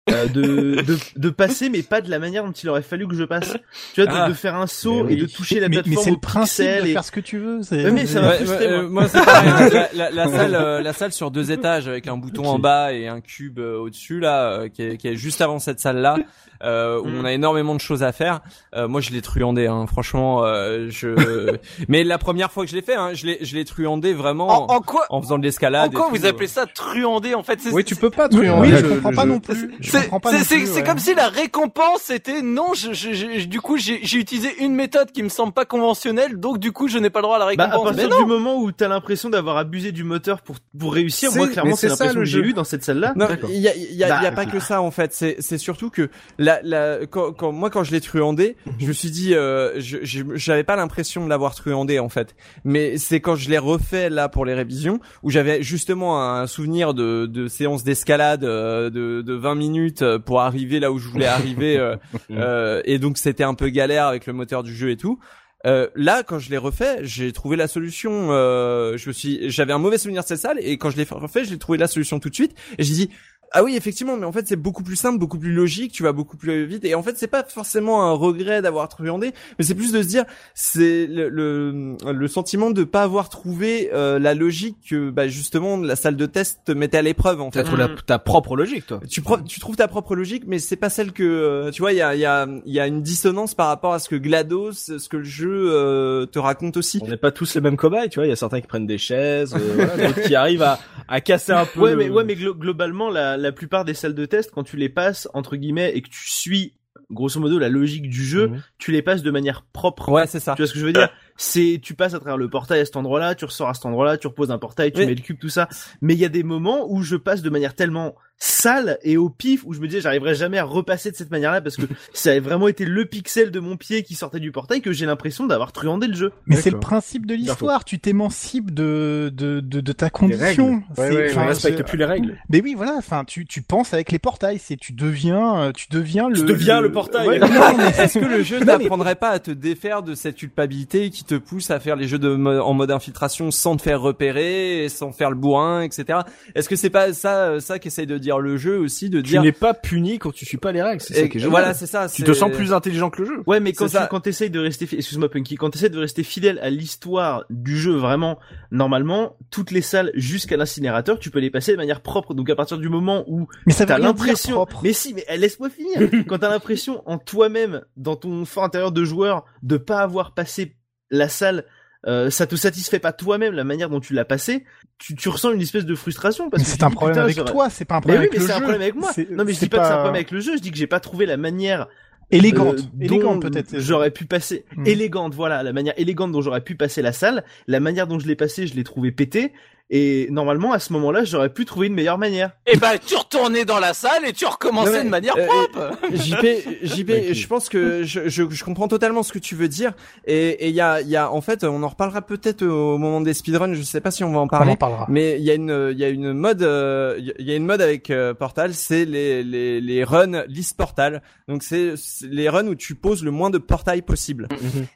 Euh, 0.09 0.25
de, 0.27 0.81
de, 0.87 0.97
de 1.17 1.29
passer, 1.29 1.69
mais 1.69 1.83
pas 1.83 2.01
de 2.01 2.09
la 2.09 2.17
manière 2.17 2.43
dont 2.43 2.51
il 2.51 2.67
aurait 2.69 2.81
fallu 2.81 3.07
que 3.07 3.13
je 3.13 3.23
passe. 3.25 3.55
Tu 3.93 4.01
vois, 4.01 4.11
de, 4.11 4.17
Ah. 4.17 4.27
de 4.29 4.33
faire 4.33 4.55
un 4.55 4.65
saut 4.65 5.03
Mais 5.03 5.13
et 5.13 5.15
de 5.17 5.25
toucher 5.27 5.59
la 5.59 5.69
mais, 5.69 5.75
mais 5.75 5.81
plateforme 5.83 6.03
c'est 6.05 6.09
au 6.11 6.13
le 6.15 6.19
principe 6.19 6.65
de 6.65 6.87
et- 6.87 6.93
faire 6.93 7.03
ce 7.03 7.11
que 7.11 7.19
tu 7.19 7.37
veux. 7.37 7.61
c'est- 7.61 7.83
Ouais, 7.83 7.91
mais 7.91 8.07
ça 8.07 8.21
m'a 8.21 8.29
Ouais, 8.29 8.35
frustré, 8.37 8.65
ouais, 8.67 8.81
moi. 8.83 8.89
moi 8.89 9.07
c'est 9.07 9.23
pareil. 9.23 9.69
la, 9.93 10.09
la, 10.09 10.09
la 10.11 10.27
salle, 10.27 10.55
euh, 10.55 10.81
la 10.81 10.93
salle 10.93 11.11
sur 11.11 11.29
deux 11.29 11.51
étages 11.51 11.87
avec 11.87 12.07
un 12.07 12.17
bouton 12.17 12.45
en 12.45 12.57
bas 12.57 12.91
et 12.93 13.07
un 13.07 13.21
cube 13.21 13.59
euh, 13.59 13.77
au-dessus 13.77 14.19
là, 14.19 14.61
euh, 14.61 14.69
qui, 14.69 14.81
est, 14.81 14.97
qui 14.97 15.09
est 15.09 15.15
juste 15.15 15.41
avant 15.41 15.59
cette 15.59 15.79
salle 15.79 15.97
là, 15.97 16.15
euh, 16.63 16.99
où 16.99 17.07
Mm. 17.07 17.19
on 17.21 17.25
a 17.25 17.31
énormément 17.33 17.75
de 17.75 17.79
choses 17.81 18.03
à 18.03 18.11
faire. 18.11 18.41
Euh, 18.75 18.87
moi, 18.87 19.01
je 19.01 19.11
l'ai 19.11 19.21
truandé, 19.21 19.67
hein, 19.67 19.85
franchement. 19.87 20.43
Euh, 20.45 20.87
je. 20.89 21.09
mais 21.87 22.03
la 22.03 22.17
première 22.17 22.51
fois 22.51 22.63
que 22.65 22.69
je 22.71 22.75
l'ai 22.75 22.81
fait, 22.81 22.95
hein, 22.95 23.11
je 23.13 23.25
l'ai, 23.25 23.37
je 23.41 23.55
l'ai 23.55 23.65
truandé 23.65 24.13
vraiment 24.13 24.47
En, 24.69 24.75
en 24.75 24.81
quoi, 24.81 25.05
en 25.09 25.21
faisant 25.21 25.37
de 25.37 25.41
en 25.41 25.43
l'escalade. 25.43 25.91
et 25.91 25.95
quoi 25.95 26.09
vous 26.11 26.25
appelez 26.25 26.47
ça 26.47 26.65
truander 26.65 27.33
en 27.35 27.43
fait? 27.43 27.59
C'est- 27.61 27.71
Oui, 27.71 27.83
tu 27.83 27.95
peux 27.95 28.09
pas 28.09 28.27
truander 28.29 28.71
oui, 28.71 28.77
je 28.77 28.85
comprends 28.85 29.11
pas 29.13 29.25
non 29.25 29.39
plus. 29.39 29.71
Je 29.79 29.89
C'est 29.89 30.01
comprends 30.03 30.19
pas 30.19 30.31
c'est- 30.31 30.37
non 30.37 30.43
c'est- 30.43 30.55
plus, 30.57 30.67
c'est 30.67 30.73
ouais. 30.75 30.83
comme 30.83 30.99
si 30.99 31.15
la 31.15 31.29
récompense 31.29 32.01
c'était 32.03 32.41
non, 32.41 32.73
je, 32.73 32.93
je, 32.93 33.13
je- 33.13 33.45
du 33.45 33.61
coup 33.61 33.77
j'ai 33.77 33.99
j'ai 34.03 34.17
utilisé 34.17 34.49
une 34.63 34.73
méthode 34.75 35.11
qui 35.11 35.23
me 35.23 35.29
semble 35.29 35.53
pas 35.53 35.65
conventionnelle, 35.65 36.37
donc 36.39 36.57
du 36.59 36.71
coup 36.71 36.87
je 36.87 36.97
n'ai 36.97 37.09
pas 37.09 37.19
le 37.19 37.23
droit 37.23 37.35
à 37.37 37.39
la 37.39 37.55
Bah, 37.55 37.63
à 37.63 37.67
récompense. 37.67 37.95
mais 37.95 38.03
partir 38.07 38.25
du 38.25 38.29
moment 38.29 38.57
où 38.57 38.71
t'as 38.71 38.87
l'impression 38.87 39.29
d'avoir 39.29 39.57
abusé 39.57 39.91
du 39.91 40.03
moteur 40.03 40.41
pour, 40.41 40.57
pour 40.77 40.93
réussir, 40.93 41.31
moi, 41.35 41.47
clairement, 41.47 41.75
c'est 41.75 41.87
l'impression 41.87 42.19
que 42.19 42.25
j'ai 42.25 42.39
eu 42.39 42.53
dans 42.53 42.63
cette 42.63 42.83
salle-là. 42.83 43.13
Non, 43.15 43.27
il 43.49 43.55
y 43.59 43.67
a, 43.67 43.75
il 43.75 43.95
y 43.95 44.03
a, 44.03 44.09
Bah, 44.09 44.17
il 44.21 44.23
y 44.23 44.27
a 44.27 44.31
pas 44.31 44.45
que 44.45 44.59
ça 44.59 44.81
en 44.81 44.91
fait. 44.91 45.13
C'est, 45.13 45.35
c'est 45.39 45.57
surtout 45.57 45.89
que 45.89 46.09
la, 46.37 46.48
la, 46.63 47.05
quand, 47.09 47.31
quand 47.33 47.51
moi 47.51 47.69
quand 47.69 47.83
je 47.83 47.91
l'ai 47.91 48.01
truandé, 48.01 48.55
je 48.79 48.87
me 48.87 48.93
suis 48.93 49.11
dit, 49.11 49.33
euh, 49.35 49.79
j'avais 49.79 50.63
pas 50.63 50.75
l'impression 50.75 51.23
de 51.23 51.29
l'avoir 51.29 51.55
truandé 51.55 51.99
en 51.99 52.09
fait. 52.09 52.35
Mais 52.63 52.97
c'est 52.97 53.19
quand 53.19 53.35
je 53.35 53.49
l'ai 53.49 53.57
refait 53.57 54.09
là 54.09 54.29
pour 54.29 54.45
les 54.45 54.53
révisions 54.53 54.99
où 55.23 55.29
j'avais 55.29 55.61
justement 55.63 56.23
un 56.23 56.47
souvenir 56.47 56.93
de, 56.93 57.25
de 57.25 57.47
séance 57.47 57.83
d'escalade 57.83 58.43
euh, 58.43 58.89
de, 58.89 59.21
de 59.21 59.33
20 59.33 59.55
minutes 59.55 60.01
euh, 60.01 60.19
pour 60.19 60.41
arriver 60.41 60.79
là 60.79 60.91
où 60.91 60.99
je 60.99 61.07
voulais 61.07 61.27
arriver. 61.27 61.77
euh, 61.77 61.95
euh, 62.31 62.81
et 62.85 62.99
donc 62.99 63.17
c'était 63.17 63.43
un 63.43 63.53
peu 63.53 63.69
galère 63.69 64.05
avec 64.07 64.25
le 64.25 64.33
moteur 64.33 64.63
du 64.63 64.73
jeu 64.75 64.89
et 64.91 64.97
tout. 64.97 65.19
Euh, 65.65 65.87
là, 65.95 66.23
quand 66.23 66.39
je 66.39 66.49
l'ai 66.49 66.57
refait, 66.57 66.99
j'ai 67.01 67.33
trouvé 67.33 67.57
la 67.57 67.67
solution. 67.67 68.29
Euh, 68.31 68.95
je 68.97 69.09
me 69.09 69.13
suis, 69.13 69.49
j'avais 69.49 69.73
un 69.73 69.77
mauvais 69.77 69.97
souvenir 69.97 70.21
de 70.23 70.27
cette 70.27 70.39
salle, 70.39 70.57
et 70.61 70.77
quand 70.77 70.89
je 70.89 70.95
l'ai 70.97 71.05
refait, 71.09 71.43
j'ai 71.43 71.57
trouvé 71.57 71.77
la 71.77 71.87
solution 71.87 72.19
tout 72.19 72.29
de 72.29 72.35
suite. 72.35 72.55
Et 72.77 72.83
j'ai 72.83 72.93
dit, 72.93 73.09
ah 73.51 73.63
oui, 73.63 73.75
effectivement, 73.75 74.15
mais 74.17 74.25
en 74.25 74.31
fait, 74.31 74.47
c'est 74.47 74.55
beaucoup 74.55 74.83
plus 74.83 74.95
simple, 74.95 75.17
beaucoup 75.19 75.39
plus 75.39 75.53
logique. 75.53 75.91
Tu 75.91 76.03
vas 76.03 76.11
beaucoup 76.11 76.37
plus 76.37 76.65
vite. 76.65 76.85
Et 76.85 76.95
en 76.95 77.01
fait, 77.03 77.17
c'est 77.17 77.27
pas 77.27 77.43
forcément 77.43 78.03
un 78.03 78.11
regret 78.11 78.61
d'avoir 78.61 78.87
truandé, 78.89 79.31
mais 79.57 79.65
c'est 79.65 79.75
plus 79.75 79.91
de 79.91 80.01
se 80.01 80.07
dire, 80.07 80.25
c'est 80.53 81.07
le, 81.07 81.29
le, 81.29 81.95
le 82.11 82.27
sentiment 82.27 82.69
de 82.71 82.83
pas 82.83 83.03
avoir 83.03 83.29
trouvé 83.29 83.89
euh, 83.93 84.19
la 84.19 84.33
logique 84.33 84.77
que, 84.89 85.09
bah, 85.09 85.27
justement, 85.27 85.77
la 85.77 85.95
salle 85.95 86.15
de 86.15 86.25
test 86.25 86.59
te 86.65 86.71
mettait 86.71 86.97
à 86.97 87.01
l'épreuve. 87.01 87.41
En 87.41 87.49
T'as 87.49 87.59
fait, 87.61 87.65
trouvé 87.65 87.83
la- 87.83 87.89
ta 88.05 88.19
propre 88.19 88.55
logique, 88.55 88.85
toi. 88.87 88.99
tu, 89.09 89.21
pro- 89.21 89.37
tu 89.41 89.59
trouves 89.59 89.75
ta 89.75 89.87
propre 89.87 90.15
logique, 90.15 90.43
mais 90.47 90.59
c'est 90.59 90.75
pas 90.75 90.89
celle 90.89 91.11
que 91.11 91.23
euh, 91.23 91.71
tu 91.71 91.81
vois. 91.81 91.91
Il 91.93 91.97
y 91.97 92.01
a, 92.01 92.15
il 92.15 92.21
y 92.21 92.25
a, 92.25 92.47
il 92.65 92.73
y 92.73 92.79
a 92.79 92.87
une 92.87 93.01
dissonance 93.01 93.55
par 93.55 93.67
rapport 93.67 93.93
à 93.93 93.99
ce 93.99 94.09
que 94.09 94.15
Glados, 94.15 94.73
ce 94.73 95.09
que 95.09 95.17
le 95.17 95.23
jeu 95.23 95.71
euh, 95.71 96.25
te 96.25 96.39
raconte 96.39 96.77
aussi. 96.77 96.99
On 97.03 97.07
n'est 97.07 97.17
pas 97.17 97.31
tous 97.31 97.55
les 97.55 97.61
mêmes 97.61 97.77
cobayes, 97.77 98.09
tu 98.09 98.19
vois. 98.19 98.25
Il 98.27 98.29
y 98.29 98.33
a 98.33 98.35
certains 98.35 98.61
qui 98.61 98.67
prennent 98.67 98.87
des 98.87 98.97
chaises, 98.97 99.55
euh, 99.55 99.59
voilà, 99.75 99.97
d'autres 100.07 100.21
qui 100.27 100.35
arrivent 100.35 100.61
à, 100.61 100.79
à 101.07 101.21
casser 101.21 101.51
un 101.51 101.65
peu. 101.65 101.79
Ouais, 101.79 101.91
le- 101.91 101.97
mais, 101.97 102.09
ouais, 102.09 102.23
mais 102.23 102.35
glo- 102.35 102.53
globalement, 102.57 103.09
la, 103.09 103.37
la 103.39 103.51
plupart 103.51 103.85
des 103.85 103.93
salles 103.93 104.13
de 104.15 104.25
test, 104.25 104.51
quand 104.51 104.63
tu 104.63 104.77
les 104.77 104.89
passes, 104.89 105.27
entre 105.33 105.55
guillemets, 105.55 105.91
et 105.95 106.01
que 106.01 106.09
tu 106.09 106.29
suis, 106.29 106.73
grosso 107.11 107.39
modo, 107.39 107.57
la 107.57 107.69
logique 107.69 108.09
du 108.09 108.23
jeu, 108.23 108.47
Mhm. 108.49 108.61
tu 108.77 108.91
les 108.91 109.01
passes 109.01 109.23
de 109.23 109.31
manière 109.31 109.63
propre. 109.63 110.09
Ouais, 110.09 110.27
c'est 110.27 110.39
ça. 110.39 110.53
Tu 110.55 110.61
vois 110.61 110.67
ce 110.67 110.73
que 110.73 110.79
je 110.79 110.85
veux 110.85 110.93
dire? 110.93 111.09
c'est 111.39 111.79
tu 111.81 111.93
passes 111.93 112.13
à 112.13 112.19
travers 112.19 112.37
le 112.37 112.49
portail 112.49 112.81
à 112.81 112.85
cet 112.85 112.97
endroit-là, 112.97 113.33
tu 113.33 113.45
ressors 113.45 113.69
à 113.69 113.73
cet 113.73 113.85
endroit-là, 113.85 114.17
tu 114.17 114.27
reposes 114.27 114.51
un 114.51 114.57
portail, 114.57 114.91
tu 114.91 114.99
mets 114.99 115.15
le 115.15 115.21
cube, 115.21 115.39
tout 115.39 115.49
ça. 115.49 115.69
Mais 116.01 116.13
il 116.13 116.19
y 116.19 116.25
a 116.25 116.29
des 116.29 116.43
moments 116.43 116.85
où 116.91 117.01
je 117.01 117.15
passe 117.15 117.41
de 117.41 117.49
manière 117.49 117.75
tellement 117.75 118.15
sale 118.39 118.97
et 119.03 119.17
au 119.17 119.29
pif 119.29 119.63
où 119.65 119.73
je 119.73 119.81
me 119.81 119.87
disais 119.87 119.99
j'arriverai 119.99 120.33
jamais 120.33 120.57
à 120.57 120.63
repasser 120.63 121.11
de 121.11 121.15
cette 121.15 121.29
manière-là 121.29 121.59
parce 121.59 121.75
que 121.75 121.85
ça 122.13 122.31
avait 122.31 122.39
vraiment 122.39 122.67
été 122.67 122.85
le 122.85 123.05
pixel 123.05 123.51
de 123.51 123.59
mon 123.59 123.75
pied 123.75 124.03
qui 124.03 124.15
sortait 124.15 124.39
du 124.39 124.51
portail 124.51 124.81
que 124.81 124.93
j'ai 124.93 125.05
l'impression 125.05 125.45
d'avoir 125.45 125.71
truandé 125.71 126.07
le 126.07 126.15
jeu. 126.15 126.31
Mais 126.45 126.55
c'est 126.55 126.71
le 126.71 126.79
principe 126.79 127.25
de 127.25 127.35
l'histoire, 127.35 127.85
tu 127.85 127.99
t'émancipes 127.99 128.73
de, 128.73 129.31
de, 129.33 129.59
de, 129.59 129.81
de 129.81 129.91
ta 129.91 130.09
condition. 130.09 130.81
Ouais, 130.97 131.09
ouais, 131.09 131.37
on 131.37 131.47
respecte 131.47 131.83
plus 131.87 131.97
les 131.97 132.05
règles. 132.05 132.37
Mais 132.49 132.61
oui, 132.61 132.75
voilà, 132.75 132.95
enfin, 132.97 133.23
tu, 133.25 133.45
tu 133.45 133.61
penses 133.61 133.93
avec 133.93 134.11
les 134.11 134.19
portails, 134.19 134.59
c'est 134.59 134.77
tu 134.77 134.93
deviens, 134.93 135.59
euh, 135.59 135.71
tu 135.71 135.87
deviens 135.89 136.29
le. 136.29 136.35
Tu 136.35 136.45
deviens 136.45 136.81
le, 136.81 136.91
portail. 136.91 137.27
Ouais, 137.27 137.39
Est-ce 137.97 138.19
que 138.19 138.25
le 138.25 138.43
jeu 138.43 138.59
n'apprendrait 138.59 139.15
pas 139.15 139.29
à 139.29 139.39
te 139.39 139.51
défaire 139.51 140.03
de 140.03 140.15
cette 140.15 140.35
culpabilité 140.35 141.09
qui 141.09 141.23
te 141.29 141.35
pousse 141.35 141.69
à 141.69 141.79
faire 141.79 141.95
les 141.95 142.07
jeux 142.07 142.17
de 142.17 142.29
en 142.59 142.73
mode 142.73 142.89
infiltration 142.91 143.51
sans 143.51 143.77
te 143.77 143.83
faire 143.83 144.01
repérer, 144.01 144.87
sans 144.89 145.11
faire 145.11 145.29
le 145.29 145.35
bourrin, 145.35 145.81
etc. 145.81 146.19
Est-ce 146.55 146.67
que 146.67 146.75
c'est 146.75 146.89
pas 146.89 147.13
ça, 147.13 147.59
ça 147.59 147.77
qu'essaye 147.77 148.07
de 148.07 148.17
dire 148.17 148.39
le 148.39 148.57
jeu 148.57 148.79
aussi, 148.79 149.09
de 149.09 149.21
dire. 149.21 149.41
Tu 149.41 149.47
n'es 149.47 149.51
pas 149.51 149.73
puni 149.73 150.17
quand 150.17 150.33
tu 150.33 150.45
suis 150.45 150.57
pas 150.57 150.71
les 150.71 150.81
règles, 150.81 151.01
c'est 151.01 151.13
ça 151.13 151.27
qui 151.27 151.37
est 151.37 151.41
génial. 151.41 151.49
Voilà, 151.49 151.73
c'est 151.73 151.85
ça. 151.85 152.07
Tu 152.09 152.23
te 152.23 152.33
sens 152.33 152.51
plus 152.51 152.73
intelligent 152.73 153.09
que 153.09 153.21
le 153.21 153.27
jeu. 153.27 153.43
Ouais, 153.45 153.59
mais 153.59 153.73
quand 153.73 153.87
tu, 153.87 153.97
quand 154.09 154.19
t'essayes 154.21 154.49
de 154.49 154.59
rester, 154.59 154.87
excuse-moi 154.91 155.29
Punky, 155.29 155.55
quand 155.55 155.69
t'essayes 155.69 155.89
de 155.89 155.99
rester 155.99 156.23
fidèle 156.23 156.59
à 156.59 156.69
l'histoire 156.69 157.45
du 157.49 157.77
jeu, 157.77 157.95
vraiment, 157.95 158.39
normalement, 158.71 159.35
toutes 159.51 159.71
les 159.71 159.81
salles 159.81 160.11
jusqu'à 160.15 160.57
l'incinérateur, 160.57 161.19
tu 161.19 161.29
peux 161.29 161.39
les 161.39 161.51
passer 161.51 161.73
de 161.73 161.77
manière 161.77 162.01
propre. 162.01 162.33
Donc 162.33 162.49
à 162.49 162.55
partir 162.55 162.77
du 162.79 162.89
moment 162.89 163.23
où 163.27 163.47
mais 163.67 163.73
ça 163.73 163.85
t'as 163.85 163.99
l'impression, 163.99 164.65
mais 164.83 164.93
si, 164.93 165.13
mais 165.13 165.25
laisse-moi 165.37 165.69
finir. 165.69 166.09
quand 166.27 166.39
t'as 166.39 166.49
l'impression 166.49 167.03
en 167.05 167.19
toi-même, 167.19 167.81
dans 167.97 168.15
ton 168.15 168.45
fort 168.45 168.63
intérieur 168.63 168.91
de 168.91 169.03
joueur, 169.03 169.45
de 169.61 169.77
pas 169.77 169.99
avoir 169.99 170.33
passé 170.33 170.75
la 171.11 171.29
salle 171.29 171.65
euh, 172.07 172.29
ça 172.29 172.47
te 172.47 172.55
satisfait 172.55 172.99
pas 172.99 173.11
toi-même 173.11 173.53
la 173.53 173.65
manière 173.65 173.89
dont 173.89 173.99
tu 173.99 174.13
l'as 174.13 174.23
passé, 174.23 174.63
tu, 174.99 175.15
tu 175.15 175.27
ressens 175.27 175.51
une 175.51 175.59
espèce 175.61 175.85
de 175.85 175.95
frustration 175.95 176.49
parce 176.49 176.63
mais 176.63 176.65
que 176.65 176.71
c'est 176.71 176.83
un 176.83 176.91
problème 176.91 177.17
avec 177.17 177.43
toi, 177.43 177.69
c'est 177.69 177.83
pas 177.83 177.95
un 177.95 177.99
problème 178.01 178.21
mais 178.21 178.27
oui, 178.29 178.29
avec 178.29 178.39
mais 178.39 178.39
le 178.39 178.45
c'est 178.45 178.51
un 178.53 178.55
jeu. 178.55 178.61
problème 178.61 178.81
avec 178.81 178.95
moi. 178.95 179.11
Non 179.31 179.43
mais 179.43 179.51
je 179.53 179.59
dis 179.59 179.67
pas, 179.67 179.79
que 179.79 179.83
c'est 179.85 179.91
un 179.91 179.95
problème 179.95 180.15
avec 180.15 180.31
le 180.31 180.39
jeu, 180.39 180.55
je 180.55 180.61
dis 180.61 180.71
que 180.71 180.77
j'ai 180.77 180.87
pas 180.87 181.01
trouvé 181.01 181.25
la 181.25 181.35
manière 181.35 181.87
élégante, 182.31 182.79
euh, 182.79 183.03
élégante 183.03 183.41
peut-être. 183.41 183.79
J'aurais 183.79 184.11
pu 184.11 184.23
passer 184.25 184.63
Hmm. 184.77 184.85
élégante, 184.85 185.33
voilà, 185.35 185.61
la 185.61 185.73
manière 185.73 185.93
élégante 185.97 186.31
dont 186.31 186.41
j'aurais 186.41 186.61
pu 186.61 186.75
passer 186.75 187.01
la 187.01 187.11
salle, 187.11 187.43
la 187.67 187.79
manière 187.81 188.07
dont 188.07 188.17
je 188.19 188.27
l'ai 188.27 188.35
passé, 188.35 188.65
je 188.65 188.75
l'ai 188.75 188.83
trouvé 188.85 189.11
pété. 189.11 189.51
Et 189.91 190.27
normalement, 190.29 190.71
à 190.71 190.79
ce 190.79 190.93
moment-là, 190.93 191.23
j'aurais 191.23 191.49
pu 191.49 191.65
trouver 191.65 191.87
une 191.87 191.95
meilleure 191.95 192.19
manière. 192.19 192.51
Et 192.67 192.77
ben, 192.77 192.91
tu 193.03 193.15
retournais 193.15 193.65
dans 193.65 193.79
la 193.79 193.95
salle 193.95 194.23
et 194.27 194.33
tu 194.33 194.45
recommençais 194.45 194.91
Non, 194.91 194.97
mais, 194.97 195.03
de 195.05 195.09
manière 195.09 195.35
euh, 195.35 195.47
propre. 195.47 195.97
JP, 196.13 196.45
JP, 196.83 197.33
je 197.33 197.47
pense 197.47 197.69
que 197.69 198.03
je, 198.03 198.29
je, 198.29 198.43
je 198.47 198.63
comprends 198.63 198.87
totalement 198.87 199.23
ce 199.23 199.33
que 199.33 199.39
tu 199.39 199.55
veux 199.55 199.67
dire. 199.67 199.93
Et 200.25 200.69
il 200.69 200.75
y 200.75 200.81
a, 200.81 201.01
il 201.01 201.09
y 201.09 201.15
a, 201.15 201.31
en 201.31 201.41
fait, 201.41 201.63
on 201.63 201.81
en 201.81 201.87
reparlera 201.87 202.21
peut-être 202.21 202.63
au 202.63 202.99
moment 202.99 203.19
des 203.19 203.33
speedruns. 203.33 203.73
Je 203.73 203.81
sais 203.81 203.99
pas 203.99 204.11
si 204.11 204.23
on 204.23 204.31
va 204.31 204.39
en 204.39 204.47
parler. 204.47 204.71
On 204.71 204.73
en 204.73 204.77
parlera. 204.77 205.07
Mais 205.09 205.39
il 205.39 205.43
y 205.43 205.49
a 205.49 205.55
une, 205.55 205.89
il 205.91 205.97
y 205.97 206.03
a 206.03 206.09
une 206.09 206.33
mode, 206.33 206.61
euh, 206.61 207.19
il 207.39 207.45
y 207.45 207.51
a 207.51 207.55
une 207.55 207.65
mode 207.65 207.81
avec 207.81 208.11
euh, 208.11 208.35
Portal, 208.35 208.75
c'est 208.75 209.05
les, 209.05 209.43
les, 209.43 209.81
les 209.81 210.03
runs 210.03 210.43
list 210.47 210.77
Portal. 210.77 211.23
Donc 211.47 211.63
c'est 211.63 211.95
les 212.29 212.47
runs 212.47 212.67
où 212.67 212.75
tu 212.75 212.93
poses 212.93 213.23
le 213.23 213.31
moins 213.31 213.49
de 213.49 213.57
portails 213.57 214.03
possible. 214.03 214.47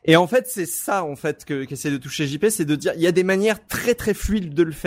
Et 0.05 0.15
en 0.17 0.27
fait, 0.27 0.45
c'est 0.47 0.67
ça 0.67 1.03
en 1.03 1.15
fait 1.15 1.45
que 1.45 1.63
qu'essaie 1.63 1.89
de 1.89 1.97
toucher 1.97 2.27
JP, 2.27 2.45
c'est 2.49 2.65
de 2.65 2.75
dire 2.75 2.93
il 2.95 3.01
y 3.01 3.07
a 3.07 3.11
des 3.11 3.23
manières 3.23 3.65
très 3.65 3.95
très 3.95 4.13
fluides 4.13 4.53
de 4.53 4.61
le 4.61 4.71
faire 4.71 4.82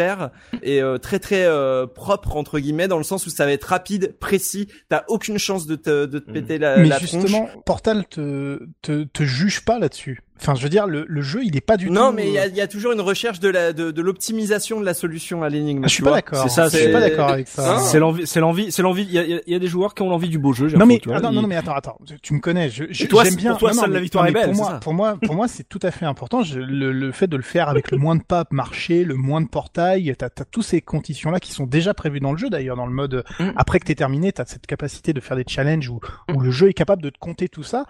et 0.63 0.83
euh, 0.83 0.99
très 0.99 1.19
très 1.19 1.45
euh, 1.47 1.87
propre 1.87 2.37
entre 2.37 2.59
guillemets 2.59 2.89
dans 2.89 2.99
le 2.99 3.05
sens 3.05 3.27
où 3.27 3.31
ça 3.31 3.45
va 3.47 3.53
être 3.53 3.65
rapide, 3.65 4.17
précis. 4.19 4.69
T'as 4.89 5.05
aucune 5.09 5.39
chance 5.39 5.67
de 5.67 5.77
te 5.77 6.07
de 6.07 6.19
te 6.19 6.31
péter 6.31 6.59
la, 6.59 6.79
Mais 6.79 6.89
la 6.89 6.99
justement, 6.99 7.47
tronche. 7.47 7.65
Portal 7.65 8.07
te, 8.09 8.67
te, 8.83 9.05
te 9.05 9.23
juge 9.25 9.65
pas 9.65 9.79
là-dessus. 9.79 10.21
Enfin, 10.39 10.55
je 10.55 10.63
veux 10.63 10.69
dire, 10.69 10.87
le, 10.87 11.05
le 11.09 11.23
jeu, 11.23 11.41
il 11.45 11.57
est 11.57 11.61
pas 11.63 11.77
du 11.77 11.91
Non, 11.91 12.11
tout. 12.11 12.17
mais 12.17 12.27
il 12.29 12.33
y 12.35 12.39
a, 12.39 12.47
il 12.47 12.55
y 12.55 12.61
a 12.61 12.67
toujours 12.69 12.93
une 12.93 13.01
recherche 13.01 13.41
de 13.41 13.49
la 13.49 13.73
de, 13.73 13.91
de 13.91 14.03
l'optimisation 14.03 14.79
de 14.81 14.85
la 14.85 14.93
solution 14.95 15.43
à 15.43 15.49
l'énigme. 15.49 15.83
Ah, 15.85 15.89
je 15.89 15.95
suis 15.95 16.03
pas 16.03 16.13
d'accord. 16.13 16.43
C'est 16.43 16.49
ça, 16.51 16.69
Je 16.69 16.77
suis 16.77 16.93
pas 16.93 17.01
d'accord 17.01 17.31
avec 17.31 17.49
ça. 17.49 17.79
C'est 17.79 17.99
l'envie, 17.99 18.27
c'est 18.27 18.41
l'envie, 18.41 18.71
c'est 18.71 18.83
l'envie. 18.83 19.05
Il 19.05 19.13
y 19.13 19.19
a, 19.19 19.23
il 19.25 19.31
y 19.31 19.35
a- 19.35 19.41
il 19.47 19.53
y 19.53 19.57
a 19.57 19.59
des 19.59 19.67
joueurs 19.67 19.95
qui 19.95 20.03
ont 20.03 20.11
l'envie 20.11 20.29
du 20.29 20.39
beau 20.39 20.53
jeu. 20.53 20.69
Non 20.69 20.85
mais 20.87 21.01
attends, 21.13 21.33
non, 21.33 21.43
non 21.43 21.49
mais 21.49 21.57
attends 21.57 21.75
attends 21.75 21.99
tu 22.23 22.35
me 22.35 22.41
connais 22.41 22.69
je, 22.71 22.85
je- 22.91 23.07
toi, 23.07 23.25
j'aime 23.25 23.37
bien 23.37 23.53
pour 23.53 23.61
toi, 23.61 23.73
non, 23.75 23.83
non, 23.87 23.95
la 23.95 24.01
victoire 24.01 24.25
non, 24.25 24.31
est 24.31 24.33
belle, 24.35 24.45
pour 24.47 24.55
moi 24.57 24.71
ça. 24.71 24.79
pour 24.79 24.95
moi 24.95 25.19
pour 25.25 25.35
moi 25.35 25.49
c'est 25.49 25.65
tout 25.69 25.79
à 25.83 25.91
fait 25.91 26.05
important 26.07 26.43
Je- 26.43 26.59
le, 26.61 26.93
le 26.93 27.13
fait 27.13 27.27
de 27.27 27.37
le 27.37 27.43
faire 27.43 27.69
avec 27.69 27.91
le 27.91 27.97
moins 27.99 28.17
de 28.17 28.23
pas 28.23 28.45
marcher 28.51 29.05
le 29.05 29.15
moins 29.15 29.41
de 29.41 29.49
portail 29.49 30.15
t'as 30.19 30.27
as 30.27 30.45
tous 30.45 30.63
ces 30.63 30.81
conditions 30.83 31.31
là 31.31 31.41
qui 31.41 31.53
sont 31.53 31.67
déjà 31.67 31.95
prévues 31.95 32.21
dans 32.21 32.33
le 32.33 32.39
jeu 32.39 32.51
d'ailleurs 32.51 32.77
dans 32.77 32.87
le 32.87 32.93
mode 32.93 33.25
Mm. 33.41 33.51
après 33.57 33.79
que 33.81 33.85
t'es 33.87 33.95
terminé 33.95 34.33
t'as 34.33 34.45
cette 34.47 34.67
capacité 34.67 35.13
de 35.13 35.21
faire 35.21 35.37
des 35.37 35.45
challenges 35.47 35.89
où, 35.89 36.01
où 36.35 36.41
le 36.41 36.51
jeu 36.51 36.69
est 36.69 36.75
capable 36.75 37.03
de 37.03 37.11
te 37.11 37.19
compter 37.19 37.49
tout 37.49 37.63
ça 37.63 37.85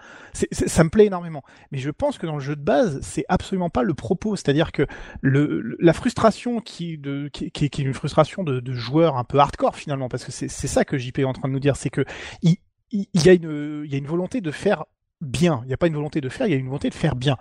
ça 0.51 0.83
me 0.83 0.89
plaît 0.89 1.05
énormément 1.05 1.43
mais 1.71 1.77
je 1.79 1.89
pense 1.89 2.17
que 2.17 2.25
dans 2.27 2.36
jeu 2.39 2.55
de 2.55 2.61
base 2.61 2.99
c'est 3.01 3.25
absolument 3.29 3.69
pas 3.69 3.83
le 3.83 3.93
propos. 3.93 4.35
C'est-à-dire 4.35 4.71
que 4.71 4.85
le, 5.21 5.75
la 5.79 5.93
frustration 5.93 6.59
qui 6.59 6.97
de 6.97 7.29
qui, 7.31 7.51
qui, 7.51 7.65
est 7.65 7.77
une 7.79 7.93
frustration 7.93 8.43
de, 8.43 8.59
de 8.59 8.73
joueurs 8.73 9.17
un 9.17 9.23
peu 9.23 9.39
hardcore 9.39 9.75
finalement 9.75 10.09
parce 10.09 10.25
que 10.25 10.31
c'est 10.31 10.47
ça 10.49 10.85
que 10.85 10.97
JP 10.97 11.19
est 11.19 11.23
en 11.23 11.33
train 11.33 11.47
de 11.47 11.53
nous 11.53 11.59
dire 11.59 11.75
c'est 11.75 11.89
que 11.89 12.05
il 12.41 12.57
il 12.91 13.07
y 13.13 13.29
a 13.29 13.33
une 13.33 13.83
il 13.85 13.91
y 13.91 13.95
a 13.95 13.97
une 13.97 14.07
volonté 14.07 14.41
de 14.41 14.51
faire 14.51 14.85
bien. 15.21 15.61
Il 15.63 15.67
n'y 15.67 15.73
a 15.73 15.77
pas 15.77 15.87
une 15.87 15.95
volonté 15.95 16.21
de 16.21 16.29
faire, 16.29 16.47
il 16.47 16.51
y 16.51 16.53
a 16.53 16.57
une 16.57 16.67
volonté 16.67 16.89
de 16.89 16.93
faire 16.95 17.15
bien. 17.15 17.37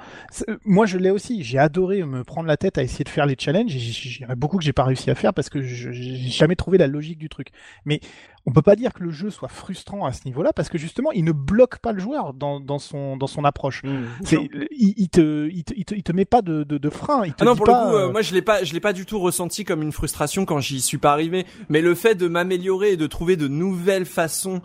Euh, 0.48 0.57
Moi, 0.65 0.86
je 0.86 0.97
l'ai 0.98 1.11
aussi. 1.11 1.43
J'ai 1.43 1.59
adoré 1.59 2.03
me 2.05 2.24
prendre 2.24 2.47
la 2.48 2.57
tête 2.57 2.78
à 2.78 2.82
essayer 2.82 3.05
de 3.05 3.09
faire 3.09 3.27
les 3.27 3.36
challenges. 3.39 3.74
Il 3.74 4.20
y 4.23 4.24
en 4.24 4.31
a 4.31 4.35
beaucoup 4.35 4.57
que 4.59 4.65
j'ai 4.65 4.73
pas 4.73 4.85
réussi 4.85 5.11
à 5.11 5.15
faire 5.15 5.35
parce 5.35 5.48
que 5.51 5.61
je- 5.62 5.93
j'ai 5.93 6.16
jamais 6.31 6.57
trouvé 6.57 6.78
la 6.78 6.86
logique 6.86 7.19
du 7.19 7.28
truc. 7.28 7.48
Mais 7.85 8.01
on 8.47 8.53
peut 8.53 8.62
pas 8.62 8.77
dire 8.77 8.93
que 8.94 9.03
le 9.03 9.11
jeu 9.11 9.28
soit 9.31 9.48
frustrant 9.48 10.07
à 10.07 10.12
ce 10.12 10.24
niveau-là 10.24 10.53
parce 10.55 10.69
que 10.69 10.78
justement, 10.78 11.11
il 11.12 11.24
ne 11.24 11.32
bloque 11.32 11.78
pas 11.78 11.93
le 11.93 12.01
joueur 12.01 12.32
dans, 12.32 12.61
dans 12.61 12.78
son 12.78 13.16
dans 13.16 13.27
son 13.27 13.44
approche. 13.44 13.82
C'est, 14.24 14.39
il, 14.70 14.94
il 14.97 15.09
te, 15.09 15.48
il 15.53 15.65
te, 15.65 15.74
il 15.77 15.85
te, 15.85 15.94
il 15.94 16.03
te 16.03 16.12
met 16.12 16.24
pas 16.24 16.43
de, 16.43 16.62
de, 16.65 16.78
de 16.78 16.90
frein. 16.90 17.24
Il 17.27 17.32
te 17.35 17.43
Ah 17.43 17.44
non 17.44 17.57
pour 17.57 17.66
pas, 17.66 17.85
le 17.86 17.90
coup, 17.90 17.97
euh, 17.97 18.09
euh, 18.09 18.12
moi 18.12 18.23
je 18.23 18.32
l'ai 18.35 18.43
pas, 18.43 18.62
je 18.65 18.73
l'ai 18.73 18.81
pas 18.81 18.93
du 18.93 19.05
tout 19.05 19.19
ressenti 19.19 19.65
comme 19.65 19.82
une 19.82 19.93
frustration 19.93 20.44
quand 20.44 20.61
j'y 20.61 20.81
suis 20.81 20.98
pas 20.98 21.12
arrivé. 21.12 21.44
Mais 21.69 21.81
le 21.82 21.94
fait 21.94 22.15
de 22.15 22.28
m'améliorer 22.28 22.93
et 22.93 22.97
de 22.97 23.07
trouver 23.07 23.36
de 23.36 23.48
nouvelles 23.48 24.07
façons 24.07 24.62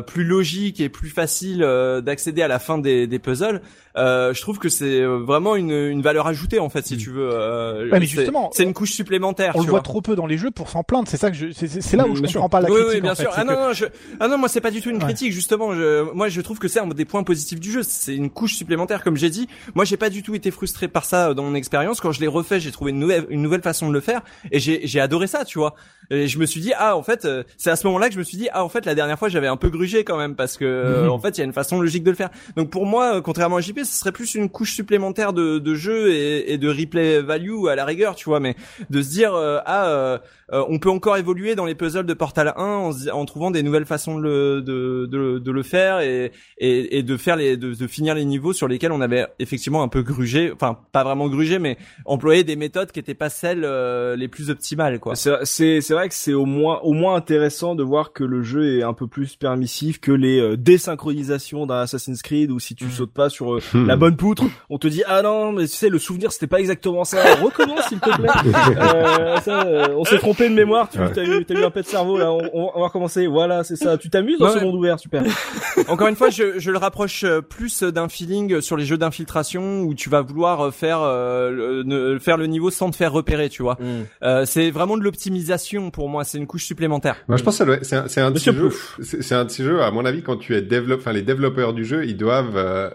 plus 0.00 0.24
logiques 0.24 0.80
et 0.80 0.88
plus 0.88 1.10
faciles 1.10 1.62
euh, 1.62 2.00
d'accéder 2.00 2.42
à 2.42 2.48
la 2.48 2.58
fin 2.58 2.78
des 2.78 3.18
puzzles, 3.18 3.62
euh, 3.96 4.32
je 4.34 4.40
trouve 4.40 4.58
que 4.58 4.68
c'est 4.68 5.00
euh, 5.00 5.18
vraiment 5.18 5.56
une, 5.56 5.70
une 5.72 6.02
valeur 6.02 6.26
ajoutée 6.26 6.58
en 6.60 6.68
fait, 6.68 6.86
si 6.86 6.96
tu 6.96 7.10
veux. 7.10 7.28
euh, 7.32 7.90
Ouais, 7.90 7.98
mais 8.00 8.06
justement, 8.06 8.50
c'est 8.52 8.62
une 8.62 8.72
couche 8.74 8.92
supplémentaire. 8.92 9.52
on 9.56 9.60
tu 9.60 9.66
le 9.66 9.70
voit 9.70 9.80
trop 9.80 10.00
peu 10.00 10.14
dans 10.16 10.26
les 10.26 10.38
jeux 10.38 10.50
pour 10.50 10.68
s'en 10.68 10.82
plaindre. 10.84 11.08
C'est 11.08 11.16
ça 11.16 11.30
que 11.30 11.36
je, 11.36 11.46
c'est- 11.52 11.96
là 11.96 12.06
où 12.06 12.14
je 12.14 12.20
Bien 12.20 12.30
sûr. 12.30 12.40
comprends 12.40 12.48
pas 12.48 12.60
la 12.60 12.70
oui, 12.70 12.76
critique. 12.80 12.94
oui, 12.94 13.00
bien 13.00 13.12
en 13.12 13.14
fait. 13.14 13.22
sûr. 13.22 13.32
Ah 13.34 13.44
non, 13.44 13.54
que- 13.54 13.58
non, 13.68 13.72
je... 13.72 13.84
ah 14.20 14.28
non, 14.28 14.38
moi 14.38 14.48
c'est 14.48 14.60
pas 14.60 14.70
du 14.70 14.80
tout 14.80 14.90
une 14.90 14.96
Ouais. 14.96 15.02
critique. 15.02 15.32
Justement, 15.32 15.74
je... 15.74 16.02
moi 16.12 16.28
je 16.28 16.40
trouve 16.40 16.58
que 16.58 16.68
c'est 16.68 16.80
un 16.80 16.86
des 16.86 17.04
points 17.04 17.22
positifs 17.24 17.58
du 17.60 17.70
jeu. 17.72 17.82
C'est 17.82 18.14
une 18.14 18.30
couche 18.30 18.54
supplémentaire, 18.54 19.02
comme 19.02 19.16
j'ai 19.16 19.30
dit. 19.30 19.48
Moi, 19.74 19.84
j'ai 19.84 19.96
pas 19.96 20.10
du 20.10 20.22
tout 20.22 20.34
été 20.34 20.50
frustré 20.50 20.88
par 20.88 21.04
ça 21.04 21.28
euh, 21.30 21.34
dans 21.34 21.42
mon 21.42 21.54
expérience. 21.54 22.00
Quand 22.00 22.12
je 22.12 22.20
l'ai 22.20 22.26
refait, 22.28 22.60
j'ai 22.60 22.70
trouvé 22.70 22.90
une 22.92 22.98
nouvelle, 22.98 23.26
une 23.30 23.42
nouvelle 23.42 23.62
façon 23.62 23.88
de 23.88 23.92
le 23.92 24.00
faire, 24.00 24.20
et 24.52 24.58
j'ai, 24.60 25.00
adoré 25.00 25.26
ça, 25.26 25.44
tu 25.44 25.58
vois. 25.58 25.74
Et 26.10 26.26
je 26.28 26.38
me 26.38 26.46
suis 26.46 26.60
dit, 26.60 26.72
ah, 26.76 26.96
en 26.96 27.02
fait, 27.02 27.26
c'est 27.56 27.70
à 27.70 27.76
ce 27.76 27.86
moment-là 27.86 28.08
que 28.08 28.14
je 28.14 28.18
me 28.18 28.24
suis 28.24 28.36
dit, 28.36 28.48
ah, 28.52 28.64
en 28.64 28.68
fait, 28.68 28.84
la 28.86 28.94
dernière 28.94 29.18
fois, 29.18 29.28
j'avais 29.28 29.46
un 29.46 29.56
peu 29.56 29.68
grugé 29.70 30.04
quand 30.04 30.16
même, 30.18 30.34
parce 30.34 30.56
que 30.56 30.64
euh, 30.64 31.08
en 31.08 31.18
fait, 31.18 31.36
il 31.36 31.38
y 31.38 31.42
a 31.42 31.44
une 31.44 31.52
façon 31.52 31.80
logique 31.80 32.02
de 32.04 32.10
le 32.10 32.16
faire. 32.16 32.30
Donc 32.56 32.70
pour 32.70 32.84
moi, 32.86 33.20
contrairement 33.22 33.56
à 33.56 33.60
JP, 33.60 33.79
ce 33.84 33.98
serait 33.98 34.12
plus 34.12 34.34
une 34.34 34.48
couche 34.48 34.74
supplémentaire 34.74 35.32
de, 35.32 35.74
jeu 35.74 36.12
et, 36.12 36.52
et 36.52 36.58
de 36.58 36.68
replay 36.68 37.20
value 37.22 37.66
à 37.68 37.74
la 37.74 37.84
rigueur, 37.84 38.14
tu 38.14 38.26
vois. 38.26 38.40
Mais 38.40 38.56
de 38.90 39.02
se 39.02 39.10
dire, 39.10 39.34
euh, 39.34 39.58
ah. 39.66 40.20
Euh, 40.52 40.64
on 40.68 40.78
peut 40.78 40.90
encore 40.90 41.16
évoluer 41.16 41.54
dans 41.54 41.64
les 41.64 41.74
puzzles 41.74 42.06
de 42.06 42.14
Portal 42.14 42.52
1 42.56 42.62
en, 42.62 42.90
en 43.12 43.24
trouvant 43.24 43.50
des 43.50 43.62
nouvelles 43.62 43.86
façons 43.86 44.18
de 44.18 44.22
le, 44.22 44.62
de, 44.62 45.06
de, 45.06 45.38
de 45.38 45.50
le 45.50 45.62
faire 45.62 46.00
et, 46.00 46.32
et, 46.58 46.98
et 46.98 47.02
de 47.02 47.16
faire 47.16 47.36
les 47.36 47.56
de, 47.56 47.74
de 47.74 47.86
finir 47.86 48.14
les 48.14 48.24
niveaux 48.24 48.52
sur 48.52 48.68
lesquels 48.68 48.92
on 48.92 49.00
avait 49.00 49.26
effectivement 49.38 49.82
un 49.82 49.88
peu 49.88 50.02
grugé, 50.02 50.52
enfin 50.52 50.78
pas 50.92 51.04
vraiment 51.04 51.28
grugé, 51.28 51.58
mais 51.58 51.76
employé 52.04 52.44
des 52.44 52.56
méthodes 52.56 52.90
qui 52.92 52.98
étaient 53.00 53.14
pas 53.14 53.30
celles 53.30 53.64
euh, 53.64 54.16
les 54.16 54.28
plus 54.28 54.50
optimales 54.50 54.98
quoi. 54.98 55.14
C'est 55.14 55.30
c'est 55.44 55.80
c'est 55.80 55.94
vrai 55.94 56.08
que 56.08 56.14
c'est 56.14 56.32
au 56.34 56.46
moins 56.46 56.80
au 56.82 56.92
moins 56.92 57.14
intéressant 57.14 57.74
de 57.74 57.82
voir 57.82 58.12
que 58.12 58.24
le 58.24 58.42
jeu 58.42 58.78
est 58.78 58.82
un 58.82 58.94
peu 58.94 59.06
plus 59.06 59.36
permissif 59.36 60.00
que 60.00 60.12
les 60.12 60.40
euh, 60.40 60.56
désynchronisations 60.56 61.66
d'un 61.66 61.80
Assassin's 61.80 62.22
Creed 62.22 62.50
où 62.50 62.58
si 62.58 62.74
tu 62.74 62.90
sautes 62.90 63.12
pas 63.12 63.28
sur 63.30 63.54
euh, 63.54 63.60
la 63.74 63.96
bonne 63.96 64.16
poutre, 64.16 64.44
on 64.68 64.78
te 64.78 64.88
dit 64.88 65.02
ah 65.06 65.22
non 65.22 65.52
mais 65.52 65.62
tu 65.66 65.74
sais 65.74 65.88
le 65.88 65.98
souvenir 65.98 66.32
c'était 66.32 66.46
pas 66.46 66.58
exactement 66.60 67.04
ça. 67.04 67.22
Recommence 67.36 67.86
s'il 67.88 68.00
te 68.00 68.10
plaît. 68.10 68.28
Euh, 68.80 69.36
ça, 69.40 69.62
euh, 69.66 69.88
on 69.96 70.04
s'est 70.04 70.18
trompé 70.18 70.39
de 70.48 70.54
mémoire. 70.54 70.88
Tu 70.88 70.98
Ouais. 70.98 71.18
as 71.18 71.22
eu 71.24 71.64
un 71.64 71.70
pet 71.70 71.82
de 71.82 71.86
cerveau 71.86 72.16
là. 72.18 72.32
On, 72.32 72.70
on 72.74 72.80
va 72.80 72.86
recommencer. 72.86 73.26
Voilà 73.26 73.64
c'est 73.64 73.76
ça. 73.76 73.98
Tu 73.98 74.08
t'amuses 74.10 74.38
dans 74.38 74.46
Ouais. 74.52 74.58
ce 74.58 74.64
monde 74.64 74.74
ouvert 74.76 74.98
super. 74.98 75.22
Encore 75.88 76.08
une 76.08 76.16
fois, 76.16 76.30
je, 76.30 76.58
je 76.58 76.70
le 76.70 76.78
rapproche 76.78 77.24
euh, 77.24 77.40
plus 77.40 77.82
d'un 77.82 78.08
feeling 78.08 78.60
sur 78.60 78.76
les 78.76 78.84
jeux 78.84 78.98
d'infiltration 78.98 79.82
où 79.82 79.94
tu 79.94 80.08
vas 80.08 80.20
vouloir 80.22 80.60
euh, 80.66 80.70
faire 80.70 81.00
euh, 81.02 81.50
le, 81.50 81.82
ne- 81.82 82.18
faire 82.18 82.36
le 82.36 82.46
niveau 82.46 82.70
sans 82.70 82.90
te 82.90 82.96
faire 82.96 83.12
repérer, 83.12 83.48
tu 83.48 83.62
vois. 83.62 83.78
Euh, 84.22 84.44
c'est 84.46 84.70
vraiment 84.70 84.96
de 84.96 85.02
l'optimisation 85.02 85.90
pour 85.90 86.08
moi, 86.08 86.24
c'est 86.24 86.38
une 86.38 86.46
couche 86.46 86.64
supplémentaire. 86.64 87.16
Moi, 87.28 87.36
je 87.36 87.42
pense 87.42 87.58
que 87.58 87.84
c'est 87.84 87.96
un, 87.96 88.04
un 88.26 88.34
ces 88.36 88.52
jeux. 88.52 88.70
C'est 89.02 89.22
c'est 89.22 89.34
un 89.34 89.44
de 89.44 89.50
ces 89.50 89.64
jeux. 89.64 89.82
À 89.82 89.90
mon 89.90 90.04
avis, 90.04 90.22
quand 90.22 90.36
tu 90.36 90.54
es 90.56 90.62
développeur, 90.62 90.98
enfin 91.02 91.12
les 91.12 91.22
développeurs 91.22 91.72
du 91.72 91.84
jeu, 91.84 92.04
ils 92.06 92.16
doivent, 92.16 92.56
euh, 92.56 92.90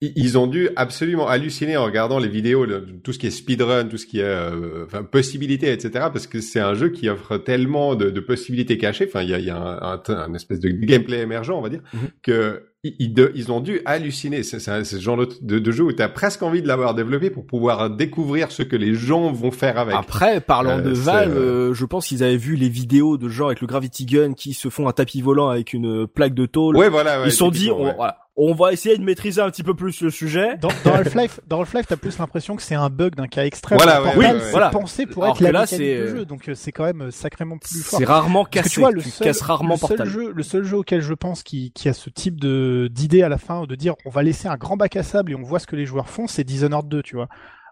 ils- 0.00 0.36
ont 0.38 0.46
dû 0.46 0.68
absolument 0.76 1.28
halluciner 1.28 1.76
en 1.76 1.84
regardant 1.84 2.18
les 2.18 2.28
vidéos, 2.28 2.66
de 2.66 2.78
tout 3.02 3.12
ce 3.12 3.18
qui 3.18 3.26
est 3.26 3.30
speedrun, 3.30 3.84
tout 3.84 3.96
ce 3.96 4.06
qui 4.06 4.20
est, 4.20 4.24
euh, 4.24 4.84
enfin 4.84 5.02
possibilités, 5.02 5.72
etc. 5.72 5.90
Parce 6.12 6.26
que 6.26 6.40
c'est 6.40 6.60
un 6.60 6.74
jeu 6.74 6.90
qui 6.90 7.08
offre 7.08 7.38
tellement 7.38 7.94
de, 7.94 8.10
de 8.10 8.20
possibilités 8.20 8.76
cachées. 8.76 9.06
Enfin, 9.08 9.22
il 9.22 9.30
y 9.30 9.34
a, 9.34 9.38
y 9.38 9.50
a 9.50 9.56
un, 9.56 9.94
un, 9.94 10.02
un 10.14 10.34
espèce 10.34 10.60
de 10.60 10.68
gameplay 10.68 11.20
émergent, 11.20 11.50
on 11.56 11.60
va 11.62 11.68
dire, 11.70 11.80
Mhm. 11.94 12.00
que 12.22 12.62
ils, 12.86 13.14
ils, 13.34 13.50
ont 13.50 13.60
dû 13.60 13.80
halluciner. 13.86 14.42
C'est 14.42 14.58
ce 14.58 15.00
genre 15.00 15.16
de, 15.16 15.58
de, 15.58 15.72
jeu 15.72 15.84
où 15.84 15.92
tu 15.94 16.02
as 16.02 16.08
presque 16.10 16.42
envie 16.42 16.60
de 16.60 16.68
l'avoir 16.68 16.94
développé 16.94 17.30
pour 17.30 17.46
pouvoir 17.46 17.88
découvrir 17.88 18.52
ce 18.52 18.62
que 18.62 18.76
les 18.76 18.92
gens 18.94 19.32
vont 19.32 19.50
faire 19.50 19.78
avec. 19.78 19.94
Après, 19.96 20.42
parlant 20.42 20.78
de 20.80 20.90
Valve, 20.90 21.72
je 21.72 21.84
pense 21.86 22.08
qu'ils 22.08 22.22
avaient 22.22 22.36
vu 22.36 22.56
les 22.56 22.68
vidéos 22.68 23.16
de 23.16 23.26
gens 23.30 23.46
avec 23.46 23.62
le 23.62 23.66
Gravity 23.66 24.04
Gun 24.04 24.34
qui 24.34 24.52
se 24.52 24.68
font 24.68 24.86
un 24.86 24.92
tapis 24.92 25.22
volant 25.22 25.48
avec 25.48 25.72
une 25.72 26.06
plaque 26.06 26.34
de 26.34 26.44
tôle. 26.44 26.76
Ouais, 26.76 26.90
voilà. 26.90 27.22
ils 27.24 27.30
se 27.32 27.38
sont 27.38 27.50
dit, 27.50 27.70
on, 27.70 27.94
voilà, 27.94 28.18
on 28.36 28.52
va 28.52 28.72
essayer 28.72 28.96
de 28.98 29.04
maîtriser 29.04 29.40
un 29.40 29.50
petit 29.50 29.62
peu 29.62 29.74
plus 29.74 30.00
le 30.00 30.10
sujet. 30.10 30.56
Dans, 30.56 30.68
dans 30.84 30.94
Half-Life, 30.94 31.40
dans 31.46 31.60
Half-Life, 31.60 31.86
t'as 31.88 31.96
plus 31.96 32.18
l'impression 32.18 32.56
que 32.56 32.62
c'est 32.62 32.74
un 32.74 32.90
bug 32.90 33.14
d'un 33.14 33.28
cas 33.28 33.44
extrême. 33.44 33.78
Voilà, 33.78 34.02
oui, 34.16 34.26
voilà. 34.50 34.70
pensé 34.70 35.06
pour 35.06 35.26
être 35.26 35.40
la 35.40 35.52
là, 35.52 35.60
mécanique 35.62 36.00
du 36.00 36.08
jeu, 36.08 36.24
donc 36.24 36.48
euh, 36.48 36.54
c'est 36.54 36.72
quand 36.72 36.84
même 36.84 37.02
euh, 37.02 37.10
sacrément 37.10 37.58
plus 37.58 37.82
fort. 37.82 37.98
C'est 37.98 38.04
rarement 38.04 38.44
cassé. 38.44 38.70
tu 38.70 38.80
vois, 38.80 38.90
le 38.90 39.00
seul, 39.00 39.32
rarement 39.40 39.76
le 39.80 39.96
seul 39.96 40.08
jeu, 40.08 40.32
le 40.32 40.42
seul 40.42 40.64
jeu 40.64 40.78
auquel 40.78 41.00
je 41.00 41.14
pense 41.14 41.42
qui, 41.42 41.70
qui 41.72 41.88
a 41.88 41.92
ce 41.92 42.10
type 42.10 42.40
de 42.40 42.88
d'idée 42.90 43.22
à 43.22 43.28
la 43.28 43.38
fin, 43.38 43.64
de 43.64 43.74
dire 43.74 43.94
on 44.04 44.10
va 44.10 44.22
laisser 44.22 44.48
un 44.48 44.56
grand 44.56 44.76
bac 44.76 44.96
à 44.96 45.02
sable 45.02 45.32
et 45.32 45.34
on 45.36 45.42
voit 45.42 45.60
ce 45.60 45.66
que 45.66 45.76
les 45.76 45.86
joueurs 45.86 46.08
font, 46.08 46.26
c'est 46.26 46.44
Dishonored 46.44 46.88
2, 46.88 47.02
tu 47.02 47.16
vois 47.16 47.28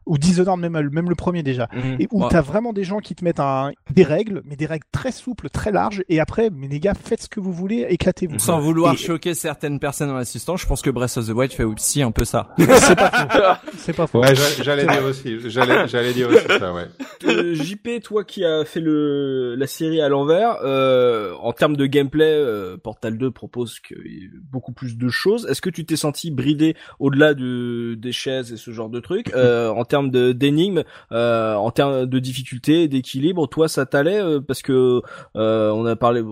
ou 0.07 0.19
Dishonored 0.19 0.61
même 0.61 0.91
même 0.91 1.09
le 1.09 1.15
premier 1.15 1.43
déjà. 1.43 1.69
Mhm. 1.73 1.97
et 2.01 2.09
où 2.11 2.29
t'as 2.29 2.41
vraiment 2.41 2.73
des 2.73 2.85
gens 2.85 2.99
qui 2.99 3.15
te 3.15 3.25
mettent 3.25 3.41
un, 3.41 3.73
des 3.91 4.03
règles 4.05 4.43
mais 4.45 4.57
des 4.57 4.67
règles 4.67 4.87
très 4.93 5.13
souples 5.13 5.49
très 5.49 5.73
larges. 5.73 6.03
Et 6.09 6.21
après 6.21 6.51
mais 6.51 6.69
les 6.69 6.81
gars 6.81 6.95
faites 6.95 7.23
ce 7.23 7.29
que 7.29 7.41
vous 7.41 7.53
voulez 7.53 7.87
éclatez-vous. 7.89 8.39
Sans 8.39 8.61
vouloir 8.61 8.97
choquer 8.97 9.35
certaines 9.35 9.79
personnes 9.79 10.11
en 10.11 10.17
assistant 10.17 10.57
je 10.57 10.67
pense 10.67 10.83
que 10.83 10.91
Breath 10.91 11.17
of 11.17 11.27
the 11.27 11.31
Wild 11.31 11.53
fait 11.53 11.65
aussi 11.65 12.03
un 12.03 12.11
peu 12.11 12.25
ça. 12.25 12.49
C'est 12.59 12.97
pas 12.97 13.11
faux. 13.11 13.69
C'est 13.79 13.93
pas 13.97 14.07
faux. 14.07 14.21
Ouais, 14.21 14.35
j'allais 14.63 14.87
dire 14.87 15.05
aussi 15.05 15.39
j'allais 15.49 15.89
j'allais 15.89 16.13
dire 16.13 16.29
aussi 16.29 16.47
ça 16.59 16.73
ouais. 16.73 16.87
Euh, 17.25 17.55
JP 17.55 18.03
toi 18.03 18.25
qui 18.25 18.45
as 18.45 18.65
fait 18.65 18.81
le 18.81 19.55
la 19.55 19.67
série 19.69 20.01
à 20.01 20.09
l'envers 20.09 20.57
euh, 20.65 21.35
en 21.41 21.53
termes 21.53 21.77
de 21.77 21.87
gameplay 21.87 22.25
euh, 22.25 22.77
Portal 22.77 23.17
2 23.17 23.31
propose 23.31 23.79
que 23.81 23.95
beaucoup 24.51 24.73
plus 24.73 24.97
de 24.97 25.09
choses. 25.09 25.47
Est-ce 25.49 25.63
que 25.63 25.71
tu 25.71 25.85
t'es 25.85 25.97
senti 25.97 26.31
bridé 26.31 26.75
au-delà 26.99 27.35
de 27.35 27.95
des 27.95 28.13
chaises 28.13 28.53
et 28.53 28.57
ce 28.57 28.71
genre 28.71 28.89
de 28.89 29.01
trucs 29.01 29.33
euh, 29.35 29.71
en 29.71 29.85
termes 29.93 30.11
d'énigmes, 30.11 30.85
euh, 31.13 31.55
en 31.55 31.71
termes 31.71 32.07
de 32.07 32.19
difficulté, 32.19 32.89
d'équilibre, 32.89 33.47
toi 33.47 33.69
ça 33.69 33.85
t'allait 33.85 34.23
euh, 34.23 34.41
parce 34.41 34.63
que 34.63 35.03
euh, 35.37 35.71
on 35.71 35.85
a 35.85 35.97
parlé, 35.97 36.25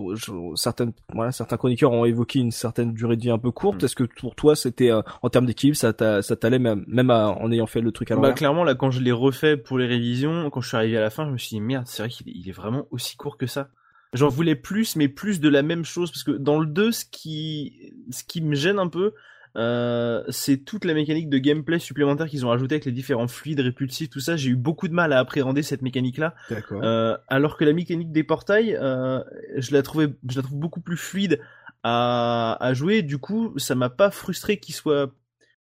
certaines, 0.55 0.95
voilà, 1.13 1.31
certains 1.31 1.59
chroniqueurs 1.59 1.93
ont 1.93 2.07
évoqué 2.07 2.39
une 2.39 2.53
certaine 2.53 2.95
durée 2.95 3.17
de 3.17 3.21
vie 3.21 3.31
un 3.31 3.39
peu 3.39 3.51
courte. 3.51 3.83
Mm. 3.83 3.85
Est-ce 3.85 3.97
que 3.97 4.05
pour 4.05 4.35
toi 4.35 4.57
c'était 4.57 4.91
en 4.93 5.29
termes 5.29 5.45
d'équilibre, 5.45 5.77
ça 5.77 5.93
t'allait 5.93 6.59
même, 6.59 6.85
même 6.87 7.11
en 7.11 7.53
ayant 7.53 7.67
fait 7.67 7.83
le 7.83 7.93
truc 7.93 8.11
à 8.13 8.17
Bah 8.17 8.33
clairement 8.33 8.65
là 8.65 8.75
quand 8.75 8.91
je 8.91 9.03
l'ai 9.03 9.13
refait 9.13 9.59
pour 9.59 9.77
les 9.77 9.87
révisions, 9.87 10.49
quand 10.49 10.63
je 10.63 10.69
suis 10.69 10.77
arrivé 10.79 10.97
à 10.97 11.03
la 11.03 11.11
fin, 11.11 11.27
je 11.27 11.33
me 11.33 11.37
suis 11.37 11.51
dit 11.51 11.61
merde, 11.61 11.85
c'est 11.87 12.03
vrai 12.03 12.09
qu'il 12.09 12.31
est, 12.31 12.49
est 12.49 12.53
vraiment 12.53 12.87
aussi 12.91 13.19
court 13.19 13.37
que 13.37 13.47
ça. 13.47 13.69
J'en 14.15 14.29
voulais 14.29 14.57
plus, 14.57 14.97
mais 14.97 15.09
plus 15.09 15.39
de 15.39 15.51
la 15.51 15.63
même 15.63 15.85
chose, 15.85 16.11
parce 16.11 16.25
que 16.25 16.33
dans 16.33 16.59
le 16.59 16.67
2, 16.67 16.93
ce 16.93 17.05
qui, 17.05 17.93
ce 18.11 18.25
qui 18.25 18.41
me 18.41 18.55
gêne 18.57 18.79
un 18.79 18.89
peu, 18.89 19.13
euh, 19.57 20.23
c'est 20.29 20.59
toute 20.59 20.85
la 20.85 20.95
mécanique 20.95 21.29
de 21.29 21.39
gameplay 21.39 21.79
supplémentaire 21.79 22.27
qu'ils 22.29 22.47
ont 22.47 22.51
ajouté 22.51 22.77
avec 22.77 22.85
les 22.85 22.93
différents 22.93 23.29
fluides 23.29 23.61
répulsifs, 23.61 24.11
tout 24.11 24.21
ça. 24.21 24.37
J'ai 24.37 24.51
eu 24.51 24.57
beaucoup 24.57 24.89
de 24.89 24.95
mal 24.95 25.13
à 25.13 25.19
appréhender 25.19 25.63
cette 25.63 25.83
mécanique-là. 25.83 26.35
Euh, 26.73 27.17
alors 27.29 27.57
que 27.57 27.65
la 27.65 27.73
mécanique 27.73 28.13
des 28.13 28.25
portails, 28.25 28.77
euh, 28.81 29.21
je 29.57 29.73
la 29.73 29.83
trouvais, 29.83 30.09
je 30.29 30.37
la 30.37 30.43
trouve 30.43 30.59
beaucoup 30.59 30.81
plus 30.81 30.97
fluide 30.97 31.41
à, 31.83 32.57
à 32.61 32.75
jouer. 32.75 33.03
Du 33.03 33.19
coup, 33.19 33.59
ça 33.59 33.75
m'a 33.75 33.91
pas 33.91 34.11
frustré 34.11 34.59
qu'il 34.59 34.75
soit 34.75 35.13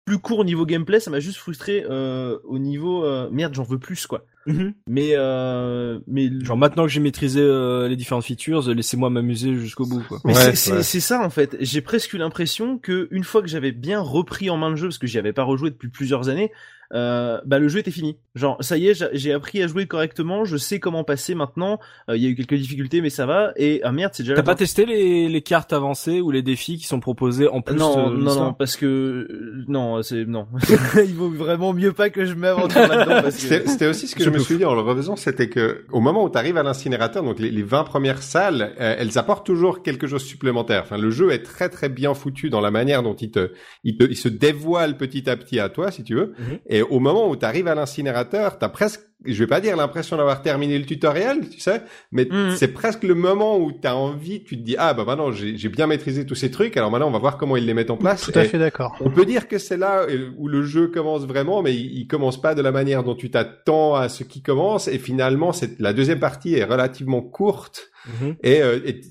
plus 0.06 0.20
court 0.20 0.40
au 0.40 0.44
niveau 0.44 0.66
gameplay, 0.66 1.00
ça 1.00 1.12
m'a 1.12 1.20
juste 1.20 1.38
frustré 1.38 1.86
euh, 1.90 2.38
au 2.44 2.60
niveau 2.60 3.06
euh, 3.06 3.30
merde, 3.32 3.54
j'en 3.54 3.64
veux 3.64 3.80
plus 3.80 4.06
quoi. 4.08 4.26
Mhm. 4.45 4.74
Mais 4.88 5.11
euh, 5.14 5.99
mais 6.07 6.30
genre 6.41 6.57
maintenant 6.57 6.84
que 6.84 6.90
j'ai 6.90 6.99
maîtrisé 6.99 7.41
euh, 7.41 7.88
les 7.88 7.95
différentes 7.95 8.26
features, 8.26 8.70
laissez-moi 8.70 9.10
m'amuser 9.10 9.56
jusqu'au 9.56 9.86
bout 9.86 10.03
quoi. 10.07 10.20
Mais 10.26 10.34
c'est 10.56 10.99
ça 10.99 11.22
en 11.22 11.30
fait. 11.30 11.56
J'ai 11.60 11.82
presque 11.82 12.14
eu 12.14 12.18
l'impression 12.18 12.78
que 12.78 13.07
une 13.11 13.24
fois 13.24 13.41
que 13.41 13.48
j'avais 13.48 13.72
bien 13.72 13.99
repris 13.99 14.49
en 14.49 14.57
main 14.57 14.70
le 14.70 14.76
jeu 14.76 14.88
parce 14.88 14.98
que 14.98 15.07
j'y 15.07 15.18
avais 15.18 15.34
pas 15.34 15.44
rejoué 15.44 15.70
depuis 15.70 15.90
plusieurs 15.90 16.30
années, 16.30 16.52
euh, 16.94 17.40
bah 17.45 17.57
le 17.57 17.68
jeu 17.68 17.80
était 17.80 17.91
fini. 17.91 18.18
Genre 18.36 18.57
ça 18.60 18.78
y 18.78 18.88
est, 18.88 19.03
j'ai 19.14 19.34
appris 19.34 19.64
à 19.64 19.68
jouer 19.68 19.88
correctement, 19.88 20.45
je 20.45 20.57
sais 20.57 20.80
comment 20.80 21.03
passer 21.03 21.34
maintenant. 21.34 21.80
Euh, 22.10 22.15
il 22.15 22.24
y 22.24 22.28
a 22.28 22.30
eu 22.30 22.36
quelques 22.36 22.53
difficultés, 22.53 23.02
mais 23.02 23.10
ça 23.10 23.26
va. 23.26 23.52
Et 23.56 23.82
ah 23.84 23.91
merde, 23.91 24.11
c'est 24.14 24.24
déjà. 24.24 24.36
T'as 24.36 24.44
pas 24.44 24.56
testé 24.56 24.86
les, 24.86 25.28
les 25.28 25.41
cartes 25.41 25.74
avancées 25.74 26.22
ou 26.22 26.30
les 26.30 26.44
défis 26.44 26.78
qui 26.78 26.86
sont 26.86 26.99
proposés 26.99 27.48
en 27.48 27.61
plus 27.61 27.76
Non, 27.76 28.11
non, 28.11 28.36
non, 28.36 28.53
parce 28.53 28.76
que 28.76 28.86
euh, 28.86 29.65
non, 29.68 30.03
c'est 30.03 30.26
non. 30.26 30.48
il 30.95 31.15
vaut 31.15 31.30
vraiment 31.30 31.74
mieux 31.74 31.94
pas 31.94 32.11
que 32.11 32.26
je 32.26 32.36
m'aventure 32.36 32.88
là-dedans. 32.88 33.30
C'était 33.32 33.88
aussi 33.88 34.07
ce 34.07 34.15
que 34.15 34.24
je, 34.24 34.30
me 34.34 34.40
suis 34.40 34.58
dit 34.58 34.66
en 34.66 34.76
le 34.76 34.82
refaisant, 34.82 35.16
c'était 35.16 35.50
que 35.50 35.86
au 35.92 36.00
moment 36.00 36.24
où 36.24 36.30
tu 36.30 36.38
arrives 36.38 36.58
à 36.58 36.64
l'incinérateur, 36.64 37.24
donc 37.24 37.40
les, 37.40 37.52
les 37.52 37.64
20 37.64 37.84
premières 37.84 38.22
salles, 38.22 38.74
elles 38.78 39.18
apportent 39.18 39.46
toujours 39.46 39.82
quelque 39.82 40.08
chose 40.08 40.24
supplémentaire. 40.24 40.82
Enfin, 40.84 40.98
le 40.98 41.10
jeu 41.10 41.32
est 41.32 41.44
très 41.44 41.70
très 41.70 41.90
bien 41.90 42.14
foutu 42.14 42.50
dans 42.50 42.62
la 42.62 42.72
manière 42.72 43.04
dont 43.04 43.16
il 43.16 43.32
te, 43.32 43.52
il, 43.84 43.98
te, 43.98 44.04
il 44.04 44.18
se 44.18 44.30
dévoile 44.30 44.98
petit 44.98 45.30
à 45.30 45.38
petit 45.38 45.60
à 45.60 45.70
toi, 45.70 45.92
si 45.92 46.04
tu 46.04 46.16
veux. 46.16 46.34
Mhm. 46.38 46.60
Et 46.68 46.82
au 46.82 47.00
moment 47.00 47.30
où 47.30 47.36
tu 47.36 47.46
arrives 47.46 47.68
à 47.68 47.76
l'incinérateur, 47.76 48.58
tu 48.58 48.66
as 48.66 48.70
presque 48.70 49.02
je 49.26 49.40
vais 49.40 49.48
pas 49.48 49.62
dire 49.62 49.76
l'impression 49.76 50.18
d'avoir 50.18 50.41
terminé 50.41 50.78
le 50.78 50.86
tutoriel, 50.86 51.50
tu 51.50 51.60
sais, 51.60 51.82
mais 52.12 52.26
mm. 52.26 52.56
c'est 52.56 52.70
presque 52.70 53.04
le 53.04 53.16
moment 53.16 53.58
où 53.58 53.72
tu 53.72 53.88
as 53.88 53.95
envie, 53.95 54.44
tu 54.44 54.58
te 54.58 54.64
dis 54.64 54.76
ah 54.78 54.94
bah 54.94 55.04
maintenant 55.06 55.32
j'ai 55.32 55.70
bien 55.70 55.88
maîtrisé 55.88 56.26
tous 56.26 56.36
ces 56.36 56.52
trucs, 56.52 56.76
alors 56.78 56.91
maintenant 56.91 57.08
on 57.08 57.12
va 57.12 57.20
voir 57.20 57.38
comment 57.38 57.58
ils 57.58 57.66
les 57.66 57.74
mettent 57.74 57.91
en 57.91 57.98
place. 57.98 58.22
Tout 58.24 58.38
à 58.38 58.44
fait 58.44 58.60
d'accord. 58.60 58.95
On 59.00 59.10
peut 59.10 59.26
dire 59.26 59.48
que 59.48 59.58
c'est 59.58 59.78
là 59.78 60.06
où 60.38 60.48
le 60.48 60.64
jeu 60.64 60.88
commence 60.88 61.26
vraiment, 61.26 61.62
mais 61.62 61.74
il, 61.74 61.98
il, 62.00 62.08
commence 62.08 62.40
pas 62.41 62.56
de 62.56 62.62
la 62.62 62.72
manière 62.72 63.04
dont 63.04 63.16
tu 63.16 63.30
t'attends 63.30 63.95
à 63.95 64.10
ce 64.10 64.24
qui 64.24 64.41
commence, 64.41 64.88
et 64.88 64.98
finalement 64.98 65.52
la 65.80 65.94
deuxième 65.94 66.20
partie 66.20 66.56
est 66.56 66.64
relativement 66.64 67.22
courte. 67.22 67.93
Mm-hmm. 68.08 68.36
Et, 68.44 68.62
euh, 68.62 68.80
et, 68.86 69.02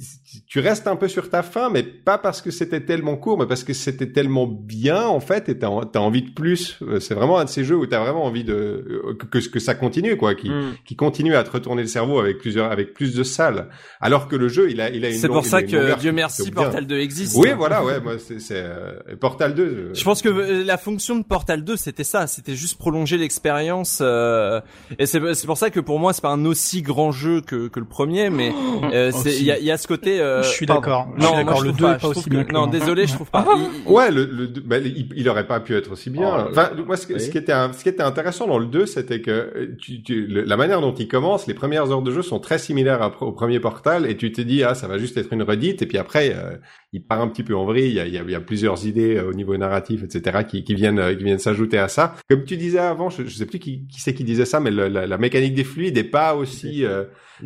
tu 0.46 0.60
restes 0.60 0.86
un 0.86 0.96
peu 0.96 1.08
sur 1.08 1.28
ta 1.28 1.42
faim, 1.42 1.68
mais 1.70 1.82
pas 1.82 2.16
parce 2.16 2.40
que 2.40 2.50
c'était 2.50 2.80
tellement 2.80 3.16
court, 3.16 3.38
mais 3.38 3.46
parce 3.46 3.64
que 3.64 3.74
c'était 3.74 4.12
tellement 4.12 4.46
bien 4.46 5.04
en 5.04 5.20
fait, 5.20 5.48
et 5.50 5.58
t'as 5.58 5.68
as 5.68 5.98
envie 5.98 6.22
de 6.22 6.30
plus. 6.30 6.78
Euh, 6.82 7.00
c'est 7.00 7.14
vraiment 7.14 7.38
un 7.38 7.44
de 7.44 7.50
ces 7.50 7.64
jeux 7.64 7.76
où 7.76 7.86
t'as 7.86 8.00
vraiment 8.00 8.24
envie 8.24 8.44
de 8.44 8.54
euh, 8.54 9.14
que 9.30 9.38
que 9.38 9.58
ça 9.58 9.74
continue 9.74 10.16
quoi, 10.16 10.34
qui, 10.34 10.48
mm. 10.48 10.76
qui 10.86 10.96
continue 10.96 11.34
à 11.34 11.44
te 11.44 11.50
retourner 11.50 11.82
le 11.82 11.88
cerveau 11.88 12.18
avec 12.18 12.38
plusieurs, 12.38 12.72
avec 12.72 12.94
plus 12.94 13.14
de 13.14 13.22
salles. 13.22 13.68
Alors 14.00 14.26
que 14.26 14.36
le 14.36 14.48
jeu, 14.48 14.70
il 14.70 14.80
a, 14.80 14.90
il 14.90 15.04
a 15.04 15.10
une. 15.10 15.16
C'est 15.16 15.28
pour 15.28 15.44
ça 15.44 15.62
que 15.62 15.98
Dieu 15.98 16.12
merci, 16.12 16.50
Portal 16.50 16.86
2 16.86 16.98
existe. 16.98 17.36
Oui, 17.36 17.50
voilà, 17.56 17.84
ouais, 17.84 18.00
moi, 18.00 18.14
c'est, 18.18 18.38
euh, 18.52 18.94
Portal 19.20 19.54
2. 19.54 19.90
Je... 19.94 20.04
pense 20.04 20.22
que 20.22 20.28
euh, 20.28 20.64
la 20.64 20.78
fonction 20.78 21.16
de 21.16 21.24
Portal 21.24 21.64
2, 21.64 21.76
c'était 21.76 22.04
ça, 22.04 22.26
c'était 22.26 22.54
juste 22.54 22.78
prolonger 22.78 23.18
l'expérience. 23.18 23.98
Euh, 24.00 24.60
et 24.98 25.06
c'est, 25.06 25.34
c'est 25.34 25.46
pour 25.46 25.58
ça 25.58 25.70
que 25.70 25.80
pour 25.80 25.98
moi, 25.98 26.12
c'est 26.12 26.22
pas 26.22 26.30
un 26.30 26.44
aussi 26.44 26.82
grand 26.82 27.12
jeu 27.12 27.40
que, 27.40 27.68
que 27.68 27.80
le 27.80 27.86
premier, 27.86 28.30
mais 28.30 28.52
euh, 28.82 29.10
c'est, 29.12 29.36
il 29.36 29.44
y 29.44 29.50
a, 29.50 29.58
y 29.58 29.70
a 29.70 29.76
ce 29.76 29.86
côté. 29.86 30.18
je 30.18 30.48
suis 30.48 30.66
d'accord. 30.66 31.08
Non, 31.18 31.36
d'accord. 31.36 31.62
Le 31.62 31.72
2 31.72 31.86
est 31.86 32.00
pas 32.00 32.08
aussi 32.08 32.28
bien. 32.28 32.44
Non, 32.52 32.66
désolé, 32.66 33.06
je 33.06 33.14
trouve 33.14 33.30
pas. 33.30 33.46
ouais, 33.86 34.10
le, 34.10 34.24
le, 34.24 34.46
bah, 34.46 34.78
il, 34.78 35.08
il, 35.16 35.28
aurait 35.28 35.46
pas 35.46 35.60
pu 35.60 35.76
être 35.76 35.92
aussi 35.92 36.10
bien. 36.10 36.46
Oh, 36.46 36.50
enfin, 36.50 36.70
moi, 36.86 36.96
ce, 36.96 37.18
ce, 37.18 37.30
qui 37.30 37.38
était, 37.38 37.52
ce 37.72 37.82
qui 37.82 37.88
était 37.88 38.02
intéressant 38.02 38.46
dans 38.46 38.58
le 38.58 38.66
2, 38.66 38.86
c'était 38.86 39.20
que 39.20 39.76
tu 39.80 40.02
la 40.26 40.56
manière 40.56 40.80
dont 40.80 40.94
il 40.94 41.08
commence, 41.08 41.46
les 41.46 41.54
premières 41.54 41.90
heures 41.90 42.02
de 42.02 42.10
jeu 42.10 42.22
sont 42.22 42.38
très 42.38 42.58
similaires 42.58 43.12
au 43.20 43.32
premier 43.32 43.60
Portal, 43.60 44.06
et 44.06 44.16
tu 44.16 44.32
te 44.32 44.40
dis 44.40 44.62
ah 44.62 44.74
ça 44.74 44.88
va 44.88 44.98
juste 44.98 45.16
être 45.16 45.32
une 45.32 45.42
redite, 45.42 45.82
et 45.82 45.86
puis 45.86 45.98
après 45.98 46.34
euh, 46.34 46.56
il 46.92 47.02
part 47.02 47.20
un 47.20 47.28
petit 47.28 47.42
peu 47.42 47.56
en 47.56 47.64
vrille. 47.64 47.88
Il 47.88 47.94
y 47.94 48.00
a, 48.00 48.06
il 48.06 48.30
y 48.30 48.34
a, 48.34 48.40
plusieurs 48.40 48.86
idées 48.86 49.16
euh, 49.16 49.30
au 49.30 49.32
niveau 49.32 49.56
narratif, 49.56 50.02
etc., 50.02 50.44
qui, 50.46 50.62
qui 50.64 50.74
viennent 50.74 50.98
euh, 50.98 51.14
qui 51.14 51.24
viennent 51.24 51.38
s'ajouter 51.38 51.78
à 51.78 51.88
ça. 51.88 52.14
Comme 52.28 52.44
tu 52.44 52.56
disais 52.56 52.78
avant, 52.78 53.08
je, 53.08 53.24
je 53.24 53.34
sais 53.34 53.46
plus 53.46 53.58
qui, 53.58 53.86
qui 53.86 54.00
c'est 54.00 54.14
qui 54.14 54.24
disait 54.24 54.44
ça, 54.44 54.60
mais 54.60 54.70
la, 54.70 54.88
la, 54.88 55.18
mécanique 55.18 55.54
des 55.54 55.64
fluides 55.64 55.96
est 55.96 56.04
pas 56.04 56.34
aussi 56.34 56.84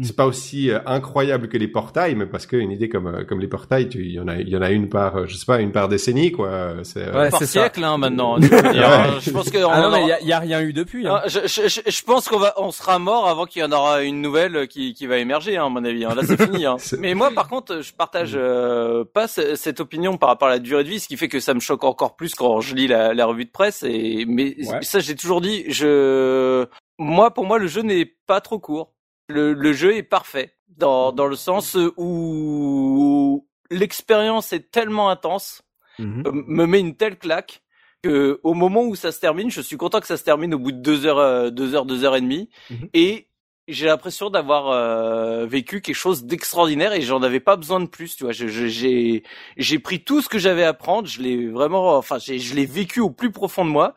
c'est 0.03 0.17
pas 0.17 0.27
aussi 0.27 0.71
incroyable 0.85 1.49
que 1.49 1.57
les 1.57 1.69
portails, 1.69 2.15
mais 2.15 2.27
parce 2.27 2.47
qu'une 2.47 2.71
idée 2.71 2.89
comme 2.89 3.25
comme 3.27 3.41
les 3.41 3.49
portails, 3.49 3.89
il 3.95 4.11
y 4.11 4.21
en 4.21 4.29
a 4.29 4.37
il 4.37 4.49
y 4.49 4.57
en 4.57 4.63
a 4.63 4.71
une 4.71 4.89
par 4.89 5.27
je 5.27 5.37
sais 5.37 5.47
pas 5.47 5.61
une 5.61 5.73
par 5.73 5.89
décennie 5.89 6.33
quoi. 6.33 6.75
C'est 6.83 7.11
ouais, 7.11 7.31
par 7.31 7.43
siècle 7.43 7.83
hein, 7.85 7.97
maintenant. 7.97 8.39
je 8.41 9.31
pense 9.31 9.51
que 9.51 9.59
ah 9.59 9.89
non, 9.89 9.97
il 9.97 10.27
y, 10.27 10.33
a, 10.33 10.39
rien 10.39 10.61
eu 10.61 10.73
depuis. 10.73 11.07
Hein. 11.07 11.21
Ah, 11.23 11.29
je, 11.29 11.41
je, 11.47 11.81
je, 11.87 12.03
pense 12.03 12.29
qu'on 12.29 12.39
va 12.39 12.55
on 12.59 12.71
sera 12.71 12.99
mort 12.99 13.29
avant 13.29 13.47
qu'il 13.47 13.63
y 13.63 13.65
en 13.65 13.73
aura 13.73 14.03
une 14.03 14.21
nouvelle 14.21 14.69
qui 14.69 14.93
qui 14.95 15.07
va 15.07 15.19
émerger 15.19 15.57
hein, 15.57 15.67
à 15.67 15.69
mon 15.69 15.85
avis. 15.85 16.05
Hein. 16.05 16.15
Là 16.15 16.23
c'est 16.25 16.41
fini. 16.41 16.67
Hein. 16.67 16.77
mais 16.99 17.15
moi 17.15 17.31
par 17.35 17.49
contre 17.49 17.81
je 17.83 17.93
partage 17.95 18.33
euh, 18.35 19.05
pas 19.05 19.29
cette 19.55 19.81
opinion 19.81 20.17
par 20.17 20.29
rapport 20.29 20.49
à 20.49 20.53
la 20.53 20.59
durée 20.59 20.85
de 20.85 20.89
vie, 20.89 21.01
ce 21.01 21.09
qui 21.09 21.17
fait 21.17 21.29
que 21.29 21.41
ça 21.41 21.55
me 21.55 21.61
choque 21.61 21.85
encore 21.85 22.17
plus 22.17 22.35
quand 22.35 22.61
je 22.61 22.75
lis 22.75 22.87
la, 22.87 23.15
la 23.15 23.27
revue 23.27 23.45
de 23.45 23.51
presse. 23.51 23.83
Et 23.83 24.25
mais 24.27 24.57
ça, 24.83 25.01
j'ai 25.01 25.15
toujours 25.15 25.41
dit, 25.41 25.65
je, 25.69 26.67
moi, 26.99 27.33
pour 27.33 27.45
moi, 27.45 27.59
le 27.59 27.67
jeu 27.67 27.83
n'est 27.83 28.07
pas 28.27 28.41
trop 28.41 28.59
court. 28.59 28.95
Le, 29.29 29.53
le 29.53 29.73
jeu 29.73 29.97
est 29.97 30.03
parfait 30.03 30.55
dans 30.69 31.13
dans 31.13 31.27
le 31.27 31.37
sens 31.37 31.77
où 31.97 33.47
l'expérience 33.71 34.53
est 34.53 34.71
tellement 34.71 35.11
intense, 35.11 35.63
mhm. 35.99 36.23
euh, 36.27 36.33
me 36.33 36.67
met 36.67 36.81
une 36.81 36.97
telle 36.97 37.19
claque 37.19 37.63
que 38.03 38.41
au 38.43 38.55
moment 38.55 38.85
où 38.85 38.95
ça 38.95 39.13
se 39.13 39.21
termine, 39.21 39.51
je 39.51 39.61
suis 39.61 39.77
content 39.77 40.01
que 40.01 40.07
ça 40.07 40.17
se 40.17 40.25
termine 40.25 40.55
au 40.55 40.59
bout 40.59 40.73
de 40.73 40.81
deux 40.81 41.07
heures, 41.07 41.19
euh, 41.19 41.51
deux 41.51 41.75
heures, 41.75 41.87
deux 41.87 42.05
heures 42.05 42.17
et 42.17 42.21
demie. 42.21 42.49
Mhm. 42.71 42.89
Et 42.95 43.29
j'ai 43.69 43.87
l'impression 43.87 44.31
d'avoir 44.31 44.69
euh, 44.71 45.47
vécu 45.47 45.81
quelque 45.81 45.97
chose 45.97 46.25
d'extraordinaire 46.25 46.93
et 46.93 47.03
j'en 47.03 47.23
avais 47.23 47.41
pas 47.41 47.57
besoin 47.57 47.81
de 47.81 47.87
plus 47.87 48.17
tu 48.17 48.25
vois. 48.25 48.33
J'ai 48.33 49.23
j'ai 49.57 49.79
pris 49.79 50.03
tout 50.05 50.23
ce 50.23 50.29
que 50.29 50.39
j'avais 50.39 50.65
à 50.65 50.75
prendre 50.75 51.09
je 51.09 51.21
l'ai 51.21 51.49
vraiment 51.49 51.97
enfin 51.97 52.19
je 52.19 52.55
l'ai 52.55 52.67
vécu 52.67 53.01
au 53.01 53.11
plus 53.11 53.33
profond 53.33 53.65
de 53.65 53.71
moi. 53.71 53.95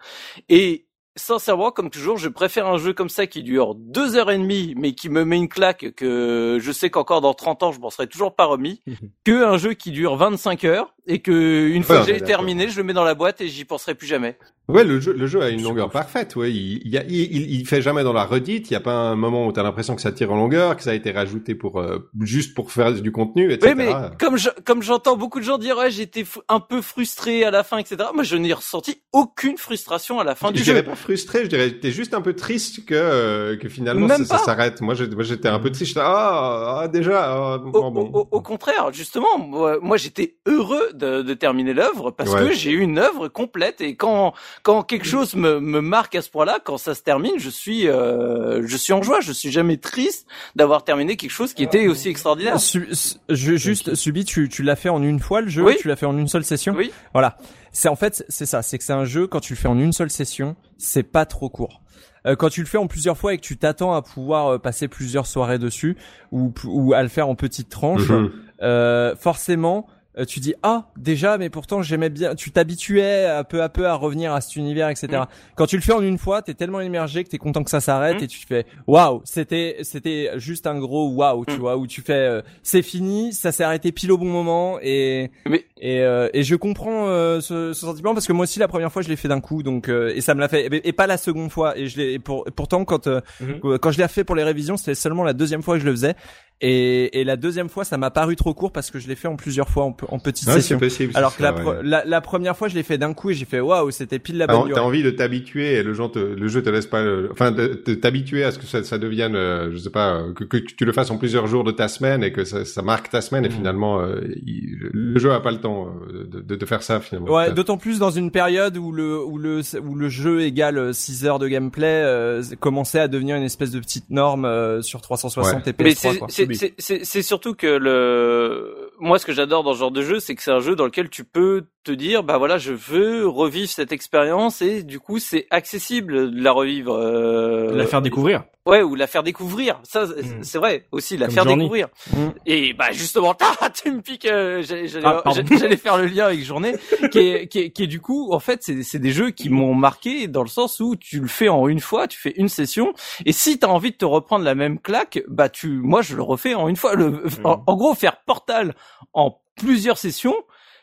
Et 0.50 0.88
sincèrement 1.16 1.72
comme 1.72 1.90
toujours 1.90 2.18
je 2.18 2.30
préfère 2.30 2.68
un 2.68 2.78
jeu 2.78 2.94
comme 2.94 3.10
ça 3.10 3.28
qui 3.28 3.44
dure 3.44 3.76
deux 3.76 4.16
heures 4.16 4.32
et 4.32 4.38
demie 4.38 4.74
mais 4.78 4.94
qui 4.94 5.10
me 5.10 5.26
met 5.26 5.38
une 5.38 5.50
claque 5.50 5.94
que 5.96 6.58
je 6.62 6.72
sais 6.72 6.90
qu'encore 6.90 7.22
dans 7.22 7.34
30 7.34 7.64
ans 7.64 7.72
je 7.72 7.80
m'en 7.80 7.90
serais 7.90 8.08
toujours 8.08 8.36
pas 8.36 8.46
remis 8.46 8.82
que 9.26 9.44
un 9.44 9.58
jeu 9.58 9.74
qui 9.74 9.92
dure 9.92 10.16
25 10.16 10.64
heures 10.64 10.96
et 11.10 11.20
que 11.20 11.68
une 11.68 11.84
fois 11.84 12.00
Ouais, 12.02 12.06
que 12.06 12.14
j'ai 12.14 12.22
terminé, 12.22 12.70
je 12.70 12.78
le 12.78 12.84
mets 12.84 12.94
dans 12.94 13.04
la 13.04 13.16
boîte 13.16 13.42
et 13.42 13.48
j'y 13.50 13.66
penserai 13.66 13.96
plus 13.96 14.08
jamais. 14.08 14.38
Ouais, 14.70 14.84
le 14.84 15.00
jeu, 15.00 15.14
le 15.14 15.26
jeu 15.26 15.42
a 15.42 15.50
une 15.50 15.64
longueur 15.64 15.90
parfaite. 15.90 16.36
Ouais, 16.36 16.52
il, 16.54 16.84
il, 17.10 17.68
fait 17.68 17.82
jamais 17.82 18.04
dans 18.04 18.14
la 18.14 18.24
redite. 18.24 18.70
Il 18.70 18.74
y 18.74 18.78
a 18.78 18.80
pas 18.80 18.94
un 18.94 19.16
moment 19.16 19.48
où 19.48 19.52
t'as 19.52 19.64
l'impression 19.64 19.96
que 19.96 20.02
ça 20.02 20.12
tire 20.12 20.32
en 20.32 20.36
longueur, 20.36 20.78
que 20.78 20.84
ça 20.84 20.92
a 20.92 20.94
été 20.94 21.10
rajouté 21.12 21.56
pour 21.56 21.80
euh, 21.80 22.08
juste 22.22 22.54
pour 22.54 22.72
faire 22.72 22.94
du 22.94 23.12
contenu, 23.12 23.52
etc. 23.52 23.74
Oui, 23.76 23.84
mais 23.84 23.92
comme 24.20 24.38
je, 24.38 24.50
comme 24.66 24.84
j'entends 24.84 25.18
beaucoup 25.18 25.40
de 25.40 25.44
gens 25.46 25.58
dire, 25.58 25.76
ouais, 25.80 25.90
j'étais 25.90 26.24
un 26.50 26.60
peu 26.60 26.84
frustré 26.84 27.44
à 27.44 27.50
la 27.50 27.64
fin, 27.64 27.80
etc. 27.80 27.98
Moi, 28.14 28.22
je 28.24 28.36
n'ai 28.36 28.54
ressenti 28.54 29.02
aucune 29.12 29.58
frustration 29.58 30.20
à 30.20 30.24
la 30.24 30.36
fin 30.36 30.50
je 30.50 30.58
du 30.58 30.62
dirais 30.62 30.78
jeu. 30.80 30.84
pas 30.84 30.96
frustré, 30.96 31.46
je 31.46 31.50
dirais 31.50 31.72
t'es 31.72 31.90
juste 31.92 32.14
un 32.14 32.22
peu 32.22 32.34
triste 32.36 32.86
que 32.86 32.94
euh, 32.94 33.58
que 33.58 33.70
finalement 33.70 34.06
Même 34.06 34.24
ça, 34.26 34.38
s'arrête. 34.38 34.82
Moi, 34.82 34.94
j'étais 34.94 35.48
un 35.50 35.58
peu 35.60 35.72
triste. 35.72 35.88
J'étais, 35.96 36.02
Ah, 36.04 36.82
ah, 36.84 36.88
déjà. 36.88 37.24
ah, 37.34 37.56
Au, 37.56 37.60
bon, 37.72 37.90
bon. 37.90 38.12
au- 38.14 38.28
au 38.30 38.42
contraire, 38.42 38.90
justement, 38.94 39.40
moi, 39.40 39.80
moi, 39.82 39.98
j'étais 39.98 40.38
heureux 40.46 40.92
de, 41.00 41.22
de 41.24 41.34
terminer 41.34 41.74
l'œuvre 41.74 42.12
parce 42.12 42.32
Ouais. 42.32 42.50
que 42.50 42.52
j'ai 42.54 42.72
eu 42.72 42.80
une 42.82 43.00
œuvre 43.00 43.28
complète 43.30 43.82
et 43.82 43.96
quand 43.96 44.34
quand 44.62 44.84
quelque 44.84 45.08
chose 45.08 45.34
me, 45.36 45.60
me 45.60 45.82
marque 45.82 46.14
à 46.16 46.22
ce 46.22 46.30
point-là, 46.30 46.60
quand 46.64 46.78
ça 46.78 46.94
se 46.94 47.02
termine, 47.02 47.34
je 47.38 47.50
suis 47.50 47.88
euh, 47.88 48.62
je 48.68 48.78
suis 48.78 48.94
en 48.94 49.02
joie. 49.02 49.20
Je 49.22 49.32
suis 49.32 49.50
jamais 49.52 49.78
triste 49.78 50.28
d'avoir 50.56 50.84
terminé 50.84 51.16
quelque 51.18 51.32
chose 51.32 51.54
qui 51.54 51.64
était 51.64 51.88
aussi 51.88 52.10
extraordinaire. 52.10 52.60
Su- 52.60 52.88
juste, 53.30 53.96
Subi, 53.96 54.26
tu, 54.26 54.50
tu 54.50 54.64
l'as 54.64 54.76
fait 54.76 54.90
en 54.90 55.02
une 55.02 55.20
fois 55.20 55.42
le 55.42 55.48
jeu? 55.50 55.64
Oui. 55.64 55.76
Tu 55.80 55.88
l'as 55.88 55.96
fait 55.96 56.06
en 56.06 56.18
une 56.18 56.28
seule 56.28 56.44
session? 56.44 56.74
Oui. 56.78 56.92
Voilà. 57.14 57.38
C'est 57.72 57.90
en 57.90 57.96
fait, 57.96 58.24
c'est 58.30 58.46
ça. 58.46 58.62
C'est 58.62 58.78
que 58.78 58.84
c'est 58.84 58.94
un 58.94 59.06
jeu, 59.06 59.28
quand 59.28 59.40
tu 59.40 59.54
le 59.54 59.58
fais 59.58 59.68
en 59.68 59.78
une 59.80 59.94
seule 59.94 60.10
session, 60.10 60.56
c'est 60.78 61.04
pas 61.04 61.26
trop 61.26 61.50
court. 61.50 61.82
Euh, 62.26 62.36
quand 62.36 62.50
tu 62.50 62.60
le 62.60 62.66
fais 62.66 62.78
en 62.78 62.88
plusieurs 62.88 63.18
fois 63.18 63.34
et 63.34 63.38
que 63.38 63.44
tu 63.44 63.58
t'attends 63.58 63.94
à 63.94 64.02
pouvoir 64.02 64.48
euh, 64.48 64.58
passer 64.58 64.88
plusieurs 64.90 65.26
soirées 65.26 65.58
dessus 65.60 65.96
ou, 66.32 66.52
ou 66.66 66.94
à 66.94 67.02
le 67.02 67.08
faire 67.08 67.30
en 67.30 67.36
petites 67.36 67.70
tranches, 67.70 68.10
Mhm. 68.10 68.32
euh, 68.62 69.16
forcément, 69.16 69.88
tu 70.28 70.40
dis 70.40 70.54
ah 70.64 70.88
déjà, 70.98 71.38
mais 71.38 71.50
pourtant 71.50 71.82
j'aimais 71.82 72.10
bien. 72.10 72.36
Tu 72.36 72.52
t'habituais 72.52 73.26
à 73.26 73.44
peu 73.44 73.62
à 73.62 73.70
peu 73.70 73.88
à 73.88 73.94
revenir 73.94 74.34
à 74.34 74.42
cet 74.42 74.56
univers, 74.56 74.90
etc. 74.90 75.08
Mm. 75.12 75.26
Quand 75.56 75.66
tu 75.66 75.76
le 75.76 75.82
fais 75.82 75.94
en 75.94 76.02
une 76.02 76.18
fois, 76.18 76.42
t'es 76.42 76.54
tellement 76.56 76.82
immergé 76.82 77.24
que 77.24 77.30
t'es 77.30 77.38
content 77.38 77.64
que 77.64 77.70
ça 77.70 77.80
s'arrête 77.80 78.20
Mm. 78.20 78.24
et 78.24 78.28
tu 78.28 78.46
fais 78.46 78.66
waouh, 78.88 79.22
c'était 79.24 79.78
c'était 79.84 80.32
juste 80.38 80.68
un 80.68 80.78
gros 80.80 81.10
waouh, 81.12 81.46
tu 81.46 81.54
Mm. 81.56 81.60
vois, 81.60 81.78
où 81.78 81.88
tu 81.88 82.02
fais 82.02 82.14
euh, 82.14 82.42
c'est 82.64 82.82
fini, 82.82 83.34
ça 83.34 83.52
s'est 83.52 83.64
arrêté 83.64 83.92
pile 83.92 84.12
au 84.12 84.18
bon 84.18 84.26
moment 84.26 84.78
et 84.82 85.32
Mais- 85.46 85.66
et 85.80 86.02
euh, 86.02 86.28
et 86.34 86.44
je 86.44 86.56
comprends 86.56 87.08
euh, 87.08 87.40
ce, 87.40 87.74
ce 87.74 87.82
sentiment 87.86 88.14
parce 88.14 88.28
que 88.28 88.34
moi 88.34 88.44
aussi 88.44 88.60
la 88.60 88.68
première 88.68 88.92
fois 88.92 89.02
je 89.02 89.10
l'ai 89.10 89.16
fait 89.16 89.28
d'un 89.30 89.40
coup 89.42 89.64
donc 89.64 89.90
euh, 89.90 90.12
et 90.16 90.22
ça 90.22 90.36
me 90.36 90.40
l'a 90.42 90.48
fait 90.50 90.66
et, 90.68 90.88
et 90.90 90.94
pas 90.94 91.08
la 91.08 91.18
seconde 91.18 91.52
fois 91.52 91.78
et 91.78 91.88
je 91.88 91.98
l'ai 91.98 92.20
pour 92.20 92.46
pourtant 92.56 92.84
quand 92.84 93.08
euh, 93.08 93.22
Mhm. 93.40 93.78
quand 93.80 93.92
je 93.92 93.98
l'ai 94.02 94.08
fait 94.08 94.24
pour 94.24 94.36
les 94.36 94.44
révisions 94.44 94.76
c'était 94.76 94.96
seulement 94.96 95.24
la 95.24 95.34
deuxième 95.34 95.62
fois 95.62 95.76
que 95.76 95.82
je 95.82 95.86
le 95.86 95.92
faisais 95.92 96.16
et, 96.62 97.20
et 97.20 97.24
la 97.24 97.38
deuxième 97.38 97.70
fois 97.70 97.84
ça 97.86 97.98
m'a 97.98 98.12
paru 98.12 98.36
trop 98.36 98.54
court 98.54 98.72
parce 98.72 98.92
que 98.92 99.00
je 99.00 99.08
l'ai 99.08 99.16
fait 99.16 99.28
en 99.28 99.36
plusieurs 99.36 99.70
fois 99.70 99.86
en, 99.86 99.96
en 100.10 100.20
petites 100.20 100.48
Ouais, 100.48 100.56
c'est 100.56 100.62
sessions 100.62 100.80
possible. 100.80 101.14
alors 101.16 101.36
que 101.36 101.42
la, 101.44 101.56
ça, 101.56 101.64
ouais. 101.64 101.76
la, 101.84 102.04
la 102.06 102.22
première 102.22 102.58
fois 102.58 102.68
je 102.68 102.76
l'ai 102.76 102.84
fait 102.84 102.98
d'un 102.98 103.14
coup 103.14 103.30
et 103.30 103.34
j'ai 103.34 103.46
fait 103.46 103.60
waouh 103.60 103.92
c'était 103.92 104.20
pile 104.20 104.38
la 104.38 104.48
T'as 104.48 104.54
bonne 104.54 104.64
t'as 104.64 104.68
durée. 104.76 104.82
envie 104.82 105.04
de 105.04 105.12
t'habituer 105.12 105.74
et 105.74 105.84
le 105.84 105.94
jeu 105.94 106.08
te, 106.10 106.20
le 106.20 106.48
jeu 106.48 106.62
te 106.62 106.70
laisse 106.70 106.86
pas, 106.88 107.02
le- 107.04 107.30
enfin, 107.32 107.52
de, 107.52 107.82
de 107.86 107.94
t'habituer 107.94 108.44
à 108.44 108.52
ce 108.52 108.60
que 108.60 108.66
ça, 108.66 108.84
ça 108.84 108.98
devienne, 108.98 109.36
euh, 109.36 109.70
je 109.72 109.78
sais 109.78 109.90
pas, 109.90 110.16
euh, 110.16 110.34
que, 110.34 110.44
que 110.44 110.58
tu 110.58 110.86
le 110.86 110.92
fasses 110.92 111.12
en 111.12 111.18
plusieurs 111.18 111.48
jours 111.48 111.64
de 111.64 111.72
ta 111.72 111.88
semaine 111.88 112.24
et 112.24 112.32
que 112.34 112.44
ça, 112.44 112.66
ça 112.66 112.82
marque 112.82 113.10
ta 113.10 113.22
semaine 113.22 113.46
et 113.46 113.50
finalement, 113.50 114.00
euh, 114.02 114.20
il- 114.46 114.90
le 114.92 115.20
jeu 115.20 115.32
a 115.32 115.40
pas 115.40 115.52
le 115.52 115.60
temps 115.60 115.88
euh, 116.12 116.26
de, 116.26 116.42
de, 116.42 116.56
de 116.56 116.66
faire 116.66 116.84
ça 116.84 117.00
finalement. 117.00 117.32
Ouais, 117.34 117.52
d'autant 117.54 117.78
plus 117.78 118.00
dans 118.00 118.12
une 118.12 118.32
période 118.32 118.78
où 118.78 118.92
le 118.92 119.24
où 119.24 119.38
le 119.38 119.62
où 119.82 119.96
le 119.96 120.10
jeu 120.10 120.42
égale 120.42 120.94
6 120.94 121.26
heures 121.26 121.40
de 121.40 121.48
gameplay 121.48 121.88
euh, 122.04 122.42
commençait 122.60 123.00
à 123.00 123.08
devenir 123.08 123.36
une 123.36 123.44
espèce 123.44 123.72
de 123.72 123.80
petite 123.80 124.10
norme 124.10 124.46
euh, 124.46 124.82
sur 124.82 125.02
360 125.02 125.68
et 125.68 125.74
Mais 125.80 125.90
PS3 125.92 126.30
c'est- 126.56 127.22
surtout 127.22 127.54
que 127.56 127.68
le 127.68 128.92
moi 129.00 129.18
ce 129.20 129.26
que 129.26 129.32
j'adore 129.34 129.64
dans 129.64 129.74
ce 129.74 129.80
genre 129.80 129.92
de 129.92 130.02
jeu 130.02 130.20
c'est 130.20 130.36
que 130.36 130.42
c'est 130.44 130.52
un 130.52 130.60
jeu 130.60 130.76
dans 130.76 130.86
lequel 130.86 131.10
tu 131.10 131.24
peux 131.24 131.66
te 131.84 131.92
dire 131.92 132.24
bah 132.24 132.38
voilà 132.38 132.58
je 132.58 132.74
veux 132.74 133.26
revivre 133.28 133.70
cette 133.70 133.92
expérience 133.94 134.62
et 134.62 134.84
du 134.84 135.00
coup 135.00 135.18
c'est 135.18 135.48
accessible 135.50 136.32
de 136.36 136.44
la 136.44 136.52
revivre 136.52 136.94
euh, 136.94 137.72
De 137.72 137.76
la 137.78 137.86
faire 137.88 138.02
découvrir. 138.02 138.44
ouais 138.66 138.82
ou 138.82 138.96
la 138.96 139.08
faire 139.08 139.24
découvrir 139.24 139.80
ça 139.84 140.06
c'est- 140.06 140.22
Mm. 140.24 140.44
c'est 140.44 140.58
vrai 140.58 140.86
aussi 140.92 141.16
la 141.16 141.28
Comme 141.28 141.36
faire 141.36 141.44
Journey. 141.46 141.64
découvrir 141.64 141.88
Mm. 142.14 142.28
et 142.46 142.74
bah 142.74 142.92
justement 142.92 143.34
ah, 143.62 143.70
tu 143.70 143.92
me 143.92 144.02
piques 144.02 144.26
euh, 144.26 144.62
j'allais 144.62 144.88
j'allais- 144.88 145.06
Ah, 145.06 145.78
faire 145.78 145.98
le 145.98 146.06
lien 146.08 146.26
avec 146.26 146.44
journée 146.44 146.76
qui 147.12 147.20
est 147.20 147.48
qui 147.48 147.60
est, 147.60 147.70
qui 147.72 147.84
est 147.84 147.88
du 147.88 148.02
coup 148.02 148.34
en 148.34 148.40
fait 148.40 148.62
c'est 148.62 148.84
c'est 148.84 149.00
des 149.00 149.12
jeux 149.12 149.32
qui 149.32 149.50
m'ont 149.50 149.74
marqué 149.74 150.28
dans 150.28 150.44
le 150.44 150.50
sens 150.50 150.82
où 150.82 150.98
tu 150.98 151.22
le 151.22 151.28
fais 151.28 151.48
en 151.48 151.68
une 151.70 151.80
fois 151.80 152.08
tu 152.08 152.20
fais 152.20 152.34
une 152.36 152.50
session 152.50 152.94
et 153.26 153.32
si 153.32 153.58
t'as 153.58 153.68
envie 153.68 153.92
de 153.92 153.98
te 153.98 154.06
reprendre 154.06 154.44
la 154.44 154.54
même 154.54 154.80
claque 154.80 155.24
bah 155.30 155.48
tu 155.48 155.70
moi 155.70 156.02
je 156.02 156.16
le 156.18 156.24
refais 156.24 156.56
en 156.56 156.68
une 156.68 156.76
fois 156.76 156.96
le 156.96 157.24
en, 157.46 157.64
en 157.66 157.76
gros 157.78 157.94
faire 157.96 158.18
Portal 158.26 158.76
en 159.14 159.40
plusieurs 159.56 159.98
sessions 159.98 160.36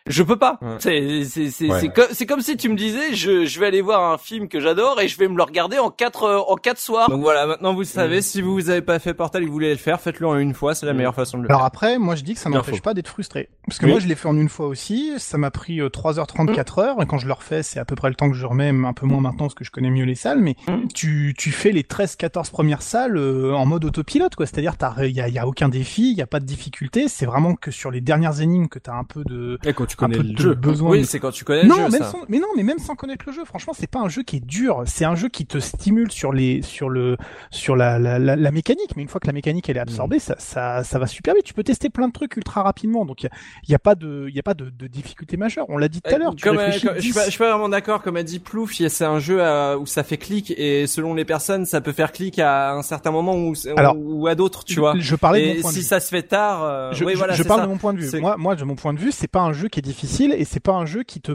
je 0.07 0.23
peux 0.23 0.37
pas. 0.37 0.59
Ouais. 0.63 0.77
C'est 0.79 1.25
c'est 1.25 1.51
c'est 1.51 1.69
Ouais. 1.71 1.89
comme 1.89 2.07
c'est 2.13 2.27
comme 2.27 2.41
si 2.41 2.57
tu 2.57 2.69
me 2.69 2.77
disais 2.77 3.15
je 3.15 3.45
je 3.45 3.61
vais 3.61 3.67
aller 3.67 3.81
voir 3.83 4.13
un 4.13 4.19
film 4.19 4.49
que 4.49 4.61
j'adore 4.61 5.01
et 5.01 5.09
je 5.09 5.19
vais 5.19 5.29
me 5.29 5.37
le 5.37 5.43
regarder 5.43 5.79
en 5.79 5.91
quatre 5.91 6.25
euh, 6.25 6.39
en 6.39 6.57
quatre 6.57 6.79
soirs. 6.79 7.09
Donc 7.11 7.21
voilà, 7.23 7.47
maintenant 7.47 7.73
vous 7.75 7.81
le 7.81 7.87
Mm. 7.87 7.89
savez, 7.89 8.23
si 8.23 8.43
vous 8.43 8.53
vous 8.55 8.71
avez 8.71 8.83
pas 8.83 8.99
fait 8.99 9.15
Portal 9.15 9.43
et 9.43 9.45
que 9.45 9.49
vous 9.51 9.55
voulez 9.55 9.71
le 9.71 9.77
faire, 9.79 10.01
faites-le 10.01 10.27
en 10.27 10.37
une 10.39 10.55
fois, 10.55 10.75
c'est 10.75 10.87
la 10.87 10.93
meilleure 10.93 11.15
façon 11.15 11.39
de 11.39 11.43
le 11.45 11.49
Alors 11.51 11.61
faire. 11.61 11.67
après, 11.67 11.99
moi 11.99 12.15
je 12.15 12.23
dis 12.25 12.35
que 12.35 12.41
ça 12.41 12.51
faux. 12.51 12.77
pas 12.83 12.95
d'être 12.95 13.09
frustré. 13.09 13.49
Parce 13.67 13.79
que 13.79 13.87
Oui. 13.87 13.93
moi 13.93 14.01
je 14.01 14.07
l'ai 14.07 14.15
fait 14.15 14.29
en 14.29 14.37
une 14.37 14.49
fois 14.49 14.67
aussi, 14.67 15.13
ça 15.19 15.39
m'a 15.39 15.51
pris 15.51 15.81
euh, 15.81 15.89
3h30, 15.89 16.53
4h, 16.55 17.03
et 17.03 17.07
quand 17.07 17.19
je 17.19 17.27
le 17.27 17.33
refais, 17.33 17.63
c'est 17.63 17.79
à 17.81 17.85
peu 17.85 17.95
près 17.97 18.09
le 18.09 18.15
temps 18.15 18.29
que 18.31 18.37
je 18.37 18.47
remets, 18.47 18.69
un 18.71 18.93
peu 18.93 19.07
moins 19.07 19.21
maintenant 19.21 19.45
parce 19.47 19.55
que 19.55 19.65
je 19.65 19.71
connais 19.71 19.91
mieux 19.91 20.05
les 20.05 20.15
salles, 20.15 20.41
mais 20.41 20.55
Mm. 20.69 20.89
tu, 20.95 21.35
tu 21.39 21.51
fais 21.51 21.71
les 21.73 21.83
13-14 21.83 22.51
premières 22.51 22.83
salles 22.83 23.17
euh, 23.17 23.53
en 23.55 23.67
mode 23.67 23.85
autopilote, 23.85 24.35
quoi. 24.35 24.47
C'est-à-dire, 24.47 24.75
il 25.03 25.11
y 25.11 25.21
a, 25.21 25.29
y 25.29 25.39
a 25.39 25.47
aucun 25.47 25.69
défi, 25.69 26.11
il 26.11 26.17
y 26.17 26.23
a 26.23 26.27
pas 26.27 26.41
de 26.41 26.45
difficulté, 26.45 27.09
c'est 27.09 27.27
vraiment 27.27 27.55
que 27.55 27.71
sur 27.71 27.91
les 27.91 28.01
dernières 28.01 28.41
énigmes 28.41 28.69
que 28.69 28.79
t'as 28.79 28.95
un 28.95 29.05
peu 29.05 29.23
de... 29.25 29.59
Tu 29.99 30.05
Un 30.05 30.09
connais 30.09 30.19
peu 30.19 30.23
le 30.29 30.37
jeu. 30.39 30.55
besoin 30.55 30.91
Oui, 30.91 31.01
de- 31.01 31.07
c'est 31.07 31.21
quand 31.21 31.31
tu 31.31 31.45
connais 31.45 31.63
le 31.63 31.69
non, 31.69 31.77
jeu, 31.77 31.83
même 31.89 32.03
ça. 32.03 32.11
sans, 32.11 32.21
mais 32.29 32.39
non, 32.39 32.49
mais 32.57 32.63
même 32.63 32.79
sans 32.79 32.95
connaître 32.95 33.25
le 33.27 33.33
jeu, 33.33 33.45
franchement, 33.45 33.73
c'est 33.77 33.87
pas 33.91 34.01
un 34.01 34.09
jeu 34.09 34.23
qui 34.23 34.37
est 34.37 34.45
dur. 34.45 34.83
C'est 34.87 35.05
un 35.05 35.15
jeu 35.15 35.29
qui 35.29 35.47
te 35.47 35.59
stimule 35.59 36.11
sur 36.13 36.33
les, 36.33 36.61
sur 36.63 36.89
le, 36.89 37.17
sur 37.51 37.77
la, 37.77 37.99
la, 37.99 38.19
la, 38.19 38.37
la 38.37 38.51
mécanique. 38.51 38.91
Mais 38.97 39.03
une 39.03 39.09
fois 39.09 39.21
que 39.21 39.27
la 39.27 39.33
mécanique 39.33 39.69
elle 39.69 39.77
est 39.77 39.81
absorbée, 39.81 40.19
ça, 40.19 40.35
ça, 40.39 40.85
ça 40.85 40.99
va 40.99 41.07
super 41.07 41.35
vite. 41.35 41.45
Tu 41.45 41.55
peux 41.55 41.63
tester 41.65 41.89
plein 41.91 42.09
de 42.09 42.13
trucs 42.13 42.37
ultra 42.37 42.63
rapidement. 42.63 43.05
Donc 43.07 43.23
il 43.23 43.27
y 43.27 43.29
a, 43.29 43.33
y 43.69 43.75
a 43.75 43.79
pas 43.79 43.95
de, 43.95 44.27
il 44.29 44.35
y 44.35 44.39
a 44.39 44.43
pas 44.43 44.55
de, 44.55 44.71
de 44.71 44.87
difficulté 44.87 45.37
majeure. 45.37 45.67
On 45.69 45.79
l'a 45.79 45.89
dit 45.89 46.01
tout 46.03 46.15
à 46.15 46.19
l'heure. 46.19 46.35
Tu 46.35 46.45
Comme, 46.45 46.59
euh, 46.59 46.67
réfléchis 46.67 46.87
comme- 46.87 46.97
je, 46.97 47.01
suis 47.01 47.11
10. 47.13 47.15
pas, 47.19 47.25
je 47.25 47.31
suis 47.31 47.39
pas 47.39 47.51
vraiment 47.51 47.69
d'accord, 47.69 48.03
comme 48.03 48.17
a 48.17 48.23
dit 48.23 48.39
Plouf, 48.39 48.79
il 48.79 48.83
y 48.85 48.87
a- 48.87 48.91
c'est 48.91 49.05
un 49.05 49.19
jeu 49.19 49.39
euh, 49.41 49.79
où 49.79 49.87
ça 49.87 50.03
fait 50.03 50.19
clic 50.19 50.53
et 50.57 50.87
selon 50.87 51.15
les 51.15 51.25
personnes, 51.25 51.65
ça 51.65 51.81
peut 51.81 51.93
faire 51.93 52.13
clic 52.13 52.39
à 52.39 52.73
un 52.73 52.83
certain 52.83 53.11
moment 53.11 53.35
ou, 53.37 53.55
Alors, 53.77 53.97
ou 53.99 54.27
à 54.27 54.35
d'autres, 54.35 54.65
tu 54.65 54.79
vois. 54.81 54.95
Je 54.99 55.17
parlais 55.17 55.43
de 55.53 55.55
mon 55.57 55.61
point 55.63 55.71
si 55.71 55.77
de 55.79 55.83
vue. 55.83 55.87
ça 55.89 56.01
se 56.01 56.09
fait 56.09 56.23
tard, 56.23 56.63
euh, 56.65 56.93
je, 56.93 57.05
oui, 57.05 57.13
je- 57.13 57.19
voilà, 57.19 57.33
je 57.35 57.43
c'est 57.43 57.49
parle 57.49 57.61
ça. 57.61 57.67
de 57.67 57.71
mon 57.71 57.79
point 57.79 57.95
de 57.95 57.99
vue. 58.01 58.21
Moi, 58.21 58.37
moi, 58.39 58.55
de 58.57 58.65
mon 58.65 58.75
point 58.75 58.93
de 58.95 58.99
vue, 58.99 59.13
c'est 59.13 59.29
pas 59.29 59.41
un 59.41 59.53
jeu 59.53 59.69
qui 59.69 59.79
est 59.81 59.83
difficile 59.87 60.33
et 60.33 60.45
c'est 60.45 60.61
pas 60.61 60.73
un 60.73 60.87
jeu 60.87 61.03
qui 61.03 61.21
te, 61.21 61.33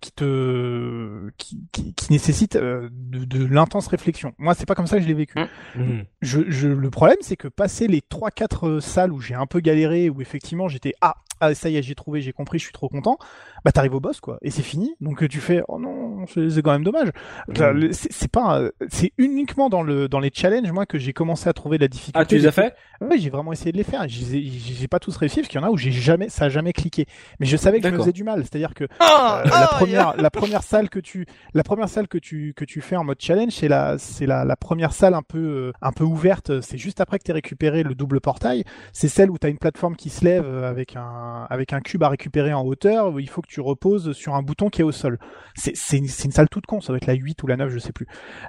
qui 0.00 0.12
te, 0.12 1.30
qui, 1.38 1.60
qui, 1.72 1.94
qui 1.94 2.12
nécessite 2.12 2.56
euh, 2.56 2.88
de, 2.92 3.24
de 3.24 3.44
l'intense 3.46 3.86
réflexion. 3.88 4.32
Moi, 4.38 4.54
c'est 4.54 4.66
pas 4.66 4.74
comme 4.74 4.86
ça 4.86 4.96
que 4.96 5.02
je 5.02 5.08
l'ai 5.08 5.14
vécu. 5.14 5.38
Mhm. 5.74 6.04
je, 6.22 6.40
je, 6.48 6.68
le 6.68 6.90
problème, 6.90 7.18
c'est 7.20 7.36
que 7.36 7.48
passer 7.48 7.86
les 7.88 8.00
3-4 8.00 8.80
salles 8.80 9.12
où 9.12 9.20
j'ai 9.20 9.34
un 9.34 9.46
peu 9.46 9.60
galéré, 9.60 10.10
où 10.10 10.20
effectivement 10.20 10.68
j'étais 10.68 10.94
ah, 11.00 11.16
ah 11.40 11.54
ça 11.54 11.68
y 11.68 11.76
est, 11.76 11.82
j'ai 11.82 11.94
trouvé, 11.94 12.20
j'ai 12.20 12.32
compris, 12.32 12.58
je 12.58 12.64
suis 12.64 12.72
trop 12.72 12.88
content, 12.88 13.18
bah 13.64 13.72
t'arrives 13.72 13.94
au 13.94 14.00
boss 14.00 14.20
quoi, 14.20 14.38
et 14.42 14.50
c'est 14.50 14.62
fini. 14.62 14.94
Donc 15.00 15.22
euh, 15.22 15.28
tu 15.28 15.40
fais 15.40 15.62
oh 15.68 15.78
non, 15.78 16.26
c'est 16.26 16.50
c'est 16.50 16.62
quand 16.62 16.72
même 16.72 16.84
dommage. 16.84 17.10
C'est 17.54 18.12
c'est 18.12 18.30
pas, 18.30 18.62
c'est 18.88 19.12
uniquement 19.18 19.68
dans 19.68 19.82
le 19.82 20.08
dans 20.08 20.20
les 20.20 20.30
challenges 20.32 20.70
moi 20.72 20.86
que 20.86 20.98
j'ai 20.98 21.12
commencé 21.12 21.48
à 21.48 21.52
trouver 21.52 21.78
la 21.78 21.88
difficulté. 21.88 22.18
Ah, 22.18 22.24
tu 22.24 22.36
les 22.36 22.46
as 22.46 22.52
fait? 22.52 22.74
Oui, 23.00 23.20
j'ai 23.20 23.30
vraiment 23.30 23.52
essayé 23.52 23.72
de 23.72 23.76
les 23.76 23.84
faire. 23.84 24.04
J'ai 24.08 24.88
pas 24.88 24.98
tous 24.98 25.16
réussi 25.16 25.40
parce 25.40 25.48
qu'il 25.48 25.60
y 25.60 25.64
en 25.64 25.66
a 25.66 25.70
où 25.70 25.76
j'ai 25.76 25.92
jamais, 25.92 26.28
ça 26.28 26.46
a 26.46 26.48
jamais 26.48 26.72
cliqué. 26.72 27.06
Mais 27.40 27.46
je 27.46 27.56
savais 27.56 27.80
que 27.80 27.88
je 27.88 27.92
me 27.92 27.98
faisais 27.98 28.12
du 28.12 28.24
mal. 28.24 28.42
C'est-à-dire 28.42 28.74
que 28.74 28.84
Ah, 29.00 29.42
euh, 29.44 29.50
ah, 29.52 29.60
la 29.60 29.66
première, 29.66 30.16
la 30.16 30.30
première 30.30 30.62
salle 30.62 30.88
que 30.88 30.98
tu, 30.98 31.26
la 31.52 31.62
première 31.62 31.88
salle 31.88 32.08
que 32.08 32.18
tu 32.18 32.54
que 32.54 32.64
tu 32.64 32.80
fais 32.80 32.96
en 32.96 33.04
mode 33.04 33.20
challenge, 33.20 33.52
c'est 33.52 33.68
la, 33.68 33.98
c'est 33.98 34.26
la, 34.26 34.44
la 34.44 34.56
première 34.56 34.92
salle 34.92 35.14
un 35.14 35.22
peu 35.22 35.38
euh, 35.38 35.72
un 35.82 35.92
peu 35.92 36.04
ouverte. 36.04 36.60
C'est 36.60 36.78
juste 36.78 37.00
après 37.00 37.18
que 37.18 37.24
tu 37.24 37.32
récupéré 37.32 37.82
le 37.82 37.94
double 37.94 38.20
portail. 38.20 38.64
C'est 38.92 39.08
celle 39.08 39.30
où 39.30 39.38
tu 39.38 39.46
as 39.46 39.50
une 39.50 39.58
plateforme 39.58 39.96
qui 39.96 40.08
se 40.08 40.24
lève 40.24 40.46
avec 40.64 40.96
un 40.96 41.25
avec 41.50 41.72
un 41.72 41.80
cube 41.80 42.02
à 42.02 42.08
récupérer 42.08 42.52
en 42.52 42.64
hauteur. 42.64 43.18
Il 43.20 43.28
faut 43.28 43.42
que 43.42 43.48
tu 43.48 43.60
reposes 43.60 44.12
sur 44.12 44.34
un 44.34 44.42
bouton 44.42 44.68
qui 44.68 44.80
est 44.80 44.84
au 44.84 44.92
sol. 44.92 45.18
C'est 45.54 45.98
une, 45.98 46.04
une 46.04 46.30
salle 46.32 46.48
toute 46.48 46.66
con. 46.66 46.80
Ça 46.80 46.88
doit 46.88 46.96
être 46.98 47.06
la 47.06 47.14
8 47.14 47.42
ou 47.42 47.46
la 47.46 47.56
9, 47.56 47.70
je 47.70 47.78
sais 47.78 47.92
plus. 47.92 48.06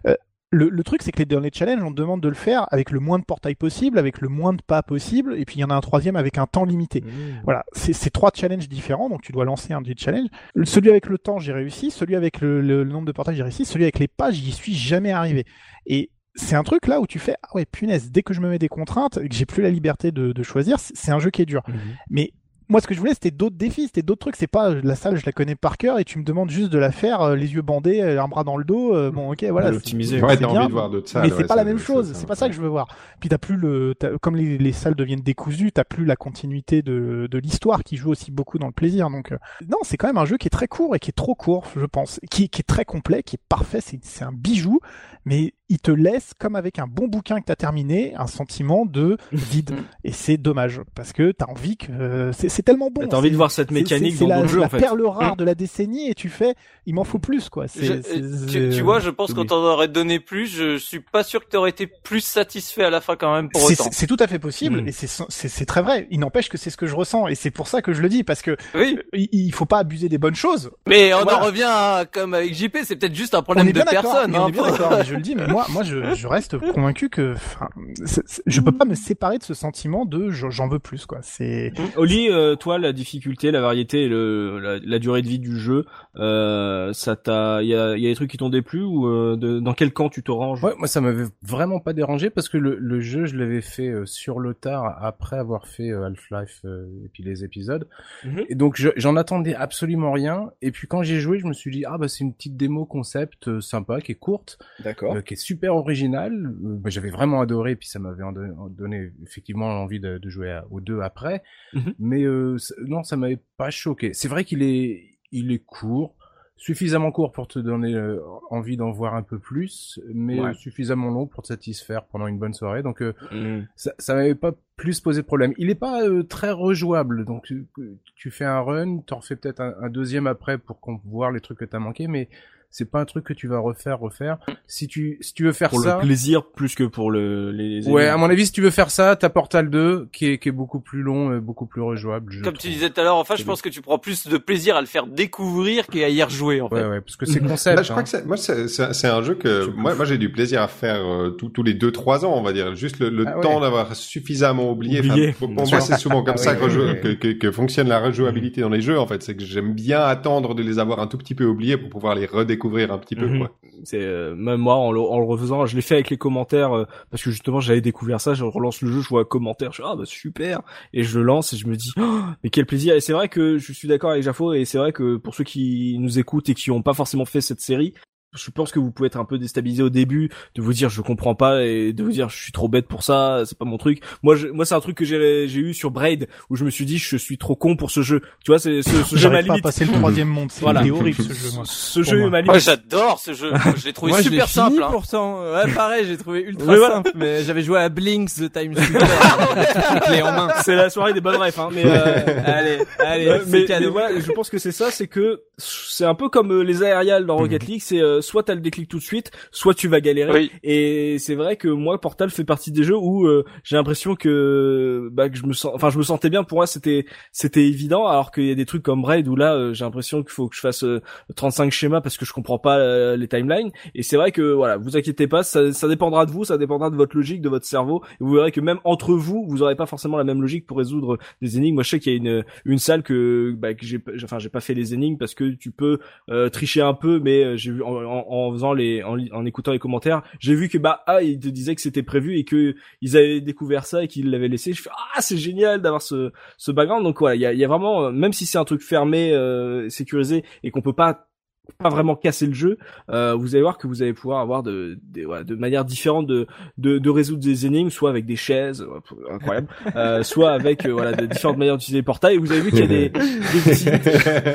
Euh, 0.08 0.16
le, 0.50 0.70
le 0.70 0.84
truc, 0.84 1.02
c'est 1.04 1.12
que 1.12 1.22
les, 1.22 1.40
les 1.42 1.50
challenges, 1.54 1.84
on 1.84 1.90
te 1.92 1.96
demande 1.96 2.22
de 2.22 2.30
le 2.30 2.34
faire 2.34 2.68
avec 2.72 2.92
le 2.92 3.02
moins 3.02 3.20
de 3.20 3.26
portails 3.26 3.56
possible, 3.56 4.00
avec 4.00 4.22
le 4.22 4.30
moins 4.30 4.54
de 4.54 4.62
pas 4.62 4.82
possible, 4.82 5.36
et 5.38 5.44
puis 5.44 5.58
il 5.58 5.60
y 5.60 5.64
en 5.66 5.70
a 5.70 5.76
un 5.76 5.82
troisième 5.82 6.16
avec 6.16 6.38
un 6.38 6.46
temps 6.48 6.64
limité. 6.64 7.04
Voilà, 7.44 7.66
c'est 7.74 8.10
trois 8.12 8.32
challenges 8.34 8.70
différents, 8.70 9.10
donc 9.10 9.22
tu 9.24 9.34
dois 9.34 9.44
lancer 9.44 9.74
un 9.74 9.82
des 9.82 9.94
challenges. 9.98 10.30
Le- 10.56 10.64
Celui 10.66 10.90
avec 10.90 11.08
le 11.08 11.18
temps, 11.18 11.38
j'ai 11.38 11.52
réussi. 11.52 11.92
Celui 11.92 12.16
avec 12.16 12.40
le, 12.40 12.62
le- 12.62 12.84
le 12.86 12.90
nombre 12.92 13.06
de 13.06 13.12
portails, 13.12 13.36
j'ai 13.36 13.44
réussi. 13.44 13.66
Celui 13.66 13.84
avec 13.84 14.00
les 14.00 14.08
pas, 14.08 14.32
j'y 14.32 14.54
suis 14.54 14.74
jamais 14.74 15.12
arrivé. 15.12 15.46
Et 15.86 16.12
c'est 16.36 16.56
un 16.56 16.64
truc 16.64 16.88
là 16.88 17.02
où 17.02 17.08
tu 17.08 17.20
fais 17.20 17.36
ah 17.44 17.50
ouais 17.56 17.66
punaise, 17.66 18.10
dès 18.12 18.22
que 18.24 18.34
je 18.34 18.40
me 18.40 18.48
mets 18.50 18.60
des 18.60 18.70
contraintes 18.70 19.18
et 19.22 19.28
que 19.28 19.36
j'ai 19.36 19.46
plus 19.46 19.64
la 19.64 19.70
liberté 19.72 20.12
de, 20.14 20.32
de 20.32 20.44
choisir, 20.44 20.80
c'est 20.80 21.12
un 21.12 21.20
jeu 21.20 21.30
qui 21.30 21.42
est 21.42 21.46
dur. 21.46 21.64
Mhm. 21.68 21.76
Mais 22.10 22.32
moi, 22.70 22.82
ce 22.82 22.88
que 22.88 22.94
je 22.94 23.00
voulais, 23.00 23.14
c'était 23.14 23.32
d'autres 23.32 23.56
défis, 23.56 23.84
c'était 23.88 24.02
d'autres 24.02 24.20
trucs. 24.20 24.36
C'est 24.36 24.48
pas 24.48 24.74
la 24.74 24.96
salle, 24.96 25.16
je 25.18 25.26
la 25.26 25.32
connais 25.32 25.56
par 25.56 25.78
cœur 25.78 26.00
et 26.00 26.04
tu 26.06 26.20
me 26.20 26.24
demandes 26.24 26.50
juste 26.50 26.70
de 26.72 26.78
la 26.78 26.92
faire, 26.92 27.22
euh, 27.22 27.36
les 27.36 27.54
yeux 27.54 27.62
bandés, 27.62 28.02
euh, 28.02 28.22
un 28.22 28.28
bras 28.28 28.44
dans 28.44 28.58
le 28.58 28.64
dos. 28.64 28.94
euh, 28.96 29.12
bon, 29.12 29.32
ok, 29.32 29.44
voilà. 29.52 29.70
c'est- 29.72 29.78
Optimiser. 29.78 30.22
Ouais, 30.22 30.36
t'as 30.38 30.46
envie 30.48 30.68
de 30.68 30.72
voir 30.72 30.90
d'autres 30.90 31.10
salles. 31.10 31.24
mais 31.24 31.30
c'est 31.30 31.38
ouais, 31.38 31.44
pas 31.46 31.56
la 31.56 31.64
même 31.64 31.80
chose. 31.80 32.12
C'est 32.14 32.28
pas 32.28 32.36
ça 32.36 32.48
que 32.50 32.56
je 32.56 32.62
veux 32.62 32.68
voir. 32.68 32.88
Puis 33.20 33.30
t'as 33.30 33.38
plus 33.38 33.56
le, 33.58 33.94
t'as- 33.98 34.18
comme 34.20 34.36
les, 34.36 34.58
les 34.58 34.72
salles 34.74 34.96
deviennent 34.96 35.22
décousues, 35.22 35.72
t'as 35.72 35.84
plus 35.84 36.06
la 36.06 36.16
continuité 36.16 36.82
de, 36.82 37.28
de 37.32 37.38
l'histoire 37.38 37.84
qui 37.84 37.98
joue 37.98 38.10
aussi 38.12 38.32
beaucoup 38.32 38.58
dans 38.60 38.68
le 38.68 38.74
plaisir. 38.74 39.10
Donc 39.10 39.32
euh, 39.32 39.38
non, 39.70 39.78
c'est 39.84 39.98
quand 39.98 40.08
même 40.08 40.18
un 40.18 40.26
jeu 40.26 40.38
qui 40.38 40.48
est 40.48 40.52
très 40.52 40.68
court 40.68 40.96
et 40.96 41.00
qui 41.00 41.10
est 41.10 41.14
trop 41.18 41.36
court, 41.36 41.66
je 41.76 41.86
pense, 41.86 42.20
qui, 42.30 42.50
qui 42.50 42.62
est 42.62 42.64
très 42.68 42.86
complet, 42.86 43.24
qui 43.24 43.36
est 43.38 43.42
parfait. 43.50 43.80
C'est, 43.82 44.00
c'est 44.04 44.24
un 44.26 44.32
bijou, 44.34 44.80
mais 45.26 45.54
il 45.70 45.80
te 45.80 45.92
laisse 45.92 46.32
comme 46.40 46.56
avec 46.56 46.80
un 46.80 46.88
bon 46.88 47.08
bouquin 47.08 47.40
que 47.40 47.46
t'as 47.46 47.56
terminé, 47.56 48.14
un 48.16 48.28
sentiment 48.28 48.86
de 48.86 49.18
vide. 49.32 49.76
et 50.04 50.12
c'est 50.12 50.38
dommage 50.38 50.82
parce 50.96 51.14
que 51.14 51.32
t'as 51.32 51.46
envie 51.48 51.78
que 51.78 51.92
euh, 51.92 52.32
c'est, 52.32 52.50
c'est 52.50 52.64
tellement 52.64 52.90
bon. 52.90 53.08
T'as 53.08 53.18
envie 53.18 53.32
de 53.32 53.36
voir 53.36 53.52
cette 53.52 53.72
mécanique 53.72 54.16
c'est, 54.18 54.26
la, 54.26 54.44
la 54.44 54.66
en 54.66 54.70
fait. 54.70 54.78
perle 54.78 55.06
rare 55.06 55.36
de 55.36 55.44
la 55.44 55.56
décennie 55.56 56.10
et 56.10 56.14
tu 56.16 56.30
fais, 56.30 56.56
il 56.86 56.94
m'en 56.96 57.04
faut 57.04 57.20
plus 57.20 57.50
quoi. 57.50 57.66
Je- 57.68 58.02
c'est- 58.02 58.48
tu, 58.48 58.70
tu 58.70 58.82
vois, 58.82 59.00
je 59.00 59.10
pense 59.10 59.34
qu'on 59.34 59.46
t'en 59.46 59.58
aurait 59.64 59.88
donné 59.90 60.20
plus. 60.20 60.48
Je 60.48 60.78
suis 60.78 61.00
pas 61.02 61.24
sûr 61.24 61.44
que 61.44 61.50
t'aurais 61.50 61.70
été 61.72 61.88
plus 61.88 62.22
satisfait 62.22 62.84
à 62.84 62.90
la 62.90 63.02
fin 63.02 63.16
quand 63.16 63.34
même 63.36 63.50
pour 63.50 63.62
C'est- 63.68 63.80
autant. 63.82 63.90
C'est 63.92 64.08
tout 64.08 64.18
à 64.20 64.28
fait 64.28 64.40
possible 64.40 64.82
Mm. 64.84 64.88
et 64.88 64.92
c'est 64.92 65.08
c'est 65.30 65.48
c'est 65.50 65.66
très 65.66 65.82
vrai. 65.82 66.08
Il 66.12 66.20
n'empêche 66.20 66.50
que 66.50 66.58
c'est 66.58 66.70
ce 66.70 66.78
que 66.78 66.88
je 66.88 66.96
ressens 66.96 67.28
et 67.28 67.36
c'est 67.36 67.52
pour 67.52 67.68
ça 67.68 67.82
que 67.82 67.94
je 67.94 68.02
le 68.02 68.10
dis 68.10 68.24
parce 68.24 68.42
que 68.42 68.56
Oui, 68.76 68.98
il, 69.14 69.28
il 69.32 69.52
faut 69.54 69.66
pas 69.66 69.80
abuser 69.80 70.08
des 70.10 70.18
bonnes 70.18 70.36
choses. 70.36 70.72
mais 70.88 71.14
on 71.14 71.24
Voilà. 71.24 71.42
en 71.42 71.46
revient 71.46 71.68
à, 71.68 72.06
comme 72.12 72.34
avec 72.34 72.54
JP, 72.54 72.78
c'est 72.84 72.96
peut-être 72.96 73.16
juste 73.16 73.34
un 73.36 73.40
On 73.40 73.44
problème 73.44 73.68
est 73.68 73.74
de 73.74 73.82
personne. 73.82 74.32
mais 74.32 74.38
on 74.38 74.46
hein. 74.46 74.48
est 74.48 74.52
bien 74.52 74.64
d'accord. 74.64 75.04
je 75.04 75.14
le 75.16 75.22
dis, 75.22 75.36
mais 75.36 75.48
moi, 75.48 75.57
moi, 75.70 75.84
je, 75.84 76.14
je 76.14 76.28
reste 76.28 76.58
convaincu 76.74 77.10
que, 77.10 77.34
enfin, 77.34 77.70
c'est- 78.06 78.24
c'est- 78.28 78.44
je 78.46 78.62
peux 78.62 78.72
pas 78.72 78.86
me 78.86 78.96
séparer 78.96 79.38
de 79.38 79.44
ce 79.44 79.54
sentiment 79.54 80.06
de 80.06 80.30
je- 80.30 80.50
j'en 80.50 80.68
veux 80.68 80.80
plus 80.80 81.06
quoi. 81.06 81.20
C'est 81.24 81.72
Oli, 81.96 82.30
euh, 82.30 82.56
toi, 82.56 82.78
la 82.78 82.94
difficulté, 82.94 83.52
la 83.52 83.62
variété, 83.62 84.04
et 84.04 84.08
le, 84.10 84.60
la, 84.60 84.80
la 84.84 85.00
durée 85.00 85.22
de 85.22 85.28
vie 85.28 85.40
du 85.40 85.58
jeu, 85.60 85.86
euh, 86.20 86.94
ça 86.94 87.16
t'a, 87.16 87.62
il 87.62 87.68
y 87.70 87.76
a, 87.76 87.96
il 87.96 88.02
y 88.04 88.08
a 88.08 88.10
des 88.10 88.16
trucs 88.16 88.32
qui 88.32 88.38
t'ont 88.38 88.50
déplu 88.50 88.82
ou 88.82 89.08
euh, 89.08 89.36
de, 89.38 89.60
dans 89.60 89.74
quel 89.74 89.94
camp 89.94 90.10
tu 90.10 90.24
te 90.24 90.32
ranges? 90.32 90.64
Ouais, 90.64 90.74
moi 90.78 90.88
ça 90.88 91.00
m'avait 91.02 91.26
vraiment 91.44 91.80
pas 91.80 91.94
dérangé 91.94 92.30
parce 92.30 92.50
que 92.50 92.58
le, 92.58 92.76
le 92.78 93.00
jeu 93.00 93.26
je 93.26 93.36
l'avais 93.38 93.62
fait 93.62 93.88
euh, 93.90 94.06
sur 94.06 94.40
le 94.40 94.54
tard 94.54 94.98
après 95.02 95.38
avoir 95.38 95.68
fait 95.68 95.92
euh, 95.92 96.06
Half-Life 96.06 96.62
euh, 96.66 96.88
et 97.06 97.10
puis 97.10 97.24
les 97.24 97.44
épisodes 97.44 97.88
Mhm. 98.24 98.46
et 98.50 98.56
donc 98.56 98.78
je- 98.78 98.90
j'en 98.96 99.16
attendais 99.16 99.54
absolument 99.54 100.12
rien 100.12 100.52
et 100.62 100.72
puis 100.72 100.88
quand 100.88 101.04
j'ai 101.04 101.20
joué 101.20 101.40
je 101.40 101.46
me 101.46 101.54
suis 101.54 101.70
dit 101.72 101.84
ah 101.86 101.98
bah 101.98 102.08
c'est 102.08 102.24
une 102.24 102.34
petite 102.34 102.58
démo 102.58 102.86
concept 102.86 103.48
euh, 103.48 103.62
sympa 103.62 104.02
qui 104.02 104.14
est 104.14 104.16
courte 104.16 104.58
D'accord. 104.84 105.16
euh, 105.16 105.22
qui 105.22 105.34
est 105.36 105.38
super 105.38 105.76
originale 105.76 106.34
Euh, 106.64 106.78
bah, 106.80 106.90
j'avais 106.90 107.10
vraiment 107.12 107.42
adoré 107.42 107.72
et 107.72 107.76
puis 107.76 107.88
ça 107.88 108.00
m'avait 108.00 108.24
en 108.24 108.32
don- 108.32 108.56
en 108.58 108.68
donné 108.70 109.12
effectivement 109.24 109.68
l'envie 109.68 110.00
de, 110.00 110.18
de 110.18 110.30
jouer 110.30 110.52
à- 110.52 110.66
aux 110.72 110.82
deux 110.82 111.02
après 111.02 111.44
Mhm. 111.74 111.94
mais 112.00 112.24
euh, 112.24 112.58
non 112.88 113.04
ça 113.04 113.18
m'avait 113.18 113.40
pas 113.58 113.70
choqué 113.70 114.14
c'est 114.14 114.28
vrai 114.28 114.44
qu'il 114.44 114.64
est 114.64 115.17
il 115.32 115.52
est 115.52 115.60
court 115.60 116.16
suffisamment 116.60 117.12
court 117.12 117.32
pour 117.34 117.48
te 117.48 117.60
donner 117.60 117.94
euh, 117.94 118.20
envie 118.50 118.78
d'en 118.78 118.90
voir 118.90 119.14
un 119.14 119.22
peu 119.22 119.38
plus, 119.38 120.00
mais 120.12 120.40
Ouais. 120.40 120.50
euh, 120.50 120.54
suffisamment 120.54 121.12
long 121.12 121.28
pour 121.28 121.44
te 121.44 121.50
satisfaire 121.50 122.04
pendant 122.06 122.26
une 122.26 122.40
bonne 122.40 122.56
soirée. 122.56 122.82
Donc 122.82 123.04
euh, 123.04 123.14
Mhm. 123.32 123.68
ça, 123.76 123.94
ça 124.00 124.16
m'avait 124.16 124.34
pas 124.34 124.54
plus 124.76 125.00
posé 125.00 125.22
de 125.22 125.28
problème. 125.28 125.54
Il 125.60 125.70
est 125.70 125.76
pas 125.76 126.02
euh, 126.04 126.24
très 126.24 126.50
rejouable, 126.52 127.26
donc 127.26 127.44
tu, 127.46 127.68
tu 128.16 128.32
fais 128.32 128.46
un 128.46 128.60
run, 128.62 129.00
t'en 129.06 129.18
refais 129.18 129.36
peut-être 129.36 129.60
un, 129.62 129.76
un 129.80 129.90
deuxième 129.90 130.26
après 130.26 130.58
pour 130.58 130.80
qu'on 130.80 131.00
voir 131.06 131.32
les 131.32 131.42
trucs 131.42 131.60
que 131.60 131.66
t'as 131.66 131.78
manqué, 131.78 132.08
mais 132.08 132.28
c'est 132.70 132.92
pas 132.92 133.00
un 133.00 133.06
truc 133.06 133.24
que 133.24 133.34
tu 133.34 133.48
vas 133.48 133.60
refaire, 133.60 133.98
refaire. 134.00 134.38
Si 134.68 134.88
tu 134.88 135.18
si 135.22 135.34
tu 135.34 135.46
veux 135.46 135.52
faire 135.54 135.70
Pour 135.70 135.82
ça, 135.82 135.96
le 135.96 136.06
plaisir 136.06 136.46
plus 136.46 136.76
que 136.76 136.84
pour 136.84 137.10
le, 137.12 137.52
les. 137.52 137.80
les 137.82 137.88
ouais, 137.90 138.08
à 138.08 138.18
mon 138.18 138.30
avis, 138.30 138.46
si 138.46 138.52
tu 138.52 138.62
veux 138.62 138.70
faire 138.70 138.92
ça, 138.92 139.16
t'as 139.16 139.30
Portal 139.30 139.70
2 139.70 140.10
qui 140.12 140.28
est 140.28 140.38
qui 140.38 140.50
est 140.50 140.52
beaucoup 140.52 140.80
plus 140.80 141.02
long, 141.02 141.36
et 141.36 141.40
beaucoup 141.40 141.66
plus 141.66 141.82
rejouable. 141.82 142.32
je 142.32 142.44
Comme 142.44 142.58
tu 142.58 142.68
disais 142.68 142.90
tout 142.90 143.00
à 143.00 143.04
l'heure, 143.04 143.16
enfin, 143.16 143.36
je 143.36 143.44
pense 143.44 143.62
que 143.62 143.70
tu 143.70 143.82
prends 143.82 143.98
plus 143.98 144.28
de 144.28 144.38
plaisir 144.38 144.76
à 144.76 144.82
le 144.82 144.88
faire 144.88 145.08
découvrir 145.08 145.88
qu'à 145.88 146.10
y 146.10 146.22
rejouer, 146.22 146.62
en 146.62 146.70
fait. 146.70 146.76
Ouais, 146.76 146.88
ouais, 146.88 147.02
parce 147.02 147.16
que 147.16 147.26
c'est 147.26 147.40
concept. 147.40 147.78
Bah, 147.78 147.84
je 147.84 147.88
crois 147.90 148.02
hein. 148.02 148.04
que 148.04 148.10
c'est, 148.10 148.26
moi, 148.26 148.38
c'est, 148.38 148.68
c'est, 148.68 148.94
c'est 148.94 149.08
un 149.08 149.24
jeu 149.24 149.36
que 149.36 149.66
moi, 149.72 149.96
moi 149.96 150.06
j'ai 150.06 150.18
du 150.18 150.32
plaisir 150.32 150.62
à 150.62 150.68
faire 150.68 151.04
euh, 151.06 151.30
tous- 151.32 151.50
tous 151.50 151.64
les 151.64 151.74
deux 151.74 151.92
trois 151.92 152.26
ans, 152.26 152.34
on 152.36 152.44
va 152.44 152.54
dire. 152.54 152.76
Juste 152.76 153.00
le, 153.00 153.10
le 153.10 153.24
Ah 153.28 153.38
ouais. 153.38 153.42
temps 153.44 153.60
d'avoir 153.62 153.96
suffisamment 153.96 154.70
oublié. 154.72 155.00
Enfin, 155.00 155.10
Oublié. 155.14 155.32
pour, 155.32 155.54
pour 155.54 155.68
moi, 155.68 155.80
c'est 155.82 155.98
souvent 155.98 156.22
comme 156.24 156.36
Ah 156.36 156.44
ça 156.44 156.52
oui, 156.54 156.58
que, 156.60 156.64
oui, 156.66 156.70
rejou- 156.70 156.92
oui. 156.94 157.18
que, 157.18 157.28
que, 157.28 157.32
que 157.40 157.52
fonctionne 157.52 157.88
la 157.88 158.00
rejouabilité 158.00 158.62
dans 158.62 158.70
les 158.70 158.82
jeux. 158.82 159.00
En 159.00 159.08
fait, 159.08 159.24
c'est 159.24 159.36
que 159.36 159.44
j'aime 159.46 159.74
bien 159.74 160.02
attendre 160.02 160.54
de 160.54 160.62
les 160.62 160.80
avoir 160.80 161.00
un 161.00 161.08
tout 161.08 161.18
petit 161.18 161.34
peu 161.34 161.46
oubliés 161.46 161.78
pour 161.78 161.90
pouvoir 161.90 162.14
les 162.14 162.26
redécouvrir 162.26 162.57
un 162.66 162.98
petit 162.98 163.16
peu. 163.16 163.28
Mhm. 163.28 163.48
C'est 163.84 164.02
euh, 164.02 164.36
même 164.36 164.60
moi 164.60 164.76
en 164.76 164.92
le, 164.92 165.00
en 165.00 165.20
le 165.20 165.26
refaisant, 165.26 165.66
je 165.66 165.76
l'ai 165.76 165.82
fait 165.82 165.96
avec 165.96 166.10
les 166.10 166.18
commentaires 166.18 166.74
euh, 166.74 166.86
parce 167.12 167.24
que 167.24 167.32
justement 167.32 167.60
j'avais 167.60 167.82
découvert 167.82 168.22
ça. 168.22 168.34
Je 168.34 168.44
relance 168.44 168.82
le 168.82 168.92
jeu, 168.92 169.02
je 169.02 169.10
vois 169.10 169.22
un 169.22 169.26
commentaire, 169.26 169.72
je 169.72 169.78
fais 169.78 169.88
ah 169.88 169.96
bah 169.96 170.06
super 170.06 170.62
et 170.94 171.04
je 171.04 171.20
le 171.20 171.26
lance 171.26 171.54
et 171.54 171.58
je 171.58 171.68
me 171.68 171.76
dis 171.76 171.92
Oh, 171.98 172.22
mais 172.44 172.50
quel 172.50 172.66
plaisir. 172.66 172.96
Et 172.96 173.02
c'est 173.02 173.14
vrai 173.14 173.30
que 173.30 173.58
je 173.58 173.72
suis 173.74 173.88
d'accord 173.88 174.12
avec 174.12 174.24
Jaffo 174.24 174.54
et 174.54 174.66
c'est 174.66 174.78
vrai 174.78 174.92
que 174.92 175.18
pour 175.18 175.36
ceux 175.36 175.44
qui 175.44 175.98
nous 176.00 176.20
écoutent 176.20 176.50
et 176.50 176.54
qui 176.54 176.70
n'ont 176.70 176.82
pas 176.82 176.94
forcément 176.94 177.26
fait 177.26 177.42
cette 177.42 177.62
série. 177.62 177.94
Je 178.36 178.52
pense 178.52 178.72
que 178.72 178.78
vous 178.80 178.92
pouvez 178.92 179.08
être 179.08 179.18
un 179.18 179.24
peu 179.26 179.38
déstabilisé 179.40 179.82
au 179.82 179.90
début, 179.90 180.30
de 180.56 180.62
vous 180.62 180.74
dire 180.74 180.90
je 180.90 181.02
comprends 181.02 181.34
pas 181.34 181.64
et 181.64 181.94
de 181.94 182.04
vous 182.04 182.12
dire 182.12 182.28
je 182.30 182.36
suis 182.38 182.52
trop 182.52 182.68
bête 182.68 182.86
pour 182.86 183.02
ça, 183.02 183.44
c'est 183.46 183.58
pas 183.58 183.64
mon 183.66 183.78
truc. 183.78 184.02
Moi, 184.22 184.36
je, 184.36 184.48
moi 184.48 184.66
c'est 184.66 184.76
un 184.76 184.82
truc 184.82 184.98
que 184.98 185.06
j'ai 185.06 185.48
j'ai 185.48 185.60
eu 185.62 185.74
sur 185.74 185.92
Braid 185.92 186.28
où 186.50 186.56
je 186.58 186.66
me 186.66 186.70
suis 186.70 186.86
dit 186.86 186.98
je 186.98 187.16
suis 187.16 187.38
trop 187.38 187.56
con 187.56 187.78
pour 187.78 187.90
ce 187.90 188.02
jeu. 188.02 188.22
Tu 188.44 188.52
vois, 188.52 188.60
c'est 188.60 188.82
ce, 188.84 189.04
ce 189.04 189.16
jeu 189.16 189.30
ma 189.30 189.36
J'arrive 189.36 189.48
pas 189.48 189.54
à 189.54 189.56
limite. 189.56 189.64
passer 189.64 189.86
le 189.86 189.94
troisième 189.94 190.28
monde. 190.28 190.52
C'est 190.52 190.62
Voilà. 190.62 190.82
horrible 190.82 191.14
ce 191.24 191.34
jeu. 191.34 191.50
Moi. 191.56 191.64
Ce 191.66 192.04
jeu 192.04 192.18
moi. 192.18 192.28
est 192.28 192.30
ma 192.32 192.42
Moi, 192.44 192.54
limite. 192.56 192.66
j'adore 192.66 193.20
ce 193.20 193.34
jeu. 193.34 193.52
Je 193.78 193.86
l'ai 193.86 193.94
trouvé 193.94 194.12
Moi, 194.12 194.22
super 194.22 194.48
fini 194.50 194.54
simple. 194.66 194.84
hein. 194.84 194.90
pourtant. 194.92 195.42
Ouais, 195.54 195.74
pareil, 195.74 196.06
j'ai 196.06 196.18
trouvé 196.18 196.42
ultra 196.42 196.72
Mais 196.74 196.80
simple. 196.80 197.12
Mais 197.16 197.44
j'avais 197.44 197.64
joué 197.64 197.80
à 197.80 197.88
Blinks 197.90 198.36
The 198.36 198.52
Time 198.52 198.76
Sweeper, 198.76 199.08
clé 200.06 200.22
en 200.22 200.32
main. 200.34 200.50
C'est 200.66 200.76
la 200.76 200.90
soirée 200.90 201.14
des 201.14 201.22
bonnes 201.22 201.38
refs, 201.38 201.58
hein. 201.60 201.70
Mais 201.72 201.84
euh, 201.86 202.24
Allez, 202.46 202.78
allez, 203.00 203.28
Ouais, 203.30 203.40
c'est 203.46 203.52
mais, 203.52 203.60
mais 203.62 203.66
cadeau. 203.66 203.92
voilà, 203.94 204.20
je 204.20 204.32
pense 204.34 204.50
que 204.50 204.58
c'est 204.58 204.72
ça, 204.74 204.92
c'est 204.92 205.08
que 205.08 205.42
c'est 205.58 206.06
un 206.06 206.14
peu 206.16 206.30
comme 206.30 206.52
euh, 206.52 206.62
les 206.62 206.84
aériales 206.84 207.26
dans 207.26 207.38
Rocket 207.38 207.66
League, 207.66 207.82
c'est 207.84 208.02
euh, 208.02 208.17
soit 208.22 208.44
t'as 208.44 208.56
le 208.56 208.62
déclic 208.62 208.88
tout 208.90 208.98
de 208.98 209.04
suite, 209.04 209.32
soit 209.52 209.74
tu 209.74 209.88
vas 209.88 210.02
galérer. 210.02 210.34
Oui. 210.34 210.52
Et 210.64 211.20
c'est 211.20 211.36
vrai 211.36 211.56
que 211.56 211.68
moi, 211.68 212.00
Portal 212.00 212.30
fait 212.30 212.44
partie 212.44 212.72
des 212.72 212.84
jeux 212.84 212.98
où 212.98 213.28
euh, 213.28 213.46
j'ai 213.64 213.76
l'impression 213.76 214.16
que 214.16 215.10
bah 215.12 215.30
que 215.30 215.38
je 215.38 215.46
me 215.46 215.54
sens, 215.54 215.72
enfin 215.74 215.90
je 215.90 215.98
me 215.98 216.04
sentais 216.04 216.30
bien. 216.30 216.44
Pour 216.44 216.58
moi, 216.58 216.68
c'était 216.68 217.06
c'était 217.32 217.66
évident, 217.66 218.08
alors 218.08 218.32
qu'il 218.32 218.46
y 218.46 218.52
a 218.52 218.56
des 218.56 218.66
trucs 218.66 218.84
comme 218.84 219.02
Braid 219.02 219.28
où 219.28 219.36
là, 219.36 219.56
euh, 219.56 219.74
j'ai 219.74 219.86
l'impression 219.86 220.24
qu'il 220.24 220.32
faut 220.32 220.48
que 220.48 220.56
je 220.56 220.62
fasse 220.62 220.84
euh, 220.84 221.02
35 221.36 221.72
schémas 221.72 222.02
parce 222.02 222.18
que 222.18 222.26
je 222.26 222.34
comprends 222.34 222.60
pas 222.60 222.78
euh, 222.78 223.18
les 223.18 223.28
timelines. 223.28 223.72
Et 223.96 224.04
c'est 224.04 224.18
vrai 224.18 224.32
que 224.32 224.54
voilà, 224.54 224.78
vous 224.78 224.98
inquiétez 224.98 225.28
pas, 225.28 225.44
ça, 225.44 225.72
ça 225.74 225.88
dépendra 225.88 226.26
de 226.26 226.32
vous, 226.32 226.46
ça 226.46 226.58
dépendra 226.58 226.90
de 226.90 226.96
votre 226.96 227.16
logique, 227.16 227.42
de 227.42 227.50
votre 227.50 227.66
cerveau. 227.66 228.04
Et 228.14 228.24
vous 228.24 228.34
verrez 228.34 228.52
que 228.52 228.62
même 228.62 228.80
entre 228.84 229.14
vous, 229.14 229.46
vous 229.48 229.62
aurez 229.62 229.76
pas 229.76 229.86
forcément 229.86 230.18
la 230.18 230.24
même 230.24 230.42
logique 230.42 230.66
pour 230.66 230.78
résoudre 230.78 231.18
des 231.42 231.58
énigmes. 231.58 231.76
Moi, 231.76 231.84
je 231.84 231.90
sais 231.90 232.00
qu'il 232.00 232.12
y 232.12 232.16
a 232.16 232.18
une 232.18 232.44
une 232.66 232.80
salle 232.80 233.04
que 233.04 233.56
bah, 233.58 233.74
que 233.74 233.86
j'ai 233.86 234.00
enfin 234.24 234.40
j'ai 234.40 234.50
pas 234.50 234.62
fait 234.62 234.74
les 234.74 234.94
énigmes 234.94 235.18
parce 235.18 235.34
que 235.34 235.50
tu 235.52 235.72
peux 235.72 236.00
euh, 236.30 236.50
tricher 236.50 236.82
un 236.82 236.94
peu, 236.94 237.20
mais 237.20 237.44
euh, 237.44 237.58
j'ai 237.58 237.72
vu 237.72 237.82
en, 237.84 238.07
en, 238.08 238.52
faisant 238.52 238.74
les 238.74 239.04
en, 239.04 239.18
en 239.32 239.46
écoutant 239.46 239.72
les 239.72 239.80
commentaires, 239.80 240.24
j'ai 240.40 240.56
vu 240.56 240.70
que 240.70 240.78
bah 240.78 241.04
ah 241.08 241.22
ils 241.22 241.40
te 241.40 241.48
disaient 241.48 241.76
que 241.76 241.82
c'était 241.82 242.04
prévu 242.04 242.38
et 242.38 242.44
que 242.44 242.76
ils 243.02 243.18
avaient 243.18 243.42
découvert 243.42 243.86
ça 243.86 244.04
et 244.04 244.08
qu'ils 244.08 244.30
l'avaient 244.32 244.48
laissé. 244.48 244.74
Je 244.74 244.82
fais 244.82 244.90
ah 245.16 245.22
c'est 245.22 245.38
génial 245.38 245.82
d'avoir 245.82 246.02
ce 246.02 246.32
ce 246.58 246.72
background. 246.72 247.04
Donc 247.04 247.20
voilà, 247.20 247.36
il 247.36 247.42
y 247.42 247.46
a, 247.46 247.54
y 247.54 247.64
a 247.64 247.68
vraiment 247.68 248.06
euh, 248.06 248.12
même 248.12 248.34
si 248.34 248.46
c'est 248.46 248.58
un 248.58 248.66
truc 248.66 248.82
fermé, 248.82 249.34
euh, 249.34 249.90
sécurisé 249.90 250.44
et 250.64 250.72
qu'on 250.72 250.82
peut 250.82 250.94
pas 250.94 251.28
pas 251.78 251.90
vraiment 251.90 252.16
casser 252.16 252.46
le 252.48 252.54
jeu, 252.54 252.78
euh, 253.10 253.36
vous 253.36 253.56
allez 253.56 253.62
voir 253.62 253.78
que 253.78 253.88
vous 253.88 254.02
allez 254.02 254.14
pouvoir 254.14 254.40
avoir 254.40 254.64
de, 254.64 254.98
de, 255.14 255.24
voilà, 255.26 255.44
de 255.44 255.56
manière 255.56 255.86
différente 255.86 256.28
de, 256.28 256.48
de, 256.78 256.98
de 256.98 257.10
résoudre 257.10 257.44
des 257.44 257.66
énigmes, 257.66 257.90
soit 257.90 258.10
avec 258.10 258.26
des 258.26 258.36
chaises, 258.36 258.82
euh, 258.82 259.34
incroyable, 259.34 259.68
euh, 259.96 260.24
soit 260.24 260.52
avec 260.52 260.86
euh, 260.86 260.92
voilà 260.94 261.14
de 261.14 261.26
différentes 261.26 261.58
manières 261.58 261.78
d'utiliser 261.78 262.00
les 262.00 262.04
portails. 262.04 262.36
Et 262.36 262.38
vous 262.40 262.52
avez 262.52 262.62
vu 262.62 262.72
qu'il 262.72 262.80
y 262.80 262.84
a 262.84 262.88
des, 262.88 263.10
des 263.10 263.20
petits, 263.64 263.90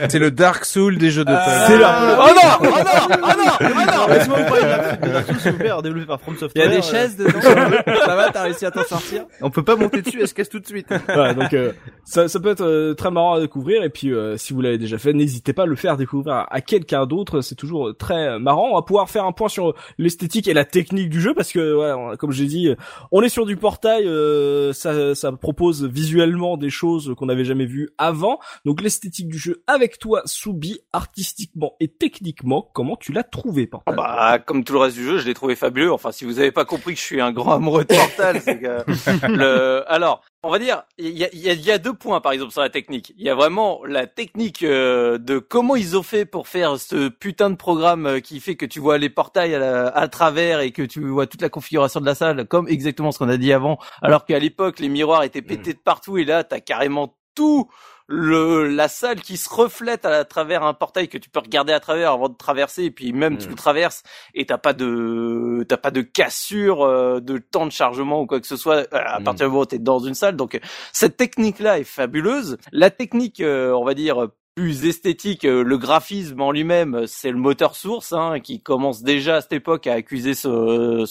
C'est 0.09 0.19
le 0.19 0.31
Dark 0.31 0.65
Soul 0.65 0.99
des 0.99 1.11
jeux 1.11 1.25
de 1.25 1.31
Ah, 1.31 1.65
c'est 1.67 1.75
un 1.75 1.79
peu 1.79 1.83
Oh 1.85 2.35
non, 2.35 2.51
oh 2.61 2.65
non, 2.65 2.81
oh 2.81 3.27
non, 3.37 3.53
oh 3.61 3.65
non. 3.67 4.07
Non, 4.07 4.09
laisse-moi 4.09 4.39
parler 4.39 5.83
développé 5.83 6.07
par 6.07 6.21
From 6.21 6.37
Il 6.55 6.61
y 6.61 6.65
a 6.65 6.69
des 6.69 6.77
euh, 6.79 6.83
chaises 6.83 7.17
dedans. 7.17 7.41
Ça 8.05 8.17
va, 8.17 8.31
t'as 8.31 8.43
réussi 8.43 8.65
à 8.65 8.71
t'en 8.71 8.85
sortir? 8.85 9.25
On 9.41 9.51
peut 9.51 9.63
pas 9.63 9.77
monter 9.77 10.03
dessus, 10.03 10.19
elle 10.21 10.29
se 10.29 10.35
casse 10.35 10.49
tout 10.49 10.61
de 10.61 10.67
suite. 10.67 10.87
voilà, 11.07 11.35
donc 11.35 11.53
euh, 11.53 11.73
ça, 12.05 12.29
ça 12.29 12.41
peut 12.41 12.51
être 12.51 12.65
euh, 12.65 12.95
très 12.95 13.11
marrant 13.11 13.35
à 13.35 13.41
découvrir 13.41 13.83
et 13.83 13.91
puis 13.91 14.13
euh, 14.13 14.37
si 14.37 14.53
vous 14.53 14.61
l'avez 14.61 14.79
déjà 14.79 14.99
fait, 14.99 15.13
n'hésitez 15.13 15.53
pas 15.53 15.63
à 15.63 15.67
le 15.67 15.77
faire 15.77 15.97
découvrir 15.97 16.35
à, 16.35 16.55
à 16.55 16.61
quelqu'un 16.61 17.02
d'autre, 17.07 17.41
c'est 17.41 17.55
toujours 17.55 17.97
très 17.97 18.39
marrant. 18.39 18.71
On 18.73 18.75
va 18.77 18.83
pouvoir 18.83 19.11
faire 19.11 19.25
un 19.25 19.33
point 19.33 19.49
sur 19.49 19.75
l'esthétique 19.99 20.49
et 20.49 20.55
la 20.55 20.65
technique 20.65 21.11
du 21.11 21.21
jeu 21.21 21.35
parce 21.35 21.53
que 21.53 21.73
voilà, 21.75 22.17
comme 22.17 22.33
j'ai 22.33 22.47
dit, 22.47 22.75
on 23.11 23.23
est 23.23 23.29
sur 23.29 23.47
du 23.47 23.57
portail, 23.57 24.07
euh, 24.07 24.73
ça, 24.73 25.15
ça 25.15 25.33
propose 25.33 25.85
visuellement 25.85 26.57
des 26.57 26.71
choses 26.71 27.15
qu'on 27.17 27.27
n'avait 27.27 27.45
jamais 27.45 27.67
vues 27.67 27.91
avant. 27.99 28.39
Donc 28.65 28.81
l'esthétique 28.81 29.29
du 29.29 29.39
jeu 29.39 29.63
avec 29.67 29.99
toi, 29.99 30.23
Soubi, 30.25 30.81
artistiquement 30.93 31.75
et 31.81 31.89
techniquement, 31.89 32.69
comment 32.73 32.97
tu 32.97 33.13
l'as 33.13 33.25
trouvé, 33.25 33.65
Ah 33.65 33.71
Portal 33.71 33.97
Bah, 33.97 34.39
comme 34.39 34.65
tout 34.65 34.73
le 34.75 34.81
reste 34.81 34.97
du 34.97 35.05
jeu, 35.05 35.19
je 35.19 35.27
l'ai 35.27 35.35
trouvé 35.35 35.55
fabuleux. 35.57 35.93
Enfin, 35.93 36.13
si 36.13 36.25
vous 36.25 36.39
avez 36.39 36.53
pas 36.53 36.65
compris 36.65 36.95
que 36.95 37.01
je 37.01 37.05
suis 37.05 37.21
un 37.21 37.33
grand 37.33 37.55
amoureux 37.55 37.85
de 37.85 37.95
Portal, 37.95 38.41
c'est 38.41 38.59
que 38.59 38.85
le. 39.29 39.85
Alors, 39.87 40.23
on 40.45 40.51
va 40.51 40.59
dire, 40.59 40.83
il 40.99 41.11
y 41.17 41.25
a, 41.25 41.29
y, 41.35 41.49
a, 41.49 41.53
il 41.53 41.61
y 41.65 41.71
a 41.71 41.79
deux 41.79 41.95
points 41.95 42.21
par 42.21 42.33
exemple 42.33 42.51
sur 42.53 42.63
la 42.63 42.69
technique. 42.71 43.13
Il 43.17 43.25
y 43.25 43.31
a 43.31 43.35
vraiment 43.35 43.85
la 43.85 44.07
technique 44.09 44.63
euh, 44.65 45.17
de 45.19 45.39
comment 45.39 45.77
ils 45.77 45.97
ont 45.97 46.03
fait 46.03 46.25
pour 46.25 46.49
faire 46.49 46.79
ce 46.81 47.09
putain 47.09 47.49
de 47.51 47.55
programme 47.57 48.07
euh, 48.07 48.21
qui 48.21 48.41
fait 48.41 48.57
que 48.57 48.67
tu 48.67 48.81
vois 48.81 48.99
les 48.99 49.09
portails 49.09 49.55
à, 49.55 49.59
la- 49.61 49.87
à 49.89 50.09
travers 50.09 50.61
et 50.61 50.73
que 50.73 50.83
tu 50.83 51.07
vois 51.07 51.27
toute 51.29 51.43
la 51.43 51.49
configuration 51.49 52.01
de 52.01 52.07
la 52.07 52.17
salle, 52.17 52.47
comme 52.49 52.69
exactement 52.69 53.13
ce 53.13 53.19
qu'on 53.19 53.29
a 53.29 53.37
dit 53.37 53.53
avant. 53.53 53.79
Alors 54.03 54.25
qu'à 54.25 54.39
l'époque, 54.41 54.81
les 54.81 54.89
miroirs 54.89 55.23
étaient 55.23 55.43
pétés 55.43 55.75
de 55.75 55.79
partout 55.79 56.19
et 56.19 56.25
là, 56.25 56.43
t'as 56.43 56.61
carrément 56.61 57.17
tout 57.35 57.71
le 58.13 58.69
la 58.69 58.89
salle 58.89 59.21
qui 59.21 59.39
se 59.39 59.49
reflète 59.49 60.05
à, 60.05 60.25
travers 60.25 60.63
un 60.63 60.75
portail 60.75 61.09
que 61.09 61.17
tu 61.17 61.31
peux 61.31 61.41
regarder 61.41 61.73
à 61.73 61.81
travers 61.81 62.13
avant 62.13 62.29
de 62.29 62.37
traverser 62.37 62.85
et 62.85 62.91
puis 62.91 63.13
même 63.13 63.39
tu 63.39 63.49
le 63.49 63.55
traverses 63.55 64.03
et 64.35 64.45
t'as 64.45 64.59
pas 64.59 64.75
de 64.75 65.65
t'as 65.67 65.79
pas 65.79 65.91
de 65.91 66.03
cassure 66.03 66.83
euh, 66.83 67.21
de 67.21 67.39
temps 67.39 67.67
de 67.67 67.73
chargement 67.73 68.21
ou 68.21 68.27
quoi 68.27 68.41
que 68.41 68.47
ce 68.47 68.57
soit 68.57 68.87
à 68.93 69.21
partir 69.21 69.47
du 69.47 69.51
moment 69.51 69.63
où 69.63 69.67
t'es 69.67 69.79
dans 69.79 69.99
une 69.99 70.15
salle. 70.15 70.37
Donc 70.37 70.61
cette 70.93 71.17
technique 71.17 71.59
là 71.59 71.79
est 71.79 71.85
fabuleuse. 71.85 72.59
La 72.71 72.91
technique 72.91 73.43
on 73.43 73.85
va 73.85 73.95
dire 73.95 74.29
plus 74.55 74.85
esthétique, 74.85 75.45
le 75.45 75.79
graphisme 75.79 76.43
en 76.43 76.51
lui-même, 76.51 77.07
c'est 77.07 77.31
le 77.31 77.39
moteur 77.39 77.75
source 77.75 78.13
hein, 78.13 78.39
qui 78.41 78.61
commence 78.61 79.03
déjà 79.03 79.37
à 79.37 79.41
cette 79.41 79.55
époque 79.55 79.87
à 79.87 79.95
accuser 79.95 80.35
son 80.35 81.07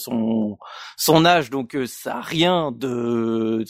son 0.96 1.24
âge, 1.24 1.50
donc 1.50 1.76
ça 1.86 2.18
a 2.18 2.20
rien 2.20 2.70
de, 2.70 3.64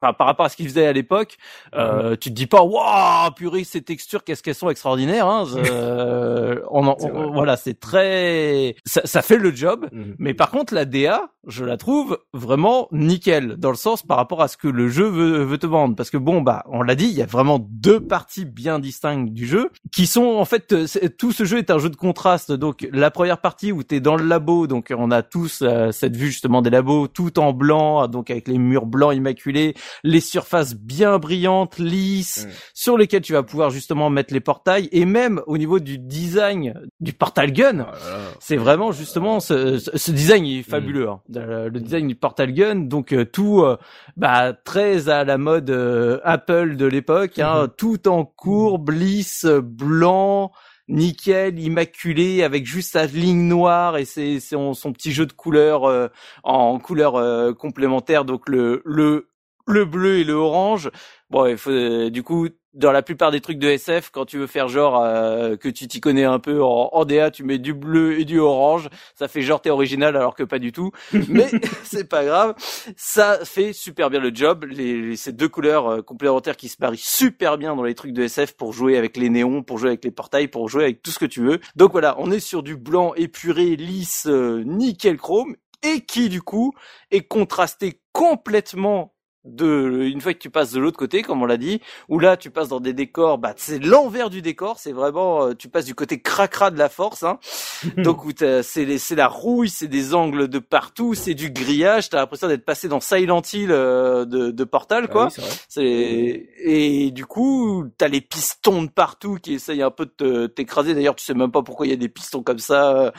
par 0.00 0.26
rapport 0.26 0.46
à 0.46 0.48
ce 0.48 0.56
qu'ils 0.56 0.68
faisaient 0.68 0.86
à 0.86 0.92
l'époque, 0.92 1.36
euh, 1.74 2.16
tu 2.16 2.30
te 2.30 2.34
dis 2.34 2.46
pas 2.46 2.62
waouh 2.62 3.30
purée 3.32 3.64
ces 3.64 3.82
textures 3.82 4.24
qu'est-ce 4.24 4.42
qu'elles 4.42 4.54
sont 4.54 4.70
extraordinaires 4.70 5.26
hein, 5.26 5.46
euh, 5.56 6.60
on, 6.70 6.94
voilà 7.32 7.56
c'est 7.56 7.78
très 7.78 8.76
ça, 8.84 9.02
ça, 9.04 9.22
fait 9.22 9.36
le 9.36 9.54
job 9.54 9.86
mhm. 9.92 10.14
mais 10.18 10.34
par 10.34 10.50
contre 10.50 10.74
la 10.74 10.84
DA 10.84 11.30
je 11.48 11.64
la 11.64 11.78
trouve 11.78 12.18
vraiment 12.34 12.88
nickel 12.92 13.56
dans 13.56 13.70
le 13.70 13.76
sens 13.76 14.02
par 14.02 14.18
rapport 14.18 14.42
à 14.42 14.48
ce 14.48 14.56
que 14.56 14.68
le 14.68 14.88
jeu 14.88 15.06
veut, 15.06 15.42
veut 15.44 15.58
te 15.58 15.66
vendre. 15.66 15.96
Parce 15.96 16.10
que 16.10 16.18
bon 16.18 16.42
bah 16.42 16.62
on 16.68 16.82
l'a 16.82 16.94
dit 16.94 17.06
il 17.06 17.12
y 17.12 17.22
a 17.22 17.26
vraiment 17.26 17.58
deux 17.58 18.00
parties 18.00 18.44
bien 18.44 18.78
distinctes 18.78 19.32
du 19.32 19.46
jeu 19.46 19.70
qui 19.90 20.06
sont 20.06 20.26
en 20.26 20.44
fait 20.44 20.74
tout 21.16 21.32
ce 21.32 21.44
jeu 21.44 21.58
est 21.58 21.70
un 21.70 21.78
jeu 21.78 21.88
de 21.88 21.96
contraste. 21.96 22.52
Donc 22.52 22.86
la 22.92 23.10
première 23.10 23.40
partie 23.40 23.72
où 23.72 23.82
tu 23.82 23.96
es 23.96 24.00
dans 24.00 24.16
le 24.16 24.24
labo 24.24 24.66
donc 24.66 24.92
on 24.96 25.10
a 25.10 25.22
tous 25.22 25.62
euh, 25.62 25.90
cette 25.90 26.16
vue 26.16 26.26
justement 26.26 26.60
des 26.60 26.70
labos 26.70 27.08
tout 27.08 27.38
en 27.38 27.52
blanc 27.52 28.06
donc 28.08 28.30
avec 28.30 28.46
les 28.46 28.58
murs 28.58 28.86
blancs 28.86 29.14
immaculés 29.14 29.74
les 30.04 30.20
surfaces 30.20 30.74
bien 30.74 31.18
brillantes, 31.18 31.78
lisses, 31.78 32.46
mm. 32.46 32.50
sur 32.74 32.98
lesquelles 32.98 33.22
tu 33.22 33.32
vas 33.32 33.42
pouvoir 33.42 33.70
justement 33.70 34.10
mettre 34.10 34.32
les 34.32 34.40
portails, 34.40 34.88
et 34.92 35.04
même 35.04 35.42
au 35.46 35.58
niveau 35.58 35.78
du 35.78 35.98
design 35.98 36.74
du 37.00 37.12
portal 37.12 37.52
gun, 37.52 37.86
oh 37.90 37.96
c'est 38.40 38.56
vraiment 38.56 38.92
justement 38.92 39.40
ce, 39.40 39.78
ce, 39.78 40.10
design 40.10 40.44
est 40.44 40.62
fabuleux, 40.62 41.06
mm. 41.06 41.38
hein. 41.38 41.68
le 41.72 41.80
design 41.80 42.08
du 42.08 42.14
portal 42.14 42.52
gun, 42.52 42.76
donc 42.76 43.12
euh, 43.12 43.24
tout 43.24 43.62
euh, 43.62 43.76
bah 44.16 44.52
très 44.52 45.08
à 45.08 45.24
la 45.24 45.38
mode 45.38 45.70
euh, 45.70 46.20
Apple 46.24 46.76
de 46.76 46.86
l'époque, 46.86 47.38
hein, 47.38 47.64
mm-hmm. 47.64 47.76
tout 47.76 48.08
en 48.08 48.24
courbe, 48.24 48.90
lisse, 48.90 49.46
blanc 49.46 50.52
nickel, 50.90 51.58
immaculé, 51.58 52.42
avec 52.42 52.64
juste 52.64 52.92
sa 52.92 53.04
ligne 53.04 53.46
noire 53.46 53.98
et 53.98 54.06
c'est 54.06 54.40
son, 54.40 54.72
son, 54.72 54.94
petit 54.94 55.12
jeu 55.12 55.26
de 55.26 55.34
couleurs 55.34 56.10
en 56.44 56.78
couleurs 56.78 57.54
complémentaires. 57.58 58.24
Donc 58.24 58.48
le, 58.48 58.80
le 58.86 59.27
le 59.68 59.84
bleu 59.84 60.18
et 60.18 60.24
le 60.24 60.34
orange. 60.34 60.90
Bon, 61.30 61.46
il 61.46 61.58
faut 61.58 62.10
du 62.10 62.22
coup 62.22 62.48
dans 62.78 62.92
la 62.92 63.02
plupart 63.02 63.32
des 63.32 63.40
trucs 63.40 63.58
de 63.58 63.68
SF, 63.68 64.10
quand 64.10 64.24
tu 64.24 64.38
veux 64.38 64.46
faire 64.46 64.68
genre 64.68 65.02
euh, 65.02 65.56
que 65.56 65.68
tu 65.68 65.88
t'y 65.88 66.00
connais 66.00 66.24
un 66.24 66.38
peu 66.38 66.62
en, 66.62 66.90
en, 66.92 67.04
DA, 67.04 67.30
tu 67.30 67.42
mets 67.42 67.58
du 67.58 67.74
bleu 67.74 68.20
et 68.20 68.24
du 68.24 68.38
orange. 68.38 68.88
Ça 69.16 69.26
fait 69.26 69.42
genre 69.42 69.60
t'es 69.60 69.70
original 69.70 70.16
alors 70.16 70.34
que 70.34 70.44
pas 70.44 70.60
du 70.60 70.70
tout. 70.70 70.92
Mais 71.28 71.48
c'est 71.82 72.08
pas 72.08 72.24
grave. 72.24 72.54
Ça 72.96 73.40
fait 73.44 73.72
super 73.72 74.10
bien 74.10 74.20
le 74.20 74.30
job. 74.32 74.64
Les, 74.64 75.16
ces 75.16 75.32
deux 75.32 75.48
couleurs 75.48 75.88
euh, 75.88 76.02
complémentaires 76.02 76.56
qui 76.56 76.68
se 76.68 76.76
marient 76.80 76.96
super 76.98 77.58
bien 77.58 77.74
dans 77.74 77.82
les 77.82 77.96
trucs 77.96 78.12
de 78.12 78.22
SF 78.22 78.56
pour 78.56 78.72
jouer 78.72 78.96
avec 78.96 79.16
les 79.16 79.28
néons, 79.28 79.62
pour 79.62 79.78
jouer 79.78 79.88
avec 79.88 80.04
les 80.04 80.12
portails, 80.12 80.48
pour 80.48 80.68
jouer 80.68 80.84
avec 80.84 81.02
tout 81.02 81.10
ce 81.10 81.18
que 81.18 81.26
tu 81.26 81.42
veux. 81.42 81.58
Donc 81.74 81.92
voilà, 81.92 82.14
on 82.18 82.30
est 82.30 82.40
sur 82.40 82.62
du 82.62 82.76
blanc 82.76 83.12
épuré, 83.16 83.74
lisse, 83.74 84.26
euh, 84.28 84.62
nickel 84.64 85.16
chrome 85.16 85.56
et 85.82 86.02
qui 86.02 86.28
du 86.28 86.42
coup 86.42 86.72
est 87.10 87.22
contrasté 87.22 88.00
complètement 88.12 89.14
de 89.54 90.02
une 90.04 90.20
fois 90.20 90.34
que 90.34 90.38
tu 90.38 90.50
passes 90.50 90.72
de 90.72 90.80
l'autre 90.80 90.98
côté 90.98 91.22
comme 91.22 91.42
on 91.42 91.46
l'a 91.46 91.56
dit 91.56 91.80
où 92.08 92.18
là 92.18 92.36
tu 92.36 92.50
passes 92.50 92.68
dans 92.68 92.80
des 92.80 92.92
décors 92.92 93.38
bah 93.38 93.54
c'est 93.56 93.78
l'envers 93.78 94.30
du 94.30 94.42
décor 94.42 94.78
c'est 94.78 94.92
vraiment 94.92 95.46
euh, 95.46 95.54
tu 95.54 95.68
passes 95.68 95.84
du 95.84 95.94
côté 95.94 96.20
cracra 96.20 96.70
de 96.70 96.78
la 96.78 96.88
force 96.88 97.22
hein. 97.22 97.38
donc 97.96 98.24
où 98.24 98.30
c'est 98.36 98.62
c'est 98.62 99.14
la 99.14 99.28
rouille 99.28 99.68
c'est 99.68 99.88
des 99.88 100.14
angles 100.14 100.48
de 100.48 100.58
partout 100.58 101.14
c'est 101.14 101.34
du 101.34 101.50
grillage 101.50 102.10
t'as 102.10 102.18
l'impression 102.18 102.48
d'être 102.48 102.64
passé 102.64 102.88
dans 102.88 103.00
Silent 103.00 103.42
Hill 103.52 103.70
euh, 103.70 104.24
de, 104.24 104.50
de 104.50 104.64
Portal 104.64 105.06
ah 105.08 105.12
quoi. 105.12 105.28
c'est 105.68 106.48
et 106.58 107.10
du 107.10 107.26
coup 107.26 107.86
t'as 107.96 108.08
les 108.08 108.20
pistons 108.20 108.82
de 108.82 108.90
partout 108.90 109.38
qui 109.40 109.54
essayent 109.54 109.82
un 109.82 109.90
peu 109.90 110.08
de 110.18 110.46
t'écraser. 110.46 110.94
D'ailleurs 110.94 111.14
tu 111.14 111.24
sais 111.24 111.34
même 111.34 111.50
pas 111.50 111.62
pourquoi 111.62 111.86
il 111.86 111.90
y 111.90 111.92
a 111.92 111.96
des 111.96 112.08
pistons 112.08 112.42
comme 112.42 112.58
ça 112.58 113.12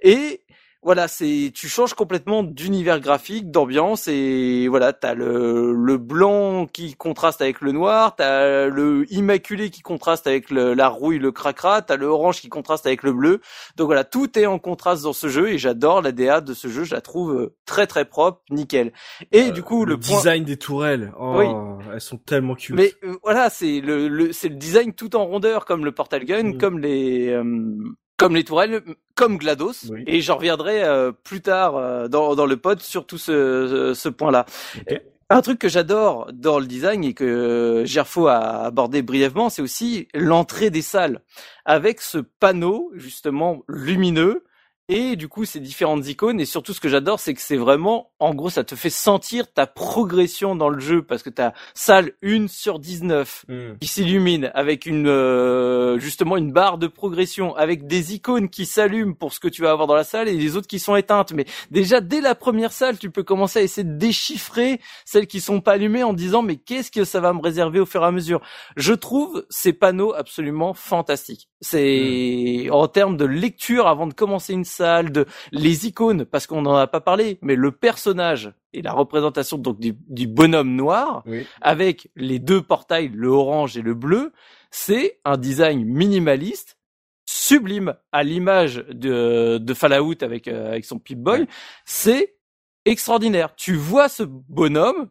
et 0.00 0.42
voilà, 0.84 1.06
c'est 1.06 1.52
tu 1.54 1.68
changes 1.68 1.94
complètement 1.94 2.42
d'univers 2.42 2.98
graphique, 2.98 3.52
d'ambiance 3.52 4.08
et 4.08 4.66
voilà, 4.66 4.92
t'as 4.92 5.14
le 5.14 5.72
le 5.72 5.96
blanc 5.96 6.66
qui 6.66 6.94
contraste 6.94 7.40
avec 7.40 7.60
le 7.60 7.70
noir, 7.70 8.16
t'as 8.16 8.66
le 8.66 9.06
immaculé 9.12 9.70
qui 9.70 9.80
contraste 9.80 10.26
avec 10.26 10.50
le, 10.50 10.74
la 10.74 10.88
rouille, 10.88 11.20
le 11.20 11.30
cracra, 11.30 11.82
t'as 11.82 11.96
le 11.96 12.06
orange 12.06 12.40
qui 12.40 12.48
contraste 12.48 12.84
avec 12.84 13.04
le 13.04 13.12
bleu. 13.12 13.40
Donc 13.76 13.86
voilà, 13.86 14.02
tout 14.02 14.36
est 14.36 14.46
en 14.46 14.58
contraste 14.58 15.04
dans 15.04 15.12
ce 15.12 15.28
jeu 15.28 15.50
et 15.50 15.58
j'adore 15.58 16.02
la 16.02 16.10
DA 16.10 16.40
de 16.40 16.52
ce 16.52 16.66
jeu, 16.66 16.82
je 16.82 16.94
la 16.94 17.00
trouve 17.00 17.32
euh, 17.32 17.54
très 17.64 17.86
très 17.86 18.04
propre, 18.04 18.42
nickel. 18.50 18.92
Et 19.30 19.42
euh, 19.42 19.50
du 19.52 19.62
coup 19.62 19.84
le, 19.84 19.96
design 19.96 20.42
des 20.42 20.56
tourelles, 20.56 21.12
oh, 21.16 21.34
oui. 21.38 21.46
elles 21.94 22.00
sont 22.00 22.18
tellement 22.18 22.56
cute. 22.56 22.74
Mais 22.74 22.92
euh, 23.04 23.14
voilà, 23.22 23.50
c'est 23.50 23.80
le, 23.80 24.08
le 24.08 24.32
c'est 24.32 24.48
le 24.48 24.56
design 24.56 24.92
tout 24.94 25.14
en 25.14 25.26
rondeur 25.26 25.64
comme 25.64 25.84
le 25.84 25.92
Portal 25.92 26.24
Gun, 26.24 26.54
mm. 26.54 26.58
comme 26.58 26.80
les 26.80 27.40
comme 28.16 28.36
les 28.36 28.44
tourelles, 28.44 28.82
comme 29.14 29.38
GLaDOS, 29.38 29.92
et 30.06 30.20
j'en 30.20 30.36
reviendrai 30.36 30.82
euh, 30.82 31.12
plus 31.12 31.40
tard 31.40 31.76
euh, 31.76 32.08
dans, 32.08 32.34
dans 32.34 32.46
le 32.46 32.56
pod 32.56 32.80
sur 32.80 33.06
tout 33.06 33.18
ce, 33.18 33.92
ce 33.94 34.08
point-là. 34.08 34.46
Un 35.30 35.40
truc 35.40 35.58
que 35.58 35.68
j'adore 35.68 36.28
dans 36.32 36.58
le 36.58 36.66
design 36.66 37.04
et 37.04 37.14
que 37.14 37.84
Gerfo 37.86 38.26
a 38.26 38.64
abordé 38.66 39.00
brièvement, 39.00 39.48
c'est 39.48 39.62
aussi 39.62 40.08
l'entrée 40.12 40.68
des 40.68 40.82
salles. 40.82 41.22
Avec 41.64 42.02
ce 42.02 42.18
panneau 42.18 42.90
justement 42.94 43.62
lumineux 43.66 44.44
et 44.92 45.16
du 45.16 45.28
coup 45.28 45.44
ces 45.44 45.60
différentes 45.60 46.06
icônes 46.06 46.40
et 46.40 46.44
surtout 46.44 46.74
ce 46.74 46.80
que 46.80 46.88
j'adore 46.88 47.18
c'est 47.18 47.34
que 47.34 47.40
c'est 47.40 47.56
vraiment 47.56 48.10
en 48.18 48.34
gros 48.34 48.50
ça 48.50 48.62
te 48.62 48.74
fait 48.74 48.90
sentir 48.90 49.50
ta 49.52 49.66
progression 49.66 50.54
dans 50.54 50.68
le 50.68 50.80
jeu 50.80 51.02
parce 51.02 51.22
que 51.22 51.30
t'as 51.30 51.52
salle 51.74 52.12
1 52.22 52.48
sur 52.48 52.78
19 52.78 53.46
hmm. 53.48 53.54
qui 53.80 53.88
s'illumine 53.88 54.50
avec 54.54 54.86
une 54.86 55.08
euh, 55.08 55.98
justement 55.98 56.36
une 56.36 56.52
barre 56.52 56.76
de 56.78 56.86
progression 56.86 57.56
avec 57.56 57.86
des 57.86 58.14
icônes 58.14 58.48
qui 58.48 58.66
s'allument 58.66 59.14
pour 59.14 59.32
ce 59.32 59.40
que 59.40 59.48
tu 59.48 59.62
vas 59.62 59.70
avoir 59.70 59.86
dans 59.86 59.94
la 59.94 60.04
salle 60.04 60.28
et 60.28 60.36
les 60.36 60.56
autres 60.56 60.68
qui 60.68 60.78
sont 60.78 60.96
éteintes 60.96 61.32
mais 61.32 61.46
déjà 61.70 62.00
dès 62.00 62.20
la 62.20 62.34
première 62.34 62.72
salle 62.72 62.98
tu 62.98 63.10
peux 63.10 63.22
commencer 63.22 63.60
à 63.60 63.62
essayer 63.62 63.84
de 63.84 63.96
déchiffrer 63.96 64.80
celles 65.04 65.26
qui 65.26 65.40
sont 65.40 65.60
pas 65.60 65.72
allumées 65.72 66.04
en 66.04 66.12
disant 66.12 66.42
mais 66.42 66.56
qu'est-ce 66.56 66.90
que 66.90 67.04
ça 67.04 67.20
va 67.20 67.32
me 67.32 67.40
réserver 67.40 67.80
au 67.80 67.86
fur 67.86 68.02
et 68.02 68.06
à 68.06 68.10
mesure? 68.10 68.42
Je 68.76 68.92
trouve 68.92 69.46
ces 69.48 69.72
panneaux 69.72 70.12
absolument 70.12 70.74
fantastiques 70.74 71.48
c'est 71.62 72.66
hmm. 72.66 72.72
en 72.72 72.88
termes 72.88 73.16
de 73.16 73.24
lecture 73.24 73.86
avant 73.86 74.06
de 74.06 74.12
commencer 74.12 74.52
une 74.52 74.64
salle, 74.64 74.81
de 75.10 75.26
les 75.50 75.86
icônes, 75.86 76.24
parce 76.24 76.46
qu'on 76.46 76.62
n'en 76.62 76.76
a 76.76 76.86
pas 76.86 77.00
parlé, 77.00 77.38
mais 77.42 77.54
le 77.54 77.72
personnage 77.72 78.52
et 78.72 78.82
la 78.82 78.92
représentation 78.92 79.58
donc 79.58 79.78
du, 79.78 80.26
bonhomme 80.26 80.74
noir 80.74 81.24
avec 81.60 82.10
les 82.16 82.38
deux 82.38 82.62
portails, 82.62 83.10
le 83.14 83.28
orange 83.28 83.76
et 83.76 83.82
le 83.82 83.94
bleu, 83.94 84.32
c'est 84.70 85.20
un 85.24 85.36
design 85.36 85.84
minimaliste 85.84 86.78
sublime 87.26 87.94
à 88.12 88.22
l'image 88.22 88.84
de, 88.88 89.58
de 89.58 89.74
Fallout 89.74 90.22
avec 90.22 90.48
euh, 90.48 90.70
avec 90.70 90.84
son 90.84 90.98
Pip-Boy, 90.98 91.46
c'est 91.84 92.34
extraordinaire. 92.84 93.54
Tu 93.56 93.74
vois 93.74 94.08
ce 94.08 94.22
bonhomme 94.22 95.08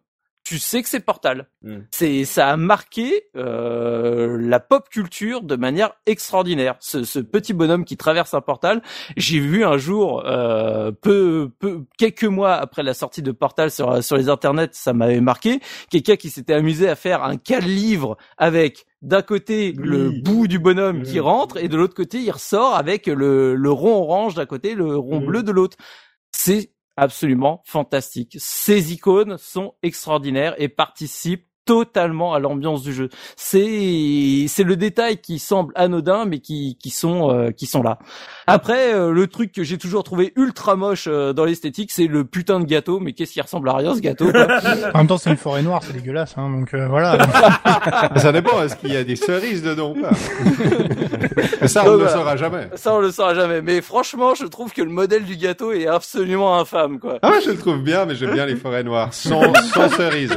tu 0.51 0.59
sais 0.59 0.83
que 0.83 0.89
c'est 0.89 0.99
Portal. 0.99 1.47
Hmm. 1.61 1.83
C'est 1.91 2.25
ça 2.25 2.49
a 2.49 2.57
marqué 2.57 3.23
euh, 3.37 4.37
la 4.37 4.59
pop 4.59 4.89
culture 4.89 5.43
de 5.43 5.55
manière 5.55 5.93
extraordinaire. 6.05 6.75
Ce, 6.81 7.05
ce, 7.05 7.19
petit 7.19 7.53
bonhomme 7.53 7.85
qui 7.85 7.95
traverse 7.95 8.33
un 8.33 8.41
portal, 8.41 8.81
j'ai 9.15 9.39
vu 9.39 9.63
un 9.63 9.77
jour, 9.77 10.25
euh, 10.25 10.91
peu, 10.91 11.51
peu, 11.59 11.85
quelques 11.97 12.25
mois 12.25 12.55
après 12.55 12.83
la 12.83 12.93
sortie 12.93 13.21
de 13.21 13.31
Portal 13.31 13.71
sur 13.71 14.03
sur 14.03 14.17
les 14.17 14.27
internets, 14.27 14.73
ça 14.73 14.91
m'avait 14.91 15.21
marqué. 15.21 15.61
Quelqu'un 15.89 16.17
qui 16.17 16.29
s'était 16.29 16.53
amusé 16.53 16.89
à 16.89 16.97
faire 16.97 17.23
un 17.23 17.37
livre 17.61 18.17
avec 18.37 18.85
d'un 19.01 19.21
côté 19.21 19.73
le 19.77 20.09
bout 20.21 20.49
du 20.49 20.59
bonhomme 20.59 21.03
qui 21.03 21.21
rentre 21.21 21.55
et 21.63 21.69
de 21.69 21.77
l'autre 21.77 21.95
côté 21.95 22.17
il 22.17 22.29
ressort 22.29 22.75
avec 22.75 23.07
le, 23.07 23.55
le 23.55 23.71
rond 23.71 24.01
orange 24.01 24.33
d'un 24.33 24.45
côté, 24.45 24.75
le 24.75 24.97
rond 24.97 25.21
bleu 25.21 25.43
de 25.43 25.51
l'autre. 25.53 25.77
C'est 26.33 26.71
absolument 26.97 27.61
fantastique. 27.65 28.37
Ces 28.39 28.93
icônes 28.93 29.37
sont 29.37 29.75
extraordinaires 29.83 30.55
et 30.57 30.69
participent 30.69 31.50
totalement 31.65 32.33
à 32.33 32.39
l'ambiance 32.39 32.81
du 32.81 32.93
jeu. 32.93 33.09
C'est 33.35 34.45
c'est 34.47 34.63
le 34.63 34.75
détail 34.75 35.17
qui 35.17 35.39
semble 35.39 35.73
anodin 35.75 36.25
mais 36.25 36.39
qui 36.39 36.77
qui 36.81 36.89
sont 36.89 37.31
euh, 37.31 37.51
qui 37.51 37.65
sont 37.65 37.83
là. 37.83 37.99
Après 38.47 38.93
euh, 38.93 39.11
le 39.11 39.27
truc 39.27 39.51
que 39.51 39.63
j'ai 39.63 39.77
toujours 39.77 40.03
trouvé 40.03 40.33
ultra 40.35 40.75
moche 40.75 41.05
euh, 41.07 41.33
dans 41.33 41.45
l'esthétique, 41.45 41.91
c'est 41.91 42.07
le 42.07 42.25
putain 42.25 42.59
de 42.59 42.65
gâteau 42.65 42.99
mais 42.99 43.13
qu'est-ce 43.13 43.33
qui 43.33 43.41
ressemble 43.41 43.69
à 43.69 43.75
rien 43.75 43.95
ce 43.95 44.01
gâteau 44.01 44.29
En 44.93 44.97
même 44.97 45.07
temps, 45.07 45.17
c'est 45.17 45.29
une 45.29 45.37
forêt 45.37 45.61
noire, 45.61 45.81
c'est 45.83 45.93
dégueulasse 45.93 46.35
hein, 46.37 46.49
donc 46.49 46.73
voilà. 46.73 47.17
ça 48.15 48.31
dépend, 48.31 48.63
est-ce 48.63 48.75
qu'il 48.75 48.91
y 48.91 48.97
a 48.97 49.03
des 49.03 49.15
cerises 49.15 49.61
dedans 49.61 49.93
ou 49.95 50.01
pas? 50.01 50.11
Ça 51.67 51.83
on 51.85 51.91
ne 51.91 52.03
le 52.03 52.07
saura 52.07 52.35
jamais. 52.35 52.69
Ça 52.75 52.95
on 52.95 52.99
le 52.99 53.11
saura 53.11 53.35
jamais, 53.35 53.61
mais 53.61 53.81
franchement, 53.81 54.33
je 54.33 54.45
trouve 54.45 54.73
que 54.73 54.81
le 54.81 54.89
modèle 54.89 55.23
du 55.23 55.37
gâteau 55.37 55.71
est 55.71 55.85
absolument 55.85 56.59
infâme 56.59 56.99
quoi. 56.99 57.19
Ah, 57.21 57.33
je 57.43 57.51
le 57.51 57.57
trouve 57.57 57.81
bien 57.81 58.05
mais 58.05 58.15
j'aime 58.15 58.33
bien 58.33 58.45
les 58.45 58.55
forêts 58.55 58.83
noires 58.83 59.13
sans 59.13 59.53
sans 59.73 59.89
cerises. 59.89 60.35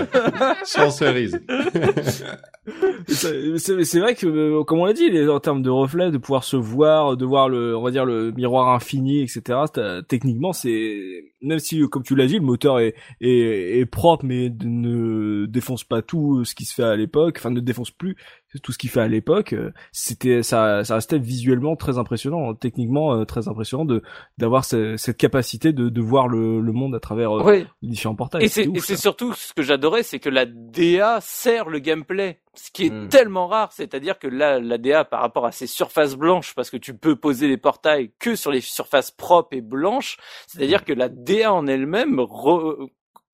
Sans 0.64 0.90
cerises 0.90 1.13
c'est 3.08 3.98
vrai 4.00 4.14
que 4.14 4.26
euh, 4.26 4.64
comme 4.64 4.78
on 4.80 4.84
l'a 4.86 4.92
dit 4.92 5.10
en 5.28 5.40
termes 5.40 5.62
de 5.62 5.70
reflet 5.70 6.10
de 6.10 6.18
pouvoir 6.18 6.44
se 6.44 6.56
voir 6.56 7.16
de 7.16 7.24
voir 7.24 7.48
le 7.48 7.76
on 7.76 7.82
va 7.82 7.90
dire 7.90 8.04
le 8.04 8.32
miroir 8.32 8.74
infini 8.74 9.22
etc 9.22 9.60
c'est- 9.72 10.02
techniquement 10.08 10.52
c'est 10.52 11.24
même 11.42 11.58
si 11.58 11.80
comme 11.88 12.02
tu 12.02 12.14
l'as 12.16 12.26
dit 12.26 12.38
le 12.38 12.44
moteur 12.44 12.80
est, 12.80 12.94
est 13.20 13.78
est 13.80 13.86
propre 13.86 14.24
mais 14.24 14.50
ne 14.64 15.46
défonce 15.46 15.84
pas 15.84 16.02
tout 16.02 16.44
ce 16.44 16.54
qui 16.54 16.64
se 16.64 16.74
fait 16.74 16.82
à 16.84 16.96
l'époque 16.96 17.36
enfin 17.38 17.50
ne 17.50 17.60
défonce 17.60 17.90
plus 17.90 18.16
tout 18.62 18.72
ce 18.72 18.78
qu'il 18.78 18.90
fait 18.90 19.00
à 19.00 19.08
l'époque 19.08 19.52
euh, 19.52 19.72
c'était 19.92 20.42
ça 20.42 20.84
ça 20.84 20.94
restait 20.96 21.18
visuellement 21.18 21.76
très 21.76 21.98
impressionnant 21.98 22.50
hein, 22.50 22.54
techniquement 22.58 23.14
euh, 23.14 23.24
très 23.24 23.48
impressionnant 23.48 23.84
de 23.84 24.02
d'avoir 24.38 24.64
ce- 24.64 24.96
cette 24.96 25.16
capacité 25.16 25.72
de 25.72 25.88
de 25.88 26.00
voir 26.00 26.28
le, 26.28 26.60
le 26.60 26.72
monde 26.72 26.94
à 26.94 27.00
travers 27.00 27.36
euh, 27.38 27.42
Ouais. 27.44 27.66
les 27.82 27.88
différents 27.88 28.14
portails 28.14 28.44
Et 28.44 28.48
c'est 28.48 28.96
surtout 28.96 29.32
ce 29.34 29.52
que 29.52 29.62
j'adorais, 29.62 30.02
c'est 30.02 30.18
que 30.18 30.28
la 30.28 30.46
DA 30.46 31.18
sert 31.20 31.68
le 31.68 31.78
gameplay, 31.78 32.40
ce 32.54 32.70
qui 32.70 32.86
est 32.86 32.90
Mm. 32.90 33.08
tellement 33.08 33.46
rare. 33.48 33.72
C'est-à-dire 33.72 34.18
que 34.18 34.26
là, 34.28 34.60
la 34.60 34.78
DA 34.78 35.04
par 35.04 35.20
rapport 35.20 35.46
à 35.46 35.52
ces 35.52 35.66
surfaces 35.66 36.16
blanches, 36.16 36.54
parce 36.54 36.70
que 36.70 36.76
tu 36.76 36.94
peux 36.96 37.16
poser 37.16 37.48
les 37.48 37.56
portails 37.56 38.12
que 38.18 38.36
sur 38.36 38.50
les 38.50 38.60
surfaces 38.60 39.10
propres 39.10 39.56
et 39.56 39.60
blanches, 39.60 40.16
c'est-à-dire 40.46 40.84
que 40.84 40.92
la 40.92 41.08
DA 41.08 41.52
en 41.52 41.66
elle-même 41.66 42.16
re- 42.20 42.88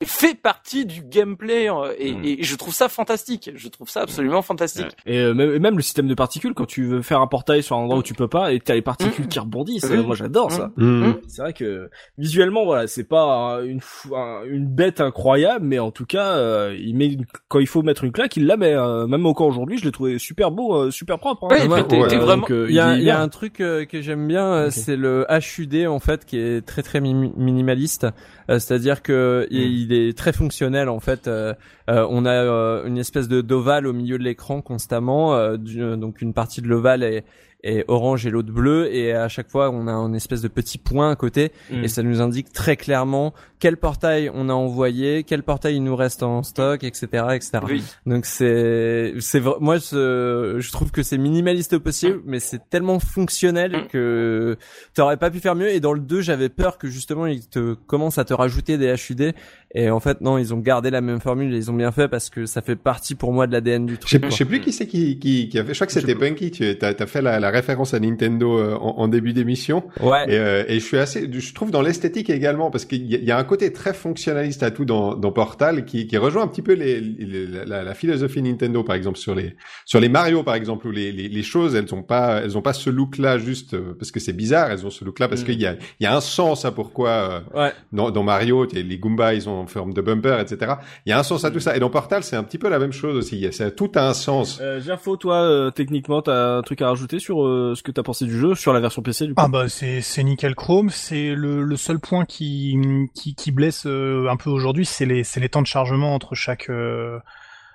fait 0.05 0.35
partie 0.35 0.86
du 0.86 1.02
gameplay 1.02 1.68
euh, 1.70 1.93
et, 1.98 2.12
Mm. 2.12 2.24
et 2.24 2.43
je 2.43 2.56
trouve 2.56 2.74
ça 2.74 2.89
fantastique. 2.89 3.51
Je 3.55 3.68
trouve 3.68 3.89
ça 3.90 4.01
absolument 4.02 4.40
fantastique. 4.43 4.86
Et 5.06 5.18
euh, 5.18 5.35
même, 5.35 5.52
et 5.55 5.59
même 5.59 5.77
le 5.77 5.82
système 5.82 6.09
de 6.09 6.14
particules, 6.14 6.55
quand 6.55 6.64
tu 6.66 6.85
veux 6.86 7.02
faire 7.02 7.20
un 7.20 7.27
portail 7.27 7.62
sur 7.62 7.77
un 7.77 7.81
endroit 7.81 7.98
où 7.98 8.02
tu 8.02 8.14
peux 8.14 8.28
pas, 8.28 8.52
et 8.52 8.60
t'as 8.60 8.74
les 8.74 8.82
particules 8.82 9.27
Mm. 9.27 9.28
qui 9.28 9.39
rebondissent, 9.39 9.90
moi 9.90 10.14
j'adore 10.16 10.51
ça. 10.52 10.70
Mm. 10.77 11.12
C'est 11.28 11.43
vrai 11.43 11.52
que 11.52 11.90
visuellement, 12.18 12.64
voilà, 12.64 12.86
c'est 12.86 13.05
pas 13.05 13.60
une, 13.64 13.81
un- 14.14 14.44
une 14.47 14.66
bête 14.66 15.01
incroyable, 15.01 15.66
mais 15.66 15.78
en 15.78 15.90
tout 15.90 16.06
cas, 16.06 16.32
euh, 16.36 16.77
il 16.78 16.97
met 16.97 17.06
une- 17.12 17.27
quand 17.48 17.59
il 17.59 17.66
faut 17.66 17.82
mettre 17.82 18.05
une 18.05 18.12
claque, 18.12 18.36
il 18.36 18.47
la 18.47 18.56
met. 18.56 18.70
euh, 18.74 19.06
même 19.06 19.27
encore 19.27 19.48
aujourd'hui, 19.48 19.78
je 19.78 19.85
l'ai 19.85 19.90
trouvé 19.93 20.18
super 20.18 20.51
beau, 20.51 20.74
euh, 20.77 20.90
super 20.90 21.18
propre. 21.18 21.44
Hein. 21.44 21.48
Ouais, 21.51 21.66
Ouais, 21.68 21.82
ouais. 21.98 22.16
vraiment. 22.16 22.36
Donc, 22.43 22.51
euh, 22.51 22.66
Il 22.68 22.74
y 22.74 22.81
a, 22.81 22.94
il 22.97 23.02
y 23.02 23.10
a 23.10 23.20
un 23.20 23.28
truc 23.28 23.60
euh, 23.60 23.85
que 23.85 24.01
j'aime 24.01 24.27
bien, 24.28 24.47
euh, 24.47 24.66
Ok. 24.68 24.72
c'est 24.72 24.97
le 24.97 25.27
HUD 25.28 25.86
en 25.86 25.98
fait 25.98 26.24
qui 26.24 26.39
est 26.39 26.64
très 26.64 26.82
très 26.82 27.01
mi- 27.01 27.32
minimaliste. 27.36 28.06
Euh, 28.48 28.58
C'est-à-dire 28.58 29.02
que 29.02 29.46
il- 29.50 29.60
Mm. 29.68 29.72
il 29.72 29.92
est 29.92 30.16
très 30.16 30.32
fonctionnel 30.32 30.88
en 30.88 31.00
fait. 31.00 31.28
Euh, 31.28 31.54
euh, 31.90 32.06
on 32.10 32.24
a 32.24 32.30
euh, 32.32 32.84
une 32.86 32.98
espèce 32.98 33.28
de 33.28 33.40
d'ovale 33.40 33.86
au 33.86 33.92
milieu 33.92 34.18
de 34.18 34.24
l'écran 34.24 34.62
constamment. 34.62 35.34
euh, 35.34 35.56
du- 35.56 35.96
donc 35.96 36.22
une 36.22 36.32
partie 36.32 36.62
de 36.62 36.68
l'ovale 36.68 37.02
est, 37.02 37.24
est 37.62 37.84
orange 37.88 38.26
et 38.26 38.30
l'autre 38.30 38.52
bleu 38.52 38.92
et 38.92 39.12
à 39.12 39.28
chaque 39.28 39.48
fois 39.50 39.70
on 39.70 39.86
a 39.86 39.92
un 39.92 40.12
espèce 40.14 40.40
de 40.42 40.48
petit 40.48 40.78
point 40.78 41.10
à 41.10 41.16
côté 41.16 41.52
Mm. 41.70 41.84
et 41.84 41.88
ça 41.88 42.02
nous 42.02 42.20
indique 42.20 42.52
très 42.52 42.76
clairement 42.76 43.32
quel 43.58 43.76
portail 43.76 44.30
on 44.34 44.48
a 44.48 44.54
envoyé, 44.54 45.22
quel 45.24 45.42
portail 45.42 45.76
il 45.76 45.84
nous 45.84 45.94
reste 45.94 46.22
en 46.22 46.42
stock, 46.42 46.82
etc., 46.82 47.06
etc. 47.34 47.58
Oui. 47.66 47.82
Donc 48.06 48.24
c'est 48.24 49.14
c'est 49.20 49.40
moi 49.60 49.76
je, 49.78 50.56
je 50.58 50.72
trouve 50.72 50.90
que 50.90 51.02
c'est 51.02 51.18
minimaliste 51.18 51.74
au 51.74 51.80
possible 51.80 52.20
mais 52.24 52.40
c'est 52.40 52.68
tellement 52.70 52.98
fonctionnel 53.00 53.72
Mm. 53.72 53.86
que 53.88 54.56
t'aurais 54.94 55.16
pas 55.16 55.30
pu 55.30 55.40
faire 55.40 55.54
mieux 55.54 55.68
et 55.70 55.80
dans 55.80 55.92
le 55.92 56.00
2 56.00 56.20
j'avais 56.22 56.48
peur 56.48 56.78
que 56.78 56.88
justement 56.88 57.26
ils 57.26 57.46
te 57.48 57.74
commencent 57.74 58.18
à 58.18 58.24
te 58.24 58.32
rajouter 58.34 58.78
des 58.78 58.94
HUD 59.08 59.34
et 59.74 59.88
en 59.90 60.01
fait 60.01 60.20
non 60.20 60.36
ils 60.38 60.52
ont 60.52 60.59
gardé 60.59 60.90
la 60.90 61.01
même 61.01 61.20
formule 61.20 61.55
et 61.55 61.56
ils 61.56 61.70
ont 61.70 61.74
bien 61.74 61.92
fait 61.92 62.09
parce 62.09 62.28
que 62.30 62.44
ça 62.47 62.60
fait 62.62 62.76
partie 62.76 63.14
pour 63.14 63.32
moi 63.32 63.47
de 63.47 63.52
l'ADN 63.52 63.86
du 63.86 63.98
truc. 63.98 64.24
je 64.24 64.30
sais 64.30 64.44
plus 64.44 64.60
qui 64.60 64.72
c'est 64.72 64.86
qui, 64.86 65.18
qui, 65.18 65.48
qui 65.48 65.59
a 65.59 65.64
fait. 65.64 65.72
Je 65.74 65.78
crois 65.78 65.86
que 65.86 65.92
c'était 65.92 66.14
Punky. 66.14 66.51
Tu 66.51 66.64
as, 66.82 66.86
as 66.98 67.06
fait 67.06 67.22
la, 67.22 67.38
la 67.40 67.51
référence 67.51 67.94
à 67.94 68.01
Nintendo 68.01 68.59
euh, 68.59 68.74
en, 68.76 68.98
en 68.98 69.09
début 69.09 69.32
d'émission. 69.32 69.84
Ouais. 70.01 70.24
Et, 70.28 70.38
euh, 70.38 70.64
et 70.68 70.74
je 70.80 70.84
suis 70.84 70.98
assez, 70.98 71.28
je 71.32 71.55
trouve 71.55 71.70
dans 71.70 71.82
l'esthétique 71.82 72.30
également 72.30 72.70
parce 72.70 72.84
qu'il 72.84 73.06
y, 73.06 73.14
a- 73.14 73.18
il 73.18 73.24
y 73.24 73.30
a 73.30 73.38
un 73.38 73.44
côté 73.44 73.72
très 73.72 73.94
fonctionnaliste 73.94 74.62
à 74.62 74.70
tout 74.70 74.84
dans, 74.84 75.14
dans 75.14 75.32
Portal 75.32 75.84
qui, 75.84 76.06
qui 76.06 76.16
rejoint 76.16 76.42
un 76.42 76.48
petit 76.48 76.62
peu 76.62 76.72
les, 76.72 77.01
les- 77.01 77.47
la, 77.47 77.82
la 77.84 77.94
philosophie 77.94 78.42
Nintendo 78.42 78.82
par 78.82 78.97
exemple 78.97 79.18
sur 79.18 79.34
les 79.34 79.55
sur 79.84 80.01
les 80.01 80.09
Mario 80.09 80.42
par 80.42 80.55
exemple 80.56 80.86
où 80.88 80.90
les, 80.90 81.12
les, 81.12 81.28
les 81.28 81.42
choses 81.42 81.74
elles 81.74 81.94
ont 81.94 82.02
pas 82.02 82.40
elles 82.42 82.56
ont 82.59 82.62
pas 82.62 82.72
ce 82.72 82.90
look 82.90 83.18
là 83.18 83.38
juste 83.38 83.74
euh, 83.74 83.94
parce 83.98 84.10
que 84.10 84.20
c'est 84.20 84.32
bizarre 84.32 84.70
elles 84.70 84.84
ont 84.86 84.90
ce 84.90 85.05
look 85.05 85.18
là 85.18 85.28
parce 85.28 85.42
Mm. 85.42 85.44
qu'il 85.44 85.60
y 85.60 85.66
a 85.66 85.76
il 86.01 86.05
y 86.05 86.06
a 86.06 86.14
un 86.16 86.20
sens 86.20 86.64
à 86.64 86.72
pourquoi 86.72 87.09
euh, 87.10 87.40
Ouais. 87.55 87.72
dans, 87.92 88.10
dans 88.10 88.22
Mario 88.22 88.66
les 88.72 88.98
Goombas 88.98 89.34
ils 89.34 89.48
ont 89.48 89.59
en 89.60 89.66
forme 89.66 89.92
de 89.92 90.00
bumper 90.00 90.40
etc 90.40 90.74
il 91.06 91.10
y 91.10 91.12
a 91.12 91.18
un 91.18 91.22
sens 91.22 91.44
à 91.44 91.50
tout 91.50 91.60
ça. 91.60 91.76
Et 91.76 91.80
dans 91.80 91.90
Portal 91.90 92.22
c'est 92.22 92.36
un 92.36 92.42
petit 92.42 92.58
peu 92.58 92.68
la 92.68 92.78
même 92.78 92.92
chose 92.92 93.16
aussi. 93.16 93.50
Ça 93.52 93.70
tout 93.70 93.90
a 93.94 94.08
un 94.08 94.14
sens. 94.14 94.58
Euh, 94.60 94.80
Gerfo, 94.80 95.16
toi, 95.16 95.36
euh, 95.42 95.70
techniquement, 95.70 96.22
t'as 96.22 96.56
un 96.58 96.62
truc 96.62 96.82
à 96.82 96.88
rajouter 96.88 97.18
sur 97.18 97.44
euh, 97.44 97.74
ce 97.74 97.82
que 97.82 97.90
t'as 97.90 98.02
pensé 98.02 98.24
du 98.24 98.38
jeu, 98.38 98.54
sur 98.54 98.72
la 98.72 98.80
version 98.80 99.02
PC 99.02 99.26
du 99.26 99.34
coup 99.34 99.42
Ah 99.42 99.48
bah 99.48 99.68
c'est 99.68 100.00
c'est 100.00 100.22
nickel 100.22 100.54
chrome, 100.54 100.90
c'est 100.90 101.34
le, 101.34 101.62
le 101.62 101.76
seul 101.76 101.98
point 101.98 102.24
qui 102.24 102.76
qui, 103.14 103.34
qui 103.34 103.52
blesse 103.52 103.84
euh, 103.86 104.28
un 104.28 104.36
peu 104.36 104.50
aujourd'hui, 104.50 104.84
c'est 104.84 105.06
les 105.06 105.24
c'est 105.24 105.40
les 105.40 105.48
temps 105.48 105.62
de 105.62 105.66
chargement 105.66 106.14
entre 106.14 106.34
chaque 106.34 106.70
euh, 106.70 107.18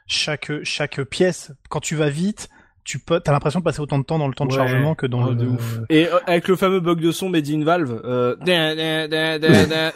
chaque 0.07 0.51
chaque 0.63 1.01
pièce. 1.03 1.51
Quand 1.69 1.79
tu 1.79 1.95
vas 1.95 2.09
vite, 2.09 2.49
tu 2.85 2.99
peux 2.99 3.19
t'as 3.19 3.31
l'impression 3.33 3.59
de 3.59 3.65
passer 3.65 3.81
autant 3.81 3.97
de 3.99 4.03
temps 4.05 4.17
dans 4.19 4.27
le 4.27 4.33
temps 4.33 4.45
de 4.45 4.51
Ouais. 4.51 4.57
chargement 4.57 4.95
que 4.95 5.05
dans 5.07 5.23
Ouais, 5.23 5.31
le 5.31 5.35
de 5.35 5.47
ouf. 5.47 5.79
Et 5.89 6.05
euh, 6.07 6.17
avec 6.27 6.47
le 6.47 6.55
fameux 6.55 6.79
bug 6.79 7.01
de 7.01 7.11
son 7.11 7.27
made 7.29 7.49
in 7.49 7.63
Valve, 7.65 7.99
euh... 8.05 8.35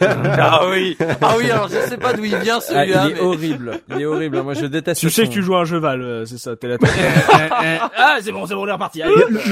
Ah 0.00 0.62
oui. 0.70 0.96
Ah 1.20 1.34
oui. 1.38 1.50
Alors 1.50 1.68
je 1.68 1.76
sais 1.88 1.96
pas 1.98 2.12
d'où 2.12 2.24
il 2.24 2.36
vient 2.36 2.56
Ah, 2.58 2.60
celui-là. 2.60 3.04
il 3.06 3.10
est 3.12 3.14
mais- 3.14 3.20
horrible. 3.20 3.80
Il 3.90 4.00
est 4.00 4.04
horrible. 4.06 4.42
Moi 4.42 4.54
je 4.54 4.66
déteste. 4.66 5.00
tu 5.00 5.08
ce 5.08 5.14
sais 5.22 5.28
que 5.28 5.32
tu 5.32 5.42
joues 5.42 5.54
à 5.56 5.60
un 5.60 5.64
jeu 5.64 5.78
Valve, 5.78 6.02
euh, 6.02 6.24
c'est 6.26 6.38
ça, 6.38 6.56
t'es 6.56 6.68
là. 6.68 6.78
t'es- 6.78 6.86
ah, 7.96 8.18
c'est 8.20 8.32
bon, 8.32 8.46
c'est 8.46 8.54
bon, 8.54 8.64
on 8.64 8.68
est 8.68 8.72
reparti. 8.72 9.02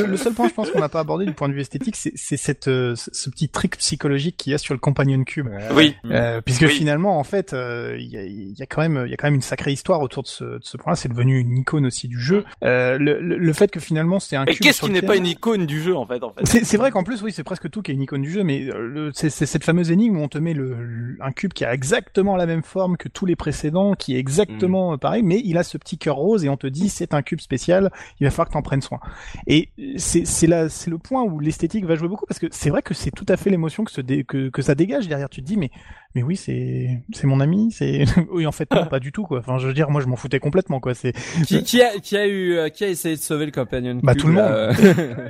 Le, 0.07 0.17
seul 0.17 0.33
point, 0.35 0.49
je 0.49 0.55
pense, 0.55 0.71
qu'on 0.71 0.81
n'a 0.81 0.89
pas 0.89 1.01
abordé 1.01 1.25
du 1.27 1.33
point 1.33 1.49
de 1.49 1.55
vue 1.55 1.61
esthétique, 1.61 1.97
c'est 1.97 2.13
c'est 2.17 2.37
cette 2.37 2.69
euh, 2.69 2.95
ce 2.97 3.31
petit 3.31 3.49
trick 3.49 3.77
psychologique 3.79 4.37
qu'il 4.37 4.53
y 4.53 4.55
a 4.55 4.59
sur 4.59 4.75
le 4.75 4.81
companion 4.81 5.23
cube. 5.25 5.49
Oui. 5.75 5.95
Euh, 6.11 6.41
puisque 6.41 6.63
Oui. 6.63 6.69
finalement, 6.71 7.19
en 7.19 7.25
fait, 7.25 7.53
euh, 7.53 7.97
il 7.99 8.07
y, 8.09 8.17
a, 8.17 8.23
il 8.25 8.53
y 8.59 8.63
a 8.63 8.67
quand 8.67 8.83
même, 8.83 9.05
il 9.07 9.11
y 9.11 9.15
a 9.15 9.17
quand 9.17 9.27
même 9.27 9.35
une 9.37 9.43
sacrée 9.43 9.73
histoire 9.73 10.01
autour 10.01 10.23
de 10.23 10.29
ce, 10.29 10.45
de 10.45 10.59
ce 10.63 10.77
point-là. 10.77 10.97
C'est 10.97 11.09
devenu 11.09 11.39
une 11.39 11.57
icône 11.59 11.87
aussi 11.87 12.09
du 12.09 12.19
jeu. 12.21 12.45
Euh, 12.65 12.99
le, 12.99 13.21
le, 13.37 13.53
fait 13.53 13.71
que 13.71 13.81
finalement, 13.81 14.21
c'est 14.21 14.37
un 14.37 14.45
Et 14.47 14.55
cube. 14.55 14.63
qu'est-ce 14.63 14.79
sur 14.79 14.87
qui 14.87 14.93
n'est 14.93 15.03
pas 15.03 15.17
une 15.17 15.27
icône 15.27 15.67
du 15.67 15.81
jeu 15.83 15.97
en 15.97 16.07
fait 16.07 16.23
en 16.23 16.31
fait. 16.33 16.47
C'est 16.47 16.65
c'est 16.65 16.77
vrai 16.77 16.91
qu'en 16.91 17.05
plus, 17.05 17.23
oui, 17.23 17.33
c'est 17.33 17.45
presque 17.45 17.69
tout 17.71 17.83
qui 17.83 17.91
est 17.91 17.95
une 17.95 18.03
icône 18.03 18.23
du 18.23 18.31
jeu, 18.31 18.43
mais 18.43 18.69
euh, 18.69 19.11
c'est 19.15 19.31
cette 19.31 19.65
fameuse 19.65 19.91
énigme 19.91 20.17
où 20.19 20.23
on 20.23 20.29
te 20.29 20.39
met 20.39 20.55
le, 20.55 20.75
le- 20.85 21.17
un 21.21 21.33
cube 21.33 21.53
qui 21.53 21.65
a 21.65 21.73
exactement 21.75 22.37
la 22.37 22.47
même 22.47 22.63
forme 22.63 22.97
que 22.97 23.09
tous 23.09 23.27
les 23.27 23.37
précédents, 23.37 23.95
qui 23.95 24.15
est 24.17 24.19
exactement 24.19 24.95
euh, 24.95 24.97
pareil, 24.97 25.23
mais 25.23 25.41
il 25.45 25.59
a 25.59 25.63
ce 25.63 25.79
petit 25.79 25.99
cœur 25.99 26.17
rose 26.17 26.45
et 26.45 26.49
on 26.49 26.57
te 26.57 26.67
dit 26.67 26.89
c'est 26.89 27.15
un 27.15 27.23
cube 27.23 27.41
spécial, 27.41 27.91
il 28.21 28.25
va 28.25 28.31
falloir 28.31 28.49
que 28.49 28.53
t'en 28.55 28.63
prennes 28.63 28.83
soin. 28.83 29.01
Et 29.47 29.69
c'est 29.97 30.25
c'est 30.27 30.47
là, 30.47 30.69
c'est 30.69 30.91
le 30.91 30.99
point 30.99 31.23
où 31.23 31.41
l'esthétique 31.41 31.85
va 31.85 31.95
jouer 31.97 32.09
beaucoup 32.09 32.27
parce 32.27 32.39
que 32.41 32.47
c'est 32.51 32.71
vrai 32.71 32.83
que 32.83 32.95
c'est 32.95 33.11
tout 33.11 33.27
à 33.29 33.37
fait 33.37 33.51
l'émotion 33.51 33.85
que, 33.85 34.23
que 34.23 34.49
que 34.49 34.63
ça 34.63 34.75
dégage 34.75 35.09
derrière. 35.09 35.29
Tu 35.29 35.41
te 35.43 35.47
dis 35.47 35.57
mais 35.57 35.71
mais 36.15 36.23
oui 36.23 36.37
c'est 36.37 37.03
c'est 37.13 37.27
mon 37.27 37.41
ami, 37.41 37.71
c'est 37.73 38.05
oui 38.31 38.47
en 38.47 38.53
fait 38.53 38.71
non 38.73 38.87
pas 38.91 39.01
du 39.01 39.13
tout 39.13 39.25
quoi. 39.25 39.41
Enfin 39.41 39.59
je 39.59 39.67
veux 39.67 39.75
dire 39.75 39.91
moi 39.91 40.01
je 40.01 40.07
m'en 40.07 40.17
foutais 40.17 40.41
complètement 40.41 40.81
quoi. 40.81 40.95
C'est 40.95 41.13
Qui, 41.47 41.63
qui 41.63 41.83
a 41.83 41.99
qui 41.99 42.17
a 42.17 42.27
eu 42.27 42.53
euh, 42.55 42.69
qui 42.69 42.85
a 42.85 42.89
essayé 42.89 43.17
de 43.19 43.23
sauver 43.23 43.47
le 43.47 43.53
companion 43.53 43.99
Bah, 44.03 44.13
Cube, 44.15 44.23
tout 44.23 44.27
le 44.29 44.33
monde. 44.35 44.45
euh, 44.51 44.73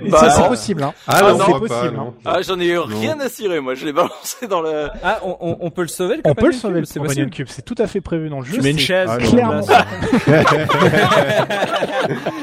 Bah, 0.09 0.19
ça 0.21 0.31
c'est 0.31 0.41
non. 0.43 0.49
possible 0.49 0.83
hein. 0.85 0.95
ah, 1.07 1.15
Ah, 1.19 1.23
non, 1.23 1.39
non, 1.39 1.45
c'est 1.47 1.53
pas, 1.53 1.59
possible, 1.61 1.97
non. 1.97 2.15
Ah 2.25 2.43
j'en 2.43 2.59
ai 2.61 2.67
eu 2.67 2.79
rien 2.79 3.19
à 3.21 3.29
cirer 3.29 3.61
moi. 3.61 3.75
Je 3.75 3.85
l'ai 3.85 3.93
balancé 3.93 4.47
dans 4.49 4.61
le. 4.61 4.89
Ah, 5.03 5.21
on, 5.25 5.37
on, 5.41 5.57
on 5.61 5.71
peut 5.71 5.83
le 5.83 5.89
sauver 5.89 6.17
le 6.17 6.23
On 6.25 6.35
peut 6.35 6.47
le 6.47 6.53
companion 6.53 6.61
sauver 6.61 6.75
Cube, 6.75 6.81
le 6.81 6.87
c'est 6.87 6.99
companion 7.01 7.25
possible. 7.25 7.31
cube, 7.31 7.47
c'est 7.51 7.65
tout 7.65 7.75
à 7.79 7.87
fait 7.87 8.01
prévu 8.01 8.29
dans 8.29 8.41
le 8.41 8.47
jeu. 8.47 8.55
Tu 8.55 8.61
mets 8.63 8.71
une 8.71 8.79
chaise. 8.79 9.09
Ah, 9.11 9.19
non, 9.19 9.31
Clairement. 9.31 9.67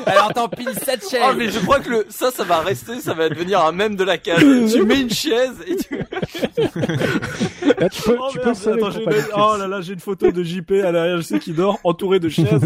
Alors 0.06 0.34
t'en 0.34 0.48
piles 0.48 0.70
cette 0.84 1.08
chaise. 1.10 1.22
Ah 1.24 1.34
mais 1.38 1.50
je 1.50 1.60
crois 1.60 1.80
que 1.80 1.90
le 1.90 2.06
ça 2.10 2.32
ça 2.32 2.44
va 2.44 2.60
rester, 2.60 3.00
ça 3.00 3.14
va 3.14 3.30
devenir 3.30 3.64
un 3.64 3.72
mème 3.72 3.96
de 3.96 4.04
la 4.04 4.18
case. 4.18 4.40
tu 4.74 4.84
mets 4.84 5.02
une 5.02 5.10
chaise 5.12 5.54
et 5.68 5.76
tu. 5.76 5.98
Là, 7.80 7.90
tu 7.90 8.02
peux, 8.04 8.16
Oh, 8.20 8.28
tu 8.32 8.38
merde, 8.38 8.44
peux 8.44 8.50
le 8.50 8.56
sauver 8.56 8.76
attends, 8.78 8.88
le 8.88 8.94
j'ai 8.94 9.00
compagnon 9.00 9.20
une- 9.20 9.26
cube. 9.26 9.34
Oh 9.38 9.56
là 9.58 9.68
là, 9.68 9.82
j'ai 9.82 9.94
une 9.94 10.00
photo 10.00 10.32
de 10.32 10.44
JP 10.44 10.72
à 10.86 10.92
l'arrière, 10.92 11.18
je 11.18 11.22
sais 11.24 11.40
qu'il 11.40 11.56
dort, 11.56 11.80
entouré 11.84 12.20
de 12.20 12.30
chaises. 12.30 12.62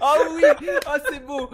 Ah 0.00 0.14
oui, 0.30 0.42
ah 0.44 0.56
ah 0.86 0.96
c'est 1.08 1.24
beau. 1.24 1.50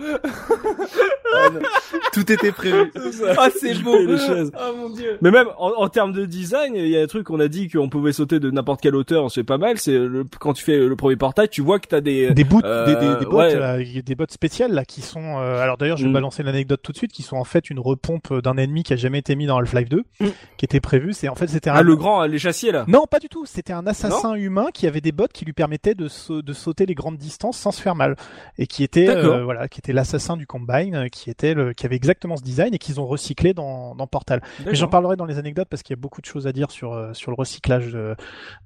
Tout 2.13 2.31
était 2.33 2.53
prévu. 2.53 2.93
Ah 3.39 3.49
c'est 3.59 3.81
beau. 3.83 3.97
les 4.07 4.19
chaises. 4.19 4.51
Ah 4.55 4.71
mon 4.77 4.91
dieu. 4.91 5.19
Mais 5.23 5.31
même 5.31 5.47
en, 5.59 5.71
en 5.77 5.89
termes 5.89 6.13
de 6.13 6.25
design, 6.27 6.75
il 6.75 6.89
y 6.89 6.97
a 6.97 7.03
un 7.03 7.07
truc 7.07 7.27
qu'on 7.27 7.41
a 7.41 7.49
dit 7.49 7.69
qu'on 7.69 7.89
pouvait 7.89 8.13
sauter 8.13 8.41
de 8.41 8.51
n'importe 8.51 8.81
quelle 8.81 8.95
hauteur, 8.97 9.31
c'est 9.31 9.45
pas 9.45 9.59
mal. 9.59 9.79
C'est 9.79 9.93
le, 9.99 10.25
quand 10.41 10.53
tu 10.53 10.65
fais 10.65 10.77
le 10.79 10.97
premier 10.97 11.17
portail, 11.17 11.49
tu 11.49 11.63
vois 11.63 11.79
que 11.79 11.87
t'as 11.89 12.01
des 12.01 12.33
des 12.33 12.45
bouts, 12.45 12.61
Euh, 12.65 12.87
des, 12.87 12.95
des, 12.95 13.19
des 13.21 13.25
bottes, 13.27 13.53
ouais. 13.53 13.59
là, 13.59 13.79
des 13.79 14.15
bottes 14.15 14.33
spéciales 14.33 14.73
là 14.73 14.85
qui 14.85 15.01
sont. 15.03 15.39
euh, 15.39 15.61
alors 15.61 15.77
d'ailleurs, 15.79 15.97
je 15.97 16.05
vais 16.05 16.11
Mm. 16.11 16.15
balancer 16.15 16.43
l'anecdote 16.43 16.81
tout 16.83 16.93
de 16.93 16.97
suite, 16.97 17.13
qui 17.13 17.23
sont 17.23 17.37
en 17.37 17.45
fait 17.45 17.71
une 17.71 17.79
repompe 17.79 18.33
d'un 18.41 18.57
ennemi 18.57 18.83
qui 18.83 18.93
a 18.93 18.97
jamais 18.97 19.19
été 19.19 19.35
mis 19.37 19.47
dans 19.47 19.57
Half-Life 19.59 19.89
2, 19.89 20.03
Mm. 20.21 20.27
qui 20.59 20.65
était 20.65 20.81
prévu. 20.81 21.13
C'est 21.13 21.29
en 21.29 21.35
fait 21.35 21.47
c'était 21.49 21.71
un. 21.71 21.75
ah 21.77 21.83
le 21.83 21.97
grand, 21.97 22.25
les 22.25 22.39
chassiers 22.39 22.73
là. 22.73 22.85
Non, 22.89 23.07
pas 23.11 23.19
du 23.21 23.29
tout. 23.29 23.45
C'était 23.47 23.73
un 23.73 23.87
assassin 23.87 24.35
humain 24.35 24.67
qui 24.75 24.87
avait 24.87 25.01
des 25.01 25.13
bottes 25.13 25.33
qui 25.33 25.45
lui 25.45 25.53
permettaient 25.53 25.95
de, 25.95 26.09
de 26.41 26.53
sauter 26.53 26.87
les 26.87 26.95
grandes 26.95 27.17
distances 27.19 27.57
sans 27.59 27.71
se 27.71 27.81
faire 27.81 27.95
mal, 27.95 28.17
et 28.59 28.67
qui 28.67 28.83
était 28.85 29.09
euh, 29.09 29.45
voilà, 29.45 29.69
qui 29.69 29.79
était 29.81 29.93
l'assassin 29.93 30.37
du 30.37 30.47
Combine, 30.47 30.95
euh, 30.95 31.09
qui 31.09 31.31
était 31.31 31.55
le, 31.55 31.73
qui 31.73 31.87
avait 31.87 31.97
exactement 32.03 32.37
ce 32.37 32.43
design 32.43 32.75
et 32.75 32.79
qu'ils 32.79 33.01
ont 33.01 33.07
recyclé 33.07 33.55
dans, 33.55 33.95
dans 33.95 34.07
Portal. 34.07 34.43
Mais 34.67 34.75
j'en 34.75 34.89
parlerai 34.89 35.17
dans 35.17 35.25
les 35.25 35.39
anecdotes 35.39 35.69
parce 35.69 35.83
qu'il 35.83 35.95
y 35.95 35.99
a 35.99 36.01
beaucoup 36.01 36.21
de 36.21 36.27
choses 36.27 36.47
à 36.47 36.53
dire 36.53 36.71
sur 36.71 36.93
euh, 36.93 37.13
sur 37.15 37.31
le 37.31 37.37
recyclage 37.37 37.93
de, 37.93 38.17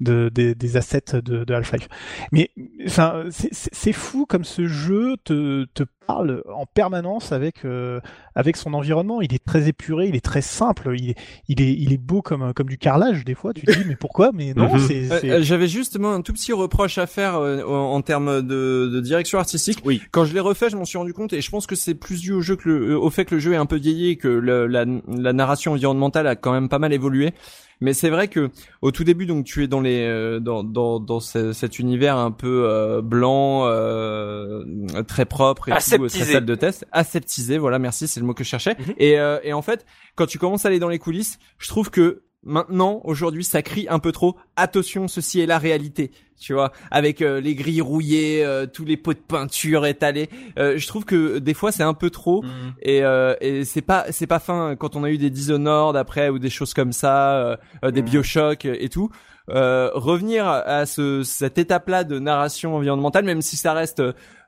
de- 0.00 0.30
des, 0.32 0.54
des 0.54 0.76
assets 0.76 1.20
de, 1.22 1.44
de 1.44 1.54
Half-Life. 1.54 1.88
Mais 2.32 2.50
enfin, 2.86 3.24
c'est- 3.30 3.92
fou 3.92 4.26
comme 4.26 4.44
ce 4.44 4.66
jeu 4.66 5.16
te 5.24 5.64
te 5.74 5.84
parle 6.06 6.42
en 6.54 6.66
permanence 6.66 7.32
avec 7.32 7.64
euh, 7.64 8.00
avec 8.34 8.56
son 8.56 8.74
environnement. 8.74 9.20
Il 9.20 9.34
est 9.34 9.44
très 9.44 9.68
épuré, 9.68 10.06
il 10.08 10.16
est 10.16 10.24
très 10.24 10.42
simple, 10.42 10.94
il 10.98 11.10
est 11.10 11.14
il 11.48 11.60
est 11.60 11.72
il 11.72 11.92
est 11.92 11.98
beau 11.98 12.22
comme 12.22 12.52
comme 12.54 12.68
du 12.68 12.78
carrelage 12.78 13.24
des 13.24 13.34
fois. 13.34 13.52
Tu 13.52 13.62
te 13.66 13.72
dis 13.72 13.84
mais 13.86 13.96
pourquoi? 13.96 14.30
Mais 14.32 14.54
non, 14.54 14.72
Mhm. 14.72 14.78
c'est 14.80 15.10
Euh, 15.12 15.18
c'est- 15.20 15.30
euh, 15.30 15.42
J'avais 15.42 15.68
justement 15.68 16.12
un 16.12 16.22
tout 16.22 16.32
petit 16.32 16.52
reproche 16.52 16.98
à 16.98 17.06
faire 17.06 17.36
euh, 17.36 17.62
en, 17.64 17.94
en 17.94 18.00
termes 18.02 18.42
de, 18.42 18.88
de 18.92 19.00
direction 19.00 19.38
artistique. 19.38 19.78
Oui. 19.84 20.00
Quand 20.10 20.24
je 20.24 20.34
l'ai 20.34 20.40
refait, 20.40 20.70
je 20.70 20.76
m'en 20.76 20.84
suis 20.84 20.98
rendu 20.98 21.12
compte 21.12 21.32
et 21.32 21.40
je 21.40 21.50
pense 21.50 21.66
que 21.66 21.74
c'est 21.74 21.94
plus 21.94 22.20
dû 22.20 22.32
au 22.32 22.40
jeu 22.40 22.56
que 22.56 22.68
le, 22.68 22.90
euh, 22.92 22.98
au 22.98 23.10
fait 23.10 23.24
que 23.24 23.34
le 23.34 23.40
jeu 23.40 23.52
est 23.52 23.56
un 23.56 23.66
peu 23.66 23.76
vieilli 23.76 24.10
et 24.10 24.16
que 24.16 24.28
le- 24.28 24.66
la, 24.66 24.84
la 25.08 25.32
narration 25.32 25.72
environnementale 25.72 26.26
a 26.26 26.36
quand 26.36 26.52
même 26.52 26.68
pas 26.68 26.78
mal 26.78 26.92
évolué. 26.92 27.32
Mais 27.80 27.92
c'est 27.92 28.08
vrai 28.10 28.28
que 28.28 28.50
au 28.80 28.90
tout 28.90 29.04
début, 29.04 29.26
donc 29.26 29.44
tu 29.44 29.62
es 29.62 29.68
dans 29.68 29.80
les 29.80 30.02
euh, 30.06 30.40
dans 30.40 30.64
dans, 30.64 30.98
dans 30.98 31.20
ce- 31.20 31.52
cet 31.52 31.78
univers 31.78 32.16
un 32.16 32.30
peu 32.30 32.64
euh, 32.66 33.02
blanc, 33.02 33.66
euh, 33.66 34.64
très 35.06 35.24
propre 35.26 35.68
et 35.68 35.72
tout, 35.72 35.76
Aseptisé. 35.76 36.18
très 36.24 36.32
salle 36.32 36.44
de 36.46 36.54
test, 36.54 36.86
aseptisé. 36.92 37.58
Voilà, 37.58 37.78
merci, 37.78 38.08
c'est 38.08 38.20
le 38.20 38.26
mot 38.26 38.34
que 38.34 38.44
je 38.44 38.48
cherchais. 38.48 38.76
Mhm. 38.78 38.94
Et 38.98 39.18
euh, 39.18 39.38
et 39.42 39.52
en 39.52 39.62
fait, 39.62 39.84
quand 40.14 40.26
tu 40.26 40.38
commences 40.38 40.64
à 40.64 40.68
aller 40.68 40.78
dans 40.78 40.88
les 40.88 40.98
coulisses, 40.98 41.38
je 41.58 41.68
trouve 41.68 41.90
que 41.90 42.22
maintenant, 42.46 43.00
aujourd'hui, 43.04 43.44
ça 43.44 43.60
crie 43.60 43.86
un 43.90 43.98
peu 43.98 44.12
trop. 44.12 44.36
Attention, 44.56 45.08
ceci 45.08 45.40
est 45.40 45.46
la 45.46 45.58
réalité. 45.58 46.10
Tu 46.38 46.52
vois, 46.52 46.72
avec 46.90 47.22
euh, 47.22 47.40
les 47.40 47.54
grilles 47.54 47.80
rouillées, 47.80 48.44
euh, 48.44 48.66
tous 48.66 48.84
les 48.84 48.98
pots 48.98 49.14
de 49.14 49.18
peinture 49.18 49.86
étalés. 49.86 50.28
Euh, 50.58 50.76
je 50.76 50.86
trouve 50.86 51.06
que 51.06 51.38
des 51.38 51.54
fois 51.54 51.72
c'est 51.72 51.82
un 51.82 51.94
peu 51.94 52.10
trop 52.10 52.44
et, 52.82 53.02
euh, 53.02 53.34
et 53.40 53.64
c'est 53.64 53.80
pas 53.80 54.04
c'est 54.10 54.26
pas 54.26 54.38
fin 54.38 54.76
quand 54.76 54.96
on 54.96 55.04
a 55.04 55.10
eu 55.10 55.16
des 55.16 55.30
Dishonored 55.30 55.96
après 55.96 56.28
ou 56.28 56.38
des 56.38 56.50
choses 56.50 56.74
comme 56.74 56.92
ça, 56.92 57.36
euh, 57.36 57.56
euh, 57.84 57.90
des 57.90 58.02
Bioshock 58.02 58.66
et 58.66 58.90
tout. 58.90 59.10
Euh, 59.48 59.90
revenir 59.94 60.48
à 60.48 60.86
ce 60.86 61.22
cette 61.22 61.56
étape-là 61.56 62.02
de 62.02 62.18
narration 62.18 62.74
environnementale, 62.74 63.24
même 63.24 63.42
si 63.42 63.56
ça 63.56 63.74
reste 63.74 64.02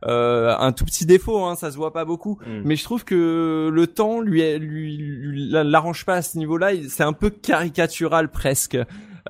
euh, 0.07 0.57
un 0.59 0.73
tout 0.73 0.85
petit 0.85 1.07
défaut, 1.07 1.45
hein, 1.45 1.55
ça 1.55 1.70
se 1.70 1.77
voit 1.77 1.93
pas 1.93 2.05
beaucoup. 2.05 2.39
Mm. 2.45 2.62
Mais 2.65 2.75
je 2.75 2.83
trouve 2.83 3.05
que 3.05 3.70
le 3.73 3.87
temps 3.87 4.20
lui 4.20 4.59
lui, 4.59 4.97
lui 4.97 5.51
l'arrange 5.51 6.05
pas 6.05 6.15
à 6.15 6.23
ce 6.23 6.37
niveau-là. 6.37 6.70
C'est 6.89 7.05
un 7.05 7.12
peu 7.12 7.31
caricatural 7.31 8.29
presque. 8.29 8.77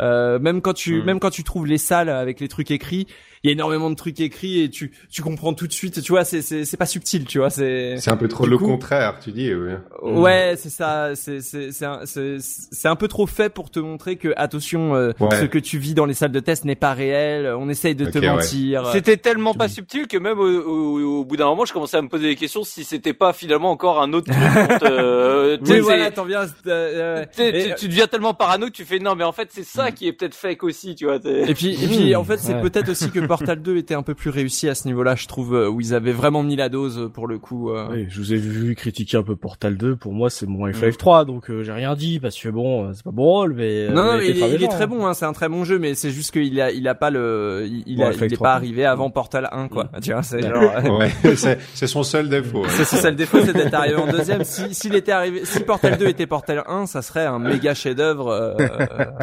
Euh, 0.01 0.39
même 0.39 0.62
quand 0.62 0.74
tu 0.74 1.01
Mm. 1.01 1.05
même 1.05 1.20
quand 1.20 1.31
tu 1.31 1.45
trouves 1.45 1.66
les 1.66 1.78
salles 1.78 2.09
avec 2.09 2.40
les 2.40 2.49
trucs 2.49 2.70
écrits, 2.70 3.07
il 3.44 3.48
y 3.48 3.51
a 3.51 3.52
énormément 3.52 3.90
de 3.90 3.94
trucs 3.94 4.20
écrits 4.20 4.60
et 4.62 4.70
tu 4.70 4.93
tu 5.10 5.23
comprends 5.23 5.55
tout 5.55 5.66
de 5.66 5.73
suite. 5.73 6.02
Tu 6.02 6.12
vois, 6.12 6.24
c'est 6.24 6.43
c'est 6.43 6.65
c'est 6.65 6.77
pas 6.77 6.86
subtil, 6.86 7.24
tu 7.24 7.39
vois. 7.39 7.51
C'est 7.51 7.97
C'est 7.98 8.10
un 8.10 8.16
peu 8.16 8.28
trop 8.28 8.44
Du 8.44 8.51
le 8.51 8.59
coup- 8.59 8.66
contraire, 8.66 9.19
tu 9.23 9.31
dis. 9.32 9.52
Oui. 9.55 9.73
Ouais, 10.02 10.55
c'est 10.56 10.70
ça. 10.70 11.15
C'est 11.15 11.40
c'est 11.40 11.73
c'est 11.73 11.85
un, 11.85 12.01
c'est 12.05 12.36
c'est 12.40 12.89
un 12.89 12.97
peu 12.97 13.09
trop 13.09 13.27
fait 13.27 13.48
pour 13.48 13.70
te 13.70 13.78
montrer 13.81 14.16
que 14.16 14.32
attention, 14.36 14.94
euh, 14.94 15.12
Ouais. 15.20 15.40
ce 15.40 15.44
que 15.44 15.59
tu 15.59 15.78
vis 15.78 15.94
dans 15.94 16.06
les 16.06 16.15
salles 16.15 16.32
de 16.32 16.40
test 16.40 16.65
n'est 16.65 16.74
pas 16.77 16.93
réel. 16.94 17.47
On 17.59 17.69
essaye 17.69 17.94
de 17.94 18.06
te 18.06 18.19
ouais. 18.19 18.28
mentir. 18.28 18.86
C'était 18.93 19.16
tellement 19.16 19.55
pas 19.55 19.69
subtil 19.69 20.06
que 20.06 20.16
même 20.19 20.39
au, 20.39 20.47
au- 20.47 21.19
au 21.20 21.24
bout 21.24 21.36
d'un 21.36 21.47
moment, 21.47 21.65
je 21.65 21.73
commençais 21.73 21.97
à 21.97 22.02
me 22.02 22.09
poser 22.09 22.28
des 22.28 22.36
questions 22.36 22.65
si 22.65 22.85
c'était 22.85 23.12
pas 23.15 23.32
finalement 23.32 23.70
encore 23.70 24.01
un 24.02 24.12
autre 24.12 24.32
truc. 24.32 24.82
euh, 24.82 25.56
Oui, 25.66 25.81
voilà, 25.81 26.10
t'en 26.10 26.24
viens. 26.24 26.43
euh, 26.43 26.48
euh, 26.66 27.24
tu, 27.32 27.36
sais, 27.43 27.48
et- 27.48 27.69
tu, 27.70 27.74
tu 27.81 27.89
deviens 27.89 28.06
tellement 28.06 28.35
parano 28.35 28.66
que 28.66 28.73
tu 28.73 28.85
fais 28.85 28.98
non 28.98 29.15
mais 29.15 29.24
en 29.24 29.32
fait 29.32 29.48
c'est 29.52 29.65
ça 29.65 29.90
qui 29.90 30.06
est 30.06 30.12
peut-être 30.12 30.35
fake 30.35 30.62
aussi 30.65 30.94
tu 30.94 31.05
vois 31.06 31.16
Et 31.24 31.55
puis, 31.55 31.73
et 31.82 31.86
puis, 31.86 32.15
en 32.16 32.24
fait, 32.24 32.39
c'est 32.39 32.55
Ouais. 32.55 32.62
peut-être 32.62 32.89
aussi 32.90 33.10
que 33.10 33.20
Portal 33.28 33.62
2 33.62 33.76
était 33.76 33.94
un 33.94 34.02
peu 34.02 34.14
plus 34.14 34.30
réussi 34.30 34.68
à 34.68 34.74
ce 34.74 34.88
niveau-là, 34.88 35.14
je 35.14 35.26
trouve, 35.26 35.55
euh, 35.55 35.68
où 35.68 35.80
ils 35.80 35.94
avaient 35.94 36.12
vraiment 36.12 36.42
mis 36.42 36.56
la 36.56 36.68
dose 36.68 36.98
euh, 36.98 37.09
pour 37.09 37.26
le 37.28 37.38
coup. 37.38 37.70
euh. 37.70 37.88
Oui, 37.90 38.06
je 38.09 38.18
vous 38.18 38.32
ai 38.32 38.36
vu 38.36 38.74
critiquer 38.74 39.16
un 39.16 39.22
peu 39.22 39.36
Portal 39.36 39.76
2. 39.76 39.96
Pour 39.96 40.12
moi, 40.12 40.30
c'est 40.30 40.46
mon 40.46 40.64
Half-Life 40.64 40.96
3, 40.96 41.24
donc 41.24 41.50
euh, 41.50 41.62
j'ai 41.62 41.72
rien 41.72 41.94
dit 41.94 42.18
parce 42.20 42.38
que 42.38 42.48
bon, 42.48 42.92
c'est 42.94 43.05
pas 43.05 43.10
mon 43.12 43.22
rôle, 43.24 43.55
mais 43.55 43.88
Non, 43.90 44.05
non, 44.05 44.20
il, 44.20 44.36
il 44.36 44.62
est 44.64 44.68
très 44.68 44.86
bon, 44.86 45.06
hein, 45.06 45.14
c'est 45.14 45.24
un 45.26 45.32
très 45.32 45.48
bon 45.48 45.64
jeu, 45.64 45.78
mais 45.78 45.94
c'est 45.94 46.10
juste 46.10 46.30
qu'il 46.32 46.60
a, 46.60 46.70
il 46.72 46.86
a 46.88 46.94
pas 46.94 47.10
le, 47.10 47.66
il, 47.86 47.96
Bon, 47.96 48.05
a- 48.05 48.06
Half-Life 48.09 48.22
il 48.30 48.32
est 48.32 48.36
3. 48.36 48.46
pas 48.48 48.55
arrivé 48.55 48.84
avant 48.84 49.10
Portal 49.10 49.48
1, 49.52 49.68
quoi. 49.68 49.90
Tu 50.02 50.12
vois, 50.12 50.22
c'est 50.22 50.42
genre. 50.42 50.98
Ouais, 50.98 51.10
c'est 51.36 51.59
c'est 51.74 51.86
son 51.86 52.02
seul 52.02 52.28
défaut. 52.28 52.64
C'est 52.68 52.84
c'est 52.84 52.96
ça 52.96 53.10
le 53.10 53.16
défaut, 53.16 53.38
c'est 53.44 53.52
d'être 53.52 53.74
arrivé 53.74 53.96
en 53.96 54.06
deuxième. 54.06 54.44
Si 54.44 54.74
s'il 54.74 54.94
était 54.94 55.12
arrivé, 55.12 55.44
si 55.44 55.60
Portal 55.60 55.96
2 55.98 56.06
était 56.09 56.26
Portal 56.26 56.62
1, 56.66 56.86
ça 56.86 57.02
serait 57.02 57.26
un 57.26 57.38
méga 57.38 57.74
chef-d'œuvre 57.74 58.28
euh, 58.28 58.55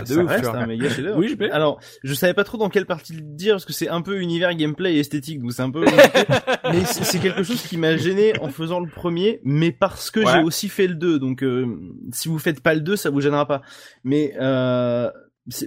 de 0.02 0.06
ça 0.06 0.20
ouf. 0.22 0.30
reste 0.30 0.44
tu 0.44 0.50
vois. 0.50 0.60
un 0.60 0.66
méga 0.68 0.90
chef-d'œuvre. 0.90 1.18
Oui, 1.18 1.28
je 1.30 1.36
peux. 1.36 1.52
Alors, 1.52 1.80
je 2.04 2.14
savais 2.14 2.34
pas 2.34 2.44
trop 2.44 2.58
dans 2.58 2.70
quelle 2.70 2.86
partie 2.86 3.14
le 3.14 3.22
dire 3.22 3.56
parce 3.56 3.66
que 3.66 3.74
c'est 3.74 3.90
un 3.96 4.02
peu 4.02 4.20
univers 4.22 4.54
gameplay 4.56 4.96
et 4.96 5.00
esthétique, 5.00 5.42
donc 5.42 5.54
c'est 5.54 5.62
un 5.62 5.72
peu 5.72 5.84
mais 6.72 6.84
c'est 6.86 7.20
quelque 7.20 7.44
chose 7.44 7.62
qui 7.64 7.78
m'a 7.78 7.98
gêné 7.98 8.38
en 8.40 8.50
faisant 8.50 8.80
le 8.80 8.90
premier, 8.90 9.40
mais 9.44 9.72
parce 9.72 10.12
que 10.12 10.20
Ouais. 10.20 10.26
j'ai 10.32 10.44
aussi 10.44 10.70
fait 10.70 10.88
le 10.88 10.96
2, 10.96 11.20
donc 11.20 11.44
euh, 11.44 11.66
si 12.12 12.28
vous 12.28 12.40
faites 12.40 12.62
pas 12.62 12.74
le 12.74 12.82
2, 12.82 12.96
ça 12.96 13.10
vous 13.10 13.22
gênera 13.22 13.48
pas. 13.48 13.62
Mais 14.04 14.34
euh, 14.40 15.10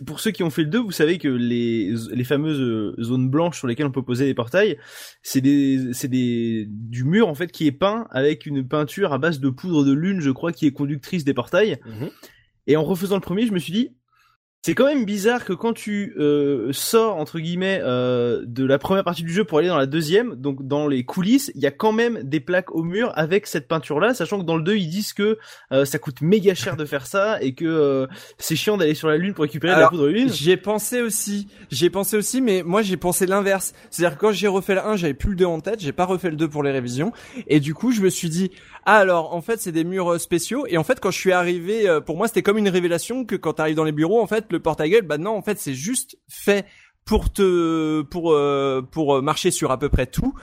pour 0.07 0.19
ceux 0.21 0.33
qui 0.33 0.43
ont 0.43 0.51
fait 0.51 0.63
le 0.63 0.69
2, 0.71 0.79
vous 0.81 0.91
savez 0.91 1.19
que 1.19 1.29
les, 1.29 1.95
les 2.11 2.25
fameuses 2.25 2.95
zones 3.01 3.31
blanches 3.31 3.59
sur 3.59 3.69
lesquelles 3.69 3.87
on 3.87 3.93
peut 3.93 4.03
poser 4.03 4.25
des 4.27 4.35
portails, 4.35 4.77
c'est 5.23 5.41
des, 5.41 5.93
c'est 5.93 6.09
des, 6.09 6.67
du 6.69 7.05
mur 7.05 7.29
en 7.29 7.35
fait 7.35 7.53
qui 7.53 7.67
est 7.67 7.73
peint 7.73 8.07
avec 8.11 8.45
une 8.47 8.67
peinture 8.67 9.13
à 9.13 9.19
base 9.19 9.39
de 9.41 9.49
poudre 9.51 9.85
de 9.85 9.93
lune, 9.93 10.21
je 10.21 10.31
crois, 10.31 10.53
qui 10.53 10.67
est 10.67 10.73
conductrice 10.73 11.25
des 11.25 11.35
portails. 11.35 11.79
Mhm. 11.87 12.11
Et 12.67 12.77
en 12.77 12.83
refaisant 12.85 13.15
le 13.15 13.21
premier, 13.23 13.47
je 13.47 13.53
me 13.53 13.59
suis 13.59 13.73
dit, 13.73 13.91
c'est 14.63 14.75
quand 14.75 14.87
même 14.87 15.05
bizarre 15.05 15.45
que 15.45 15.53
quand 15.53 15.73
tu 15.73 16.15
euh, 16.19 16.73
sors 16.73 17.17
entre 17.17 17.39
guillemets 17.39 17.81
euh, 17.83 18.43
de 18.45 18.65
la 18.65 18.79
première 18.79 19.05
partie 19.05 19.23
du 19.23 19.33
jeu 19.33 19.45
pour 19.45 19.59
aller 19.59 19.69
dans 19.69 19.79
la 19.79 19.87
deuxième, 19.87 20.35
donc 20.35 20.67
dans 20.67 20.89
les 20.89 21.05
coulisses, 21.05 21.53
il 21.55 21.61
y 21.61 21.67
a 21.67 21.71
quand 21.71 21.93
même 21.93 22.23
des 22.25 22.41
plaques 22.41 22.75
au 22.75 22.83
mur 22.83 23.13
avec 23.15 23.47
cette 23.47 23.69
peinture 23.69 24.01
là, 24.01 24.15
sachant 24.15 24.41
que 24.41 24.45
dans 24.45 24.57
le 24.57 24.65
2 24.65 24.77
ils 24.77 24.89
disent 24.89 25.13
que 25.13 25.39
euh, 25.71 25.85
ça 25.85 26.01
coûte 26.01 26.23
méga 26.23 26.55
cher 26.55 26.77
de 26.77 26.85
faire 26.85 27.07
ça 27.07 27.41
et 27.41 27.55
que 27.55 27.65
euh, 27.65 28.07
c'est 28.39 28.57
chiant 28.57 28.77
d'aller 28.77 28.95
sur 28.95 29.09
la 29.09 29.17
lune 29.17 29.33
pour 29.33 29.43
récupérer 29.43 29.77
de 29.77 29.81
la 29.81 29.89
poudre 29.89 30.09
lune. 30.09 30.29
J'y 30.33 30.51
ai 30.51 30.57
pensé 30.57 31.03
aussi. 31.03 31.47
J'y 31.71 31.87
ai 31.87 31.91
pensé 31.91 32.17
aussi, 32.17 32.41
mais 32.41 32.65
moi 32.65 32.83
j'ai 32.83 32.97
pensé 32.97 33.27
l'inverse. 33.27 33.75
C'est-à-dire 33.91 34.19
que 34.19 34.21
quand 34.21 34.33
j'ai 34.33 34.49
refait 34.49 34.75
le 34.75 34.85
1, 34.85 34.97
j'avais 34.97 35.15
plus 35.15 35.31
le 35.31 35.37
2 35.37 35.45
en 35.45 35.61
tête, 35.61 35.81
j'ai 35.81 35.93
pas 35.93 36.05
refait 36.05 36.31
le 36.31 36.37
2 36.37 36.49
pour 36.49 36.65
les 36.65 36.73
révisions. 36.73 37.13
Et 37.47 37.61
du 37.61 37.75
coup, 37.75 37.93
je 37.93 38.01
me 38.01 38.11
suis 38.11 38.29
dit, 38.29 38.51
alors 38.97 39.35
en 39.35 39.41
fait 39.43 39.61
c'est 39.61 39.73
des 39.73 39.85
murs 39.85 40.13
euh, 40.15 40.19
spéciaux. 40.19 40.65
Et 40.69 40.79
en 40.79 40.85
fait 40.85 41.01
quand 41.01 41.11
je 41.11 41.19
suis 41.19 41.33
arrivé, 41.33 41.89
euh, 41.89 42.01
pour 42.01 42.17
moi 42.17 42.27
c'était 42.29 42.43
comme 42.43 42.59
une 42.59 42.69
révélation 42.69 43.25
que 43.25 43.37
quand 43.37 43.55
t'arrives 43.55 43.77
dans 43.77 43.85
les 43.85 43.93
bureaux, 43.93 44.21
en 44.21 44.27
fait 44.27 44.47
le 44.51 44.61
porte-à-gueule, 44.61 45.03
bah 45.03 45.19
non, 45.19 45.37
en 45.37 45.43
fait 45.43 45.59
c'est 45.59 45.75
juste 45.75 46.17
fait 46.29 46.65
pour 47.05 47.33
te, 47.33 48.03
pour 48.03 48.33
euh, 48.33 48.83
pour 48.91 49.23
marcher 49.23 49.51
sur 49.51 49.71
à 49.71 49.79
peu 49.79 49.89
près 49.89 50.07
tout. 50.07 50.35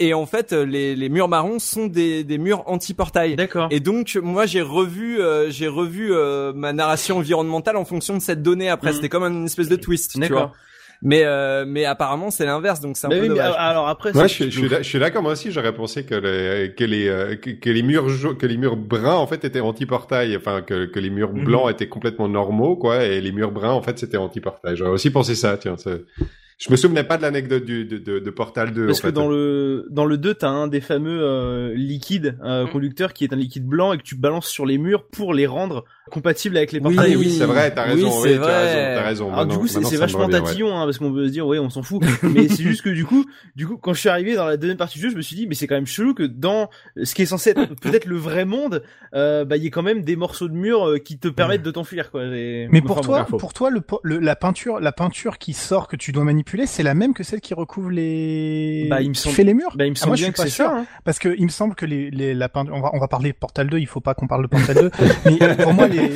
Et 0.00 0.12
en 0.12 0.26
fait, 0.26 0.52
les, 0.52 0.96
les 0.96 1.08
murs 1.08 1.28
marrons 1.28 1.60
sont 1.60 1.86
des, 1.86 2.24
des 2.24 2.36
murs 2.36 2.64
anti-portail. 2.66 3.36
D'accord. 3.36 3.68
Et 3.70 3.78
donc 3.78 4.18
moi 4.20 4.44
j'ai 4.44 4.60
revu 4.60 5.20
euh, 5.20 5.50
j'ai 5.50 5.68
revu 5.68 6.12
euh, 6.12 6.52
ma 6.52 6.72
narration 6.72 7.18
environnementale 7.18 7.76
en 7.76 7.84
fonction 7.84 8.14
de 8.14 8.20
cette 8.20 8.42
donnée 8.42 8.68
après 8.68 8.90
Mhm. 8.90 8.96
c'était 8.96 9.08
comme 9.08 9.22
une 9.22 9.44
espèce 9.44 9.68
de 9.68 9.76
twist 9.76 10.12
tu 10.14 10.18
D'accord. 10.18 10.38
vois. 10.48 10.52
Mais 11.06 11.22
euh, 11.24 11.64
mais 11.68 11.84
apparemment 11.84 12.30
c'est 12.30 12.46
l'inverse 12.46 12.80
donc 12.80 12.96
c'est 12.96 13.06
un 13.06 13.10
peu 13.10 13.16
oui, 13.16 13.22
mais 13.28 13.28
dommage. 13.36 13.54
alors 13.58 13.88
après, 13.88 14.12
Moi, 14.14 14.26
c'est- 14.26 14.46
je 14.46 14.50
suis, 14.50 14.68
je 14.68 14.76
je 14.78 14.82
suis 14.82 14.98
d'accord. 14.98 15.22
Moi 15.22 15.32
aussi, 15.32 15.52
j'aurais 15.52 15.74
pensé 15.74 16.04
que 16.04 16.14
les, 16.14 16.72
que 16.74 16.82
les, 16.84 17.08
euh, 17.08 17.36
que, 17.36 17.50
que 17.50 17.70
les 17.70 17.82
murs 17.82 18.06
que 18.38 18.46
les 18.46 18.56
murs 18.56 18.76
bruns 18.76 19.14
en 19.16 19.26
fait 19.26 19.44
étaient 19.44 19.60
anti-portail. 19.60 20.36
Enfin, 20.36 20.62
que, 20.62 20.86
que 20.86 20.98
les 20.98 21.10
murs 21.10 21.32
Mhm. 21.34 21.44
blancs 21.44 21.70
étaient 21.70 21.88
complètement 21.88 22.26
normaux, 22.28 22.76
quoi, 22.76 23.04
et 23.04 23.20
les 23.20 23.32
murs 23.32 23.52
bruns 23.52 23.72
en 23.72 23.82
fait 23.82 23.98
c'était 23.98 24.16
anti-portail. 24.16 24.76
J'aurais 24.76 24.90
aussi 24.92 25.10
pensé 25.10 25.34
ça. 25.34 25.56
Tiens, 25.58 25.76
c'est- 25.76 26.02
je 26.56 26.70
me 26.70 26.76
souvenais 26.76 27.02
pas 27.04 27.16
de 27.16 27.22
l'anecdote 27.22 27.64
du 27.64 27.84
de, 27.84 27.98
de, 27.98 28.18
de 28.20 28.30
Portal 28.30 28.72
2. 28.72 28.86
Parce 28.86 29.00
en 29.00 29.02
que 29.02 29.06
fait. 29.08 29.12
dans 29.12 29.28
le 29.28 29.86
dans 29.90 30.06
le 30.06 30.16
2, 30.16 30.34
t'as 30.34 30.48
un 30.48 30.68
des 30.68 30.80
fameux 30.80 31.20
euh, 31.20 31.74
liquides 31.74 32.38
euh, 32.44 32.64
Mm. 32.64 32.70
conducteurs 32.70 33.12
qui 33.12 33.24
est 33.24 33.32
un 33.32 33.36
liquide 33.36 33.66
blanc 33.66 33.92
et 33.92 33.98
que 33.98 34.04
tu 34.04 34.14
balances 34.16 34.46
sur 34.48 34.64
les 34.64 34.78
murs 34.78 35.04
pour 35.08 35.34
les 35.34 35.46
rendre 35.48 35.84
compatibles 36.10 36.56
avec 36.56 36.72
les 36.72 36.78
Oui, 36.80 36.94
portails. 36.94 37.14
Ah 37.14 37.18
oui, 37.18 37.30
c'est 37.30 37.44
vrai. 37.46 37.74
T'as 37.74 37.86
Oui, 37.86 37.94
raison. 38.04 38.10
c'est 38.10 38.28
Oui, 38.28 38.34
tu 38.34 38.34
as 38.34 38.38
vrai. 38.38 38.64
raison. 38.66 38.94
T'as 39.00 39.02
raison. 39.08 39.32
Alors 39.32 39.46
du 39.46 39.58
coup 39.58 39.66
c'est 39.66 39.96
vachement 39.96 40.26
ouais. 40.26 40.30
tatillon 40.32 40.76
hein, 40.76 40.84
parce 40.84 40.98
qu'on 40.98 41.12
peut 41.12 41.26
se 41.26 41.32
dire 41.32 41.46
ouais 41.46 41.58
on 41.58 41.70
s'en 41.70 41.82
fout 41.82 42.02
mais 42.22 42.48
c'est 42.48 42.62
juste 42.62 42.82
que 42.82 42.90
du 42.90 43.04
coup 43.04 43.24
du 43.56 43.66
coup 43.66 43.76
quand 43.78 43.94
je 43.94 44.00
suis 44.00 44.08
arrivé 44.08 44.34
dans 44.34 44.44
la 44.46 44.56
deuxième 44.56 44.76
partie 44.76 44.98
du 44.98 45.04
jeu 45.04 45.10
je 45.10 45.16
me 45.16 45.22
suis 45.22 45.34
dit 45.36 45.46
mais 45.46 45.54
c'est 45.54 45.66
quand 45.66 45.74
même 45.74 45.86
chelou 45.86 46.14
que 46.14 46.22
dans 46.22 46.68
ce 47.02 47.14
qui 47.14 47.22
est 47.22 47.26
censé 47.26 47.50
être 47.50 47.74
peut-être 47.80 48.04
le 48.06 48.16
vrai 48.16 48.44
monde 48.44 48.82
euh, 49.14 49.44
bah 49.44 49.56
il 49.56 49.62
y 49.64 49.66
ait 49.66 49.70
quand 49.70 49.82
même 49.82 50.02
des 50.02 50.16
morceaux 50.16 50.48
de 50.48 50.54
mur 50.54 50.86
euh, 50.88 50.98
qui 50.98 51.18
te 51.18 51.28
permettent 51.28 51.62
de 51.62 51.70
t'enfuir 51.70 52.10
quoi. 52.10 52.24
Et- 52.24 52.68
Mais 52.70 52.80
enfin, 52.80 52.86
pour 52.94 53.00
toi, 53.00 53.24
pour 53.24 53.52
toi, 53.52 53.70
le, 53.70 53.80
po- 53.80 54.00
le- 54.02 54.18
la 54.18 54.34
peinture, 54.36 54.80
la 54.80 54.90
peinture 54.92 55.38
qui 55.38 55.52
sort 55.52 55.86
que 55.88 55.94
tu 55.96 56.10
dois 56.12 56.24
manipuler, 56.24 56.66
c'est 56.66 56.82
la 56.82 56.94
même 56.94 57.14
que 57.14 57.22
celle 57.22 57.40
qui 57.40 57.54
recouvre 57.54 57.90
les, 57.90 58.86
Bah, 58.90 59.00
il 59.02 59.10
me 59.10 59.14
qui 59.14 59.20
semble- 59.20 59.36
fait 59.36 59.44
les 59.44 59.54
murs? 59.54 59.72
bah, 59.76 59.86
il 59.86 59.90
me 59.90 59.96
Ah, 59.96 60.00
semble 60.00 60.10
moi, 60.10 60.16
je 60.16 60.24
suis 60.24 60.32
pas 60.32 60.46
sûr. 60.46 60.66
ça. 60.66 60.76
hein. 60.78 60.86
Parce 61.04 61.18
que 61.20 61.34
il 61.38 61.44
me 61.44 61.48
semble 61.50 61.74
que 61.76 61.86
les, 61.86 62.10
les 62.10 62.34
la 62.34 62.48
peinture, 62.48 62.74
on 62.74 62.80
va 62.80 62.90
on 62.92 62.98
va 62.98 63.06
parler 63.08 63.32
Portal 63.32 63.68
2, 63.68 63.78
il 63.78 63.86
faut 63.86 64.00
pas 64.00 64.14
qu'on 64.14 64.26
parle 64.26 64.42
de 64.42 64.48
Portal 64.48 64.74
2, 64.76 64.90
mais 65.40 65.56
pour 65.56 65.72
moi 65.74 65.86
les, 65.94 66.08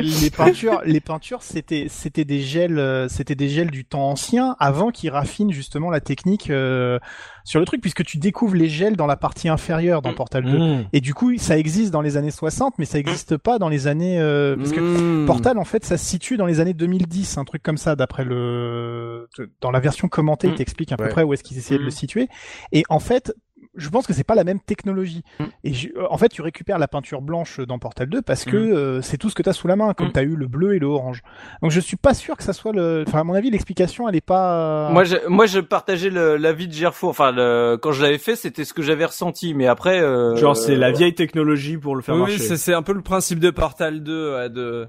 les, 0.00 0.02
les 0.02 0.30
peintures, 0.30 0.80
les 0.84 1.00
peintures 1.00 1.42
c'était 1.42 1.86
c'était 1.88 2.24
des 2.24 2.40
gels, 2.40 2.78
euh, 2.78 3.08
c'était 3.08 3.34
des 3.34 3.48
gels 3.48 3.70
du 3.70 3.84
temps 3.84 4.08
ancien 4.10 4.56
avant 4.58 4.90
qu'ils 4.90 5.10
raffinent 5.10 5.52
justement 5.52 5.90
la 5.90 6.00
technique 6.00 6.50
euh, 6.50 6.98
sur 7.44 7.60
le 7.60 7.66
truc 7.66 7.80
puisque 7.80 8.04
tu 8.04 8.18
découvres 8.18 8.54
les 8.56 8.68
gels 8.68 8.96
dans 8.96 9.06
la 9.06 9.16
partie 9.16 9.48
inférieure 9.48 10.02
dans 10.02 10.12
Portal 10.14 10.44
2. 10.44 10.58
Mmh. 10.58 10.84
Et 10.92 11.00
du 11.00 11.14
coup, 11.14 11.36
ça 11.38 11.56
existe 11.58 11.92
dans 11.92 12.00
les 12.02 12.16
années 12.16 12.30
60 12.30 12.74
mais 12.78 12.84
ça 12.84 12.98
existe 12.98 13.36
pas 13.36 13.58
dans 13.58 13.68
les 13.68 13.86
années 13.86 14.18
euh, 14.20 14.56
parce 14.56 14.72
que 14.72 14.80
Mmh. 14.80 15.26
Portal, 15.26 15.58
en 15.58 15.64
fait, 15.64 15.84
ça 15.84 15.96
se 15.98 16.04
situe 16.04 16.36
dans 16.36 16.46
les 16.46 16.60
années 16.60 16.74
2010, 16.74 17.38
un 17.38 17.44
truc 17.44 17.62
comme 17.62 17.76
ça, 17.78 17.96
d'après 17.96 18.24
le, 18.24 19.28
dans 19.60 19.70
la 19.70 19.80
version 19.80 20.08
commentée, 20.08 20.46
il 20.46 20.52
Mm. 20.52 20.56
t'explique 20.56 20.92
à 20.92 20.96
peu 20.96 21.04
Ouais. 21.04 21.08
près 21.10 21.22
où 21.24 21.32
est-ce 21.34 21.42
qu'ils 21.42 21.58
essayaient 21.58 21.78
de 21.78 21.82
Mm. 21.82 21.86
le 21.86 21.90
situer. 21.90 22.28
Et 22.72 22.84
en 22.88 23.00
fait, 23.00 23.34
je 23.76 23.88
pense 23.88 24.06
que 24.06 24.12
c'est 24.12 24.24
pas 24.24 24.34
la 24.34 24.44
même 24.44 24.60
technologie. 24.60 25.22
Mm. 25.38 25.44
Et 25.64 25.72
je- 25.74 25.88
euh, 25.96 26.06
en 26.10 26.18
fait, 26.18 26.28
tu 26.28 26.42
récupères 26.42 26.78
la 26.78 26.88
peinture 26.88 27.20
blanche 27.22 27.60
dans 27.60 27.78
Portal 27.78 28.08
2 28.08 28.22
parce 28.22 28.44
que 28.44 28.56
Mm. 28.56 28.72
euh, 28.76 29.02
c'est 29.02 29.16
tout 29.18 29.30
ce 29.30 29.34
que 29.34 29.42
tu 29.42 29.48
as 29.48 29.52
sous 29.52 29.68
la 29.68 29.76
main, 29.76 29.92
comme 29.94 30.08
Mm. 30.08 30.12
tu 30.12 30.18
as 30.18 30.22
eu 30.22 30.36
le 30.36 30.46
bleu 30.46 30.74
et 30.74 30.78
le 30.78 30.86
orange. 30.86 31.22
Donc 31.62 31.70
je 31.70 31.80
suis 31.80 31.96
pas 31.96 32.14
sûr 32.14 32.36
que 32.36 32.42
ça 32.42 32.52
soit 32.52 32.72
le. 32.72 33.04
Enfin, 33.06 33.20
à 33.20 33.24
mon 33.24 33.34
avis, 33.34 33.50
l'explication, 33.50 34.08
elle 34.08 34.16
est 34.16 34.20
pas. 34.20 34.90
Moi, 34.90 35.04
je, 35.04 35.16
moi, 35.28 35.46
je 35.46 35.60
partageais 35.60 36.10
l'avis 36.10 36.68
de 36.68 36.72
Gerfo. 36.72 37.08
Enfin, 37.08 37.32
le, 37.32 37.76
quand 37.80 37.92
je 37.92 38.02
l'avais 38.02 38.18
fait, 38.18 38.36
c'était 38.36 38.64
ce 38.64 38.72
que 38.74 38.82
j'avais 38.82 39.04
ressenti. 39.04 39.54
Mais 39.54 39.66
après, 39.66 40.00
euh, 40.00 40.34
Genre 40.36 40.56
c'est 40.56 40.76
la 40.76 40.90
vieille 40.92 41.14
technologie 41.14 41.76
pour 41.76 41.96
le 41.96 42.02
faire 42.02 42.14
oui, 42.14 42.20
marcher. 42.22 42.36
oui, 42.40 42.40
c'est 42.46 42.56
c'est 42.56 42.74
un 42.74 42.82
peu 42.82 42.92
le 42.92 43.02
principe 43.02 43.38
de 43.40 43.50
Portal 43.50 44.02
2. 44.02 44.34
ouais, 44.34 44.48
de 44.50 44.60
euh, 44.60 44.86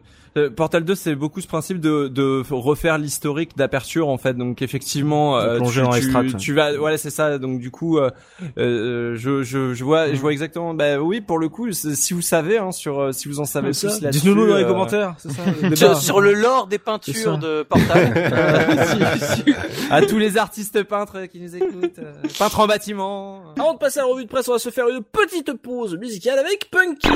Portal 0.56 0.84
2, 0.84 0.96
c'est 0.96 1.16
beaucoup 1.16 1.42
ce 1.42 1.48
principe 1.48 1.80
de, 1.80 2.08
de 2.08 2.44
refaire 2.52 2.98
l'historique 2.98 3.58
d'aperture 3.58 4.10
en 4.10 4.18
fait. 4.18 4.34
Donc 4.34 4.62
effectivement, 4.62 5.40
De 5.42 5.48
euh, 5.48 5.60
tu, 5.62 5.82
dans 5.82 5.92
les 5.92 6.02
tu, 6.02 6.10
strates. 6.10 6.38
tu 6.38 6.54
vas, 6.54 6.78
voilà, 6.78 6.98
c'est 6.98 7.10
ça. 7.10 7.38
Donc 7.38 7.60
du 7.60 7.72
coup, 7.72 7.98
euh, 7.98 8.10
euh, 8.58 9.16
je, 9.16 9.44
je, 9.44 9.74
je 9.74 9.84
vois, 9.84 10.14
je 10.14 10.20
vois 10.20 10.32
exactement. 10.32 10.74
Bah 10.74 10.98
oui, 11.00 11.22
pour 11.22 11.40
le 11.40 11.50
coup, 11.50 11.72
si 11.72 12.14
vous 12.14 12.22
savez, 12.22 12.58
hein, 12.58 12.72
sur, 12.72 13.00
euh, 13.00 13.12
si 13.12 13.28
vous 13.28 13.40
en 13.40 13.46
savez 13.46 13.72
plus 13.72 14.02
là-dessus. 14.02 14.26
Dites-nous 14.26 14.48
dans 14.48 14.56
les 14.56 14.64
euh, 14.64 14.68
commentaires, 14.68 15.16
c'est 15.18 15.32
ça. 15.32 15.96
sur, 15.96 16.22
le 16.22 16.34
lore 16.34 16.68
des 16.68 16.78
peintures 16.78 17.38
de 17.38 17.64
Portal. 17.64 18.14
euh, 18.16 19.54
à 19.92 20.02
tous 20.02 20.18
les 20.18 20.38
artistes 20.38 20.84
peintres 20.84 21.26
qui 21.26 21.40
nous 21.40 21.56
écoutent, 21.56 22.00
euh, 22.00 22.14
peintres 22.38 22.60
en 22.60 22.68
bâtiment. 22.68 23.44
Avant 23.58 23.74
de 23.74 23.80
passer 23.80 24.00
à 24.00 24.04
la 24.04 24.10
revue 24.10 24.26
de 24.26 24.30
presse, 24.30 24.48
on 24.48 24.54
va 24.54 24.60
se 24.60 24.70
faire 24.70 24.88
une 24.88 25.04
petite 25.04 25.54
pause 25.54 25.98
musicale 25.98 26.40
avec 26.40 26.70
Punky. 26.72 27.10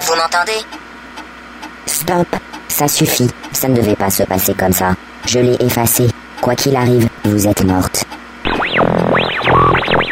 Vous 0.00 0.16
m'entendez? 0.16 0.60
Stop. 1.86 2.28
Ça 2.68 2.88
suffit. 2.88 3.28
Ça 3.52 3.68
ne 3.68 3.76
devait 3.76 3.96
pas 3.96 4.10
se 4.10 4.22
passer 4.22 4.54
comme 4.54 4.72
ça. 4.72 4.94
Je 5.26 5.38
l'ai 5.38 5.56
effacé. 5.64 6.08
Quoi 6.40 6.56
qu'il 6.56 6.74
arrive, 6.74 7.08
vous 7.24 7.46
êtes 7.46 7.64
morte. 7.64 8.04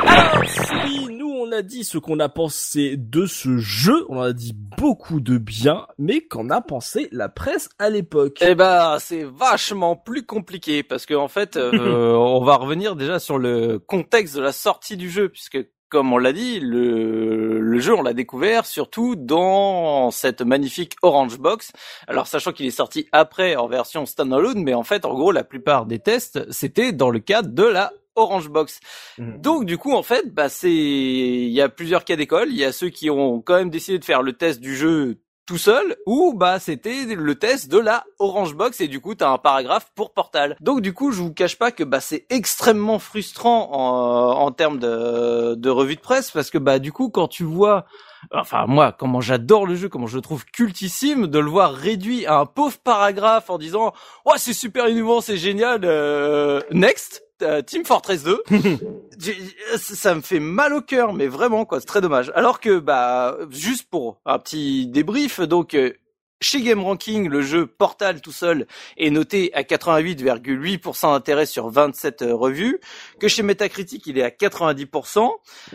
Alors, 0.06 0.44
si 0.46 1.06
nous 1.06 1.28
on 1.28 1.50
a 1.52 1.62
dit 1.62 1.84
ce 1.84 1.98
qu'on 1.98 2.20
a 2.20 2.28
pensé 2.28 2.96
de 2.96 3.26
ce 3.26 3.58
jeu, 3.58 4.04
on 4.08 4.18
en 4.18 4.22
a 4.22 4.32
dit 4.32 4.54
beaucoup 4.54 5.20
de 5.20 5.38
bien, 5.38 5.86
mais 5.98 6.20
qu'en 6.20 6.50
a 6.50 6.60
pensé 6.60 7.08
la 7.12 7.28
presse 7.28 7.68
à 7.78 7.90
l'époque? 7.90 8.38
Eh 8.40 8.54
ben, 8.54 8.98
c'est 9.00 9.24
vachement 9.24 9.96
plus 9.96 10.24
compliqué 10.24 10.82
parce 10.82 11.06
que 11.06 11.14
en 11.14 11.28
fait, 11.28 11.56
euh, 11.56 12.12
on 12.14 12.44
va 12.44 12.56
revenir 12.56 12.94
déjà 12.94 13.18
sur 13.18 13.38
le 13.38 13.78
contexte 13.78 14.36
de 14.36 14.42
la 14.42 14.52
sortie 14.52 14.96
du 14.96 15.10
jeu, 15.10 15.28
puisque 15.28 15.58
comme 15.90 16.12
on 16.12 16.18
l'a 16.18 16.32
dit, 16.32 16.60
le, 16.60 17.60
le 17.60 17.78
jeu 17.80 17.94
on 17.94 18.02
l'a 18.02 18.14
découvert 18.14 18.64
surtout 18.64 19.16
dans 19.16 20.10
cette 20.10 20.40
magnifique 20.40 20.96
Orange 21.02 21.38
Box. 21.38 21.72
Alors 22.06 22.26
sachant 22.26 22.52
qu'il 22.52 22.66
est 22.66 22.70
sorti 22.70 23.08
après 23.12 23.56
en 23.56 23.66
version 23.66 24.06
standalone, 24.06 24.62
mais 24.62 24.74
en 24.74 24.84
fait, 24.84 25.04
en 25.04 25.14
gros, 25.14 25.32
la 25.32 25.44
plupart 25.44 25.86
des 25.86 25.98
tests 25.98 26.50
c'était 26.50 26.92
dans 26.92 27.10
le 27.10 27.18
cadre 27.18 27.50
de 27.50 27.64
la 27.64 27.92
Orange 28.14 28.48
Box. 28.48 28.80
Mhm. 29.18 29.40
Donc 29.40 29.64
du 29.64 29.78
coup 29.78 29.92
en 29.92 30.02
fait 30.02 30.32
bah 30.32 30.48
c'est 30.48 30.70
il 30.70 31.50
y 31.50 31.60
a 31.60 31.68
plusieurs 31.68 32.04
cas 32.04 32.16
d'école, 32.16 32.48
il 32.50 32.56
y 32.56 32.64
a 32.64 32.72
ceux 32.72 32.88
qui 32.88 33.10
ont 33.10 33.40
quand 33.40 33.54
même 33.54 33.70
décidé 33.70 33.98
de 33.98 34.04
faire 34.04 34.22
le 34.22 34.32
test 34.32 34.60
du 34.60 34.76
jeu 34.76 35.18
tout 35.50 35.58
seul 35.58 35.96
ou 36.06 36.32
bah 36.32 36.60
c'était 36.60 37.06
le 37.06 37.34
test 37.34 37.68
de 37.68 37.78
la 37.78 38.04
Orange 38.20 38.54
Box 38.54 38.80
et 38.80 38.86
du 38.86 39.00
coup 39.00 39.16
t'as 39.16 39.30
un 39.30 39.38
paragraphe 39.38 39.90
pour 39.96 40.12
Portal. 40.12 40.56
Donc 40.60 40.80
du 40.80 40.94
coup 40.94 41.10
je 41.10 41.20
vous 41.20 41.34
cache 41.34 41.58
pas 41.58 41.72
que 41.72 41.82
bah 41.82 41.98
c'est 41.98 42.24
extrêmement 42.30 43.00
frustrant 43.00 43.68
en, 43.72 44.42
en 44.46 44.52
termes 44.52 44.78
de, 44.78 45.56
de 45.56 45.68
revue 45.68 45.96
de 45.96 46.00
presse 46.00 46.30
parce 46.30 46.50
que 46.50 46.58
bah 46.58 46.78
du 46.78 46.92
coup 46.92 47.10
quand 47.10 47.26
tu 47.26 47.42
vois 47.42 47.84
enfin 48.32 48.66
moi 48.66 48.92
comment 48.92 49.20
j'adore 49.20 49.66
le 49.66 49.74
jeu 49.74 49.88
comment 49.88 50.06
je 50.06 50.16
le 50.16 50.22
trouve 50.22 50.44
cultissime 50.44 51.26
de 51.26 51.38
le 51.38 51.48
voir 51.50 51.72
réduit 51.72 52.26
à 52.26 52.38
un 52.38 52.46
pauvre 52.46 52.76
paragraphe 52.82 53.50
en 53.50 53.58
disant 53.58 53.92
ouais 54.26 54.34
c'est 54.36 54.52
super 54.52 54.88
innovant 54.88 55.20
c'est 55.20 55.36
génial 55.38 55.80
euh, 55.84 56.60
next 56.70 57.22
euh, 57.42 57.62
Team 57.62 57.84
Fortress 57.86 58.22
2 58.24 58.42
j'ai- 59.18 59.38
ça 59.76 60.14
me 60.14 60.20
fait 60.20 60.40
mal 60.40 60.74
au 60.74 60.82
cœur, 60.82 61.12
mais 61.14 61.26
vraiment 61.26 61.64
quoi, 61.64 61.80
c'est 61.80 61.86
très 61.86 62.00
dommage. 62.02 62.30
Alors 62.34 62.60
que 62.60 62.78
bah 62.78 63.36
juste 63.50 63.88
pour 63.90 64.20
un 64.26 64.38
petit 64.38 64.86
débrief, 64.86 65.40
donc 65.40 65.74
euh, 65.74 65.92
chez 66.40 66.62
Game 66.62 66.82
Ranking, 66.82 67.28
le 67.28 67.42
jeu 67.42 67.66
Portal 67.66 68.20
tout 68.20 68.32
seul 68.32 68.66
est 68.96 69.10
noté 69.10 69.52
à 69.54 69.62
88,8% 69.62 71.12
d'intérêt 71.12 71.46
sur 71.46 71.68
27 71.68 72.22
euh, 72.22 72.34
revues, 72.34 72.80
que 73.18 73.28
chez 73.28 73.42
Metacritic 73.42 74.06
il 74.06 74.18
est 74.18 74.22
à 74.22 74.30
90%. 74.30 75.30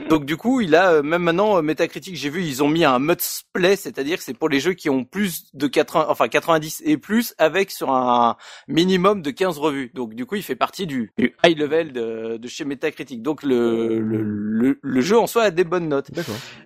Donc 0.09 0.25
du 0.25 0.37
coup, 0.37 0.61
il 0.61 0.75
a 0.75 0.93
euh, 0.93 1.03
même 1.03 1.23
maintenant 1.23 1.57
euh, 1.57 1.61
Metacritic, 1.61 2.15
j'ai 2.15 2.29
vu, 2.29 2.43
ils 2.43 2.63
ont 2.63 2.67
mis 2.67 2.83
un 2.83 2.99
must 2.99 3.45
play, 3.53 3.75
c'est-à-dire 3.75 4.17
que 4.17 4.23
c'est 4.23 4.33
pour 4.33 4.49
les 4.49 4.59
jeux 4.59 4.73
qui 4.73 4.89
ont 4.89 5.03
plus 5.03 5.45
de 5.53 5.67
80 5.67 6.07
enfin 6.09 6.27
90 6.27 6.81
et 6.85 6.97
plus 6.97 7.35
avec 7.37 7.69
sur 7.69 7.91
un 7.91 8.35
minimum 8.67 9.21
de 9.21 9.31
15 9.31 9.59
revues. 9.59 9.91
Donc 9.93 10.15
du 10.15 10.25
coup, 10.25 10.35
il 10.35 10.43
fait 10.43 10.55
partie 10.55 10.87
du, 10.87 11.11
du 11.17 11.35
high 11.45 11.57
level 11.57 11.93
de, 11.93 12.37
de 12.37 12.47
chez 12.47 12.65
Metacritic. 12.65 13.21
Donc 13.21 13.43
le, 13.43 13.99
le, 13.99 14.21
le, 14.23 14.79
le 14.81 15.01
jeu 15.01 15.19
en 15.19 15.27
soi 15.27 15.43
a 15.43 15.51
des 15.51 15.63
bonnes 15.63 15.89
notes. 15.89 16.09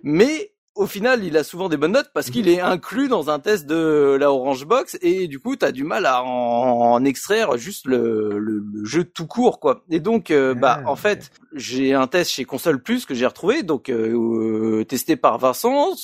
Mais 0.04 0.54
au 0.76 0.86
final, 0.86 1.24
il 1.24 1.36
a 1.36 1.44
souvent 1.44 1.68
des 1.68 1.78
bonnes 1.78 1.92
notes 1.92 2.12
parce 2.14 2.30
qu'il 2.30 2.48
est 2.48 2.62
inclus 2.62 3.10
dans 3.10 3.30
un 3.30 3.40
test 3.40 3.66
de 3.66 4.16
la 4.20 4.32
Orange 4.32 4.66
Box 4.66 4.98
et 5.02 5.28
du 5.28 5.40
coup, 5.40 5.56
t'as 5.56 5.72
du 5.72 5.84
mal 5.84 6.06
à 6.06 6.24
en, 6.24 6.94
en 6.94 7.04
extraire 7.04 7.58
juste 7.58 7.86
le, 7.86 8.40
le, 8.40 8.64
le 8.74 8.86
jeu 8.86 9.04
tout 9.04 9.28
court, 9.28 9.60
quoi. 9.60 9.84
Et 9.90 10.00
donc, 10.00 10.32
euh, 10.32 10.54
bah, 10.54 10.82
en 10.86 10.96
fait, 10.96 11.32
j'ai 11.54 11.94
un 11.94 12.08
test 12.08 12.32
chez 12.32 12.46
Console 12.46 12.82
Plus 12.82 13.06
que 13.06 13.14
j'ai 13.14 13.26
retrouvé, 13.26 13.64
donc 13.64 13.90
euh, 13.90 14.80
euh, 14.80 14.86
testé 14.86 15.16
par 15.16 15.38
Vincent, 15.38 15.96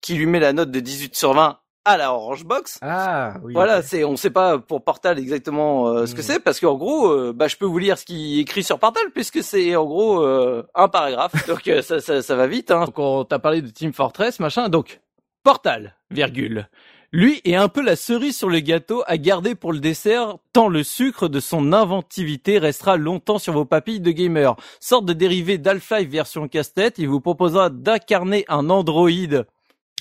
qui 0.00 0.14
lui 0.14 0.26
met 0.26 0.40
la 0.40 0.52
note 0.52 0.70
de 0.70 0.80
18 0.80 1.14
sur 1.14 1.34
20 1.34 1.58
à 1.84 1.96
la 1.96 2.12
Orange 2.14 2.44
Box. 2.44 2.78
Ah, 2.82 3.34
oui. 3.42 3.52
Voilà, 3.52 3.82
c'est 3.82 4.04
on 4.04 4.16
sait 4.16 4.30
pas 4.30 4.58
pour 4.58 4.82
Portal 4.82 5.18
exactement 5.18 5.88
euh, 5.88 6.06
ce 6.06 6.14
que 6.14 6.20
Mm. 6.20 6.24
c'est 6.24 6.40
parce 6.40 6.60
qu'en 6.60 6.74
gros, 6.76 7.08
euh, 7.10 7.32
bah 7.34 7.48
je 7.48 7.56
peux 7.56 7.66
vous 7.66 7.78
lire 7.78 7.98
ce 7.98 8.04
qui 8.04 8.38
est 8.38 8.42
écrit 8.42 8.62
sur 8.62 8.78
Portal 8.78 9.04
puisque 9.12 9.42
c'est 9.42 9.76
en 9.76 9.84
gros 9.84 10.20
euh, 10.22 10.66
un 10.74 10.88
paragraphe, 10.88 11.32
donc 11.46 11.68
euh, 11.68 11.82
ça, 11.82 12.00
ça 12.00 12.22
ça 12.22 12.36
va 12.36 12.46
vite. 12.46 12.70
Hein. 12.70 12.86
Donc 12.86 12.98
on 12.98 13.24
t'a 13.24 13.38
parlé 13.38 13.60
de 13.62 13.68
Team 13.68 13.92
Fortress, 13.92 14.40
machin. 14.40 14.68
Donc 14.68 15.00
Portal, 15.42 15.94
virgule. 16.10 16.68
Lui 17.12 17.40
est 17.44 17.54
un 17.54 17.68
peu 17.68 17.80
la 17.80 17.94
cerise 17.94 18.36
sur 18.36 18.48
le 18.48 18.58
gâteau 18.58 19.04
à 19.06 19.18
garder 19.18 19.54
pour 19.54 19.72
le 19.72 19.78
dessert, 19.78 20.38
tant 20.52 20.66
le 20.68 20.82
sucre 20.82 21.28
de 21.28 21.38
son 21.38 21.72
inventivité 21.72 22.58
restera 22.58 22.96
longtemps 22.96 23.38
sur 23.38 23.52
vos 23.52 23.64
papilles 23.64 24.00
de 24.00 24.10
gamer. 24.10 24.56
Sorte 24.80 25.04
de 25.04 25.12
dérivé 25.12 25.56
d'Half-Life 25.56 26.08
version 26.08 26.48
casse-tête, 26.48 26.98
il 26.98 27.08
vous 27.08 27.20
proposera 27.20 27.70
d'incarner 27.70 28.44
un 28.48 28.68
androïde 28.68 29.44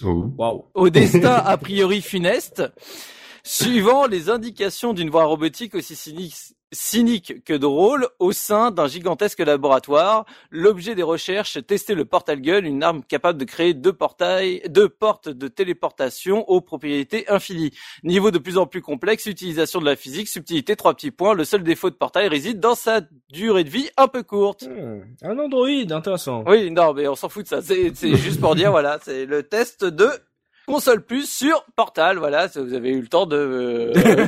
Oh. 0.02 0.65
Au 0.74 0.90
destin 0.90 1.34
a 1.34 1.57
priori 1.57 2.02
funeste, 2.02 2.64
suivant 3.44 4.07
les 4.07 4.30
indications 4.30 4.94
d'une 4.94 5.10
voix 5.10 5.26
robotique 5.26 5.76
aussi 5.76 5.95
cynique, 5.95 6.36
cynique 6.74 7.44
que 7.45 7.54
drôle 7.54 8.08
au 8.20 8.32
sein 8.32 8.72
d'un 8.72 8.88
gigantesque 8.88 9.40
laboratoire. 9.40 10.26
L'objet 10.52 10.95
des 10.95 11.04
recherches, 11.04 11.58
tester 11.66 11.95
le 11.95 12.06
portal 12.06 12.41
gun, 12.41 12.64
une 12.66 12.84
arme 12.84 13.04
capable 13.04 13.40
de 13.40 13.45
créer 13.45 13.74
deux 13.74 13.94
portails, 13.94 14.62
deux 14.68 14.90
portes 14.90 15.30
de 15.30 15.48
téléportation 15.48 16.50
aux 16.50 16.62
propriétés 16.62 17.30
infinies. 17.30 17.72
Niveau 18.04 18.32
de 18.32 18.38
plus 18.40 18.58
en 18.58 18.66
plus 18.66 18.82
complexe, 18.82 19.26
utilisation 19.28 19.80
de 19.80 19.86
la 19.86 19.95
physique, 19.95 20.28
subtilité, 20.28 20.76
trois 20.76 20.94
petits 20.94 21.12
points. 21.12 21.34
Le 21.34 21.45
seul 21.45 21.64
défaut 21.64 21.90
de 21.90 21.95
portail 21.95 22.28
réside 22.28 22.60
dans 22.60 22.76
sa 22.76 23.02
durée 23.30 23.64
de 23.64 23.70
vie 23.70 23.90
un 23.98 24.08
peu 24.08 24.24
courte. 24.24 24.68
Hmm, 24.68 25.02
Un 25.22 25.38
Android, 25.40 25.68
intéressant. 25.91 26.44
Oui, 26.48 26.72
non, 26.72 26.94
mais 26.94 27.08
on 27.08 27.16
s'en 27.16 27.30
fout 27.30 27.44
de 27.44 27.48
ça. 27.50 27.62
C'est 27.62 28.16
juste 28.16 28.41
pour 28.41 28.56
dire, 28.56 28.72
voilà, 28.72 29.00
c'est 29.04 29.26
le 29.26 29.44
test 29.44 29.86
de 29.86 30.10
console 30.65 31.06
plus 31.06 31.30
sur 31.30 31.65
Portal. 31.76 32.18
Voilà, 32.18 32.48
vous 32.48 32.73
avez 32.73 32.91
eu 32.91 33.02
le 33.02 33.07
temps 33.07 33.26
de 33.26 33.91
euh, 33.95 34.27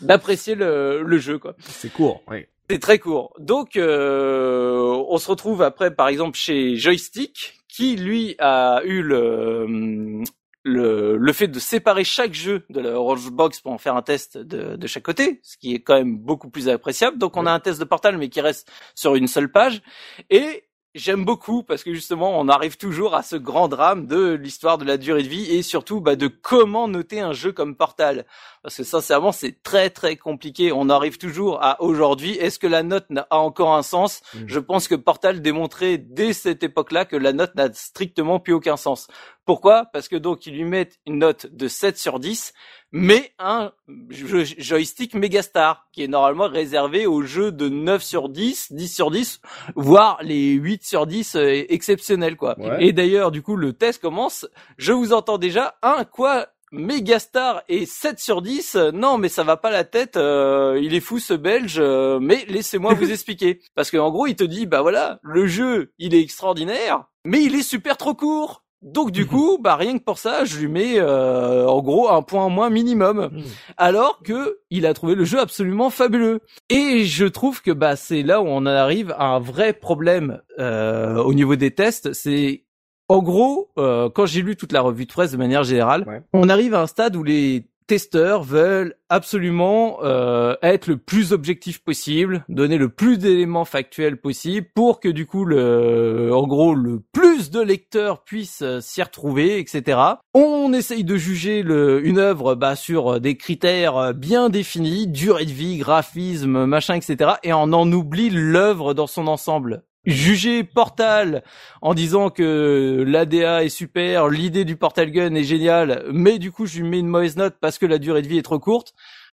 d'apprécier 0.00 0.54
le, 0.54 1.02
le 1.02 1.18
jeu, 1.18 1.38
quoi. 1.38 1.54
C'est 1.60 1.92
court. 1.92 2.22
Oui. 2.28 2.46
C'est 2.68 2.80
très 2.80 2.98
court. 2.98 3.32
Donc, 3.38 3.76
euh, 3.76 5.04
on 5.08 5.18
se 5.18 5.30
retrouve 5.30 5.62
après, 5.62 5.94
par 5.94 6.08
exemple, 6.08 6.36
chez 6.36 6.76
Joystick, 6.76 7.62
qui 7.68 7.96
lui 7.96 8.34
a 8.38 8.80
eu 8.84 9.02
le 9.02 10.24
le, 10.66 11.16
le 11.16 11.32
fait 11.32 11.46
de 11.46 11.60
séparer 11.60 12.02
chaque 12.02 12.34
jeu 12.34 12.64
de 12.70 12.80
la 12.80 12.98
Orange 12.98 13.30
Box 13.30 13.60
pour 13.60 13.70
en 13.70 13.78
faire 13.78 13.94
un 13.94 14.02
test 14.02 14.36
de, 14.36 14.74
de 14.74 14.86
chaque 14.88 15.04
côté, 15.04 15.38
ce 15.44 15.56
qui 15.56 15.74
est 15.74 15.80
quand 15.80 15.94
même 15.94 16.18
beaucoup 16.18 16.50
plus 16.50 16.68
appréciable. 16.68 17.18
Donc 17.18 17.36
on 17.36 17.46
a 17.46 17.52
un 17.52 17.60
test 17.60 17.78
de 17.78 17.84
Portal 17.84 18.18
mais 18.18 18.28
qui 18.28 18.40
reste 18.40 18.68
sur 18.96 19.14
une 19.14 19.28
seule 19.28 19.52
page. 19.52 19.80
Et 20.28 20.64
j'aime 20.96 21.24
beaucoup 21.24 21.62
parce 21.62 21.84
que 21.84 21.92
justement 21.92 22.40
on 22.40 22.48
arrive 22.48 22.76
toujours 22.76 23.14
à 23.14 23.22
ce 23.22 23.36
grand 23.36 23.68
drame 23.68 24.06
de 24.06 24.32
l'histoire 24.32 24.78
de 24.78 24.84
la 24.84 24.96
durée 24.96 25.22
de 25.22 25.28
vie 25.28 25.52
et 25.54 25.62
surtout 25.62 26.00
bah, 26.00 26.16
de 26.16 26.26
comment 26.26 26.88
noter 26.88 27.20
un 27.20 27.32
jeu 27.32 27.52
comme 27.52 27.76
Portal. 27.76 28.24
Parce 28.62 28.76
que 28.76 28.82
sincèrement 28.82 29.30
c'est 29.30 29.62
très 29.62 29.90
très 29.90 30.16
compliqué. 30.16 30.72
On 30.72 30.88
arrive 30.88 31.18
toujours 31.18 31.62
à 31.62 31.80
aujourd'hui. 31.82 32.32
Est-ce 32.32 32.58
que 32.58 32.66
la 32.66 32.82
note 32.82 33.06
a 33.30 33.38
encore 33.38 33.74
un 33.74 33.82
sens? 33.82 34.22
Mm. 34.34 34.38
Je 34.46 34.58
pense 34.58 34.88
que 34.88 34.94
Portal 34.94 35.42
démontrait 35.42 35.98
dès 35.98 36.32
cette 36.32 36.62
époque-là 36.62 37.04
que 37.04 37.16
la 37.16 37.32
note 37.32 37.54
n'a 37.54 37.72
strictement 37.74 38.40
plus 38.40 38.54
aucun 38.54 38.76
sens. 38.76 39.08
Pourquoi? 39.44 39.84
Parce 39.92 40.08
que 40.08 40.16
donc 40.16 40.46
ils 40.46 40.54
lui 40.54 40.64
mettent 40.64 40.98
une 41.06 41.18
note 41.18 41.46
de 41.46 41.68
7 41.68 41.98
sur 41.98 42.18
10, 42.18 42.52
mais 42.92 43.32
un 43.38 43.72
jo- 44.10 44.44
joystick 44.58 45.14
Megastar 45.14 45.86
qui 45.92 46.02
est 46.04 46.08
normalement 46.08 46.48
réservé 46.48 47.06
aux 47.06 47.22
jeux 47.22 47.52
de 47.52 47.68
9 47.68 48.02
sur 48.02 48.28
10, 48.28 48.72
10 48.72 48.88
sur 48.94 49.10
10, 49.10 49.40
voire 49.74 50.18
les 50.22 50.52
8 50.52 50.84
sur 50.84 51.06
10 51.06 51.36
euh, 51.36 51.64
exceptionnels 51.68 52.36
quoi. 52.36 52.58
Ouais. 52.58 52.86
Et 52.86 52.92
d'ailleurs 52.92 53.30
du 53.30 53.42
coup 53.42 53.56
le 53.56 53.72
test 53.72 54.00
commence, 54.00 54.46
je 54.78 54.92
vous 54.92 55.12
entends 55.12 55.38
déjà, 55.38 55.76
un 55.82 56.04
quoi? 56.04 56.46
Megastar 56.72 57.62
et 57.68 57.86
7 57.86 58.18
sur 58.18 58.42
10. 58.42 58.74
euh, 58.74 58.90
Non, 58.90 59.18
mais 59.18 59.28
ça 59.28 59.44
va 59.44 59.56
pas 59.56 59.70
la 59.70 59.84
tête. 59.84 60.16
euh, 60.16 60.78
il 60.82 60.94
est 60.94 61.00
fou 61.00 61.18
ce 61.20 61.32
Belge. 61.32 61.76
euh, 61.78 62.18
mais 62.20 62.44
laissez-moi 62.48 62.92
vous 62.94 63.10
expliquer. 63.12 63.60
Parce 63.76 63.90
qu'en 63.90 64.10
gros, 64.10 64.26
il 64.26 64.34
te 64.34 64.42
dit, 64.44 64.66
bah 64.66 64.82
voilà, 64.82 65.20
le 65.22 65.46
jeu, 65.46 65.92
il 65.98 66.12
est 66.12 66.20
extraordinaire, 66.20 67.04
mais 67.24 67.42
il 67.42 67.54
est 67.54 67.62
super 67.62 67.96
trop 67.96 68.14
court. 68.14 68.64
Donc 68.86 69.10
du 69.10 69.26
coup, 69.26 69.58
bah 69.60 69.74
rien 69.76 69.98
que 69.98 70.04
pour 70.04 70.18
ça, 70.18 70.44
je 70.44 70.58
lui 70.58 70.68
mets 70.68 70.98
euh, 70.98 71.66
en 71.66 71.82
gros 71.82 72.08
un 72.08 72.22
point 72.22 72.44
en 72.44 72.50
moins 72.50 72.70
minimum. 72.70 73.30
Alors 73.76 74.20
que 74.24 74.58
il 74.70 74.86
a 74.86 74.94
trouvé 74.94 75.14
le 75.16 75.24
jeu 75.24 75.40
absolument 75.40 75.90
fabuleux. 75.90 76.40
Et 76.70 77.04
je 77.04 77.26
trouve 77.26 77.62
que 77.62 77.72
bah 77.72 77.96
c'est 77.96 78.22
là 78.22 78.40
où 78.40 78.46
on 78.46 78.58
en 78.58 78.66
arrive 78.66 79.12
à 79.18 79.26
un 79.26 79.40
vrai 79.40 79.72
problème 79.72 80.40
euh, 80.60 81.16
au 81.16 81.34
niveau 81.34 81.56
des 81.56 81.72
tests. 81.72 82.12
C'est 82.12 82.62
en 83.08 83.22
gros, 83.22 83.70
euh, 83.78 84.08
quand 84.08 84.26
j'ai 84.26 84.42
lu 84.42 84.56
toute 84.56 84.72
la 84.72 84.80
revue 84.80 85.06
de 85.06 85.12
presse 85.12 85.32
de 85.32 85.36
manière 85.36 85.62
générale, 85.64 86.04
Ouais. 86.06 86.22
on 86.32 86.48
arrive 86.48 86.74
à 86.74 86.80
un 86.82 86.86
stade 86.86 87.14
où 87.16 87.22
les 87.22 87.66
testeurs 87.86 88.42
veulent 88.42 88.94
absolument 89.08 89.98
euh, 90.02 90.56
être 90.62 90.88
le 90.88 90.96
plus 90.96 91.32
objectif 91.32 91.82
possible, 91.82 92.44
donner 92.48 92.78
le 92.78 92.88
plus 92.88 93.18
d'éléments 93.18 93.64
factuels 93.64 94.20
possible 94.20 94.66
pour 94.74 95.00
que 95.00 95.08
du 95.08 95.26
coup 95.26 95.44
le, 95.44 96.30
en 96.32 96.46
gros, 96.46 96.74
le 96.74 97.00
plus 97.12 97.50
de 97.50 97.60
lecteurs 97.60 98.24
puissent 98.24 98.62
euh, 98.62 98.80
s'y 98.80 99.02
retrouver, 99.02 99.58
etc. 99.58 99.98
On 100.34 100.72
essaye 100.72 101.04
de 101.04 101.16
juger 101.16 101.60
une 101.60 102.18
œuvre 102.18 102.54
bah, 102.54 102.76
sur 102.76 103.20
des 103.20 103.36
critères 103.36 103.96
euh, 103.96 104.12
bien 104.12 104.48
définis, 104.48 105.06
durée 105.06 105.46
de 105.46 105.52
vie, 105.52 105.78
graphisme, 105.78 106.66
machin, 106.66 106.94
etc. 106.94 107.34
Et 107.42 107.52
on 107.52 107.72
en 107.72 107.90
oublie 107.92 108.30
l'œuvre 108.30 108.94
dans 108.94 109.06
son 109.06 109.26
ensemble 109.28 109.84
juger 110.06 110.64
Portal 110.64 111.42
en 111.82 111.94
disant 111.94 112.30
que 112.30 113.04
l'ADA 113.06 113.64
est 113.64 113.68
super, 113.68 114.28
l'idée 114.28 114.64
du 114.64 114.76
Portal 114.76 115.10
Gun 115.10 115.34
est 115.34 115.44
géniale, 115.44 116.04
mais 116.12 116.38
du 116.38 116.52
coup 116.52 116.66
je 116.66 116.80
lui 116.80 116.88
mets 116.88 117.00
une 117.00 117.08
mauvaise 117.08 117.36
note 117.36 117.56
parce 117.60 117.78
que 117.78 117.86
la 117.86 117.98
durée 117.98 118.22
de 118.22 118.28
vie 118.28 118.38
est 118.38 118.42
trop 118.42 118.58
courte. 118.58 118.94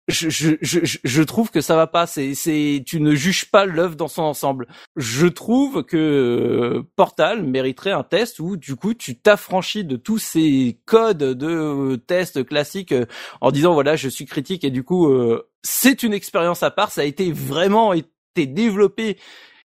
Je, 0.09 0.31
je, 0.31 0.97
je, 1.05 1.23
trouve 1.23 1.51
que 1.51 1.61
ça 1.61 1.77
va 1.77 1.87
pas. 1.87 2.07
C'est, 2.07 2.83
tu 2.87 2.99
ne 2.99 3.15
juges 3.15 3.51
pas 3.51 3.67
l'œuvre 3.67 3.95
dans 3.95 4.09
son 4.09 4.23
ensemble. 4.23 4.67
Je 4.97 5.27
trouve 5.27 5.83
que 5.83 5.99
euh, 5.99 6.83
Portal 6.97 7.43
mériterait 7.43 7.93
un 7.93 8.05
test 8.05 8.41
où 8.41 8.57
du 8.57 8.75
coup 8.75 8.95
tu 8.95 9.19
t'affranchis 9.19 9.85
de 9.85 9.97
tous 9.97 10.17
ces 10.17 10.81
codes 10.87 11.19
de 11.19 11.47
euh, 11.47 11.97
tests 11.99 12.43
classiques 12.47 12.93
euh, 12.93 13.05
en 13.43 13.51
disant 13.51 13.75
voilà 13.75 13.97
je 13.97 14.09
suis 14.09 14.25
critique 14.25 14.65
et 14.65 14.71
du 14.71 14.83
coup 14.83 15.15
c'est 15.63 16.03
une 16.03 16.15
expérience 16.15 16.63
à 16.63 16.71
part. 16.71 16.91
Ça 16.91 17.03
a 17.03 17.05
été 17.05 17.31
vraiment 17.31 17.93
été 17.93 18.47
développé 18.47 19.19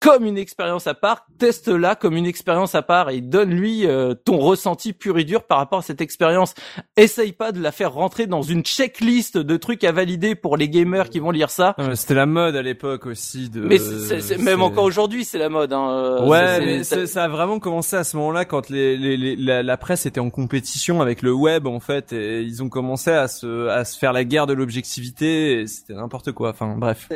comme 0.00 0.24
une 0.24 0.38
expérience 0.38 0.86
à 0.86 0.94
part, 0.94 1.26
teste-la 1.38 1.94
comme 1.94 2.16
une 2.16 2.24
expérience 2.26 2.74
à 2.74 2.80
part 2.82 3.10
et 3.10 3.20
donne-lui 3.20 3.86
euh, 3.86 4.14
ton 4.14 4.38
ressenti 4.38 4.92
pur 4.94 5.18
et 5.18 5.24
dur 5.24 5.44
par 5.44 5.58
rapport 5.58 5.80
à 5.80 5.82
cette 5.82 6.00
expérience. 6.00 6.54
Essaye 6.96 7.32
pas 7.32 7.52
de 7.52 7.60
la 7.60 7.70
faire 7.70 7.92
rentrer 7.92 8.26
dans 8.26 8.40
une 8.42 8.64
checklist 8.64 9.36
de 9.36 9.56
trucs 9.58 9.84
à 9.84 9.92
valider 9.92 10.34
pour 10.34 10.56
les 10.56 10.68
gamers 10.70 11.10
qui 11.10 11.18
vont 11.18 11.30
lire 11.30 11.50
ça. 11.50 11.76
C'était 11.94 12.14
la 12.14 12.24
mode 12.26 12.56
à 12.56 12.62
l'époque 12.62 13.04
aussi 13.06 13.50
de. 13.50 13.60
Mais 13.60 13.78
c'est, 13.78 14.38
même 14.38 14.62
encore 14.62 14.84
aujourd'hui, 14.84 15.24
c'est 15.24 15.38
la 15.38 15.48
mode. 15.50 15.72
Hein. 15.72 15.90
euh, 15.90 16.26
Ouais, 16.26 16.60
mais 16.64 16.82
ça 16.84 17.24
a 17.24 17.28
vraiment 17.28 17.58
commencé 17.58 17.94
à 17.96 18.04
ce 18.04 18.16
moment-là 18.16 18.44
quand 18.46 18.70
les, 18.70 18.96
les, 18.96 19.16
les- 19.18 19.36
la, 19.36 19.62
la 19.62 19.76
presse 19.76 20.06
était 20.06 20.20
en 20.20 20.30
compétition 20.30 21.00
avec 21.02 21.20
le 21.22 21.32
web 21.32 21.66
en 21.66 21.78
fait 21.80 22.12
et 22.14 22.40
ils 22.40 22.62
ont 22.62 22.68
commencé 22.68 23.10
à 23.10 23.28
se 23.28 23.68
à 23.68 23.84
se 23.84 23.98
faire 23.98 24.12
la 24.14 24.24
guerre 24.24 24.46
de 24.46 24.54
l'objectivité. 24.54 25.60
et 25.60 25.66
C'était 25.66 25.92
n'importe 25.94 26.32
quoi. 26.32 26.50
Enfin 26.50 26.74
bref. 26.78 27.08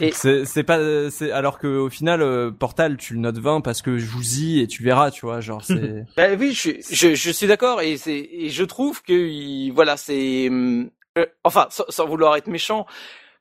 Et- 0.00 0.12
C'est 0.12 0.62
pas 0.64 0.78
alors 1.32 1.58
que 1.58 1.66
au 1.68 1.88
final 1.90 2.22
euh, 2.32 2.50
Portal 2.50 2.96
tu 2.96 3.14
le 3.14 3.20
notes 3.20 3.38
20 3.38 3.60
parce 3.60 3.82
que 3.82 3.98
joue-y 3.98 4.60
et 4.60 4.66
tu 4.66 4.82
verras 4.82 5.10
tu 5.10 5.26
vois 5.26 5.40
genre 5.40 5.62
c'est. 5.64 6.04
Bah 6.16 6.28
oui, 6.38 6.52
je, 6.52 6.70
je, 6.90 7.14
je 7.14 7.30
suis 7.30 7.46
d'accord 7.46 7.80
et 7.80 7.96
c'est 7.96 8.18
et 8.32 8.48
je 8.50 8.64
trouve 8.64 9.02
que 9.02 9.12
il- 9.12 9.70
voilà 9.72 9.96
c'est 9.96 10.48
euh, 10.50 10.86
enfin 11.44 11.66
sans, 11.70 11.84
sans 11.88 12.06
vouloir 12.06 12.36
être 12.36 12.48
méchant 12.48 12.86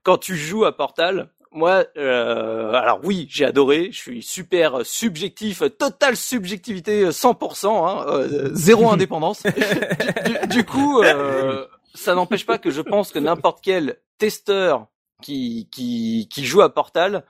quand 0.04 0.18
tu 0.18 0.36
joues 0.36 0.66
à 0.66 0.76
Portal. 0.76 1.30
Moi, 1.54 1.84
euh, 1.98 2.72
alors 2.74 3.02
oui, 3.04 3.28
j'ai 3.30 3.44
adoré. 3.44 3.90
Je 3.92 3.98
suis 3.98 4.24
super 4.24 4.86
subjectif, 4.86 5.62
totale 5.78 6.16
subjectivité, 6.16 7.10
100%, 7.10 7.68
hein, 7.68 8.06
euh, 8.08 8.50
zéro 8.54 8.90
indépendance. 8.94 9.44
du, 9.44 9.52
du- 9.52 10.48
du 10.48 10.64
coup, 10.64 11.02
euh, 11.02 11.66
ça 11.94 12.16
n'empêche 12.16 12.46
pas 12.46 12.58
que 12.58 12.72
je 12.72 12.80
pense 12.82 13.12
que 13.12 13.20
n'importe 13.20 13.60
quel 13.62 13.98
testeur 14.18 14.88
qui 15.22 15.68
qui 15.72 16.30
qui 16.32 16.46
joue 16.46 16.62
à 16.62 16.74
Portal 16.74 17.26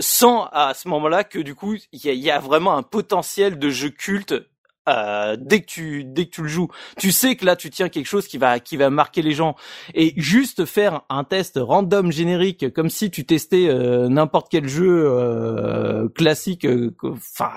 sent 0.00 0.40
à 0.52 0.72
ce 0.74 0.88
moment-là 0.88 1.24
que 1.24 1.38
du 1.38 1.54
coup 1.54 1.74
il 1.92 2.04
y 2.04 2.08
a, 2.08 2.12
y 2.12 2.30
a 2.30 2.40
vraiment 2.40 2.76
un 2.76 2.82
potentiel 2.82 3.58
de 3.58 3.70
jeu 3.70 3.90
culte 3.90 4.34
euh, 4.86 5.36
dès 5.40 5.60
que 5.60 5.66
tu 5.66 6.04
dès 6.04 6.26
que 6.26 6.30
tu 6.30 6.42
le 6.42 6.48
joues. 6.48 6.68
Tu 6.98 7.10
sais 7.10 7.36
que 7.36 7.46
là 7.46 7.56
tu 7.56 7.70
tiens 7.70 7.88
quelque 7.88 8.06
chose 8.06 8.26
qui 8.26 8.36
va 8.36 8.60
qui 8.60 8.76
va 8.76 8.90
marquer 8.90 9.22
les 9.22 9.32
gens. 9.32 9.56
Et 9.94 10.12
juste 10.16 10.66
faire 10.66 11.02
un 11.08 11.24
test 11.24 11.58
random 11.60 12.12
générique 12.12 12.72
comme 12.74 12.90
si 12.90 13.10
tu 13.10 13.24
testais 13.24 13.68
euh, 13.68 14.08
n'importe 14.08 14.48
quel 14.50 14.68
jeu 14.68 15.06
euh, 15.06 16.08
classique 16.10 16.66
euh, 16.66 16.94
enfin 17.02 17.52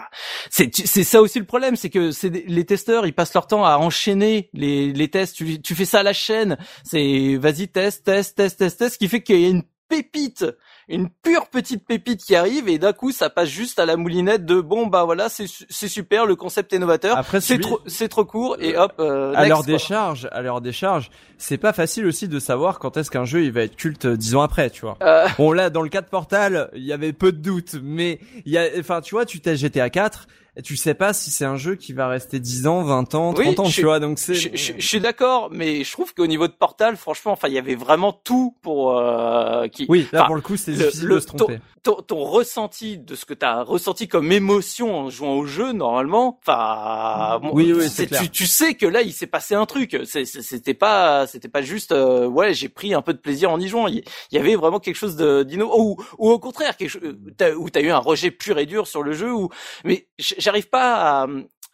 c'est 0.49 0.73
c'est 0.73 1.03
ça 1.03 1.21
aussi 1.21 1.39
le 1.39 1.45
problème 1.45 1.75
c'est 1.75 1.89
que 1.89 2.11
c'est 2.11 2.29
les 2.29 2.65
testeurs 2.65 3.05
ils 3.05 3.13
passent 3.13 3.33
leur 3.33 3.47
temps 3.47 3.65
à 3.65 3.77
enchaîner 3.77 4.49
les 4.53 4.93
les 4.93 5.09
tests. 5.09 5.35
Tu 5.35 5.61
tu 5.61 5.75
fais 5.75 5.85
ça 5.85 5.99
à 5.99 6.03
la 6.03 6.13
chaîne 6.13 6.57
c'est 6.83 7.35
vas-y 7.35 7.67
test 7.67 8.05
test 8.05 8.37
test 8.37 8.57
test 8.59 8.79
test 8.79 8.93
ce 8.93 8.97
qui 8.97 9.09
fait 9.09 9.21
qu'il 9.21 9.39
y 9.39 9.45
a 9.45 9.49
une 9.49 9.63
pépite 9.89 10.45
une 10.89 11.09
pure 11.09 11.47
petite 11.47 11.85
pépite 11.85 12.23
qui 12.23 12.35
arrive 12.35 12.69
et 12.69 12.77
d'un 12.77 12.93
coup 12.93 13.11
ça 13.11 13.29
passe 13.29 13.49
juste 13.49 13.79
à 13.79 13.85
la 13.85 13.97
moulinette 13.97 14.45
de 14.45 14.61
bon 14.61 14.87
bah 14.87 15.03
voilà 15.03 15.27
c'est 15.29 15.45
c'est 15.69 15.87
super 15.87 16.25
le 16.25 16.35
concept 16.35 16.71
est 16.73 16.79
novateur. 16.79 17.17
Après 17.17 17.41
c'est 17.41 17.59
trop 17.59 17.79
c'est 17.87 18.07
trop 18.07 18.25
court 18.25 18.57
et 18.59 18.77
hop 18.77 18.93
euh, 18.99 19.33
à 19.33 19.41
next, 19.41 19.49
leur 19.49 19.63
décharge, 19.63 20.29
à 20.31 20.41
leur 20.41 20.61
décharge, 20.61 21.09
c'est 21.37 21.57
pas 21.57 21.73
facile 21.73 22.05
aussi 22.05 22.27
de 22.27 22.39
savoir 22.39 22.79
quand 22.79 22.97
est-ce 22.97 23.11
qu'un 23.11 23.25
jeu 23.25 23.43
il 23.43 23.51
va 23.51 23.61
être 23.63 23.75
culte 23.75 24.05
euh, 24.05 24.17
dix 24.17 24.35
ans 24.35 24.41
après, 24.41 24.69
tu 24.69 24.81
vois. 24.81 24.97
Euh, 25.01 25.27
Bon 25.37 25.51
là, 25.51 25.69
dans 25.69 25.81
le 25.81 25.89
cas 25.89 26.01
de 26.01 26.07
Portal, 26.07 26.69
il 26.73 26.83
y 26.83 26.93
avait 26.93 27.13
peu 27.13 27.31
de 27.31 27.37
doutes, 27.37 27.75
mais 27.81 28.19
il 28.45 28.51
y 28.51 28.57
a, 28.57 28.65
enfin, 28.79 29.01
tu 29.01 29.13
vois, 29.15 29.25
tu 29.25 29.39
testes 29.39 29.61
GTA 29.61 29.89
4, 29.89 30.27
et 30.57 30.61
tu 30.63 30.75
sais 30.75 30.95
pas 30.95 31.13
si 31.13 31.29
c'est 31.31 31.45
un 31.45 31.55
jeu 31.55 31.75
qui 31.75 31.93
va 31.93 32.07
rester 32.07 32.39
10 32.39 32.65
ans, 32.67 32.81
20 32.83 33.13
ans, 33.15 33.33
30 33.33 33.37
Oui, 33.45 33.55
ans, 33.59 33.65
je 33.65 33.75
tu 33.75 33.83
vois, 33.83 33.99
donc 33.99 34.17
c'est. 34.17 34.33
je, 34.33 34.49
je- 34.55 34.73
je 34.77 34.87
suis 34.87 34.99
d'accord 34.99 35.49
mais 35.51 35.83
je 35.83 35.91
trouve 35.91 36.13
qu'au 36.13 36.25
niveau 36.27 36.47
de 36.47 36.53
Portal 36.53 36.97
franchement 36.97 37.31
enfin 37.31 37.47
il 37.47 37.53
y 37.53 37.59
avait 37.59 37.75
vraiment 37.75 38.11
tout 38.11 38.55
pour 38.63 38.97
euh, 38.97 39.67
qui 39.67 39.85
Oui, 39.87 40.07
là 40.11 40.25
pour 40.25 40.35
le 40.35 40.41
coup, 40.41 40.57
c'est 40.57 40.71
le- 40.71 40.77
difficile 40.77 41.07
le- 41.07 41.15
de 41.15 41.19
se 41.19 41.27
tromper. 41.27 41.59
Ton, 41.87 42.01
ton 42.01 42.23
ressenti 42.23 42.97
de 42.97 43.15
ce 43.15 43.25
que 43.25 43.33
t'as 43.33 43.63
ressenti 43.63 44.07
comme 44.07 44.31
émotion 44.31 44.93
en 44.97 45.09
jouant 45.09 45.33
au 45.35 45.45
jeu 45.45 45.71
normalement 45.71 46.39
enfin 46.45 47.39
bon, 47.41 47.51
Oui, 47.53 47.71
oui, 47.73 47.89
c'est 47.89 48.07
tu, 48.23 48.29
tu 48.29 48.45
sais 48.47 48.73
que 48.73 48.85
là 48.85 49.01
il 49.01 49.13
s'est 49.13 49.27
passé 49.27 49.55
un 49.55 49.65
truc. 49.65 49.97
C'était 50.05 50.73
pas 50.73 51.27
c'était 51.27 51.47
pas 51.47 51.61
juste 51.61 51.91
euh, 51.93 52.27
ouais 52.27 52.53
j'ai 52.53 52.69
pris 52.69 52.93
un 52.93 53.01
peu 53.01 53.13
de 53.13 53.19
plaisir 53.19 53.51
en 53.51 53.59
y 53.59 53.67
jouant. 53.67 53.87
Il 53.87 54.03
il 54.31 54.35
y 54.35 54.37
avait 54.37 54.55
vraiment 54.55 54.79
quelque 54.79 54.95
chose 54.95 55.15
de 55.15 55.43
d'inno 55.43 55.71
ou, 55.79 55.95
ou 56.17 56.29
au 56.29 56.39
contraire 56.39 56.75
quelque 56.77 56.89
chose 56.89 57.15
t'as- 57.37 57.53
où 57.55 57.69
t'as 57.69 57.81
eu 57.81 57.89
un 57.91 57.97
rejet 57.99 58.31
pur 58.31 58.59
et 58.59 58.65
dur 58.65 58.85
sur 58.87 59.01
le 59.03 59.13
jeu 59.13 59.31
ou 59.33 59.49
mais 59.85 60.07
j'arrive 60.19 60.69
pas 60.69 61.21
à, 61.23 61.27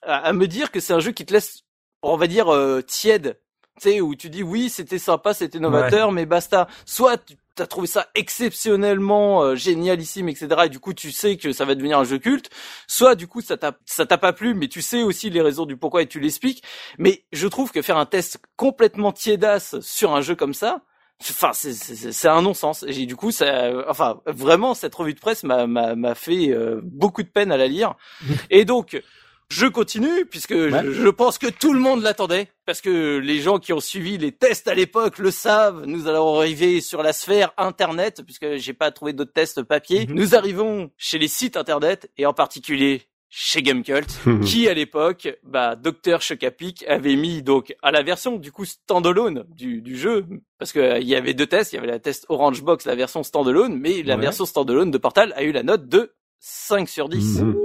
à, 0.03 0.15
à 0.27 0.33
me 0.33 0.47
dire 0.47 0.71
que 0.71 0.79
c'est 0.79 0.93
un 0.93 0.99
jeu 0.99 1.11
qui 1.11 1.25
te 1.25 1.33
laisse 1.33 1.61
on 2.03 2.17
va 2.17 2.27
dire 2.27 2.53
euh, 2.53 2.81
tiède. 2.81 3.39
Tu 3.81 3.89
sais 3.89 4.01
où 4.01 4.13
tu 4.13 4.29
dis 4.29 4.43
oui 4.43 4.69
c'était 4.69 4.99
sympa 4.99 5.33
c'était 5.33 5.57
novateur 5.59 6.11
mais 6.11 6.27
basta. 6.27 6.67
Soit 6.85 7.17
tu 7.17 7.35
as 7.59 7.67
trouvé 7.67 7.87
ça 7.87 8.07
exceptionnellement 8.15 9.43
euh, 9.43 9.55
génialissime 9.55 10.29
etc 10.29 10.63
et 10.65 10.69
du 10.69 10.79
coup 10.79 10.93
tu 10.93 11.11
sais 11.11 11.37
que 11.37 11.51
ça 11.51 11.65
va 11.65 11.75
devenir 11.75 11.99
un 11.99 12.03
jeu 12.03 12.17
culte 12.17 12.49
soit 12.87 13.15
du 13.15 13.27
coup 13.27 13.41
ça 13.41 13.57
t'a 13.57 13.77
ça 13.85 14.05
t'a 14.05 14.17
pas 14.17 14.33
plu 14.33 14.53
mais 14.53 14.67
tu 14.67 14.81
sais 14.81 15.03
aussi 15.03 15.29
les 15.29 15.41
raisons 15.41 15.65
du 15.65 15.77
pourquoi 15.77 16.01
et 16.01 16.07
tu 16.07 16.19
l'expliques 16.19 16.63
mais 16.97 17.25
je 17.31 17.47
trouve 17.47 17.71
que 17.71 17.81
faire 17.81 17.97
un 17.97 18.05
test 18.05 18.39
complètement 18.55 19.11
tiédasse 19.11 19.79
sur 19.81 20.15
un 20.15 20.21
jeu 20.21 20.35
comme 20.35 20.53
ça 20.53 20.81
Enfin, 21.21 21.51
c'est- 21.53 22.27
un 22.27 22.41
non-sens. 22.41 22.83
Et 22.85 23.05
du 23.05 23.15
coup, 23.15 23.31
ça, 23.31 23.71
enfin, 23.87 24.19
vraiment, 24.25 24.73
cette 24.73 24.93
revue 24.93 25.13
de 25.13 25.19
presse 25.19 25.43
m'a 25.43 26.15
fait 26.15 26.49
euh, 26.49 26.81
beaucoup 26.83 27.23
de 27.23 27.29
peine 27.29 27.51
à 27.51 27.55
la 27.57 27.67
lire. 27.67 27.95
Et 28.49 28.65
donc, 28.65 29.01
je 29.49 29.67
continue 29.67 30.25
puisque 30.25 30.53
je, 30.55 30.91
je 30.91 31.09
pense 31.09 31.37
que 31.37 31.47
tout 31.47 31.73
le 31.73 31.79
monde 31.79 32.01
l'attendait 32.01 32.47
parce 32.65 32.81
que 32.81 33.17
les 33.17 33.39
gens 33.39 33.59
qui 33.59 33.73
ont 33.73 33.79
suivi 33.79 34.17
les 34.17 34.31
tests 34.31 34.67
à 34.67 34.73
l'époque 34.73 35.17
le 35.19 35.31
savent. 35.31 35.83
Nous 35.85 36.07
allons 36.07 36.37
arriver 36.39 36.81
sur 36.81 37.03
la 37.03 37.13
sphère 37.13 37.51
internet 37.57 38.21
puisque 38.25 38.55
j'ai 38.57 38.73
pas 38.73 38.91
trouvé 38.91 39.13
d'autres 39.13 39.33
tests 39.33 39.61
papier. 39.63 40.05
Nous 40.09 40.35
arrivons 40.35 40.91
chez 40.97 41.17
les 41.19 41.27
sites 41.27 41.57
internet 41.57 42.09
et 42.17 42.25
en 42.25 42.33
particulier 42.33 43.03
chez 43.35 43.63
Gamecult, 43.63 44.05
qui 44.45 44.67
à 44.67 44.75
l'époque, 44.75 45.27
bah, 45.41 45.75
Dr 45.75 46.21
Chocapic 46.21 46.85
avait 46.87 47.15
mis 47.15 47.41
donc 47.41 47.75
à 47.81 47.89
la 47.91 48.03
version 48.03 48.37
du 48.37 48.51
coup 48.51 48.63
standalone 48.63 49.43
du, 49.49 49.81
du 49.81 49.97
jeu, 49.97 50.23
parce 50.59 50.71
que 50.71 50.79
euh, 50.79 50.99
il 50.99 51.07
y 51.07 51.15
avait 51.15 51.33
deux 51.33 51.47
tests, 51.47 51.73
il 51.73 51.77
y 51.77 51.79
avait 51.79 51.87
la 51.87 51.97
test 51.97 52.27
Orange 52.29 52.61
Box, 52.61 52.85
la 52.85 52.93
version 52.93 53.23
standalone, 53.23 53.75
mais 53.79 54.03
la 54.03 54.17
Ouais. 54.17 54.21
version 54.21 54.45
standalone 54.45 54.91
de 54.91 54.99
Portal 54.99 55.33
a 55.35 55.41
eu 55.43 55.51
la 55.51 55.63
note 55.63 55.87
de 55.89 56.13
5 56.41 56.87
sur 56.87 57.09
10. 57.09 57.39
Mhm. 57.41 57.55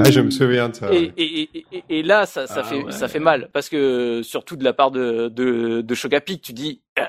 Ah, 0.00 0.10
je 0.10 0.20
me 0.20 0.30
souviens 0.30 0.68
de 0.68 0.74
ça. 0.74 0.92
Et, 0.92 0.98
ouais. 1.06 1.12
et, 1.16 1.42
et, 1.58 1.66
et- 1.72 1.84
et 1.98 2.02
là, 2.02 2.26
ça, 2.26 2.46
ça 2.46 2.60
Ah 2.60 2.64
fait 2.64 2.82
ouais. 2.84 2.92
ça 2.92 3.08
fait 3.08 3.18
mal 3.20 3.48
parce 3.52 3.68
que 3.68 4.22
surtout 4.22 4.56
de 4.56 4.64
la 4.64 4.72
part 4.72 4.90
de 4.90 5.28
de, 5.28 5.80
de 5.80 5.94
Chocapic, 5.94 6.42
tu 6.42 6.52
dis 6.52 6.82
euh, 6.98 7.02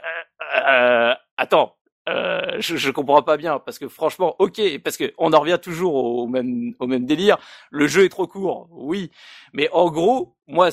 euh, 0.67 1.13
attends, 1.37 1.75
euh, 2.09 2.41
je, 2.59 2.75
je 2.77 2.91
comprends 2.91 3.21
pas 3.23 3.37
bien 3.37 3.59
parce 3.59 3.79
que 3.79 3.87
franchement, 3.87 4.35
ok, 4.39 4.61
parce 4.83 4.97
que 4.97 5.11
on 5.17 5.33
en 5.33 5.39
revient 5.39 5.59
toujours 5.61 5.95
au 5.95 6.27
même 6.27 6.73
au 6.79 6.87
même 6.87 7.05
délire. 7.05 7.37
Le 7.71 7.87
jeu 7.87 8.03
est 8.05 8.09
trop 8.09 8.27
court, 8.27 8.67
oui, 8.71 9.11
mais 9.53 9.69
en 9.71 9.89
gros, 9.89 10.35
moi, 10.47 10.69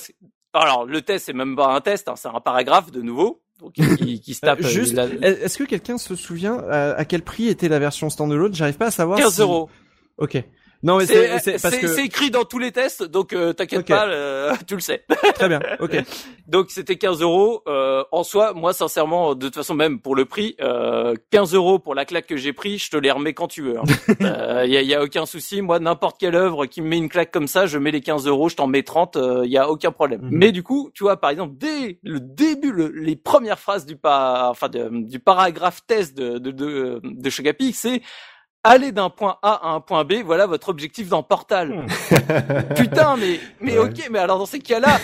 alors 0.53 0.85
le 0.85 1.01
test 1.03 1.27
c'est 1.27 1.33
même 1.33 1.57
pas 1.57 1.69
un 1.75 1.81
test, 1.81 2.09
hein, 2.09 2.15
c'est 2.17 2.29
un 2.29 2.41
paragraphe 2.41 2.91
de 2.91 3.01
nouveau. 3.03 3.41
Donc, 3.61 3.75
qui, 3.75 4.21
qui 4.21 4.35
se 4.35 4.41
tape. 4.47 4.59
Euh, 4.61 4.63
juste, 4.69 4.95
la- 4.95 5.05
est-ce 5.07 5.57
que 5.57 5.63
quelqu'un 5.65 5.97
se 5.97 6.17
souvient 6.17 6.59
euh, 6.59 6.95
à 6.97 7.05
quel 7.05 7.23
prix 7.23 7.47
était 7.49 7.69
la 7.69 7.79
version 7.79 8.11
standalone? 8.11 8.53
J'arrive 8.55 8.77
pas 8.77 8.87
à 8.87 8.91
savoir. 8.91 9.19
15 9.19 9.35
si- 9.37 9.41
euros. 9.41 9.71
Ok. 10.19 10.43
Non 10.85 10.99
mais 10.99 11.07
C'est 11.07 11.39
c'est 11.39 11.59
c'est 11.59 11.63
parce 11.63 11.75
c'est- 11.75 11.81
que 11.81 11.87
c'est 11.87 12.05
écrit 12.05 12.31
dans 12.31 12.45
tous 12.45 12.59
les 12.59 12.73
tests, 12.73 13.05
donc 13.05 13.33
euh, 13.33 13.53
t'inquiète 13.53 13.87
pas, 13.87 14.07
euh, 14.09 14.53
tu 14.67 14.75
le 14.75 14.81
sais. 14.81 15.05
très 15.35 15.49
bien. 15.49 15.61
Ok. 15.81 15.97
Donc 16.49 16.71
c'était 16.71 16.97
15 16.97 17.23
euros. 17.23 17.63
Euh, 17.69 18.03
en 18.13 18.25
soi, 18.25 18.53
moi 18.53 18.73
sincèrement, 18.75 19.35
de 19.35 19.47
toute 19.47 19.55
façon 19.55 19.75
même 19.75 20.01
pour 20.01 20.15
le 20.17 20.25
prix, 20.27 20.57
euh, 20.61 21.15
15 21.31 21.55
euros 21.55 21.79
pour 21.79 21.95
la 21.95 22.05
claque 22.05 22.27
que 22.27 22.37
j'ai 22.37 22.53
pris, 22.53 22.79
je 22.79 22.91
te 22.91 22.97
les 22.97 23.11
remets 23.13 23.33
quand 23.33 23.47
tu 23.49 23.63
veux. 23.63 23.77
Il 24.21 24.27
hein. 24.27 24.65
y, 24.67 24.77
a, 24.77 24.83
y 24.83 24.95
a 24.95 25.03
aucun 25.03 25.25
souci. 25.25 25.63
Moi, 25.63 25.79
n'importe 25.79 26.19
quelle 26.19 26.35
œuvre 26.35 26.67
qui 26.67 26.83
me 26.83 26.89
met 26.89 26.99
une 26.99 27.09
claque 27.09 27.31
comme 27.31 27.47
ça, 27.47 27.67
je 27.67 27.79
mets 27.79 27.93
les 27.93 28.01
15 28.03 28.27
euros, 28.27 28.49
je 28.49 28.57
t'en 28.57 28.67
mets 28.67 28.83
30, 28.83 29.17
il 29.45 29.51
y 29.51 29.57
a 29.57 29.71
aucun 29.71 29.93
problème. 29.93 30.21
Mhm. 30.23 30.29
Mais 30.33 30.53
du 30.53 30.63
coup, 30.63 30.91
tu 30.93 31.05
vois, 31.05 31.17
par 31.19 31.31
exemple, 31.31 31.55
dès 31.57 31.99
le 32.03 32.19
début, 32.21 32.73
le- 32.73 32.89
les 32.89 33.17
premières 33.17 33.61
phrases 33.61 33.87
du 33.87 33.97
pa, 33.97 34.49
enfin 34.51 34.69
de- 34.69 34.91
du 35.07 35.21
paragraphe 35.21 35.87
test 35.87 36.17
de 36.19 36.39
de 36.39 36.51
de, 36.51 37.01
de 37.05 37.31
c'est 37.73 38.03
Aller 38.65 38.93
d'un 38.93 39.11
point 39.11 39.39
A 39.43 39.71
à 39.71 39.75
un 39.75 39.81
point 39.81 40.05
B, 40.05 40.23
voilà 40.25 40.47
votre 40.47 40.69
objectif 40.69 41.09
dans 41.09 41.25
Portal. 41.25 41.85
Putain, 42.77 43.17
mais 43.17 43.41
mais 43.61 43.73
Ouais. 43.77 43.89
ok, 43.89 44.09
mais 44.11 44.21
alors 44.21 44.39
dans 44.39 44.47
ces 44.47 44.61
cas-là, 44.61 45.01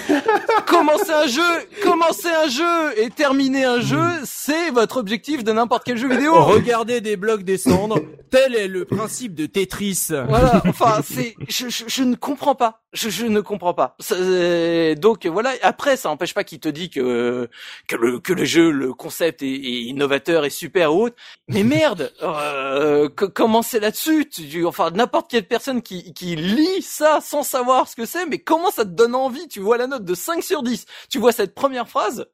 commencer 0.66 1.10
un 1.10 1.26
jeu, 1.26 1.43
commencer 1.82 2.28
un 2.28 2.48
jeu 2.48 2.97
et 3.02 3.10
terminer 3.10 3.64
un 3.64 3.80
jeu, 3.80 4.05
c'est 4.24 4.70
votre 4.70 4.98
objectif 4.98 5.43
de 5.43 5.51
n'importe 5.51 5.82
quel 5.85 5.97
jeu 5.97 6.09
vidéo. 6.09 6.35
Regardez 6.44 7.01
des 7.01 7.16
blocs 7.16 7.43
descendre. 7.43 7.98
Tel 8.30 8.55
est 8.55 8.68
le 8.68 8.85
principe 8.85 9.35
de 9.35 9.47
Tetris. 9.47 10.09
Voilà, 10.28 10.62
enfin 10.68 11.01
c'est, 11.02 11.35
je, 11.48 11.68
je, 11.68 11.85
je 11.89 12.02
ne 12.05 12.14
comprends 12.14 12.55
pas, 12.55 12.82
je, 12.93 13.10
je 13.10 13.27
ne 13.27 13.40
comprends 13.40 13.74
pas. 13.74 13.97
C'est- 14.01 14.94
Donc 14.97 15.27
voilà, 15.27 15.52
après 15.62 15.97
ça 15.97 16.09
n'empêche 16.09 16.35
pas 16.35 16.44
qu'il 16.44 16.60
te 16.60 16.69
dit 16.69 16.90
que 16.90 17.48
que 17.86 17.97
le 17.97 18.19
que 18.20 18.32
le 18.32 18.44
jeu, 18.44 18.70
le 18.70 18.94
concept 18.94 19.43
est, 19.43 19.47
est 19.47 19.82
innovateur 19.85 20.44
et 20.44 20.51
super 20.51 20.94
autre. 20.94 21.16
Mais 21.48 21.62
merde, 21.65 22.12
euh, 22.23 23.09
co- 23.10 23.28
commencer 23.28 23.81
là-dessus, 23.81 24.28
tu- 24.28 24.65
enfin 24.66 24.90
n'importe 24.90 25.31
quelle 25.31 25.47
personne 25.47 25.82
qui 25.82 26.12
qui 26.15 26.36
lit 26.36 26.82
ça 26.82 27.20
sans 27.20 27.43
savoir 27.43 27.89
ce 27.89 27.97
que 27.97 28.06
c'est, 28.06 28.27
mais 28.27 28.39
comment 28.39 28.70
ça 28.70 28.85
te 28.85 28.90
donne 28.90 29.15
envie? 29.15 29.48
Tu 29.48 29.60
vois 29.60 29.77
la 29.78 29.86
note 29.86 30.05
de 30.05 30.15
5 30.15 30.43
sur 30.43 30.62
10, 30.62 30.86
tu 31.10 31.19
vois 31.19 31.32
cette 31.32 31.55
première 31.55 31.89
phrase, 31.89 32.27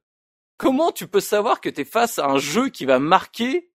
comment 0.59 0.93
tu 0.93 1.07
peux 1.09 1.21
savoir 1.21 1.61
que 1.61 1.69
t'es 1.69 1.85
face 1.85 2.19
à 2.19 2.27
un 2.27 2.39
jeu 2.39 2.69
qui 2.69 2.85
va 2.87 2.99
marquer 2.99 3.71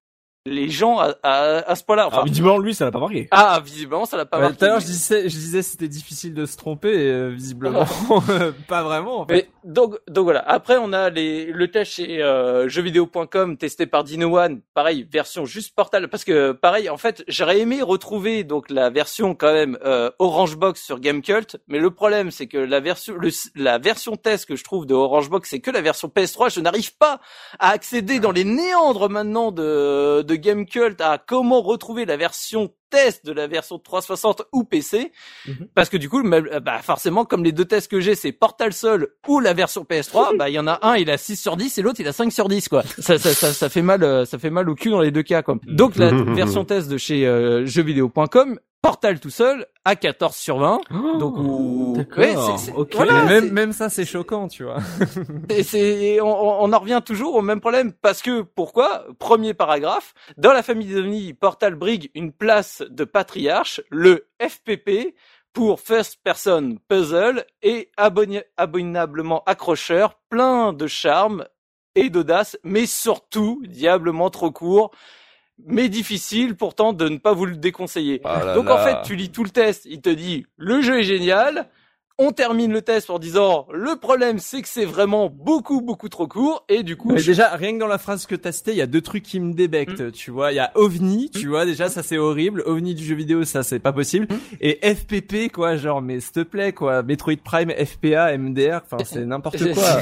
les 0.50 0.70
gens 0.70 1.00
à, 1.00 1.14
à, 1.24 1.70
à 1.72 1.76
ce 1.76 1.84
point-là 1.84 2.08
Enfin, 2.08 2.18
Alors, 2.18 2.26
visiblement, 2.26 2.58
lui, 2.58 2.74
ça 2.74 2.86
l'a 2.86 2.92
pas 2.92 3.00
marqué. 3.00 3.28
ah, 3.32 3.62
visiblement, 3.64 4.06
ça 4.06 4.18
l'a 4.18 4.26
pas 4.26 4.40
marqué. 4.40 4.58
Tout 4.58 4.66
à 4.66 4.68
l'heure, 4.70 4.80
je 4.80 4.86
disais, 4.86 5.24
je 5.30 5.36
disais, 5.36 5.62
c'était 5.62 5.88
difficile 5.88 6.34
de 6.34 6.46
se 6.46 6.58
tromper. 6.58 6.90
Et, 6.90 7.10
euh, 7.12 7.30
visiblement, 7.30 7.86
pas 8.68 8.84
vraiment. 8.84 9.22
En 9.22 9.26
fait. 9.26 9.34
Mais 9.34 9.48
donc, 9.64 9.98
donc 10.08 10.24
voilà. 10.24 10.40
Après, 10.48 10.78
on 10.78 10.94
a 10.94 11.10
les, 11.10 11.46
le 11.46 11.70
test 11.70 11.94
chez 11.94 12.22
euh, 12.22 12.68
jeuxvideo.com 12.70 13.58
testé 13.58 13.86
par 13.86 14.04
Dino 14.04 14.38
One. 14.38 14.62
Pareil, 14.74 15.08
version 15.12 15.46
juste 15.46 15.76
Portal. 15.76 16.08
Parce 16.08 16.24
que 16.24 16.52
pareil, 16.52 16.90
en 16.90 16.98
fait, 16.98 17.24
j'aurais 17.28 17.60
aimé 17.60 17.82
retrouver 17.82 18.44
donc 18.44 18.70
la 18.70 18.90
version 18.90 19.36
quand 19.36 19.54
même 19.54 19.78
euh, 19.84 20.12
Orange 20.20 20.58
Box 20.58 20.84
sur 20.84 21.00
Gamecult. 21.00 21.58
Mais 21.68 21.80
le 21.80 21.92
problème, 21.92 22.32
c'est 22.32 22.48
que 22.48 22.58
la 22.58 22.80
version, 22.80 23.16
le, 23.16 23.30
la 23.56 23.78
version 23.78 24.16
test 24.16 24.46
que 24.46 24.56
je 24.56 24.64
trouve 24.64 24.86
de 24.86 24.94
Orange 24.94 25.30
Box, 25.30 25.50
c'est 25.50 25.60
que 25.60 25.72
la 25.72 25.82
version 25.82 26.08
PS3. 26.08 26.54
Je 26.54 26.62
n'arrive 26.62 26.96
pas 26.98 27.20
à 27.60 27.70
accéder 27.72 28.20
dans 28.20 28.32
les 28.32 28.46
néandres 28.46 29.10
maintenant 29.10 29.52
de, 29.52 30.22
de 30.22 30.36
Gamecult 30.36 31.02
à 31.02 31.18
comment 31.18 31.62
retrouver 31.62 32.06
la 32.06 32.18
version 32.18 32.72
test 32.90 33.26
de 33.26 33.32
la 33.32 33.48
version 33.48 33.80
360 33.80 34.44
ou 34.52 34.64
PC 34.64 35.12
parce 35.76 35.90
que 35.90 35.98
du 35.98 36.10
coup 36.10 36.22
euh, 36.24 36.60
bah 36.60 36.80
forcément 36.82 37.26
comme 37.26 37.44
les 37.44 37.52
deux 37.52 37.66
tests 37.66 37.90
que 37.90 38.00
j'ai 38.00 38.16
c'est 38.16 38.32
Portal 38.32 38.74
Sol 38.74 39.10
ou 39.28 39.40
la 39.40 39.54
version 39.54 39.84
PS3 39.84 40.38
bah 40.38 40.50
il 40.50 40.54
y 40.54 40.60
en 40.60 40.68
a 40.68 40.80
un 40.82 40.96
il 40.96 41.10
a 41.10 41.18
6 41.18 41.36
sur 41.36 41.58
10 41.58 41.78
et 41.78 41.82
l'autre 41.82 42.00
il 42.00 42.08
a 42.08 42.14
5 42.14 42.32
sur 42.32 42.48
10 42.48 42.70
quoi. 42.70 42.84
Ça, 43.00 43.18
ça, 43.18 43.34
ça, 43.34 43.54
ça 43.54 43.70
fait 43.70 43.82
mal 43.82 44.04
euh, 44.04 44.26
ça 44.26 44.38
fait 44.38 44.50
mal 44.50 44.70
au 44.70 44.76
cul 44.76 44.90
dans 44.90 45.02
les 45.02 45.12
deux 45.12 45.24
cas 45.24 45.42
quoi. 45.42 45.58
Donc 45.68 45.96
la 45.98 46.12
version 46.12 46.66
test 46.66 46.90
de 46.90 46.98
chez 46.98 47.26
euh, 47.28 47.66
jeuxvideo.com 47.66 48.60
Portal 48.82 49.20
tout 49.20 49.30
seul 49.30 49.66
à 49.84 49.96
14 49.96 50.36
sur 50.36 50.58
20 50.60 50.80
donc 51.20 51.36
ou- 51.38 51.94
d'accord. 51.98 52.18
ouais, 52.24 52.36
c'est- 52.58 52.66
c'est- 52.68 52.72
Ok. 52.78 52.96
voilà, 52.96 53.24
Mais 53.26 53.42
même, 53.42 53.52
même 53.52 53.74
ça, 53.74 53.90
c'est 53.90 54.06
choquant, 54.06 54.48
tu 54.48 54.64
vois. 54.64 54.78
et 55.50 55.64
c'est, 55.64 56.22
on, 56.22 56.28
on 56.28 56.64
on 56.70 56.74
en 56.74 56.80
revient 56.80 57.02
toujours 57.06 57.36
au 57.36 57.42
même 57.42 57.60
problème 57.60 57.92
parce 57.92 58.22
que 58.22 58.42
pourquoi? 58.42 59.06
Premier 59.20 59.54
paragraphe 59.54 60.14
dans 60.38 60.54
la 60.54 60.64
famille 60.64 60.94
d'OVNI, 60.94 61.34
Portal 61.34 61.76
brigue 61.76 62.10
une 62.16 62.32
place 62.32 62.82
de 62.90 63.04
patriarche, 63.04 63.82
le 63.90 64.28
FPP 64.42 65.14
pour 65.52 65.82
First 65.82 66.20
Person 66.24 66.78
Puzzle 66.88 67.44
et 67.62 67.90
abominablement 68.58 69.44
accrocheur, 69.46 70.16
plein 70.30 70.74
de 70.74 70.88
charme 70.88 71.46
et 71.96 72.10
d'audace, 72.10 72.58
mais 72.64 72.86
surtout 72.86 73.62
diablement 73.68 74.30
trop 74.30 74.52
court, 74.52 74.92
mais 75.66 75.90
difficile 75.90 76.56
pourtant 76.56 76.94
de 76.94 77.10
ne 77.10 77.18
pas 77.18 77.34
vous 77.34 77.46
le 77.46 77.56
déconseiller. 77.56 78.22
Donc 78.56 78.70
en 78.70 78.78
fait, 78.78 79.02
tu 79.04 79.16
lis 79.16 79.30
tout 79.30 79.44
le 79.44 79.50
test, 79.50 79.86
il 79.86 80.02
te 80.02 80.10
dit 80.10 80.46
le 80.58 80.82
jeu 80.82 81.00
est 81.00 81.04
génial. 81.04 81.68
On 82.22 82.32
termine 82.32 82.72
le 82.74 82.82
test 82.82 83.10
en 83.10 83.18
disant 83.18 83.66
le 83.72 83.96
problème 83.96 84.40
c'est 84.40 84.62
que 84.62 84.68
c'est 84.68 84.84
vraiment 84.86 85.30
beaucoup 85.30 85.80
beaucoup 85.82 86.10
trop 86.10 86.28
court 86.28 86.66
et 86.68 86.84
du 86.84 86.98
coup 86.98 87.14
Mais 87.14 87.20
je- 87.20 87.28
déjà, 87.32 87.56
rien 87.56 87.74
que 87.74 87.80
dans 87.80 87.88
la 87.88 87.98
phrase 87.98 88.26
que 88.26 88.36
t'as 88.36 88.52
citée, 88.52 88.72
il 88.72 88.78
y 88.78 88.82
a 88.82 88.88
deux 88.88 89.00
trucs 89.02 89.24
qui 89.24 89.40
me 89.40 89.54
débectent, 89.54 90.12
tu 90.12 90.30
vois. 90.30 90.52
Il 90.52 90.56
y 90.56 90.60
a 90.60 90.72
OVNI, 90.76 91.30
tu 91.30 91.48
vois, 91.48 91.66
déjà, 91.66 91.88
ça 91.90 92.04
c'est 92.04 92.18
horrible. 92.18 92.62
OVNI 92.66 92.94
du 92.94 93.06
jeu 93.06 93.16
vidéo, 93.16 93.46
ça 93.46 93.64
c'est 93.64 93.80
pas 93.80 93.94
possible. 93.94 94.28
Et 94.60 94.80
FPP, 94.94 95.50
quoi, 95.52 95.78
genre, 95.78 96.02
mais 96.02 96.20
s'il 96.20 96.34
te 96.34 96.40
plaît, 96.44 96.74
quoi. 96.74 97.04
Metroid 97.04 97.38
Prime, 97.44 97.72
FPA, 97.72 98.38
MDR, 98.38 98.82
enfin, 98.86 99.04
c'est 99.06 99.26
n'importe 99.26 99.58
quoi. 99.74 100.00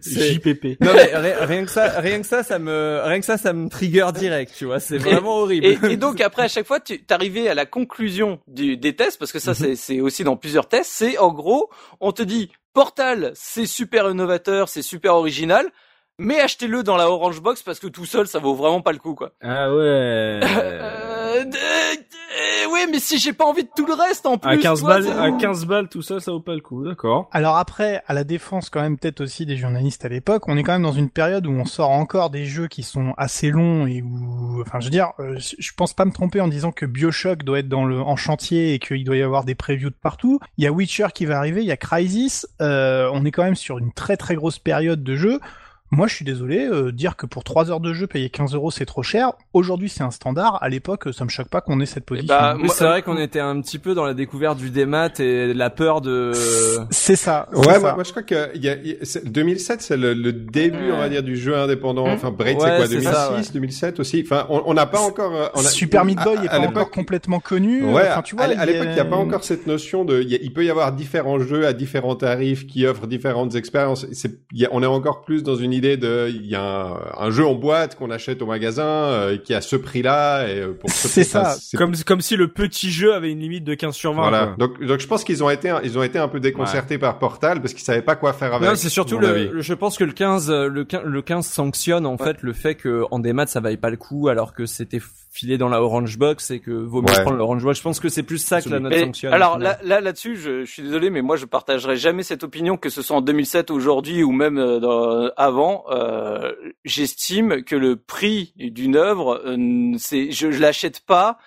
C'est- 0.00 0.32
JPP. 0.34 0.76
Non 0.80 0.92
mais 0.94 1.14
ri- 1.16 1.44
rien 1.46 1.64
que 1.64 1.70
ça, 1.70 2.00
rien 2.00 2.20
que 2.20 2.26
ça, 2.26 2.42
ça 2.42 2.58
me, 2.58 3.00
rien 3.04 3.20
que 3.20 3.26
ça, 3.26 3.38
ça 3.38 3.52
me 3.52 3.68
trigger 3.68 4.08
direct, 4.14 4.52
tu 4.56 4.64
vois. 4.64 4.80
C'est 4.80 4.98
vraiment 4.98 5.36
horrible. 5.38 5.66
et, 5.66 5.78
et 5.90 5.96
donc 5.96 6.20
après 6.20 6.42
à 6.42 6.48
chaque 6.48 6.66
fois 6.66 6.80
tu 6.80 7.00
t'arrivais 7.02 7.48
à 7.48 7.54
la 7.54 7.66
conclusion 7.66 8.40
du, 8.48 8.76
des 8.76 8.96
tests 8.96 9.18
parce 9.18 9.30
que 9.32 9.38
ça 9.38 9.54
c'est 9.54 9.76
c'est 9.76 10.00
aussi 10.00 10.24
dans 10.24 10.36
plusieurs 10.36 10.66
tests 10.68 10.90
c'est 10.92 11.18
en 11.18 11.32
gros 11.32 11.59
on 12.00 12.12
te 12.12 12.22
dit 12.22 12.50
Portal 12.72 13.32
c'est 13.34 13.66
super 13.66 14.10
innovateur 14.10 14.68
c'est 14.68 14.82
super 14.82 15.14
original 15.14 15.70
mais 16.20 16.40
achetez-le 16.40 16.82
dans 16.82 16.96
la 16.96 17.10
Orange 17.10 17.40
Box 17.40 17.62
parce 17.62 17.80
que 17.80 17.86
tout 17.86 18.04
seul 18.04 18.26
ça 18.26 18.38
vaut 18.38 18.54
vraiment 18.54 18.82
pas 18.82 18.92
le 18.92 18.98
coup 18.98 19.14
quoi. 19.14 19.32
Ah 19.42 19.74
ouais. 19.74 20.40
Euh, 22.30 22.72
ouais 22.72 22.86
mais 22.90 23.00
si 23.00 23.18
j'ai 23.18 23.32
pas 23.32 23.44
envie 23.44 23.64
de 23.64 23.68
tout 23.74 23.86
le 23.86 23.94
reste 23.94 24.24
en 24.26 24.38
plus. 24.38 24.50
à 24.50 24.56
15 24.56 24.78
tu 24.78 24.84
vois, 24.84 25.00
balles, 25.00 25.18
à 25.18 25.32
15 25.32 25.66
balles, 25.66 25.88
tout 25.88 26.02
ça, 26.02 26.20
ça 26.20 26.30
vaut 26.30 26.40
pas 26.40 26.54
le 26.54 26.60
coup, 26.60 26.84
d'accord. 26.84 27.28
Alors 27.32 27.56
après, 27.56 28.02
à 28.06 28.14
la 28.14 28.24
défense 28.24 28.70
quand 28.70 28.80
même 28.80 28.98
peut-être 28.98 29.20
aussi 29.20 29.46
des 29.46 29.56
journalistes 29.56 30.04
à 30.04 30.08
l'époque, 30.08 30.48
on 30.48 30.56
est 30.56 30.62
quand 30.62 30.72
même 30.72 30.82
dans 30.82 30.92
une 30.92 31.10
période 31.10 31.46
où 31.46 31.50
on 31.50 31.64
sort 31.64 31.90
encore 31.90 32.30
des 32.30 32.44
jeux 32.44 32.68
qui 32.68 32.82
sont 32.82 33.14
assez 33.16 33.50
longs 33.50 33.86
et 33.86 34.02
où, 34.02 34.60
enfin 34.60 34.80
je 34.80 34.86
veux 34.86 34.90
dire, 34.90 35.12
euh, 35.18 35.38
je 35.38 35.72
pense 35.76 35.92
pas 35.92 36.04
me 36.04 36.12
tromper 36.12 36.40
en 36.40 36.48
disant 36.48 36.70
que 36.72 36.86
Bioshock 36.86 37.42
doit 37.42 37.60
être 37.60 37.68
dans 37.68 37.84
le 37.84 38.00
en 38.00 38.16
chantier 38.16 38.74
et 38.74 38.78
qu'il 38.78 39.04
doit 39.04 39.16
y 39.16 39.22
avoir 39.22 39.44
des 39.44 39.54
previews 39.54 39.90
de 39.90 39.94
partout. 40.00 40.38
Il 40.56 40.64
y 40.64 40.66
a 40.66 40.72
Witcher 40.72 41.08
qui 41.14 41.26
va 41.26 41.38
arriver, 41.38 41.62
il 41.62 41.66
y 41.66 41.72
a 41.72 41.76
Crysis. 41.76 42.46
Euh, 42.60 43.10
on 43.12 43.24
est 43.24 43.30
quand 43.30 43.44
même 43.44 43.56
sur 43.56 43.78
une 43.78 43.92
très 43.92 44.16
très 44.16 44.34
grosse 44.36 44.58
période 44.58 45.02
de 45.02 45.16
jeu. 45.16 45.40
Moi, 45.92 46.06
je 46.06 46.14
suis 46.14 46.24
désolé, 46.24 46.66
euh, 46.66 46.92
dire 46.92 47.16
que 47.16 47.26
pour 47.26 47.42
3 47.42 47.68
heures 47.72 47.80
de 47.80 47.92
jeu, 47.92 48.06
payer 48.06 48.30
15 48.30 48.54
euros, 48.54 48.70
c'est 48.70 48.86
trop 48.86 49.02
cher. 49.02 49.32
Aujourd'hui, 49.54 49.88
c'est 49.88 50.04
un 50.04 50.12
standard. 50.12 50.56
À 50.62 50.68
l'époque, 50.68 51.08
ça 51.12 51.24
me 51.24 51.28
choque 51.30 51.48
pas 51.48 51.60
qu'on 51.60 51.80
ait 51.80 51.86
cette 51.86 52.04
position. 52.04 52.28
bah, 52.28 52.54
moi- 52.56 52.68
c'est 52.72 52.84
vrai 52.84 53.02
qu'on 53.02 53.18
était 53.18 53.40
un 53.40 53.60
petit 53.60 53.78
peu 53.80 53.94
dans 53.94 54.04
la 54.04 54.14
découverte 54.14 54.56
du 54.56 54.70
démat 54.70 55.08
et 55.18 55.52
la 55.52 55.68
peur 55.68 56.00
de. 56.00 56.30
c'est 56.90 57.16
ça. 57.16 57.48
Ouais, 57.52 57.64
ça. 57.74 57.78
moi, 57.80 57.94
moi, 57.96 58.04
je 58.04 58.10
crois 58.12 58.22
que 58.22 58.50
il 58.54 58.64
y 58.64 58.68
a, 58.68 58.76
y 58.76 58.92
a- 58.92 58.96
c'est- 59.04 59.28
2007, 59.28 59.82
c'est 59.82 59.96
le, 59.96 60.14
le 60.14 60.32
début, 60.32 60.92
on 60.92 60.98
va 60.98 61.08
dire, 61.08 61.24
du 61.24 61.36
jeu 61.36 61.56
indépendant. 61.56 62.06
Enfin, 62.08 62.30
Braid, 62.30 62.56
Ouais, 62.58 62.62
c'est 62.70 62.76
quoi, 62.76 62.86
c'est 62.86 62.94
2006, 62.94 63.12
ça, 63.12 63.32
ouais. 63.32 63.40
2007 63.52 63.98
aussi. 64.00 64.22
Enfin, 64.24 64.46
on 64.48 64.62
on 64.66 64.74
n'a 64.74 64.86
pas 64.86 65.00
encore. 65.00 65.34
euh, 65.34 65.48
On 65.54 65.60
a, 65.60 65.64
Super 65.64 66.04
Meat 66.04 66.22
Boy 66.22 66.36
à- 66.38 66.44
est 66.44 66.46
à 66.46 66.50
pas 66.50 66.58
l'époque- 66.60 66.76
encore 66.76 66.90
complètement 66.92 67.40
connu. 67.40 67.82
Ouais, 67.84 68.02
enfin, 68.08 68.22
tu 68.22 68.36
vois, 68.36 68.44
à, 68.44 68.64
l'époque, 68.64 68.86
il 68.90 68.94
n'y 68.94 69.00
a 69.00 69.04
pas 69.04 69.16
encore 69.16 69.42
cette 69.42 69.66
notion 69.66 70.04
de. 70.04 70.20
Il, 70.22 70.28
y 70.30 70.36
a- 70.36 70.38
il 70.40 70.52
peut 70.52 70.64
y 70.64 70.70
avoir 70.70 70.92
différents 70.92 71.40
jeux 71.40 71.66
à 71.66 71.72
différents 71.72 72.14
tarifs 72.14 72.68
qui 72.68 72.86
offrent 72.86 73.08
différentes 73.08 73.56
expériences. 73.56 74.06
C'est, 74.12 74.38
il 74.52 74.60
y 74.60 74.64
a- 74.66 74.68
on 74.70 74.84
est 74.84 74.86
encore 74.86 75.22
plus 75.22 75.42
dans 75.42 75.56
une 75.56 75.72
idée 75.80 75.96
de. 75.96 76.28
Il 76.32 76.46
y 76.46 76.54
a 76.54 76.62
un, 76.62 76.96
un 77.26 77.30
jeu 77.30 77.44
en 77.46 77.54
boîte 77.54 77.96
qu'on 77.96 78.10
achète 78.10 78.42
au 78.42 78.46
magasin 78.46 78.84
euh, 78.84 79.36
qui 79.38 79.54
a 79.54 79.60
ce 79.60 79.76
prix-là 79.76 80.46
et 80.48 80.60
euh, 80.60 80.72
pour 80.72 80.90
ce 80.90 81.08
C'est 81.08 81.24
ça. 81.24 81.56
c'est- 81.60 81.76
Comme, 81.76 81.96
comme 82.06 82.20
si 82.20 82.36
le 82.36 82.48
petit 82.48 82.90
jeu 82.90 83.14
avait 83.14 83.30
une 83.32 83.40
limite 83.40 83.64
de 83.64 83.74
15 83.74 83.94
sur 83.94 84.12
20. 84.12 84.20
Voilà. 84.22 84.46
quoi. 84.46 84.56
Donc, 84.58 84.84
donc 84.84 85.00
je 85.00 85.06
pense 85.06 85.24
qu'ils 85.24 85.42
ont 85.42 85.50
été, 85.50 85.74
ils 85.82 85.98
ont 85.98 86.02
été 86.02 86.18
un 86.18 86.28
peu 86.28 86.38
déconcertés 86.40 86.98
par 86.98 87.18
Portal 87.18 87.60
parce 87.60 87.72
qu'ils 87.74 87.82
savaient 87.84 88.02
pas 88.02 88.14
quoi 88.16 88.32
faire 88.32 88.54
avec. 88.54 88.68
Non, 88.68 88.74
c'est 88.76 88.88
surtout 88.90 89.18
le, 89.18 89.60
je 89.60 89.74
pense 89.74 89.96
que 89.98 90.04
le 90.04 90.12
15, 90.12 90.50
euh, 90.50 90.68
le 90.68 90.84
15, 90.84 91.02
le 91.04 91.22
15 91.22 91.46
sanctionne 91.46 92.06
en 92.06 92.18
fait 92.18 92.36
le 92.42 92.52
fait 92.52 92.74
que 92.74 93.04
en 93.10 93.18
démat 93.18 93.46
ça 93.46 93.60
vaille 93.60 93.76
pas 93.78 93.90
le 93.90 93.96
coup 93.96 94.28
alors 94.28 94.52
que 94.54 94.66
c'était 94.66 95.00
filé 95.32 95.58
dans 95.58 95.68
la 95.68 95.80
Orange 95.80 96.18
Box 96.18 96.50
et 96.50 96.58
que 96.58 96.72
vaut 96.72 97.02
mieux 97.02 97.08
Ouais. 97.10 97.22
prendre 97.22 97.36
l'Orange 97.36 97.62
Box. 97.62 97.78
Je 97.78 97.82
pense 97.84 98.00
que 98.00 98.08
c'est 98.08 98.24
plus 98.24 98.38
ça 98.38 98.60
que 98.60 98.68
la 98.68 98.80
note 98.80 98.92
sanctionne. 98.98 99.32
alors 99.32 99.58
là, 99.58 99.78
là 99.84 100.00
là-dessus, 100.00 100.34
je, 100.36 100.64
je 100.64 100.70
suis 100.70 100.82
désolé, 100.82 101.08
mais 101.08 101.22
moi 101.22 101.36
je 101.36 101.44
partagerai 101.46 101.96
jamais 101.96 102.24
cette 102.24 102.42
opinion 102.42 102.76
que 102.76 102.88
ce 102.90 103.00
soit 103.00 103.16
en 103.16 103.20
2007 103.20 103.70
aujourd'hui 103.70 104.24
ou 104.24 104.32
même 104.32 104.58
euh, 104.58 104.80
dans- 104.80 105.30
avant. 105.36 105.84
Euh, 105.90 106.52
J'estime 106.84 107.62
que 107.62 107.76
le 107.76 107.94
prix 107.96 108.52
d'une 108.56 108.96
œuvre, 108.96 109.40
euh, 109.46 109.92
c'est, 109.98 110.32
je, 110.32 110.50
je 110.50 110.60
l'achète 110.60 111.00
pas 111.06 111.38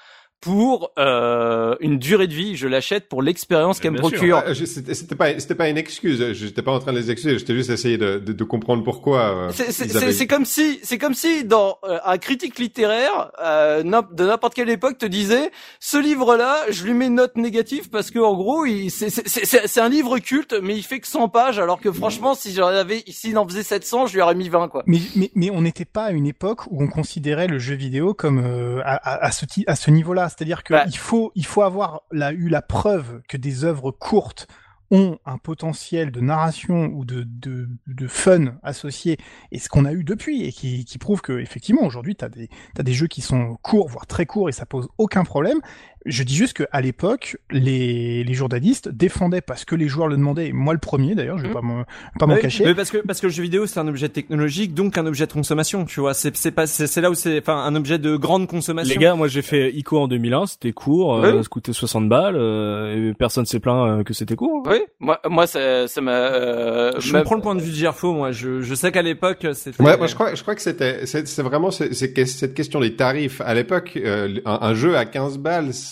pour 0.43 0.91
euh, 0.99 1.75
une 1.79 1.97
durée 1.97 2.27
de 2.27 2.33
vie. 2.33 2.55
Je 2.57 2.67
l'achète 2.67 3.07
pour 3.07 3.21
l'expérience 3.21 3.79
qu'elle 3.79 3.91
me 3.93 3.97
procure. 3.99 4.43
Ah, 4.45 4.53
je- 4.53 4.65
C'était 4.65 5.15
pas, 5.15 5.39
c'était 5.39 5.55
pas 5.55 5.69
une 5.69 5.77
excuse. 5.77 6.33
J'étais 6.33 6.61
pas 6.61 6.71
en 6.73 6.79
train 6.79 6.91
de 6.91 6.99
les 6.99 7.09
excuser. 7.11 7.39
J'étais 7.39 7.53
juste 7.55 7.69
essayé 7.69 7.97
de, 7.97 8.19
de, 8.19 8.33
de 8.33 8.43
comprendre 8.43 8.83
pourquoi. 8.83 9.19
euh, 9.47 9.49
C'est- 9.53 9.71
C'est 9.71 9.85
ils 9.85 9.91
c'est- 9.91 9.97
avaient- 10.03 10.11
c'est 10.13 10.27
comme 10.27 10.45
si, 10.45 10.79
c'est 10.83 10.97
comme 10.97 11.13
si 11.13 11.45
dans 11.45 11.77
euh, 11.85 11.97
un 12.05 12.17
critique 12.17 12.59
littéraire 12.59 13.31
euh, 13.41 13.83
de 13.83 14.25
n'importe 14.25 14.53
quelle 14.53 14.69
époque 14.69 14.97
te 14.97 15.05
disait 15.05 15.51
ce 15.79 15.97
livre-là, 15.97 16.57
je 16.69 16.83
lui 16.83 16.93
mets 16.93 17.07
une 17.07 17.15
note 17.15 17.37
négative 17.37 17.89
parce 17.89 18.11
que 18.11 18.19
en 18.19 18.33
gros, 18.35 18.65
il- 18.65 18.89
c'est- 18.91 19.09
c'est 19.09 19.27
c'est- 19.27 19.67
c'est 19.67 19.79
un 19.81 19.89
livre 19.89 20.19
culte, 20.19 20.55
mais 20.61 20.75
il 20.75 20.83
fait 20.83 20.99
que 20.99 21.07
100 21.07 21.29
pages, 21.29 21.57
alors 21.59 21.79
que 21.79 21.91
franchement, 21.91 22.35
si 22.35 22.53
j'en 22.53 22.67
avais, 22.67 23.03
s'il 23.07 23.37
en 23.37 23.47
faisait 23.47 23.63
700, 23.63 24.07
je 24.07 24.13
lui 24.15 24.21
aurais 24.21 24.35
mis 24.35 24.49
20 24.49 24.67
quoi. 24.67 24.83
Mais, 24.87 24.99
mais, 25.15 25.31
mais 25.35 25.49
on 25.51 25.61
n'était 25.61 25.85
pas 25.85 26.03
à 26.05 26.11
une 26.11 26.27
époque 26.27 26.61
où 26.69 26.83
on 26.83 26.87
considérait 26.87 27.47
le 27.47 27.59
jeu 27.59 27.75
vidéo 27.75 28.13
comme 28.13 28.39
euh, 28.43 28.81
à, 28.83 28.95
à, 28.95 29.25
à 29.27 29.31
ce, 29.31 29.45
ti- 29.45 29.63
à 29.67 29.75
ce 29.75 29.89
niveau-là. 29.91 30.29
C'est-à-dire 30.35 30.63
qu'il 30.63 30.75
Bah. 30.75 30.85
faut, 30.95 31.31
il 31.35 31.45
faut 31.45 31.61
avoir 31.61 32.01
la, 32.11 32.31
eu 32.33 32.49
la 32.49 32.61
preuve 32.61 33.21
que 33.27 33.37
des 33.37 33.63
œuvres 33.63 33.91
courtes 33.91 34.47
ont 34.91 35.17
un 35.25 35.39
potentiel 35.39 36.11
de 36.11 36.19
narration 36.19 36.85
ou 36.93 37.03
de, 37.03 37.23
de, 37.25 37.67
de 37.87 38.07
fun 38.07 38.57
associé, 38.61 39.17
et 39.51 39.57
ce 39.57 39.67
qu'on 39.67 39.85
a 39.85 39.93
eu 39.93 40.03
depuis, 40.03 40.43
et 40.43 40.51
qui, 40.51 40.85
qui 40.85 40.99
prouve 40.99 41.21
que 41.21 41.39
effectivement 41.39 41.81
aujourd'hui 41.83 42.15
t'as 42.15 42.29
des, 42.29 42.47
t'as 42.75 42.83
des 42.83 42.93
jeux 42.93 43.07
qui 43.07 43.21
sont 43.21 43.57
courts, 43.63 43.87
voire 43.87 44.05
très 44.05 44.27
courts, 44.27 44.49
et 44.49 44.51
ça 44.51 44.67
pose 44.67 44.87
aucun 44.99 45.23
problème. 45.23 45.59
Je 46.05 46.23
dis 46.23 46.35
juste 46.35 46.53
qu'à 46.65 46.81
l'époque, 46.81 47.37
les, 47.51 48.23
les 48.23 48.33
journalistes 48.33 48.89
défendaient 48.89 49.41
parce 49.41 49.63
que 49.65 49.75
les 49.75 49.87
joueurs 49.87 50.07
le 50.07 50.17
demandaient, 50.17 50.47
et 50.47 50.53
moi 50.53 50.73
le 50.73 50.79
premier 50.79 51.15
d'ailleurs, 51.15 51.37
je 51.37 51.43
vais 51.43 51.47
Mhm. 51.49 51.53
pas 51.53 51.61
m'en 51.61 51.83
pas 52.19 52.25
m'en 52.25 52.35
Oui, 52.35 52.41
cacher. 52.41 52.65
mais 52.65 52.75
parce 52.75 52.91
que 52.91 52.97
parce 52.97 53.21
que 53.21 53.27
le 53.27 53.31
jeu 53.33 53.43
vidéo 53.43 53.65
c'est 53.65 53.79
un 53.79 53.87
objet 53.87 54.09
technologique 54.09 54.73
donc 54.73 54.97
un 54.97 55.05
objet 55.05 55.27
de 55.27 55.31
consommation 55.33 55.85
tu 55.85 55.99
vois 55.99 56.13
c'est 56.13 56.35
c'est 56.35 56.51
pas 56.51 56.67
c'est 56.67 56.87
c'est 56.87 57.01
là 57.01 57.09
où 57.09 57.13
c'est 57.15 57.39
enfin 57.39 57.57
un 57.63 57.75
objet 57.75 57.99
de 57.99 58.15
grande 58.15 58.47
consommation 58.47 58.93
Les 58.93 58.99
gars, 59.01 59.15
moi 59.15 59.27
j'ai 59.27 59.41
fait 59.41 59.71
ICO 59.73 59.97
en 59.99 60.07
2001, 60.07 60.45
c'était 60.47 60.71
court, 60.73 61.15
euh, 61.15 61.37
Oui. 61.37 61.43
ça 61.43 61.49
coûtait 61.49 61.73
60 61.73 62.09
balles, 62.09 62.35
euh, 62.35 63.11
et 63.11 63.13
personne 63.13 63.45
s'est 63.45 63.59
plaint 63.59 63.99
euh, 63.99 64.03
que 64.03 64.13
c'était 64.13 64.35
court. 64.35 64.63
Oui, 64.65 64.79
moi, 64.99 65.19
moi, 65.29 65.47
ça, 65.47 65.87
ça 65.87 66.01
m'a. 66.01 66.11
euh, 66.11 66.91
je 66.99 67.13
comprends 67.13 67.35
le 67.35 67.41
point 67.41 67.55
de 67.55 67.61
vue 67.61 67.71
de 67.71 67.75
Gerfo 67.75 68.13
moi 68.13 68.31
je 68.31 68.61
je 68.61 68.75
sais 68.75 68.91
qu'à 68.91 69.01
l'époque 69.01 69.45
c'était 69.53 69.81
Ouais, 69.81 69.97
moi 69.97 70.07
je 70.07 70.15
crois, 70.15 70.35
je 70.35 70.41
crois 70.41 70.55
que 70.55 70.61
c'était, 70.61 71.05
c'est 71.05 71.27
c'est 71.27 71.43
vraiment 71.43 71.71
c'est, 71.71 71.93
c'est 71.93 72.11
que 72.13 72.25
cette 72.25 72.53
question 72.53 72.79
des 72.79 72.95
tarifs. 72.95 73.41
À 73.41 73.53
l'époque, 73.53 73.93
euh, 73.97 74.39
un, 74.45 74.59
un 74.61 74.73
jeu 74.73 74.95
à 74.97 75.05
15 75.05 75.37
balles, 75.37 75.73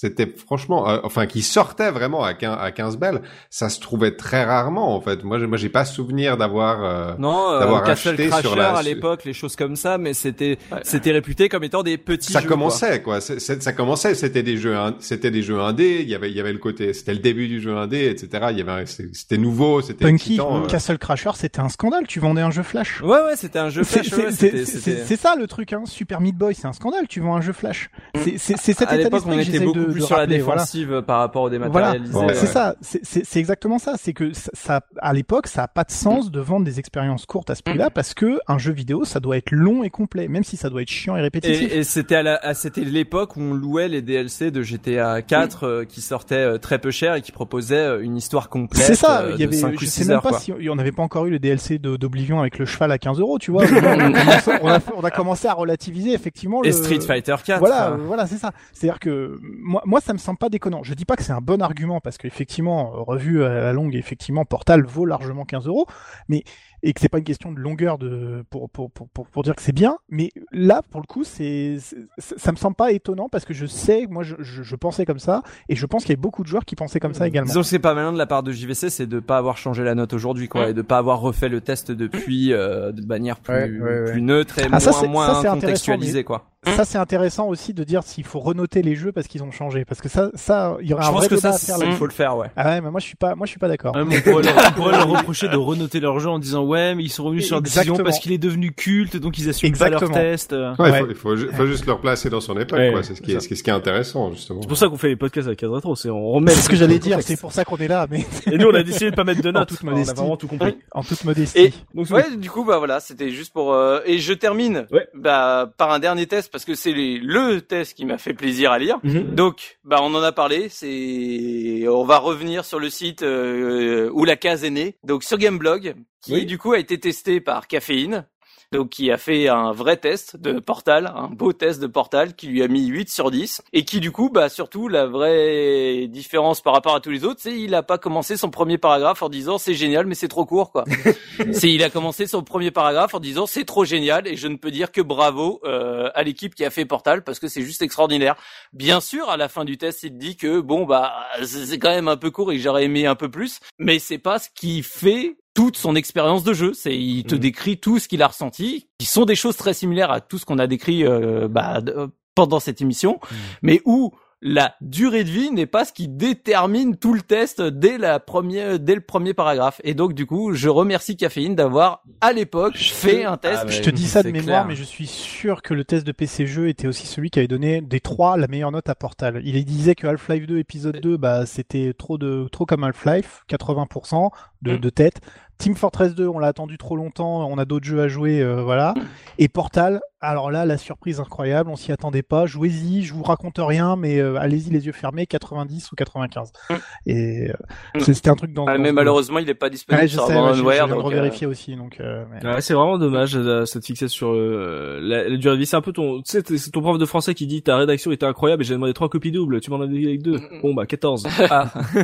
c'était 0.00 0.26
franchement, 0.26 0.88
euh, 0.88 0.98
enfin, 1.04 1.26
qui 1.26 1.42
sortait 1.42 1.90
vraiment 1.90 2.22
à 2.24 2.34
15, 2.34 2.56
à 2.60 2.70
15 2.72 2.96
balles, 2.96 3.22
ça 3.50 3.68
se 3.68 3.80
trouvait 3.80 4.16
très 4.16 4.44
rarement 4.44 4.94
en 4.96 5.00
fait. 5.00 5.22
Moi, 5.24 5.38
j'ai- 5.38 5.46
moi, 5.46 5.56
j'ai 5.56 5.68
pas 5.68 5.84
souvenir 5.84 6.36
d'avoir. 6.36 6.82
euh, 6.84 7.14
non 7.18 7.50
euh, 7.52 7.60
d'avoir 7.60 7.84
Castle 7.84 8.08
acheté 8.10 8.26
Crasher 8.28 8.42
sur 8.48 8.56
la- 8.56 8.74
à 8.76 8.82
l'époque 8.82 9.24
les 9.24 9.32
choses 9.32 9.56
comme 9.56 9.76
ça 9.76 9.98
mais 9.98 10.14
c'était 10.14 10.58
Ouais. 10.72 10.80
c'était 10.82 11.12
réputé 11.12 11.48
comme 11.48 11.64
étant 11.64 11.82
des 11.82 11.96
petits 11.98 12.32
ça 12.32 12.40
jeux, 12.40 12.48
commençait 12.48 13.02
quoi. 13.02 13.20
Ça 13.20 13.72
commençait. 13.72 14.14
C'était 14.14 14.42
des 14.42 14.56
jeux, 14.56 14.74
c'était 15.00 15.30
des 15.30 15.42
jeux 15.42 15.60
indés. 15.60 15.98
Il 16.02 16.08
y 16.08 16.14
avait, 16.14 16.30
il 16.30 16.36
y 16.36 16.40
avait 16.40 16.52
le 16.52 16.58
côté, 16.58 16.92
c'était 16.92 17.12
le 17.12 17.20
début 17.20 17.46
du 17.48 17.60
jeu 17.60 17.76
indé, 17.76 18.06
etc. 18.06 18.46
Il 18.50 18.58
y 18.58 18.62
avait, 18.62 18.86
c'était 18.86 19.38
nouveau, 19.38 19.80
c'était 19.82 20.04
Punky, 20.04 20.14
excitant. 20.34 20.62
euh. 20.64 20.66
Castle 20.66 20.98
Crasher, 20.98 21.30
c'était 21.34 21.60
un 21.60 21.68
scandale. 21.68 22.06
Tu 22.06 22.18
vendais 22.20 22.42
un 22.42 22.50
jeu 22.50 22.62
Flash. 22.62 23.00
ouais 23.02 23.08
ouais 23.10 23.36
c'était 23.36 23.58
un 23.58 23.68
jeu 23.68 23.84
flash 23.84 24.12
ouais, 24.12 24.32
c'est- 24.32 24.64
c'est 24.64 25.16
ça 25.16 25.34
le 25.36 25.46
truc, 25.46 25.72
hein. 25.72 25.82
Super 25.86 26.20
Meat 26.20 26.36
Boy, 26.36 26.54
c'est 26.54 26.66
un 26.66 26.72
scandale. 26.72 27.06
Tu 27.08 27.20
vends 27.20 27.36
un 27.36 27.40
jeu 27.40 27.52
Flash. 27.52 27.90
C'est 28.36 28.56
cet 28.56 28.82
à 28.88 28.96
état 28.98 29.10
d'esprit 29.10 29.36
que 29.38 29.42
j'essaie 29.42 29.64
beaucoup 29.84 29.92
plus 29.92 30.00
de 30.02 30.06
sur 30.06 30.16
la 30.16 30.26
voilà. 30.26 30.38
défensive 30.38 31.02
par 31.06 31.18
rapport 31.20 31.42
au 31.42 31.48
Voilà, 31.48 31.58
dématérialisé 31.92 32.18
Ouais, 32.18 32.34
c'est 32.34 32.46
ça. 32.46 32.74
C'est- 32.80 33.36
exactement 33.36 33.78
ça. 33.78 33.94
C'est 33.98 34.12
que 34.12 34.32
ça, 34.32 34.50
ça- 34.54 34.80
à 34.98 35.12
l'époque, 35.12 35.46
ça 35.46 35.64
a 35.64 35.68
pas 35.68 35.84
de 35.84 35.90
sens 35.90 36.30
de 36.30 36.40
vendre 36.40 36.64
des 36.64 36.78
expériences 36.78 37.26
courtes 37.26 37.50
à 37.50 37.54
ce 37.54 37.62
prix-là 37.62 37.90
parce 37.90 38.14
que 38.14 38.38
un 38.48 38.58
jeu 38.58 38.72
vidéo, 38.72 39.04
ça 39.04 39.20
doit 39.20 39.36
être 39.36 39.50
long 39.50 39.82
et 39.84 39.90
complet, 39.90 40.28
même 40.28 40.44
si 40.44 40.56
ça 40.56 40.70
doit 40.70 40.82
être 40.82 40.90
chiant 40.90 41.16
et 41.16 41.20
répétitif. 41.20 41.72
Et, 41.72 41.78
et 41.78 41.84
c'était 41.84 42.16
à 42.16 42.54
c'était 42.54 42.82
l'époque 42.82 43.36
où 43.36 43.40
on 43.40 43.54
louait 43.54 43.88
les 43.88 44.02
DLC 44.02 44.50
de 44.50 44.62
GTA 44.62 45.22
4 45.22 45.64
euh, 45.64 45.84
qui 45.84 46.00
sortaient 46.00 46.34
euh, 46.36 46.58
très 46.58 46.78
peu 46.78 46.90
cher 46.90 47.14
et 47.14 47.22
qui 47.22 47.32
proposaient 47.32 47.76
euh, 47.76 48.02
une 48.02 48.16
histoire 48.16 48.48
complète. 48.48 48.82
C'est 48.82 48.94
ça, 48.94 49.26
il 49.34 49.40
y 49.40 49.44
avait, 49.44 49.56
5 49.56 49.74
ou 49.74 49.78
je 49.80 49.86
6 49.86 49.90
sais 49.90 50.04
même 50.04 50.16
heures, 50.16 50.22
pas 50.22 50.28
quoi. 50.30 50.38
si 50.38 50.52
on 50.52 50.74
n'avait 50.74 50.92
pas 50.92 51.02
encore 51.02 51.26
eu 51.26 51.30
le 51.30 51.38
DLC 51.38 51.78
d'Oblivion 51.78 52.40
avec 52.40 52.58
le 52.58 52.64
cheval 52.66 52.90
à 52.92 52.98
15 52.98 53.18
euros, 53.20 53.38
tu 53.38 53.50
vois. 53.50 53.64
on, 53.70 53.76
a, 53.76 54.58
on 54.62 54.68
a- 54.68 54.80
on 54.96 55.04
a 55.04 55.10
commencé 55.10 55.48
à 55.48 55.54
relativiser 55.54 56.12
effectivement 56.12 56.62
Et 56.62 56.68
le, 56.68 56.72
Street 56.72 57.00
Fighter 57.00 57.34
4. 57.44 57.58
Voilà, 57.58 57.90
euh, 57.92 57.96
voilà, 58.06 58.26
c'est 58.26 58.36
ça. 58.36 58.52
C'est-à-dire 58.72 58.98
que 58.98 59.38
moi, 59.74 59.82
moi, 59.86 60.00
ça 60.00 60.12
me 60.12 60.18
semble 60.18 60.38
pas 60.38 60.50
déconnant. 60.50 60.84
Je 60.84 60.94
dis 60.94 61.04
pas 61.04 61.16
que 61.16 61.24
c'est 61.24 61.32
un 61.32 61.40
bon 61.40 61.60
argument 61.60 62.00
parce 62.00 62.16
qu'effectivement, 62.16 62.94
euh, 62.94 63.02
revu 63.02 63.42
à 63.44 63.48
la 63.48 63.72
longue, 63.72 63.96
effectivement, 63.96 64.44
Portal 64.44 64.84
vaut 64.84 65.04
largement 65.04 65.44
15 65.44 65.66
euros, 65.66 65.88
mais 66.28 66.44
et 66.86 66.92
que 66.92 67.00
c'est 67.00 67.08
pas 67.08 67.16
une 67.18 67.24
question 67.24 67.50
de 67.50 67.58
longueur 67.58 67.96
de 67.96 68.44
pour 68.50 68.68
pour 68.68 68.90
pour 68.90 69.08
pour, 69.08 69.26
pour 69.26 69.42
dire 69.42 69.56
que 69.56 69.62
c'est 69.62 69.72
bien. 69.72 69.96
Mais 70.10 70.30
là, 70.52 70.82
pour 70.90 71.00
le 71.00 71.06
coup, 71.06 71.24
c'est 71.24 71.78
ça 72.18 72.52
me 72.52 72.56
semble 72.56 72.76
pas 72.76 72.92
étonnant 72.92 73.28
parce 73.30 73.46
que 73.46 73.54
je 73.54 73.64
sais, 73.64 74.06
moi, 74.08 74.22
je, 74.22 74.34
je, 74.40 74.62
je 74.62 74.76
pensais 74.76 75.06
comme 75.06 75.18
ça 75.18 75.42
et 75.70 75.76
je 75.76 75.86
pense 75.86 76.04
qu'il 76.04 76.10
y 76.14 76.18
a 76.18 76.20
beaucoup 76.20 76.42
de 76.42 76.48
joueurs 76.48 76.66
qui 76.66 76.76
pensaient 76.76 77.00
comme 77.00 77.14
ça 77.14 77.26
également. 77.26 77.48
Disons 77.48 77.62
que 77.62 77.66
c'est 77.66 77.78
pas 77.78 77.94
malin 77.94 78.12
de 78.12 78.18
la 78.18 78.26
part 78.26 78.42
de 78.42 78.52
JVC, 78.52 78.90
c'est 78.90 79.06
de 79.06 79.18
pas 79.18 79.38
avoir 79.38 79.56
changé 79.56 79.82
la 79.82 79.94
note 79.94 80.12
aujourd'hui, 80.12 80.46
quoi, 80.48 80.68
et 80.68 80.74
de 80.74 80.82
pas 80.82 80.98
avoir 80.98 81.20
refait 81.20 81.48
le 81.48 81.62
test 81.62 81.90
depuis 81.90 82.52
euh, 82.52 82.92
de 82.92 83.04
manière 83.06 83.40
plus, 83.40 83.54
Ouais, 83.54 83.70
ouais, 83.70 83.80
ouais. 83.80 84.12
plus 84.12 84.22
neutre 84.22 84.58
et 84.58 84.66
Ah, 84.70 84.78
ça, 84.78 84.90
moins, 85.06 85.26
ça, 85.26 85.32
c'est 85.34 85.38
intéressant, 85.48 85.60
contextualisé, 85.60 86.22
quoi. 86.24 86.50
Ça, 86.66 86.84
c'est 86.84 86.98
intéressant 86.98 87.48
aussi 87.48 87.74
de 87.74 87.84
dire 87.84 88.02
s'il 88.02 88.24
faut 88.24 88.40
renoter 88.40 88.80
les 88.82 88.94
jeux 88.94 89.12
parce 89.12 89.26
qu'ils 89.26 89.42
ont 89.42 89.50
changé. 89.50 89.84
Parce 89.84 90.00
que 90.00 90.08
ça, 90.08 90.30
ça, 90.34 90.76
il 90.80 90.88
y 90.88 90.94
aurait 90.94 91.02
Je 91.02 91.08
un 91.08 91.12
pense 91.12 91.20
vrai 91.20 91.28
que 91.28 91.34
débat 91.34 91.52
ça, 91.52 91.74
à 91.74 91.78
faire 91.78 91.88
il 91.88 91.96
faut 91.96 92.06
le 92.06 92.12
faire, 92.12 92.36
ouais. 92.36 92.50
Ah 92.56 92.70
ouais, 92.70 92.80
mais 92.80 92.90
moi, 92.90 93.00
je 93.00 93.06
suis 93.06 93.16
pas, 93.16 93.34
moi, 93.34 93.46
je 93.46 93.50
suis 93.50 93.58
pas 93.60 93.68
d'accord. 93.68 93.94
Ouais, 93.94 94.04
mais 94.04 94.18
on, 94.18 94.30
pourrait 94.30 94.42
leur, 94.44 94.54
on 94.68 94.72
pourrait 94.72 94.92
leur 94.92 95.08
reprocher 95.08 95.48
de 95.48 95.56
renoter 95.56 96.00
leur 96.00 96.18
jeu 96.20 96.30
en 96.30 96.38
disant 96.38 96.64
ouais 96.64 96.73
mais 96.74 96.94
ils 96.98 97.08
sont 97.10 97.24
revenus 97.24 97.46
sur 97.46 97.56
leur 97.56 97.62
décision 97.62 97.96
parce 97.96 98.18
qu'il 98.18 98.32
est 98.32 98.38
devenu 98.38 98.72
culte 98.72 99.16
donc 99.16 99.38
ils 99.38 99.48
assument 99.48 99.72
pas 99.76 99.86
Exactement. 99.86 100.14
leur 100.16 100.24
test. 100.24 100.52
euh. 100.52 100.74
Ouais, 100.78 100.88
il 100.88 100.92
Ouais. 100.92 100.98
faut, 101.00 101.06
il 101.10 101.14
faut, 101.14 101.36
ju- 101.36 101.48
faut 101.52 101.66
juste 101.66 101.86
le 101.86 101.92
replacer 101.92 102.30
dans 102.30 102.40
son 102.40 102.58
époque, 102.58 102.78
Ouais, 102.78 102.90
quoi. 102.92 103.02
C'est 103.02 103.14
ce 103.14 103.22
qui 103.22 103.30
est, 103.32 103.34
c'est 103.34 103.40
ce 103.40 103.48
qui 103.48 103.54
est, 103.54 103.56
ce 103.56 103.62
qui 103.62 103.70
est 103.70 103.74
intéressant, 103.74 104.32
justement. 104.32 104.60
C'est 104.62 104.68
pour 104.68 104.76
ça 104.76 104.88
qu'on 104.88 104.96
fait 104.96 105.08
les 105.08 105.16
podcasts 105.16 105.46
avec 105.46 105.58
Case 105.58 105.70
Retro, 105.70 105.94
c'est 105.96 106.10
on 106.10 106.30
remet. 106.32 106.50
C'est 106.52 106.62
ce 106.62 106.68
que 106.68 106.76
j'allais 106.76 106.98
dire, 106.98 107.18
c'est 107.22 107.38
pour 107.40 107.52
ça 107.52 107.64
qu'on 107.64 107.76
est 107.76 107.88
là, 107.88 108.06
mais 108.10 108.24
Et 108.52 108.58
nous 108.58 108.66
on 108.66 108.74
a 108.74 108.82
décidé 108.82 109.10
de 109.10 109.16
pas 109.16 109.24
mettre 109.24 109.42
de 109.42 109.48
En 109.50 109.52
notes, 109.52 109.68
toute 109.68 109.78
on 109.84 109.88
a 109.88 109.90
modestie. 109.92 110.14
vraiment 110.14 110.36
tout 110.36 110.48
compris. 110.48 110.76
en 110.92 111.02
toute 111.02 111.24
modestie. 111.24 111.58
Et 111.58 111.72
Donc 111.94 112.10
ouais, 112.10 112.36
du 112.36 112.50
coup, 112.50 112.64
bah 112.64 112.78
voilà, 112.78 113.00
c'était 113.00 113.30
juste 113.30 113.52
pour. 113.52 113.72
euh, 113.72 114.00
Et 114.04 114.18
je 114.18 114.32
termine, 114.32 114.86
Ouais. 114.90 115.06
bah 115.14 115.70
par 115.78 115.90
un 115.92 115.98
dernier 115.98 116.26
test 116.26 116.50
parce 116.50 116.64
que 116.64 116.74
c'est 116.74 116.92
les- 116.92 117.18
le 117.18 117.60
test 117.60 117.94
qui 117.94 118.04
m'a 118.04 118.18
fait 118.18 118.34
plaisir 118.34 118.72
à 118.72 118.78
lire. 118.78 118.98
Mhm. 119.04 119.34
Donc, 119.34 119.78
bah 119.84 119.98
on 120.02 120.14
en 120.14 120.22
a 120.22 120.32
parlé. 120.32 120.68
C'est, 120.68 121.86
on 121.88 122.04
va 122.04 122.18
revenir 122.18 122.64
sur 122.64 122.78
le 122.78 122.90
site 122.90 123.22
euh, 123.22 124.10
où 124.12 124.24
la 124.24 124.36
case 124.36 124.64
est 124.64 124.70
née. 124.70 124.96
Donc 125.04 125.24
sur 125.24 125.38
Gameblog, 125.38 125.94
qui 126.24 126.32
Oui. 126.32 126.46
du 126.46 126.58
coup 126.58 126.72
a 126.72 126.78
été 126.78 126.98
testé 126.98 127.40
par 127.40 127.66
Caféine. 127.68 128.26
Donc 128.72 128.90
qui 128.90 129.12
a 129.12 129.18
fait 129.18 129.46
un 129.48 129.70
vrai 129.70 129.96
test 129.98 130.36
de 130.36 130.58
Portal, 130.58 131.12
un 131.14 131.28
beau 131.28 131.52
test 131.52 131.80
de 131.80 131.86
Portal 131.86 132.34
qui 132.34 132.48
lui 132.48 132.60
a 132.60 132.66
mis 132.66 132.86
8 132.86 133.08
sur 133.08 133.30
10 133.30 133.62
et 133.72 133.84
qui 133.84 134.00
du 134.00 134.10
coup 134.10 134.30
bah 134.30 134.48
surtout 134.48 134.88
la 134.88 135.06
vraie 135.06 136.08
différence 136.08 136.60
par 136.60 136.72
rapport 136.72 136.96
à 136.96 137.00
tous 137.00 137.10
les 137.10 137.24
autres, 137.24 137.38
c'est 137.40 137.56
il 137.56 137.72
a 137.76 137.84
pas 137.84 137.98
commencé 137.98 138.36
son 138.36 138.50
premier 138.50 138.76
paragraphe 138.76 139.22
en 139.22 139.28
disant 139.28 139.58
c'est 139.58 139.74
génial 139.74 140.06
mais 140.06 140.16
c'est 140.16 140.26
trop 140.26 140.44
court 140.44 140.72
quoi. 140.72 140.84
c'est 141.52 141.70
il 141.70 141.84
a 141.84 141.90
commencé 141.90 142.26
son 142.26 142.42
premier 142.42 142.72
paragraphe 142.72 143.14
en 143.14 143.20
disant 143.20 143.46
c'est 143.46 143.64
trop 143.64 143.84
génial 143.84 144.26
et 144.26 144.34
je 144.34 144.48
ne 144.48 144.56
peux 144.56 144.72
dire 144.72 144.90
que 144.90 145.02
bravo 145.02 145.60
euh, 145.64 146.10
à 146.14 146.24
l'équipe 146.24 146.56
qui 146.56 146.64
a 146.64 146.70
fait 146.70 146.86
Portal 146.86 147.22
parce 147.22 147.38
que 147.38 147.46
c'est 147.46 147.62
juste 147.62 147.82
extraordinaire. 147.82 148.34
Bien 148.72 149.00
sûr, 149.00 149.28
à 149.28 149.36
la 149.36 149.48
fin 149.48 149.64
du 149.64 149.78
test, 149.78 150.02
il 150.02 150.16
dit 150.18 150.36
que 150.36 150.58
bon 150.58 150.84
bah 150.84 151.12
c'est 151.44 151.78
quand 151.78 151.90
même 151.94 152.08
un 152.08 152.16
peu 152.16 152.32
court 152.32 152.50
et 152.50 152.56
que 152.56 152.62
j'aurais 152.62 152.84
aimé 152.84 153.06
un 153.06 153.14
peu 153.14 153.30
plus, 153.30 153.60
mais 153.78 154.00
c'est 154.00 154.18
pas 154.18 154.40
ce 154.40 154.48
qui 154.52 154.82
fait 154.82 155.36
toute 155.54 155.76
son 155.76 155.94
expérience 155.96 156.42
de 156.44 156.52
jeu. 156.52 156.72
C'est 156.74 156.96
il 156.96 157.24
te 157.24 157.34
Mhm. 157.36 157.40
décrit 157.40 157.78
tout 157.78 157.98
ce 157.98 158.08
qu'il 158.08 158.22
a 158.22 158.26
ressenti, 158.26 158.88
qui 158.98 159.06
sont 159.06 159.24
des 159.24 159.36
choses 159.36 159.56
très 159.56 159.72
similaires 159.74 160.10
à 160.10 160.20
tout 160.20 160.38
ce 160.38 160.44
qu'on 160.44 160.58
a 160.58 160.66
décrit 160.66 161.04
euh, 161.06 161.48
bah, 161.48 161.80
de- 161.80 161.92
euh, 161.92 162.06
pendant 162.34 162.58
cette 162.60 162.80
émission, 162.80 163.20
mais 163.62 163.80
où 163.84 164.12
la 164.46 164.74
durée 164.82 165.24
de 165.24 165.30
vie 165.30 165.50
n'est 165.52 165.64
pas 165.64 165.86
ce 165.86 165.92
qui 165.94 166.06
détermine 166.06 166.96
tout 166.98 167.14
le 167.14 167.22
test 167.22 167.62
dès 167.62 167.96
la 167.96 168.20
première, 168.20 168.78
dès 168.78 168.94
le 168.94 169.00
premier 169.00 169.32
paragraphe. 169.32 169.80
Et 169.84 169.94
donc, 169.94 170.12
du 170.12 170.26
coup, 170.26 170.52
je 170.52 170.68
remercie 170.68 171.16
Caféine 171.16 171.54
d'avoir, 171.54 172.02
à 172.20 172.34
l'époque, 172.34 172.76
fait 172.76 173.24
un 173.24 173.38
test. 173.38 173.62
Ah, 173.66 173.70
je 173.70 173.80
te 173.80 173.88
dis 173.88 174.06
ça 174.06 174.22
de 174.22 174.30
mémoire, 174.30 174.64
clair. 174.64 174.66
mais 174.66 174.74
je 174.74 174.82
suis 174.82 175.06
sûr 175.06 175.62
que 175.62 175.72
le 175.72 175.84
test 175.84 176.06
de 176.06 176.12
PC 176.12 176.46
jeu 176.46 176.68
était 176.68 176.86
aussi 176.88 177.06
celui 177.06 177.30
qui 177.30 177.38
avait 177.38 177.48
donné 177.48 177.80
des 177.80 178.00
trois 178.00 178.36
la 178.36 178.46
meilleure 178.46 178.72
note 178.72 178.90
à 178.90 178.94
Portal. 178.94 179.40
Il 179.46 179.64
disait 179.64 179.94
que 179.94 180.06
Half-Life 180.06 180.46
2 180.46 180.58
épisode 180.58 181.00
2, 181.00 181.16
bah, 181.16 181.46
c'était 181.46 181.94
trop 181.96 182.18
de, 182.18 182.46
trop 182.52 182.66
comme 182.66 182.84
Half-Life, 182.84 183.44
80% 183.48 184.30
de, 184.60 184.72
Mm. 184.72 184.78
de 184.78 184.90
tête. 184.90 185.20
Team 185.58 185.74
Fortress 185.76 186.14
2, 186.14 186.26
on 186.28 186.38
l'a 186.38 186.48
attendu 186.48 186.76
trop 186.78 186.96
longtemps, 186.96 187.48
on 187.48 187.56
a 187.58 187.64
d'autres 187.64 187.86
jeux 187.86 188.00
à 188.02 188.08
jouer, 188.08 188.40
euh, 188.42 188.62
voilà. 188.62 188.94
Et 189.38 189.48
Portal, 189.48 190.00
alors 190.20 190.50
là, 190.50 190.64
la 190.66 190.78
surprise 190.78 191.20
incroyable, 191.20 191.70
on 191.70 191.76
s'y 191.76 191.92
attendait 191.92 192.22
pas. 192.22 192.46
Jouez-y, 192.46 193.02
je 193.02 193.14
vous 193.14 193.22
raconte 193.22 193.56
rien, 193.58 193.94
mais 193.96 194.18
euh, 194.18 194.36
allez-y 194.38 194.70
les 194.70 194.86
yeux 194.86 194.92
fermés, 194.92 195.26
90 195.26 195.92
ou 195.92 195.94
95. 195.96 196.50
Mm. 196.70 196.74
Et 197.06 197.48
euh, 197.50 197.52
Mm. 197.94 198.00
c'était 198.00 198.30
un 198.30 198.34
truc 198.34 198.52
dans. 198.52 198.66
Ah, 198.66 198.76
dans 198.76 198.82
mais 198.82 198.92
malheureusement, 198.92 199.38
il 199.38 199.46
n'est 199.46 199.54
pas 199.54 199.70
disponible 199.70 200.02
Ouais, 200.02 200.08
je 200.08 200.14
sur 200.14 200.26
sais, 200.26 200.34
ouais, 200.34 200.48
je, 200.52 200.56
je 200.56 200.80
donc, 200.88 200.90
euh, 200.90 200.94
revérifier 201.02 201.46
aussi, 201.46 201.76
donc. 201.76 201.98
euh, 202.00 202.24
mais- 202.42 202.54
Ouais, 202.54 202.60
c'est 202.60 202.74
vraiment 202.74 202.98
dommage 202.98 203.36
euh, 203.36 203.64
cette 203.64 203.84
fixette 203.86 204.08
sur 204.08 204.30
euh, 204.32 204.98
la, 205.02 205.28
la 205.28 205.36
durée 205.36 205.54
de 205.54 205.60
vie. 205.60 205.66
C'est 205.66 205.76
un 205.76 205.80
peu 205.82 205.92
ton, 205.92 206.16
tu 206.22 206.32
sais, 206.32 206.42
t'es- 206.42 206.58
c'est 206.58 206.70
ton 206.70 206.80
prof 206.82 206.98
de 206.98 207.04
français 207.06 207.34
qui 207.34 207.46
dit 207.46 207.62
ta 207.62 207.76
rédaction 207.76 208.10
était 208.12 208.26
incroyable 208.26 208.62
et 208.62 208.66
j'ai 208.66 208.74
demandé 208.74 208.92
trois 208.92 209.08
copies 209.08 209.30
doubles. 209.32 209.60
Tu 209.60 209.70
m'en 209.70 209.80
as 209.80 209.84
avec 209.84 210.22
deux. 210.22 210.40
Bon 210.62 210.74
bah 210.74 210.86
14. 210.86 211.26
Ah. 211.50 211.68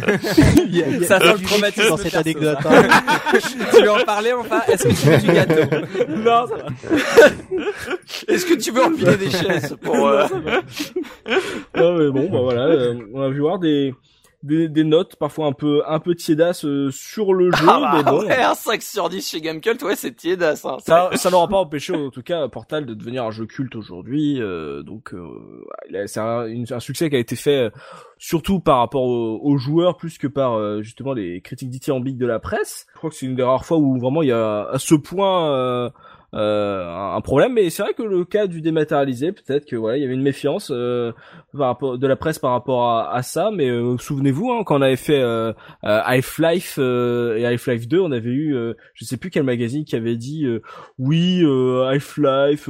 Il 0.66 0.76
y 0.76 0.82
a- 0.82 0.88
il 0.88 1.00
y 1.00 1.04
a- 1.04 1.06
Ça 1.08 1.18
sent 1.18 1.32
le 1.40 1.46
traumatisme 1.46 1.88
dans 1.88 1.96
cette 1.96 2.12
perso, 2.12 2.18
anecdote. 2.28 2.58
ça. 2.62 2.70
hein. 2.70 2.88
tu 3.76 3.82
veux 3.82 3.90
en 3.90 4.04
parler 4.04 4.32
enfin 4.32 4.60
Est-ce 4.68 4.84
que 4.84 4.92
tu 4.92 5.06
veux 5.06 5.18
du 5.18 5.32
gâteau 5.32 5.76
Non, 6.08 6.46
ça 6.46 6.56
va. 6.56 6.66
Est-ce 8.28 8.46
que 8.46 8.54
tu 8.54 8.70
veux 8.70 8.84
empiler 8.84 9.16
des 9.16 9.30
chaises 9.30 9.76
pour 9.82 10.08
euh, 10.08 10.26
Non, 11.76 11.96
mais 11.96 12.10
bon, 12.10 12.30
bah 12.30 12.40
voilà, 12.42 12.66
euh, 12.66 12.94
on 13.12 13.22
a 13.22 13.28
vu 13.28 13.40
voir 13.40 13.58
des, 13.58 13.94
des, 14.42 14.68
des 14.68 14.84
notes 14.84 15.16
parfois 15.16 15.46
un 15.46 15.52
peu 15.52 15.82
un 15.86 15.98
peu 16.00 16.14
tiédasses 16.14 16.64
euh, 16.64 16.90
sur 16.90 17.34
le 17.34 17.52
jeu, 17.52 17.66
Ah 17.68 17.92
mais 17.96 18.02
bah 18.02 18.10
bon. 18.12 18.24
ouais, 18.26 18.42
un 18.42 18.54
5 18.54 18.80
sur 18.82 19.08
10 19.10 19.28
chez 19.28 19.40
Gamecult, 19.40 19.82
ouais, 19.82 19.96
c'est 19.96 20.12
tiédasse. 20.16 20.64
Hein. 20.64 20.76
Ça, 20.86 21.10
ça 21.14 21.30
n'aura 21.30 21.46
pas 21.48 21.58
empêché 21.58 21.94
en 21.94 22.10
tout 22.10 22.22
cas 22.22 22.48
Portal 22.48 22.86
de 22.86 22.94
devenir 22.94 23.24
un 23.24 23.30
jeu 23.30 23.46
culte 23.46 23.76
aujourd'hui. 23.76 24.40
euh, 24.40 24.82
donc 24.82 25.12
euh, 25.12 25.64
c'est 26.06 26.20
un, 26.20 26.46
un 26.70 26.80
succès 26.80 27.10
qui 27.10 27.16
a 27.16 27.18
été 27.18 27.36
fait 27.36 27.64
euh, 27.66 27.70
surtout 28.18 28.60
par 28.60 28.78
rapport 28.78 29.02
aux, 29.02 29.40
aux 29.42 29.58
joueurs 29.58 29.96
plus 29.96 30.16
que 30.18 30.26
par 30.26 30.54
euh, 30.54 30.80
justement 30.82 31.12
les 31.12 31.40
critiques 31.42 31.70
dithyrambiques 31.70 32.18
de 32.18 32.26
la 32.26 32.38
presse. 32.38 32.86
Je 32.94 32.98
crois 32.98 33.10
que 33.10 33.16
c'est 33.16 33.26
une 33.26 33.34
des 33.36 33.42
rares 33.42 33.64
fois 33.66 33.76
où 33.76 33.98
vraiment 33.98 34.22
il 34.22 34.28
y 34.28 34.32
a 34.32 34.68
à 34.70 34.78
ce 34.78 34.94
point 34.94 35.90
euh, 36.34 37.15
un 37.17 37.20
problème. 37.20 37.55
Mais 37.55 37.70
c'est 37.70 37.83
vrai 37.83 37.94
que 37.94 38.02
le 38.02 38.25
cas 38.25 38.47
du 38.47 38.60
dématérialisé, 38.60 39.33
peut-être 39.33 39.67
que 39.67 39.76
voilà, 39.76 39.99
il 39.99 40.02
y 40.02 40.05
avait 40.05 40.15
une 40.15 40.23
méfiance 40.23 40.70
euh, 40.73 41.12
par 41.57 41.68
rapport 41.68 41.99
de 41.99 42.07
la 42.07 42.17
presse 42.17 42.39
par 42.39 42.52
rapport 42.52 42.89
à, 42.89 43.15
à 43.15 43.23
ça. 43.23 43.50
Mais 43.50 43.68
euh, 43.68 43.97
souvenez-vous 43.99 44.50
hein, 44.50 44.62
quand 44.65 44.78
on 44.78 44.83
avait 44.83 44.97
fait 44.97 45.20
euh, 45.20 45.52
euh, 45.84 46.00
Half-Life 46.05 46.76
euh, 46.78 47.36
et 47.36 47.47
Half-Life 47.47 47.89
2, 47.89 48.00
on 48.00 48.12
avait 48.12 48.31
eu, 48.31 48.55
euh, 48.55 48.75
je 48.94 49.05
sais 49.05 49.17
plus 49.17 49.31
quel 49.31 49.42
magazine 49.42 49.84
qui 49.84 49.97
avait 49.97 50.17
dit 50.17 50.47
oui, 50.99 51.42
Half-Life, 51.44 52.68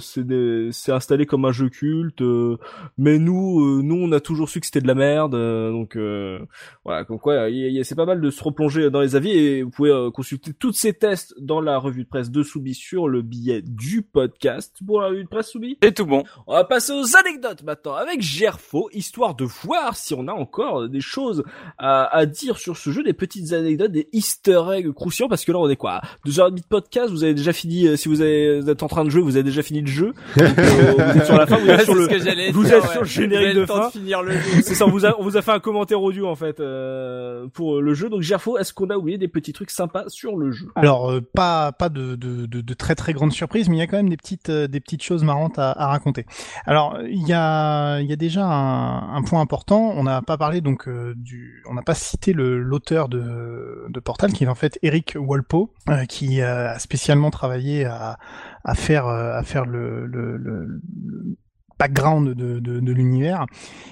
c'est 0.00 0.92
installé 0.92 1.26
comme 1.26 1.44
un 1.44 1.52
jeu 1.52 1.68
culte, 1.68 2.22
mais 2.98 3.18
nous, 3.18 3.82
nous, 3.82 3.96
on 3.96 4.12
a 4.12 4.20
toujours 4.20 4.48
su 4.48 4.60
que 4.60 4.66
c'était 4.66 4.80
de 4.80 4.86
la 4.86 4.94
merde, 4.94 5.32
donc 5.32 5.96
voilà, 6.84 7.04
donc 7.04 7.20
quoi, 7.20 7.48
c'est 7.82 7.94
pas 7.94 8.06
mal 8.06 8.20
de 8.20 8.30
se 8.30 8.42
replonger 8.42 8.90
dans 8.90 9.00
les 9.00 9.16
avis 9.16 9.30
et 9.30 9.62
vous 9.62 9.70
pouvez 9.70 10.08
consulter 10.12 10.52
tous 10.52 10.72
ces 10.72 10.92
tests 10.92 11.34
dans 11.40 11.60
la 11.60 11.78
revue 11.78 12.04
de 12.04 12.08
presse 12.08 12.30
de 12.30 12.42
Soubi 12.42 12.74
sur 12.88 13.08
le 13.08 13.22
billet 13.22 13.62
du 13.62 14.02
podcast 14.02 14.76
pour 14.86 15.00
la 15.00 15.08
revue 15.08 15.24
de 15.24 15.28
presse 15.28 15.48
Soubi. 15.48 15.78
C'est 15.82 15.94
tout 15.94 16.04
bon. 16.04 16.22
On 16.46 16.52
va 16.52 16.64
passer 16.64 16.92
aux 16.92 17.16
anecdotes 17.16 17.62
maintenant 17.62 17.94
avec 17.94 18.20
Gerfo, 18.20 18.90
histoire 18.92 19.34
de 19.34 19.44
voir 19.44 19.96
si 19.96 20.12
on 20.12 20.28
a 20.28 20.32
encore 20.32 20.88
des 20.88 21.00
choses 21.00 21.44
à, 21.78 22.04
à 22.14 22.26
dire 22.26 22.58
sur 22.58 22.76
ce 22.76 22.90
jeu, 22.90 23.02
des 23.02 23.14
petites 23.14 23.52
anecdotes, 23.54 23.90
des 23.90 24.08
easter 24.12 24.60
eggs 24.74 24.92
croustillants, 24.92 25.28
parce 25.28 25.46
que 25.46 25.52
là 25.52 25.58
on 25.60 25.68
est 25.70 25.76
quoi? 25.76 26.02
Deux 26.26 26.40
heures 26.40 26.48
et 26.48 26.50
demie 26.50 26.60
de 26.60 26.66
podcast, 26.66 27.10
vous 27.10 27.24
avez 27.24 27.32
déjà 27.32 27.54
fini, 27.54 27.86
euh, 27.86 27.96
si 27.96 28.08
vous, 28.08 28.20
avez, 28.20 28.60
vous 28.60 28.68
êtes 28.68 28.82
en 28.82 28.88
train 28.88 29.04
de 29.04 29.10
jouer, 29.10 29.22
vous 29.22 29.36
avez 29.36 29.44
déjà 29.44 29.62
fini 29.62 29.80
le 29.80 29.86
jeu. 29.86 30.12
Donc, 30.36 30.58
euh, 30.58 30.92
vous 30.92 31.18
êtes 31.18 31.24
sur 31.24 31.38
la 31.38 31.46
fin, 31.46 31.56
vous 31.56 31.68
êtes 31.70 31.84
sur 31.84 31.94
le... 31.94 32.02
vous 32.52 32.64
dire, 32.64 32.74
êtes 32.74 32.82
ouais. 32.82 32.88
sur 32.90 33.00
le 33.00 33.06
générique 33.06 33.48
avez 33.48 33.60
de 33.60 33.66
fin. 33.66 33.86
de 33.86 33.92
finir 33.92 34.22
le 34.22 34.32
jeu. 34.32 34.62
C'est 34.62 34.74
ça, 34.74 34.86
on 34.86 34.90
vous, 34.90 35.06
a, 35.06 35.18
on 35.18 35.22
vous 35.22 35.38
a 35.38 35.42
fait 35.42 35.52
un 35.52 35.60
commentaire 35.60 36.02
audio 36.02 36.26
en 36.26 36.34
fait 36.34 36.60
euh, 36.60 37.46
pour 37.48 37.80
le 37.80 37.94
jeu. 37.94 38.10
Donc 38.10 38.20
Gerfo, 38.20 38.58
est-ce 38.58 38.74
qu'on 38.74 38.90
a 38.90 38.96
oublié 38.96 39.16
des 39.16 39.28
petits 39.28 39.54
trucs 39.54 39.70
sympas 39.70 40.04
sur 40.08 40.36
le 40.36 40.52
jeu? 40.52 40.68
Alors 40.74 41.10
euh, 41.10 41.20
pas 41.20 41.72
pas 41.72 41.88
de, 41.88 42.14
de, 42.16 42.46
de, 42.46 42.73
de 42.74 42.78
très 42.78 42.94
très 42.94 43.12
grandes 43.12 43.32
surprises, 43.32 43.68
mais 43.68 43.76
il 43.76 43.80
y 43.80 43.82
a 43.82 43.86
quand 43.86 43.96
même 43.96 44.08
des 44.08 44.16
petites 44.16 44.50
euh, 44.50 44.68
des 44.68 44.80
petites 44.80 45.02
choses 45.02 45.24
marrantes 45.24 45.58
à, 45.58 45.70
à 45.70 45.86
raconter. 45.86 46.26
Alors 46.66 46.98
il 47.08 47.26
y 47.26 47.32
a 47.32 48.00
il 48.00 48.06
y 48.06 48.12
a 48.12 48.16
déjà 48.16 48.44
un, 48.44 49.16
un 49.16 49.22
point 49.22 49.40
important. 49.40 49.92
On 49.96 50.02
n'a 50.02 50.20
pas 50.22 50.36
parlé 50.36 50.60
donc 50.60 50.88
euh, 50.88 51.14
du 51.16 51.62
on 51.70 51.74
n'a 51.74 51.82
pas 51.82 51.94
cité 51.94 52.32
l'auteur 52.34 53.08
de 53.08 53.86
de 53.88 54.00
Portal 54.00 54.32
qui 54.32 54.44
est 54.44 54.48
en 54.48 54.54
fait 54.54 54.78
Eric 54.82 55.16
Walpo 55.18 55.72
euh, 55.88 56.04
qui 56.06 56.42
a 56.42 56.78
spécialement 56.78 57.30
travaillé 57.30 57.84
à 57.84 58.18
à 58.64 58.74
faire 58.74 59.06
euh, 59.06 59.38
à 59.38 59.42
faire 59.42 59.64
le, 59.66 60.06
le, 60.06 60.36
le 60.36 60.80
background 61.78 62.30
de, 62.34 62.58
de, 62.60 62.80
de 62.80 62.92
l'univers 62.92 63.46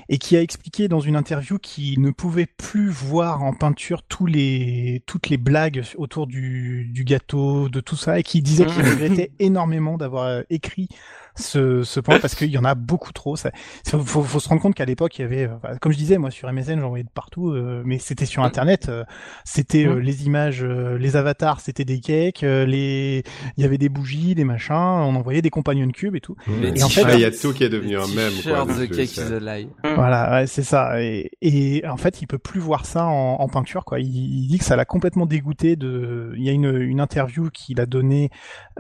et 0.09 0.19
qui 0.19 0.37
a 0.37 0.43
expliqué 0.43 0.89
dans 0.89 1.01
une 1.01 1.17
interview 1.17 1.59
qu'il 1.59 2.01
ne 2.01 2.11
pouvait 2.11 2.47
plus 2.47 2.89
voir 2.89 3.43
en 3.43 3.53
peinture 3.53 4.03
tous 4.03 4.27
les 4.27 5.03
toutes 5.07 5.29
les 5.29 5.37
blagues 5.37 5.83
autour 5.97 6.27
du, 6.27 6.87
du 6.93 7.05
gâteau 7.05 7.69
de 7.69 7.81
tout 7.81 7.97
ça 7.97 8.19
et 8.19 8.23
qui 8.23 8.43
disait 8.43 8.67
qu'il 8.67 8.83
regrettait 8.83 9.33
énormément 9.39 9.97
d'avoir 9.99 10.25
euh, 10.25 10.43
écrit 10.51 10.89
ce, 11.35 11.83
ce 11.83 12.01
point 12.01 12.19
parce 12.19 12.35
qu'il 12.35 12.51
y 12.51 12.59
en 12.59 12.65
a 12.65 12.75
beaucoup 12.75 13.13
trop. 13.13 13.37
Ça, 13.37 13.51
faut, 13.87 14.23
faut, 14.23 14.41
se 14.41 14.49
rendre 14.49 14.61
compte 14.63 14.75
qu'à 14.75 14.85
l'époque 14.85 15.19
il 15.19 15.23
y 15.23 15.25
avait, 15.25 15.45
euh, 15.45 15.77
comme 15.81 15.93
je 15.93 15.99
disais, 15.99 16.19
moi 16.19 16.31
sur 16.31 16.51
MSN 16.53 16.81
j'en 16.81 16.89
voyais 16.89 17.05
de 17.05 17.11
partout, 17.11 17.51
euh, 17.51 17.83
mais 17.85 17.99
c'était 17.99 18.27
sur 18.27 18.43
Internet, 18.43 18.89
euh, 18.89 19.05
c'était 19.45 19.87
euh, 19.87 19.97
les 19.97 20.27
images, 20.27 20.63
euh, 20.63 20.99
les 20.99 21.17
avatars, 21.17 21.61
c'était 21.61 21.85
des 21.85 22.01
cakes, 22.01 22.43
euh, 22.43 22.65
les, 22.67 23.23
il 23.57 23.63
y 23.63 23.65
avait 23.65 23.79
des 23.79 23.89
bougies, 23.89 24.35
des 24.35 24.45
machins, 24.45 24.75
on 24.75 25.15
envoyait 25.17 25.43
des 25.43 25.51
companion 25.51 25.89
cubes 25.91 26.17
et 26.17 26.21
tout. 26.21 26.37
Et 26.63 26.83
en 26.83 26.89
fait, 26.89 27.03
Ah, 27.05 27.15
il 27.15 27.21
y 27.21 27.25
a 27.25 27.31
tout 27.31 27.53
qui 27.53 27.65
est 27.65 27.69
devenu 27.69 27.97
un 27.97 28.07
mème. 28.09 28.33
quoi, 28.43 28.65
T-shirt, 28.65 28.69
dessus, 28.69 28.89
The 28.89 28.97
Cake 28.97 29.09
ça. 29.09 29.23
is 29.29 29.33
a 29.33 29.41
Lie. 29.59 29.69
Voilà, 29.95 30.31
ouais, 30.33 30.47
c'est 30.47 30.63
ça. 30.63 31.03
Et, 31.03 31.31
et 31.41 31.87
en 31.87 31.97
fait, 31.97 32.23
il 32.23 32.27
peut 32.27 32.39
plus 32.39 32.61
voir 32.61 32.87
ça 32.87 33.05
en, 33.07 33.37
en 33.41 33.49
peinture, 33.49 33.85
quoi. 33.85 34.01
Il, 34.01 34.07
il 34.07 34.47
dit 34.49 34.59
que 34.59 34.65
ça 34.65 34.77
l'a 34.77 34.85
complètement 34.85 35.27
dégoûté. 35.27 35.77
De, 35.77 36.33
il 36.37 36.45
y 36.45 36.49
a 36.49 36.53
une, 36.53 36.75
une 36.81 37.01
interview 37.01 37.49
qu'il 37.51 37.81
a 37.81 37.87
donnée 37.87 38.31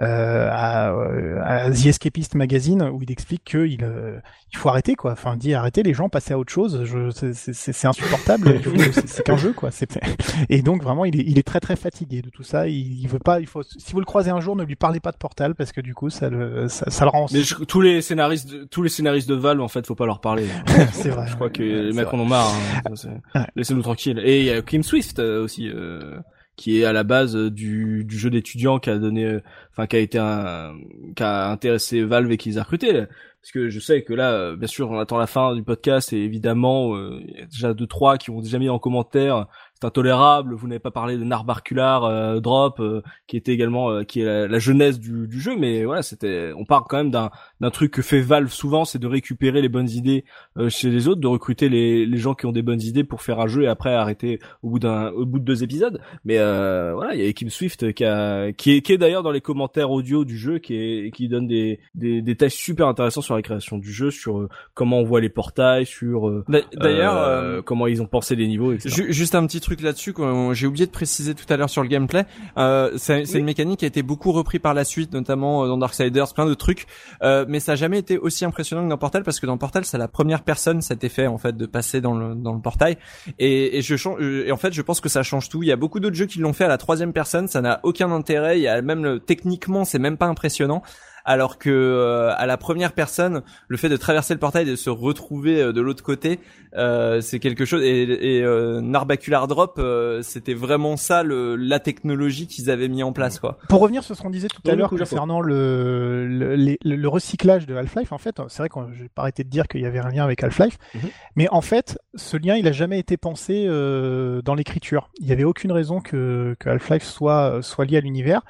euh, 0.00 0.48
à, 0.50 0.90
euh, 0.92 1.40
à 1.44 1.70
The 1.70 1.86
Escapist 1.86 2.34
Magazine 2.42 2.82
où 2.82 3.00
il 3.02 3.10
explique 3.12 3.44
que 3.44 3.66
il, 3.66 3.84
euh, 3.84 4.18
il 4.52 4.58
faut 4.58 4.68
arrêter, 4.68 4.94
quoi. 4.96 5.12
Enfin, 5.12 5.36
dit 5.36 5.54
arrêtez 5.54 5.82
les 5.82 5.94
gens, 5.94 6.08
passez 6.08 6.34
à 6.34 6.38
autre 6.38 6.52
chose. 6.52 6.84
C'est- 7.22 7.86
insupportable. 7.86 8.60
C'est 9.06 9.24
qu'un 9.24 9.36
jeu, 9.36 9.52
quoi. 9.52 9.70
Et 10.48 10.62
donc 10.62 10.82
vraiment, 10.82 11.04
il 11.04 11.18
est, 11.20 11.24
il 11.26 11.38
est 11.38 11.42
très 11.46 11.60
très 11.60 11.76
fatigué 11.76 12.20
de 12.22 12.30
tout 12.30 12.42
ça. 12.42 12.66
Il, 12.68 13.00
il 13.00 13.08
veut 13.08 13.18
pas. 13.18 13.40
Il 13.40 13.46
faut. 13.46 13.62
Si 13.62 13.92
vous 13.92 14.00
le 14.00 14.04
croisez 14.06 14.30
un 14.30 14.40
jour, 14.40 14.56
ne 14.56 14.64
lui 14.64 14.76
parlez 14.76 15.00
pas 15.00 15.12
de 15.12 15.16
Portal 15.16 15.54
parce 15.54 15.72
que 15.72 15.80
du 15.80 15.94
coup, 15.94 16.10
ça 16.10 16.28
le, 16.30 16.68
ça, 16.68 16.90
ça 16.90 17.04
le 17.04 17.10
rend. 17.10 17.26
Mais 17.32 17.42
je- 17.42 17.54
tous 17.56 17.80
les 17.80 18.02
scénaristes, 18.02 18.50
de, 18.50 18.64
tous 18.64 18.82
les 18.82 18.88
scénaristes 18.88 19.28
de 19.28 19.34
Valve, 19.34 19.60
en 19.60 19.68
fait, 19.68 19.86
faut 19.86 19.94
pas 19.94 20.06
leur 20.06 20.20
parler. 20.20 20.46
c'est 20.92 21.10
vrai. 21.10 21.26
Je 21.28 21.34
crois 21.34 21.50
que 21.50 21.62
les 21.62 21.92
mecs 21.92 22.12
en 22.12 22.18
ont 22.18 22.24
marre. 22.26 22.50
hein. 22.86 22.92
Ouais. 23.34 23.40
Laissez-nous 23.56 23.82
tranquilles. 23.82 24.20
Et 24.24 24.40
il 24.40 24.46
y 24.46 24.50
a 24.50 24.62
Kim 24.62 24.82
Swift 24.82 25.18
euh, 25.18 25.42
aussi, 25.44 25.68
euh, 25.68 26.18
qui 26.56 26.80
est 26.80 26.84
à 26.84 26.92
la 26.92 27.02
base 27.04 27.36
euh, 27.36 27.50
du, 27.50 28.04
du 28.04 28.18
jeu 28.18 28.30
d'étudiants 28.30 28.78
qui 28.78 28.90
a 28.90 28.98
donné, 28.98 29.24
euh, 29.24 29.40
enfin 29.70 29.86
qui 29.86 29.96
a 29.96 29.98
été 30.00 30.18
un, 30.18 30.74
qui 31.16 31.22
a 31.22 31.50
intéressé 31.50 32.02
Valve 32.02 32.30
et 32.30 32.36
qui 32.36 32.50
les 32.50 32.58
a 32.58 32.62
recrutés. 32.62 32.92
Parce 32.92 33.52
que 33.52 33.70
je 33.70 33.80
sais 33.80 34.02
que 34.02 34.12
là, 34.12 34.32
euh, 34.32 34.56
bien 34.56 34.68
sûr, 34.68 34.90
on 34.90 34.98
attend 34.98 35.18
la 35.18 35.26
fin 35.26 35.54
du 35.54 35.62
podcast 35.62 36.12
et 36.12 36.18
évidemment, 36.18 36.96
il 36.96 37.38
y 37.38 37.42
a 37.42 37.46
déjà 37.46 37.74
deux 37.74 37.86
trois 37.86 38.18
qui 38.18 38.30
ont 38.30 38.40
déjà 38.40 38.58
mis 38.58 38.68
en 38.68 38.78
commentaire. 38.78 39.46
Intolérable. 39.84 40.54
Vous 40.54 40.66
n'avez 40.68 40.78
pas 40.78 40.90
parlé 40.90 41.16
de 41.16 41.24
Narbarcular 41.24 42.04
euh, 42.04 42.40
Drop, 42.40 42.80
euh, 42.80 43.02
qui 43.26 43.36
était 43.36 43.52
également, 43.52 43.90
euh, 43.90 44.02
qui 44.04 44.20
est 44.20 44.24
la, 44.24 44.48
la 44.48 44.58
jeunesse 44.58 44.98
du, 44.98 45.26
du 45.26 45.40
jeu. 45.40 45.56
Mais 45.58 45.84
voilà, 45.84 46.02
c'était, 46.02 46.52
on 46.56 46.64
parle 46.64 46.84
quand 46.88 46.96
même 46.98 47.10
d'un 47.10 47.30
d'un 47.60 47.70
truc 47.70 47.92
que 47.92 48.02
fait 48.02 48.20
Valve 48.20 48.48
souvent, 48.50 48.84
c'est 48.84 48.98
de 48.98 49.06
récupérer 49.06 49.62
les 49.62 49.68
bonnes 49.68 49.88
idées 49.90 50.24
chez 50.68 50.90
les 50.90 51.06
autres, 51.08 51.20
de 51.20 51.26
recruter 51.28 51.68
les, 51.68 52.06
les 52.06 52.16
gens 52.18 52.34
qui 52.34 52.46
ont 52.46 52.52
des 52.52 52.62
bonnes 52.62 52.80
idées 52.82 53.04
pour 53.04 53.22
faire 53.22 53.38
un 53.40 53.46
jeu 53.46 53.62
et 53.62 53.68
après 53.68 53.94
arrêter 53.94 54.40
au 54.62 54.70
bout 54.70 54.78
d'un 54.78 55.08
au 55.12 55.24
bout 55.26 55.38
de 55.38 55.44
deux 55.44 55.62
épisodes. 55.62 56.00
Mais 56.24 56.38
euh, 56.38 56.92
voilà, 56.94 57.14
il 57.14 57.24
y 57.24 57.28
a 57.28 57.32
Kim 57.32 57.50
Swift 57.50 57.92
qui 57.92 58.04
a 58.04 58.52
qui 58.52 58.72
est 58.72 58.82
qui 58.82 58.92
est 58.92 58.98
d'ailleurs 58.98 59.22
dans 59.22 59.30
les 59.30 59.40
commentaires 59.40 59.90
audio 59.90 60.24
du 60.24 60.36
jeu 60.36 60.58
qui 60.58 60.74
est 60.74 61.10
qui 61.14 61.28
donne 61.28 61.46
des 61.46 61.78
des 61.94 62.20
détails 62.22 62.50
super 62.50 62.88
intéressants 62.88 63.20
sur 63.22 63.36
la 63.36 63.42
création 63.42 63.78
du 63.78 63.92
jeu, 63.92 64.10
sur 64.10 64.48
comment 64.74 64.98
on 64.98 65.04
voit 65.04 65.20
les 65.20 65.28
portails, 65.28 65.86
sur 65.86 66.42
D'a- 66.48 66.60
D'ailleurs, 66.74 67.64
comment 67.64 67.86
ils 67.86 68.02
ont 68.02 68.06
pensé 68.06 68.34
les 68.36 68.48
niveaux, 68.48 68.72
etc. 68.72 68.88
Ju- 68.94 69.12
Juste 69.12 69.34
un 69.34 69.46
petit 69.46 69.60
truc 69.60 69.71
là-dessus 69.80 70.12
que 70.12 70.52
j'ai 70.52 70.66
oublié 70.66 70.86
de 70.86 70.90
préciser 70.90 71.34
tout 71.34 71.46
à 71.48 71.56
l'heure 71.56 71.70
sur 71.70 71.82
le 71.82 71.88
gameplay. 71.88 72.24
Euh, 72.58 72.92
c'est 72.96 73.24
une 73.34 73.44
mécanique 73.44 73.80
qui 73.80 73.84
a 73.84 73.88
été 73.88 74.02
beaucoup 74.02 74.32
repris 74.32 74.58
par 74.58 74.74
la 74.74 74.84
suite, 74.84 75.12
notamment 75.12 75.64
euh, 75.64 75.68
dans 75.68 75.78
Darksiders, 75.78 76.34
plein 76.34 76.46
de 76.46 76.54
trucs. 76.54 76.86
Euh, 77.22 77.44
mais 77.48 77.60
ça 77.60 77.72
a 77.72 77.76
jamais 77.76 77.98
été 77.98 78.18
aussi 78.18 78.44
impressionnant 78.44 78.84
que 78.84 78.88
dans 78.88 78.98
Portal 78.98 79.22
parce 79.22 79.40
que 79.40 79.46
dans 79.46 79.58
Portal, 79.58 79.84
c'est 79.84 79.98
la 79.98 80.08
première 80.08 80.42
personne 80.42 80.82
cet 80.82 81.04
effet 81.04 81.26
en 81.26 81.38
fait 81.38 81.56
de 81.56 81.66
passer 81.66 82.00
dans 82.00 82.14
le 82.14 82.34
dans 82.34 82.52
le 82.52 82.60
portail. 82.60 82.98
Et, 83.38 83.78
et 83.78 83.82
je 83.82 83.94
euh, 84.08 84.46
et 84.46 84.52
en 84.52 84.56
fait, 84.56 84.72
je 84.72 84.82
pense 84.82 85.00
que 85.00 85.08
ça 85.08 85.22
change 85.22 85.48
tout. 85.48 85.62
Il 85.62 85.68
y 85.68 85.72
a 85.72 85.76
beaucoup 85.76 86.00
d'autres 86.00 86.16
jeux 86.16 86.26
qui 86.26 86.38
l'ont 86.38 86.52
fait 86.52 86.64
à 86.64 86.68
la 86.68 86.78
troisième 86.78 87.12
personne, 87.12 87.48
ça 87.48 87.60
n'a 87.60 87.80
aucun 87.82 88.10
intérêt. 88.10 88.58
Il 88.58 88.62
y 88.62 88.68
a 88.68 88.82
même 88.82 89.04
le, 89.04 89.20
techniquement, 89.20 89.84
c'est 89.84 89.98
même 89.98 90.16
pas 90.16 90.26
impressionnant 90.26 90.82
alors 91.24 91.58
que 91.58 91.70
euh, 91.70 92.32
à 92.36 92.46
la 92.46 92.56
première 92.56 92.92
personne, 92.92 93.42
le 93.68 93.76
fait 93.76 93.88
de 93.88 93.96
traverser 93.96 94.34
le 94.34 94.40
portail 94.40 94.66
et 94.66 94.70
de 94.70 94.76
se 94.76 94.90
retrouver 94.90 95.60
euh, 95.62 95.72
de 95.72 95.80
l'autre 95.80 96.02
côté, 96.02 96.40
euh, 96.76 97.20
c'est 97.20 97.38
quelque 97.38 97.64
chose. 97.64 97.82
Et, 97.82 98.02
et 98.38 98.42
euh, 98.44 98.80
Narbacular 98.80 99.46
Drop, 99.46 99.76
euh, 99.78 100.22
c'était 100.22 100.54
vraiment 100.54 100.96
ça, 100.96 101.22
le, 101.22 101.56
la 101.56 101.78
technologie 101.80 102.46
qu'ils 102.46 102.70
avaient 102.70 102.88
mis 102.88 103.02
en 103.02 103.12
place, 103.12 103.38
quoi. 103.38 103.58
Pour 103.68 103.80
revenir 103.80 104.02
sur 104.04 104.16
ce 104.16 104.22
qu'on 104.22 104.30
disait 104.30 104.48
tout 104.48 104.62
à 104.70 104.74
l'heure 104.74 104.90
concernant 104.90 105.40
le, 105.40 106.26
le, 106.26 106.54
les- 106.56 106.78
le 106.84 107.08
recyclage 107.08 107.66
de 107.66 107.74
Half-Life, 107.76 108.12
en 108.12 108.18
fait, 108.18 108.40
c'est 108.48 108.58
vrai 108.58 108.68
que 108.68 108.74
j'ai 108.94 109.08
pas 109.08 109.22
arrêté 109.22 109.44
de 109.44 109.48
dire 109.50 109.68
qu'il 109.68 109.80
y 109.80 109.86
avait 109.86 109.98
un 110.00 110.08
lien 110.08 110.24
avec 110.24 110.42
Half-Life, 110.42 110.78
Mhm. 110.94 111.00
mais 111.36 111.48
en 111.50 111.60
fait, 111.60 111.98
ce 112.14 112.36
lien, 112.36 112.56
il 112.56 112.66
a 112.68 112.72
jamais 112.72 112.98
été 112.98 113.16
pensé 113.16 113.64
euh, 113.68 114.42
dans 114.42 114.54
l'écriture. 114.54 115.10
Il 115.20 115.26
y 115.28 115.32
avait 115.32 115.44
aucune 115.44 115.72
raison 115.72 116.00
que, 116.00 116.56
que 116.58 116.68
Half-Life 116.68 117.02
soit, 117.04 117.60
soit 117.62 117.84
lié 117.84 117.98
à 117.98 118.00
l'univers. 118.00 118.42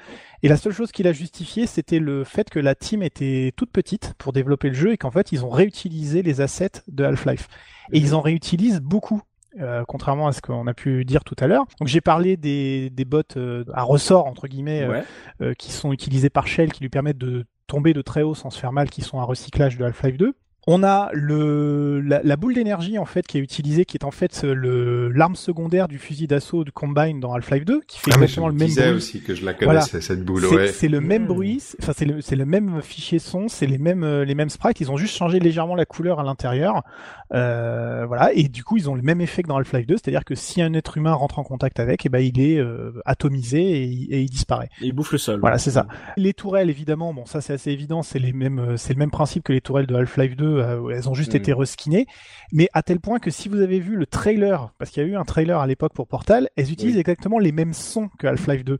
Et 0.43 0.47
la 0.49 0.57
seule 0.57 0.73
chose 0.73 0.91
qu'il 0.91 1.07
a 1.07 1.13
justifié, 1.13 1.65
c'était 1.67 1.99
le 1.99 2.23
fait 2.23 2.49
que 2.49 2.59
la 2.59 2.75
team 2.75 3.01
était 3.01 3.53
toute 3.55 3.71
petite 3.71 4.13
pour 4.17 4.33
développer 4.33 4.67
le 4.67 4.73
jeu 4.75 4.91
et 4.91 4.97
qu'en 4.97 5.09
fait, 5.11 5.31
ils 5.31 5.43
ont 5.45 5.49
réutilisé 5.49 6.21
les 6.21 6.41
assets 6.41 6.83
de 6.89 7.03
Half-Life. 7.05 7.47
Et 7.93 7.97
ils 7.99 8.13
en 8.13 8.21
réutilisent 8.21 8.81
beaucoup. 8.81 9.21
euh, 9.61 9.83
contrairement 9.87 10.27
à 10.27 10.31
ce 10.33 10.41
qu'on 10.41 10.65
a 10.67 10.73
pu 10.73 11.05
dire 11.05 11.23
tout 11.23 11.35
à 11.39 11.45
l'heure. 11.47 11.65
Donc 11.79 11.87
j'ai 11.87 12.01
parlé 12.01 12.37
des, 12.37 12.89
des 12.89 13.05
bots 13.05 13.21
euh, 13.37 13.63
à 13.73 13.83
ressort 13.83 14.25
entre 14.25 14.47
guillemets 14.47 14.81
euh, 14.81 14.89
Ouais. 14.89 15.03
euh, 15.41 15.53
qui 15.53 15.71
sont 15.71 15.93
utilisés 15.93 16.29
par 16.31 16.47
Shell, 16.47 16.71
qui 16.73 16.81
lui 16.81 16.89
permettent 16.89 17.19
de 17.19 17.45
tomber 17.67 17.93
de 17.93 18.01
très 18.01 18.23
haut 18.23 18.33
sans 18.33 18.49
se 18.49 18.59
faire 18.59 18.71
mal, 18.71 18.89
qui 18.89 19.01
sont 19.01 19.19
un 19.19 19.23
recyclage 19.23 19.77
de 19.77 19.85
Half-Life 19.85 20.17
2. 20.17 20.33
On 20.65 20.81
a 20.81 21.09
le 21.11 21.99
la, 21.99 22.21
la 22.23 22.37
boule 22.37 22.53
d'énergie 22.53 22.97
en 22.97 23.03
fait 23.05 23.27
qui 23.27 23.37
est 23.37 23.41
utilisée, 23.41 23.83
qui 23.83 23.97
est 23.97 24.05
en 24.05 24.11
fait 24.11 24.43
le 24.43 25.09
l'arme 25.09 25.35
secondaire 25.35 25.89
du 25.89 25.97
fusil 25.97 26.25
d'assaut 26.25 26.63
de 26.63 26.71
Combine 26.71 27.19
dans 27.19 27.33
Half-Life 27.33 27.65
2, 27.65 27.81
qui 27.85 27.99
fait 27.99 28.11
Ah, 28.13 28.15
exactement 28.15 28.47
je 28.47 28.51
le 28.53 28.59
me 28.59 28.59
même 28.67 28.73
bruit. 28.73 28.89
aussi 28.95 29.21
que 29.21 29.35
je 29.35 29.45
la 29.45 29.51
Voilà. 29.53 29.81
connaissais, 29.81 29.99
cette 29.99 30.23
boule, 30.23 30.41
C'est 30.47 30.55
ouais. 30.55 30.67
c'est 30.67 30.87
le 30.87 31.01
même 31.01 31.23
Hmm. 31.23 31.27
bruit, 31.27 31.57
c'est- 31.59 31.77
enfin 31.83 31.91
c'est 31.93 32.05
le 32.05 32.21
c'est 32.21 32.37
le 32.37 32.45
même 32.45 32.81
fichier 32.81 33.19
son, 33.19 33.49
c'est 33.49 33.65
les 33.67 33.77
mêmes 33.77 34.03
euh, 34.05 34.23
les 34.23 34.35
mêmes 34.35 34.49
sprites. 34.49 34.79
Ils 34.79 34.89
ont 34.89 34.95
juste 34.95 35.15
changé 35.17 35.39
légèrement 35.41 35.75
la 35.75 35.85
couleur 35.85 36.21
à 36.21 36.23
l'intérieur, 36.23 36.83
euh, 37.33 38.05
voilà. 38.07 38.31
Et 38.33 38.43
du 38.47 38.63
coup, 38.63 38.77
ils 38.77 38.89
ont 38.89 38.95
le 38.95 39.01
même 39.01 39.19
effet 39.19 39.43
que 39.43 39.49
dans 39.49 39.57
Half-Life 39.57 39.85
2, 39.87 39.95
c'est-à-dire 39.97 40.23
que 40.23 40.35
si 40.35 40.61
un 40.61 40.73
être 40.73 40.97
humain 40.97 41.13
rentre 41.13 41.39
en 41.39 41.43
contact 41.43 41.81
avec, 41.81 42.05
et 42.05 42.09
ben 42.09 42.19
il 42.19 42.39
est 42.39 42.57
euh, 42.57 42.91
atomisé 43.05 43.59
et, 43.61 43.83
il- 43.83 44.13
et 44.13 44.21
il 44.21 44.29
disparaît. 44.29 44.69
Et 44.81 44.85
il 44.87 44.93
bouffe 44.93 45.11
le 45.11 45.17
sol. 45.17 45.39
Voilà, 45.41 45.57
c'est 45.57 45.71
ça. 45.71 45.87
Les 46.15 46.33
tourelles, 46.33 46.69
évidemment, 46.69 47.13
bon, 47.13 47.25
ça 47.25 47.41
c'est 47.41 47.51
assez 47.53 47.71
évident, 47.71 48.01
c'est 48.01 48.19
les 48.19 48.31
mêmes, 48.31 48.59
euh, 48.59 48.77
c'est 48.77 48.93
le 48.93 48.99
même 48.99 49.11
principe 49.11 49.43
que 49.43 49.51
les 49.51 49.59
tourelles 49.61 49.87
de 49.87 49.95
Half-Life 49.95 50.37
2. 50.37 50.52
Euh, 50.53 50.89
elles 50.95 51.09
ont 51.09 51.13
juste 51.13 51.31
Mhm. 51.33 51.37
été 51.39 51.53
reskinées, 51.53 52.05
mais 52.51 52.69
à 52.73 52.83
tel 52.83 52.99
point 52.99 53.19
que 53.19 53.31
si 53.31 53.49
vous 53.49 53.61
avez 53.61 53.79
vu 53.79 53.95
le 53.95 54.05
trailer, 54.05 54.71
parce 54.77 54.91
qu'il 54.91 55.03
y 55.03 55.05
a 55.05 55.09
eu 55.09 55.15
un 55.15 55.23
trailer 55.25 55.59
à 55.59 55.67
l'époque 55.67 55.93
pour 55.93 56.07
Portal, 56.07 56.49
elles 56.55 56.71
utilisent 56.71 56.97
exactement 56.97 57.39
les 57.39 57.51
mêmes 57.51 57.73
sons 57.73 58.09
que 58.19 58.27
Half-Life 58.27 58.63
2, 58.65 58.77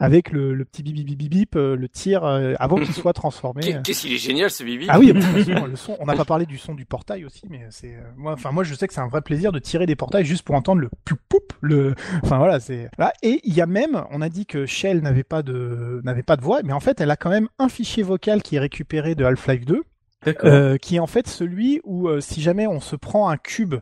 avec 0.00 0.30
le, 0.30 0.54
le 0.54 0.64
petit 0.64 0.84
bip 0.84 0.94
bip 0.94 1.18
bip 1.18 1.28
bip, 1.28 1.56
euh, 1.56 1.74
le 1.74 1.88
tir 1.88 2.22
euh, 2.24 2.54
avant 2.60 2.76
qu'il 2.76 2.94
soit 2.94 3.12
transformé. 3.12 3.62
Qu'est- 3.62 3.82
Qu'est-ce 3.82 4.02
qu'il 4.02 4.12
est 4.12 4.16
génial 4.18 4.48
ce 4.48 4.62
Bibi 4.62 4.86
Ah 4.88 4.96
oui, 5.00 5.12
le 5.12 5.74
son. 5.74 5.96
On 5.98 6.06
n'a 6.06 6.14
pas 6.14 6.24
parlé 6.24 6.46
du 6.46 6.56
son 6.56 6.74
du 6.76 6.84
portail 6.84 7.24
aussi, 7.24 7.42
mais 7.50 7.66
c'est 7.70 7.96
euh, 7.96 8.02
moi. 8.16 8.34
Enfin, 8.34 8.52
moi, 8.52 8.62
je 8.62 8.74
sais 8.74 8.86
que 8.86 8.94
c'est 8.94 9.00
un 9.00 9.08
vrai 9.08 9.22
plaisir 9.22 9.50
de 9.50 9.58
tirer 9.58 9.86
des 9.86 9.96
portails 9.96 10.24
juste 10.24 10.44
pour 10.44 10.54
entendre 10.54 10.80
le 10.82 10.88
poup 11.04 11.18
poup. 11.28 11.52
Le. 11.60 11.96
Enfin 12.22 12.38
voilà, 12.38 12.60
c'est. 12.60 12.88
Là, 12.96 13.12
et 13.24 13.40
il 13.42 13.52
y 13.54 13.60
a 13.60 13.66
même, 13.66 14.04
on 14.12 14.20
a 14.20 14.28
dit 14.28 14.46
que 14.46 14.66
Shell 14.66 15.00
n'avait 15.00 15.24
pas 15.24 15.42
de 15.42 16.00
n'avait 16.04 16.22
pas 16.22 16.36
de 16.36 16.42
voix, 16.42 16.60
mais 16.62 16.72
en 16.72 16.78
fait, 16.80 17.00
elle 17.00 17.10
a 17.10 17.16
quand 17.16 17.30
même 17.30 17.48
un 17.58 17.68
fichier 17.68 18.04
vocal 18.04 18.40
qui 18.42 18.54
est 18.54 18.60
récupéré 18.60 19.16
de 19.16 19.24
Half-Life 19.24 19.64
2, 19.66 19.82
euh, 20.26 20.76
qui 20.78 20.96
est 20.96 21.00
en 21.00 21.06
fait 21.06 21.28
celui 21.28 21.80
où 21.84 22.08
euh, 22.08 22.20
si 22.20 22.40
jamais 22.40 22.66
on 22.66 22.80
se 22.80 22.96
prend 22.96 23.28
un 23.28 23.36
cube 23.36 23.76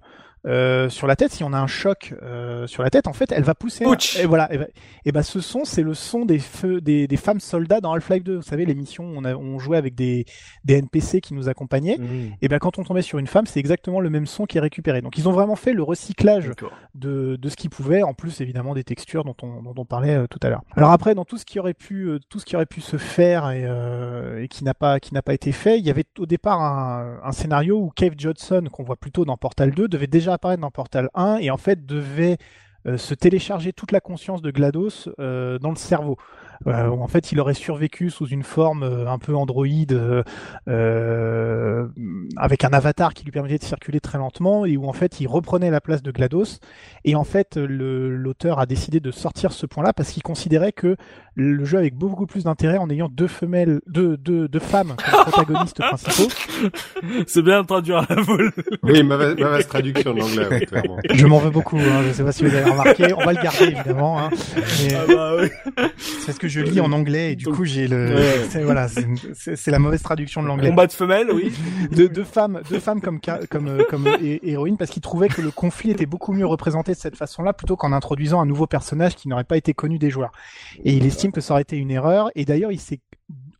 euh, 0.46 0.88
sur 0.88 1.06
la 1.06 1.16
tête, 1.16 1.32
si 1.32 1.42
on 1.44 1.52
a 1.52 1.58
un 1.58 1.66
choc 1.66 2.14
euh, 2.22 2.66
sur 2.66 2.82
la 2.82 2.90
tête, 2.90 3.06
en 3.08 3.12
fait, 3.12 3.32
elle 3.32 3.42
va 3.42 3.54
pousser. 3.54 3.84
Ouch. 3.84 4.16
Et 4.18 4.26
voilà. 4.26 4.52
Et, 4.52 4.58
ben- 4.58 4.68
et 5.04 5.12
ben, 5.12 5.22
ce 5.22 5.40
son, 5.40 5.64
c'est 5.64 5.82
le 5.82 5.94
son 5.94 6.24
des 6.24 6.38
feux, 6.38 6.80
des, 6.80 7.06
des 7.08 7.16
femmes 7.16 7.40
soldats 7.40 7.80
dans 7.80 7.92
Half-Life 7.92 8.24
2. 8.24 8.36
Vous 8.36 8.42
savez, 8.42 8.64
l'émission 8.64 9.04
on, 9.04 9.24
a, 9.24 9.34
on 9.34 9.58
jouait 9.58 9.76
avec 9.76 9.94
des, 9.94 10.24
des 10.64 10.74
NPC 10.74 11.20
qui 11.20 11.34
nous 11.34 11.48
accompagnaient. 11.48 11.98
Et 12.42 12.48
bien, 12.48 12.58
quand 12.58 12.78
on 12.78 12.84
tombait 12.84 13.02
sur 13.02 13.18
une 13.18 13.26
femme, 13.26 13.46
c'est 13.46 13.60
exactement 13.60 14.00
le 14.00 14.10
même 14.10 14.26
son 14.26 14.44
qui 14.46 14.58
est 14.58 14.60
récupéré. 14.60 15.02
Donc, 15.02 15.18
ils 15.18 15.28
ont 15.28 15.32
vraiment 15.32 15.56
fait 15.56 15.72
le 15.72 15.82
recyclage 15.82 16.50
de, 16.94 17.36
de 17.36 17.48
ce 17.48 17.56
qu'ils 17.56 17.70
pouvaient, 17.70 18.02
en 18.02 18.14
plus 18.14 18.40
évidemment 18.40 18.74
des 18.74 18.84
textures 18.84 19.24
dont 19.24 19.36
on, 19.42 19.62
dont 19.62 19.74
on 19.76 19.84
parlait 19.84 20.14
euh, 20.16 20.26
tout 20.28 20.40
à 20.42 20.48
l'heure. 20.48 20.62
Alors 20.76 20.90
après, 20.92 21.14
dans 21.14 21.24
tout 21.24 21.38
ce 21.38 21.44
qui 21.44 21.58
aurait 21.58 21.74
pu, 21.74 22.08
tout 22.28 22.38
ce 22.38 22.44
qui 22.44 22.56
aurait 22.56 22.66
pu 22.66 22.80
se 22.80 22.96
faire 22.96 23.50
et, 23.50 23.64
et 24.42 24.48
qui 24.48 24.64
n'a 24.64 24.74
pas, 24.74 25.00
qui 25.00 25.14
n'a 25.14 25.22
pas 25.22 25.34
été 25.34 25.52
fait, 25.52 25.78
il 25.78 25.86
y 25.86 25.90
avait 25.90 26.04
au 26.18 26.26
départ 26.26 26.60
un, 26.60 27.18
un 27.24 27.32
scénario 27.32 27.78
où 27.78 27.90
Cave 27.90 28.14
Johnson, 28.16 28.64
qu'on 28.70 28.82
voit 28.84 28.96
plutôt 28.96 29.24
dans 29.24 29.36
Portal 29.36 29.70
2, 29.72 29.88
devait 29.88 30.06
déjà 30.06 30.35
apparaître 30.36 30.60
dans 30.60 30.70
Portal 30.70 31.10
1 31.14 31.38
et 31.38 31.50
en 31.50 31.56
fait 31.56 31.84
devait 31.84 32.38
euh, 32.86 32.96
se 32.96 33.14
télécharger 33.14 33.72
toute 33.72 33.90
la 33.90 34.00
conscience 34.00 34.42
de 34.42 34.50
GLaDOS 34.50 35.10
euh, 35.18 35.58
dans 35.58 35.70
le 35.70 35.76
cerveau. 35.76 36.16
Euh, 36.66 36.88
où 36.88 37.02
en 37.02 37.08
fait, 37.08 37.32
il 37.32 37.40
aurait 37.40 37.54
survécu 37.54 38.10
sous 38.10 38.26
une 38.26 38.42
forme 38.42 38.82
euh, 38.82 39.08
un 39.10 39.18
peu 39.18 39.34
androïde, 39.36 39.92
euh, 39.92 40.22
euh, 40.68 41.86
avec 42.36 42.64
un 42.64 42.70
avatar 42.70 43.14
qui 43.14 43.24
lui 43.24 43.32
permettait 43.32 43.58
de 43.58 43.64
circuler 43.64 44.00
très 44.00 44.18
lentement, 44.18 44.64
et 44.66 44.76
où 44.76 44.86
en 44.88 44.92
fait, 44.92 45.20
il 45.20 45.26
reprenait 45.28 45.70
la 45.70 45.80
place 45.80 46.02
de 46.02 46.10
GLaDOS. 46.10 46.58
Et 47.04 47.14
en 47.14 47.24
fait, 47.24 47.56
le- 47.56 48.16
l'auteur 48.16 48.58
a 48.58 48.66
décidé 48.66 49.00
de 49.00 49.10
sortir 49.10 49.52
ce 49.52 49.66
point-là 49.66 49.92
parce 49.92 50.10
qu'il 50.10 50.22
considérait 50.22 50.72
que 50.72 50.96
le 51.38 51.64
jeu 51.66 51.78
avait 51.78 51.90
beaucoup 51.90 52.26
plus 52.26 52.44
d'intérêt 52.44 52.78
en 52.78 52.88
ayant 52.88 53.08
deux 53.10 53.26
femelles, 53.26 53.80
deux, 53.86 54.16
deux, 54.16 54.48
deux 54.48 54.58
femmes 54.58 54.94
comme 55.10 55.20
protagonistes 55.32 55.78
principaux. 55.78 56.32
C'est 57.26 57.42
bien 57.42 57.62
de 57.62 57.66
traduire 57.66 57.98
à 57.98 58.06
la 58.08 58.22
vol. 58.22 58.50
Oui, 58.82 59.02
mauvaise, 59.02 59.36
mauvaise 59.36 59.66
traduction 59.68 60.14
de 60.14 60.20
l'anglais, 60.20 60.60
clairement. 60.66 60.96
Je 61.12 61.26
m'en 61.26 61.38
veux 61.38 61.50
beaucoup, 61.50 61.76
hein, 61.78 62.02
je 62.06 62.12
sais 62.12 62.24
pas 62.24 62.32
si 62.32 62.44
vous 62.44 62.54
avez 62.54 62.70
remarqué. 62.70 63.12
On 63.12 63.24
va 63.24 63.32
le 63.34 63.42
garder 63.42 63.64
évidemment. 63.64 64.18
Hein, 64.18 64.30
mais... 64.56 64.94
Ah 64.94 65.04
bah 65.14 65.32
oui. 65.38 65.48
C'est 66.20 66.26
parce 66.26 66.38
que 66.38 66.45
je 66.48 66.60
lis 66.60 66.80
en 66.80 66.92
anglais 66.92 67.32
et 67.32 67.36
du 67.36 67.46
coup 67.46 67.64
j'ai 67.64 67.88
le, 67.88 68.14
Ouais. 68.14 68.62
voilà, 68.64 68.88
c'est, 68.88 69.66
la 69.70 69.78
mauvaise 69.78 70.02
traduction 70.02 70.42
de 70.42 70.48
l'anglais. 70.48 70.70
Combat 70.70 70.86
de 70.86 70.92
femelles, 70.92 71.30
oui. 71.32 71.52
De 71.92 72.06
deux 72.06 72.24
femmes, 72.24 72.60
deux 72.70 72.80
femmes 72.80 73.00
comme 73.00 73.20
comme 73.50 73.68
euh, 73.68 73.84
comme 73.88 74.06
hé- 74.20 74.40
héroïnes 74.42 74.76
parce 74.76 74.90
qu'il 74.90 75.02
trouvait 75.02 75.28
que 75.28 75.42
le 75.42 75.50
conflit 75.50 75.90
était 75.90 76.06
beaucoup 76.06 76.32
mieux 76.32 76.46
représenté 76.46 76.92
de 76.92 76.96
cette 76.98 77.16
façon-là 77.16 77.52
plutôt 77.52 77.76
qu'en 77.76 77.92
introduisant 77.92 78.40
un 78.40 78.46
nouveau 78.46 78.66
personnage 78.66 79.14
qui 79.16 79.28
n'aurait 79.28 79.44
pas 79.44 79.56
été 79.56 79.74
connu 79.74 79.98
des 79.98 80.10
joueurs. 80.10 80.32
Et 80.84 80.92
il 80.94 81.04
estime 81.06 81.32
que 81.32 81.40
ça 81.40 81.54
aurait 81.54 81.62
été 81.62 81.76
une 81.76 81.90
erreur. 81.90 82.30
Et 82.34 82.44
d'ailleurs, 82.44 82.72
il 82.72 82.80
s'est 82.80 83.00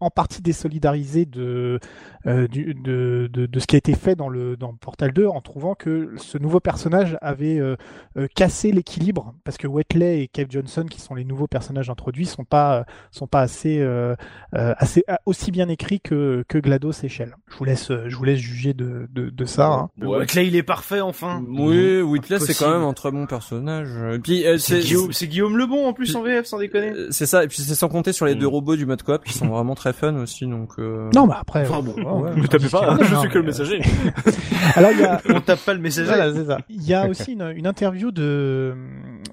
en 0.01 0.11
partie 0.11 0.43
désolidarisé 0.43 1.25
de, 1.27 1.81
euh, 2.27 2.47
du, 2.49 2.75
de, 2.75 3.29
de, 3.33 3.47
de 3.47 3.61
ce 3.61 3.67
qui 3.67 3.77
a 3.77 3.79
été 3.79 3.95
fait 3.95 4.15
dans 4.15 4.29
le 4.29 4.57
dans 4.57 4.75
Portal 4.75 5.13
2 5.13 5.27
en 5.27 5.41
trouvant 5.41 5.75
que 5.75 6.13
ce 6.19 6.39
nouveau 6.39 6.61
personnage 6.61 7.17
avait 7.21 7.59
euh, 7.59 7.77
euh, 8.17 8.27
cassé 8.35 8.73
l'équilibre 8.73 9.35
parce 9.45 9.57
que 9.57 9.67
Wetley 9.67 10.23
et 10.23 10.29
Cave 10.29 10.47
Johnson 10.51 10.85
qui 10.91 11.01
sont 11.01 11.15
les 11.15 11.25
nouveaux 11.25 11.47
personnages 11.47 11.91
introduits 11.91 12.27
sont 12.27 12.45
pas 12.45 12.85
sont 13.11 13.27
pas 13.27 13.41
assez 13.41 13.79
euh, 13.81 14.15
euh, 14.55 14.75
assez 14.79 15.05
aussi 15.27 15.51
bien 15.51 15.69
écrits 15.69 16.01
que 16.01 16.45
que 16.49 16.59
GLaDOS 16.59 17.05
et 17.05 17.09
Shell. 17.09 17.35
Je 17.49 17.57
vous 17.57 17.65
laisse 17.65 17.91
euh, 17.91 18.05
je 18.09 18.17
vous 18.17 18.25
laisse 18.25 18.39
juger 18.41 18.75
de 18.75 19.09
de, 19.13 19.31
de 19.31 19.45
ça. 19.45 19.67
hein. 19.69 19.91
Ouais. 20.01 20.27
Là, 20.35 20.43
il 20.43 20.55
est 20.57 20.63
parfait, 20.63 21.01
enfin. 21.01 21.43
Oui, 21.49 22.01
Whitley, 22.03 22.39
c'est 22.39 22.47
Possible. 22.49 22.59
quand 22.71 22.79
même 22.79 22.87
un 22.89 22.93
très 22.93 23.11
bon 23.11 23.27
personnage. 23.27 23.89
Et 24.15 24.19
puis, 24.19 24.47
euh, 24.47 24.59
C'est 24.59 24.81
c'est 24.83 24.87
Guillaume, 24.87 25.13
c'est 25.13 25.27
Guillaume 25.29 25.57
Lebon 25.57 25.87
en 25.87 25.93
plus 25.93 26.15
en 26.15 26.23
VF, 26.23 26.45
sans 26.47 26.59
déconner. 26.59 26.91
euh, 26.91 27.09
c'est 27.11 27.25
ça. 27.27 27.45
Et 27.45 27.49
puis, 27.49 27.63
c'est 27.63 27.75
sans 27.75 27.89
compter 27.89 28.13
sur 28.13 28.27
les 28.27 28.35
Mm. 28.35 28.39
deux 28.39 28.47
robots 28.49 28.77
du 28.77 28.85
mode 28.87 29.03
coop 29.03 29.25
qui 29.25 29.33
sont 29.33 29.47
vraiment 29.49 29.75
très 29.75 29.93
fun 29.97 30.15
aussi. 30.17 30.47
Donc, 30.47 30.71
euh... 30.79 31.11
Non, 31.15 31.27
bah 31.27 31.39
après. 31.41 31.63
Enfin 31.69 31.83
bon, 31.83 31.95
ouais, 31.95 32.31
ne 32.35 32.41
ouais, 32.43 32.49
tapez 32.49 32.69
pas, 32.69 32.95
dit 32.97 33.05
je 33.05 33.15
a, 33.15 33.21
suis 33.21 33.29
que 33.29 33.35
le 33.39 33.41
mais, 33.43 33.47
messager. 33.49 33.81
euh, 33.81 34.31
Alors 34.77 34.91
il 34.93 35.01
y 35.01 35.05
a 35.05 35.21
On 35.31 35.41
tape 35.41 35.61
pas 35.61 35.75
le 35.75 35.81
messager. 35.81 36.07
Voilà, 36.09 36.33
c'est 36.33 36.45
ça. 36.45 36.59
Il 36.69 36.83
y 36.87 36.95
a 36.95 37.07
aussi 37.09 37.33
une, 37.33 37.53
une 37.57 37.67
interview 37.67 38.11
de 38.11 38.75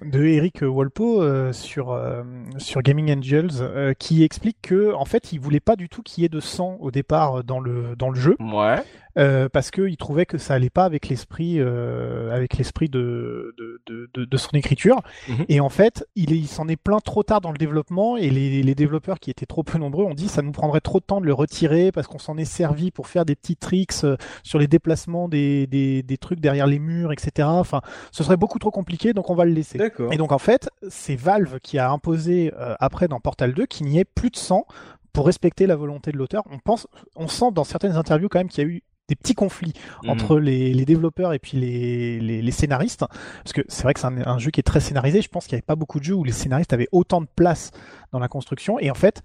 de 0.01 0.23
Eric 0.25 0.59
Walpo 0.63 1.21
euh, 1.21 1.53
sur 1.53 1.91
euh, 1.91 2.23
sur 2.57 2.81
Gaming 2.81 3.15
Angels 3.17 3.49
euh, 3.61 3.93
qui 3.93 4.23
explique 4.23 4.57
que 4.61 4.93
en 4.93 5.05
fait 5.05 5.31
il 5.33 5.39
voulait 5.39 5.59
pas 5.59 5.75
du 5.75 5.89
tout 5.89 6.01
qu'il 6.01 6.23
y 6.23 6.25
ait 6.25 6.29
de 6.29 6.39
sang 6.39 6.77
au 6.79 6.91
départ 6.91 7.43
dans 7.43 7.59
le 7.59 7.95
dans 7.97 8.09
le 8.09 8.19
jeu 8.19 8.35
Ouais. 8.39 8.75
euh, 9.17 9.47
parce 9.51 9.71
que 9.71 9.83
il 9.87 9.95
trouvait 9.97 10.25
que 10.25 10.37
ça 10.37 10.55
allait 10.55 10.69
pas 10.69 10.83
avec 10.85 11.07
l'esprit 11.07 11.55
euh, 11.59 12.33
avec 12.35 12.57
l'esprit 12.57 12.89
de 12.89 13.53
de, 13.57 13.81
de 13.87 14.09
de 14.13 14.25
de 14.25 14.37
son 14.37 14.51
écriture 14.57 15.01
Mhm. 15.29 15.45
et 15.47 15.59
en 15.59 15.69
fait 15.69 16.05
il 16.15 16.33
est- 16.33 16.37
il 16.37 16.47
s'en 16.47 16.67
est 16.67 16.75
plein 16.75 16.99
trop 16.99 17.23
tard 17.23 17.39
dans 17.41 17.51
le 17.51 17.57
développement 17.57 18.17
et 18.17 18.29
les 18.29 18.61
les 18.63 18.75
développeurs 18.75 19.19
qui 19.19 19.29
étaient 19.31 19.45
trop 19.45 19.63
peu 19.63 19.77
nombreux 19.77 20.03
ont 20.05 20.13
dit 20.15 20.27
ça 20.27 20.41
nous 20.41 20.51
prendrait 20.51 20.81
trop 20.81 20.99
de 20.99 21.05
temps 21.05 21.21
de 21.21 21.25
le 21.25 21.33
retirer 21.33 21.91
parce 21.91 22.07
qu'on 22.07 22.19
s'en 22.19 22.37
est 22.37 22.45
servi 22.45 22.91
pour 22.91 23.07
faire 23.07 23.25
des 23.25 23.35
petits 23.35 23.55
tricks 23.55 23.93
euh, 24.03 24.17
sur 24.43 24.59
les 24.59 24.67
déplacements 24.67 25.29
des, 25.29 25.67
des, 25.67 26.03
des 26.03 26.17
trucs 26.17 26.39
derrière 26.39 26.67
les 26.67 26.79
murs, 26.79 27.11
etc. 27.11 27.47
Enfin, 27.51 27.81
ce 28.11 28.23
serait 28.23 28.37
beaucoup 28.37 28.59
trop 28.59 28.71
compliqué, 28.71 29.13
donc 29.13 29.29
on 29.29 29.35
va 29.35 29.45
le 29.45 29.51
laisser. 29.51 29.77
D'accord. 29.83 30.11
Et 30.13 30.17
donc 30.17 30.31
en 30.31 30.37
fait, 30.37 30.69
c'est 30.89 31.15
Valve 31.15 31.59
qui 31.61 31.77
a 31.79 31.89
imposé 31.91 32.53
euh, 32.57 32.75
après 32.79 33.07
dans 33.07 33.19
Portal 33.19 33.53
2 33.53 33.65
qu'il 33.65 33.87
n'y 33.87 33.99
ait 33.99 34.05
plus 34.05 34.29
de 34.29 34.37
sang 34.37 34.65
pour 35.13 35.25
respecter 35.27 35.67
la 35.67 35.75
volonté 35.75 36.11
de 36.11 36.17
l'auteur. 36.17 36.43
On 36.51 36.57
pense, 36.59 36.87
on 37.15 37.27
sent 37.27 37.51
dans 37.53 37.63
certaines 37.63 37.95
interviews 37.95 38.29
quand 38.29 38.39
même 38.39 38.49
qu'il 38.49 38.63
y 38.63 38.67
a 38.67 38.69
eu 38.69 38.83
des 39.09 39.15
petits 39.15 39.35
conflits 39.35 39.73
Mhm. 40.03 40.09
entre 40.11 40.39
les, 40.39 40.73
les 40.73 40.85
développeurs 40.85 41.33
et 41.33 41.39
puis 41.39 41.57
les, 41.57 42.19
les, 42.21 42.41
les 42.41 42.51
scénaristes, 42.51 43.01
parce 43.43 43.53
que 43.53 43.61
c'est 43.67 43.83
vrai 43.83 43.93
que 43.93 43.99
c'est 43.99 44.07
un, 44.07 44.25
un 44.25 44.37
jeu 44.39 44.49
qui 44.49 44.59
est 44.61 44.63
très 44.63 44.79
scénarisé. 44.79 45.21
Je 45.21 45.27
pense 45.27 45.45
qu'il 45.45 45.55
n'y 45.55 45.57
avait 45.57 45.65
pas 45.65 45.75
beaucoup 45.75 45.99
de 45.99 46.05
jeux 46.05 46.15
où 46.15 46.23
les 46.23 46.31
scénaristes 46.31 46.71
avaient 46.73 46.87
autant 46.93 47.19
de 47.21 47.27
place 47.35 47.71
dans 48.13 48.19
la 48.19 48.29
construction, 48.29 48.79
et 48.79 48.89
en 48.89 48.93
fait, 48.95 49.21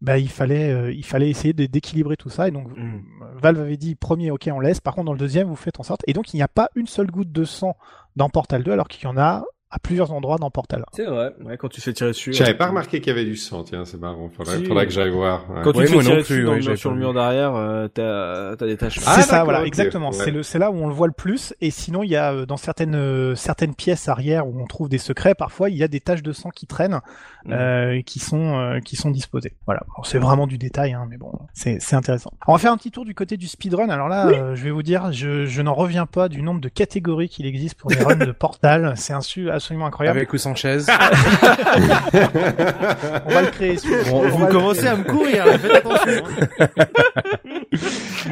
bah, 0.00 0.16
il 0.16 0.30
fallait, 0.30 0.72
euh, 0.72 0.90
il 0.92 1.04
fallait 1.04 1.28
essayer 1.28 1.52
d'équilibrer 1.52 2.16
tout 2.16 2.30
ça. 2.30 2.48
Et 2.48 2.50
donc, 2.50 2.74
Mhm. 2.74 3.02
Valve 3.42 3.60
avait 3.60 3.76
dit 3.76 3.94
premier, 3.94 4.30
ok, 4.30 4.48
on 4.52 4.58
laisse. 4.58 4.80
Par 4.80 4.94
contre, 4.94 5.04
dans 5.04 5.12
le 5.12 5.18
deuxième, 5.18 5.46
vous 5.48 5.54
faites 5.56 5.78
en 5.78 5.82
sorte. 5.82 6.00
Et 6.06 6.14
donc, 6.14 6.32
il 6.32 6.36
n'y 6.36 6.42
a 6.42 6.48
pas 6.48 6.70
une 6.74 6.86
seule 6.86 7.08
goutte 7.08 7.30
de 7.30 7.44
sang 7.44 7.76
dans 8.16 8.30
Portal 8.30 8.62
2, 8.64 8.72
alors 8.72 8.88
qu'il 8.88 9.04
y 9.04 9.06
en 9.06 9.18
a 9.18 9.44
à 9.70 9.78
plusieurs 9.78 10.12
endroits 10.12 10.36
dans 10.38 10.50
Portal 10.50 10.80
1. 10.80 10.84
C'est 10.92 11.04
vrai. 11.04 11.32
Ouais, 11.44 11.56
quand 11.56 11.68
tu 11.68 11.80
fais 11.80 11.92
tirer 11.92 12.10
dessus. 12.10 12.32
J'avais 12.32 12.54
euh, 12.54 12.56
pas 12.56 12.66
remarqué 12.66 13.00
qu'il 13.00 13.08
y 13.08 13.10
avait 13.16 13.24
du 13.24 13.36
sang, 13.36 13.62
tiens, 13.62 13.84
c'est 13.84 14.00
marrant. 14.00 14.28
Faudrait, 14.36 14.58
Si. 14.58 14.64
faudrait 14.64 14.86
que 14.86 14.92
j'aille 14.92 15.10
voir. 15.10 15.48
ouais. 15.50 15.60
Quand 15.62 15.76
Ouais, 15.76 15.84
tu 15.86 15.90
fais 15.92 15.96
non 15.96 16.00
tirer 16.02 16.14
plus, 16.16 16.20
dessus 16.22 16.42
dans 16.44 16.60
j'avais 16.60 16.76
sur 16.76 16.90
le 16.90 16.96
mur 16.96 17.14
derrière, 17.14 17.54
euh, 17.54 17.86
t'as 17.88 18.56
des 18.66 18.76
taches. 18.76 18.98
Ah, 19.06 19.14
c'est 19.16 19.22
ça, 19.28 19.44
voilà, 19.44 19.64
exactement. 19.64 20.08
Ouais. 20.10 20.14
C'est 20.16 20.30
le, 20.32 20.42
c'est 20.42 20.58
là 20.58 20.70
où 20.70 20.74
on 20.74 20.88
le 20.88 20.94
voit 20.94 21.06
le 21.06 21.12
plus. 21.12 21.54
Et 21.60 21.70
sinon, 21.70 22.02
il 22.02 22.10
y 22.10 22.16
a 22.16 22.32
euh, 22.32 22.46
dans 22.46 22.56
certaines 22.56 22.96
euh, 22.96 23.34
certaines 23.36 23.74
pièces 23.74 24.08
arrière 24.08 24.46
où 24.48 24.60
on 24.60 24.66
trouve 24.66 24.88
des 24.88 24.98
secrets, 24.98 25.34
parfois 25.36 25.70
il 25.70 25.76
y 25.76 25.82
a 25.84 25.88
des 25.88 26.00
taches 26.00 26.22
de 26.22 26.32
sang 26.32 26.50
qui 26.50 26.66
traînent, 26.66 27.00
Mhm. 27.46 27.52
euh, 27.54 28.02
qui 28.02 28.18
sont 28.18 28.58
euh, 28.58 28.80
qui 28.80 28.96
sont 28.96 29.10
disposées. 29.10 29.54
Voilà, 29.66 29.82
Bon, 29.96 30.02
c'est 30.02 30.18
vraiment 30.18 30.46
du 30.46 30.58
détail, 30.58 30.92
hein, 30.92 31.06
mais 31.08 31.16
bon, 31.16 31.32
c'est 31.54 31.78
c'est 31.80 31.96
intéressant. 31.96 32.30
On 32.46 32.52
va 32.52 32.58
faire 32.58 32.72
un 32.72 32.76
petit 32.76 32.90
tour 32.90 33.04
du 33.06 33.14
côté 33.14 33.36
du 33.38 33.46
speedrun. 33.46 33.88
Alors 33.88 34.08
là, 34.08 34.26
euh, 34.26 34.54
je 34.54 34.62
vais 34.64 34.70
vous 34.70 34.82
dire, 34.82 35.10
je 35.12 35.46
je 35.46 35.62
n'en 35.62 35.72
reviens 35.74 36.04
pas 36.06 36.28
du 36.28 36.42
nombre 36.42 36.60
de 36.60 36.68
catégories 36.68 37.28
qu'il 37.30 37.46
existe 37.46 37.76
pour 37.76 37.90
les 37.90 37.96
runs 38.02 38.16
de 38.16 38.32
Portal. 38.32 38.92
C'est 38.96 39.12
un 39.14 39.20
su- 39.22 39.50
absolument 39.60 39.86
incroyable. 39.86 40.18
Avec 40.18 40.32
ou 40.32 40.38
sans 40.38 40.54
chaise. 40.54 40.86
On 40.90 40.94
va 43.30 43.42
le 43.42 43.50
créer. 43.50 43.76
Bon, 44.10 44.22
On 44.24 44.28
vous 44.28 44.46
commencez 44.46 44.86
à 44.86 44.96
me 44.96 45.04
courir, 45.04 45.46
là, 45.46 45.58
faites 45.58 45.72
attention. 45.76 46.22
hein. 46.58 46.66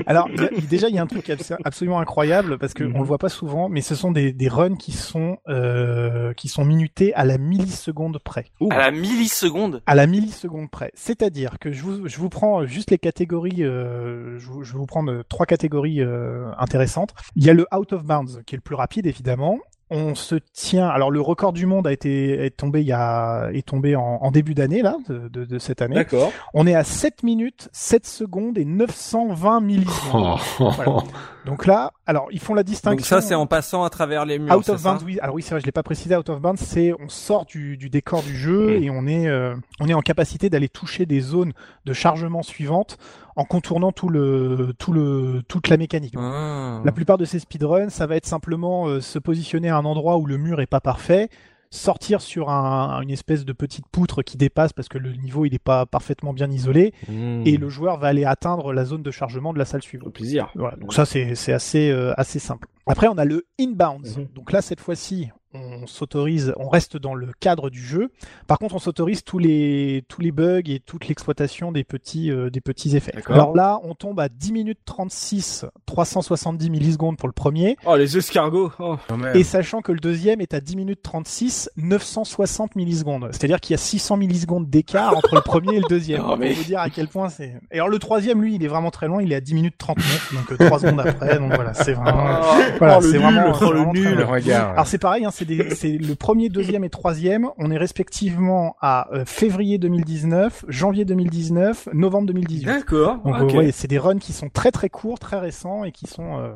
Alors 0.07 0.29
il 0.33 0.41
y 0.41 0.45
a- 0.45 0.49
déjà 0.69 0.89
il 0.89 0.95
y 0.95 0.99
a 0.99 1.03
un 1.03 1.07
truc 1.07 1.29
abs- 1.31 1.55
absolument 1.65 2.01
incroyable 2.01 2.59
parce 2.59 2.75
que 2.75 2.85
on 2.85 2.99
le 3.01 3.05
voit 3.05 3.19
pas 3.19 3.29
souvent, 3.29 3.69
mais 3.69 3.81
ce 3.81 3.95
sont 3.95 4.11
des, 4.11 4.33
des 4.33 4.49
runs 4.49 4.77
qui 4.77 4.93
sont 4.93 5.39
euh, 5.49 6.33
qui 6.35 6.49
sont 6.49 6.65
minutés 6.65 7.15
à 7.15 7.25
la 7.25 7.39
milliseconde 7.39 8.19
près. 8.23 8.47
À 8.71 8.79
la 8.79 8.91
milliseconde. 8.91 9.83
À 9.87 9.95
la 9.95 10.07
milliseconde 10.07 10.71
près. 10.71 10.91
C'est-à-dire 10.95 11.59
que 11.59 11.73
je 11.73 11.83
vous 11.83 12.09
je 12.09 12.19
vous 12.19 12.29
prends 12.29 12.65
juste 12.67 12.91
les 12.91 12.99
catégories. 12.99 13.63
euh, 13.65 14.39
je, 14.39 14.47
vous- 14.49 14.65
je 14.65 14.73
vais 14.73 14.79
vous 14.79 14.87
prendre 14.87 15.23
trois 15.29 15.47
catégories 15.47 16.01
euh, 16.03 16.51
intéressantes. 16.59 17.15
Il 17.37 17.45
y 17.45 17.51
a 17.51 17.55
le 17.55 17.67
out 17.75 17.93
of 17.93 18.05
bounds 18.05 18.43
qui 18.47 18.55
est 18.55 18.59
le 18.59 18.63
plus 18.63 18.75
rapide 18.77 19.07
évidemment. 19.07 19.59
On 19.91 20.15
se 20.15 20.35
tient. 20.53 20.89
Alors 20.89 21.11
le 21.11 21.21
record 21.21 21.53
du 21.53 21.65
monde 21.67 21.87
a 21.87 21.93
été 21.93 22.45
est 22.45 22.51
tombé 22.57 22.81
il 22.83 22.87
y 22.87 22.93
a 22.93 23.49
est 23.53 23.67
tombé 23.67 23.97
en, 23.97 24.03
en 24.03 24.31
début 24.31 24.55
d'année 24.55 24.83
là 24.83 24.97
de, 25.09 25.29
de, 25.29 25.45
de 25.45 25.59
cette 25.59 25.81
année. 25.83 25.95
D'accord. 25.95 26.31
On 26.55 26.67
est 26.67 26.75
à 26.75 26.85
7 26.85 27.23
minutes, 27.23 27.69
7 27.73 28.07
secondes 28.07 28.59
et 28.59 28.65
920 28.65 29.61
millisecondes. 29.61 30.39
Voilà. 30.59 31.03
Donc 31.47 31.65
là, 31.67 31.93
alors 32.07 32.29
ils 32.31 32.41
font 32.41 32.53
la 32.53 32.63
distinction. 32.63 32.97
Donc 32.97 33.07
ça, 33.07 33.21
c'est 33.27 33.35
en 33.35 33.47
passant 33.47 33.83
à 33.83 33.89
travers 33.91 34.27
les 34.27 34.39
murs. 34.39 34.55
Out 34.57 34.69
of 34.69 34.83
bounds, 34.83 35.03
oui. 35.05 35.19
Alors 35.23 35.35
oui, 35.35 35.43
c'est 35.43 35.53
vrai, 35.53 35.61
je 35.61 35.67
l'ai 35.67 35.73
pas 35.73 35.83
précisé. 35.83 36.15
Out 36.15 36.29
of 36.29 36.41
bounds, 36.41 36.61
c'est 36.63 36.93
on 37.01 37.09
sort 37.09 37.47
du, 37.47 37.77
du 37.79 37.89
décor 37.89 38.23
du 38.23 38.37
jeu 38.37 38.79
Mm. 38.79 38.83
et 38.83 38.91
on 38.91 39.07
est 39.07 39.27
euh, 39.29 39.55
on 39.81 39.89
est 39.89 39.95
en 39.95 40.01
capacité 40.01 40.51
d'aller 40.51 40.69
toucher 40.69 41.07
des 41.07 41.21
zones 41.21 41.53
de 41.87 41.93
chargement 41.93 42.43
suivantes 42.43 42.99
en 43.39 43.45
contournant 43.45 43.93
tout 43.93 44.09
le 44.09 44.75
tout 44.79 44.93
le 44.93 45.43
toute 45.49 45.69
la 45.69 45.77
mécanique. 45.77 46.15
Ah. 46.19 46.83
La 46.85 46.93
plupart 46.93 47.17
de 47.19 47.25
ces 47.25 47.39
speedruns, 47.39 47.89
ça 47.89 48.07
va 48.07 48.17
être 48.17 48.27
simplement 48.27 48.87
euh, 48.89 49.01
se 49.01 49.19
positionner 49.19 49.69
à 49.71 49.77
un 49.77 49.85
endroit 49.85 50.19
où 50.19 50.27
le 50.27 50.37
mur 50.39 50.61
est 50.61 50.67
pas 50.67 50.81
parfait, 50.81 51.29
sortir 51.71 52.21
sur 52.21 52.51
un, 52.51 53.01
une 53.03 53.11
espèce 53.11 53.45
de 53.45 53.53
petite 53.53 53.87
poutre 53.93 54.23
qui 54.23 54.37
dépasse 54.37 54.73
parce 54.73 54.89
que 54.89 54.99
le 54.99 55.13
niveau 55.13 55.45
il 55.45 55.55
est 55.55 55.63
pas 55.63 55.87
parfaitement 55.87 56.33
bien 56.33 56.51
isolé 56.51 56.93
Hmm. 57.09 57.43
et 57.47 57.57
le 57.57 57.69
joueur 57.69 57.99
va 57.99 58.09
aller 58.09 58.25
atteindre 58.25 58.73
la 58.73 58.85
zone 58.85 59.03
de 59.03 59.11
chargement 59.11 59.53
de 59.53 59.59
la 59.59 59.65
salle 59.65 59.81
Au 59.81 59.83
suivante. 59.83 60.13
plaisir. 60.15 60.49
Voilà, 60.55 60.77
donc 60.77 60.93
ça 60.93 61.05
c'est 61.05 61.35
c'est 61.35 61.53
assez 61.53 61.91
euh, 61.91 62.13
assez 62.17 62.39
simple. 62.41 62.67
Après 62.89 63.09
on 63.09 63.19
a 63.19 63.25
le 63.25 63.47
inbounds. 63.61 64.17
Mhm. 64.19 64.27
Donc 64.35 64.53
là 64.53 64.63
cette 64.63 64.81
fois-ci 64.81 65.29
on 65.55 65.87
s'autorise, 65.87 66.53
on 66.59 66.69
reste 66.69 66.99
dans 66.99 67.15
le 67.15 67.29
cadre 67.41 67.71
du 67.71 67.81
jeu. 67.83 68.11
Par 68.47 68.59
contre 68.59 68.75
on 68.75 68.79
s'autorise 68.79 69.25
tous 69.25 69.39
les 69.39 70.05
tous 70.07 70.21
les 70.21 70.31
bugs 70.31 70.61
et 70.67 70.79
toute 70.79 71.09
l'exploitation 71.09 71.73
des 71.73 71.85
petits 71.85 72.31
euh, 72.31 72.51
des 72.51 72.61
petits 72.61 72.95
effets. 72.97 73.13
D'accord. 73.15 73.35
Alors 73.35 73.57
là 73.57 73.81
on 73.83 73.95
tombe 73.95 74.21
à 74.21 74.29
10 74.29 74.53
minutes 74.53 74.81
36 74.85 75.65
370 75.87 76.69
millisecondes 76.69 77.17
pour 77.17 77.29
le 77.29 77.33
premier 77.33 77.77
Oh, 77.87 77.97
les 77.97 78.19
escargots. 78.19 78.73
Oh. 78.79 78.97
Quand 79.09 79.17
même. 79.17 79.35
et 79.35 79.43
sachant 79.43 79.81
que 79.81 79.91
le 79.91 80.01
deuxième 80.01 80.43
est 80.43 80.53
à 80.53 80.61
10 80.61 80.77
minutes 80.77 81.01
36 81.03 81.71
960 81.79 82.77
millisecondes. 82.77 83.29
C'est-à-dire 83.33 83.59
qu'il 83.61 83.73
y 83.73 83.75
a 83.75 83.79
600 83.79 84.19
millisecondes 84.19 84.69
d'écart 84.69 85.17
entre 85.17 85.35
le 85.35 85.41
premier 85.41 85.77
et 85.77 85.81
le 85.81 85.89
deuxième. 85.89 86.23
Oh, 86.29 86.37
mais- 86.39 86.49
Pour 86.49 86.59
vous 86.59 86.65
dire 86.65 86.81
à 86.81 86.91
quel 86.91 87.09
point 87.09 87.31
c'est. 87.31 87.55
Et 87.71 87.77
alors 87.77 87.89
le 87.89 87.99
troisième, 87.99 88.43
lui, 88.43 88.57
il 88.57 88.63
est 88.65 88.69
vraiment 88.69 88.91
très 88.91 89.07
loin. 89.09 89.23
Il 89.23 89.33
est 89.33 89.37
à 89.37 89.41
10 89.41 89.55
minutes 89.55 89.77
39, 89.79 90.35
donc 90.35 90.59
3 90.59 90.79
secondes 90.81 91.01
après. 91.01 91.39
Donc 91.39 91.55
voilà, 91.55 91.73
c'est 91.73 91.95
vraiment. 91.95 92.43
Voilà, 92.79 93.01
c'est 93.01 93.19
vraiment. 93.19 93.55
c'est 93.55 93.65
vraiment 93.65 93.93
très 93.93 94.11
le 94.11 94.17
bien. 94.17 94.27
regard. 94.27 94.71
Alors 94.71 94.87
c'est 94.87 94.99
pareil, 94.99 95.25
hein, 95.25 95.31
c'est 95.33 95.45
des- 95.45 95.75
c'est 95.75 95.99
le 95.99 96.15
premier, 96.15 96.49
deuxième 96.49 96.85
et 96.85 96.91
troisième. 96.91 97.49
On 97.59 97.71
est 97.71 97.77
respectivement 97.79 98.77
à 98.81 99.09
euh, 99.13 99.25
février 99.25 99.79
2019, 99.79 100.65
janvier 100.69 101.05
2019, 101.05 101.89
novembre 101.93 102.27
2018. 102.29 102.67
D'accord. 102.67 103.19
Donc 103.25 103.43
ok. 103.43 103.55
ouais, 103.55 103.73
c'est 103.73 103.89
des 103.89 103.99
runs 103.99 104.19
qui 104.19 104.33
sont 104.33 104.49
très 104.49 104.71
très 104.71 104.89
courts, 104.89 105.19
très 105.19 105.39
récents 105.39 105.85
et 105.85 105.93
qui 105.93 106.07
sont 106.07 106.39
euh, 106.39 106.53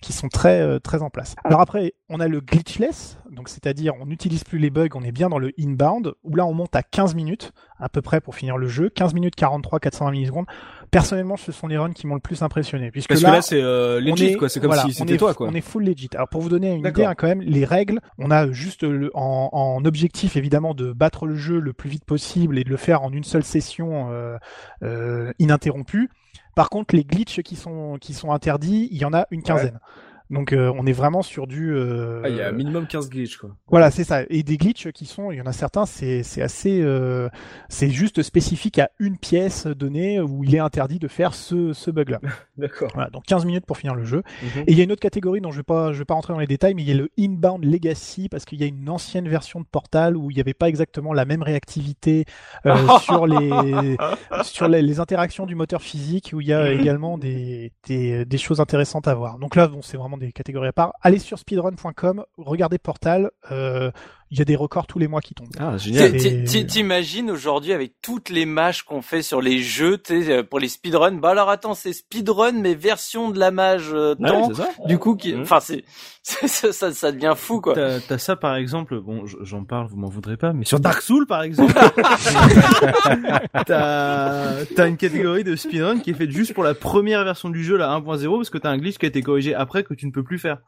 qui 0.00 0.12
sont 0.12 0.28
très 0.28 0.60
euh, 0.60 0.78
très 0.78 1.02
en 1.02 1.10
place. 1.10 1.34
Alors 1.44 1.60
après, 1.60 1.94
on 2.08 2.20
a 2.20 2.28
le 2.28 2.40
glitchless, 2.40 3.18
donc 3.30 3.48
c'est-à-dire 3.48 3.94
on 4.00 4.06
n'utilise 4.06 4.44
plus 4.44 4.58
les 4.58 4.70
bugs, 4.70 4.88
on 4.94 5.02
est 5.02 5.12
bien 5.12 5.28
dans 5.28 5.38
le 5.38 5.52
inbound 5.58 6.12
où 6.24 6.34
là 6.36 6.44
on 6.46 6.54
monte 6.54 6.74
à 6.76 6.82
15 6.82 7.14
minutes 7.14 7.52
à 7.78 7.88
peu 7.88 8.02
près 8.02 8.20
pour 8.20 8.34
finir 8.34 8.58
le 8.58 8.68
jeu, 8.68 8.90
15 8.90 9.14
minutes 9.14 9.34
43 9.36 9.80
420 9.80 10.10
millisecondes. 10.12 10.46
Personnellement, 10.90 11.36
ce 11.36 11.52
sont 11.52 11.66
les 11.68 11.76
runs 11.78 11.92
qui 11.92 12.06
m'ont 12.06 12.14
le 12.14 12.20
plus 12.20 12.42
impressionné 12.42 12.90
puisque 12.90 13.10
Parce 13.10 13.20
là, 13.22 13.30
que 13.30 13.34
là, 13.36 13.42
c'est 13.42 13.62
euh, 13.62 13.98
on 13.98 14.10
legit, 14.10 14.24
est- 14.26 14.36
quoi. 14.36 14.48
C'est 14.48 14.58
comme 14.60 14.68
voilà, 14.70 14.82
si 14.82 14.88
on 14.88 14.92
c'était 14.92 15.14
est- 15.14 15.18
toi, 15.18 15.34
quoi. 15.34 15.46
On 15.48 15.54
est 15.54 15.60
full 15.60 15.84
legit. 15.84 16.08
Alors 16.14 16.28
pour 16.28 16.40
vous 16.40 16.48
donner 16.48 16.72
une 16.72 16.84
idée, 16.84 17.04
hein, 17.04 17.14
quand 17.16 17.28
même, 17.28 17.42
les 17.42 17.64
règles, 17.64 18.00
on 18.18 18.30
a 18.30 18.50
juste 18.50 18.82
le- 18.82 19.10
en, 19.14 19.50
en 19.52 19.84
objectif 19.84 20.36
évidemment 20.36 20.74
de 20.74 20.92
battre 20.92 21.26
le 21.26 21.36
jeu 21.36 21.60
le 21.60 21.72
plus 21.72 21.90
vite 21.90 22.04
possible 22.04 22.58
et 22.58 22.64
de 22.64 22.70
le 22.70 22.76
faire 22.76 23.02
en 23.02 23.12
une 23.12 23.24
seule 23.24 23.44
session 23.44 24.08
euh, 24.10 24.36
euh, 24.82 25.32
ininterrompue. 25.38 26.10
Par 26.56 26.68
contre, 26.70 26.96
les 26.96 27.04
glitches 27.04 27.42
qui 27.42 27.54
sont 27.56 27.96
qui 28.00 28.12
sont 28.12 28.32
interdits, 28.32 28.88
il 28.90 28.98
y 28.98 29.04
en 29.04 29.12
a 29.14 29.26
une 29.30 29.42
quinzaine. 29.42 29.78
Donc 30.30 30.52
euh, 30.52 30.72
on 30.76 30.86
est 30.86 30.92
vraiment 30.92 31.22
sur 31.22 31.46
du. 31.48 31.72
euh, 31.74 32.22
Ah, 32.24 32.28
il 32.28 32.36
y 32.36 32.40
a 32.40 32.52
minimum 32.52 32.86
15 32.86 33.10
glitches, 33.10 33.36
quoi. 33.36 33.50
Voilà, 33.68 33.90
c'est 33.90 34.04
ça. 34.04 34.22
Et 34.30 34.42
des 34.44 34.56
glitches 34.56 34.92
qui 34.92 35.04
sont, 35.04 35.32
il 35.32 35.38
y 35.38 35.40
en 35.42 35.46
a 35.46 35.52
certains, 35.52 35.86
c'est 35.86 36.22
c'est 36.22 36.40
assez, 36.40 36.80
euh, 36.82 37.28
c'est 37.68 37.90
juste 37.90 38.22
spécifique 38.22 38.78
à 38.78 38.90
une 39.00 39.18
pièce 39.18 39.66
donnée 39.66 40.20
où 40.20 40.44
il 40.44 40.54
est 40.54 40.60
interdit 40.60 41.00
de 41.00 41.08
faire 41.08 41.34
ce 41.34 41.72
ce 41.72 41.90
bug-là. 41.90 42.20
D'accord. 42.56 42.90
Voilà, 42.94 43.10
donc 43.10 43.24
15 43.26 43.44
minutes 43.44 43.66
pour 43.66 43.76
finir 43.76 43.94
le 43.96 44.04
jeu. 44.04 44.22
Mhm. 44.42 44.64
Et 44.68 44.72
il 44.72 44.78
y 44.78 44.80
a 44.80 44.84
une 44.84 44.92
autre 44.92 45.00
catégorie 45.02 45.40
dont 45.40 45.50
je 45.50 45.56
vais 45.58 45.62
pas, 45.64 45.92
je 45.92 45.98
vais 45.98 46.04
pas 46.04 46.14
rentrer 46.14 46.32
dans 46.32 46.38
les 46.40 46.46
détails, 46.46 46.74
mais 46.74 46.82
il 46.82 46.88
y 46.88 46.92
a 46.92 46.94
le 46.94 47.10
inbound 47.18 47.64
legacy 47.64 48.28
parce 48.28 48.44
qu'il 48.44 48.60
y 48.60 48.64
a 48.64 48.66
une 48.66 48.88
ancienne 48.88 49.28
version 49.28 49.60
de 49.60 49.66
Portal 49.66 50.16
où 50.16 50.30
il 50.30 50.34
n'y 50.34 50.40
avait 50.40 50.54
pas 50.54 50.68
exactement 50.68 51.12
la 51.12 51.24
même 51.24 51.42
réactivité 51.42 52.24
euh, 52.66 52.76
sur 53.02 53.26
les 53.26 53.96
sur 54.44 54.68
les, 54.68 54.82
les 54.82 55.00
interactions 55.00 55.46
du 55.46 55.54
moteur 55.56 55.82
physique 55.82 56.30
où 56.34 56.40
il 56.40 56.46
y 56.46 56.52
a 56.52 56.70
également 56.72 57.18
des, 57.18 57.72
des 57.88 58.24
des 58.24 58.38
choses 58.38 58.60
intéressantes 58.60 59.08
à 59.08 59.14
voir. 59.14 59.38
Donc 59.38 59.56
là, 59.56 59.66
bon, 59.66 59.82
c'est 59.82 59.96
vraiment 59.96 60.18
des 60.20 60.32
catégories 60.32 60.68
à 60.68 60.72
part. 60.72 60.92
Allez 61.02 61.18
sur 61.18 61.38
speedrun.com, 61.38 62.24
regardez 62.36 62.78
Portal. 62.78 63.30
euh, 63.50 63.90
il 64.30 64.38
y 64.38 64.42
a 64.42 64.44
des 64.44 64.56
records 64.56 64.86
tous 64.86 64.98
les 64.98 65.08
mois 65.08 65.20
qui 65.20 65.34
tombent. 65.34 65.48
Ah, 65.58 65.76
génial. 65.76 66.12
T'imagines 66.66 67.30
aujourd'hui 67.30 67.72
avec 67.72 67.94
toutes 68.02 68.28
les 68.30 68.46
mâches 68.46 68.82
qu'on 68.84 69.02
fait 69.02 69.22
sur 69.22 69.40
les 69.40 69.58
jeux, 69.58 69.98
tu 69.98 70.22
sais, 70.22 70.32
euh, 70.32 70.42
pour 70.42 70.60
les 70.60 70.68
speedruns? 70.68 71.12
Bah 71.18 71.30
alors 71.30 71.48
attends, 71.50 71.74
c'est 71.74 71.92
speedrun 71.92 72.52
mais 72.52 72.74
version 72.74 73.30
de 73.30 73.38
la 73.38 73.50
mage 73.50 73.90
euh, 73.92 74.14
temps. 74.14 74.48
c'est 74.48 74.62
ça. 74.62 74.68
du 74.86 74.98
coup, 74.98 75.16
qui, 75.16 75.34
Mhm. 75.34 75.42
enfin 75.42 75.58
c'est, 75.60 75.84
ça, 76.22 76.72
ça, 76.72 76.92
ça 76.92 77.12
devient 77.12 77.34
fou 77.36 77.60
quoi. 77.60 77.74
T'as 77.74 77.98
t'as 78.00 78.18
ça 78.18 78.36
par 78.36 78.54
exemple, 78.56 79.00
bon 79.00 79.24
j'en 79.42 79.64
parle, 79.64 79.88
vous 79.88 79.96
m'en 79.96 80.08
voudrez 80.08 80.36
pas, 80.36 80.52
mais 80.52 80.64
sur 80.64 80.78
Dark 80.80 81.02
Souls 81.02 81.26
par 81.26 81.42
exemple, 81.42 81.72
t'as 83.66 84.64
t'as 84.76 84.88
une 84.88 84.96
catégorie 84.96 85.44
de 85.44 85.56
speedrun 85.56 85.98
qui 86.00 86.10
est 86.10 86.14
faite 86.14 86.30
juste 86.30 86.54
pour 86.54 86.64
la 86.64 86.74
première 86.74 87.24
version 87.24 87.48
du 87.50 87.64
jeu, 87.64 87.76
la 87.76 87.88
1.0, 87.98 88.36
parce 88.36 88.50
que 88.50 88.58
t'as 88.58 88.70
un 88.70 88.78
glitch 88.78 88.98
qui 88.98 89.06
a 89.06 89.08
été 89.08 89.22
corrigé 89.22 89.54
après 89.54 89.82
que 89.82 89.94
tu 89.94 90.06
ne 90.06 90.12
peux 90.12 90.22
plus 90.22 90.38
faire. 90.38 90.58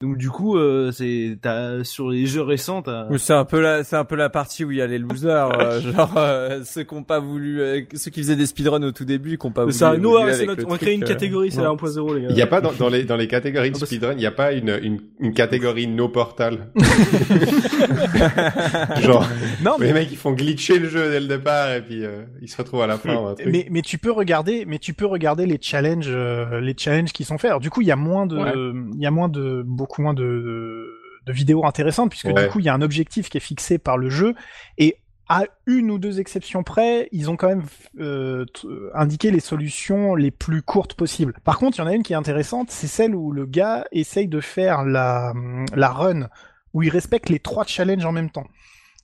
Donc 0.00 0.16
du 0.16 0.30
coup, 0.30 0.56
euh, 0.56 0.90
c'est 0.92 1.38
t'as 1.40 1.84
sur 1.84 2.10
les 2.10 2.26
jeux 2.26 2.42
récents, 2.42 2.82
t'as 2.82 2.95
Ou 3.10 3.18
c'est 3.18 3.32
un 3.32 3.44
peu 3.44 3.60
la, 3.60 3.84
c'est 3.84 3.96
un 3.96 4.04
peu 4.04 4.16
la 4.16 4.28
partie 4.30 4.64
où 4.64 4.70
il 4.70 4.78
y 4.78 4.82
a 4.82 4.86
les 4.86 4.98
losers, 4.98 5.50
euh, 5.60 5.80
genre 5.92 6.14
euh, 6.16 6.60
ceux 6.64 6.82
qui 6.84 6.94
ont 6.94 7.02
pas 7.02 7.18
voulu, 7.20 7.60
euh, 7.60 7.80
ceux 7.94 8.10
qui 8.10 8.20
faisaient 8.20 8.36
des 8.36 8.46
speedruns 8.46 8.82
au 8.82 8.92
tout 8.92 9.04
début, 9.04 9.38
qui 9.38 9.46
ont 9.46 9.52
pas 9.52 9.62
voulu. 9.62 9.72
C'est 9.72 9.80
ça. 9.80 9.96
Nous, 9.96 10.10
ouais, 10.12 10.46
notre- 10.46 10.64
on 10.66 10.70
va 10.70 10.78
créer 10.78 10.94
une 10.94 11.04
euh, 11.04 11.06
catégorie, 11.06 11.50
c'est 11.50 11.58
ouais. 11.58 11.64
la 11.64 11.70
1.0, 11.70 12.14
les 12.16 12.22
gars. 12.22 12.26
Il 12.30 12.34
n'y 12.34 12.42
a 12.42 12.46
pas 12.46 12.60
dans, 12.60 12.72
dans 12.72 12.88
les 12.88 13.04
dans 13.04 13.16
les 13.16 13.28
catégories 13.28 13.70
de 13.70 13.76
speedrun, 13.76 14.12
il 14.12 14.18
n'y 14.18 14.26
a 14.26 14.30
pas 14.32 14.52
une, 14.52 14.78
une 14.82 15.00
une 15.20 15.34
catégorie 15.34 15.86
no 15.86 16.08
portal. 16.08 16.68
Genre 19.00 19.26
Non, 19.64 19.76
les 19.80 19.92
mecs 19.92 20.08
ils 20.10 20.16
font 20.16 20.32
glitcher 20.32 20.78
le 20.78 20.88
jeu 20.88 21.10
dès 21.10 21.20
le 21.20 21.26
départ 21.26 21.72
et 21.72 21.82
puis 21.82 22.04
euh, 22.04 22.22
ils 22.42 22.48
se 22.48 22.56
retrouvent 22.56 22.82
à 22.82 22.86
la 22.86 22.98
fin. 22.98 23.28
un 23.30 23.34
truc. 23.34 23.46
mais 23.50 23.66
mais 23.70 23.82
tu 23.82 23.98
peux 23.98 24.10
regarder 24.10 24.64
mais 24.66 24.78
tu 24.78 24.92
peux 24.94 25.06
regarder 25.06 25.46
les 25.46 25.58
challenges 25.60 26.06
euh, 26.08 26.60
les 26.60 26.74
challenges 26.76 27.12
qui 27.12 27.24
sont 27.24 27.38
faits 27.38 27.50
alors 27.50 27.60
du 27.60 27.70
coup 27.70 27.80
il 27.80 27.86
y 27.88 27.92
a 27.92 27.96
moins 27.96 28.26
de 28.26 28.36
Ouais. 28.36 28.52
il 28.94 29.00
y 29.00 29.06
a 29.06 29.10
moins 29.10 29.28
de 29.28 29.62
beaucoup 29.64 30.02
moins 30.02 30.14
de 30.14 30.22
de 30.22 30.95
vidéos 31.32 31.64
intéressantes 31.66 32.10
puisque 32.10 32.26
Ouais. 32.26 32.44
du 32.44 32.48
coup 32.50 32.58
il 32.60 32.64
y 32.64 32.68
a 32.68 32.74
un 32.74 32.82
objectif 32.82 33.28
qui 33.28 33.36
est 33.38 33.40
fixé 33.40 33.78
par 33.78 33.96
le 33.98 34.10
jeu 34.10 34.34
et 34.78 34.96
à 35.28 35.42
une 35.66 35.90
ou 35.90 35.98
deux 35.98 36.20
exceptions 36.20 36.62
près, 36.62 37.08
ils 37.10 37.28
ont 37.30 37.36
quand 37.36 37.48
même 37.48 37.64
euh, 37.98 38.44
t- 38.44 38.68
indiqué 38.94 39.32
les 39.32 39.40
solutions 39.40 40.14
les 40.14 40.30
plus 40.30 40.62
courtes 40.62 40.94
possibles. 40.94 41.34
Par 41.42 41.58
contre, 41.58 41.78
il 41.78 41.80
y 41.80 41.84
en 41.84 41.88
a 41.88 41.94
une 41.94 42.04
qui 42.04 42.12
est 42.12 42.16
intéressante, 42.16 42.70
c'est 42.70 42.86
celle 42.86 43.12
où 43.16 43.32
le 43.32 43.44
gars 43.44 43.86
essaye 43.90 44.28
de 44.28 44.38
faire 44.40 44.84
la, 44.84 45.32
la 45.74 45.88
run, 45.88 46.28
où 46.74 46.84
il 46.84 46.90
respecte 46.90 47.28
les 47.28 47.40
trois 47.40 47.64
challenges 47.64 48.04
en 48.04 48.12
même 48.12 48.30
temps. 48.30 48.46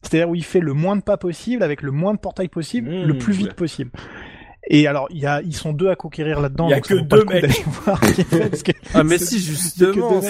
C'est-à-dire 0.01 0.29
où 0.29 0.37
il 0.37 0.45
fait 0.45 0.61
le 0.61 0.75
moins 0.75 0.95
de 0.95 1.03
pas 1.03 1.17
possible 1.17 1.65
avec 1.65 1.83
le 1.83 1.91
moins 1.91 2.15
de 2.15 2.19
portails 2.21 2.47
possible, 2.49 2.89
Mmh, 2.89 3.03
le 3.05 3.19
plus 3.19 3.33
vite 3.33 3.49
ouais. 3.49 3.55
possible. 3.55 3.91
Et 4.75 4.87
alors, 4.87 5.07
il 5.11 5.19
y 5.19 5.27
a, 5.27 5.43
ils 5.43 5.55
sont 5.55 5.73
deux 5.73 5.91
à 5.91 5.97
conquérir 5.97 6.41
là-dedans. 6.41 6.67
Il 6.67 6.71
y 6.71 6.73
a 6.73 6.77
donc 6.77 6.87
que 6.89 6.95
deux 6.95 7.25
mecs. 7.25 7.65
voir 7.85 8.01
parce 8.51 8.63
que 8.63 8.73
Ah 8.95 9.05
mais 9.05 9.19
si 9.19 9.39
justement, 9.39 10.21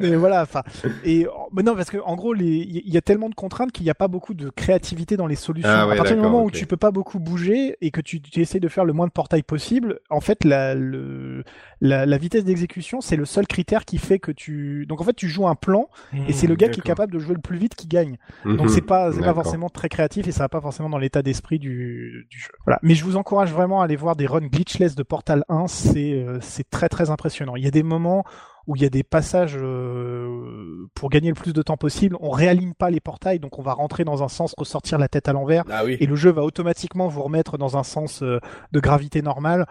mais 0.00 0.16
voilà, 0.16 0.42
enfin, 0.42 0.62
et 1.04 1.26
mais 1.52 1.62
non 1.62 1.74
parce 1.74 1.88
que 1.90 1.98
en 2.04 2.16
gros, 2.16 2.34
il 2.34 2.82
y 2.92 2.96
a 2.96 3.00
tellement 3.00 3.28
de 3.28 3.34
contraintes 3.34 3.72
qu'il 3.72 3.84
n'y 3.84 3.90
a 3.90 3.94
pas 3.94 4.08
beaucoup 4.08 4.34
de 4.34 4.50
créativité 4.50 5.16
dans 5.16 5.26
les 5.26 5.36
solutions. 5.36 5.70
Ah 5.70 5.86
ouais, 5.86 5.94
à 5.94 5.96
partir 5.96 6.16
du 6.16 6.22
moment 6.22 6.42
où 6.44 6.50
tu 6.50 6.66
peux 6.66 6.76
pas 6.76 6.90
beaucoup 6.90 7.18
bouger 7.20 7.76
et 7.80 7.90
que 7.90 8.00
tu, 8.00 8.20
tu 8.20 8.40
essayes 8.40 8.60
de 8.60 8.68
faire 8.68 8.84
le 8.84 8.92
moins 8.92 9.06
de 9.06 9.12
portails 9.12 9.42
possible, 9.44 10.00
en 10.10 10.20
fait, 10.20 10.44
la, 10.44 10.74
le, 10.74 11.44
la, 11.80 12.04
la 12.04 12.18
vitesse 12.18 12.44
d'exécution, 12.44 13.00
c'est 13.00 13.16
le 13.16 13.24
seul 13.24 13.46
critère 13.46 13.84
qui 13.84 13.98
fait 13.98 14.18
que 14.18 14.32
tu. 14.32 14.86
Donc 14.88 15.00
en 15.00 15.04
fait, 15.04 15.14
tu 15.14 15.28
joues 15.28 15.46
un 15.46 15.54
plan 15.54 15.88
et 16.28 16.32
c'est 16.32 16.46
le 16.48 16.56
gars 16.56 16.68
qui 16.68 16.80
est 16.80 16.82
capable 16.82 17.12
de 17.12 17.18
jouer 17.20 17.34
le 17.36 17.40
plus 17.40 17.58
vite 17.58 17.74
qui 17.76 17.86
gagne. 17.86 18.16
Donc 18.44 18.62
Mhm. 18.62 18.68
c'est 18.68 18.82
pas 18.82 19.12
c'est 19.12 19.20
pas 19.20 19.34
forcément 19.34 19.68
très 19.68 19.88
créatif 19.88 20.26
et 20.26 20.32
ça 20.32 20.44
va 20.44 20.48
pas 20.48 20.60
forcément 20.60 20.88
dans 20.90 20.98
l'état 20.98 21.22
d'esprit 21.22 21.58
du, 21.60 22.26
du 22.28 22.38
jeu. 22.40 22.50
Voilà. 22.66 22.80
Mais 22.82 22.94
je 22.94 23.04
vous 23.04 23.16
encourage 23.16 23.51
vraiment 23.52 23.80
à 23.80 23.84
aller 23.84 23.96
voir 23.96 24.16
des 24.16 24.26
runs 24.26 24.40
glitchless 24.48 24.94
de 24.96 25.02
Portal 25.02 25.44
1, 25.48 25.66
c'est 25.68 26.12
euh, 26.14 26.38
c'est 26.40 26.68
très 26.68 26.88
très 26.88 27.10
impressionnant. 27.10 27.54
Il 27.56 27.62
y 27.64 27.68
a 27.68 27.70
des 27.70 27.82
moments 27.84 28.24
où 28.66 28.76
il 28.76 28.82
y 28.82 28.84
a 28.84 28.90
des 28.90 29.02
passages 29.02 29.56
euh, 29.60 30.86
pour 30.94 31.10
gagner 31.10 31.28
le 31.28 31.34
plus 31.34 31.52
de 31.52 31.62
temps 31.62 31.76
possible. 31.76 32.16
On 32.20 32.30
réaligne 32.30 32.74
pas 32.74 32.90
les 32.90 33.00
portails, 33.00 33.38
donc 33.40 33.58
on 33.58 33.62
va 33.62 33.72
rentrer 33.72 34.04
dans 34.04 34.22
un 34.22 34.28
sens, 34.28 34.54
ressortir 34.56 34.98
la 34.98 35.08
tête 35.08 35.28
à 35.28 35.32
l'envers, 35.32 35.64
Ah 35.70 35.84
oui. 35.84 35.96
et 36.00 36.06
le 36.06 36.16
jeu 36.16 36.30
va 36.30 36.42
automatiquement 36.42 37.08
vous 37.08 37.22
remettre 37.22 37.58
dans 37.58 37.76
un 37.76 37.82
sens 37.82 38.22
euh, 38.22 38.38
de 38.72 38.80
gravité 38.80 39.22
normale. 39.22 39.66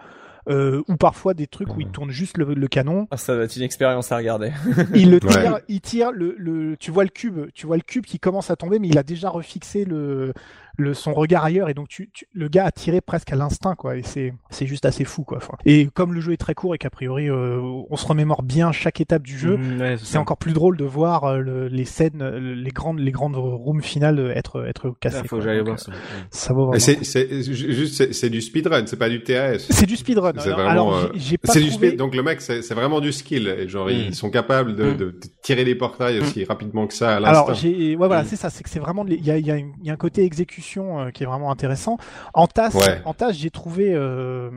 Euh, 0.48 0.82
ou 0.88 0.96
parfois 0.96 1.34
des 1.34 1.46
trucs 1.46 1.72
où 1.76 1.80
il 1.80 1.86
tourne 1.92 2.10
juste 2.10 2.36
le, 2.36 2.52
le 2.54 2.66
canon, 2.66 3.06
Ah, 3.12 3.16
ça 3.16 3.36
va 3.36 3.44
être 3.44 3.54
une 3.54 3.62
expérience 3.62 4.10
à 4.10 4.16
regarder. 4.16 4.50
il 4.92 5.12
le 5.12 5.20
Ouais. 5.24 5.30
tire, 5.30 5.60
il 5.68 5.80
tire 5.80 6.10
le, 6.10 6.34
le, 6.36 6.76
tu 6.76 6.90
vois 6.90 7.04
le 7.04 7.10
cube, 7.10 7.46
tu 7.54 7.64
vois 7.68 7.76
le 7.76 7.82
cube 7.82 8.04
qui 8.04 8.18
commence 8.18 8.50
à 8.50 8.56
tomber, 8.56 8.80
mais 8.80 8.88
il 8.88 8.98
a 8.98 9.04
déjà 9.04 9.30
refixé 9.30 9.84
le, 9.84 10.34
le 10.76 10.94
son 10.94 11.12
regard 11.14 11.44
ailleurs 11.44 11.68
et 11.68 11.74
donc 11.74 11.88
tu, 11.88 12.10
tu- 12.12 12.26
le 12.32 12.48
gars 12.48 12.66
a 12.66 12.72
tiré 12.72 13.00
presque 13.00 13.32
à 13.32 13.36
l'instinct 13.36 13.74
quoi 13.74 13.96
et 13.96 14.02
c'est 14.02 14.32
c'est 14.50 14.66
juste 14.66 14.84
assez 14.86 15.04
fou 15.04 15.22
quoi. 15.24 15.38
Enfin, 15.38 15.54
et 15.66 15.86
comme 15.92 16.14
le 16.14 16.20
jeu 16.20 16.32
est 16.32 16.36
très 16.38 16.54
court 16.54 16.74
et 16.74 16.78
qu'a 16.78 16.90
priori 16.90 17.28
euh, 17.28 17.58
on 17.90 17.96
se 17.96 18.06
remémore 18.06 18.42
bien 18.42 18.72
chaque 18.72 19.00
étape 19.00 19.22
du 19.22 19.38
jeu, 19.38 19.56
Mmh, 19.56 19.80
ouais, 19.80 19.96
c'est 20.02 20.18
encore 20.18 20.36
plus 20.38 20.52
drôle 20.52 20.76
de 20.76 20.84
voir 20.84 21.24
euh, 21.24 21.38
le- 21.38 21.68
les 21.68 21.84
scènes, 21.84 22.24
les 22.36 22.70
grandes 22.70 22.98
les 23.00 23.10
grandes 23.12 23.36
rooms 23.36 23.82
finales 23.82 24.32
être 24.34 24.64
être 24.66 24.94
cassées. 25.00 25.16
Ah, 25.20 25.24
faut 25.24 25.36
que 25.36 25.42
quoi. 25.42 25.52
j'aille 25.52 25.58
Donc, 25.64 25.66
voir 25.66 25.78
euh, 25.88 25.92
ça. 26.30 26.38
ça 26.48 26.52
vaut 26.54 26.72
c'est, 26.78 27.04
c'est, 27.04 27.42
juste, 27.42 27.94
c'est, 27.94 28.12
c'est 28.12 28.30
du 28.30 28.40
speedrun, 28.40 28.84
c'est 28.86 28.96
pas 28.98 29.08
du 29.08 29.22
TAS. 29.22 29.58
C'est 29.70 29.86
du 29.86 29.96
speedrun. 29.96 30.32
C'est 30.38 30.52
Alors, 30.52 30.94
euh, 30.96 31.08
j'ai- 31.14 31.20
j'ai 31.20 31.38
pas 31.38 31.52
C'est 31.52 31.60
du 31.60 31.68
trouvé- 31.70 31.88
speed, 31.88 31.98
donc 31.98 32.14
le 32.14 32.22
mec, 32.22 32.40
c'est, 32.40 32.62
c'est 32.62 32.74
vraiment 32.74 33.00
du 33.00 33.12
skill. 33.12 33.48
Et 33.48 33.68
genre, 33.68 33.86
Mm. 33.86 33.90
ils 34.08 34.14
sont 34.14 34.30
capables 34.30 34.74
de, 34.76 34.84
Mm. 34.84 34.96
de, 34.96 35.04
de 35.06 35.20
tirer 35.42 35.64
les 35.64 35.74
portails 35.74 36.18
aussi 36.20 36.44
rapidement 36.44 36.86
que 36.86 36.94
ça 36.94 37.16
à 37.16 37.20
l'instant. 37.20 37.44
Alors 37.46 37.54
j'ai 37.54 37.96
ouais 37.96 38.06
voilà 38.06 38.22
Mm. 38.22 38.26
c'est 38.26 38.36
ça 38.36 38.50
c'est 38.50 38.62
que 38.64 38.70
c'est 38.70 38.78
vraiment 38.80 39.04
il 39.06 39.24
y 39.24 39.30
a, 39.30 39.36
il 39.38 39.46
y, 39.46 39.50
a 39.50 39.58
y 39.58 39.90
a 39.90 39.92
un 39.92 39.96
côté 39.96 40.24
exécution 40.24 40.62
euh, 40.80 41.10
qui 41.10 41.22
est 41.22 41.26
vraiment 41.26 41.50
intéressant. 41.50 41.96
En 42.34 42.46
tasse 42.46 42.74
Ouais. 42.74 43.00
en 43.04 43.14
tasse 43.14 43.36
j'ai 43.36 43.50
trouvé 43.50 43.92
euh, 43.94 44.50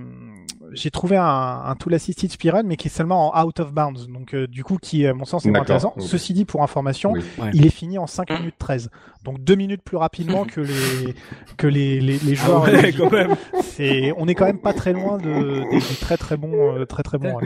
j'ai 0.72 0.92
trouvé 0.92 1.18
un, 1.18 1.24
un 1.66 1.76
tool 1.76 1.94
assisted 1.94 2.32
speedrun 2.32 2.64
mais 2.64 2.76
qui 2.78 2.88
est 2.88 2.92
seulement 2.92 3.36
en 3.36 3.44
out 3.46 3.60
of 3.60 3.72
bounds 3.72 4.08
donc 4.08 4.34
euh, 4.34 4.48
du 4.48 4.64
coup 4.64 4.78
qui 4.82 5.06
à 5.06 5.14
mon 5.14 5.26
sens 5.26 5.46
est 5.46 5.52
moins 5.52 5.62
intéressant. 5.62 5.94
Ceci 6.00 6.34
dit 6.34 6.46
pour 6.46 6.64
information 6.64 7.12
Oui. 7.14 7.24
Ouais. 7.40 7.52
il 7.54 7.66
est 7.66 7.70
fini 7.70 7.98
en 7.98 8.08
5 8.08 8.30
minutes 8.40 8.56
13 8.58 8.90
donc 9.24 9.40
2 9.44 9.56
minutes 9.56 9.82
plus 9.84 9.98
rapidement 9.98 10.46
que 10.46 10.62
les 10.62 11.16
que 11.58 11.68
les 11.68 12.00
les, 12.02 12.18
les 12.20 12.36
joueurs. 12.36 12.64
Ah 12.68 12.72
ouais, 12.72 12.80
éligibles. 12.80 12.98
quand 13.10 13.12
même. 13.12 13.36
C'est 13.64 14.14
on 14.18 14.28
est 14.28 14.36
quand 14.36 14.46
même 14.46 14.60
pas 14.60 14.74
très 14.74 14.94
loin 14.94 15.18
de 15.18 15.62
des, 15.72 15.78
des 15.80 15.96
très 16.00 16.18
très 16.18 16.38
bons 16.38 16.76
euh, 16.78 16.86
très 16.86 17.04
très 17.04 17.18
bons. 17.18 17.40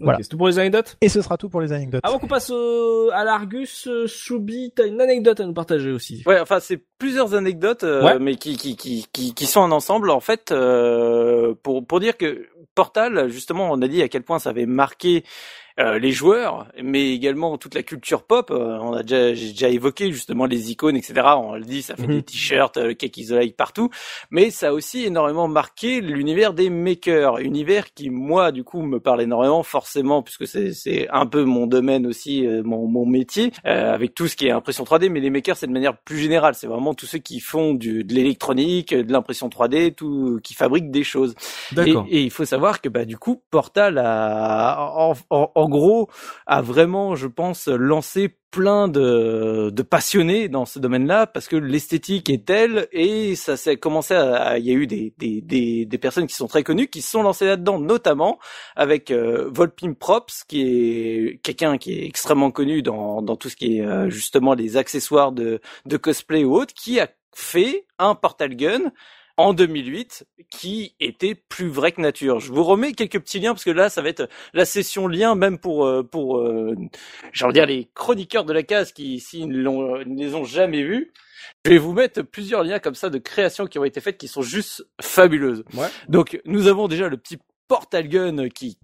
Voilà. 0.00 0.18
C'est 0.22 0.28
tout 0.28 0.36
pour 0.38 0.48
les 0.48 0.58
anecdotes? 0.58 0.96
Et 1.00 1.08
ce 1.08 1.22
sera 1.22 1.36
tout 1.36 1.48
pour 1.48 1.60
les 1.60 1.72
anecdotes. 1.72 2.00
Avant 2.04 2.18
qu'on 2.18 2.26
passe 2.26 2.50
au- 2.50 3.10
à 3.12 3.24
l'Argus, 3.24 3.86
euh, 3.88 4.06
Choubi, 4.06 4.72
t'as 4.74 4.86
une 4.86 5.00
anecdote 5.00 5.40
à 5.40 5.44
nous 5.46 5.54
partager 5.54 5.90
aussi. 5.90 6.22
Ouais, 6.26 6.40
enfin 6.40 6.60
c'est 6.60 6.80
plusieurs 6.98 7.34
anecdotes, 7.34 7.84
euh, 7.84 8.04
Ouais. 8.04 8.18
mais 8.18 8.36
qui, 8.36 8.56
qui 8.56 8.76
qui 8.76 9.06
qui 9.12 9.34
qui 9.34 9.46
sont 9.46 9.62
un 9.62 9.72
ensemble 9.72 10.10
en 10.10 10.20
fait 10.20 10.52
euh, 10.52 11.54
pour 11.62 11.86
pour 11.86 12.00
dire 12.00 12.16
que 12.16 12.46
Portal 12.74 13.28
justement 13.28 13.70
on 13.72 13.80
a 13.82 13.88
dit 13.88 14.02
à 14.02 14.08
quel 14.08 14.22
point 14.22 14.38
ça 14.38 14.50
avait 14.50 14.66
marqué 14.66 15.24
euh, 15.78 15.98
les 15.98 16.12
joueurs, 16.12 16.66
mais 16.82 17.12
également 17.12 17.56
toute 17.58 17.74
la 17.74 17.82
culture 17.82 18.22
pop. 18.24 18.50
Euh, 18.50 18.78
on 18.80 18.92
a 18.94 19.02
déjà 19.02 19.34
j'ai 19.34 19.50
déjà 19.50 19.68
évoqué 19.68 20.10
justement 20.12 20.46
les 20.46 20.70
icônes, 20.70 20.96
etc. 20.96 21.20
On 21.36 21.54
le 21.54 21.62
dit, 21.64 21.82
ça 21.82 21.96
fait 21.96 22.06
Mhm. 22.06 22.14
des 22.16 22.22
t-shirts, 22.22 22.76
euh, 22.76 22.86
le 22.88 22.94
cake 22.94 23.16
isolate 23.16 23.54
partout, 23.56 23.90
mais 24.30 24.50
ça 24.50 24.68
a 24.68 24.72
aussi 24.72 25.04
énormément 25.04 25.48
marqué 25.48 26.00
l'univers 26.00 26.52
des 26.54 26.70
makers, 26.70 27.38
univers 27.38 27.92
qui 27.94 28.10
moi 28.10 28.52
du 28.52 28.64
coup 28.64 28.82
me 28.82 29.00
parle 29.00 29.22
énormément 29.22 29.62
forcément 29.62 30.22
puisque 30.22 30.46
c'est 30.46 30.72
c'est 30.72 31.08
un 31.10 31.26
peu 31.26 31.44
mon 31.44 31.66
domaine 31.66 32.06
aussi, 32.06 32.46
euh, 32.46 32.62
mon 32.64 32.86
mon 32.86 33.06
métier 33.06 33.52
euh, 33.66 33.92
avec 33.94 34.14
tout 34.14 34.26
ce 34.28 34.36
qui 34.36 34.46
est 34.46 34.50
impression 34.50 34.84
3D, 34.84 35.08
mais 35.10 35.20
les 35.20 35.30
makers 35.30 35.56
c'est 35.56 35.66
de 35.66 35.72
manière 35.72 35.96
plus 35.96 36.18
générale, 36.18 36.54
c'est 36.54 36.66
vraiment 36.66 36.94
tous 36.94 37.06
ceux 37.06 37.18
qui 37.18 37.40
font 37.40 37.74
du 37.74 38.04
de 38.04 38.14
l'électronique, 38.14 38.94
de 38.94 39.12
l'impression 39.12 39.48
3D, 39.48 39.94
tout 39.94 40.40
qui 40.42 40.54
fabriquent 40.54 40.90
des 40.90 41.04
choses. 41.04 41.34
Et, 41.86 41.92
et 42.08 42.22
il 42.22 42.30
faut 42.30 42.44
savoir 42.44 42.80
que 42.80 42.88
bah 42.88 43.04
du 43.04 43.16
coup 43.18 43.42
Portal 43.50 43.98
a 43.98 44.78
en, 44.96 45.14
en- 45.30 45.50
en 45.54 45.67
gros 45.68 46.08
a 46.46 46.62
vraiment 46.62 47.14
je 47.14 47.26
pense 47.26 47.68
lancé 47.68 48.36
plein 48.50 48.88
de, 48.88 49.70
de 49.70 49.82
passionnés 49.82 50.48
dans 50.48 50.64
ce 50.64 50.78
domaine-là 50.78 51.26
parce 51.26 51.48
que 51.48 51.56
l'esthétique 51.56 52.30
est 52.30 52.46
telle 52.46 52.88
et 52.92 53.36
ça 53.36 53.56
s'est 53.56 53.76
commencé 53.76 54.14
à 54.14 54.58
il 54.58 54.64
y 54.64 54.70
a 54.70 54.74
eu 54.74 54.86
des, 54.86 55.12
des, 55.18 55.42
des, 55.42 55.84
des 55.84 55.98
personnes 55.98 56.26
qui 56.26 56.34
sont 56.34 56.46
très 56.46 56.62
connues 56.62 56.88
qui 56.88 57.02
se 57.02 57.10
sont 57.10 57.22
lancées 57.22 57.44
là-dedans 57.44 57.78
notamment 57.78 58.38
avec 58.74 59.10
euh, 59.10 59.50
Volpim 59.52 59.92
Props 59.92 60.44
qui 60.48 60.62
est 60.62 61.40
quelqu'un 61.42 61.76
qui 61.76 61.92
est 61.98 62.06
extrêmement 62.06 62.50
connu 62.50 62.82
dans, 62.82 63.20
dans 63.20 63.36
tout 63.36 63.50
ce 63.50 63.56
qui 63.56 63.78
est 63.78 63.84
euh, 63.84 64.08
justement 64.08 64.54
les 64.54 64.76
accessoires 64.76 65.32
de, 65.32 65.60
de 65.84 65.96
cosplay 65.98 66.44
ou 66.44 66.54
autre 66.54 66.72
qui 66.72 67.00
a 67.00 67.08
fait 67.34 67.86
un 67.98 68.14
portal 68.14 68.56
gun 68.56 68.92
en 69.38 69.54
2008 69.54 70.26
qui 70.50 70.94
était 71.00 71.34
plus 71.34 71.68
vrai 71.68 71.92
que 71.92 72.00
nature. 72.02 72.40
Je 72.40 72.52
vous 72.52 72.64
remets 72.64 72.92
quelques 72.92 73.20
petits 73.20 73.38
liens 73.40 73.52
parce 73.52 73.64
que 73.64 73.70
là 73.70 73.88
ça 73.88 74.02
va 74.02 74.08
être 74.10 74.28
la 74.52 74.64
session 74.66 75.06
lien 75.08 75.34
même 75.34 75.58
pour 75.58 75.86
euh, 75.86 76.02
pour 76.02 76.38
euh, 76.38 76.74
de 76.76 77.52
dire 77.52 77.64
les 77.66 77.88
chroniqueurs 77.94 78.44
de 78.44 78.52
la 78.52 78.62
case 78.62 78.92
qui 78.92 79.14
ici 79.14 79.46
ne, 79.46 79.56
l'ont- 79.58 79.96
ne 80.04 80.18
les 80.18 80.34
ont 80.34 80.44
jamais 80.44 80.82
vus. 80.82 81.12
Je 81.64 81.70
vais 81.70 81.78
vous 81.78 81.92
mettre 81.92 82.22
plusieurs 82.22 82.64
liens 82.64 82.78
comme 82.80 82.94
ça 82.94 83.08
de 83.10 83.18
créations 83.18 83.66
qui 83.66 83.78
ont 83.78 83.84
été 83.84 84.00
faites 84.00 84.18
qui 84.18 84.28
sont 84.28 84.42
juste 84.42 84.86
fabuleuses. 85.00 85.64
Ouais. 85.74 85.86
Donc 86.08 86.40
nous 86.44 86.66
avons 86.66 86.88
déjà 86.88 87.08
le 87.08 87.16
petit 87.16 87.38
portal 87.68 88.08
gun 88.08 88.48
qui 88.48 88.76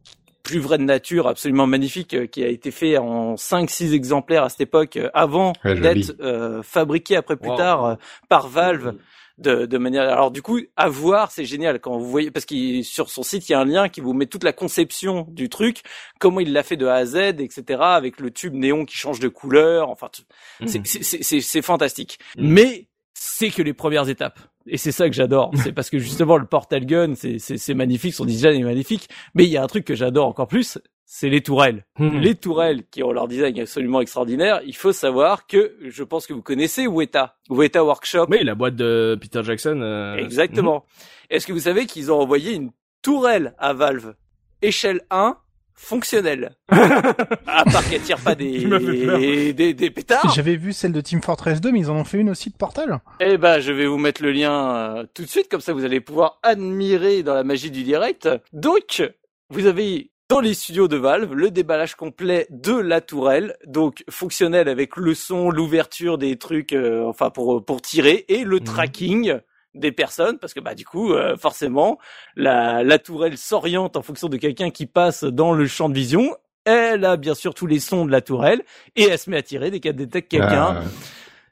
plus 0.44 0.58
vrai 0.58 0.76
de 0.76 0.82
nature, 0.82 1.26
absolument 1.26 1.66
magnifique, 1.66 2.12
euh, 2.12 2.26
qui 2.26 2.44
a 2.44 2.48
été 2.48 2.70
fait 2.70 2.98
en 2.98 3.34
5-6 3.36 3.94
exemplaires 3.94 4.42
à 4.44 4.50
cette 4.50 4.60
époque, 4.60 4.98
avant 5.14 5.54
Ouais, 5.64 5.74
d'être 5.80 6.14
euh, 6.20 6.62
fabriqué 6.62 7.16
après 7.16 7.36
plus 7.36 7.48
Wow. 7.48 7.56
tard 7.56 7.84
euh, 7.86 7.94
par 8.28 8.48
Valve 8.48 8.94
de, 9.38 9.66
de 9.66 9.78
manière. 9.78 10.02
Alors 10.08 10.30
du 10.30 10.42
coup, 10.42 10.60
à 10.76 10.88
voir, 10.88 11.30
c'est 11.32 11.44
génial 11.44 11.80
quand 11.80 11.98
vous 11.98 12.08
voyez 12.08 12.30
parce 12.30 12.46
qu'il 12.46 12.84
sur 12.84 13.10
son 13.10 13.22
site 13.22 13.48
il 13.48 13.52
y 13.52 13.54
a 13.54 13.60
un 13.60 13.64
lien 13.64 13.88
qui 13.88 14.00
vous 14.00 14.12
met 14.12 14.26
toute 14.26 14.44
la 14.44 14.52
conception 14.52 15.26
du 15.30 15.48
truc, 15.48 15.82
comment 16.20 16.40
il 16.40 16.52
l'a 16.52 16.62
fait 16.62 16.76
de 16.76 16.86
A 16.86 16.94
à 16.94 17.04
Z, 17.06 17.16
etc. 17.40 17.62
Avec 17.80 18.20
le 18.20 18.30
tube 18.30 18.54
néon 18.54 18.84
qui 18.84 18.96
change 18.96 19.20
de 19.20 19.28
couleur. 19.28 19.90
Enfin, 19.90 20.08
t- 20.08 20.22
c'est- 20.66 20.86
c'est 20.86 21.02
c'est 21.02 21.22
c'est 21.22 21.40
c'est 21.40 21.62
fantastique. 21.62 22.18
Mais 22.38 22.86
c'est 23.12 23.50
que 23.50 23.62
les 23.62 23.74
premières 23.74 24.08
étapes. 24.08 24.38
Et 24.66 24.78
c'est 24.78 24.92
ça 24.92 25.08
que 25.08 25.14
j'adore. 25.14 25.50
C'est 25.62 25.72
parce 25.72 25.90
que 25.90 25.98
justement 25.98 26.38
le 26.38 26.46
portal 26.46 26.86
gun, 26.86 27.14
c'est 27.14 27.38
c'est 27.38 27.58
c'est 27.58 27.74
magnifique, 27.74 28.14
son 28.14 28.24
design 28.24 28.58
est 28.58 28.64
magnifique. 28.64 29.08
Mais 29.34 29.44
il 29.44 29.50
y 29.50 29.58
a 29.58 29.62
un 29.62 29.66
truc 29.66 29.84
que 29.84 29.94
j'adore 29.94 30.26
encore 30.26 30.48
plus, 30.48 30.78
c'est 31.16 31.28
les 31.28 31.42
tourelles. 31.42 31.84
Mhm. 32.00 32.18
Les 32.18 32.34
tourelles 32.34 32.82
qui 32.90 33.04
ont 33.04 33.12
leur 33.12 33.28
design 33.28 33.60
absolument 33.60 34.00
extraordinaire. 34.00 34.60
Il 34.66 34.74
faut 34.74 34.90
savoir 34.92 35.46
que 35.46 35.76
je 35.80 36.02
pense 36.02 36.26
que 36.26 36.32
vous 36.32 36.42
connaissez 36.42 36.88
Weta, 36.88 37.36
Weta 37.48 37.84
Workshop. 37.84 38.26
Oui, 38.30 38.42
la 38.42 38.56
boîte 38.56 38.74
de 38.74 39.16
Peter 39.20 39.40
Jackson. 39.44 39.80
euh, 39.80 40.16
Exactement. 40.16 40.84
Est-ce 41.30 41.46
que 41.46 41.52
vous 41.52 41.60
savez 41.60 41.86
qu'ils 41.86 42.10
ont 42.10 42.20
envoyé 42.20 42.54
une 42.54 42.72
tourelle 43.00 43.54
à 43.58 43.72
Valve? 43.74 44.14
Échelle 44.60 45.02
1 45.10 45.36
fonctionnelle 45.72 46.56
À 46.68 47.64
part 47.64 47.88
qu'elle 47.88 48.02
tire 48.02 48.18
pas 48.18 48.34
des, 48.34 48.58
Tu 48.58 48.66
m'as 48.66 48.80
fait 48.80 49.06
peur. 49.06 49.18
des, 49.20 49.74
des 49.74 49.90
pétards. 49.90 50.32
J'avais 50.34 50.56
vu 50.56 50.72
celle 50.72 50.92
de 50.92 51.00
Team 51.00 51.22
Fortress 51.22 51.60
2, 51.60 51.70
mais 51.70 51.78
ils 51.78 51.90
en 51.90 51.96
ont 51.96 52.04
fait 52.04 52.18
une 52.18 52.30
aussi 52.30 52.50
de 52.50 52.56
Portal. 52.56 52.98
Eh 53.20 53.36
ben, 53.38 53.60
je 53.60 53.70
vais 53.72 53.86
vous 53.86 53.98
mettre 53.98 54.20
le 54.20 54.32
lien 54.32 54.74
euh, 54.74 55.04
tout 55.14 55.22
de 55.22 55.28
suite, 55.28 55.48
comme 55.48 55.60
ça 55.60 55.72
vous 55.72 55.84
allez 55.84 56.00
pouvoir 56.00 56.40
admirer 56.42 57.22
dans 57.22 57.34
la 57.34 57.44
magie 57.44 57.70
du 57.70 57.84
direct. 57.84 58.28
Donc, 58.52 59.02
vous 59.50 59.66
avez 59.66 60.10
dans 60.28 60.40
les 60.40 60.54
studios 60.54 60.88
de 60.88 60.96
Valve 60.96 61.34
le 61.34 61.50
déballage 61.50 61.94
complet 61.94 62.46
de 62.50 62.74
la 62.74 63.00
tourelle, 63.00 63.56
donc 63.66 64.04
fonctionnel 64.08 64.68
avec 64.68 64.96
le 64.96 65.14
son, 65.14 65.50
l'ouverture 65.50 66.18
des 66.18 66.36
trucs, 66.36 66.72
euh, 66.72 67.04
enfin 67.04 67.30
pour 67.30 67.64
pour 67.64 67.82
tirer 67.82 68.24
et 68.28 68.44
le 68.44 68.60
tracking 68.60 69.38
des 69.74 69.92
personnes 69.92 70.38
parce 70.38 70.54
que 70.54 70.60
bah 70.60 70.74
du 70.74 70.86
coup 70.86 71.12
euh, 71.12 71.36
forcément 71.36 71.98
la 72.36 72.82
la 72.82 72.98
tourelle 72.98 73.36
s'oriente 73.36 73.96
en 73.96 74.02
fonction 74.02 74.28
de 74.28 74.36
quelqu'un 74.36 74.70
qui 74.70 74.86
passe 74.86 75.24
dans 75.24 75.52
le 75.52 75.66
champ 75.66 75.88
de 75.88 75.94
vision. 75.94 76.36
Elle 76.64 77.04
a 77.04 77.18
bien 77.18 77.34
sûr 77.34 77.52
tous 77.52 77.66
les 77.66 77.78
sons 77.78 78.06
de 78.06 78.10
la 78.10 78.22
tourelle 78.22 78.62
et 78.96 79.02
elle 79.02 79.18
se 79.18 79.28
met 79.28 79.36
à 79.36 79.42
tirer 79.42 79.70
dès 79.70 79.80
qu'elle 79.80 79.96
détecte 79.96 80.30
quelqu'un. 80.30 80.80
Ah, 80.80 80.82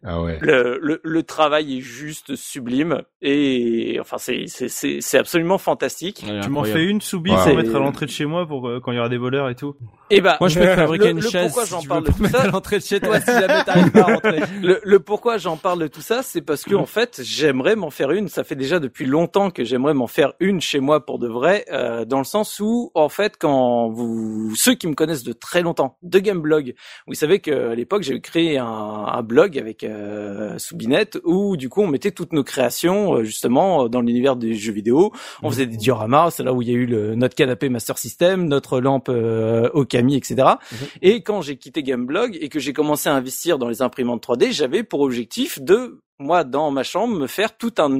ah 0.05 0.21
ouais. 0.23 0.39
le, 0.41 0.79
le, 0.83 1.01
le 1.03 1.23
travail 1.23 1.79
est 1.79 1.81
juste 1.81 2.35
sublime 2.37 3.03
et 3.21 3.99
enfin 4.01 4.19
c'est 4.19 4.45
c'est 4.49 4.69
c'est 4.69 5.01
c'est 5.01 5.19
absolument 5.19 5.59
fantastique. 5.59 6.25
ouais, 6.27 6.41
Tu 6.41 6.51
m'en 6.51 6.65
fais 6.65 6.85
une 6.85 7.01
soubi 7.01 7.31
Ouais. 7.31 7.37
pour 7.45 7.57
mettre 7.57 7.77
à 7.77 7.79
l'entrée 7.79 8.07
de 8.07 8.11
chez 8.11 8.25
moi 8.27 8.47
pour 8.47 8.69
euh, 8.69 8.81
quand 8.81 8.93
il 8.93 8.97
y 8.97 8.99
aura 8.99 9.09
des 9.09 9.19
voleurs 9.19 9.49
et 9.49 9.55
tout? 9.55 9.77
Et 10.15 10.21
bah 10.21 10.37
Moi, 10.41 10.49
je 10.49 10.59
peux 10.59 10.67
te 10.67 10.75
fabriquer 10.75 11.05
le- 11.07 11.11
une 11.13 11.21
le 11.21 11.29
chaise 11.29 11.47
pourquoi 11.47 11.65
si 11.65 11.71
j'en 11.71 11.83
parle 11.83 12.05
de 12.05 12.13
tout 12.13 12.27
ça. 12.27 12.47
l'entrée 12.49 12.79
de 12.79 12.85
chez 12.85 13.01
toi 13.01 13.19
si 13.21 13.27
jamais 13.27 13.65
t'arrives 13.65 13.91
pas 13.93 14.01
à 14.01 14.15
rentrer. 14.15 14.41
le, 14.63 14.81
le 14.85 14.99
pourquoi 15.01 15.39
j'en 15.39 15.57
parle 15.57 15.81
de 15.81 15.87
tout 15.89 16.01
ça, 16.03 16.23
c'est 16.23 16.43
parce 16.43 16.63
que 16.65 16.75
en 16.75 16.87
fait 16.87 17.21
j'aimerais 17.25 17.77
m'en 17.77 17.91
faire 17.91 18.11
une. 18.11 18.29
Ça 18.29 18.45
fait 18.45 18.55
déjà 18.57 18.79
depuis 18.79 19.07
longtemps 19.07 19.51
que 19.51 19.65
j'aimerais 19.65 19.95
m'en 19.95 20.07
faire 20.07 20.33
une 20.41 20.61
chez 20.61 20.81
moi 20.81 21.05
pour 21.05 21.19
de 21.19 21.29
vrai, 21.29 21.65
euh, 21.73 22.05
dans 22.05 22.19
le 22.19 22.25
sens 22.25 22.61
où 22.61 22.91
en 22.95 23.09
fait 23.09 23.37
quand 23.39 23.89
vous 23.89 24.53
ceux 24.55 24.75
qui 24.75 24.87
me 24.87 24.95
connaissent 24.95 25.25
de 25.25 25.33
très 25.33 25.63
longtemps 25.63 25.97
de 26.03 26.19
Gameblog, 26.19 26.75
vous 27.07 27.15
savez 27.15 27.39
que 27.41 27.71
à 27.71 27.75
l'époque 27.75 28.03
j'ai 28.03 28.21
créé 28.21 28.59
un, 28.59 28.67
un 28.67 29.23
blog 29.23 29.59
avec 29.59 29.83
euh, 29.85 30.59
Soubinette 30.59 31.19
où 31.25 31.57
du 31.57 31.69
coup 31.69 31.83
on 31.83 31.87
mettait 31.89 32.11
toutes 32.11 32.33
nos 32.33 32.45
créations 32.45 33.15
euh, 33.15 33.25
justement 33.25 33.89
dans 33.89 34.01
l'univers 34.03 34.37
des 34.37 34.55
jeux 34.55 34.73
vidéo. 34.73 35.13
On 35.43 35.51
faisait 35.51 35.67
des 35.67 35.77
dioramas, 35.77 36.31
c'est 36.31 36.43
là 36.43 36.53
où 36.53 36.61
il 36.63 36.69
y 36.69 36.73
a 36.73 36.75
eu 36.75 36.87
le, 36.87 37.15
notre 37.15 37.35
canapé 37.35 37.69
Master 37.69 37.97
System, 37.99 38.47
notre 38.47 38.81
lampe 38.81 39.09
euh, 39.09 39.71
Etc. 40.11 40.49
Et 41.01 41.23
quand 41.23 41.41
j'ai 41.41 41.57
quitté 41.57 41.83
Gameblog 41.83 42.37
et 42.41 42.49
que 42.49 42.59
j'ai 42.59 42.73
commencé 42.73 43.09
à 43.09 43.15
investir 43.15 43.59
dans 43.59 43.69
les 43.69 43.83
imprimantes 43.83 44.27
3D, 44.27 44.53
j'avais 44.53 44.83
pour 44.83 45.01
objectif 45.01 45.61
de, 45.61 46.01
moi, 46.19 46.45
dans 46.45 46.71
ma 46.71 46.83
chambre, 46.83 47.17
me 47.17 47.27
faire 47.27 47.57
tout 47.57 47.75
un, 47.79 47.91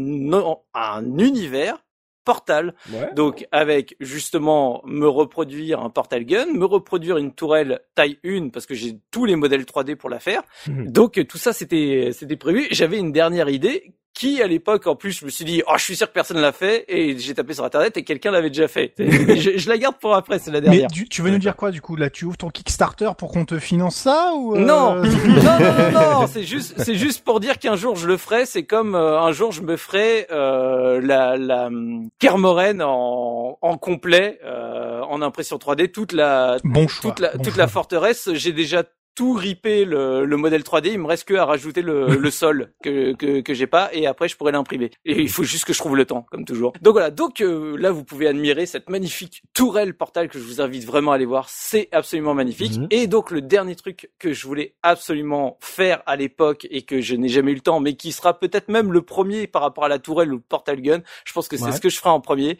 un 0.75 1.19
univers 1.19 1.79
Portal. 2.25 2.75
Ouais. 2.93 3.13
Donc 3.15 3.47
avec 3.51 3.97
justement 4.01 4.83
me 4.87 5.09
reproduire 5.09 5.81
un 5.81 5.91
Portal 5.91 6.25
Gun, 6.25 6.47
me 6.53 6.65
reproduire 6.65 7.17
une 7.17 7.33
tourelle 7.33 7.81
taille 7.95 8.19
1 8.25 8.51
parce 8.51 8.67
que 8.67 8.75
j'ai 8.75 8.99
tous 9.11 9.25
les 9.25 9.37
modèles 9.37 9.63
3D 9.63 9.97
pour 9.97 10.09
la 10.09 10.21
faire. 10.21 10.43
Mhm. 10.69 10.93
Donc 10.93 11.27
tout 11.27 11.39
ça 11.39 11.53
c'était 11.53 12.11
c'était 12.13 12.37
prévu. 12.37 12.67
J'avais 12.71 12.99
une 12.99 13.13
dernière 13.13 13.49
idée 13.49 13.95
qui 14.15 14.43
à 14.43 14.47
l'époque 14.47 14.87
en 14.87 14.95
plus 14.95 15.13
je 15.19 15.25
me 15.25 15.31
suis 15.31 15.45
dit 15.45 15.63
oh 15.67 15.73
je 15.77 15.83
suis 15.85 15.97
sûr 15.97 16.07
que 16.07 16.13
personne 16.13 16.39
l'a 16.41 16.53
fait 16.53 16.85
et 16.89 17.17
j'ai 17.19 17.35
tapé 17.35 17.55
sur 17.55 17.65
internet 17.65 17.97
et 17.97 18.05
quelqu'un 18.05 18.31
l'avait 18.31 18.51
déjà 18.51 18.69
fait. 18.69 18.93
Mais 18.99 19.37
je, 19.37 19.57
je 19.57 19.69
la 19.69 19.79
garde 19.79 19.97
pour 20.01 20.15
après, 20.15 20.39
c'est 20.39 20.51
la 20.51 20.61
Mais 20.61 20.67
dernière. 20.69 20.89
du- 20.91 21.09
tu 21.09 21.23
veux 21.23 21.31
nous 21.31 21.39
dire 21.39 21.57
quoi 21.57 21.71
du 21.71 21.81
coup 21.81 21.97
Là, 21.97 22.11
tu 22.11 22.25
ouvres 22.27 22.37
ton 22.37 22.51
Kickstarter 22.51 23.11
pour 23.17 23.31
qu'on 23.33 23.45
te 23.45 23.59
finance 23.59 23.97
ça 23.97 24.33
ou 24.37 24.55
euh, 24.55 24.59
Non, 24.59 24.95
non, 24.97 25.03
non, 25.03 25.91
non, 25.93 26.21
non, 26.21 26.27
c'est 26.27 26.45
juste, 26.45 26.75
c'est 26.79 26.95
juste 26.95 27.25
pour 27.25 27.41
dire 27.41 27.59
qu'un 27.59 27.77
jour 27.77 27.97
je 27.97 28.07
le 28.07 28.17
ferai. 28.17 28.45
C'est 28.47 28.65
comme 28.65 28.95
euh, 28.95 29.19
un 29.21 29.33
jour 29.33 29.51
je 29.53 29.63
me 29.63 29.77
ferai 29.77 30.27
euh, 30.31 31.01
la, 31.03 31.37
la 31.37 31.67
hum, 31.67 32.09
Kermoren 32.19 32.83
en, 32.83 33.59
en 33.63 33.77
complet, 33.79 34.39
euh, 34.45 35.01
en 35.03 35.23
impression 35.23 35.57
3D, 35.57 35.91
toute 35.91 36.13
la, 36.13 36.59
Bon 36.65 36.87
choix. 36.87 37.11
toute 37.11 37.21
la, 37.21 37.31
bon 37.33 37.43
toute 37.43 37.55
choix. 37.55 37.63
la 37.63 37.69
forteresse. 37.69 38.29
J'ai 38.35 38.53
déjà 38.53 38.83
tout 39.15 39.33
ripé 39.35 39.85
le, 39.85 40.25
le 40.25 40.37
modèle 40.37 40.63
3D. 40.63 40.93
Il 40.93 40.99
me 41.01 41.07
reste 41.07 41.27
que 41.29 41.35
à 41.35 41.45
rajouter 41.45 41.83
le, 41.83 42.17
le 42.17 42.31
sol 42.43 42.73
que 42.83 43.13
que, 43.15 43.41
que 43.41 43.55
j'ai 43.55 43.67
pas 43.67 43.91
et 43.93 44.07
après 44.07 44.29
je 44.29 44.37
pourrais 44.37 44.53
l'imprimer. 44.53 44.91
Et 45.05 45.21
il 45.21 45.29
faut 45.29 45.43
juste 45.43 45.65
que 45.65 45.73
je 45.73 45.79
trouve 45.79 45.97
le 45.97 46.05
temps, 46.07 46.27
comme 46.31 46.45
toujours. 46.45 46.73
Donc 46.83 46.93
voilà. 46.95 47.11
Donc 47.11 47.41
euh, 47.41 47.77
là 47.77 47.91
vous 47.91 48.05
pouvez 48.05 48.27
admirer 48.27 48.67
cette 48.67 48.89
magnifique 48.89 49.43
tourelle 49.55 49.95
portal 49.97 50.29
que 50.29 50.39
je 50.39 50.45
vous 50.45 50.61
invite 50.61 50.85
vraiment 50.85 51.13
à 51.13 51.17
aller 51.17 51.27
voir. 51.27 51.49
C'est 51.49 51.89
absolument 51.93 52.35
magnifique. 52.35 52.79
Mhm. 52.79 52.87
Et 52.91 53.07
donc 53.07 53.31
le 53.31 53.41
dernier 53.43 53.77
truc 53.77 54.11
que 54.19 54.33
je 54.33 54.47
voulais 54.47 54.75
absolument 54.83 55.59
faire 55.61 56.03
à 56.07 56.17
l'époque 56.17 56.67
et 56.71 56.83
que 56.83 57.01
je 57.01 57.15
n'ai 57.17 57.29
jamais 57.29 57.53
eu 57.53 57.57
le 57.57 57.61
temps, 57.61 57.81
mais 57.81 57.95
qui 57.95 58.13
sera 58.13 58.39
peut-être 58.39 58.69
même 58.69 58.93
le 58.93 59.03
premier 59.03 59.47
par 59.47 59.63
rapport 59.63 59.85
à 59.85 59.89
la 59.89 59.99
tourelle 59.99 60.33
ou 60.33 60.37
le 60.37 60.43
portal 60.43 60.81
gun. 60.81 61.03
Je 61.25 61.33
pense 61.33 61.49
que 61.49 61.57
c'est 61.57 61.65
Ouais. 61.65 61.73
ce 61.73 61.81
que 61.81 61.89
je 61.89 61.99
ferai 61.99 62.11
en 62.11 62.21
premier. 62.21 62.59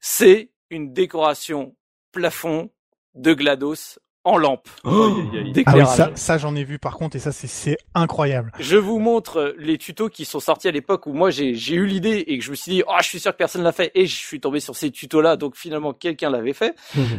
C'est 0.00 0.50
une 0.70 0.92
décoration 0.92 1.74
plafond 2.12 2.70
de 3.14 3.34
Glados 3.34 3.98
en 4.24 4.36
lampe. 4.36 4.68
Ah 4.84 5.74
oui, 5.76 5.86
ça, 5.86 6.10
ça 6.14 6.36
j'en 6.38 6.54
ai 6.54 6.64
vu 6.64 6.78
par 6.78 6.96
contre 6.96 7.16
et 7.16 7.18
ça 7.18 7.32
c'est 7.32 7.46
c'est 7.46 7.78
incroyable. 7.94 8.52
Je 8.58 8.76
vous 8.76 8.98
montre 8.98 9.54
les 9.58 9.78
tutos 9.78 10.08
qui 10.10 10.24
sont 10.24 10.40
sortis 10.40 10.68
à 10.68 10.70
l'époque 10.70 11.06
où 11.06 11.12
moi 11.12 11.30
j'ai 11.30 11.54
j'ai 11.54 11.76
eu 11.76 11.86
l'idée 11.86 12.24
et 12.26 12.38
que 12.38 12.44
je 12.44 12.50
me 12.50 12.56
suis 12.56 12.72
dit 12.72 12.82
oh 12.86 12.92
je 13.00 13.06
suis 13.06 13.20
sûr 13.20 13.32
que 13.32 13.36
personne 13.38 13.62
l'a 13.62 13.72
fait 13.72 13.90
et 13.94 14.06
je 14.06 14.16
suis 14.16 14.40
tombé 14.40 14.60
sur 14.60 14.76
ces 14.76 14.90
tutos 14.90 15.20
là 15.22 15.36
donc 15.36 15.56
finalement 15.56 15.92
quelqu'un 15.94 16.30
l'avait 16.30 16.52
fait. 16.52 16.74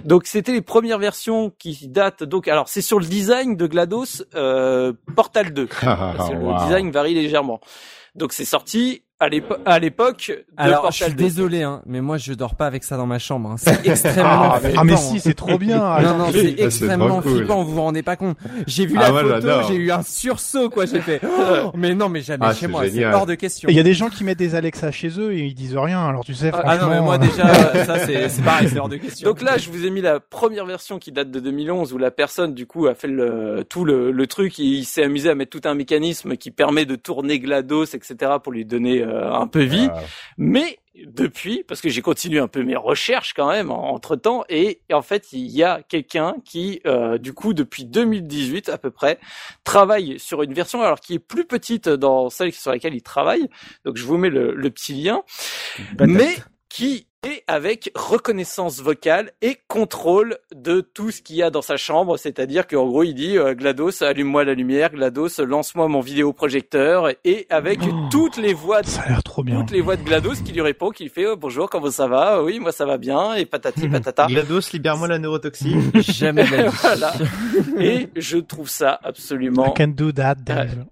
donc 0.05 0.27
c'était 0.27 0.51
les 0.51 0.61
premières 0.61 0.99
versions 0.99 1.51
qui 1.57 1.87
datent 1.87 2.23
donc 2.23 2.47
alors 2.47 2.69
c'est 2.69 2.81
sur 2.81 2.99
le 2.99 3.05
design 3.05 3.55
de 3.55 3.65
Glados 3.65 4.23
euh, 4.35 4.93
Portal 5.15 5.51
2 5.53 5.67
parce 5.67 6.29
que 6.29 6.35
le 6.35 6.39
Wow. 6.43 6.63
design 6.63 6.91
varie 6.91 7.13
légèrement. 7.15 7.59
Donc 8.15 8.33
c'est 8.33 8.45
sorti 8.45 9.03
à 9.21 9.27
l'épo- 9.29 9.57
à 9.65 9.79
l'époque 9.79 10.31
de 10.31 10.45
Alors, 10.57 10.91
je 10.91 11.03
suis 11.03 11.13
2. 11.13 11.23
désolé, 11.23 11.63
hein, 11.63 11.81
mais 11.85 11.99
moi, 11.99 12.17
je 12.17 12.33
dors 12.33 12.55
pas 12.55 12.65
avec 12.67 12.83
ça 12.85 12.95
dans 12.95 13.05
ma 13.05 13.19
chambre. 13.19 13.51
hein. 13.51 13.55
C'est 13.57 13.85
extrêmement 13.87 14.23
Ah, 14.53 14.59
mais, 14.63 14.69
flippant. 14.69 14.81
ah, 14.81 14.83
mais 14.85 14.93
hein. 14.93 14.97
si 14.97 15.19
c'est 15.19 15.33
trop 15.33 15.57
bien. 15.57 15.77
Non, 16.01 16.17
non, 16.17 16.25
mais- 16.33 16.41
c'est 16.55 16.59
extrêmement 16.63 17.07
trop 17.19 17.21
cool. 17.21 17.37
flippant, 17.39 17.63
vous 17.63 17.73
vous 17.73 17.81
rendez 17.81 18.01
pas 18.03 18.15
compte. 18.15 18.37
J'ai 18.67 18.85
vu 18.85 18.95
Ah, 18.97 19.03
la 19.03 19.11
moi, 19.11 19.23
photo, 19.41 19.47
j'ai 19.67 19.75
eu 19.75 19.91
un 19.91 20.01
sursaut, 20.03 20.69
quoi, 20.69 20.85
j'ai 20.85 21.01
fait, 21.01 21.19
oh, 21.23 21.71
mais 21.75 21.93
non, 21.95 22.07
mais 22.09 22.21
jamais 22.21 22.45
Ah, 22.47 22.53
chez 22.53 22.67
moi, 22.67 22.83
c'est 22.89 23.05
hors 23.05 23.25
de 23.25 23.35
question. 23.35 23.67
Il 23.69 23.75
y 23.75 23.79
a 23.79 23.83
des 23.83 23.93
gens 23.93 24.09
qui 24.09 24.23
mettent 24.23 24.39
des 24.39 24.55
Alexa 24.55 24.91
chez 24.91 25.09
eux 25.19 25.33
et 25.33 25.45
ils 25.45 25.53
disent 25.53 25.75
rien. 25.77 26.05
Alors 26.07 26.23
tu 26.23 26.33
sais, 26.33 26.51
Ah 26.53 26.61
franchement. 26.61 26.85
non, 26.87 26.89
mais 26.93 27.01
moi, 27.01 27.15
euh, 27.15 27.17
déjà, 27.17 27.85
ça, 27.85 27.99
c'est 28.05 28.29
c'est 28.29 28.41
pareil, 28.41 28.69
c'est 28.69 28.79
hors 28.79 28.89
de 28.89 28.95
question. 28.97 29.27
Donc 29.29 29.41
là, 29.41 29.57
je 29.57 29.69
vous 29.69 29.85
ai 29.85 29.89
mis 29.89 30.01
la 30.01 30.19
première 30.19 30.65
version 30.65 30.97
qui 30.99 31.11
date 31.11 31.29
de 31.31 31.39
2011 31.39 31.93
où 31.93 31.97
la 31.97 32.11
personne 32.11 32.53
du 32.53 32.65
coup 32.65 32.87
a 32.87 32.95
fait 32.95 33.07
le, 33.07 33.65
tout 33.67 33.83
le, 33.85 34.11
le 34.11 34.27
truc. 34.27 34.59
et 34.59 34.63
Il 34.63 34.85
s'est 34.85 35.03
amusé 35.03 35.29
à 35.29 35.35
mettre 35.35 35.51
tout 35.59 35.67
un 35.67 35.73
mécanisme 35.73 36.37
qui 36.37 36.51
permet 36.51 36.85
de 36.85 36.95
tourner 36.95 37.39
Glados, 37.39 37.85
etc. 37.85 38.15
pour 38.41 38.53
lui 38.53 38.63
donner 38.65 39.01
euh, 39.09 39.33
un 39.33 39.47
peu 39.47 39.63
vie. 39.63 39.89
Ah. 39.91 40.01
Mais 40.37 40.79
depuis, 41.05 41.63
parce 41.67 41.81
que 41.81 41.89
j'ai 41.89 42.01
continué 42.01 42.39
un 42.39 42.47
peu 42.47 42.63
mes 42.63 42.75
recherches 42.75 43.33
quand 43.33 43.49
même 43.49 43.71
entre 43.71 44.15
temps, 44.15 44.43
et, 44.49 44.81
et 44.89 44.93
en 44.93 45.01
fait 45.01 45.31
il 45.31 45.47
y 45.47 45.63
a 45.63 45.81
quelqu'un 45.87 46.35
qui, 46.43 46.81
euh, 46.85 47.17
du 47.17 47.33
coup 47.33 47.53
depuis 47.53 47.85
2018 47.85 48.69
à 48.69 48.77
peu 48.77 48.91
près, 48.91 49.19
travaille 49.63 50.19
sur 50.19 50.43
une 50.43 50.53
version 50.53 50.81
alors 50.81 50.99
qui 50.99 51.15
est 51.15 51.19
plus 51.19 51.45
petite 51.45 51.89
dans 51.89 52.29
celle 52.29 52.53
sur 52.53 52.71
laquelle 52.71 52.95
il 52.95 53.03
travaille. 53.03 53.49
Donc 53.85 53.97
je 53.97 54.05
vous 54.05 54.17
mets 54.17 54.29
le, 54.29 54.53
le 54.53 54.69
petit 54.69 54.93
lien, 54.93 55.23
mais 55.99 56.35
qui 56.69 57.07
est 57.27 57.43
avec 57.47 57.91
reconnaissance 57.95 58.79
vocale 58.81 59.31
et 59.41 59.57
contrôle 59.67 60.37
de 60.55 60.79
tout 60.81 61.11
ce 61.11 61.21
qu'il 61.21 61.35
y 61.35 61.43
a 61.43 61.49
dans 61.49 61.61
sa 61.61 61.75
chambre, 61.75 62.17
c'est-à-dire 62.17 62.65
qu'en 62.67 62.85
gros 62.87 63.03
il 63.03 63.13
dit 63.13 63.37
euh, 63.37 63.53
Glados 63.55 64.01
allume-moi 64.03 64.45
la 64.45 64.53
lumière, 64.53 64.91
Glados 64.91 65.39
lance-moi 65.39 65.87
mon 65.89 65.99
vidéoprojecteur 65.99 67.09
et 67.25 67.45
avec 67.49 67.79
Oh. 67.81 68.07
toutes 68.11 68.37
les 68.37 68.53
voix 68.53 68.81
de 68.81 68.87
Ça 68.87 69.01
a 69.01 69.09
l'air 69.09 69.23
trop 69.23 69.43
bien. 69.43 69.59
toutes 69.59 69.71
les 69.71 69.81
voix 69.81 69.95
de 69.95 70.03
GLaDOS 70.03 70.43
qui 70.45 70.51
lui 70.51 70.61
répond, 70.61 70.91
qui 70.91 71.03
lui 71.03 71.09
fait 71.09 71.25
oh, 71.25 71.35
bonjour, 71.37 71.69
comment 71.69 71.89
ça 71.91 72.07
va? 72.07 72.43
Oui, 72.43 72.59
moi 72.59 72.71
ça 72.71 72.85
va 72.85 72.97
bien 72.97 73.33
et 73.35 73.45
patati 73.45 73.87
patata. 73.89 74.27
GLaDOS, 74.27 74.71
libère-moi 74.73 75.07
la 75.07 75.17
neurotoxine. 75.19 75.91
jamais 75.95 76.43
de 76.45 76.51
la 76.55 76.63
vie. 76.69 76.77
voilà. 76.81 77.13
Et 77.79 78.09
je 78.15 78.37
trouve 78.37 78.69
ça 78.69 78.99
I 79.03 79.07
absolument 79.07 79.71
can 79.71 79.87
do 79.89 80.11
that, 80.11 80.35
Dave. 80.35 80.85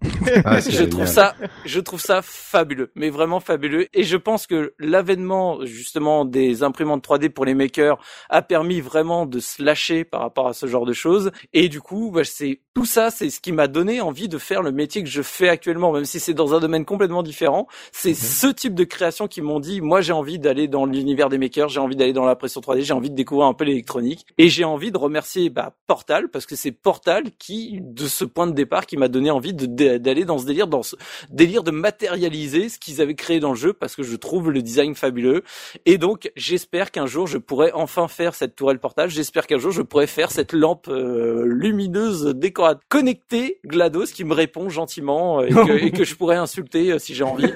Ah, 0.46 0.60
je 0.60 0.84
trouve 0.84 1.06
ça, 1.06 1.36
je 1.66 1.80
trouve 1.80 2.02
ça 2.02 2.22
fabuleux, 2.22 2.92
mais 2.96 3.10
vraiment 3.10 3.40
fabuleux. 3.40 3.88
Et 3.94 4.04
je 4.04 4.18
pense 4.18 4.48
que 4.48 4.74
l'avènement 4.80 5.64
justement 5.66 6.17
des 6.26 6.64
imprimantes 6.64 7.06
3D 7.06 7.30
pour 7.30 7.46
les 7.46 7.54
makers 7.54 7.98
a 8.30 8.42
permis 8.42 8.82
vraiment 8.82 9.26
de 9.26 9.40
se 9.40 9.64
lâcher 9.64 10.04
par 10.04 10.22
rapport 10.22 10.48
à 10.48 10.54
ce 10.54 10.66
genre 10.68 10.86
de 10.86 10.94
choses. 10.94 11.32
Et 11.54 11.70
du 11.70 11.82
coup, 11.82 12.12
bah, 12.12 12.24
c'est 12.24 12.62
tout 12.74 12.86
ça, 12.86 13.10
c'est 13.10 13.30
ce 13.30 13.40
qui 13.40 13.52
m'a 13.52 13.68
donné 13.68 14.02
envie 14.02 14.28
de 14.28 14.38
faire 14.38 14.62
le 14.62 14.72
métier 14.72 15.04
que 15.04 15.10
je 15.10 15.22
fais 15.22 15.50
actuellement, 15.50 15.92
même 15.92 16.06
si 16.06 16.20
c'est 16.20 16.34
dans 16.34 16.54
un 16.54 16.60
domaine 16.60 16.86
complètement 16.86 17.24
différent. 17.24 17.68
C'est 17.92 18.14
ce 18.14 18.48
type 18.48 18.76
de 18.76 18.84
création 18.84 19.28
qui 19.28 19.42
m'ont 19.42 19.60
dit, 19.60 19.82
moi 19.82 20.02
j'ai 20.02 20.14
envie 20.14 20.38
d'aller 20.38 20.68
dans 20.68 20.86
l'univers 20.86 21.30
des 21.30 21.40
makers, 21.40 21.70
j'ai 21.70 21.80
envie 21.80 21.96
d'aller 21.96 22.14
dans 22.14 22.26
la 22.26 22.36
pression 22.36 22.62
3D, 22.62 22.82
j'ai 22.82 22.94
envie 22.94 23.10
de 23.10 23.16
découvrir 23.16 23.48
un 23.48 23.54
peu 23.54 23.64
l'électronique, 23.66 24.28
et 24.38 24.50
j'ai 24.50 24.64
envie 24.64 24.92
de 24.92 24.98
remercier 24.98 25.50
bah, 25.50 25.76
Portal 25.88 26.30
parce 26.30 26.46
que 26.46 26.56
c'est 26.56 26.72
Portal 26.72 27.24
qui, 27.40 27.80
de 27.82 28.08
ce 28.08 28.26
point 28.26 28.46
de 28.46 28.54
départ, 28.54 28.86
qui 28.86 28.96
m'a 28.96 29.08
donné 29.08 29.32
envie 29.32 29.54
d'aller 29.54 30.26
dans 30.26 30.38
ce 30.38 30.46
délire, 30.46 30.68
dans 30.68 30.84
ce 30.84 30.96
délire 31.32 31.64
de 31.64 31.72
matérialiser 31.72 32.70
ce 32.70 32.78
qu'ils 32.78 33.02
avaient 33.02 33.16
créé 33.16 33.40
dans 33.40 33.50
le 33.50 33.56
jeu 33.56 33.74
parce 33.74 33.96
que 33.96 34.04
je 34.04 34.16
trouve 34.16 34.52
le 34.52 34.62
design 34.62 34.96
fabuleux. 34.96 35.44
Et 35.86 35.98
donc, 35.98 36.07
j'espère 36.36 36.92
qu'un 36.92 37.06
jour 37.06 37.28
je 37.28 37.38
pourrai 37.38 37.72
enfin 37.74 38.08
faire 38.08 38.36
cette 38.36 38.56
tourelle 38.56 38.80
portage. 38.80 39.12
J'espère 39.12 39.48
qu'un 39.48 39.58
jour 39.58 39.72
je 39.72 39.82
pourrai 39.82 40.08
faire 40.08 40.32
cette 40.32 40.54
lampe 40.54 40.88
euh, 40.90 41.44
lumineuse 41.46 42.26
décorative 42.36 42.84
connectée 42.90 43.60
GLaDOS 43.66 44.08
qui 44.14 44.24
me 44.24 44.34
répond 44.34 44.70
gentiment 44.70 45.42
euh, 45.42 45.46
et 45.46 45.54
que, 45.54 45.72
et 45.88 45.92
que 45.92 46.04
je 46.04 46.16
pourrais 46.16 46.36
insulter 46.38 46.92
euh, 46.92 47.00
si 47.00 47.14
j'ai 47.14 47.24
envie. 47.24 47.52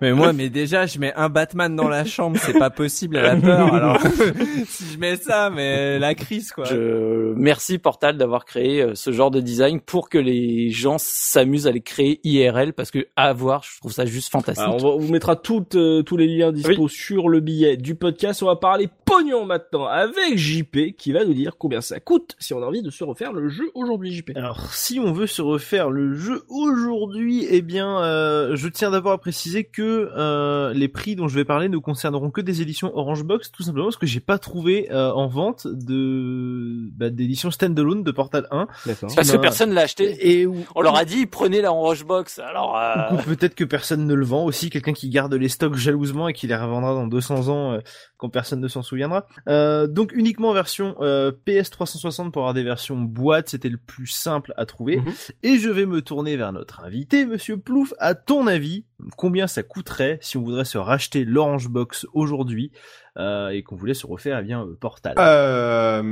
Mais 0.00 0.12
moi, 0.12 0.32
mais 0.32 0.48
déjà, 0.48 0.86
je 0.86 0.98
mets 0.98 1.12
un 1.14 1.28
Batman 1.28 1.74
dans 1.76 1.88
la 1.88 2.04
chambre, 2.04 2.38
c'est 2.40 2.58
pas 2.58 2.70
possible, 2.70 3.16
elle 3.16 3.26
a 3.26 3.36
peur, 3.36 3.74
alors, 3.74 3.98
si 4.66 4.84
je 4.94 4.98
mets 4.98 5.16
ça, 5.16 5.50
mais 5.50 5.98
la 5.98 6.14
crise, 6.14 6.52
quoi. 6.52 6.64
Je 6.64 7.32
merci 7.36 7.78
Portal 7.78 8.16
d'avoir 8.16 8.44
créé 8.44 8.86
ce 8.94 9.12
genre 9.12 9.30
de 9.30 9.40
design 9.40 9.80
pour 9.80 10.08
que 10.08 10.18
les 10.18 10.70
gens 10.70 10.96
s'amusent 10.98 11.66
à 11.66 11.72
les 11.72 11.80
créer 11.80 12.20
IRL 12.24 12.72
parce 12.72 12.90
que 12.90 13.06
à 13.16 13.32
voir, 13.32 13.62
je 13.62 13.78
trouve 13.78 13.92
ça 13.92 14.04
juste 14.06 14.30
fantastique. 14.30 14.64
Alors, 14.64 14.76
on, 14.76 14.78
va- 14.78 14.94
on 14.94 14.98
vous 14.98 15.12
mettra 15.12 15.36
toutes, 15.36 15.74
euh, 15.76 16.02
tous 16.02 16.16
les 16.16 16.26
liens 16.26 16.52
dispo 16.52 16.88
sur 16.88 17.28
le 17.28 17.40
billet 17.40 17.76
du 17.76 17.89
podcast. 17.94 18.42
On 18.42 18.46
va 18.46 18.56
parler 18.56 18.88
pognon 19.04 19.44
maintenant 19.46 19.86
avec 19.86 20.36
JP 20.36 20.96
qui 20.96 21.12
va 21.12 21.24
nous 21.24 21.34
dire 21.34 21.56
combien 21.58 21.80
ça 21.80 22.00
coûte 22.00 22.36
si 22.38 22.54
on 22.54 22.62
a 22.62 22.66
envie 22.66 22.82
de 22.82 22.90
se 22.90 23.04
refaire 23.04 23.32
le 23.32 23.48
jeu 23.48 23.70
aujourd'hui 23.74 24.12
JP. 24.12 24.32
Alors, 24.36 24.72
si 24.72 24.98
on 25.00 25.12
veut 25.12 25.26
se 25.26 25.42
refaire 25.42 25.90
le 25.90 26.14
jeu 26.14 26.42
aujourd'hui, 26.48 27.46
eh 27.50 27.62
bien, 27.62 28.00
euh, 28.02 28.56
je 28.56 28.68
tiens 28.68 28.90
d'abord 28.90 29.12
à 29.12 29.18
préciser 29.18 29.64
que 29.64 30.10
euh, 30.16 30.72
les 30.72 30.88
prix 30.88 31.16
dont 31.16 31.28
je 31.28 31.34
vais 31.34 31.44
parler 31.44 31.68
ne 31.68 31.78
concerneront 31.78 32.30
que 32.30 32.40
des 32.40 32.62
éditions 32.62 32.96
Orange 32.96 33.24
Box, 33.24 33.50
tout 33.52 33.62
simplement 33.62 33.86
parce 33.86 33.96
que 33.96 34.06
j'ai 34.06 34.20
pas 34.20 34.38
trouvé 34.38 34.88
euh, 34.90 35.10
en 35.12 35.26
vente 35.26 35.66
de 35.66 36.88
bah, 36.96 37.10
d'édition 37.10 37.50
standalone 37.50 38.02
de 38.02 38.10
Portal 38.10 38.46
1. 38.50 38.66
D'accord. 38.86 39.10
parce 39.14 39.30
que 39.30 39.36
personne 39.38 39.72
l'a 39.72 39.82
acheté. 39.82 40.16
Et 40.40 40.46
où- 40.46 40.64
On 40.74 40.80
leur 40.82 40.96
a 40.96 41.04
dit 41.04 41.26
prenez 41.26 41.60
la 41.60 41.70
Orange 41.72 42.04
Box. 42.04 42.38
Alors 42.38 42.76
euh, 42.76 43.16
peut-être 43.26 43.54
que 43.54 43.64
personne 43.64 44.06
ne 44.06 44.14
le 44.14 44.24
vend 44.24 44.44
aussi, 44.44 44.70
quelqu'un 44.70 44.92
qui 44.92 45.08
garde 45.08 45.34
les 45.34 45.48
stocks 45.48 45.74
jalousement 45.76 46.28
et 46.28 46.32
qui 46.32 46.46
les 46.46 46.56
revendra 46.56 46.94
dans 46.94 47.06
200 47.06 47.48
ans 47.48 47.72
euh, 47.72 47.79
quand 48.16 48.28
personne 48.28 48.60
ne 48.60 48.68
s'en 48.68 48.82
souviendra. 48.82 49.26
Euh, 49.48 49.86
donc 49.86 50.12
uniquement 50.12 50.50
en 50.50 50.54
version 50.54 50.96
euh, 51.00 51.32
PS360 51.46 52.30
pour 52.30 52.42
avoir 52.42 52.54
des 52.54 52.62
versions 52.62 52.96
boîte, 52.96 53.50
c'était 53.50 53.68
le 53.68 53.78
plus 53.78 54.06
simple 54.06 54.52
à 54.56 54.66
trouver. 54.66 54.98
Mhm. 54.98 55.12
Et 55.42 55.58
je 55.58 55.68
vais 55.68 55.86
me 55.86 56.02
tourner 56.02 56.36
vers 56.36 56.52
notre 56.52 56.80
invité, 56.80 57.26
Monsieur 57.26 57.56
Plouf. 57.56 57.94
À 57.98 58.14
ton 58.14 58.46
avis, 58.46 58.84
combien 59.16 59.46
ça 59.46 59.62
coûterait 59.62 60.18
si 60.20 60.36
on 60.36 60.42
voudrait 60.42 60.64
se 60.64 60.78
racheter 60.78 61.24
l'Orange 61.24 61.68
Box 61.68 62.06
aujourd'hui 62.12 62.72
euh, 63.18 63.48
et 63.48 63.62
qu'on 63.62 63.76
voulait 63.76 63.94
se 63.94 64.06
refaire 64.06 64.38
eh 64.40 64.44
bien 64.44 64.62
euh, 64.62 64.76
Portal? 64.78 65.14
Euh, 65.18 66.02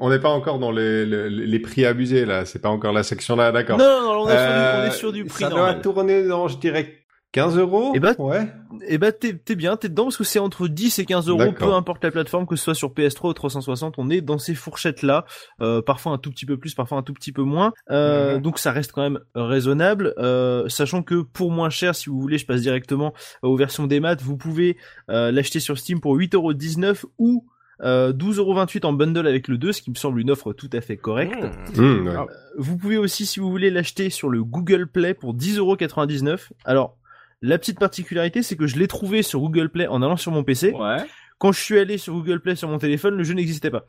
on 0.00 0.10
n'est 0.10 0.18
pas 0.18 0.30
encore 0.30 0.58
dans 0.58 0.70
les, 0.70 1.04
les, 1.04 1.28
les 1.30 1.58
prix 1.58 1.84
abusés 1.84 2.24
là, 2.24 2.44
c'est 2.44 2.60
pas 2.60 2.68
encore 2.68 2.92
la 2.92 3.02
section 3.02 3.36
là, 3.36 3.52
d'accord. 3.52 3.78
Non, 3.78 3.84
non, 3.84 4.14
non, 4.14 4.22
on 4.22 4.28
est, 4.28 4.36
sur, 4.36 4.52
du, 4.52 4.58
on 4.58 4.84
est 4.84 4.90
sur 4.90 5.12
du 5.12 5.24
prix 5.24 5.44
Ça 5.44 5.50
doit 5.50 5.58
normal. 5.58 5.80
tourner 5.82 6.26
dans, 6.26 6.48
je 6.48 6.58
dirais, 6.58 6.97
15 7.32 7.58
euros 7.58 7.92
Eh 7.94 8.00
ben, 8.00 8.14
ouais. 8.18 8.48
Et 8.88 8.96
bah 8.96 9.12
t'es 9.12 9.34
t'es 9.34 9.54
bien, 9.54 9.76
t'es 9.76 9.88
dedans 9.90 10.04
parce 10.04 10.16
que 10.16 10.24
c'est 10.24 10.38
entre 10.38 10.66
10 10.66 10.98
et 10.98 11.04
15 11.04 11.28
euros, 11.28 11.38
D'accord. 11.38 11.68
peu 11.68 11.74
importe 11.74 12.02
la 12.02 12.10
plateforme, 12.10 12.46
que 12.46 12.56
ce 12.56 12.64
soit 12.64 12.74
sur 12.74 12.90
PS3 12.92 13.28
ou 13.28 13.32
360, 13.34 13.94
on 13.98 14.08
est 14.08 14.20
dans 14.22 14.38
ces 14.38 14.54
fourchettes 14.54 15.02
là, 15.02 15.26
euh, 15.60 15.82
parfois 15.82 16.12
un 16.12 16.18
tout 16.18 16.30
petit 16.30 16.46
peu 16.46 16.56
plus, 16.56 16.74
parfois 16.74 16.96
un 16.98 17.02
tout 17.02 17.12
petit 17.12 17.32
peu 17.32 17.42
moins. 17.42 17.72
Euh, 17.90 18.36
Mhm. 18.36 18.42
Donc 18.42 18.58
ça 18.58 18.72
reste 18.72 18.92
quand 18.92 19.02
même 19.02 19.20
raisonnable, 19.34 20.14
euh, 20.18 20.68
sachant 20.68 21.02
que 21.02 21.20
pour 21.22 21.50
moins 21.50 21.70
cher, 21.70 21.94
si 21.94 22.08
vous 22.08 22.18
voulez, 22.20 22.38
je 22.38 22.46
passe 22.46 22.62
directement 22.62 23.12
aux 23.42 23.56
versions 23.56 23.86
des 23.86 24.00
maths, 24.00 24.22
vous 24.22 24.36
pouvez 24.38 24.76
euh, 25.10 25.30
l'acheter 25.30 25.60
sur 25.60 25.78
Steam 25.78 26.00
pour 26.00 26.16
8,19€ 26.16 27.04
ou 27.18 27.44
euh, 27.84 28.12
12,28€ 28.12 28.86
en 28.86 28.92
bundle 28.94 29.26
avec 29.26 29.48
le 29.48 29.56
2, 29.58 29.72
ce 29.72 29.82
qui 29.82 29.90
me 29.90 29.96
semble 29.96 30.20
une 30.20 30.30
offre 30.30 30.52
tout 30.52 30.70
à 30.72 30.80
fait 30.80 30.96
correcte. 30.96 31.36
Mmh, 31.76 32.06
ouais. 32.08 32.14
Vous 32.56 32.76
pouvez 32.76 32.96
aussi, 32.96 33.24
si 33.26 33.38
vous 33.38 33.50
voulez, 33.50 33.70
l'acheter 33.70 34.10
sur 34.10 34.30
le 34.30 34.42
Google 34.42 34.88
Play 34.88 35.14
pour 35.14 35.34
10,99€. 35.34 36.48
Alors, 36.64 36.96
la 37.40 37.58
petite 37.58 37.78
particularité, 37.78 38.42
c'est 38.42 38.56
que 38.56 38.66
je 38.66 38.78
l'ai 38.78 38.88
trouvé 38.88 39.22
sur 39.22 39.40
Google 39.40 39.68
Play 39.68 39.86
en 39.86 40.02
allant 40.02 40.16
sur 40.16 40.32
mon 40.32 40.44
PC. 40.44 40.72
Ouais. 40.72 40.98
Quand 41.38 41.52
je 41.52 41.60
suis 41.60 41.78
allé 41.78 41.98
sur 41.98 42.14
Google 42.14 42.40
Play 42.40 42.56
sur 42.56 42.68
mon 42.68 42.78
téléphone, 42.78 43.16
le 43.16 43.22
jeu 43.22 43.34
n'existait 43.34 43.70
pas. 43.70 43.84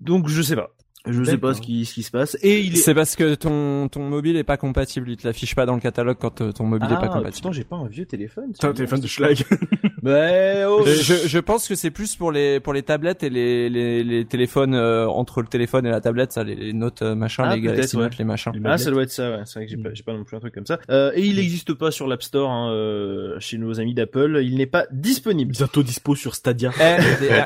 Donc, 0.00 0.28
je 0.28 0.42
sais 0.42 0.56
pas. 0.56 0.70
Je 1.08 1.22
sais 1.22 1.38
pas 1.38 1.54
ce 1.54 1.60
qui, 1.60 1.84
ce 1.84 1.94
qui 1.94 2.02
se 2.02 2.10
passe. 2.10 2.36
Et 2.42 2.60
il 2.60 2.74
est... 2.74 2.76
C'est 2.78 2.94
parce 2.94 3.14
que 3.14 3.34
ton 3.36 3.88
ton 3.88 4.08
mobile 4.08 4.36
est 4.36 4.42
pas 4.44 4.56
compatible, 4.56 5.08
il 5.10 5.16
te 5.16 5.26
l'affiche 5.26 5.54
pas 5.54 5.64
dans 5.66 5.74
le 5.74 5.80
catalogue 5.80 6.16
quand 6.20 6.40
euh, 6.40 6.50
ton 6.52 6.64
mobile 6.64 6.88
est 6.90 6.94
pas 6.94 7.02
Ah, 7.04 7.08
compatible. 7.08 7.34
putain, 7.34 7.52
j'ai 7.52 7.62
pas 7.64 7.76
un 7.76 7.86
vieux 7.86 8.06
téléphone. 8.06 8.52
T'as 8.58 8.68
un 8.68 8.72
téléphone 8.72 9.00
de 9.00 9.06
schlag. 9.06 9.44
Mais, 10.02 10.64
oh, 10.68 10.82
Je, 10.84 10.92
je, 10.92 11.28
je 11.28 11.38
pense 11.38 11.68
que 11.68 11.74
c'est 11.74 11.90
plus 11.90 12.16
pour 12.16 12.32
les 12.32 12.58
pour 12.60 12.72
les 12.72 12.82
tablettes 12.82 13.22
et 13.22 13.30
les 13.30 13.68
les, 13.70 14.02
les 14.04 14.24
téléphones 14.24 14.74
euh, 14.74 15.06
entre 15.08 15.42
le 15.42 15.46
téléphone 15.48 15.86
et 15.86 15.90
la 15.90 16.00
tablette, 16.00 16.32
ça 16.32 16.42
les, 16.44 16.54
les 16.56 16.72
notes 16.72 17.02
euh, 17.02 17.14
machin, 17.14 17.44
Ah, 17.46 17.54
les 17.54 17.60
Galaxy 17.62 17.96
peut-être, 17.96 18.02
Note, 18.10 18.18
les 18.18 18.24
machins. 18.24 18.52
Ah, 18.64 18.76
ça 18.78 18.90
doit 18.90 19.02
être 19.04 19.10
ça, 19.12 19.30
ouais. 19.30 19.42
C'est 19.44 19.60
vrai 19.60 19.66
que 19.66 19.70
j'ai 19.70 19.76
pas, 19.76 19.90
j'ai 19.94 20.02
pas 20.02 20.12
non 20.12 20.24
plus 20.24 20.36
un 20.36 20.40
truc 20.40 20.54
comme 20.54 20.66
ça. 20.66 20.78
Euh, 20.90 21.12
et 21.14 21.24
il 21.24 21.36
n'existe 21.36 21.72
pas 21.74 21.90
sur 21.92 22.06
l'App 22.08 22.22
Store, 22.22 22.50
hein, 22.50 22.70
euh, 22.72 23.36
chez 23.38 23.58
nos 23.58 23.78
amis 23.80 23.94
d'Apple. 23.94 24.40
Il 24.42 24.56
n'est 24.56 24.66
pas 24.66 24.86
disponible. 24.92 25.52
Bientôt 25.52 25.82
dispo 25.82 26.14
sur 26.16 26.34
Stadia. 26.34 26.70
Eh, 26.80 26.96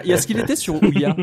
il 0.04 0.10
y 0.10 0.12
a 0.12 0.16
ce 0.16 0.26
qu'il 0.26 0.38
était 0.38 0.56
sur 0.56 0.82
Ouya. 0.82 1.14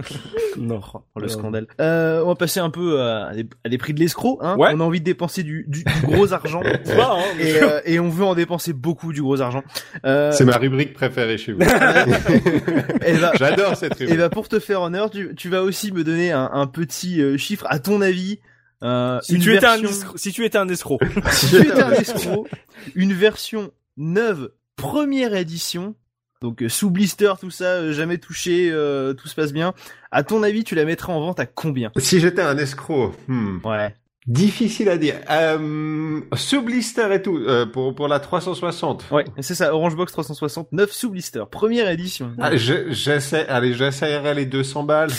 non. 0.58 0.80
Oh, 1.14 1.20
le 1.20 1.28
scandale. 1.28 1.66
Euh, 1.80 2.22
on 2.24 2.28
va 2.28 2.34
passer 2.34 2.60
un 2.60 2.70
peu 2.70 3.00
à 3.00 3.32
des, 3.34 3.46
à 3.64 3.68
des 3.68 3.78
prix 3.78 3.94
de 3.94 4.00
l'escroc. 4.00 4.38
Hein. 4.42 4.56
Ouais. 4.56 4.70
On 4.74 4.80
a 4.80 4.84
envie 4.84 5.00
de 5.00 5.04
dépenser 5.04 5.42
du, 5.42 5.64
du, 5.68 5.84
du 5.84 6.06
gros 6.06 6.32
argent. 6.34 6.62
Hein, 6.64 7.18
et, 7.38 7.62
euh, 7.62 7.80
et 7.84 7.98
on 8.00 8.08
veut 8.08 8.24
en 8.24 8.34
dépenser 8.34 8.72
beaucoup 8.72 9.12
du 9.12 9.22
gros 9.22 9.40
argent. 9.40 9.62
Euh, 10.04 10.32
C'est 10.32 10.44
ma 10.44 10.56
rubrique 10.56 10.92
préférée 10.94 11.38
chez 11.38 11.52
vous. 11.52 11.60
et 13.04 13.16
bah, 13.18 13.32
J'adore 13.34 13.76
cette 13.76 13.92
et 14.00 14.04
rubrique. 14.04 14.18
bah, 14.18 14.30
pour 14.30 14.48
te 14.48 14.58
faire 14.58 14.82
honneur, 14.82 15.10
tu, 15.10 15.34
tu 15.34 15.48
vas 15.48 15.62
aussi 15.62 15.92
me 15.92 16.04
donner 16.04 16.32
un, 16.32 16.50
un 16.52 16.66
petit 16.66 17.20
euh, 17.22 17.36
chiffre. 17.36 17.66
À 17.68 17.78
ton 17.78 18.00
avis, 18.00 18.40
euh, 18.82 19.18
Si 19.22 19.34
une 19.34 19.40
tu 19.42 19.54
étais 19.54 19.66
un 19.66 19.82
escroc, 19.82 20.16
si 20.18 20.32
tu 20.32 20.44
étais 20.44 20.58
un 20.58 20.68
escroc. 20.68 20.98
si 21.32 21.48
tu 21.50 21.56
étais 21.60 21.82
un 21.82 21.92
escroc, 21.92 22.46
une 22.94 23.12
version 23.12 23.70
neuve, 23.96 24.50
première 24.76 25.34
édition, 25.34 25.94
donc 26.40 26.62
euh, 26.62 26.68
sous 26.68 26.90
blister, 26.90 27.32
tout 27.40 27.50
ça, 27.50 27.64
euh, 27.64 27.92
jamais 27.92 28.18
touché, 28.18 28.70
euh, 28.72 29.12
tout 29.12 29.28
se 29.28 29.34
passe 29.34 29.52
bien. 29.52 29.74
À 30.10 30.22
ton 30.22 30.42
avis, 30.42 30.64
tu 30.64 30.74
la 30.74 30.84
mettrais 30.84 31.12
en 31.12 31.20
vente 31.20 31.38
à 31.40 31.46
combien? 31.46 31.90
Si 31.98 32.18
j'étais 32.20 32.42
un 32.42 32.56
escroc, 32.56 33.12
hmm, 33.28 33.58
Ouais. 33.64 33.94
difficile 34.26 34.88
à 34.88 34.96
dire. 34.96 35.16
Euh, 35.30 36.20
sous 36.34 36.62
blister 36.62 37.12
et 37.12 37.20
tout, 37.22 37.36
euh, 37.36 37.66
pour 37.66 37.94
pour 37.94 38.08
la 38.08 38.20
360. 38.20 39.04
Ouais, 39.10 39.24
c'est 39.40 39.54
ça, 39.54 39.74
Orange 39.74 39.96
Box 39.96 40.12
369 40.12 40.90
sous 40.92 41.10
blister, 41.10 41.42
première 41.50 41.88
édition. 41.90 42.32
Ah, 42.38 42.56
je- 42.56 42.90
j'essaie, 42.90 43.46
allez, 43.48 43.74
j'essayerai 43.74 44.34
les 44.34 44.46
200 44.46 44.82
balles. 44.84 45.10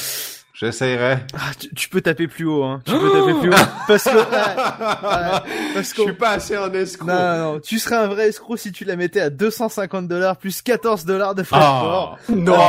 J'essayerai. 0.61 1.17
Ah, 1.33 1.39
tu, 1.59 1.73
tu 1.73 1.89
peux 1.89 2.01
taper 2.01 2.27
plus 2.27 2.45
haut, 2.45 2.63
hein. 2.63 2.81
Tu 2.85 2.91
peux 2.91 3.09
taper 3.11 3.33
plus 3.39 3.49
haut. 3.49 3.55
Parce 3.87 4.03
que, 4.03 4.09
ouais, 4.09 4.15
ouais, 4.21 5.39
parce 5.73 5.89
Je 5.89 5.95
que, 5.95 6.01
suis 6.03 6.13
pas 6.13 6.29
assez 6.31 6.55
un 6.55 6.71
escroc. 6.73 7.07
non, 7.07 7.15
non, 7.15 7.53
non, 7.53 7.59
tu 7.59 7.79
serais 7.79 7.95
un 7.95 8.05
vrai 8.07 8.27
escroc 8.29 8.57
si 8.57 8.71
tu 8.71 8.85
la 8.85 8.95
mettais 8.95 9.21
à 9.21 9.31
250 9.31 10.07
dollars 10.07 10.37
plus 10.37 10.61
14 10.61 11.05
dollars 11.05 11.33
de 11.33 11.41
frais 11.41 11.57
de 11.59 11.63
Ah. 11.65 11.79
port. 11.81 12.17
Non. 12.29 12.57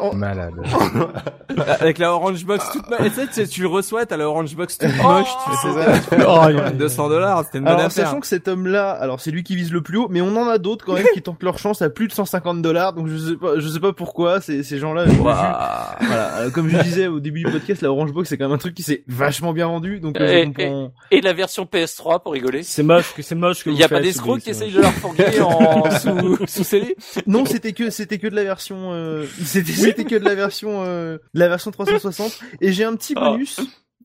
On 0.00 0.14
Malade. 0.14 0.54
Avec 1.80 1.98
la 1.98 2.12
Orange 2.12 2.44
Box 2.44 2.68
toute 2.72 2.88
moche. 2.90 3.00
Et 3.04 3.10
tu 3.10 3.26
sais, 3.32 3.46
tu 3.46 3.66
reçois, 3.66 4.06
t'as 4.06 4.16
la 4.16 4.28
Orange 4.28 4.54
Box 4.56 4.78
toute 4.78 4.96
moche, 5.02 5.28
tu 5.44 5.56
sais. 5.56 5.68
Oh, 6.26 6.40
il 6.48 6.56
y 6.56 6.60
a- 6.60 6.70
200 6.70 7.08
dollars, 7.08 7.44
c'était 7.44 7.58
une 7.58 7.64
bonne 7.64 7.74
Alors, 7.74 7.86
affaire. 7.86 8.06
sachant 8.06 8.20
que 8.20 8.26
cet 8.26 8.48
homme-là, 8.48 8.90
alors 8.90 9.20
c'est 9.20 9.30
lui 9.30 9.42
qui 9.42 9.56
vise 9.56 9.72
le 9.72 9.82
plus 9.82 9.98
haut, 9.98 10.08
mais 10.10 10.20
on 10.20 10.36
en 10.36 10.48
a 10.48 10.58
d'autres 10.58 10.84
quand 10.84 10.94
même 10.94 11.06
qui 11.14 11.22
tentent 11.22 11.42
leur 11.42 11.58
chance 11.58 11.82
à 11.82 11.90
plus 11.90 12.08
de 12.08 12.12
150 12.12 12.62
dollars, 12.62 12.92
donc 12.92 13.08
je 13.08 13.16
sais 13.16 13.36
pas, 13.36 13.58
je 13.58 13.68
sais 13.68 13.80
pas 13.80 13.92
pourquoi, 13.92 14.40
ces, 14.40 14.62
ces 14.62 14.78
gens-là, 14.78 15.04
voilà, 16.00 16.38
euh, 16.38 16.50
comme 16.50 16.68
je 16.68 16.78
disais 16.82 17.06
au 17.06 17.20
début 17.20 17.42
du 17.44 17.50
podcast, 17.50 17.82
la 17.82 17.90
Orange 17.90 18.12
Box 18.12 18.28
c'est 18.28 18.38
quand 18.38 18.44
même 18.46 18.54
un 18.54 18.58
truc 18.58 18.74
qui 18.74 18.82
s'est 18.82 19.04
vachement 19.06 19.52
bien 19.52 19.66
vendu, 19.66 20.00
donc 20.00 20.18
euh, 20.20 20.26
Et- 20.42 20.44
comprends- 20.46 20.92
Et 21.10 21.20
la 21.20 21.32
version 21.32 21.64
PS3 21.64 22.22
pour 22.22 22.32
rigoler. 22.32 22.62
C'est 22.62 22.82
moche 22.82 23.14
que 23.14 23.22
c'est 23.22 23.34
moche 23.34 23.64
que 23.64 23.70
Il 23.70 23.76
y 23.76 23.82
a 23.84 23.88
pas 23.88 24.00
d'escrocs 24.00 24.40
qui 24.40 24.50
essayent 24.50 24.72
de 24.72 24.80
leur 24.80 24.92
fourguer 24.92 25.40
en 25.40 25.90
sous 26.46 26.64
sous. 26.64 26.76
Non, 27.26 27.44
c'était 27.44 27.72
que 27.72 27.90
c'était 27.90 28.18
que 28.18 28.26
de 28.28 28.34
la 28.36 28.44
version 28.44 28.92
euh, 28.92 29.26
c'était 29.44 29.72
c'était 29.72 30.04
que 30.04 30.14
de 30.16 30.24
la 30.24 30.34
version 30.34 30.82
euh, 30.84 31.18
de 31.34 31.40
la 31.40 31.48
version 31.48 31.70
360 31.70 32.38
et 32.60 32.72
j'ai 32.72 32.84
un 32.84 32.96
petit 32.96 33.14
Oh. 33.16 33.36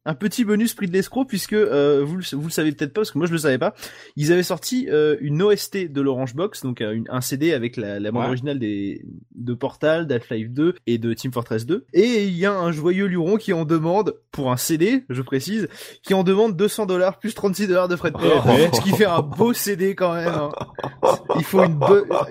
Un 0.07 0.13
petit 0.13 0.45
bonus 0.45 0.73
prix 0.75 0.87
de 0.87 0.93
l'escroc 0.93 1.25
puisque 1.25 1.53
euh, 1.53 2.03
vous 2.05 2.17
le, 2.17 2.23
vous 2.33 2.45
le 2.45 2.51
savez 2.51 2.71
peut-être 2.71 2.93
pas 2.93 3.01
parce 3.01 3.11
que 3.11 3.17
moi 3.17 3.25
je 3.27 3.31
le 3.31 3.37
savais 3.39 3.57
pas. 3.57 3.73
Ils 4.15 4.31
avaient 4.31 4.43
sorti 4.43 4.87
euh, 4.91 5.15
une 5.19 5.41
OST 5.41 5.91
de 5.91 6.01
l'Orange 6.01 6.35
Box 6.35 6.61
donc 6.61 6.81
euh, 6.81 6.91
une- 6.93 7.07
un 7.09 7.21
CD 7.21 7.53
avec 7.53 7.75
la, 7.75 7.99
la 7.99 8.11
bande 8.11 8.21
Ouais. 8.21 8.27
originale 8.27 8.59
des 8.59 9.01
de 9.33 9.53
Portal, 9.53 10.05
d'Half-Life 10.07 10.49
2 10.51 10.75
et 10.87 10.97
de 10.99 11.13
Team 11.13 11.31
Fortress 11.33 11.65
2 11.65 11.85
et 11.93 12.23
il 12.25 12.37
y 12.37 12.45
a 12.45 12.53
un 12.53 12.71
joyeux 12.71 13.05
luron 13.07 13.37
qui 13.37 13.51
en 13.53 13.65
demande 13.65 14.15
pour 14.31 14.51
un 14.51 14.57
CD, 14.57 15.05
je 15.09 15.21
précise, 15.21 15.67
qui 16.03 16.13
en 16.13 16.23
demande 16.23 16.55
200 16.55 16.85
dollars 16.85 17.17
plus 17.19 17.33
36 17.33 17.67
dollars 17.67 17.87
de 17.87 17.95
frais 17.95 18.11
de 18.11 18.17
port, 18.17 18.45
ce 18.73 18.81
qui 18.81 18.91
fait 18.91 19.05
un 19.05 19.21
beau 19.21 19.53
CD 19.53 19.95
quand 19.95 20.13
même. 20.13 20.27
hein. 20.29 20.49
Il 21.37 21.43
faut 21.43 21.63
une 21.63 21.79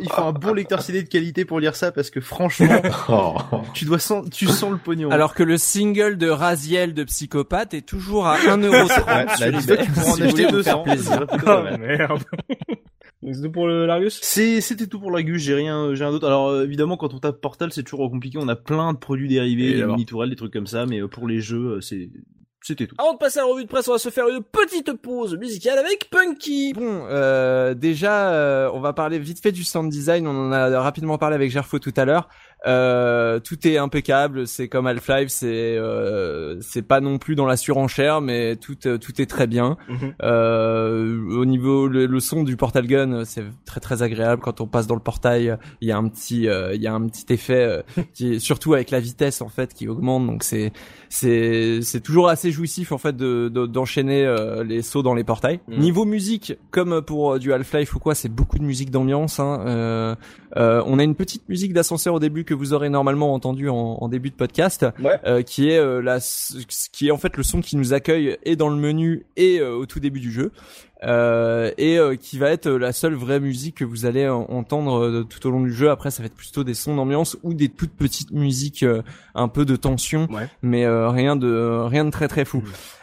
il 0.00 0.08
faut 0.10 0.22
un 0.22 0.32
bon 0.32 0.52
lecteur 0.54 0.80
CD 0.82 1.02
de 1.02 1.08
qualité 1.08 1.44
pour 1.44 1.60
lire 1.60 1.74
ça 1.76 1.92
parce 1.92 2.10
que 2.10 2.20
franchement, 2.20 2.80
Oh. 3.08 3.34
tu 3.74 3.84
dois 3.84 3.98
sens, 3.98 4.28
tu 4.30 4.46
sens 4.46 4.70
le 4.70 4.78
pognon. 4.78 5.10
Alors 5.10 5.34
que 5.34 5.42
le 5.42 5.56
single 5.58 6.16
de 6.16 6.28
Raziel 6.28 6.94
de 6.94 7.04
Psychopathe 7.04 7.63
est 7.72 7.86
toujours 7.86 8.26
à 8.26 8.36
1,30€ 8.36 8.68
Ouais, 8.68 9.36
sur 9.36 9.46
eBay. 9.46 9.84
tu 9.86 9.90
pourras 9.92 10.10
en 10.10 10.20
acheter 10.20 10.26
voulez 10.28 10.44
vous 10.46 10.62
faire 10.62 10.82
200. 10.82 10.82
plaisir. 10.82 11.12
C'est 11.12 11.26
plutôt 11.26 11.44
pas 11.46 11.60
Oh 11.60 11.62
mal. 11.64 11.80
merde. 11.80 12.22
Donc, 13.22 13.34
C'est 13.34 13.42
tout 13.42 13.52
pour 13.52 13.66
le 13.68 13.86
Larius? 13.86 14.20
C'était 14.22 14.86
tout 14.86 15.00
pour 15.00 15.10
la 15.10 15.22
Gus, 15.22 15.40
j'ai 15.42 15.54
rien, 15.54 15.94
j'ai 15.94 16.04
rien 16.04 16.12
d'autre. 16.12 16.26
Alors, 16.26 16.48
euh, 16.48 16.64
évidemment, 16.64 16.98
quand 16.98 17.14
on 17.14 17.18
tape 17.20 17.40
Portal, 17.40 17.72
c'est 17.72 17.82
toujours 17.82 18.10
compliqué, 18.10 18.36
on 18.38 18.48
a 18.48 18.56
plein 18.56 18.92
de 18.92 18.98
produits 18.98 19.28
dérivés, 19.28 19.72
des 19.74 19.82
alors 19.82 19.94
mini 19.96 20.04
tourelles, 20.04 20.28
des 20.30 20.36
trucs 20.36 20.52
comme 20.52 20.66
ça, 20.66 20.84
mais 20.84 21.00
euh, 21.00 21.08
pour 21.08 21.26
les 21.26 21.40
jeux, 21.40 21.76
euh, 21.76 21.80
c'est, 21.80 22.10
c'était 22.60 22.86
tout. 22.86 22.94
Avant 22.98 23.14
de 23.14 23.18
passer 23.18 23.38
à 23.38 23.42
la 23.42 23.48
revue 23.48 23.64
de 23.64 23.68
presse, 23.68 23.88
on 23.88 23.92
va 23.92 23.98
se 23.98 24.10
faire 24.10 24.28
une 24.28 24.42
petite 24.42 24.92
pause 25.00 25.38
musicale 25.38 25.78
avec 25.78 26.10
Punky. 26.10 26.74
Bon, 26.74 27.06
euh, 27.08 27.72
déjà, 27.72 28.30
euh, 28.34 28.70
on 28.74 28.80
va 28.80 28.92
parler 28.92 29.18
vite 29.18 29.40
fait 29.40 29.52
du 29.52 29.64
sound 29.64 29.90
design. 29.90 30.26
On 30.26 30.48
en 30.48 30.52
a 30.52 30.80
rapidement 30.82 31.16
parlé 31.16 31.34
avec 31.34 31.50
Gerfo 31.50 31.78
tout 31.78 31.94
à 31.96 32.04
l'heure. 32.04 32.28
Euh, 32.66 33.40
tout 33.40 33.66
est 33.68 33.76
impeccable. 33.76 34.46
C'est 34.46 34.68
comme 34.68 34.86
Half-Life. 34.86 35.28
C'est 35.28 35.76
euh, 35.76 36.56
c'est 36.60 36.82
pas 36.86 37.00
non 37.00 37.18
plus 37.18 37.34
dans 37.34 37.46
la 37.46 37.56
surenchère, 37.56 38.20
mais 38.20 38.56
tout 38.56 38.76
euh, 38.86 38.96
tout 38.98 39.20
est 39.20 39.26
très 39.26 39.46
bien. 39.46 39.76
Mhm. 39.88 40.14
Euh, 40.22 41.18
au 41.36 41.44
niveau 41.44 41.88
le, 41.88 42.06
le 42.06 42.20
son 42.20 42.42
du 42.42 42.56
portal 42.56 42.86
gun, 42.86 43.24
c'est 43.24 43.44
très 43.64 43.80
très 43.80 44.02
agréable. 44.02 44.40
Quand 44.42 44.60
on 44.60 44.66
passe 44.66 44.86
dans 44.86 44.94
le 44.94 45.00
portail, 45.00 45.56
il 45.80 45.88
y 45.88 45.92
a 45.92 45.96
un 45.98 46.08
petit 46.08 46.48
euh, 46.48 46.74
il 46.74 46.80
y 46.82 46.86
a 46.86 46.94
un 46.94 47.06
petit 47.06 47.32
effet 47.32 47.82
euh, 47.98 48.02
qui 48.14 48.34
est 48.34 48.38
surtout 48.38 48.74
avec 48.74 48.90
la 48.90 49.00
vitesse 49.00 49.42
en 49.42 49.48
fait 49.48 49.74
qui 49.74 49.88
augmente. 49.88 50.26
Donc 50.26 50.42
c'est 50.42 50.72
c'est 51.08 51.80
c'est 51.82 52.00
toujours 52.00 52.28
assez 52.28 52.50
jouissif 52.50 52.92
en 52.92 52.98
fait 52.98 53.16
de 53.16 53.48
de- 53.48 53.66
d'enchaîner 53.66 54.24
les 54.64 54.82
sauts 54.82 55.02
dans 55.02 55.14
les 55.14 55.24
portails. 55.24 55.60
Mhm. 55.68 55.78
Niveau 55.78 56.04
musique, 56.04 56.54
comme 56.70 57.02
pour 57.02 57.38
du 57.38 57.52
Half-Life 57.52 57.94
ou 57.94 57.98
quoi, 57.98 58.14
c'est 58.14 58.28
beaucoup 58.28 58.58
de 58.58 58.64
musique 58.64 58.90
d'ambiance. 58.90 59.38
Hein. 59.40 60.16
On 60.56 60.98
a 60.98 61.02
une 61.02 61.14
petite 61.14 61.48
musique 61.48 61.72
d'ascenseur 61.72 62.14
au 62.14 62.20
début 62.20 62.44
que 62.44 62.53
vous 62.54 62.72
aurez 62.72 62.88
normalement 62.88 63.34
entendu 63.34 63.68
en, 63.68 63.74
en 64.00 64.08
début 64.08 64.30
de 64.30 64.34
podcast, 64.36 64.86
Ouais. 65.02 65.18
euh, 65.26 65.42
qui 65.42 65.68
est 65.70 65.78
euh, 65.78 66.00
la 66.02 66.18
qui 66.92 67.08
est 67.08 67.10
en 67.10 67.18
fait 67.18 67.36
le 67.36 67.42
son 67.42 67.60
qui 67.60 67.76
nous 67.76 67.92
accueille 67.92 68.36
et 68.44 68.56
dans 68.56 68.68
le 68.68 68.76
menu 68.76 69.24
et 69.36 69.60
euh, 69.60 69.74
au 69.74 69.86
tout 69.86 70.00
début 70.00 70.20
du 70.20 70.30
jeu. 70.32 70.52
Euh, 71.02 71.70
et 71.76 71.98
euh, 71.98 72.16
qui 72.16 72.38
va 72.38 72.48
être 72.50 72.70
la 72.70 72.92
seule 72.94 73.12
vraie 73.14 73.38
musique 73.40 73.74
que 73.76 73.84
vous 73.84 74.06
allez 74.06 74.26
en- 74.26 74.46
entendre 74.48 75.22
tout 75.28 75.46
au 75.46 75.50
long 75.50 75.60
du 75.60 75.72
jeu. 75.72 75.90
Après, 75.90 76.10
ça 76.10 76.22
va 76.22 76.26
être 76.26 76.34
plutôt 76.34 76.64
des 76.64 76.72
sons 76.72 76.96
d'ambiance 76.96 77.36
ou 77.42 77.52
des 77.52 77.68
toutes 77.68 77.92
petites 77.92 78.30
musiques 78.30 78.86
un 79.34 79.48
peu 79.48 79.66
de 79.66 79.76
tension, 79.76 80.28
Ouais. 80.30 80.48
mais 80.62 80.86
rien 80.88 81.36
de 81.36 81.82
rien 81.84 82.06
de 82.06 82.10
très 82.10 82.26
très 82.28 82.46
fou. 82.46 82.62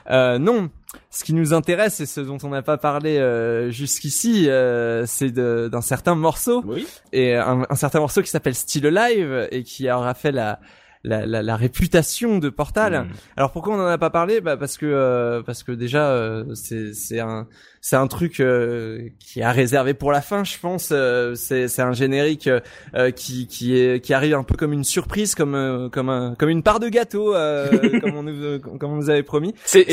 Euh, 0.09 0.39
non, 0.39 0.69
ce 1.09 1.23
qui 1.23 1.33
nous 1.33 1.53
intéresse 1.53 1.99
et 2.01 2.05
ce 2.05 2.21
dont 2.21 2.37
on 2.43 2.49
n'a 2.49 2.61
pas 2.61 2.77
parlé 2.77 3.17
euh, 3.17 3.69
jusqu'ici, 3.71 4.49
euh, 4.49 5.05
c'est 5.05 5.31
d'un 5.31 5.81
certain 5.81 6.15
morceau 6.15 6.63
Oui. 6.65 6.85
et 7.13 7.35
un, 7.35 7.65
un 7.69 7.75
certain 7.75 7.99
morceau 7.99 8.21
qui 8.21 8.29
s'appelle 8.29 8.55
Still 8.55 8.85
Alive 8.97 9.47
et 9.51 9.63
qui 9.63 9.89
aura 9.89 10.13
fait 10.13 10.31
la 10.31 10.59
la, 11.03 11.25
la, 11.25 11.41
la 11.41 11.55
réputation 11.55 12.37
de 12.37 12.49
Portal. 12.49 12.93
Mm. 12.93 13.09
Alors 13.35 13.51
pourquoi 13.51 13.73
on 13.75 13.79
en 13.79 13.87
a 13.87 13.97
pas 13.97 14.11
parlé? 14.11 14.39
Bah 14.39 14.55
parce 14.55 14.77
que 14.77 14.85
euh, 14.85 15.41
parce 15.41 15.63
que 15.63 15.71
déjà 15.71 16.09
euh, 16.11 16.45
c'est 16.53 16.93
c'est 16.93 17.19
un 17.19 17.47
c'est 17.83 17.95
un 17.95 18.05
truc 18.07 18.39
euh, 18.39 19.09
qui 19.19 19.39
est 19.39 19.43
à 19.43 19.51
réserver 19.51 19.93
pour 19.95 20.11
la 20.11 20.21
fin, 20.21 20.43
je 20.43 20.57
pense. 20.59 20.89
Euh, 20.91 21.33
c'est 21.35 21.67
c'est 21.67 21.81
un 21.81 21.93
générique 21.93 22.47
euh, 22.95 23.11
qui 23.11 23.47
qui 23.47 23.75
est 23.77 23.99
qui 24.03 24.13
arrive 24.13 24.35
un 24.35 24.43
peu 24.43 24.55
comme 24.55 24.71
une 24.73 24.83
surprise, 24.83 25.33
comme 25.35 25.55
euh, 25.55 25.89
comme 25.89 26.09
un 26.09 26.35
comme 26.37 26.49
une 26.49 26.61
part 26.63 26.79
de 26.79 26.89
gâteau, 26.89 27.33
euh, 27.35 27.67
comme 28.01 28.15
on 28.15 28.23
nous 28.23 28.59
comme 28.59 28.91
on 28.91 28.95
nous 28.97 29.09
avait 29.09 29.23
promis. 29.23 29.55
C'est 29.65 29.85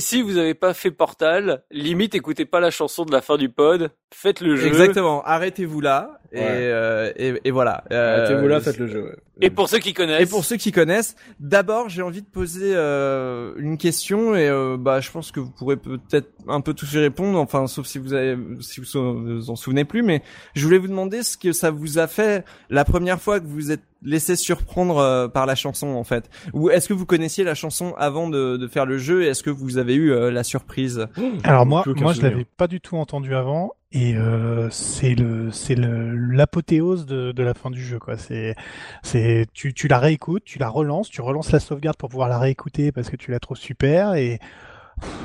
si 0.00 0.22
vous 0.22 0.36
avez 0.38 0.54
pas 0.54 0.72
fait 0.74 0.90
Portal, 0.90 1.62
limite 1.70 2.14
écoutez 2.14 2.46
pas 2.46 2.60
la 2.60 2.70
chanson 2.70 3.04
de 3.04 3.12
la 3.12 3.20
fin 3.20 3.36
du 3.36 3.48
pod, 3.50 3.90
faites 4.14 4.40
le 4.40 4.56
jeu. 4.56 4.66
Exactement. 4.66 5.22
Arrêtez-vous 5.24 5.80
là 5.80 6.20
et 6.32 6.38
Ouais. 6.40 6.44
euh, 6.48 7.12
et, 7.16 7.34
et 7.44 7.50
voilà. 7.50 7.84
Euh, 7.92 8.24
Arrêtez-vous 8.26 8.48
là, 8.48 8.60
faites 8.60 8.78
le 8.78 8.88
jeu. 8.88 9.04
ouais. 9.04 9.16
Et 9.42 9.50
pour 9.50 9.68
ceux 9.68 9.78
qui 9.78 9.92
connaissent. 9.94 10.22
Et 10.22 10.26
pour 10.26 10.44
ceux 10.44 10.56
qui 10.56 10.72
connaissent, 10.72 11.14
d'abord 11.40 11.88
j'ai 11.90 12.02
envie 12.02 12.22
de 12.22 12.26
poser 12.26 12.72
euh, 12.74 13.52
une 13.58 13.76
question 13.78 14.34
et 14.34 14.48
euh, 14.48 14.76
bah 14.78 15.00
je 15.00 15.10
pense 15.10 15.30
que 15.30 15.40
vous 15.40 15.50
pourrez 15.50 15.76
peut-être 15.76 16.28
un 16.48 16.60
peu 16.62 16.72
tous 16.74 16.92
y 16.94 16.98
répondre, 16.98 17.25
enfin 17.34 17.66
sauf 17.66 17.86
si 17.86 17.98
vous 17.98 18.12
avez 18.12 18.36
si 18.60 18.80
vous 18.80 19.50
en 19.50 19.56
souvenez 19.56 19.84
plus, 19.84 20.02
mais 20.02 20.22
je 20.54 20.64
voulais 20.64 20.78
vous 20.78 20.88
demander 20.88 21.22
ce 21.22 21.36
que 21.36 21.52
ça 21.52 21.70
vous 21.70 21.98
a 21.98 22.06
fait 22.06 22.44
la 22.70 22.84
première 22.84 23.20
fois 23.20 23.40
que 23.40 23.46
vous 23.46 23.54
vous 23.56 23.72
êtes 23.72 23.82
laissé 24.02 24.36
surprendre 24.36 24.98
euh, 24.98 25.26
par 25.26 25.46
la 25.46 25.54
chanson 25.54 25.88
en 25.88 26.04
fait, 26.04 26.30
ou 26.52 26.70
est-ce 26.70 26.88
que 26.88 26.94
vous 26.94 27.06
connaissiez 27.06 27.44
la 27.44 27.54
chanson 27.54 27.94
avant 27.98 28.28
de, 28.28 28.56
de 28.56 28.68
faire 28.68 28.86
le 28.86 28.98
jeu 28.98 29.22
et 29.22 29.26
est-ce 29.28 29.42
que 29.42 29.50
vous 29.50 29.78
avez 29.78 29.94
eu 29.94 30.12
euh, 30.12 30.30
la 30.30 30.44
surprise? 30.44 31.06
Alors 31.44 31.66
moi, 31.66 31.82
moi 31.86 32.12
je 32.12 32.22
l'avais 32.22 32.44
pas 32.44 32.68
du 32.68 32.80
tout 32.80 32.96
entendu 32.96 33.34
avant 33.34 33.72
et 33.92 34.14
euh, 34.16 34.68
c'est 34.70 35.14
le 35.14 35.50
c'est 35.50 35.74
le 35.74 36.14
l'apothéose 36.14 37.06
de, 37.06 37.32
de 37.32 37.42
la 37.42 37.54
fin 37.54 37.70
du 37.70 37.82
jeu 37.82 37.98
quoi. 37.98 38.16
C'est 38.16 38.54
c'est 39.02 39.46
tu 39.54 39.72
tu 39.72 39.88
la 39.88 39.98
réécoutes, 39.98 40.44
tu 40.44 40.58
la 40.58 40.68
relances, 40.68 41.08
tu 41.08 41.20
relances 41.20 41.50
la 41.50 41.60
sauvegarde 41.60 41.96
pour 41.96 42.10
pouvoir 42.10 42.28
la 42.28 42.38
réécouter 42.38 42.92
parce 42.92 43.10
que 43.10 43.16
tu 43.16 43.30
la 43.30 43.40
trouves 43.40 43.58
super 43.58 44.14
et 44.14 44.38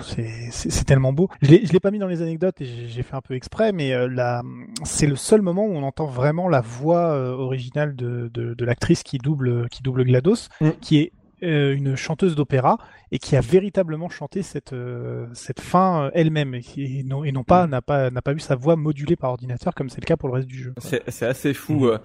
c'est 0.03 0.50
c'est 0.51 0.72
c'est 0.72 0.83
tellement 0.85 1.14
beau. 1.14 1.30
Je 1.41 1.50
l'ai 1.51 1.80
pas 1.80 1.91
mis 1.91 2.00
dans 2.00 2.08
les 2.08 2.22
anecdotes 2.22 2.59
et 2.61 2.66
j'ai 2.66 3.03
fait 3.03 3.16
un 3.16 3.22
peu 3.22 3.35
exprès 3.35 3.72
mais 3.72 3.93
euh, 3.93 4.41
c'est 4.83 5.08
le 5.08 5.16
seul 5.16 5.41
moment 5.41 5.66
où 5.66 5.72
on 5.74 5.83
entend 5.83 6.06
vraiment 6.06 6.48
la 6.50 6.61
voix 6.61 7.11
euh, 7.11 7.32
originale 7.32 7.95
de 7.95 8.30
de, 8.33 8.53
de 8.53 8.66
l'actrice 8.66 9.03
qui 9.03 9.17
double 9.17 9.69
qui 9.69 9.82
double 9.83 10.03
Glados 10.06 10.50
Mm. 10.59 10.69
qui 10.82 10.98
est 11.00 11.11
euh, 11.43 11.73
une 11.75 11.95
chanteuse 11.95 12.35
d'opéra 12.35 12.77
et 13.11 13.19
qui 13.19 13.35
a 13.35 13.41
véritablement 13.41 14.09
chanté 14.09 14.41
cette 14.41 14.73
euh, 14.73 15.27
cette 15.33 15.59
fin 15.59 16.05
euh, 16.05 16.11
elle-même 16.13 16.55
et, 16.55 17.03
non 17.03 17.23
et 17.23 17.31
non 17.31 17.43
pas 17.43 17.67
n'a 17.67 17.81
pas 17.81 18.09
n'a 18.09 18.21
pas 18.21 18.33
eu 18.33 18.39
sa 18.39 18.55
voix 18.55 18.75
modulée 18.75 19.15
par 19.15 19.31
ordinateur 19.31 19.73
comme 19.75 19.89
c'est 19.89 20.01
le 20.01 20.05
cas 20.05 20.15
pour 20.17 20.29
le 20.29 20.35
reste 20.35 20.47
du 20.47 20.57
jeu. 20.63 20.73
C'est 20.77 21.03
c'est 21.09 21.25
assez 21.25 21.53
fou. 21.53 21.87
euh. 21.87 21.97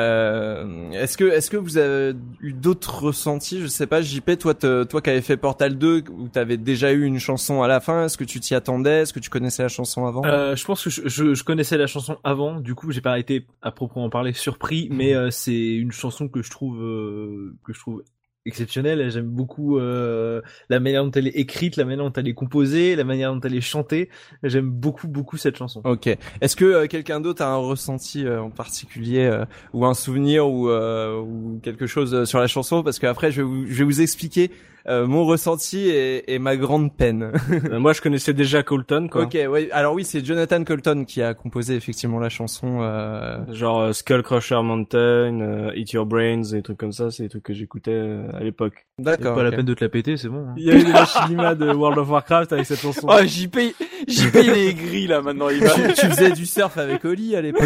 Euh, 0.00 0.90
est-ce 0.92 1.16
que 1.16 1.24
est-ce 1.24 1.50
que 1.50 1.56
vous 1.56 1.78
avez 1.78 2.14
eu 2.40 2.52
d'autres 2.52 3.02
ressentis? 3.04 3.60
Je 3.60 3.66
sais 3.66 3.86
pas, 3.86 4.02
JP, 4.02 4.38
toi 4.38 4.54
te- 4.54 4.84
toi 4.84 5.00
qui 5.00 5.10
avais 5.10 5.20
fait 5.22 5.36
Portal 5.36 5.76
2 5.78 6.04
où 6.10 6.28
t'avais 6.28 6.56
déjà 6.56 6.92
eu 6.92 7.04
une 7.04 7.18
chanson 7.18 7.62
à 7.62 7.68
la 7.68 7.80
fin, 7.80 8.04
est-ce 8.04 8.16
que 8.16 8.24
tu 8.24 8.40
t'y 8.40 8.54
attendais? 8.54 9.02
Est-ce 9.02 9.12
que 9.12 9.20
tu 9.20 9.30
connaissais 9.30 9.62
la 9.62 9.68
chanson 9.68 10.06
avant? 10.06 10.24
Euh, 10.24 10.54
je 10.56 10.64
pense 10.64 10.84
que 10.84 10.90
je, 10.90 11.02
je, 11.08 11.34
je 11.34 11.44
connaissais 11.44 11.76
la 11.78 11.86
chanson 11.86 12.16
avant, 12.24 12.60
du 12.60 12.74
coup 12.74 12.90
j'ai 12.92 13.00
pas 13.00 13.18
été 13.18 13.46
à 13.62 13.70
proprement 13.70 14.10
parler 14.10 14.32
surpris, 14.32 14.88
mais 14.90 15.14
euh, 15.14 15.30
c'est 15.30 15.74
une 15.76 15.92
chanson 15.92 16.28
que 16.28 16.42
je 16.42 16.50
trouve 16.50 16.80
euh, 16.82 17.54
que 17.64 17.72
je 17.72 17.80
trouve 17.80 18.02
exceptionnelle. 18.46 19.10
J'aime 19.10 19.26
beaucoup 19.26 19.78
euh, 19.78 20.40
la 20.68 20.80
manière 20.80 21.04
dont 21.04 21.10
elle 21.10 21.26
est 21.26 21.36
écrite, 21.36 21.76
la 21.76 21.84
manière 21.84 22.04
dont 22.04 22.12
elle 22.12 22.28
est 22.28 22.34
composée, 22.34 22.96
la 22.96 23.04
manière 23.04 23.34
dont 23.34 23.40
elle 23.40 23.54
est 23.54 23.60
chantée. 23.60 24.08
J'aime 24.42 24.70
beaucoup 24.70 25.08
beaucoup 25.08 25.36
cette 25.36 25.56
chanson. 25.56 25.80
Ok. 25.84 26.06
Est-ce 26.40 26.56
que 26.56 26.64
euh, 26.64 26.86
quelqu'un 26.86 27.20
d'autre 27.20 27.42
a 27.42 27.48
un 27.48 27.56
ressenti 27.56 28.24
euh, 28.24 28.40
en 28.40 28.50
particulier 28.50 29.26
euh, 29.26 29.44
ou 29.72 29.84
un 29.84 29.94
souvenir 29.94 30.48
ou, 30.48 30.68
euh, 30.68 31.20
ou 31.20 31.60
quelque 31.62 31.86
chose 31.86 32.24
sur 32.24 32.38
la 32.38 32.46
chanson? 32.46 32.82
Parce 32.82 32.98
qu'après 32.98 33.30
je 33.32 33.42
vous 33.42 33.66
je 33.66 33.74
vais 33.74 33.84
vous 33.84 34.00
expliquer 34.00 34.50
euh, 34.88 35.06
mon 35.06 35.24
ressenti 35.24 35.88
et, 35.88 36.32
et 36.34 36.38
ma 36.38 36.56
grande 36.56 36.94
peine. 36.96 37.32
Euh, 37.72 37.78
moi, 37.80 37.92
je 37.92 38.00
connaissais 38.00 38.32
déjà 38.34 38.62
Colton, 38.62 39.08
quoi. 39.10 39.22
Ok, 39.24 39.34
ouais. 39.48 39.68
Alors 39.72 39.94
oui, 39.94 40.04
c'est 40.04 40.24
Jonathan 40.24 40.62
Colton 40.62 41.04
qui 41.06 41.22
a 41.22 41.34
composé 41.34 41.74
effectivement 41.74 42.18
la 42.20 42.28
chanson. 42.28 42.80
Euh... 42.82 43.38
Genre 43.52 43.80
euh, 43.80 43.92
Skull 43.92 44.22
Crusher 44.22 44.60
Mountain, 44.62 45.40
euh, 45.40 45.72
Eat 45.74 45.92
Your 45.92 46.06
Brains, 46.06 46.42
et 46.44 46.56
des 46.56 46.62
trucs 46.62 46.76
comme 46.78 46.92
ça, 46.92 47.10
c'est 47.10 47.24
des 47.24 47.28
trucs 47.28 47.42
que 47.42 47.54
j'écoutais 47.54 47.90
euh, 47.92 48.28
à 48.34 48.40
l'époque. 48.40 48.86
D'accord. 48.98 49.34
pas 49.34 49.42
la 49.42 49.50
peine 49.50 49.64
de 49.66 49.74
te 49.74 49.82
la 49.84 49.88
péter, 49.88 50.16
c'est 50.16 50.28
bon. 50.28 50.46
hein. 50.48 50.54
Il 50.56 50.64
y 50.64 50.70
avait 50.70 50.84
des 50.84 50.92
machinima 50.92 51.54
de 51.54 51.72
World 51.72 51.98
of 51.98 52.08
Warcraft 52.10 52.52
avec 52.52 52.66
cette 52.66 52.80
chanson. 52.80 53.06
Oh, 53.10 53.24
JP, 53.24 53.56
JP 54.06 54.34
il 54.34 54.50
est 54.50 54.66
aigri 54.68 55.06
là 55.06 55.22
maintenant. 55.22 55.48
Il 55.48 55.60
va. 55.64 55.70
tu, 55.70 55.82
tu 55.94 56.06
faisais 56.06 56.30
du 56.32 56.46
surf 56.46 56.76
avec 56.78 57.04
Oli 57.04 57.34
à 57.34 57.40
l'époque. 57.42 57.62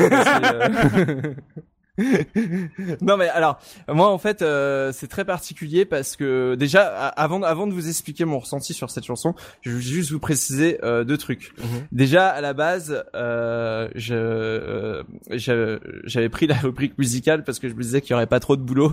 Non 3.02 3.16
mais 3.16 3.28
alors 3.28 3.58
moi 3.88 4.08
en 4.10 4.18
fait 4.18 4.42
euh, 4.42 4.92
c'est 4.92 5.06
très 5.08 5.24
particulier 5.24 5.84
parce 5.84 6.16
que 6.16 6.54
déjà 6.54 6.82
avant 7.08 7.42
avant 7.42 7.66
de 7.66 7.72
vous 7.72 7.88
expliquer 7.88 8.24
mon 8.24 8.38
ressenti 8.38 8.74
sur 8.74 8.90
cette 8.90 9.04
chanson 9.04 9.34
je 9.62 9.70
veux 9.72 9.80
juste 9.80 10.10
vous 10.10 10.20
préciser 10.20 10.78
euh, 10.84 11.04
deux 11.04 11.18
trucs. 11.18 11.52
Mhm. 11.58 11.86
déjà 11.92 12.28
à 12.28 12.40
la 12.40 12.52
base 12.54 13.04
euh, 13.14 13.88
je 13.94 14.14
euh, 14.14 15.02
je- 15.30 15.78
j'avais 16.04 16.28
pris 16.28 16.46
la 16.46 16.54
rubrique 16.56 16.96
musicale 16.98 17.44
parce 17.44 17.58
que 17.58 17.68
je 17.68 17.74
me 17.74 17.82
disais 17.82 18.00
qu'il 18.00 18.10
y 18.12 18.14
aurait 18.14 18.26
pas 18.26 18.40
trop 18.40 18.56
de 18.56 18.62
boulot 18.62 18.92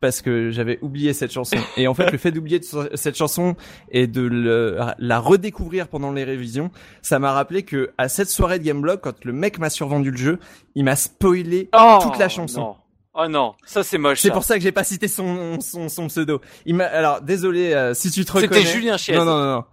parce 0.00 0.20
que 0.20 0.50
j'avais 0.50 0.78
oublié 0.82 1.14
cette 1.14 1.32
chanson. 1.32 1.56
Et 1.78 1.88
en 1.88 1.94
fait 1.94 2.10
le 2.12 2.18
fait 2.18 2.30
d'oublier 2.30 2.60
cette 2.94 3.16
chanson 3.16 3.56
et 3.90 4.06
de 4.06 4.20
le- 4.20 4.76
la 4.98 5.18
redécouvrir 5.18 5.88
pendant 5.88 6.12
les 6.12 6.24
révisions 6.24 6.70
ça 7.00 7.18
m'a 7.18 7.32
rappelé 7.32 7.62
que 7.62 7.90
à 7.96 8.08
cette 8.08 8.28
soirée 8.28 8.58
de 8.58 8.64
Gameblog 8.64 9.00
quand 9.00 9.24
le 9.24 9.32
mec 9.32 9.58
m'a 9.58 9.70
survendu 9.70 10.10
le 10.10 10.16
jeu 10.16 10.38
il 10.74 10.84
m'a 10.84 10.96
spoilé 10.96 11.70
Oh, 11.72 11.98
toute 12.02 12.18
la 12.18 12.28
chanson 12.28 12.43
non. 12.54 12.76
Oh 13.16 13.28
non, 13.28 13.54
ça 13.64 13.84
c'est 13.84 13.96
moche. 13.96 14.20
c'est 14.20 14.32
pour 14.32 14.42
ça 14.42 14.56
que 14.56 14.60
j'ai 14.60 14.72
pas 14.72 14.82
cité 14.82 15.06
son 15.06 15.60
son, 15.60 15.88
son 15.88 16.08
pseudo. 16.08 16.40
Il 16.66 16.74
m'a 16.74 16.86
alors 16.86 17.20
désolé 17.20 17.72
euh, 17.72 17.94
si 17.94 18.10
tu 18.10 18.24
te 18.24 18.32
C'était 18.32 18.46
reconnais. 18.46 18.66
Julien 18.66 18.96
Chiez. 18.96 19.14
Non 19.14 19.24
non 19.24 19.38
non. 19.38 19.54
non. 19.54 19.64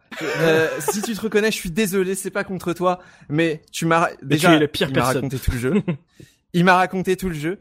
Euh, 0.41 0.67
si 0.77 1.01
tu 1.01 1.15
te 1.15 1.21
reconnais, 1.21 1.49
je 1.49 1.55
suis 1.55 1.71
désolé, 1.71 2.13
c'est 2.13 2.29
pas 2.29 2.43
contre 2.43 2.73
toi, 2.73 2.99
mais 3.29 3.63
tu 3.71 3.87
m'as 3.87 4.09
déjà 4.21 4.49
tu 4.49 4.55
es 4.55 4.59
la 4.59 4.67
pire 4.67 4.89
il 4.89 4.95
m'a 4.95 5.05
raconté 5.05 5.39
tout 5.39 5.51
le 5.51 5.57
jeu. 5.57 5.83
il 6.53 6.63
m'a 6.65 6.75
raconté 6.75 7.17
tout 7.17 7.29
le 7.29 7.35
jeu. 7.35 7.59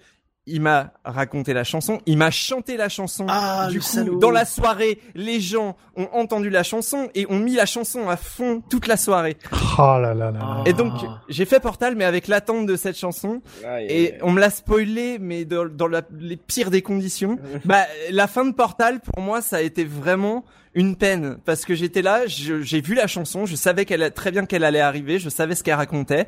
Il 0.50 0.60
m'a 0.60 0.92
raconté 1.04 1.52
la 1.54 1.64
chanson, 1.64 2.00
il 2.06 2.18
m'a 2.18 2.30
chanté 2.30 2.76
la 2.76 2.88
chanson. 2.88 3.24
Ah, 3.28 3.68
du 3.70 3.78
coup, 3.78 3.84
salaud. 3.84 4.18
dans 4.18 4.30
la 4.30 4.44
soirée, 4.44 4.98
les 5.14 5.40
gens 5.40 5.76
ont 5.96 6.08
entendu 6.12 6.50
la 6.50 6.62
chanson 6.62 7.08
et 7.14 7.26
ont 7.30 7.38
mis 7.38 7.54
la 7.54 7.66
chanson 7.66 8.08
à 8.08 8.16
fond 8.16 8.62
toute 8.68 8.86
la 8.86 8.96
soirée. 8.96 9.36
Oh 9.78 9.82
là 10.00 10.12
là 10.12 10.14
là. 10.14 10.30
là. 10.32 10.62
Et 10.66 10.72
donc, 10.72 10.92
j'ai 11.28 11.44
fait 11.44 11.60
Portal, 11.60 11.94
mais 11.96 12.04
avec 12.04 12.26
l'attente 12.28 12.66
de 12.66 12.76
cette 12.76 12.98
chanson. 12.98 13.40
Et 13.88 14.14
on 14.22 14.32
me 14.32 14.40
l'a 14.40 14.50
spoilé, 14.50 15.18
mais 15.20 15.44
dans, 15.44 15.66
dans 15.66 15.86
la- 15.88 16.02
les 16.18 16.36
pires 16.36 16.70
des 16.70 16.82
conditions. 16.82 17.38
bah, 17.64 17.84
la 18.10 18.26
fin 18.26 18.44
de 18.44 18.52
Portal, 18.52 19.00
pour 19.00 19.22
moi, 19.22 19.40
ça 19.42 19.56
a 19.56 19.60
été 19.60 19.84
vraiment 19.84 20.44
une 20.74 20.96
peine. 20.96 21.38
Parce 21.44 21.64
que 21.64 21.74
j'étais 21.74 22.02
là, 22.02 22.22
j'ai 22.26 22.80
vu 22.80 22.94
la 22.94 23.06
chanson, 23.06 23.46
je 23.46 23.56
savais 23.56 23.84
qu'elle 23.84 24.12
très 24.12 24.30
bien 24.30 24.46
qu'elle 24.46 24.64
allait 24.64 24.80
arriver, 24.80 25.18
je 25.18 25.28
savais 25.28 25.54
ce 25.54 25.62
qu'elle 25.62 25.74
racontait. 25.74 26.26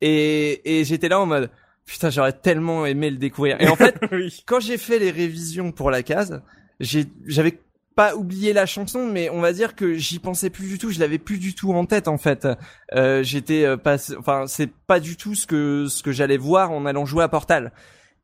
Et, 0.00 0.78
et 0.80 0.84
j'étais 0.84 1.08
là 1.08 1.18
en 1.20 1.26
mode, 1.26 1.50
putain, 1.86 2.10
j'aurais 2.10 2.32
tellement 2.32 2.84
aimé 2.84 3.10
le 3.10 3.16
découvrir. 3.16 3.60
Et 3.60 3.68
en 3.68 3.76
fait, 3.76 3.96
oui. 4.12 4.42
quand 4.46 4.60
j'ai 4.60 4.76
fait 4.76 4.98
les 4.98 5.10
révisions 5.10 5.72
pour 5.72 5.90
la 5.90 6.02
case, 6.02 6.42
j'avais 6.80 7.58
pas 7.94 8.14
oublié 8.14 8.52
la 8.52 8.66
chanson, 8.66 9.06
mais 9.06 9.30
on 9.30 9.40
va 9.40 9.54
dire 9.54 9.74
que 9.74 9.94
j'y 9.94 10.18
pensais 10.18 10.50
plus 10.50 10.68
du 10.68 10.78
tout, 10.78 10.90
je 10.90 11.00
l'avais 11.00 11.18
plus 11.18 11.38
du 11.38 11.54
tout 11.54 11.72
en 11.72 11.86
tête 11.86 12.08
en 12.08 12.18
fait. 12.18 12.46
Euh, 12.94 13.22
j'étais 13.22 13.64
euh, 13.64 13.78
pas, 13.78 13.96
enfin 14.18 14.44
c'est 14.46 14.70
pas 14.70 15.00
du 15.00 15.16
tout 15.16 15.34
ce 15.34 15.46
que 15.46 15.86
ce 15.88 16.02
que 16.02 16.12
j'allais 16.12 16.36
voir 16.36 16.72
en 16.72 16.84
allant 16.84 17.06
jouer 17.06 17.24
à 17.24 17.28
Portal. 17.28 17.72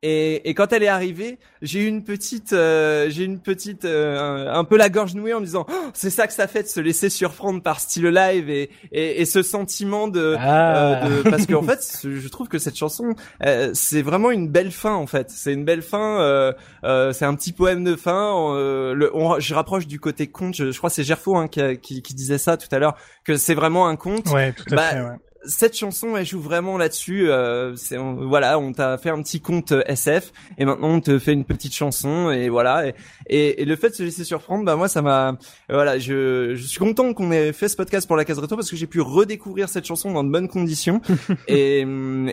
Et, 0.04 0.48
et 0.50 0.54
quand 0.54 0.72
elle 0.72 0.82
est 0.82 0.88
arrivée, 0.88 1.38
j'ai 1.62 1.80
eu 1.84 1.86
une 1.86 2.02
petite, 2.02 2.52
euh, 2.52 3.08
j'ai 3.08 3.22
eu 3.22 3.26
une 3.26 3.38
petite, 3.38 3.84
euh, 3.84 4.18
un, 4.52 4.58
un 4.58 4.64
peu 4.64 4.76
la 4.76 4.88
gorge 4.88 5.14
nouée 5.14 5.32
en 5.32 5.38
me 5.40 5.44
disant, 5.44 5.64
Oh, 5.70 5.90
c'est 5.94 6.10
ça 6.10 6.26
que 6.26 6.32
ça 6.32 6.48
fait 6.48 6.64
de 6.64 6.68
se 6.68 6.80
laisser 6.80 7.08
surprendre 7.08 7.62
par 7.62 7.78
style 7.78 8.06
live 8.08 8.50
et, 8.50 8.70
et, 8.90 9.20
et 9.20 9.24
ce 9.24 9.42
sentiment 9.42 10.08
de, 10.08 10.34
Ah. 10.38 11.04
euh, 11.06 11.22
de- 11.22 11.30
parce 11.30 11.46
qu'en 11.46 11.62
fait, 11.62 12.00
je 12.02 12.28
trouve 12.28 12.48
que 12.48 12.58
cette 12.58 12.76
chanson, 12.76 13.14
euh, 13.46 13.70
c'est 13.74 14.02
vraiment 14.02 14.32
une 14.32 14.48
belle 14.48 14.72
fin 14.72 14.94
en 14.94 15.06
fait. 15.06 15.30
C'est 15.30 15.52
une 15.52 15.64
belle 15.64 15.82
fin. 15.82 16.20
Euh, 16.20 16.52
euh, 16.82 17.12
c'est 17.12 17.24
un 17.24 17.36
petit 17.36 17.52
poème 17.52 17.84
de 17.84 17.94
fin. 17.94 18.52
euh, 18.56 18.94
le, 18.94 19.14
on- 19.16 19.38
je 19.38 19.54
rapproche 19.54 19.86
du 19.86 20.00
côté 20.00 20.26
conte. 20.26 20.56
Je, 20.56 20.72
je 20.72 20.78
crois 20.78 20.90
que 20.90 20.96
c'est 20.96 21.04
Gerfo 21.04 21.36
hein, 21.36 21.46
qui, 21.46 21.60
a- 21.60 21.76
qui, 21.76 22.02
qui 22.02 22.14
disait 22.14 22.38
ça 22.38 22.56
tout 22.56 22.68
à 22.72 22.80
l'heure 22.80 22.96
que 23.24 23.36
c'est 23.36 23.54
vraiment 23.54 23.86
un 23.86 23.94
conte. 23.94 24.26
Ouais, 24.30 24.52
tout 24.52 24.64
à 24.72 24.74
Bah, 24.74 24.82
fait. 24.88 25.00
Ouais. 25.00 25.16
Cette 25.44 25.76
chanson, 25.76 26.16
elle 26.16 26.24
joue 26.24 26.40
vraiment 26.40 26.78
là-dessus. 26.78 27.28
Euh, 27.30 27.74
c'est 27.74 27.98
on- 27.98 28.28
voilà, 28.28 28.58
on 28.60 28.72
t'a 28.72 28.96
fait 28.96 29.10
un 29.10 29.20
petit 29.22 29.40
conte 29.40 29.72
SF 29.86 30.32
et 30.56 30.64
maintenant 30.64 30.90
on 30.90 31.00
te 31.00 31.18
fait 31.18 31.32
une 31.32 31.44
petite 31.44 31.74
chanson 31.74 32.30
et 32.30 32.48
voilà. 32.48 32.86
Et, 32.86 32.94
et, 33.26 33.62
et 33.62 33.64
le 33.64 33.74
fait 33.74 33.90
de 33.90 33.94
se 33.94 34.02
laisser 34.04 34.22
surprendre, 34.24 34.64
bah 34.64 34.76
moi 34.76 34.86
ça 34.88 35.02
m'a 35.02 35.36
voilà, 35.68 35.98
je, 35.98 36.54
je 36.54 36.66
suis 36.66 36.78
content 36.78 37.12
qu'on 37.12 37.32
ait 37.32 37.52
fait 37.52 37.68
ce 37.68 37.76
podcast 37.76 38.06
pour 38.06 38.16
la 38.16 38.24
case 38.24 38.38
rétro 38.38 38.54
parce 38.56 38.70
que 38.70 38.76
j'ai 38.76 38.86
pu 38.86 39.00
redécouvrir 39.00 39.68
cette 39.68 39.84
chanson 39.84 40.12
dans 40.12 40.22
de 40.22 40.30
bonnes 40.30 40.48
conditions 40.48 41.00
et, 41.48 41.80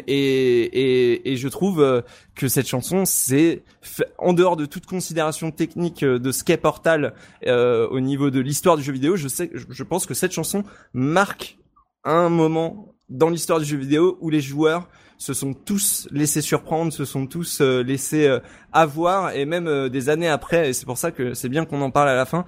et, 0.07 1.31
et, 1.31 1.35
je 1.37 1.47
trouve 1.47 1.81
euh, 1.81 2.01
que 2.35 2.47
cette 2.47 2.67
chanson, 2.67 3.05
c'est 3.05 3.63
en 4.17 4.33
dehors 4.33 4.55
de 4.55 4.65
toute 4.65 4.85
considération 4.85 5.51
technique 5.51 6.03
euh, 6.03 6.19
de 6.19 6.31
ce 6.31 6.43
qu'est 6.43 6.57
Portal 6.57 7.13
euh, 7.47 7.87
au 7.89 7.99
niveau 7.99 8.29
de 8.29 8.39
l'histoire 8.39 8.77
du 8.77 8.83
jeu 8.83 8.93
vidéo, 8.93 9.15
je 9.15 9.27
sais, 9.27 9.49
je 9.53 9.83
pense 9.83 10.05
que 10.05 10.13
cette 10.13 10.31
chanson 10.31 10.63
marque 10.93 11.57
un 12.03 12.29
moment 12.29 12.93
dans 13.09 13.29
l'histoire 13.29 13.59
du 13.59 13.65
jeu 13.65 13.77
vidéo 13.77 14.17
où 14.21 14.29
les 14.29 14.41
joueurs 14.41 14.87
se 15.17 15.33
sont 15.33 15.53
tous 15.53 16.07
laissés 16.11 16.41
surprendre, 16.41 16.93
se 16.93 17.03
sont 17.05 17.27
tous 17.27 17.61
laissés 17.61 18.33
avoir, 18.71 19.35
et 19.35 19.45
même 19.45 19.89
des 19.89 20.09
années 20.09 20.29
après, 20.29 20.69
et 20.69 20.73
c'est 20.73 20.85
pour 20.85 20.97
ça 20.97 21.11
que 21.11 21.33
c'est 21.33 21.49
bien 21.49 21.65
qu'on 21.65 21.81
en 21.81 21.91
parle 21.91 22.07
à 22.09 22.15
la 22.15 22.25
fin. 22.25 22.45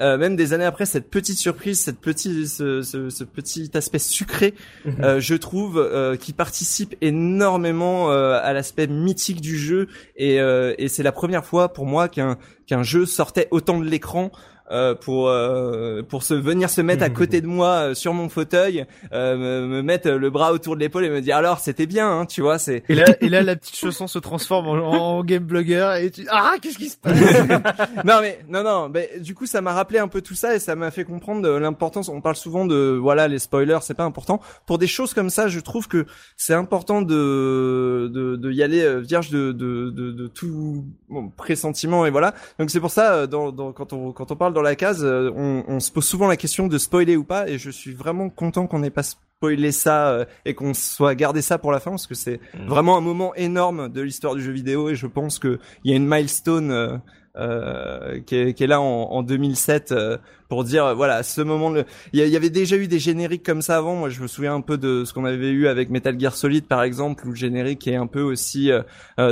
Euh, 0.00 0.16
même 0.16 0.34
des 0.34 0.54
années 0.54 0.64
après 0.64 0.86
cette 0.86 1.10
petite 1.10 1.36
surprise, 1.36 1.78
cette 1.78 1.98
petite, 1.98 2.48
ce, 2.48 2.80
ce, 2.80 3.10
ce 3.10 3.24
petit 3.24 3.70
aspect 3.74 3.98
sucré, 3.98 4.54
mhm. 4.86 4.94
euh, 5.02 5.20
je 5.20 5.34
trouve, 5.34 5.78
euh, 5.78 6.16
qui 6.16 6.32
participe 6.32 6.94
énormément 7.02 8.10
euh, 8.10 8.40
à 8.42 8.54
l'aspect 8.54 8.86
mythique 8.86 9.42
du 9.42 9.58
jeu. 9.58 9.88
Et, 10.16 10.36
et 10.36 10.88
c'est 10.88 11.02
la 11.02 11.12
première 11.12 11.44
fois 11.44 11.72
pour 11.72 11.86
moi 11.86 12.08
qu'un 12.08 12.38
qu'un 12.66 12.82
jeu 12.82 13.04
sortait 13.04 13.48
autant 13.50 13.78
de 13.78 13.84
l'écran 13.84 14.30
euh, 14.70 14.94
pour 14.94 15.28
euh, 15.28 16.02
pour 16.02 16.22
se 16.22 16.32
venir 16.32 16.70
se 16.70 16.80
mettre 16.80 17.02
à 17.02 17.10
côté 17.10 17.40
de 17.40 17.48
moi 17.48 17.66
euh, 17.66 17.94
sur 17.94 18.14
mon 18.14 18.28
fauteuil, 18.28 18.86
me, 19.10 19.66
me, 19.66 19.82
mettre 19.82 20.10
le 20.10 20.30
bras 20.30 20.52
autour 20.52 20.76
de 20.76 20.80
l'épaule 20.80 21.04
et 21.04 21.10
me 21.10 21.20
dire 21.20 21.36
alors 21.36 21.58
c'était 21.58 21.86
bien, 21.86 22.08
hein, 22.08 22.26
tu 22.26 22.40
vois, 22.40 22.60
c'est. 22.60 22.84
Et 22.88 22.94
là 22.94 23.04
et 23.20 23.28
là 23.28 23.42
la 23.42 23.56
petite 23.56 23.74
chanson 23.74 24.06
se 24.06 24.20
transforme 24.20 24.68
en, 24.68 25.24
game 25.24 25.42
blogger 25.42 25.94
et 26.00 26.10
tu 26.12 26.24
ah 26.30 26.54
qu'est-ce 26.62 26.78
qui 26.78 26.88
se 26.88 26.96
passe? 26.96 27.18
Non 28.04 28.20
mais 28.20 28.38
non 28.48 28.62
non, 28.62 28.88
mais 28.88 29.10
du 29.18 29.34
coup 29.34 29.46
ça 29.46 29.60
m'a 29.60 29.72
rappelé 29.72 29.98
un 29.98 30.06
peu 30.06 30.22
tout 30.22 30.34
ça 30.34 30.54
et 30.54 30.60
ça 30.60 30.76
m'a 30.76 30.92
fait 30.92 31.04
comprendre 31.04 31.48
l'importance. 31.58 32.08
On 32.08 32.20
parle 32.20 32.36
souvent 32.36 32.64
de 32.64 32.96
voilà 33.00 33.26
les 33.26 33.40
spoilers, 33.40 33.78
c'est 33.82 33.94
pas 33.94 34.04
important. 34.04 34.40
Pour 34.66 34.78
des 34.78 34.86
choses 34.86 35.14
comme 35.14 35.30
ça, 35.30 35.48
je 35.48 35.58
trouve 35.58 35.88
que 35.88 36.06
c'est 36.36 36.54
important 36.54 37.02
de, 37.02 38.08
de 38.12 38.36
de 38.36 38.52
y 38.52 38.62
aller 38.62 39.00
vierge 39.00 39.30
de 39.30 39.50
de 39.50 39.90
de, 39.90 40.12
de 40.12 40.26
tout 40.28 40.84
bon, 41.08 41.28
pressentiment 41.30 42.06
et 42.06 42.10
voilà. 42.10 42.34
Donc 42.60 42.70
c'est 42.70 42.80
pour 42.80 42.90
ça 42.90 43.26
dans, 43.26 43.50
dans 43.50 43.72
quand 43.72 43.92
on 43.92 44.12
quand 44.12 44.30
on 44.30 44.36
parle 44.36 44.52
dans 44.52 44.59
la 44.62 44.76
case, 44.76 45.04
euh, 45.04 45.30
on, 45.34 45.64
on, 45.68 45.80
se 45.80 45.90
pose 45.90 46.04
souvent 46.04 46.28
la 46.28 46.36
question 46.36 46.66
de 46.66 46.78
spoiler 46.78 47.16
ou 47.16 47.24
pas, 47.24 47.48
et 47.48 47.58
je 47.58 47.70
suis 47.70 47.92
vraiment 47.92 48.28
content 48.28 48.66
qu'on 48.66 48.80
n'ait 48.80 48.90
pas 48.90 49.02
spoilé 49.02 49.72
ça 49.72 50.10
euh, 50.10 50.24
et 50.44 50.54
qu'on 50.54 50.74
soit 50.74 51.14
gardé 51.14 51.42
ça 51.42 51.58
pour 51.58 51.72
la 51.72 51.80
fin, 51.80 51.90
parce 51.90 52.06
que 52.06 52.14
c'est 52.14 52.40
mm. 52.54 52.66
vraiment 52.66 52.96
un 52.96 53.00
moment 53.00 53.34
énorme 53.34 53.88
de 53.88 54.00
l'histoire 54.00 54.34
du 54.34 54.42
jeu 54.42 54.52
vidéo, 54.52 54.88
et 54.88 54.94
je 54.94 55.06
pense 55.06 55.38
qu'il 55.38 55.58
y 55.84 55.92
a 55.92 55.96
une 55.96 56.06
milestone 56.06 57.00
euh, 57.36 58.20
qui, 58.22 58.34
est, 58.34 58.54
qui, 58.54 58.64
est, 58.64 58.66
là 58.66 58.80
en, 58.80 59.12
en 59.12 59.22
2007 59.22 59.92
euh, 59.92 60.18
pour 60.50 60.64
dire 60.64 60.94
voilà 60.94 61.22
ce 61.22 61.40
moment 61.40 61.72
il 62.12 62.20
y, 62.20 62.36
avait 62.36 62.50
déjà 62.50 62.76
eu 62.76 62.88
des 62.88 62.98
génériques 62.98 63.42
comme 63.42 63.62
ça 63.62 63.78
avant. 63.78 63.94
Moi 63.94 64.10
je 64.10 64.20
me 64.20 64.26
souviens 64.26 64.54
un 64.54 64.60
peu 64.60 64.76
de 64.76 65.04
ce 65.06 65.14
qu'on 65.14 65.24
avait 65.24 65.50
eu 65.50 65.66
avec 65.66 65.88
Metal 65.88 66.18
Gear 66.20 66.34
Solid 66.34 66.66
par 66.66 66.82
exemple 66.82 67.26
où 67.26 67.30
le 67.30 67.36
générique 67.36 67.88
est 67.88 67.96
un 67.96 68.06
peu 68.06 68.20
aussi 68.20 68.70
euh, 68.70 68.82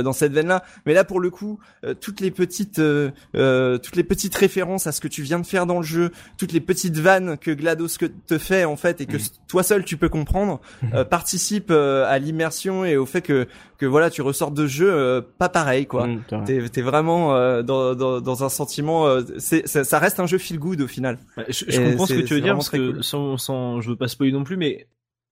dans 0.01 0.13
cette 0.13 0.31
veine 0.31 0.47
là 0.47 0.63
mais 0.87 0.93
là 0.93 1.03
pour 1.03 1.19
le 1.19 1.29
coup 1.29 1.59
toutes 2.01 2.21
les 2.21 2.31
petites 2.31 2.81
toutes 2.81 3.95
les 3.95 4.03
petites 4.03 4.35
références 4.35 4.87
à 4.87 4.91
ce 4.91 5.01
que 5.01 5.07
tu 5.07 5.21
viens 5.21 5.39
de 5.39 5.45
faire 5.45 5.67
dans 5.67 5.77
le 5.77 5.85
jeu 5.85 6.11
toutes 6.37 6.53
les 6.53 6.61
petites 6.61 6.97
vannes 6.97 7.37
que 7.37 7.51
GLaDOS 7.51 7.97
te 8.25 8.37
fait 8.37 8.65
en 8.65 8.77
fait 8.77 9.01
et 9.01 9.05
que 9.05 9.17
toi 9.47 9.61
seul 9.61 9.83
tu 9.83 9.97
peux 9.97 10.09
comprendre 10.09 10.61
participent 11.09 11.71
à 11.71 12.17
l'immersion 12.17 12.85
et 12.85 12.97
au 12.97 13.05
fait 13.05 13.21
que 13.21 13.47
que 13.77 13.85
voilà 13.85 14.09
tu 14.09 14.21
ressortes 14.21 14.53
de 14.53 14.67
jeu 14.67 15.21
pas 15.37 15.49
pareil 15.49 15.85
quoi. 15.85 16.07
Mm, 16.07 16.45
t'es 16.45 16.57
es 16.57 16.81
vraiment 16.81 17.61
dans 17.61 17.89
dans, 17.95 18.43
un 18.43 18.49
sentiment. 18.49 19.07
Euh, 19.07 19.21
c'est, 19.37 19.67
ça, 19.67 19.99
reste 19.99 20.19
un 20.19 20.27
jeu 20.27 20.37
feel 20.37 20.59
good 20.59 20.81
au 20.81 20.87
final. 20.87 21.08
Je, 21.47 21.89
comprends 21.89 22.05
ce 22.05 22.13
que 22.13 22.21
tu 22.21 22.33
veux 22.33 22.41
dire 22.41 22.53
parce 22.53 22.69
que 22.69 23.01
sans, 23.01 23.37
sans, 23.37 23.81
je 23.81 23.89
veux 23.91 23.95
pas 23.95 24.07
spoiler 24.07 24.31
non 24.31 24.43
plus, 24.43 24.57
mais 24.57 24.87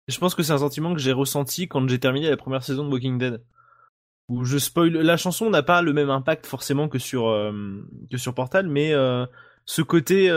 je 0.08 0.18
pense 0.18 0.35
que 0.35 0.43
c'est 0.43 0.53
un 0.53 0.58
sentiment 0.58 0.93
que 0.93 1.00
j'ai 1.00 1.11
ressenti 1.11 1.68
quand 1.68 1.88
j'ai 1.88 2.00
terminé 2.00 2.30
la 2.30 2.38
première 2.38 2.64
saison 2.64 2.85
de 2.85 2.92
Walking 2.92 3.18
Dead. 3.18 3.42
Où 4.30 4.45
je 4.45 4.58
spoil, 4.58 4.93
la 4.93 5.18
chanson 5.18 5.50
n'a 5.50 5.64
pas 5.64 5.82
le 5.82 5.92
même 5.92 6.10
impact 6.10 6.45
forcément 6.45 6.88
que 6.88 6.98
sur 6.98 7.27
euh, 7.27 7.52
que 8.10 8.18
sur 8.18 8.34
Portal, 8.34 8.68
mais 8.68 8.93
euh, 8.93 9.26
ce 9.66 9.82
côté 9.82 10.30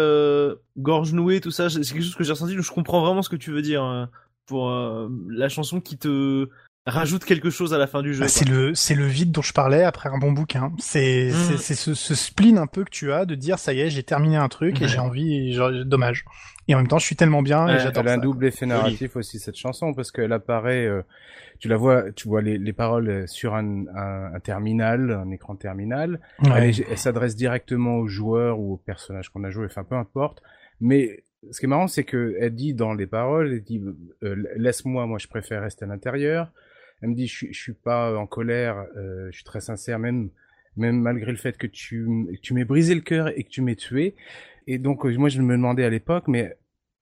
gorge 0.76 1.12
nouée, 1.12 1.40
tout 1.40 1.52
ça, 1.52 1.70
c'est 1.70 1.80
quelque 1.82 2.02
chose 2.02 2.16
que 2.16 2.24
j'ai 2.24 2.32
ressenti. 2.32 2.56
Je 2.58 2.72
comprends 2.72 3.00
vraiment 3.00 3.22
ce 3.22 3.28
que 3.28 3.36
tu 3.36 3.52
veux 3.52 3.62
dire 3.62 4.08
pour 4.46 4.70
la 5.28 5.48
chanson 5.48 5.80
qui 5.80 5.98
te 5.98 6.48
rajoute 6.86 7.24
quelque 7.24 7.50
chose 7.50 7.74
à 7.74 7.78
la 7.78 7.86
fin 7.86 8.02
du 8.02 8.14
jeu. 8.14 8.20
Bah, 8.20 8.28
c'est 8.28 8.48
le 8.48 8.74
c'est 8.74 8.94
le 8.94 9.06
vide 9.06 9.32
dont 9.32 9.42
je 9.42 9.52
parlais 9.52 9.82
après 9.82 10.08
un 10.08 10.18
bon 10.18 10.32
bouquin. 10.32 10.72
C'est 10.78 11.30
mm. 11.30 11.56
c'est 11.58 11.74
ce, 11.74 11.94
ce, 11.94 12.14
spleen 12.14 12.58
un 12.58 12.66
peu 12.66 12.84
que 12.84 12.90
tu 12.90 13.12
as 13.12 13.26
de 13.26 13.34
dire 13.34 13.58
ça 13.58 13.72
y 13.72 13.80
est 13.80 13.90
j'ai 13.90 14.02
terminé 14.02 14.36
un 14.36 14.48
truc 14.48 14.80
et 14.80 14.88
j'ai 14.88 14.98
envie 14.98 15.52
et 15.52 15.84
dommage. 15.84 16.24
Et 16.68 16.74
en 16.74 16.78
même 16.78 16.88
temps 16.88 16.98
je 16.98 17.06
suis 17.06 17.16
tellement 17.16 17.42
bien 17.42 17.68
et 17.68 17.78
j'adore 17.78 18.04
Elle 18.04 18.08
a 18.08 18.12
un 18.14 18.18
double 18.18 18.46
effet 18.46 18.66
narratif 18.66 19.16
aussi 19.16 19.38
cette 19.38 19.56
chanson 19.56 19.94
parce 19.94 20.10
qu'elle 20.10 20.32
apparaît 20.32 20.86
euh, 20.86 21.02
tu 21.58 21.68
la 21.68 21.76
vois 21.76 22.12
tu 22.12 22.28
vois 22.28 22.42
les, 22.42 22.58
les 22.58 22.72
paroles 22.72 23.28
sur 23.28 23.54
un, 23.54 23.84
un, 23.94 24.40
terminal 24.40 25.10
un 25.10 25.30
écran 25.30 25.56
terminal. 25.56 26.20
Elle, 26.54 26.74
s'adresse 26.96 27.36
directement 27.36 27.96
aux 27.96 28.08
joueurs 28.08 28.58
ou 28.58 28.74
aux 28.74 28.78
personnages 28.78 29.28
qu'on 29.30 29.44
a 29.44 29.50
joué 29.50 29.66
enfin 29.66 29.84
peu 29.84 29.96
importe. 29.96 30.42
Mais 30.80 31.24
ce 31.50 31.60
qui 31.60 31.66
est 31.66 31.68
marrant, 31.68 31.86
c'est 31.86 32.04
que 32.04 32.36
elle 32.40 32.54
dit 32.54 32.74
dans 32.74 32.92
les 32.92 33.06
paroles, 33.06 33.52
elle 33.52 33.62
dit 33.62 33.80
euh, 34.22 34.44
laisse-moi, 34.56 35.06
moi 35.06 35.18
je 35.18 35.28
préfère 35.28 35.62
rester 35.62 35.84
à 35.84 35.88
l'intérieur. 35.88 36.50
Elle 37.06 37.10
me 37.12 37.16
dit, 37.16 37.28
je, 37.28 37.46
je 37.50 37.58
suis 37.58 37.72
pas 37.72 38.16
en 38.16 38.26
colère, 38.26 38.84
euh, 38.96 39.28
je 39.30 39.36
suis 39.36 39.44
très 39.44 39.60
sincère, 39.60 39.98
même 39.98 40.30
même 40.76 41.00
malgré 41.00 41.30
le 41.30 41.38
fait 41.38 41.56
que 41.56 41.66
tu, 41.66 42.06
tu 42.42 42.54
m'aies 42.54 42.64
brisé 42.64 42.94
le 42.94 43.00
cœur 43.00 43.28
et 43.28 43.44
que 43.44 43.48
tu 43.48 43.62
m'aies 43.62 43.76
tué. 43.76 44.14
Et 44.66 44.78
donc, 44.78 45.06
euh, 45.06 45.16
moi, 45.16 45.28
je 45.28 45.40
me 45.40 45.54
demandais 45.54 45.84
à 45.84 45.90
l'époque, 45.90 46.24
mais 46.28 46.56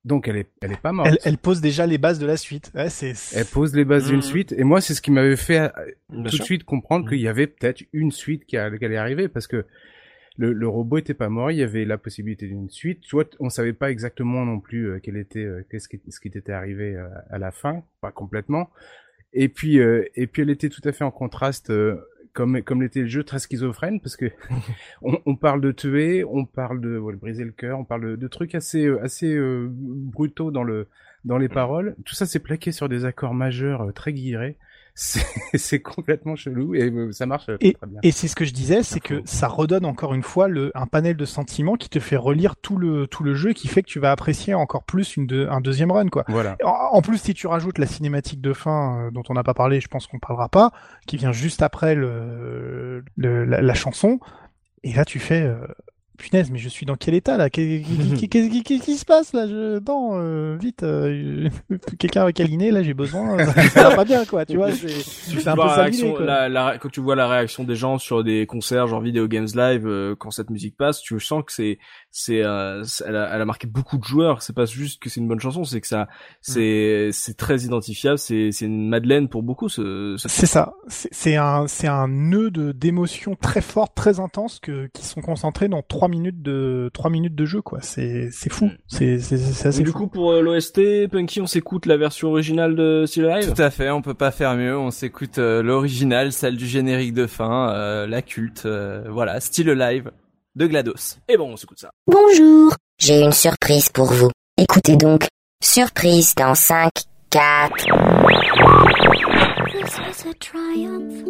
donc 0.04 0.28
elle 0.28 0.36
est, 0.36 0.50
elle 0.60 0.72
est 0.72 0.80
pas 0.80 0.92
morte. 0.92 1.08
Elle, 1.08 1.18
elle 1.24 1.38
pose 1.38 1.60
déjà 1.60 1.86
les 1.86 1.98
bases 1.98 2.18
de 2.18 2.26
la 2.26 2.36
suite. 2.36 2.70
Ouais, 2.74 2.90
c'est. 2.90 3.14
Elle 3.34 3.46
pose 3.46 3.74
les 3.74 3.84
bases 3.84 4.08
d'une 4.08 4.18
mmh. 4.18 4.22
suite. 4.22 4.52
Et 4.52 4.64
moi, 4.64 4.80
c'est 4.80 4.94
ce 4.94 5.00
qui 5.00 5.10
m'avait 5.10 5.36
fait 5.36 5.58
euh, 5.60 5.70
tout 6.10 6.38
de 6.38 6.42
suite 6.42 6.64
comprendre 6.64 7.06
mmh. 7.06 7.08
qu'il 7.08 7.20
y 7.20 7.28
avait 7.28 7.46
peut-être 7.46 7.82
une 7.92 8.12
suite 8.12 8.44
qui, 8.44 8.56
allait 8.56 8.96
arriver 8.96 9.28
parce 9.28 9.46
que 9.46 9.64
le, 10.36 10.52
le, 10.52 10.68
robot 10.68 10.98
était 10.98 11.14
pas 11.14 11.30
mort. 11.30 11.50
Il 11.50 11.56
y 11.56 11.62
avait 11.62 11.86
la 11.86 11.96
possibilité 11.96 12.46
d'une 12.46 12.68
suite. 12.68 13.00
Tu 13.00 13.16
vois, 13.16 13.24
on 13.40 13.48
savait 13.48 13.72
pas 13.72 13.90
exactement 13.90 14.44
non 14.44 14.60
plus 14.60 14.90
euh, 14.90 15.00
quel 15.02 15.16
était, 15.16 15.48
qu'est-ce 15.70 15.88
qui, 15.88 16.00
ce 16.06 16.20
qui 16.20 16.28
était 16.28 16.52
arrivé 16.52 17.02
à 17.30 17.38
la 17.38 17.50
fin, 17.50 17.82
pas 18.02 18.12
complètement. 18.12 18.68
Et 19.34 19.48
puis, 19.48 19.80
euh, 19.80 20.04
et 20.14 20.26
puis 20.26 20.42
elle 20.42 20.50
était 20.50 20.68
tout 20.68 20.80
à 20.84 20.92
fait 20.92 21.04
en 21.04 21.10
contraste, 21.10 21.70
euh, 21.70 21.96
comme 22.32 22.62
comme 22.62 22.82
l'était 22.82 23.00
le 23.00 23.06
jeu, 23.06 23.24
très 23.24 23.40
schizophrène, 23.40 24.00
parce 24.00 24.16
que 24.16 24.26
on, 25.02 25.20
on, 25.26 25.36
parle 25.36 25.60
de 25.60 25.72
tuer, 25.72 26.24
on 26.24 26.44
parle 26.46 26.80
de 26.80 26.98
briser 27.20 27.44
le 27.44 27.50
cœur, 27.50 27.78
on 27.78 27.84
parle 27.84 28.12
de, 28.12 28.16
de 28.16 28.28
trucs 28.28 28.54
assez 28.54 28.86
euh, 28.86 29.02
assez 29.02 29.36
brutaux 29.68 30.52
dans 30.52 30.62
le 30.62 30.86
dans 31.24 31.36
les 31.36 31.48
paroles. 31.48 31.96
Tout 32.04 32.14
ça 32.14 32.26
c'est 32.26 32.38
plaqué 32.38 32.70
sur 32.70 32.88
des 32.88 33.04
accords 33.04 33.34
majeurs 33.34 33.92
très 33.92 34.12
guillerés 34.12 34.56
c'est 35.54 35.80
complètement 35.80 36.36
chelou 36.36 36.76
et 36.76 36.92
ça 37.10 37.26
marche 37.26 37.50
et, 37.60 37.72
très 37.72 37.86
bien. 37.86 37.98
Et 38.04 38.12
c'est 38.12 38.28
ce 38.28 38.36
que 38.36 38.44
je 38.44 38.52
disais, 38.52 38.84
c'est 38.84 39.00
que 39.00 39.22
ça 39.24 39.48
redonne 39.48 39.84
encore 39.84 40.14
une 40.14 40.22
fois 40.22 40.46
le, 40.46 40.70
un 40.76 40.86
panel 40.86 41.16
de 41.16 41.24
sentiments 41.24 41.74
qui 41.74 41.88
te 41.88 41.98
fait 41.98 42.16
relire 42.16 42.54
tout 42.54 42.76
le 42.76 43.08
tout 43.08 43.24
le 43.24 43.34
jeu, 43.34 43.52
qui 43.54 43.66
fait 43.66 43.82
que 43.82 43.88
tu 43.88 43.98
vas 43.98 44.12
apprécier 44.12 44.54
encore 44.54 44.84
plus 44.84 45.16
une 45.16 45.48
un 45.50 45.60
deuxième 45.60 45.90
run 45.90 46.08
quoi. 46.08 46.24
Voilà. 46.28 46.56
En, 46.62 47.02
plus, 47.02 47.18
si 47.18 47.34
tu 47.34 47.48
rajoutes 47.48 47.78
la 47.78 47.86
cinématique 47.86 48.40
de 48.40 48.52
fin 48.52 49.06
euh, 49.06 49.10
dont 49.10 49.24
on 49.28 49.34
n'a 49.34 49.42
pas 49.42 49.54
parlé, 49.54 49.80
je 49.80 49.88
pense 49.88 50.06
qu'on 50.06 50.20
parlera 50.20 50.48
pas, 50.48 50.70
qui 51.08 51.16
vient 51.16 51.32
juste 51.32 51.62
après 51.62 51.96
le, 51.96 53.04
le 53.16 53.44
la, 53.44 53.74
chanson, 53.74 54.20
et 54.84 54.92
là 54.92 55.04
tu 55.04 55.18
fais 55.18 55.42
euh, 55.42 55.66
Punaise, 56.18 56.50
mais 56.50 56.58
je 56.58 56.68
suis 56.68 56.86
dans 56.86 56.94
quel 56.94 57.14
état 57.14 57.36
là? 57.36 57.50
Qu'est-ce 57.50 58.82
qui 58.82 58.96
se 58.96 59.04
passe 59.04 59.32
là? 59.32 59.48
Je... 59.48 59.80
Non, 59.86 60.12
euh, 60.14 60.56
vite, 60.60 60.82
euh, 60.82 61.48
quelqu'un 61.98 62.22
avec 62.22 62.36
câliner 62.36 62.70
là, 62.70 62.82
j'ai 62.82 62.94
besoin. 62.94 63.38
Euh, 63.38 63.46
ça 63.74 63.88
va 63.88 63.96
pas 63.96 64.04
bien 64.04 64.24
quoi, 64.24 64.46
tu 64.46 64.56
vois. 64.56 64.70
C'est 64.72 65.48
un 65.48 65.56
peu 65.56 65.64
la 65.64 65.74
réaction, 65.74 66.18
la, 66.18 66.48
la, 66.48 66.78
quand 66.78 66.88
tu 66.88 67.00
vois 67.00 67.16
la 67.16 67.28
réaction 67.28 67.64
des 67.64 67.76
gens 67.76 67.98
sur 67.98 68.22
des 68.22 68.46
concerts 68.46 68.86
genre 68.86 69.00
Video 69.00 69.26
Games 69.26 69.48
Live, 69.54 70.14
quand 70.18 70.30
cette 70.30 70.50
musique 70.50 70.76
passe, 70.76 71.00
tu 71.00 71.18
sens 71.18 71.42
que 71.44 71.52
c'est 71.52 71.78
c'est 72.16 72.44
euh, 72.44 72.84
elle, 73.04 73.16
a, 73.16 73.34
elle, 73.34 73.42
a, 73.42 73.44
marqué 73.44 73.66
beaucoup 73.66 73.98
de 73.98 74.04
joueurs 74.04 74.40
c'est 74.40 74.52
pas 74.52 74.66
juste 74.66 75.02
que 75.02 75.10
c'est 75.10 75.18
une 75.18 75.26
bonne 75.26 75.40
chanson 75.40 75.64
c'est 75.64 75.80
que 75.80 75.86
ça 75.88 76.06
c'est 76.40 77.08
c'est 77.12 77.36
très 77.36 77.62
identifiable 77.62 78.18
c'est 78.18 78.52
c'est 78.52 78.66
une 78.66 78.88
madeleine 78.88 79.28
pour 79.28 79.42
beaucoup 79.42 79.68
ce, 79.68 80.14
c'est 80.16 80.46
ça 80.46 80.74
c'est 80.86 81.34
un 81.34 81.66
c'est 81.66 81.88
un 81.88 82.06
nœud 82.06 82.52
de 82.52 82.70
d'émotions 82.70 83.34
très 83.34 83.60
fortes 83.60 83.96
très 83.96 84.20
intenses 84.20 84.60
que 84.60 84.88
qui 84.92 85.04
sont 85.04 85.22
concentrés 85.22 85.66
dans 85.66 85.82
trois 85.82 86.03
minutes 86.08 86.42
de 86.42 86.90
trois 86.92 87.10
minutes 87.10 87.34
de 87.34 87.44
jeu 87.44 87.62
quoi 87.62 87.78
c'est 87.82 88.30
c'est 88.30 88.52
fou 88.52 88.66
mm. 88.66 88.76
c'est 88.88 89.18
c'est 89.18 89.68
assez 89.68 89.82
du 89.82 89.92
coup 89.92 90.06
pour 90.06 90.32
euh, 90.32 90.40
l'OST 90.40 91.08
Punky 91.10 91.40
on 91.40 91.46
s'écoute 91.46 91.86
la 91.86 91.96
version 91.96 92.28
originale 92.28 92.74
de 92.76 93.04
Still 93.06 93.26
Alive 93.26 93.52
tout 93.54 93.62
à 93.62 93.70
fait 93.70 93.90
on 93.90 94.02
peut 94.02 94.14
pas 94.14 94.30
faire 94.30 94.54
mieux 94.54 94.76
on 94.76 94.90
s'écoute 94.90 95.38
euh, 95.38 95.62
l'original 95.62 96.32
celle 96.32 96.56
du 96.56 96.66
générique 96.66 97.14
de 97.14 97.26
fin 97.26 98.06
la 98.06 98.22
culte 98.22 98.66
voilà 99.08 99.40
Still 99.40 99.70
Alive 99.70 100.10
de 100.56 100.66
GLaDOS. 100.66 101.18
Et 101.28 101.36
bon, 101.36 101.52
on 101.52 101.56
s'écoute 101.56 101.80
ça. 101.80 101.90
Bonjour, 102.06 102.74
j'ai 102.98 103.20
une 103.20 103.32
surprise 103.32 103.88
pour 103.88 104.12
vous. 104.12 104.30
Écoutez 104.56 104.96
donc. 104.96 105.26
Surprise 105.62 106.34
dans 106.34 106.54
5, 106.54 106.90
4. 107.30 107.72
This 109.72 109.98
was 109.98 110.30
a 110.30 110.34
triumph. 110.38 111.24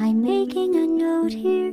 I'm 0.00 0.22
making 0.22 0.74
a 0.76 0.86
note 0.86 1.32
here, 1.32 1.72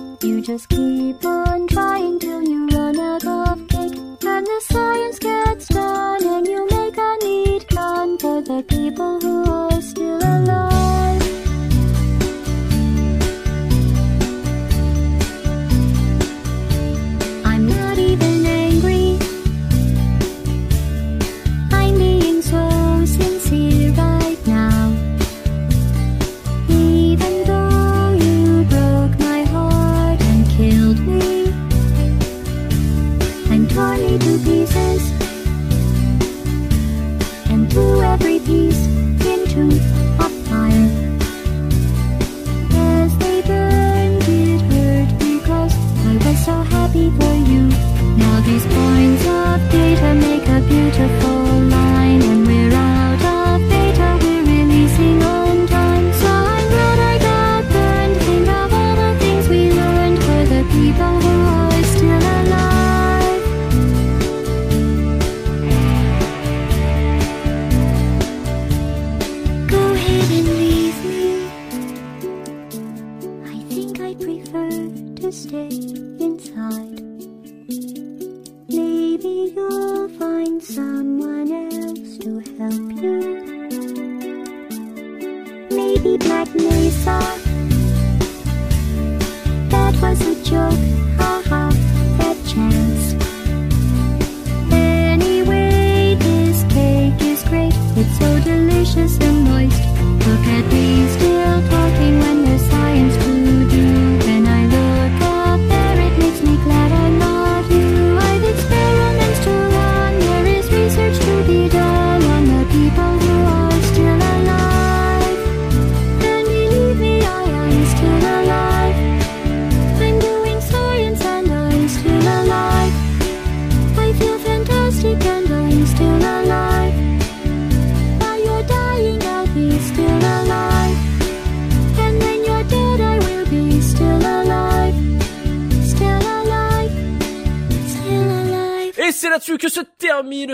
You 0.23 0.39
just 0.39 0.69
keep 0.69 1.25
on 1.25 1.65
trying 1.65 2.19
till 2.19 2.43
you 2.43 2.67
run 2.67 2.99
out 2.99 3.25
of 3.25 3.67
cake. 3.67 3.97
And 4.23 4.45
the 4.45 4.61
science 4.61 5.17
gets 5.17 5.67
done 5.69 6.23
and 6.23 6.45
you 6.45 6.67
make 6.69 6.95
a 6.95 7.17
neat 7.23 7.67
gun 7.67 8.19
for 8.19 8.39
the 8.39 8.63
people 8.67 9.19
who 9.19 9.51
are 9.51 9.81
still 9.81 10.17
alive. 10.17 10.70
A 51.01 51.07
beautiful 51.07 51.30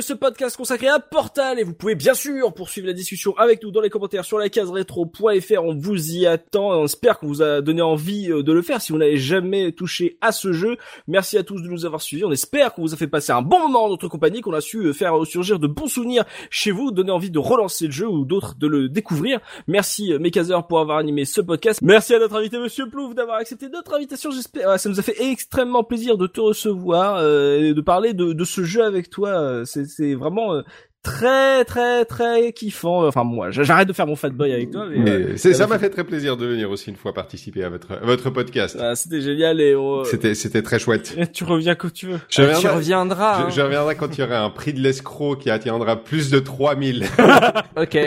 ce 0.01 0.13
podcast 0.13 0.55
consacré 0.55 0.87
à 0.87 0.99
Portal. 0.99 1.59
Et 1.59 1.63
vous 1.63 1.73
pouvez 1.73 1.95
bien 1.95 2.13
sûr 2.13 2.53
poursuivre 2.53 2.87
la 2.87 2.93
discussion 2.93 3.35
avec 3.37 3.63
nous 3.63 3.71
dans 3.71 3.81
les 3.81 3.89
commentaires 3.89 4.23
sur 4.23 4.37
la 4.37 4.49
case. 4.49 4.69
On 4.69 5.75
vous 5.75 6.11
y 6.11 6.27
attend. 6.27 6.81
On 6.81 6.85
espère 6.85 7.17
vous 7.23 7.41
a 7.41 7.61
donné 7.61 7.81
envie 7.81 8.31
euh, 8.31 8.43
de 8.43 8.53
le 8.53 8.61
faire 8.61 8.81
si 8.81 8.91
vous 8.91 8.99
n'avez 8.99 9.17
jamais 9.17 9.71
touché 9.71 10.17
à 10.21 10.31
ce 10.31 10.53
jeu. 10.53 10.77
Merci 11.07 11.37
à 11.37 11.43
tous 11.43 11.61
de 11.61 11.67
nous 11.67 11.85
avoir 11.85 12.01
suivis. 12.01 12.23
On 12.23 12.31
espère 12.31 12.73
qu'on 12.73 12.83
vous 12.83 12.93
a 12.93 12.97
fait 12.97 13.07
passer 13.07 13.31
un 13.31 13.41
bon 13.41 13.59
moment 13.59 13.85
en 13.85 13.89
notre 13.89 14.07
compagnie, 14.07 14.41
qu'on 14.41 14.53
a 14.53 14.61
su 14.61 14.77
euh, 14.77 14.93
faire 14.93 15.13
surgir 15.25 15.59
de 15.59 15.67
bons 15.67 15.87
souvenirs 15.87 16.23
chez 16.49 16.71
vous, 16.71 16.91
donner 16.91 17.11
envie 17.11 17.31
de 17.31 17.39
relancer 17.39 17.87
le 17.87 17.91
jeu 17.91 18.07
ou 18.07 18.25
d'autres 18.25 18.55
de 18.55 18.67
le 18.67 18.89
découvrir. 18.89 19.39
Merci 19.67 20.13
euh, 20.13 20.19
Mekazer 20.19 20.67
pour 20.67 20.79
avoir 20.79 20.97
animé 20.99 21.25
ce 21.25 21.41
podcast. 21.41 21.81
Merci 21.81 22.13
à 22.13 22.19
notre 22.19 22.35
invité 22.35 22.59
Monsieur 22.59 22.87
Plouf 22.89 23.15
d'avoir 23.15 23.37
accepté 23.37 23.69
notre 23.69 23.95
invitation. 23.95 24.31
J'espère, 24.31 24.79
ça 24.79 24.89
nous 24.89 24.99
a 24.99 25.03
fait 25.03 25.19
extrêmement 25.19 25.83
plaisir 25.83 26.17
de 26.17 26.27
te 26.27 26.39
recevoir 26.39 27.17
euh, 27.17 27.59
et 27.59 27.73
de 27.73 27.81
parler 27.81 28.13
de, 28.13 28.33
de 28.33 28.43
ce 28.45 28.63
jeu 28.63 28.83
avec 28.83 29.09
toi. 29.09 29.46
Euh, 29.47 29.65
C'est, 29.65 29.85
c'est 29.85 30.13
vraiment 30.15 30.53
euh, 30.53 30.61
très 31.03 31.63
très 31.65 32.03
très 32.05 32.51
kiffant. 32.51 33.07
Enfin 33.07 33.23
moi, 33.23 33.49
j'arrête 33.51 33.87
de 33.87 33.93
faire 33.93 34.07
mon 34.07 34.15
fanboy 34.17 34.51
avec 34.51 34.71
toi. 34.71 34.87
Mais, 34.89 34.97
Mais 34.99 35.09
euh, 35.11 35.37
c'est- 35.37 35.53
ça 35.53 35.65
m'a 35.67 35.79
fait 35.79 35.89
très 35.89 36.03
plaisir 36.03 36.35
de 36.37 36.45
venir 36.45 36.69
aussi 36.69 36.89
une 36.89 36.95
fois 36.97 37.13
participer 37.13 37.63
à 37.63 37.69
votre, 37.69 37.93
à 37.93 38.05
votre 38.05 38.29
podcast. 38.29 38.77
Ah, 38.79 38.95
c'était 38.95 39.21
génial 39.21 39.61
et 39.61 39.73
on- 39.75 40.03
C'était, 40.03 40.35
c'était 40.35 40.61
très 40.61 40.79
chouette. 40.79 41.17
tu 41.33 41.43
reviens 41.45 41.75
quand 41.75 41.91
tu 41.93 42.07
veux. 42.07 42.19
Je 42.29 42.35
tu 42.35 42.41
reviendrai, 42.41 42.75
reviendras. 42.75 43.39
je, 43.39 43.45
hein. 43.45 43.49
je 43.51 43.61
reviendrai 43.61 43.95
quand 43.95 44.17
il 44.17 44.21
y 44.21 44.23
aura 44.23 44.39
un 44.41 44.49
prix 44.49 44.73
de 44.73 44.79
l'escroc 44.81 45.37
qui 45.37 45.49
atteindra 45.49 45.95
plus 46.03 46.29
de 46.29 46.39
3000. 46.39 47.05
Ok. 47.77 47.97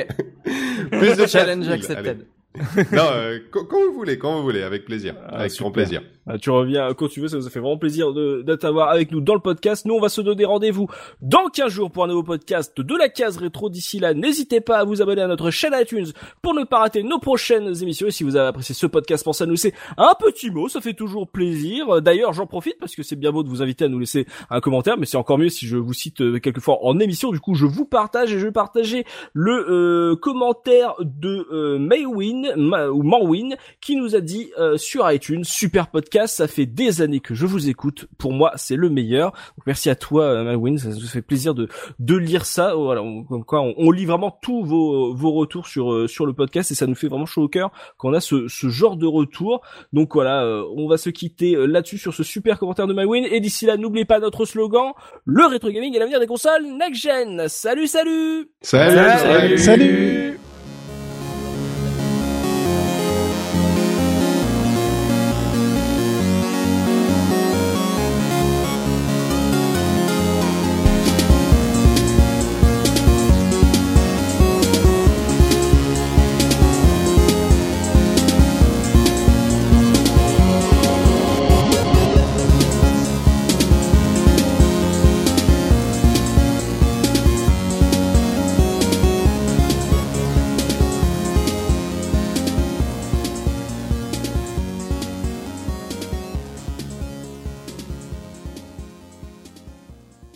plus 0.91 1.17
de 1.17 1.27
Challenge 1.27 1.65
4000. 1.67 1.73
accepted. 1.73 2.07
Allez. 2.07 2.87
non, 2.93 3.05
euh, 3.13 3.39
quand, 3.53 3.65
quand 3.65 3.79
vous 3.87 3.95
voulez, 3.95 4.19
quand 4.19 4.37
vous 4.37 4.43
voulez, 4.43 4.63
avec 4.63 4.85
plaisir. 4.85 5.15
Ah, 5.29 5.39
avec 5.39 5.53
super. 5.53 5.65
grand 5.67 5.73
plaisir. 5.73 6.03
Ah, 6.27 6.39
tu 6.39 6.51
reviens 6.51 6.93
quand 6.95 7.09
tu 7.09 7.21
veux, 7.21 7.29
ça 7.29 7.37
nous 7.37 7.47
a 7.47 7.51
fait 7.51 7.61
vraiment 7.61 7.79
plaisir 7.79 8.13
de, 8.13 8.43
de 8.43 8.55
t'avoir 8.55 8.91
avec 8.91 9.11
nous 9.11 9.21
dans 9.21 9.35
le 9.35 9.41
podcast. 9.41 9.87
Nous, 9.87 9.95
on 9.95 10.01
va 10.01 10.09
se 10.09 10.21
donner 10.21 10.45
rendez-vous 10.45 10.87
dans 11.23 11.47
15 11.49 11.73
jours 11.73 11.91
pour 11.91 12.05
un 12.05 12.09
nouveau 12.09 12.23
podcast 12.23 12.79
de 12.81 12.97
la 12.97 13.09
case 13.09 13.39
rétro. 13.39 13.71
D'ici 13.71 13.99
là, 13.99 14.13
n'hésitez 14.15 14.61
pas 14.61 14.79
à 14.79 14.85
vous 14.85 15.01
abonner 15.01 15.23
à 15.23 15.27
notre 15.29 15.51
chaîne 15.51 15.73
iTunes 15.81 16.07
pour 16.43 16.55
ne 16.55 16.65
pas 16.65 16.81
rater 16.81 17.03
nos 17.03 17.19
prochaines 17.19 17.83
émissions. 17.83 18.07
Et 18.07 18.11
si 18.11 18.23
vous 18.23 18.37
avez 18.37 18.49
apprécié 18.49 18.75
ce 18.75 18.87
podcast, 18.87 19.25
pensez 19.25 19.45
à 19.45 19.47
nous 19.47 19.53
laisser 19.55 19.73
un 19.97 20.13
petit 20.19 20.51
mot, 20.51 20.69
ça 20.69 20.81
fait 20.81 20.93
toujours 20.95 21.27
plaisir. 21.29 22.03
D'ailleurs, 22.03 22.33
j'en 22.33 22.47
profite 22.47 22.79
parce 22.79 22.95
que 22.95 23.03
c'est 23.03 23.17
bien 23.17 23.33
beau 23.33 23.43
de 23.43 23.49
vous 23.49 23.63
inviter 23.63 23.87
à 23.87 23.89
nous 23.89 23.99
laisser 23.99 24.27
un 24.51 24.61
commentaire, 24.61 24.99
mais 24.99 25.07
c'est 25.07 25.17
encore 25.17 25.39
mieux 25.39 25.49
si 25.49 25.67
je 25.67 25.77
vous 25.79 25.95
cite 25.95 26.21
euh, 26.21 26.39
quelquefois 26.39 26.79
en 26.85 26.99
émission. 27.01 27.31
Du 27.31 27.41
coup, 27.41 27.55
je 27.55 27.67
vous 27.67 27.87
partage 27.87 28.33
et 28.35 28.39
je 28.39 28.47
vais 28.47 28.53
partager 28.53 29.05
le 29.33 29.53
euh, 29.71 30.17
commentaire 30.17 30.95
de 31.01 31.47
euh, 31.51 31.79
Maywin 31.79 32.55
Ma- 32.57 32.89
ou 32.89 33.03
Manwin 33.03 33.57
qui 33.81 33.97
nous 33.97 34.15
a 34.15 34.21
dit 34.21 34.51
euh, 34.59 34.77
sur 34.77 35.11
iTunes 35.11 35.45
super 35.45 35.89
podcast 35.89 36.10
ça 36.27 36.49
fait 36.49 36.67
des 36.67 37.03
années 37.03 37.21
que 37.21 37.35
je 37.35 37.47
vous 37.47 37.69
écoute. 37.69 38.07
Pour 38.19 38.33
moi 38.33 38.53
c'est 38.57 38.77
le 38.77 38.91
meilleur. 38.91 39.33
Donc 39.33 39.67
merci 39.67 39.91
à 39.91 39.95
toi 39.95 40.25
euh, 40.25 40.45
Maywin 40.45 40.79
ça 40.79 40.89
nous 40.89 41.01
fait 41.01 41.23
plaisir 41.23 41.55
de 41.55 41.69
de 41.99 42.17
lire 42.17 42.47
ça. 42.47 42.75
Voilà 42.75 43.03
on, 43.03 43.25
comme 43.25 43.45
quoi 43.45 43.61
on, 43.61 43.75
on 43.77 43.91
lit 43.91 44.07
vraiment 44.07 44.37
tous 44.43 44.65
vos 44.65 45.15
vos 45.15 45.33
retours 45.33 45.67
sur 45.67 45.93
euh, 45.93 46.07
sur 46.07 46.27
le 46.27 46.33
podcast 46.33 46.71
et 46.71 46.75
ça 46.75 46.87
nous 46.87 46.95
fait 46.95 47.09
vraiment 47.09 47.27
chaud 47.27 47.43
au 47.43 47.49
cœur 47.49 47.71
quand 47.97 48.11
on 48.11 48.15
a 48.15 48.21
ce 48.21 48.49
ce 48.49 48.69
genre 48.69 48.97
de 48.97 49.07
retour. 49.07 49.63
Donc 49.93 50.15
voilà 50.15 50.45
euh, 50.45 50.65
on 50.77 50.89
va 50.89 50.97
se 50.97 51.11
quitter 51.11 51.55
là-dessus 51.67 51.99
sur 51.99 52.15
ce 52.15 52.23
super 52.23 52.59
commentaire 52.59 52.87
de 52.87 52.95
Maywin 52.95 53.23
et 53.23 53.41
d'ici 53.41 53.67
là 53.67 53.77
n'oubliez 53.77 54.05
pas 54.05 54.21
notre 54.21 54.45
slogan 54.45 54.93
le 55.25 55.47
rétro 55.47 55.71
gaming 55.71 55.95
est 55.95 55.99
l'avenir 55.99 56.21
des 56.21 56.27
consoles 56.27 56.67
next 56.79 57.03
gen. 57.03 57.49
Salut. 57.49 57.87
salut. 57.87 58.51
Salut, 58.63 59.59
Salut 59.59 60.41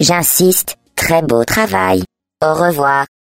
J'insiste, 0.07 0.77
très 0.95 1.23
beau 1.23 1.47
travail. 1.47 2.03
Au 2.45 2.53
revoir. 2.53 3.07